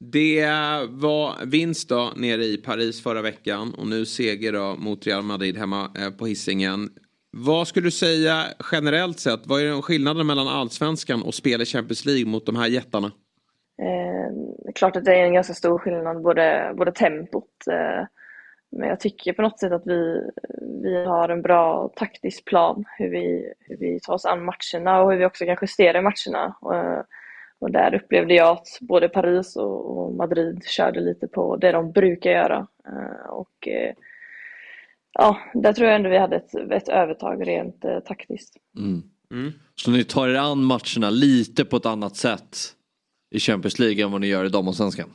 Det 0.00 0.46
var 0.88 1.46
vinst 1.46 1.88
då 1.88 2.12
nere 2.16 2.44
i 2.44 2.56
Paris 2.56 3.02
förra 3.02 3.22
veckan 3.22 3.74
och 3.78 3.86
nu 3.86 4.06
seger 4.06 4.52
då 4.52 4.76
mot 4.78 5.06
Real 5.06 5.22
Madrid 5.22 5.56
hemma 5.56 5.90
eh, 5.98 6.10
på 6.10 6.26
Hisingen. 6.26 6.88
Vad 7.32 7.68
skulle 7.68 7.86
du 7.86 7.90
säga 7.90 8.44
generellt 8.72 9.20
sett, 9.20 9.46
vad 9.46 9.62
är 9.62 9.82
skillnaden 9.82 10.26
mellan 10.26 10.48
allsvenskan 10.48 11.22
och 11.22 11.34
spel 11.34 11.62
i 11.62 11.64
Champions 11.64 12.04
League 12.04 12.26
mot 12.26 12.46
de 12.46 12.56
här 12.56 12.66
jättarna? 12.66 13.06
Eh, 13.82 14.34
det 14.64 14.68
är 14.68 14.72
klart 14.72 14.96
att 14.96 15.04
det 15.04 15.14
är 15.14 15.24
en 15.24 15.34
ganska 15.34 15.54
stor 15.54 15.78
skillnad, 15.78 16.22
både, 16.22 16.74
både 16.76 16.92
tempot 16.92 17.66
eh, 17.70 18.06
men 18.72 18.88
jag 18.88 19.00
tycker 19.00 19.32
på 19.32 19.42
något 19.42 19.58
sätt 19.58 19.72
att 19.72 19.86
vi, 19.86 20.30
vi 20.82 21.04
har 21.04 21.28
en 21.28 21.42
bra 21.42 21.92
taktisk 21.96 22.44
plan 22.44 22.84
hur 22.98 23.10
vi, 23.10 23.52
hur 23.60 23.76
vi 23.76 24.00
tar 24.00 24.14
oss 24.14 24.24
an 24.24 24.44
matcherna 24.44 25.02
och 25.02 25.12
hur 25.12 25.18
vi 25.18 25.24
också 25.24 25.44
kan 25.44 25.56
justera 25.60 26.02
matcherna. 26.02 26.56
Eh, 26.74 27.02
och 27.60 27.70
där 27.70 27.94
upplevde 27.94 28.34
jag 28.34 28.48
att 28.48 28.78
både 28.80 29.08
Paris 29.08 29.56
och, 29.56 30.14
Madrid 30.14 30.64
körde 30.64 31.00
lite 31.00 31.28
på 31.28 31.56
det 31.56 31.72
de 31.72 31.92
brukar 31.92 32.30
göra. 32.30 32.66
Eh, 32.86 33.30
och 33.30 33.68
eh, 33.68 33.94
ja, 35.12 35.38
där 35.54 35.72
tror 35.72 35.88
jag 35.88 35.96
ändå 35.96 36.08
vi 36.08 36.18
hade 36.18 36.36
ett, 36.36 36.54
ett 36.54 36.88
övertag 36.88 37.46
rent 37.48 37.84
eh, 37.84 38.00
taktiskt. 38.00 38.56
Mm. 38.76 39.02
Mm. 39.30 39.52
Så 39.74 39.90
ni 39.90 40.04
tar 40.04 40.28
er 40.28 40.34
an 40.34 40.64
matcherna 40.64 41.10
lite 41.10 41.64
på 41.64 41.76
ett 41.76 41.86
annat 41.86 42.16
sätt 42.16 42.56
i 43.30 43.38
Champions 43.38 43.78
League 43.78 44.04
än 44.04 44.12
vad 44.12 44.20
ni 44.20 44.26
gör 44.26 44.44
i 44.44 44.48
damallsvenskan? 44.48 45.10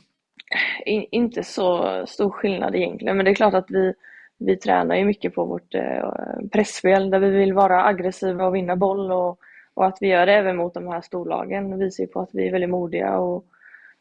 In, 0.86 1.06
inte 1.10 1.42
så 1.42 2.04
stor 2.08 2.30
skillnad 2.30 2.74
egentligen, 2.74 3.16
men 3.16 3.24
det 3.24 3.30
är 3.30 3.34
klart 3.34 3.54
att 3.54 3.66
vi, 3.68 3.92
vi 4.38 4.56
tränar 4.56 4.96
ju 4.96 5.04
mycket 5.04 5.34
på 5.34 5.44
vårt 5.44 5.74
eh, 5.74 6.10
pressspel 6.52 7.10
där 7.10 7.18
vi 7.18 7.30
vill 7.30 7.52
vara 7.52 7.84
aggressiva 7.84 8.46
och 8.46 8.54
vinna 8.54 8.76
boll 8.76 9.12
och, 9.12 9.38
och 9.76 9.86
att 9.86 9.98
vi 10.00 10.08
gör 10.08 10.26
det 10.26 10.32
även 10.32 10.56
mot 10.56 10.74
de 10.74 10.86
här 10.86 11.00
storlagen 11.00 11.78
visar 11.78 12.04
ju 12.04 12.08
på 12.08 12.20
att 12.20 12.30
vi 12.32 12.46
är 12.46 12.52
väldigt 12.52 12.70
modiga 12.70 13.18
och, 13.18 13.44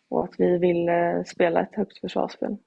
och 0.10 0.23
att 0.23 0.34
vi 0.38 0.57
vill 0.57 0.89
eh, 0.89 1.23
spela 1.26 1.61
ett 1.61 1.76
högt 1.76 1.97
försvarsspel. 1.97 2.57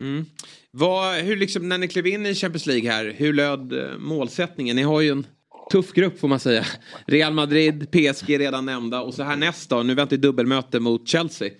Mm. 0.00 0.24
Vad, 0.70 1.14
hur 1.14 1.36
liksom, 1.36 1.68
när 1.68 1.78
ni 1.78 1.88
klev 1.88 2.06
in 2.06 2.26
i 2.26 2.34
Champions 2.34 2.66
League 2.66 2.90
här, 2.90 3.12
hur 3.16 3.32
löd 3.32 3.72
eh, 3.72 3.98
målsättningen? 3.98 4.76
Ni 4.76 4.82
har 4.82 5.00
ju 5.00 5.10
en 5.10 5.26
tuff 5.72 5.92
grupp 5.92 6.18
får 6.18 6.28
man 6.28 6.40
säga. 6.40 6.62
Real 7.06 7.32
Madrid, 7.32 7.90
PSG 7.90 8.40
redan 8.40 8.66
nämnda 8.66 9.02
och 9.02 9.14
så 9.14 9.22
här 9.22 9.36
nästa, 9.36 9.82
nu 9.82 9.94
väntar 9.94 10.16
dubbelmöte 10.16 10.80
mot 10.80 11.08
Chelsea. 11.08 11.50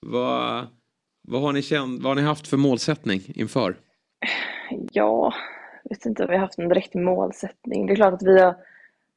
Vad, 0.00 0.66
vad, 1.28 1.42
har 1.42 1.52
ni 1.52 1.62
känt, 1.62 2.02
vad 2.02 2.10
har 2.10 2.22
ni 2.22 2.28
haft 2.28 2.48
för 2.48 2.56
målsättning 2.56 3.22
inför? 3.34 3.76
Ja, 4.92 5.34
jag 5.84 5.96
vet 5.96 6.06
inte 6.06 6.22
om 6.22 6.28
vi 6.28 6.34
har 6.34 6.40
haft 6.40 6.58
en 6.58 6.68
direkt 6.68 6.94
målsättning. 6.94 7.86
Det 7.86 7.92
är 7.92 7.96
klart 7.96 8.14
att 8.14 8.22
vi 8.22 8.40
har 8.40 8.56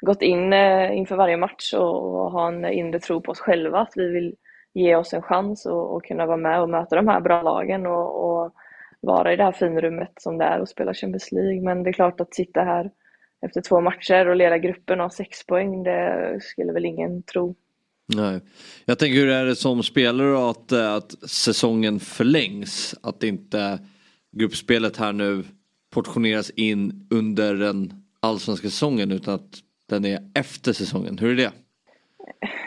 gått 0.01 0.21
in 0.21 0.53
eh, 0.53 0.97
inför 0.97 1.15
varje 1.15 1.38
match 1.38 1.73
och, 1.73 2.34
och 2.34 2.47
en 2.47 2.65
inre 2.65 2.99
tro 2.99 3.21
på 3.21 3.31
oss 3.31 3.39
själva 3.39 3.80
att 3.80 3.93
vi 3.95 4.07
vill 4.07 4.35
ge 4.73 4.95
oss 4.95 5.13
en 5.13 5.21
chans 5.21 5.65
och, 5.65 5.95
och 5.95 6.05
kunna 6.05 6.26
vara 6.26 6.38
med 6.38 6.61
och 6.61 6.69
möta 6.69 6.95
de 6.95 7.07
här 7.07 7.21
bra 7.21 7.41
lagen 7.41 7.85
och, 7.85 8.26
och, 8.26 8.53
vara 9.01 9.34
i 9.34 9.35
det 9.35 9.43
här 9.43 9.51
finrummet 9.51 10.11
som 10.19 10.38
det 10.38 10.45
är 10.45 10.59
och 10.59 10.69
spela 10.69 10.93
Champions 10.93 11.31
League. 11.31 11.61
Men 11.61 11.84
det 11.84 11.89
är 11.89 11.93
klart 11.93 12.21
att 12.21 12.34
sitta 12.34 12.63
här 12.63 12.91
efter 13.45 13.61
två 13.61 13.81
matcher 13.81 14.27
och 14.27 14.35
leda 14.35 14.57
gruppen 14.57 14.99
och 14.99 15.05
ha 15.05 15.09
sex 15.09 15.45
poäng, 15.45 15.84
det 15.84 16.39
skulle 16.41 16.73
väl 16.73 16.85
ingen 16.85 17.23
tro. 17.23 17.55
Nej. 18.15 18.41
Jag 18.85 18.99
tänker 18.99 19.19
hur 19.19 19.30
är 19.30 19.45
det 19.45 19.55
som 19.55 19.84
spelare 19.84 20.49
att, 20.49 20.71
eh, 20.71 20.93
att 20.93 21.30
säsongen 21.30 21.99
förlängs? 21.99 22.95
Att 23.03 23.23
inte 23.23 23.80
gruppspelet 24.31 24.97
här 24.97 25.13
nu 25.13 25.43
portioneras 25.93 26.49
in 26.49 27.07
under 27.11 27.53
den 27.53 27.93
allsvenska 28.19 28.69
säsongen 28.69 29.11
utan 29.11 29.34
att 29.34 29.59
den 29.90 30.06
är 30.06 30.20
efter 30.34 30.74
säsongen. 30.74 31.18
Hur 31.18 31.32
är 31.32 31.36
det? 31.36 31.52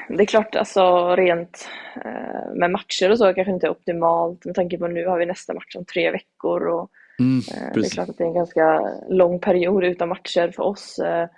Det 0.09 0.23
är 0.23 0.27
klart, 0.27 0.57
alltså 0.57 1.16
rent 1.16 1.69
eh, 2.05 2.55
med 2.55 2.70
matcher 2.70 3.11
och 3.11 3.19
så 3.19 3.35
kanske 3.35 3.53
inte 3.53 3.66
är 3.66 3.70
optimalt 3.70 4.44
med 4.44 4.55
tanke 4.55 4.78
på 4.78 4.86
nu 4.86 5.07
har 5.07 5.19
vi 5.19 5.27
nästa 5.27 5.55
match 5.55 5.77
om 5.77 5.85
tre 5.85 6.11
veckor 6.11 6.66
och 6.66 6.90
mm, 7.20 7.39
eh, 7.39 7.73
det 7.74 7.81
är 7.81 7.90
klart 7.90 8.09
att 8.09 8.19
det 8.19 8.24
är 8.24 8.28
en 8.28 8.35
ganska 8.35 8.81
lång 9.09 9.40
period 9.40 9.85
utan 9.85 10.09
matcher 10.09 10.53
för 10.57 10.62
oss. 10.62 10.99
Eh, 10.99 11.28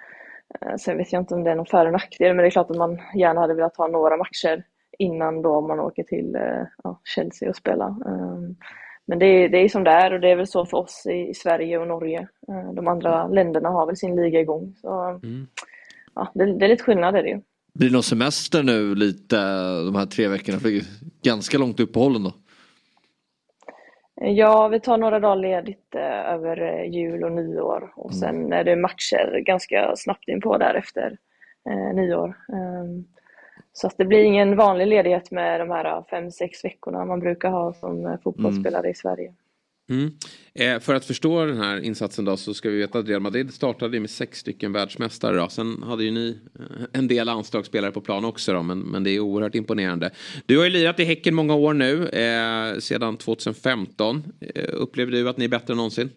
sen 0.78 0.96
vet 0.96 1.12
jag 1.12 1.22
inte 1.22 1.34
om 1.34 1.44
det 1.44 1.50
är 1.50 1.54
någon 1.54 1.66
för 1.66 1.86
och 1.86 1.92
nackdel, 1.92 2.34
men 2.34 2.42
det 2.42 2.48
är 2.48 2.50
klart 2.50 2.70
att 2.70 2.76
man 2.76 3.00
gärna 3.14 3.40
hade 3.40 3.54
velat 3.54 3.76
ha 3.76 3.86
några 3.86 4.16
matcher 4.16 4.64
innan 4.98 5.42
då 5.42 5.60
man 5.60 5.80
åker 5.80 6.02
till 6.02 6.36
ja, 6.84 7.00
Chelsea 7.04 7.48
och 7.48 7.56
spela. 7.56 7.84
Ehm, 7.84 8.56
men 9.06 9.18
det 9.18 9.26
är, 9.26 9.48
det 9.48 9.58
är 9.58 9.68
som 9.68 9.84
det 9.84 9.90
är 9.90 10.12
och 10.12 10.20
det 10.20 10.30
är 10.30 10.36
väl 10.36 10.46
så 10.46 10.66
för 10.66 10.76
oss 10.76 11.06
i, 11.06 11.34
Sverige 11.34 11.78
och 11.78 11.86
Norge. 11.86 12.28
De 12.74 12.88
andra 12.88 13.26
länderna 13.26 13.68
har 13.68 13.86
väl 13.86 13.96
sin 13.96 14.16
liga 14.16 14.40
igång. 14.40 14.74
Så, 14.80 15.02
mm. 15.02 15.46
Ja, 16.14 16.32
det, 16.34 16.58
det, 16.58 16.64
är 16.64 16.68
lite 16.68 16.84
skillnad 16.84 17.16
är 17.16 17.22
det 17.22 17.28
ju. 17.28 17.40
Blir 17.74 17.88
det 17.88 17.92
någon 17.92 18.02
semester 18.02 18.62
nu 18.62 18.94
lite 18.94 19.36
de 19.84 19.94
här 19.94 20.06
tre 20.06 20.28
veckorna? 20.28 20.58
För 20.58 20.70
ganska 21.22 21.58
långt 21.58 21.80
uppehåll 21.80 22.22
då? 22.22 22.32
Ja, 24.20 24.68
vi 24.68 24.80
tar 24.80 24.98
några 24.98 25.20
dagar 25.20 25.36
ledigt 25.36 25.94
eh, 25.94 26.32
över 26.32 26.60
eh, 26.60 26.90
jul 26.90 27.24
och 27.24 27.32
nyår 27.32 27.92
och 27.96 28.12
mm. 28.12 28.20
sen 28.20 28.52
är 28.52 28.64
det 28.64 28.76
matcher 28.76 29.40
ganska 29.46 29.96
snabbt 29.96 30.28
in 30.28 30.40
på 30.40 30.58
där 30.58 30.74
efter 30.74 31.18
eh, 31.70 31.94
nyår. 31.94 32.36
Um, 32.48 33.04
så 33.72 33.86
att 33.86 33.96
det 33.96 34.04
blir 34.04 34.22
ingen 34.22 34.56
vanlig 34.56 34.86
ledighet 34.86 35.30
med 35.30 35.60
de 35.60 35.70
här 35.70 36.04
fem, 36.10 36.30
sex 36.30 36.64
veckorna 36.64 37.04
man 37.04 37.20
brukar 37.20 37.50
ha 37.50 37.72
som 37.72 38.06
eh, 38.06 38.18
fotbollsspelare 38.24 38.80
mm. 38.80 38.90
i 38.90 38.94
Sverige. 38.94 39.32
Mm. 39.90 40.10
Eh, 40.54 40.80
för 40.80 40.94
att 40.94 41.04
förstå 41.04 41.44
den 41.44 41.56
här 41.56 41.80
insatsen 41.80 42.24
då 42.24 42.36
så 42.36 42.54
ska 42.54 42.70
vi 42.70 42.78
veta 42.78 42.98
att 42.98 43.08
Real 43.08 43.20
Madrid 43.20 43.54
startade 43.54 44.00
med 44.00 44.10
sex 44.10 44.38
stycken 44.38 44.72
världsmästare. 44.72 45.36
Då. 45.36 45.48
Sen 45.48 45.82
hade 45.82 46.04
ju 46.04 46.10
ni 46.10 46.38
eh, 46.58 46.86
en 46.92 47.08
del 47.08 47.28
anslagsspelare 47.28 47.90
på 47.90 48.00
plan 48.00 48.24
också 48.24 48.52
då, 48.52 48.62
men, 48.62 48.78
men 48.78 49.04
det 49.04 49.10
är 49.10 49.20
oerhört 49.20 49.54
imponerande. 49.54 50.10
Du 50.46 50.58
har 50.58 50.64
ju 50.64 50.70
lirat 50.70 51.00
i 51.00 51.04
Häcken 51.04 51.34
många 51.34 51.54
år 51.54 51.74
nu, 51.74 52.08
eh, 52.08 52.78
sedan 52.78 53.16
2015. 53.16 54.22
Eh, 54.54 54.64
upplever 54.72 55.12
du 55.12 55.28
att 55.28 55.36
ni 55.36 55.44
är 55.44 55.48
bättre 55.48 55.72
än 55.72 55.76
någonsin? 55.76 56.10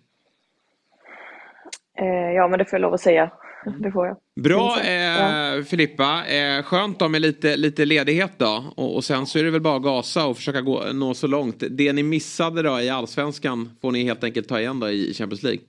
Eh, 1.99 2.35
ja, 2.35 2.47
men 2.47 2.59
det 2.59 2.65
får 2.65 2.77
jag 2.77 2.81
lov 2.81 2.93
att 2.93 3.01
säga. 3.01 3.31
Det 3.79 3.91
får 3.91 4.07
jag. 4.07 4.17
Bra 4.35 4.79
eh. 4.81 5.63
Filippa. 5.63 6.25
Eh, 6.27 6.63
skönt 6.63 6.99
då 6.99 7.09
med 7.09 7.21
lite, 7.21 7.57
lite 7.57 7.85
ledighet 7.85 8.31
då. 8.37 8.73
Och, 8.75 8.95
och, 8.95 9.03
sen 9.03 9.25
så 9.25 9.39
är 9.39 9.43
det 9.43 9.51
väl 9.51 9.61
bara 9.61 9.75
att 9.75 9.83
gasa 9.83 10.25
och 10.25 10.35
försöka 10.35 10.61
gå, 10.61 10.83
nå 10.93 11.13
så 11.13 11.27
långt. 11.27 11.63
Det 11.69 11.93
ni 11.93 12.03
missade 12.03 12.61
då 12.61 12.79
i 12.79 12.89
allsvenskan 12.89 13.77
får 13.81 13.91
ni 13.91 14.03
helt 14.03 14.23
enkelt 14.23 14.47
ta 14.47 14.59
igen 14.59 14.79
då 14.79 14.89
i 14.89 15.13
Champions 15.13 15.43
League. 15.43 15.61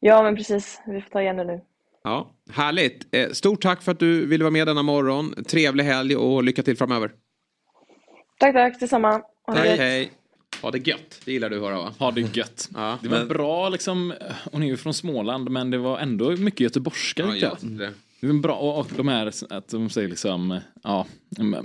Ja 0.00 0.22
men 0.22 0.36
precis. 0.36 0.80
Vi 0.86 1.00
får 1.00 1.10
ta 1.10 1.22
igen 1.22 1.36
det 1.36 1.44
nu. 1.44 1.60
Ja, 2.04 2.30
Härligt. 2.50 3.14
Eh, 3.14 3.30
stort 3.30 3.62
tack 3.62 3.82
för 3.82 3.92
att 3.92 3.98
du 3.98 4.26
ville 4.26 4.44
vara 4.44 4.52
med 4.52 4.66
denna 4.66 4.82
morgon. 4.82 5.44
Trevlig 5.44 5.84
helg 5.84 6.16
och 6.16 6.44
lycka 6.44 6.62
till 6.62 6.76
framöver. 6.76 7.12
Tack, 8.38 8.54
tack. 8.54 8.80
Detsamma. 8.80 9.22
Hej, 9.54 9.76
hej. 9.76 10.12
Ha 10.62 10.70
det 10.70 10.86
gött, 10.88 11.20
det 11.24 11.32
gillar 11.32 11.50
du 11.50 11.56
att 11.56 11.62
höra 11.62 11.76
va? 11.76 11.94
Ha 11.98 12.10
det 12.10 12.36
gött. 12.36 12.68
Ja. 12.74 12.98
Det 13.02 13.08
var 13.08 13.18
men... 13.18 13.28
bra 13.28 13.68
liksom, 13.68 14.14
hon 14.52 14.62
är 14.62 14.66
ju 14.66 14.76
från 14.76 14.94
Småland 14.94 15.50
men 15.50 15.70
det 15.70 15.78
var 15.78 15.98
ändå 15.98 16.30
mycket 16.30 16.60
göteborgska. 16.60 17.22
Ja, 17.22 17.34
just 17.34 17.60
det. 17.60 17.92
Det 18.20 18.26
är 18.26 18.32
bra 18.32 18.54
och, 18.54 18.86
de 18.96 19.08
här 19.08 19.32
att 19.50 19.68
de 19.68 19.90
säger 19.90 20.08
liksom 20.08 20.60
ja, 20.82 21.06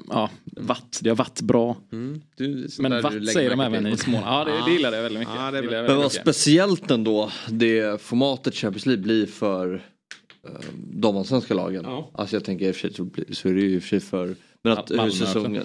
ja 0.10 0.30
vatt, 0.45 0.99
det 1.02 1.10
har 1.10 1.15
varit 1.15 1.41
bra. 1.41 1.78
Mm. 1.91 2.22
Du, 2.36 2.68
men 2.80 3.02
vatt 3.02 3.28
säger 3.34 3.49
de 3.49 3.60
även 3.60 3.88
i 3.88 3.98
Småland. 3.98 4.49
Ja 4.49 4.53
det, 4.53 4.65
det 4.65 4.76
gillar 4.76 4.94
jag 4.94 5.03
väldigt 5.03 5.20
mycket. 5.20 5.36
Ja, 5.38 5.52
det 5.52 5.61
det 5.61 5.84
men 5.84 5.98
vad 5.98 6.11
speciellt 6.11 6.91
ändå 6.91 7.32
det 7.49 8.02
formatet 8.02 8.56
Champions 8.56 8.86
League 8.86 9.03
blir 9.03 9.26
för 9.26 9.74
uh, 9.74 10.52
de 10.76 11.18
allsvenska 11.18 11.53
lagen. 11.53 11.84
Ja. 11.88 12.11
Alltså 12.14 12.36
jag 12.36 12.44
tänker 12.44 12.68
i 12.68 12.72
och 12.72 12.76
för 12.76 12.90
sig 12.90 13.36
så 13.36 13.49
är 13.49 13.53
det 13.53 13.61
ju 13.61 13.78
och 13.78 14.03
för 14.03 14.36
men 14.64 14.77
att 14.77 14.91
hur 14.91 15.10
säsongen... 15.10 15.64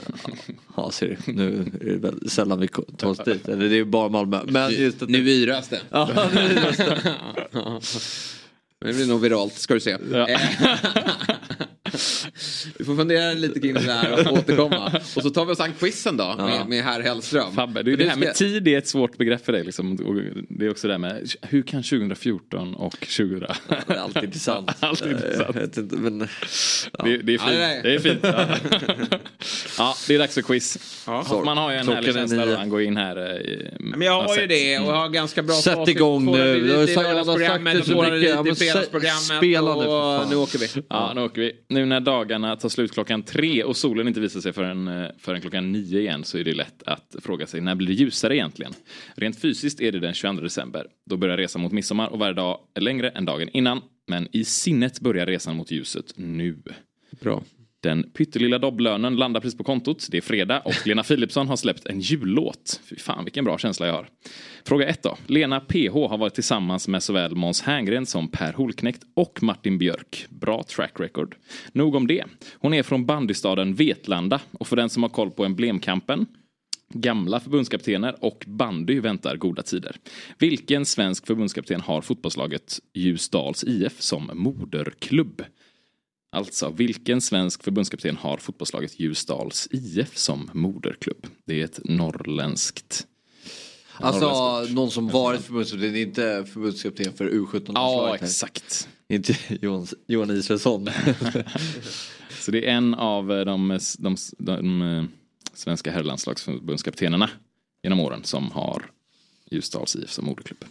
Ja, 0.76 0.90
ser 0.90 1.18
du. 1.26 1.32
Nu 1.32 1.72
är 1.80 1.84
det 1.86 1.96
väl 1.96 2.30
sällan 2.30 2.60
vi 2.60 2.68
tar 2.68 3.08
oss 3.08 3.18
dit. 3.18 3.48
Eller 3.48 3.68
det 3.68 3.78
är 3.78 3.84
bara 3.84 4.08
Malmö. 4.08 4.40
Men 4.46 4.72
just 4.72 5.02
att 5.02 5.08
nu 5.08 5.18
yras 5.28 5.68
det. 5.68 5.80
Ja, 5.90 6.28
nu 6.34 6.40
yras 6.40 6.76
det. 6.76 7.14
Det 8.80 8.92
blir 8.92 9.06
nog 9.06 9.20
viralt 9.20 9.54
ska 9.54 9.74
du 9.74 9.80
se. 9.80 9.90
Eh, 9.90 9.98
Vi 10.00 10.26
får 12.89 12.97
fundera 12.97 13.32
lite 13.32 13.60
kring 13.60 13.74
det 13.74 13.81
där 13.81 14.12
och 14.27 14.32
återkomma. 14.32 14.93
Och 15.16 15.23
så 15.23 15.31
tar 15.31 15.44
vi 15.44 15.52
oss 15.52 15.60
an 15.60 15.73
quizen 15.81 16.16
då 16.16 16.35
med, 16.39 16.69
med 16.69 16.85
herr 16.85 17.01
Hellström. 17.01 17.52
Fabbe, 17.55 17.82
det, 17.82 17.93
är 17.93 17.97
det 17.97 18.09
här 18.09 18.16
med 18.16 18.35
tid 18.35 18.69
är 18.69 18.78
ett 18.78 18.89
svårt 18.89 19.16
begrepp 19.19 19.44
för 19.44 19.52
dig. 19.52 19.65
Liksom. 19.65 19.97
Det 20.48 20.66
är 20.66 20.70
också 20.70 20.86
det 20.89 20.94
här 20.94 20.98
med 20.98 21.31
hur 21.43 21.62
kan 21.62 21.82
2014 21.82 22.74
och 22.74 22.97
20... 23.09 23.35
Det 23.39 23.48
är 23.94 23.97
alltid 23.97 24.24
intressant. 24.24 24.70
alltid 24.81 25.12
intressant. 25.12 25.56
Inte, 25.77 25.97
men... 25.97 26.19
Det, 26.19 26.27
det 27.23 27.35
är 27.35 27.39
fint. 27.39 27.43
Ja, 27.43 27.48
det 27.51 27.65
är- 27.65 27.82
det 27.82 27.94
är 27.94 27.98
fint. 27.98 28.20
Ja. 28.23 28.47
ja, 29.78 29.94
det 30.09 30.15
är 30.15 30.19
dags 30.19 30.35
för 30.35 30.43
quiz. 30.43 30.78
Man 31.44 31.59
har 31.59 31.70
ju 31.70 31.77
en 31.77 31.85
Klockan 31.85 31.97
härlig 32.05 32.09
är 32.16 32.19
känsla 32.20 32.47
då 32.47 32.55
han 32.56 32.69
går 32.69 32.82
in 32.82 32.97
här. 32.97 33.16
eh, 33.16 33.36
I, 33.36 33.70
Men 33.78 34.02
jag 34.02 34.23
har 34.23 34.36
ju 34.39 34.47
det 34.47 34.78
och 34.78 34.86
jag 34.86 34.97
har 34.97 35.09
ganska 35.09 35.43
bra 35.43 35.55
Sätt 35.55 35.89
igång 35.89 36.24
nu. 36.32 36.60
Du 36.60 36.77
har 36.77 36.82
i 36.82 36.86
sagt- 36.86 37.09
jag 37.09 37.15
har 37.16 37.24
sagt 37.24 37.39
lördagsprogrammet 37.39 37.77
det 37.77 37.85
så 37.85 38.02
mycket. 38.02 39.05
Ja, 39.05 39.36
spela 39.39 39.74
nu, 39.74 39.82
för 39.82 40.19
fan. 40.19 40.31
nu 40.31 40.36
åker 40.36 40.59
vi. 40.59 40.69
Ja, 40.89 41.12
nu 41.15 41.20
åker 41.20 41.40
vi. 41.40 41.52
Nu 41.69 41.86
när 41.86 42.01
dagarna 42.01 42.56
tar 42.56 42.69
slut 42.69 42.77
Slut 42.78 42.92
klockan 42.92 43.22
tre 43.22 43.64
och 43.64 43.76
solen 43.76 44.09
inte 44.09 44.20
visar 44.20 44.40
sig 44.40 44.52
förrän, 44.52 44.88
eh, 44.88 45.09
förrän 45.18 45.40
klockan 45.40 45.72
nio 45.72 46.00
igen 46.00 46.24
så 46.24 46.38
är 46.38 46.44
det 46.44 46.55
lätt 46.55 46.82
att 46.82 47.16
fråga 47.22 47.46
sig 47.46 47.60
när 47.60 47.74
blir 47.74 47.88
det 47.88 47.92
ljusare 47.92 48.36
egentligen? 48.36 48.72
Rent 49.14 49.40
fysiskt 49.40 49.80
är 49.80 49.92
det 49.92 49.98
den 49.98 50.14
22 50.14 50.42
december. 50.42 50.86
Då 51.06 51.16
börjar 51.16 51.36
resan 51.36 51.62
mot 51.62 51.72
midsommar 51.72 52.09
och 52.09 52.18
varje 52.18 52.34
dag 52.34 52.60
är 52.74 52.80
längre 52.80 53.09
än 53.10 53.24
dagen 53.24 53.48
innan. 53.52 53.80
Men 54.06 54.28
i 54.32 54.44
sinnet 54.44 55.00
börjar 55.00 55.26
resan 55.26 55.56
mot 55.56 55.70
ljuset 55.70 56.12
nu. 56.16 56.62
Bra. 57.20 57.42
Den 57.82 58.10
pyttelilla 58.10 58.59
dobblönen 58.59 59.16
landar 59.16 59.40
precis 59.40 59.59
på 59.59 59.64
kontot. 59.64 60.09
Det 60.10 60.16
är 60.16 60.20
fredag 60.20 60.60
och 60.60 60.86
Lena 60.86 61.02
Philipsson 61.02 61.48
har 61.48 61.56
släppt 61.56 61.86
en 61.86 62.00
jullåt. 62.00 62.80
Fy 62.90 62.96
fan 62.96 63.24
vilken 63.24 63.44
bra 63.44 63.59
känsla 63.59 63.86
jag 63.86 63.94
har. 63.94 64.09
Fråga 64.64 64.86
ett 64.86 65.02
då. 65.02 65.16
Lena 65.26 65.60
PH 65.60 65.92
har 65.92 66.18
varit 66.18 66.34
tillsammans 66.34 66.88
med 66.88 67.02
såväl 67.02 67.34
Måns 67.34 67.62
Herngren 67.62 68.06
som 68.06 68.28
Per 68.28 68.52
Holknekt 68.52 69.02
och 69.14 69.42
Martin 69.42 69.78
Björk. 69.78 70.26
Bra 70.28 70.62
track 70.62 71.00
record. 71.00 71.34
Nog 71.72 71.94
om 71.94 72.06
det. 72.06 72.24
Hon 72.59 72.74
är 72.74 72.82
från 72.82 73.06
bandystaden 73.06 73.74
Vetlanda 73.74 74.40
och 74.52 74.68
för 74.68 74.76
den 74.76 74.90
som 74.90 75.02
har 75.02 75.10
koll 75.10 75.30
på 75.30 75.44
emblemkampen 75.44 76.26
Gamla 76.94 77.40
förbundskaptener 77.40 78.24
och 78.24 78.44
bandy 78.46 79.00
väntar 79.00 79.36
goda 79.36 79.62
tider. 79.62 79.96
Vilken 80.38 80.86
svensk 80.86 81.26
förbundskapten 81.26 81.80
har 81.80 82.02
fotbollslaget 82.02 82.78
Ljusdals 82.94 83.64
IF 83.64 84.00
som 84.00 84.30
moderklubb? 84.34 85.42
Alltså, 86.30 86.70
vilken 86.70 87.20
svensk 87.20 87.62
förbundskapten 87.62 88.16
har 88.16 88.36
fotbollslaget 88.36 89.00
Ljusdals 89.00 89.68
IF 89.70 90.18
som 90.18 90.50
moderklubb? 90.55 91.26
Det 91.44 91.60
är 91.60 91.64
ett 91.64 91.80
norrländskt... 91.84 93.06
Alltså 94.00 94.26
norrländskt 94.26 94.74
någon 94.74 94.90
som 94.90 95.09
varit 95.09 95.40
förbundskapten, 95.40 95.96
inte 95.96 96.44
förbundskapten 96.52 97.12
för 97.12 97.30
U17 97.30 97.72
Ja, 97.74 98.14
exakt. 98.14 98.88
Inte 99.09 99.36
Johan, 99.60 99.86
Johan 100.06 100.30
Israelsson. 100.30 100.88
Så 102.40 102.50
det 102.50 102.68
är 102.68 102.72
en 102.72 102.94
av 102.94 103.26
de, 103.26 103.78
de, 103.98 104.16
de, 104.38 104.82
eh, 104.82 105.05
svenska 105.55 105.92
herrlandslagsförbundskaptenerna 105.92 107.30
genom 107.82 108.00
åren 108.00 108.24
som 108.24 108.50
har 108.50 108.90
Ljusdals 109.50 109.96
IF 109.96 110.10
som 110.10 110.24
moderklubb. 110.24 110.64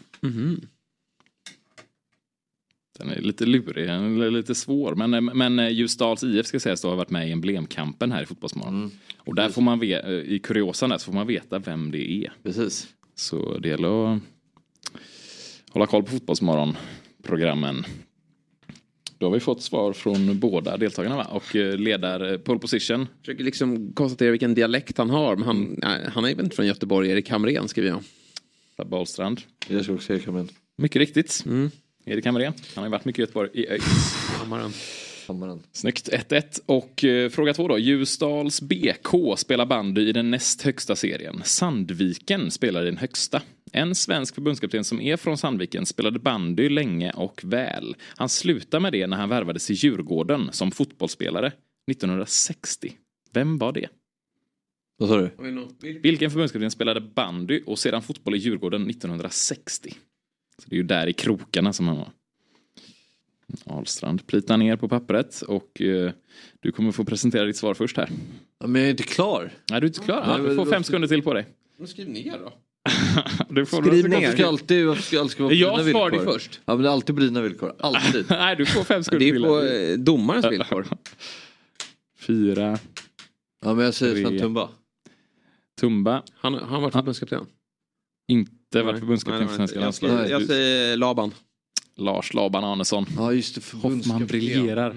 Den 2.97 3.09
är 3.09 3.21
lite 3.21 3.45
lurig, 3.45 3.87
den 3.87 4.21
är 4.21 4.31
lite 4.31 4.55
svår. 4.55 4.95
Men, 4.95 5.25
men 5.25 5.73
Ljusdals 5.75 6.23
IF 6.23 6.45
ska 6.45 6.59
sägas 6.59 6.81
då 6.81 6.89
har 6.89 6.95
varit 6.95 7.09
med 7.09 7.29
i 7.29 7.31
emblemkampen 7.31 8.11
här 8.11 8.23
i 8.23 8.25
Fotbollsmorgon. 8.25 8.91
Och 9.17 9.35
där 9.35 9.49
får 9.49 9.61
man 9.61 9.79
ve- 9.79 10.21
i 10.25 10.39
kuriosan 10.39 10.89
där 10.89 10.97
så 10.97 11.05
får 11.05 11.13
man 11.13 11.27
veta 11.27 11.59
vem 11.59 11.91
det 11.91 12.11
är. 12.11 12.33
Precis. 12.43 12.87
Så 13.15 13.57
det 13.57 13.69
gäller 13.69 14.13
att 14.15 14.21
hålla 15.69 15.85
koll 15.87 16.03
på 16.03 16.11
Fotbollsmorgon-programmen. 16.11 17.83
Då 19.19 19.25
har 19.25 19.33
vi 19.33 19.39
fått 19.39 19.61
svar 19.61 19.93
från 19.93 20.39
båda 20.39 20.77
deltagarna 20.77 21.15
va? 21.15 21.23
Och 21.31 21.55
eh, 21.55 21.77
ledar 21.77 22.31
eh, 22.31 22.37
pole 22.37 22.59
position. 22.59 23.07
Försöker 23.19 23.43
liksom 23.43 23.93
konstatera 23.93 24.31
vilken 24.31 24.53
dialekt 24.53 24.97
han 24.97 25.09
har. 25.09 25.35
Men 25.35 25.45
han, 25.47 25.77
han 26.13 26.25
är 26.25 26.35
väl 26.35 26.45
inte 26.45 26.55
från 26.55 26.67
Göteborg, 26.67 27.09
Erik 27.09 27.29
Hamrén 27.29 27.67
skriver 27.67 27.89
jag. 27.89 28.03
Fabbe 28.77 28.95
Ahlstrand. 28.95 29.41
Jag 29.67 29.83
ska 29.83 29.93
också 29.93 30.13
Erik 30.13 30.25
Hamrén. 30.25 30.49
Mycket 30.77 30.99
riktigt. 30.99 31.43
Erik 32.07 32.25
Hamrén. 32.25 32.53
Han 32.75 32.81
har 32.81 32.85
ju 32.85 32.91
varit 32.91 33.05
mycket 33.05 33.19
i 33.19 33.21
Göteborg 33.21 33.49
i 33.53 33.67
ÖIS. 33.67 34.15
Hammaren. 34.39 34.71
Snyggt. 35.71 36.09
1-1. 36.09 36.59
Och 36.65 37.03
eh, 37.03 37.29
fråga 37.29 37.53
två 37.53 37.67
då. 37.67 37.77
Ljusdals 37.77 38.61
BK 38.61 39.37
spelar 39.37 39.65
bandy 39.65 40.01
i 40.01 40.11
den 40.11 40.31
näst 40.31 40.61
högsta 40.61 40.95
serien. 40.95 41.41
Sandviken 41.43 42.51
spelar 42.51 42.83
i 42.83 42.85
den 42.85 42.97
högsta. 42.97 43.41
En 43.71 43.95
svensk 43.95 44.35
förbundskapten 44.35 44.83
som 44.83 45.01
är 45.01 45.17
från 45.17 45.37
Sandviken 45.37 45.85
spelade 45.85 46.19
bandy 46.19 46.69
länge 46.69 47.11
och 47.11 47.41
väl. 47.43 47.95
Han 48.15 48.29
slutade 48.29 48.81
med 48.81 48.91
det 48.91 49.07
när 49.07 49.17
han 49.17 49.29
värvades 49.29 49.71
i 49.71 49.73
Djurgården 49.73 50.49
som 50.51 50.71
fotbollsspelare 50.71 51.51
1960. 51.91 52.93
Vem 53.33 53.57
var 53.57 53.71
det? 53.71 53.87
Vad 54.97 55.09
sa 55.09 55.17
du? 55.17 55.29
Vilken 55.99 56.31
förbundskapten 56.31 56.71
spelade 56.71 57.01
bandy 57.01 57.61
och 57.65 57.79
sedan 57.79 58.01
fotboll 58.01 58.35
i 58.35 58.37
Djurgården 58.37 58.89
1960? 58.89 59.93
Så 60.63 60.69
det 60.69 60.75
är 60.75 60.77
ju 60.77 60.83
där 60.83 61.07
i 61.07 61.13
krokarna 61.13 61.73
som 61.73 61.87
han 61.87 61.97
var. 61.97 62.11
Ahlstrand 63.65 64.27
plitar 64.27 64.57
ner 64.57 64.75
på 64.75 64.89
pappret 64.89 65.41
och 65.41 65.81
eh, 65.81 66.11
du 66.59 66.71
kommer 66.71 66.91
få 66.91 67.05
presentera 67.05 67.45
ditt 67.45 67.57
svar 67.57 67.73
först 67.73 67.97
här. 67.97 68.09
Ja, 68.59 68.67
men 68.67 68.81
jag 68.81 68.87
är 68.87 68.91
inte 68.91 69.03
klar. 69.03 69.51
Nej, 69.71 69.81
du 69.81 69.85
är 69.87 69.89
inte 69.89 69.99
klar. 69.99 70.23
Ja, 70.27 70.37
du 70.49 70.55
får 70.55 70.65
fem 70.65 70.83
sekunder 70.83 71.07
till 71.07 71.21
på 71.23 71.33
dig. 71.33 71.45
Men 71.77 71.87
skriv 71.87 72.09
ner 72.09 72.39
då. 72.39 72.53
Du 73.49 73.65
får 73.65 73.81
Skriv 73.83 74.09
ner. 74.09 74.15
Varför 74.21 74.31
ska 74.37 74.47
alltid, 74.47 74.85
varför 74.87 75.01
ska 75.03 75.19
alltid 75.19 75.39
vara 75.39 75.49
på 75.49 75.55
Jag 75.55 75.79
dina 75.79 75.91
svarade 75.91 76.17
villkor? 76.17 76.33
först. 76.33 76.61
Ja 76.65 76.73
men 76.73 76.83
det 76.83 76.89
är 76.89 76.93
alltid 76.93 77.15
på 77.15 77.21
dina 77.21 77.41
villkor. 77.41 77.75
Alltid. 77.79 78.25
Nej, 78.29 78.55
du 78.55 78.65
får 78.65 78.83
fem 78.83 78.97
Det 78.99 79.03
sekunder 79.03 79.27
är 79.27 79.31
till. 79.31 79.43
på 79.43 79.61
eh, 79.61 79.97
domarens 79.97 80.45
villkor. 80.45 80.87
Fyra. 82.19 82.79
Ja 83.65 83.73
men 83.73 83.85
jag 83.85 83.93
säger. 83.93 84.25
Sven 84.27 84.39
Tumba. 84.39 84.69
Tumba. 85.79 86.23
Han 86.35 86.53
han 86.53 86.63
har 86.69 86.81
varit 86.81 86.93
förbundskapten. 86.93 87.45
Inte 88.75 88.83
varit 88.85 88.99
förbundskapten 88.99 89.47
för 89.47 89.55
svenska 89.55 89.79
landslaget. 89.79 90.29
Jag 90.29 90.43
säger 90.43 90.97
Laban. 90.97 91.33
Lars 91.99 92.33
Laban 92.33 92.63
Arnesson. 92.63 93.05
Ja 93.17 93.33
just 93.33 93.55
det, 93.55 93.61
Hoffman 93.61 93.81
förbundskapten. 93.81 94.27
briljerar. 94.27 94.89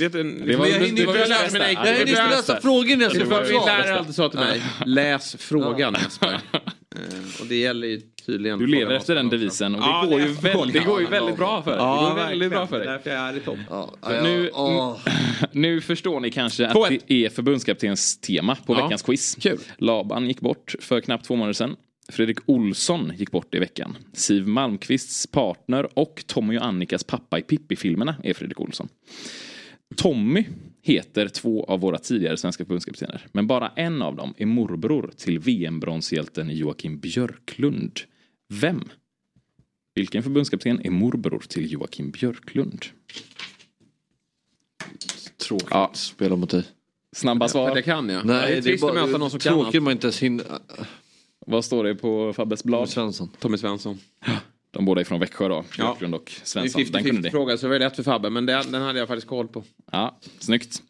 Vet 0.00 0.12
du, 0.12 0.22
Det 0.22 0.56
var- 0.56 0.64
men 0.64 0.70
jag 0.72 0.86
hinner 0.86 0.86
inte 1.00 1.02
lära 1.28 1.50
mig 1.52 1.72
jag 1.72 2.08
läsa 2.08 2.28
läste. 2.28 2.58
frågor 2.62 2.96
när 2.96 3.02
jag 3.02 3.12
ska 3.16 3.24
få 3.24 3.30
svar. 3.44 3.66
lärare 3.66 3.98
alltid 3.98 4.14
sa 4.14 4.28
till 4.28 4.38
mig. 4.38 4.62
Läs 4.86 5.36
frågan 5.38 5.96
Jesper. 6.04 6.28
Eh, 6.32 6.60
Och 7.40 7.46
det 7.46 7.54
gäller 7.56 7.86
ju 7.88 8.00
tydligen. 8.26 8.58
Du 8.58 8.66
lever 8.66 8.94
efter 8.94 9.14
den 9.14 9.28
devisen 9.28 9.74
och 9.74 9.80
det 9.80 10.08
går 10.10 10.20
ju 10.20 10.26
väldigt, 10.26 10.42
det 10.42 10.50
frågan. 10.80 10.86
går 10.86 11.00
ju 11.00 11.06
väldigt 11.06 11.36
bra 11.36 11.62
för 11.62 11.70
dig. 11.70 11.80
Ja, 11.80 12.02
det 12.02 12.08
går 12.22 12.28
väldigt 12.28 12.50
bra 12.50 12.66
för 12.66 12.78
dig. 12.78 12.86
Därför 12.88 13.10
jag 13.10 13.20
är 13.28 13.36
i 13.36 13.40
topp. 13.40 13.58
Nu, 14.22 14.50
nu 15.52 15.80
förstår 15.80 16.20
ni 16.20 16.30
kanske 16.30 16.66
att 16.68 16.90
det 17.06 17.12
är 17.24 17.28
förbundskaptens 17.30 18.20
tema 18.20 18.56
på 18.66 18.74
veckans 18.74 19.02
quiz. 19.02 19.36
Laban 19.78 20.26
gick 20.26 20.40
bort 20.40 20.74
för 20.80 21.00
knappt 21.00 21.24
två 21.26 21.36
månader 21.36 21.52
sedan. 21.52 21.76
Fredrik 22.10 22.38
Olsson 22.46 23.12
gick 23.16 23.30
bort 23.30 23.54
i 23.54 23.58
veckan. 23.58 23.96
Siv 24.12 24.46
Malmqvists 24.46 25.26
partner 25.26 25.98
och 25.98 26.24
Tommy 26.26 26.58
och 26.58 26.64
Annikas 26.64 27.04
pappa 27.04 27.38
i 27.38 27.42
Pippi-filmerna 27.42 28.16
är 28.22 28.34
Fredrik 28.34 28.60
Olsson. 28.60 28.88
Tommy 29.96 30.44
heter 30.82 31.28
två 31.28 31.64
av 31.64 31.80
våra 31.80 31.98
tidigare 31.98 32.36
svenska 32.36 32.64
förbundskaptener. 32.64 33.26
Men 33.32 33.46
bara 33.46 33.68
en 33.68 34.02
av 34.02 34.16
dem 34.16 34.34
är 34.36 34.46
morbror 34.46 35.10
till 35.16 35.38
VM-bronshjälten 35.38 36.50
Joakim 36.56 36.98
Björklund. 36.98 38.00
Vem? 38.48 38.88
Vilken 39.94 40.22
förbundskapten 40.22 40.80
är 40.86 40.90
morbror 40.90 41.42
till 41.48 41.72
Joakim 41.72 42.10
Björklund? 42.10 42.86
Tråkigt 45.36 45.68
Ja. 45.70 45.90
spela 45.94 46.36
mot 46.36 46.50
dig. 46.50 46.64
Snabba 47.12 47.48
svar. 47.48 47.74
det 47.74 47.82
kan 47.82 48.08
jag. 48.08 48.24
Nej, 48.24 48.50
det 48.52 48.58
är 48.58 48.62
trist 48.62 48.84
att 48.84 48.94
möta 48.94 49.18
någon 49.18 49.30
som 49.30 49.40
kan 49.40 49.52
tråkigt 49.52 49.82
man 49.82 49.92
inte 49.92 50.06
ens 50.06 50.22
hinner. 50.22 50.46
Vad 51.50 51.64
står 51.64 51.84
det 51.84 51.94
på 51.94 52.32
Fabbes 52.32 52.62
Tommy 52.62 52.70
blad? 52.70 52.88
Svensson. 52.88 53.30
Tommy 53.38 53.56
Svensson. 53.58 53.98
De 54.70 54.84
båda 54.84 55.00
är 55.00 55.04
från 55.04 55.20
Växjö 55.20 55.48
då. 55.48 55.54
Ja. 55.54 55.84
Björklund 55.84 56.14
och 56.14 56.32
Det 56.36 56.42
är 56.42 56.46
Svensson. 56.46 56.82
Den 56.92 57.04
kunde 57.04 57.20
50-50 57.20 57.22
ni. 57.22 57.30
fråga 57.30 57.56
så 57.56 57.66
det 57.66 57.72
var 57.72 57.78
lätt 57.78 57.96
för 57.96 58.02
Fabbe. 58.02 58.30
Men 58.30 58.46
den, 58.46 58.72
den 58.72 58.82
hade 58.82 58.98
jag 58.98 59.08
faktiskt 59.08 59.26
koll 59.26 59.48
på. 59.48 59.64
Ja, 59.92 60.18
snyggt. 60.38 60.82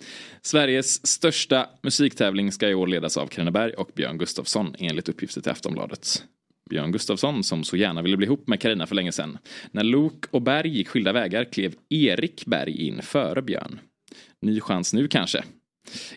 Sveriges 0.43 1.07
största 1.07 1.67
musiktävling 1.83 2.53
ska 2.53 2.69
i 2.69 2.75
år 2.75 2.87
ledas 2.87 3.17
av 3.17 3.27
Krenneberg 3.27 3.73
och 3.73 3.91
Björn 3.95 4.19
Gustafsson 4.19 4.75
enligt 4.79 5.09
uppgifter 5.09 5.41
till 5.41 5.53
Aftonbladet. 5.53 6.25
Björn 6.71 6.93
Gustafsson 6.93 7.45
som 7.45 7.65
så 7.65 7.77
gärna 7.77 8.03
ville 8.03 8.17
bli 8.17 8.27
ihop 8.27 8.49
med 8.49 8.61
Karina 8.61 8.87
för 8.87 8.95
länge 8.95 9.13
sedan. 9.13 9.39
När 9.71 9.85
Luke 9.85 10.29
och 10.31 10.43
Berg 10.43 10.69
gick 10.77 10.89
skilda 10.89 11.13
vägar 11.13 11.45
klev 11.45 11.75
Erik 11.89 12.47
Berg 12.47 12.87
in 12.87 13.03
före 13.03 13.43
Björn. 13.43 13.79
Ny 14.43 14.61
chans 14.61 14.95
nu 14.95 15.09
kanske. 15.09 15.45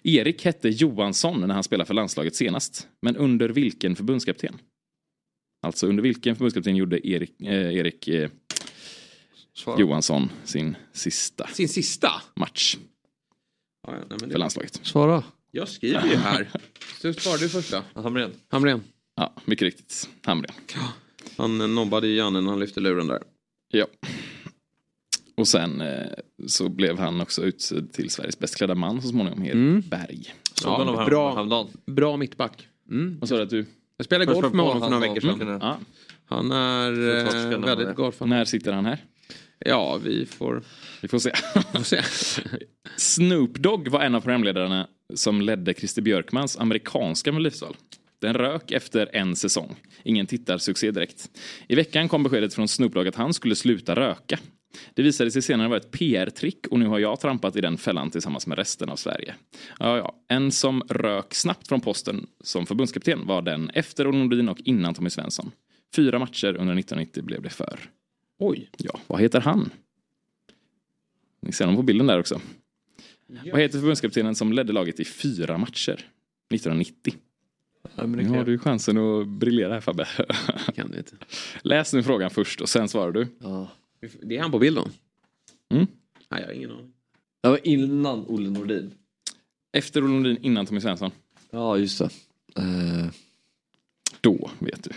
Erik 0.04 0.46
hette 0.46 0.70
Johansson 0.70 1.42
när 1.42 1.54
han 1.54 1.64
spelade 1.64 1.88
för 1.88 1.94
landslaget 1.94 2.36
senast. 2.36 2.88
Men 3.02 3.18
under 3.18 3.50
vilken 3.50 3.96
förbundskapten? 3.96 4.58
Alltså 5.62 5.88
under 5.88 6.04
vilken 6.04 6.36
förbundskapten 6.36 6.76
gjorde 6.76 7.08
Erik, 7.08 7.42
eh, 7.42 7.76
Erik 7.76 8.08
eh. 8.08 8.30
Johansson 9.78 10.32
sin 10.44 10.76
sista 10.92 11.48
Sin 11.48 11.70
sista. 11.70 12.12
match 12.36 12.78
Ja, 13.88 13.94
ja, 13.94 14.00
nej, 14.10 14.18
men 14.22 14.30
för 14.32 14.38
landslaget? 14.40 14.80
Svara. 14.84 15.24
jag 15.52 15.68
skriver 15.68 16.08
ju 16.08 16.16
här. 16.16 16.50
Så 17.02 17.14
svarar 17.14 17.38
du 17.38 17.50
först 17.50 17.72
då. 17.72 18.02
Hamrén. 18.02 18.32
Hamrén. 18.48 18.84
Ja, 19.16 19.34
mycket 19.46 19.66
riktigt. 19.66 20.10
Hamrén. 20.24 20.54
Han 21.38 21.62
eh, 21.62 21.68
nobbade 21.68 22.08
ju 22.08 22.16
Janne 22.16 22.42
när 22.42 22.50
han 22.50 22.60
lyfte 22.60 22.80
luren 22.80 23.08
där. 23.08 23.24
Ja. 23.68 23.86
Och 25.36 25.48
sen 25.48 25.82
eh, 25.82 26.08
så 26.48 26.70
blev 26.70 27.00
han 27.00 27.22
också 27.22 27.44
utsedd 27.44 27.94
till 27.94 28.10
Sveriges 28.10 28.40
bäst 28.40 28.56
klädda 28.58 28.76
man 28.76 29.02
så 29.02 29.08
småningom, 29.08 29.44
Erik 29.44 29.54
Mm. 29.54 29.82
Berg. 29.82 30.34
Ja, 30.64 31.06
bra, 31.08 31.68
bra 31.86 32.18
mittback. 32.18 32.68
Mm. 32.90 33.18
Vad 33.20 33.30
sa 33.30 33.36
du 33.38 33.44
att 33.44 33.50
du? 33.50 33.66
Jag 33.98 34.06
spelade 34.06 34.34
golf 34.34 34.54
med 34.54 34.66
honom 34.66 34.82
för 34.82 34.90
några 34.90 35.08
veckor 35.14 35.22
sedan. 35.22 35.42
Mm. 35.42 35.60
Ja. 35.62 35.78
Han 36.26 36.52
är 36.52 36.92
eh, 36.92 37.60
väldigt 37.60 37.96
golfad. 37.96 38.30
När 38.30 38.46
sitter 38.46 38.72
han 38.74 38.86
här? 38.86 39.04
Ja, 39.60 40.00
vi 40.04 40.26
får... 40.26 40.64
Vi 41.02 41.08
får 41.08 41.20
se. 41.20 41.32
får 41.74 41.84
se. 41.84 42.02
Snoop 42.98 43.54
Dogg 43.58 43.88
var 43.88 44.02
en 44.02 44.16
av 44.16 44.22
programledarna 44.22 44.88
som 45.14 45.42
ledde 45.42 45.74
Christer 45.74 46.02
Björkmans 46.02 46.58
amerikanska 46.58 47.32
Melodifestival. 47.32 47.76
Den 48.22 48.34
rök 48.34 48.72
efter 48.72 49.10
en 49.14 49.36
säsong. 49.36 49.76
Ingen 50.04 50.26
tittarsuccé 50.28 50.92
direkt. 50.92 51.30
I 51.68 51.76
veckan 51.76 52.10
kom 52.10 52.24
beskedet 52.24 52.54
från 52.54 52.68
Snoop 52.68 52.94
Dogg 52.94 53.08
att 53.08 53.16
han 53.16 53.34
skulle 53.34 53.56
sluta 53.56 53.96
röka. 53.96 54.40
Det 54.94 55.04
visade 55.04 55.32
sig 55.32 55.42
senare 55.42 55.68
vara 55.68 55.80
ett 55.80 55.92
PR-trick 55.92 56.68
och 56.68 56.80
nu 56.80 56.88
har 56.88 57.00
jag 57.00 57.20
trampat 57.20 57.56
i 57.56 57.62
den 57.62 57.78
fällan 57.78 58.10
tillsammans 58.10 58.48
med 58.48 58.58
resten 58.58 58.90
av 58.90 58.96
Sverige. 58.96 59.36
Ja, 59.80 59.98
ja. 59.98 60.16
En 60.28 60.52
som 60.52 60.84
rök 60.90 61.34
snabbt 61.34 61.68
från 61.68 61.82
posten 61.82 62.28
som 62.44 62.66
förbundskapten 62.66 63.28
var 63.28 63.42
den 63.42 63.70
efter 63.70 64.08
Olle 64.08 64.18
Nordin 64.18 64.50
och 64.50 64.62
innan 64.66 64.94
Tommy 64.94 65.10
Svensson. 65.10 65.52
Fyra 65.96 66.20
matcher 66.20 66.48
under 66.48 66.80
1990 66.80 67.24
blev 67.24 67.42
det 67.42 67.50
för. 67.50 67.80
Oj. 68.40 68.70
Ja, 68.78 69.00
vad 69.08 69.22
heter 69.22 69.42
han? 69.42 69.70
Ni 71.42 71.52
ser 71.52 71.66
honom 71.66 71.78
på 71.78 71.84
bilden 71.84 72.08
där 72.08 72.20
också. 72.20 72.42
Vad 73.52 73.62
heter 73.62 73.80
förbundskaptenen 73.80 74.36
som 74.36 74.54
ledde 74.54 74.74
laget 74.74 75.00
i 75.00 75.06
fyra 75.06 75.58
matcher 75.58 75.94
1990? 76.54 77.14
Nu 78.06 78.30
har 78.30 78.44
du 78.44 78.60
chansen 78.60 78.98
att 78.98 79.28
briljera 79.28 79.74
här 79.74 79.82
Fabbe. 79.82 80.08
Läs 81.62 81.94
nu 81.94 82.04
frågan 82.04 82.30
först 82.30 82.62
och 82.62 82.70
sen 82.70 82.88
svarar 82.90 83.12
du. 83.12 83.28
Det 84.22 84.38
är 84.38 84.42
han 84.42 84.52
på 84.52 84.60
bilden. 84.60 84.90
Mm. 85.74 85.88
Nej, 86.30 86.42
jag 86.42 86.48
har 86.48 86.54
ingen 86.54 86.72
aning. 86.72 86.94
Det 87.44 87.50
var 87.50 87.68
innan 87.68 88.26
Olle 88.28 88.50
Nordin. 88.50 88.94
Efter 89.78 90.04
Olle 90.04 90.14
Nordin, 90.14 90.38
innan 90.42 90.66
Tommy 90.66 90.82
Svensson. 90.82 91.12
Ja, 91.52 91.78
just 91.78 92.00
det. 92.00 92.10
Eh, 92.58 93.06
Då 94.22 94.52
vet 94.60 94.84
du. 94.84 94.90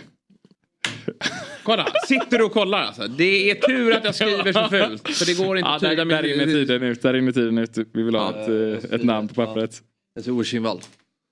Kolla, 1.63 1.87
sitter 2.07 2.37
du 2.37 2.43
och 2.43 2.51
kollar 2.51 2.81
alltså? 2.81 3.07
Det 3.07 3.51
är 3.51 3.55
tur 3.55 3.93
att 3.95 4.03
jag 4.03 4.15
skriver 4.15 4.53
så 4.53 4.69
fult. 4.69 5.09
För 5.17 5.25
det 5.25 5.37
går 5.45 5.57
inte 5.57 5.69
ja, 5.69 5.75
att 5.75 5.81
där, 5.81 5.89
tyda 5.89 6.05
där 6.05 6.23
rinner 6.23 6.45
tiden 6.45 6.83
ut. 6.83 7.01
Där 7.01 7.13
rinner 7.13 7.31
tiden 7.31 7.57
ut. 7.57 7.77
Vi 7.93 8.03
vill 8.03 8.15
ha 8.15 8.33
Ja. 8.35 8.41
ett, 8.41 8.83
eh, 8.83 8.93
ett 8.95 9.03
namn 9.05 9.27
på 9.27 9.33
pappret. 9.33 9.83
Jag 10.13 10.23
tror 10.23 10.43
Kinnvall. 10.43 10.81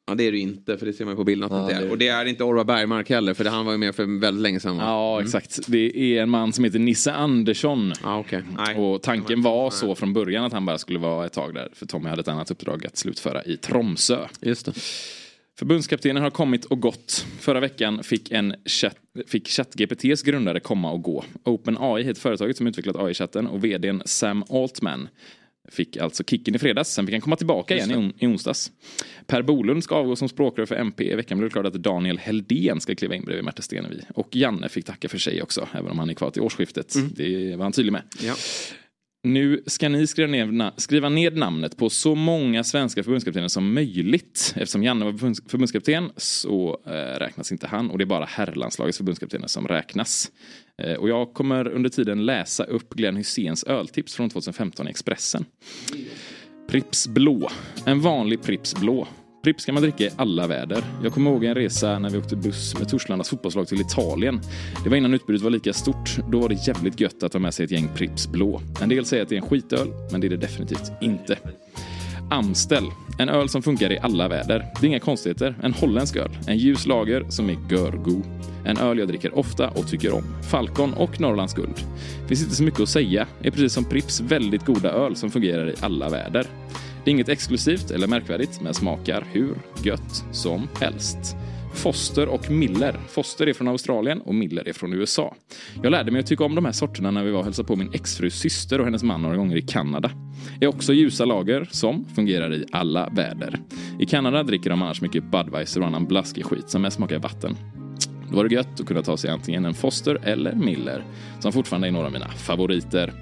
Ja 0.07 0.15
det 0.15 0.23
är 0.23 0.31
det 0.31 0.37
inte 0.39 0.77
för 0.77 0.85
det 0.85 0.93
ser 0.93 1.05
man 1.05 1.11
ju 1.11 1.15
på 1.15 1.23
bilden 1.23 1.51
att 1.51 1.71
Ja, 1.73 1.79
det 1.79 1.85
är 1.85 1.91
Och 1.91 1.97
det 1.97 2.07
är 2.07 2.25
inte 2.25 2.43
Orvar 2.43 2.63
Bergmark 2.63 3.09
heller 3.09 3.33
för 3.33 3.43
det, 3.43 3.49
han 3.49 3.65
var 3.65 3.71
ju 3.71 3.77
med 3.77 3.95
för 3.95 4.19
väldigt 4.19 4.41
länge 4.41 4.59
sedan. 4.59 4.77
va? 4.77 4.83
Ja, 4.83 5.13
Mm. 5.15 5.25
exakt. 5.25 5.59
Det 5.67 5.97
är 6.17 6.21
en 6.23 6.29
man 6.29 6.53
som 6.53 6.63
heter 6.63 6.79
Nisse 6.79 7.13
Andersson. 7.13 7.93
Ah, 8.03 8.19
okay. 8.19 8.41
Och 8.77 9.01
tanken 9.01 9.41
var 9.41 9.69
så 9.69 9.95
från 9.95 10.13
början 10.13 10.43
att 10.45 10.53
han 10.53 10.65
bara 10.65 10.77
skulle 10.77 10.99
vara 10.99 11.25
ett 11.25 11.33
tag 11.33 11.53
där. 11.53 11.69
För 11.73 11.85
Tommy 11.85 12.09
hade 12.09 12.19
ett 12.21 12.27
annat 12.27 12.51
uppdrag 12.51 12.85
att 12.85 12.97
slutföra 12.97 13.43
i 13.43 13.57
Tromsö. 13.57 14.27
Just 14.41 14.65
det. 14.65 14.73
Förbundskaptenen 15.59 16.23
har 16.23 16.29
kommit 16.29 16.65
och 16.65 16.79
gått. 16.79 17.25
Förra 17.39 17.59
veckan 17.59 18.03
fick, 18.03 18.31
en 18.31 18.55
chat, 18.65 18.95
fick 19.27 19.47
ChatGPTs 19.47 20.21
grundare 20.23 20.59
komma 20.59 20.91
och 20.91 21.01
gå. 21.01 21.23
OpenAI 21.43 22.03
heter 22.03 22.21
företaget 22.21 22.57
som 22.57 22.67
utvecklat 22.67 22.95
AI-chatten 22.95 23.47
och 23.47 23.63
vdn 23.65 24.01
Sam 24.05 24.43
Altman 24.49 25.07
fick 25.67 25.97
alltså 25.97 26.23
kicken 26.23 26.55
i 26.55 26.59
fredags. 26.59 26.89
Sen 26.89 27.05
fick 27.05 27.13
han 27.13 27.21
komma 27.21 27.35
tillbaka 27.35 27.75
igen 27.75 28.13
i, 28.19 28.25
i 28.25 28.27
onsdags. 28.27 28.71
Per 29.27 29.41
Bolund 29.41 29.83
ska 29.83 29.95
avgå 29.95 30.15
som 30.15 30.29
språkrör 30.29 30.65
för 30.65 30.75
MP. 30.75 31.11
I 31.11 31.15
veckan 31.15 31.37
blev 31.37 31.49
det 31.49 31.53
klart 31.53 31.65
att 31.65 31.73
Daniel 31.73 32.17
Heldén 32.17 32.81
ska 32.81 32.95
kliva 32.95 33.15
in 33.15 33.25
bredvid 33.25 33.45
Märta 33.45 33.61
Stenevi. 33.61 34.01
Och 34.13 34.35
Janne 34.35 34.69
fick 34.69 34.85
tacka 34.85 35.09
för 35.09 35.17
sig 35.17 35.41
också, 35.41 35.67
även 35.73 35.91
om 35.91 35.99
han 35.99 36.09
är 36.09 36.13
kvar 36.13 36.31
till 36.31 36.41
årsskiftet. 36.41 36.95
Det 37.15 37.55
var 37.55 37.63
han 37.63 37.71
tydlig 37.71 37.91
med. 37.91 38.01
Ja. 38.21 38.35
Nu 39.23 39.63
ska 39.65 39.89
ni 39.89 40.07
skriva 40.07 40.31
ner, 40.31 40.71
skriva 40.79 41.09
ner 41.09 41.31
namnet 41.31 41.77
på 41.77 41.89
så 41.89 42.15
många 42.15 42.63
svenska 42.63 43.03
förbundskaptener 43.03 43.47
som 43.47 43.73
möjligt. 43.73 44.53
Eftersom 44.55 44.83
Janne 44.83 45.05
var 45.05 45.11
förbunds- 45.11 45.49
förbundskapten 45.49 46.11
så 46.17 46.81
eh, 46.85 46.91
räknas 47.19 47.51
inte 47.51 47.67
han 47.67 47.91
och 47.91 47.97
det 47.97 48.03
är 48.03 48.05
bara 48.05 48.25
herrlandslagets 48.25 48.97
förbundskaptener 48.97 49.47
som 49.47 49.67
räknas. 49.67 50.31
Eh, 50.83 50.93
och 50.93 51.09
jag 51.09 51.33
kommer 51.33 51.67
under 51.67 51.89
tiden 51.89 52.25
läsa 52.25 52.63
upp 52.63 52.93
Glenn 52.93 53.15
Hyséns 53.15 53.63
öltips 53.63 54.15
från 54.15 54.29
2015 54.29 54.87
i 54.87 54.89
Expressen. 54.89 55.45
Pripps 56.69 57.07
blå. 57.07 57.49
En 57.85 58.01
vanlig 58.01 58.41
Pripps 58.41 58.75
blå. 58.75 59.07
Pripps 59.43 59.65
kan 59.65 59.75
man 59.75 59.83
dricka 59.83 60.03
i 60.03 60.09
alla 60.15 60.47
väder. 60.47 60.83
Jag 61.03 61.13
kommer 61.13 61.31
ihåg 61.31 61.43
en 61.43 61.55
resa 61.55 61.99
när 61.99 62.09
vi 62.09 62.17
åkte 62.17 62.35
buss 62.35 62.79
med 62.79 62.89
Torslandas 62.89 63.29
fotbollslag 63.29 63.67
till 63.67 63.81
Italien. 63.81 64.39
Det 64.83 64.89
var 64.89 64.97
innan 64.97 65.13
utbudet 65.13 65.41
var 65.41 65.49
lika 65.49 65.73
stort. 65.73 66.17
Då 66.31 66.39
var 66.39 66.49
det 66.49 66.67
jävligt 66.67 66.99
gött 66.99 67.23
att 67.23 67.33
ha 67.33 67.39
med 67.39 67.53
sig 67.53 67.65
ett 67.65 67.71
gäng 67.71 67.89
Pripps 67.95 68.27
blå. 68.27 68.61
En 68.81 68.89
del 68.89 69.05
säger 69.05 69.23
att 69.23 69.29
det 69.29 69.35
är 69.35 69.41
en 69.41 69.47
skitöl, 69.47 69.87
men 70.11 70.21
det 70.21 70.27
är 70.27 70.29
det 70.29 70.37
definitivt 70.37 70.91
inte. 71.01 71.37
Amstel. 72.31 72.83
En 73.19 73.29
öl 73.29 73.49
som 73.49 73.61
funkar 73.63 73.91
i 73.91 73.99
alla 73.99 74.27
väder. 74.27 74.65
Det 74.81 74.85
är 74.85 74.89
inga 74.89 74.99
konstigheter. 74.99 75.55
En 75.63 75.73
holländsk 75.73 76.15
öl. 76.15 76.37
En 76.47 76.57
ljus 76.57 76.85
lager 76.85 77.25
som 77.29 77.49
är 77.49 77.57
görgo. 77.71 78.23
En 78.65 78.77
öl 78.77 78.99
jag 78.99 79.07
dricker 79.07 79.37
ofta 79.37 79.69
och 79.69 79.87
tycker 79.87 80.13
om. 80.13 80.23
Falcon 80.51 80.93
och 80.93 81.21
Norrlands 81.21 81.53
guld. 81.53 81.75
Finns 82.27 82.43
inte 82.43 82.55
så 82.55 82.63
mycket 82.63 82.79
att 82.79 82.89
säga. 82.89 83.27
Är 83.41 83.51
precis 83.51 83.73
som 83.73 83.85
Pripps 83.85 84.21
väldigt 84.21 84.65
goda 84.65 84.91
öl 84.91 85.15
som 85.15 85.31
fungerar 85.31 85.69
i 85.69 85.73
alla 85.79 86.09
väder. 86.09 86.47
Det 87.03 87.09
är 87.09 87.13
inget 87.13 87.29
exklusivt 87.29 87.91
eller 87.91 88.07
märkvärdigt 88.07 88.61
men 88.61 88.73
smakar 88.73 89.27
hur 89.31 89.55
gött 89.83 90.25
som 90.31 90.67
helst. 90.79 91.35
Foster 91.75 92.27
och 92.27 92.51
Miller. 92.51 92.99
Foster 93.07 93.47
är 93.47 93.53
från 93.53 93.67
Australien 93.67 94.21
och 94.21 94.35
Miller 94.35 94.67
är 94.67 94.73
från 94.73 94.93
USA. 94.93 95.35
Jag 95.83 95.91
lärde 95.91 96.11
mig 96.11 96.19
att 96.19 96.27
tycka 96.27 96.43
om 96.43 96.55
de 96.55 96.65
här 96.65 96.71
sorterna 96.71 97.11
när 97.11 97.23
vi 97.23 97.31
var 97.31 97.39
och 97.39 97.45
hälsade 97.45 97.67
på 97.67 97.75
min 97.75 97.93
exfrus 97.93 98.39
syster 98.39 98.79
och 98.79 98.85
hennes 98.85 99.03
man 99.03 99.21
några 99.21 99.37
gånger 99.37 99.57
i 99.57 99.61
Kanada. 99.61 100.11
Är 100.61 100.67
också 100.67 100.93
ljusa 100.93 101.25
lager 101.25 101.67
som 101.71 102.05
fungerar 102.05 102.53
i 102.53 102.65
alla 102.71 103.09
väder. 103.09 103.59
I 103.99 104.05
Kanada 104.05 104.43
dricker 104.43 104.69
de 104.69 104.81
annars 104.81 105.01
mycket 105.01 105.31
Budweiser 105.31 105.81
och 105.81 105.87
annan 105.87 106.05
blaskig 106.05 106.45
skit 106.45 106.69
som 106.69 106.81
mest 106.81 106.97
smakar 106.97 107.19
vatten. 107.19 107.57
Då 108.29 108.35
var 108.35 108.43
det 108.47 108.55
gött 108.55 108.79
att 108.79 108.85
kunna 108.85 109.01
ta 109.01 109.17
sig 109.17 109.29
antingen 109.29 109.65
en 109.65 109.73
Foster 109.73 110.19
eller 110.23 110.53
Miller 110.55 111.03
som 111.39 111.51
fortfarande 111.53 111.87
är 111.87 111.91
några 111.91 112.05
av 112.05 112.11
mina 112.11 112.29
favoriter. 112.29 113.13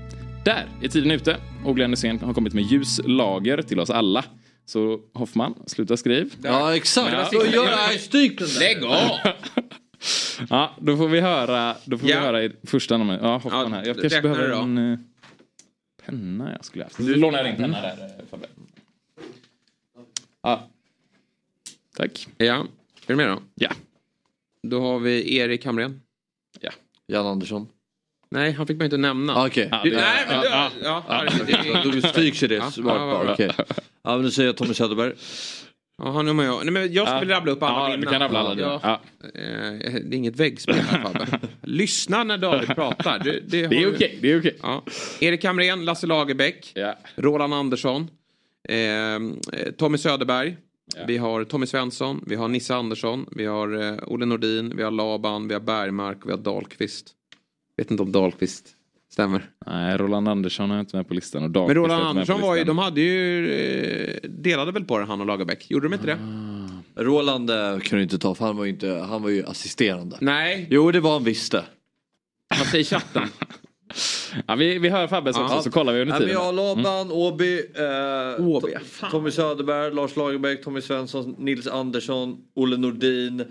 Där 0.46 0.66
är 0.82 0.88
tiden 0.88 1.12
ute 1.12 1.38
och 1.66 1.76
Glenn 1.76 1.90
Hysén 1.92 2.20
har 2.20 2.34
kommit 2.34 2.54
med 2.54 2.64
ljus 2.64 3.00
lager 3.06 3.62
till 3.62 3.80
oss 3.80 3.90
alla. 3.90 4.26
Så 4.66 5.00
Hoffman, 5.14 5.54
sluta 5.66 5.98
skriv. 5.98 6.34
Ja, 6.44 6.76
exakt. 6.76 7.34
Gör 7.34 7.70
jag 7.70 8.00
stryk 8.00 8.40
den 8.40 8.48
där. 8.48 8.60
Lägg 8.60 8.84
av! 8.84 9.10
Ja, 10.50 10.72
då 10.80 10.98
får 10.98 11.08
vi 11.08 11.22
höra, 11.22 11.76
då 11.86 11.98
får 11.98 12.10
Ja. 12.10 12.20
vi 12.20 12.26
höra 12.26 12.44
i 12.44 12.52
första 12.64 12.98
nummer. 12.98 13.20
Ja, 13.22 13.34
Hoffman 13.38 13.62
Ja, 13.72 13.78
här. 13.78 13.86
Jag 13.86 14.02
kanske 14.02 14.22
behöver 14.22 14.50
då? 14.50 14.58
en 14.62 14.78
eh, 14.94 15.00
penna 16.06 16.52
jag 16.52 16.66
skulle 16.66 16.84
haft. 16.84 16.98
Du 16.98 17.16
lånar 17.16 17.46
in 17.46 17.56
penna 17.56 17.82
där 17.82 17.90
eh, 18.20 18.26
Fabbe. 18.32 18.46
Ja. 20.44 20.68
Tack. 21.98 22.28
Ja, 22.38 22.56
är 22.56 22.68
du 23.08 23.16
med 23.16 23.28
då? 23.30 23.40
Ja. 23.56 23.70
Då 24.68 24.82
har 24.82 25.00
vi 25.00 25.36
Erik 25.38 25.66
Hamrén. 25.66 26.02
Ja. 26.62 26.72
Jan 27.08 27.26
Andersson. 27.28 27.68
Nej, 28.32 28.52
han 28.52 28.68
fick 28.68 28.78
man 28.78 28.86
inte 28.86 28.98
nämna. 28.98 29.36
Ah, 29.36 29.48
Okej. 29.48 29.70
Du- 29.84 29.92
Nej, 29.96 30.26
men 30.30 30.42
du, 30.42 30.48
ja, 30.48 30.72
ja, 30.84 31.24
det- 31.84 32.02
Då 32.02 32.08
stryks 32.08 32.40
det 32.40 32.54
Ja, 32.56 32.72
ja, 32.78 32.84
bara. 32.84 33.26
ja. 33.26 33.34
Okej. 33.34 33.52
Ja, 34.04 34.16
men 34.16 34.24
då 34.24 34.32
säger 34.32 34.50
jag 34.50 34.58
Tommy 34.58 34.74
Söderberg. 34.74 35.14
Ja, 35.98 36.12
han 36.12 36.28
är 36.28 36.34
med. 36.34 36.48
Nej, 36.64 36.72
men 36.72 36.94
jag 36.94 37.08
skulle 37.08 37.32
Ja. 37.32 37.38
rabbla 37.38 37.52
upp 37.52 37.64
alla 37.64 37.90
Ja, 37.90 37.98
du 37.98 38.06
kan 38.08 38.20
rabbla 38.22 38.40
alla 38.40 38.56
dina. 38.56 38.80
Ja. 38.84 39.02
Eh, 39.24 39.32
Det 39.32 39.98
är 39.98 40.14
inget 40.14 40.36
väggspel 40.36 40.76
här 40.76 41.02
Fabbe. 41.04 41.28
Lyssna 41.62 42.24
när 42.24 42.38
David 42.38 42.68
pratar. 42.76 43.20
Det, 43.20 43.32
det, 43.32 43.68
Det 43.68 43.84
är 43.84 43.96
okej, 43.96 44.20
det 44.22 44.32
är 44.32 44.40
okej. 44.40 44.58
Ja. 44.62 44.84
Erik 45.20 45.44
Hamrén, 45.46 45.86
Lasse 45.86 46.08
Lagerbäck, 46.08 46.74
Roland 47.16 47.54
Andersson, 47.54 48.08
eh, 48.70 49.20
Tommy 49.78 49.98
Söderberg. 49.98 50.58
Vi 51.08 51.18
har 51.18 51.44
Tommy 51.44 51.66
Svensson, 51.66 52.24
vi 52.28 52.36
har 52.36 52.48
Nisse 52.48 52.76
Andersson, 52.76 53.26
vi 53.32 53.46
har 53.46 53.82
eh, 53.82 53.98
Olle 54.08 54.26
Nordin, 54.26 54.74
vi 54.76 54.84
har 54.84 54.92
Laban, 54.92 55.48
vi 55.48 55.54
har 55.54 55.62
Bergmark 55.62 56.18
och 56.24 56.28
vi 56.28 56.32
har 56.32 56.40
Dahlqvist. 56.40 57.12
Vet 57.78 57.92
inte 57.92 58.04
om 58.04 58.12
Dahlqvist 58.12 58.68
stämmer. 59.12 59.50
Nej, 59.66 59.98
Roland 59.98 60.28
Andersson 60.28 60.72
är 60.72 60.80
inte 60.80 60.96
med 60.96 61.08
på 61.08 61.14
listan. 61.14 61.44
Och 61.44 61.50
Men 61.50 61.54
Dahlqvist 61.54 61.78
är 61.78 61.82
Roland 61.82 62.04
Andersson 62.08 62.42
var 62.42 62.56
ju, 62.56 62.64
de 62.64 62.78
hade 62.78 63.02
ju, 63.02 63.52
eh, 63.54 64.30
delade 64.30 64.72
väl 64.72 64.86
på 64.86 65.00
det 65.00 65.06
han 65.06 65.22
och 65.22 65.28
Lagerbäck? 65.28 65.72
Gjorde 65.72 65.86
de 65.90 65.94
inte 65.94 66.06
det? 66.06 66.18
Roland 66.96 67.50
eh, 67.50 67.80
kan 67.80 67.98
du 67.98 68.04
inte 68.04 68.20
ta 68.20 68.36
för 68.36 68.46
han 68.46 68.58
var 68.58 68.64
ju, 68.66 68.70
inte, 68.70 68.90
han 68.90 69.22
var 69.22 69.30
ju 69.30 69.46
assisterande. 69.46 70.18
Nej. 70.22 70.68
Jo 70.70 70.92
det 70.92 71.00
var 71.00 71.14
han 71.14 71.24
visst 71.24 71.52
det. 71.52 71.66
Vad 72.60 72.68
säger 72.68 72.84
chatten? 72.84 73.24
ja, 74.48 74.56
vi, 74.56 74.80
vi 74.80 74.90
hör 74.90 75.08
Fabbes 75.08 75.38
också 75.38 75.62
så 75.62 75.72
kollar 75.72 75.94
vi 75.94 76.02
under 76.02 76.14
men 76.14 76.22
tiden. 76.22 76.34
jag 76.34 76.44
har 76.46 76.54
Laban, 76.54 77.12
Åby, 77.12 77.58
eh, 77.60 78.48
Åby, 78.48 78.68
To- 78.68 79.12
Tommy 79.12 79.32
Söderberg, 79.32 79.94
Lars 79.94 80.16
Lagerbäck, 80.16 80.64
Tommy 80.64 80.82
Svensson, 80.82 81.36
Nils 81.40 81.68
Andersson, 81.68 82.38
Olle 82.56 82.78
Nordin, 82.78 83.40
eh, 83.40 83.46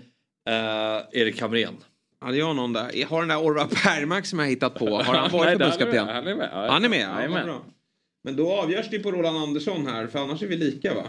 Erik 1.21 1.41
Hamrén. 1.41 1.73
Hade 2.21 2.37
jag 2.37 2.55
någon 2.55 2.73
där? 2.73 3.05
Har 3.09 3.19
den 3.19 3.29
där 3.29 3.41
Orvar 3.41 3.67
Bergmark 3.85 4.25
som 4.25 4.39
jag 4.39 4.47
hittat 4.47 4.75
på, 4.75 4.89
har 4.97 5.03
han 5.15 5.31
varit 5.31 5.49
förbundskapten? 5.51 6.07
är 6.09 6.13
han 6.13 6.23
med, 6.23 6.49
ja. 6.53 6.67
Han 6.71 6.85
är 6.85 6.89
med? 6.89 7.01
Ja, 7.01 7.27
vad 7.31 7.43
bra. 7.45 7.61
Men 8.23 8.35
då 8.35 8.51
avgörs 8.51 8.85
det 8.91 8.99
på 8.99 9.11
Roland 9.11 9.37
Andersson 9.37 9.87
här, 9.87 10.07
för 10.07 10.19
annars 10.19 10.41
är 10.43 10.47
vi 10.47 10.57
lika 10.57 10.93
va? 10.93 11.03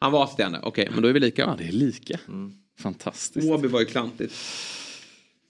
Han 0.00 0.12
var 0.12 0.24
assisterande, 0.24 0.60
okej, 0.62 0.88
men 0.92 1.02
då 1.02 1.08
är 1.08 1.12
vi 1.12 1.20
lika. 1.20 1.42
Ja, 1.42 1.54
det 1.58 1.64
är 1.68 1.72
lika. 1.72 2.18
Fantastiskt. 2.78 3.50
Åby 3.50 3.68
var 3.68 3.80
ju 3.80 3.86
klantigt. 3.86 4.32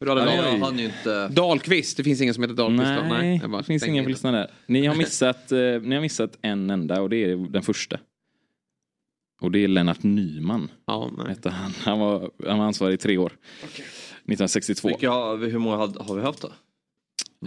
Hur 0.01 0.07
hade 0.07 0.25
Nej, 0.25 0.39
Dahl- 0.39 0.45
jag 0.59 0.59
hann 0.59 0.79
ju 0.79 0.85
inte... 0.85 1.29
Dahlqvist, 1.29 1.97
det 1.97 2.05
finns 2.05 2.21
ingen 2.21 2.35
som 2.35 2.43
heter 2.43 2.55
Dahlqvist 2.55 2.91
då? 2.97 3.03
Nej, 3.03 3.41
bara 3.49 3.59
det 3.59 3.65
finns 3.65 3.87
ingen 3.87 4.05
listan 4.05 4.33
där. 4.33 4.51
Ni 4.67 4.87
har, 4.87 4.95
missat, 5.05 5.53
eh, 5.53 5.59
ni 5.59 5.95
har 5.95 6.01
missat 6.01 6.39
en 6.43 6.71
enda 6.71 7.03
och 7.03 7.11
det 7.11 7.17
är 7.25 7.37
den 7.37 7.63
första. 7.63 7.99
Och 9.41 9.51
det 9.51 9.65
är 9.65 9.69
Lennart 9.69 10.03
Nyman. 10.03 10.69
Ja, 10.87 11.11
hette 11.29 11.51
han. 11.51 11.73
Han, 11.79 11.99
var, 11.99 12.31
han 12.47 12.59
var 12.59 12.67
ansvarig 12.67 12.95
i 12.95 12.97
tre 12.97 13.19
år. 13.19 13.33
1962. 13.63 14.89
Vilka, 14.89 15.11
hur 15.37 15.59
många 15.59 15.77
har, 15.77 16.05
har 16.05 16.15
vi 16.15 16.23
haft 16.23 16.41
då? 16.43 16.49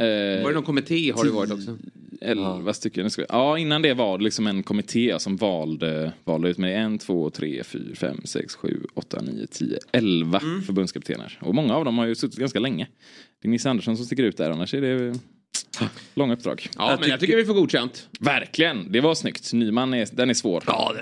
Eh, 0.03 0.43
Var 0.43 0.49
det 0.49 0.53
någon 0.55 0.63
kommitté 0.63 1.11
har 1.11 1.23
det 1.25 1.31
varit 1.31 1.51
också? 1.51 1.77
Elva 2.23 2.73
stycken. 2.73 3.09
Ja, 3.29 3.57
innan 3.57 3.81
det 3.81 3.93
var 3.93 4.17
det 4.17 4.23
liksom 4.23 4.47
en 4.47 4.63
kommitté 4.63 5.19
som 5.19 5.35
valde, 5.37 6.11
valde 6.23 6.49
ut 6.49 6.57
med 6.57 6.83
en, 6.85 6.97
två, 6.99 7.29
tre, 7.29 7.63
fyra, 7.63 7.95
fem, 7.95 8.21
sex, 8.23 8.55
sju, 8.55 8.83
åtta, 8.93 9.21
nio, 9.21 9.47
tio, 9.47 9.79
elva 9.91 10.39
Mm. 10.39 10.61
förbundskaptener. 10.61 11.37
Och 11.41 11.55
många 11.55 11.75
av 11.75 11.85
dem 11.85 11.97
har 11.97 12.05
ju 12.05 12.15
suttit 12.15 12.39
ganska 12.39 12.59
länge. 12.59 12.87
Det 13.41 13.47
är 13.47 13.49
Nisse 13.49 13.69
Andersson 13.69 13.97
som 13.97 14.05
sticker 14.05 14.23
ut 14.23 14.37
där, 14.37 14.51
annars 14.51 14.73
är 14.73 14.81
det 14.81 15.19
långa 16.13 16.33
uppdrag. 16.33 16.67
Ja, 16.77 16.97
men 16.99 17.09
jag 17.09 17.19
tycker 17.19 17.37
vi 17.37 17.45
får 17.45 17.53
godkänt. 17.53 18.09
Verkligen, 18.19 18.91
det 18.91 19.01
var 19.01 19.15
snyggt. 19.15 19.53
Nyman, 19.53 19.93
är, 19.93 20.07
den 20.11 20.29
är 20.29 20.33
svår. 20.33 20.63
Ja, 20.67 20.93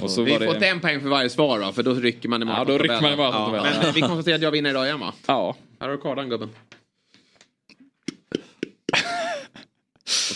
Och 0.00 0.10
så 0.10 0.22
vi 0.22 0.32
får 0.32 0.60
det... 0.60 0.68
en 0.68 0.80
poäng 0.80 1.00
för 1.00 1.08
varje 1.08 1.30
svar 1.30 1.58
va? 1.58 1.72
För 1.72 1.82
då 1.82 1.94
rycker 1.94 2.28
man 2.28 2.42
i 2.42 2.46
Ja, 2.46 2.64
då 2.64 2.78
rycker 2.78 3.02
man 3.02 3.12
i 3.12 3.16
ja. 3.16 3.66
Men 3.82 3.94
vi 3.94 4.00
konstaterar 4.00 4.36
att 4.36 4.42
jag 4.42 4.50
vinner 4.50 4.70
idag 4.70 4.86
igen 4.86 5.00
va? 5.00 5.14
Ja. 5.26 5.56
Här 5.80 5.88
har 5.88 5.96
du 5.96 6.02
kardan 6.02 6.28
gubben. 6.28 6.48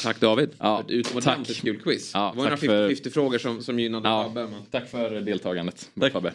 Tack 0.03 0.21
David 0.21 0.51
för 0.59 0.81
ett 0.81 0.91
utomordentligt 0.91 1.61
kul 1.63 1.79
quiz. 1.81 2.11
Ja, 2.15 2.21
det 2.21 2.37
var 2.39 2.45
några 2.45 2.51
tack 2.57 2.61
för- 2.67 2.89
50-50 2.89 3.11
frågor 3.11 3.39
som, 3.39 3.63
som 3.63 3.79
gynnade 3.79 4.05
Fabbe. 4.09 4.43
men- 4.47 4.63
Tack 4.71 4.89
för 4.91 5.21
deltagandet, 5.21 5.91
Fabbe. 6.13 6.33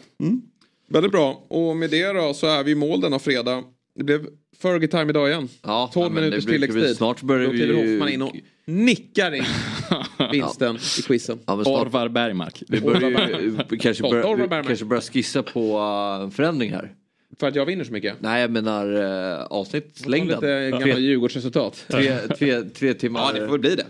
Väldigt 0.89 1.11
bra. 1.11 1.45
Och 1.47 1.75
med 1.77 1.89
det 1.89 2.07
då 2.13 2.33
så 2.33 2.47
är 2.47 2.63
vi 2.63 2.71
i 2.71 2.75
mål 2.75 3.01
denna 3.01 3.19
fredag. 3.19 3.63
Det 3.95 4.03
blev 4.03 4.27
Fergie 4.61 4.87
time 4.87 5.09
idag 5.09 5.29
igen. 5.29 5.49
Ja, 5.63 5.89
12 5.93 6.05
men 6.13 6.15
det 6.15 6.29
minuters 6.29 6.45
vi- 6.45 6.51
tilläggstid. 6.51 6.97
snart 6.97 7.21
börjar 7.21 7.45
Då 7.45 7.51
kliver 7.51 7.73
vi 7.73 7.81
ju- 7.81 7.91
Hoffman 7.99 8.09
in 8.13 8.21
och 8.21 8.35
nickar 8.65 9.31
in 9.35 9.43
vinsten 10.31 10.75
i 10.99 11.01
quizen. 11.01 11.39
Ja, 11.45 11.53
Orvar 11.53 12.07
Bergmark. 12.09 12.63
Vi 12.67 12.81
börjar 12.81 13.29
ju 13.41 13.57
vi 13.69 13.77
kanske 13.77 14.03
börja, 14.03 14.35
vi 14.61 14.67
kanske 14.67 14.85
börja 14.85 15.01
skissa 15.01 15.43
på 15.43 15.77
en 16.23 16.31
förändring 16.31 16.71
här. 16.71 16.91
För 17.39 17.47
att 17.47 17.55
jag 17.55 17.65
vinner 17.65 17.83
så 17.83 17.91
mycket? 17.93 18.15
Nej, 18.19 18.41
jag 18.41 18.51
menar 18.51 18.93
uh, 18.95 19.41
avsnittslängden. 19.49 20.35
Lite 20.39 20.69
gamla 20.71 20.85
Tre- 20.85 20.99
Djurgårdsresultat. 20.99 21.85
Tre, 21.87 22.17
tre, 22.17 22.61
tre 22.63 22.93
timmar. 22.93 23.19
Ja, 23.19 23.31
det 23.33 23.39
får 23.39 23.51
väl 23.51 23.59
bli 23.59 23.75
det. 23.75 23.85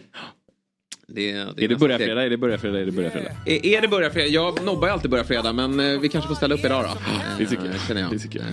Det, 1.09 1.31
det 1.31 1.63
Är 1.63 1.67
det 1.67 1.77
fredag? 1.97 2.23
Är 2.23 2.29
det 2.29 2.37
börjar 2.37 2.57
fredag? 2.57 2.79
Är 2.79 2.85
det 2.85 2.91
börjar 2.91 3.09
fredag? 3.09 3.31
Är, 3.45 3.65
är 3.65 3.81
det 3.81 3.87
börjar 3.87 4.09
fredag? 4.09 4.27
Jag 4.27 4.63
nobbar 4.65 4.87
ju 4.87 4.93
alltid 4.93 5.11
börjar 5.11 5.25
fredag 5.25 5.53
men 5.53 5.79
eh, 5.79 5.99
vi 5.99 6.09
kanske 6.09 6.27
får 6.27 6.35
ställa 6.35 6.55
upp 6.55 6.65
idag 6.65 6.83
då. 6.83 6.89
det 7.39 7.45
tycker 7.45 7.65
jag. 7.65 7.73
Eh, 7.75 7.87
Känner 7.87 8.01
jag. 8.01 8.11
Det 8.11 8.19
tycker 8.19 8.39
jag. 8.39 8.47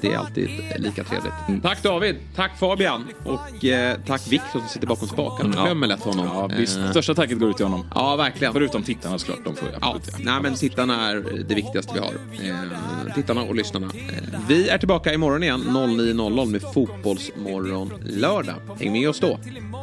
Det 0.00 0.12
är 0.12 0.18
alltid 0.18 0.50
lika 0.78 1.04
trevligt. 1.04 1.62
Tack 1.62 1.82
David, 1.82 2.16
tack 2.36 2.58
Fabian 2.58 3.04
och 3.24 3.64
eh, 3.64 3.96
tack 4.06 4.32
Viktor 4.32 4.60
som 4.60 4.68
sitter 4.68 4.86
bakom 4.86 5.08
spakarna. 5.08 5.52
Jag 5.56 5.64
glömmer 5.64 5.86
lätt 5.86 6.02
honom. 6.02 6.26
Ja, 6.26 6.50
visst. 6.58 6.78
Eh, 6.78 6.90
Största 6.90 7.14
tacket 7.14 7.38
går 7.38 7.50
ut 7.50 7.56
till 7.56 7.66
honom. 7.66 7.86
Ja, 7.94 8.16
verkligen. 8.16 8.52
Förutom 8.52 8.82
tittarna 8.82 9.18
såklart. 9.18 9.38
De 9.44 9.56
får 9.56 9.68
Ja, 9.80 9.96
nej 10.18 10.42
men 10.42 10.54
tittarna 10.54 11.10
är 11.10 11.44
det 11.48 11.54
viktigaste 11.54 11.92
vi 11.94 12.00
har. 12.00 12.12
Eh, 12.48 13.14
tittarna 13.14 13.42
och 13.42 13.54
lyssnarna. 13.54 13.86
Eh, 13.86 14.38
vi 14.48 14.68
är 14.68 14.78
tillbaka 14.78 15.12
imorgon 15.14 15.42
igen 15.42 15.60
09.00 15.70 16.46
med 16.46 16.62
Fotbollsmorgon 16.74 17.92
lördag. 18.04 18.54
Häng 18.80 18.92
med 18.92 19.08
oss 19.08 19.20
då. 19.20 19.38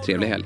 Trevlig 0.06 0.28
helg. 0.28 0.46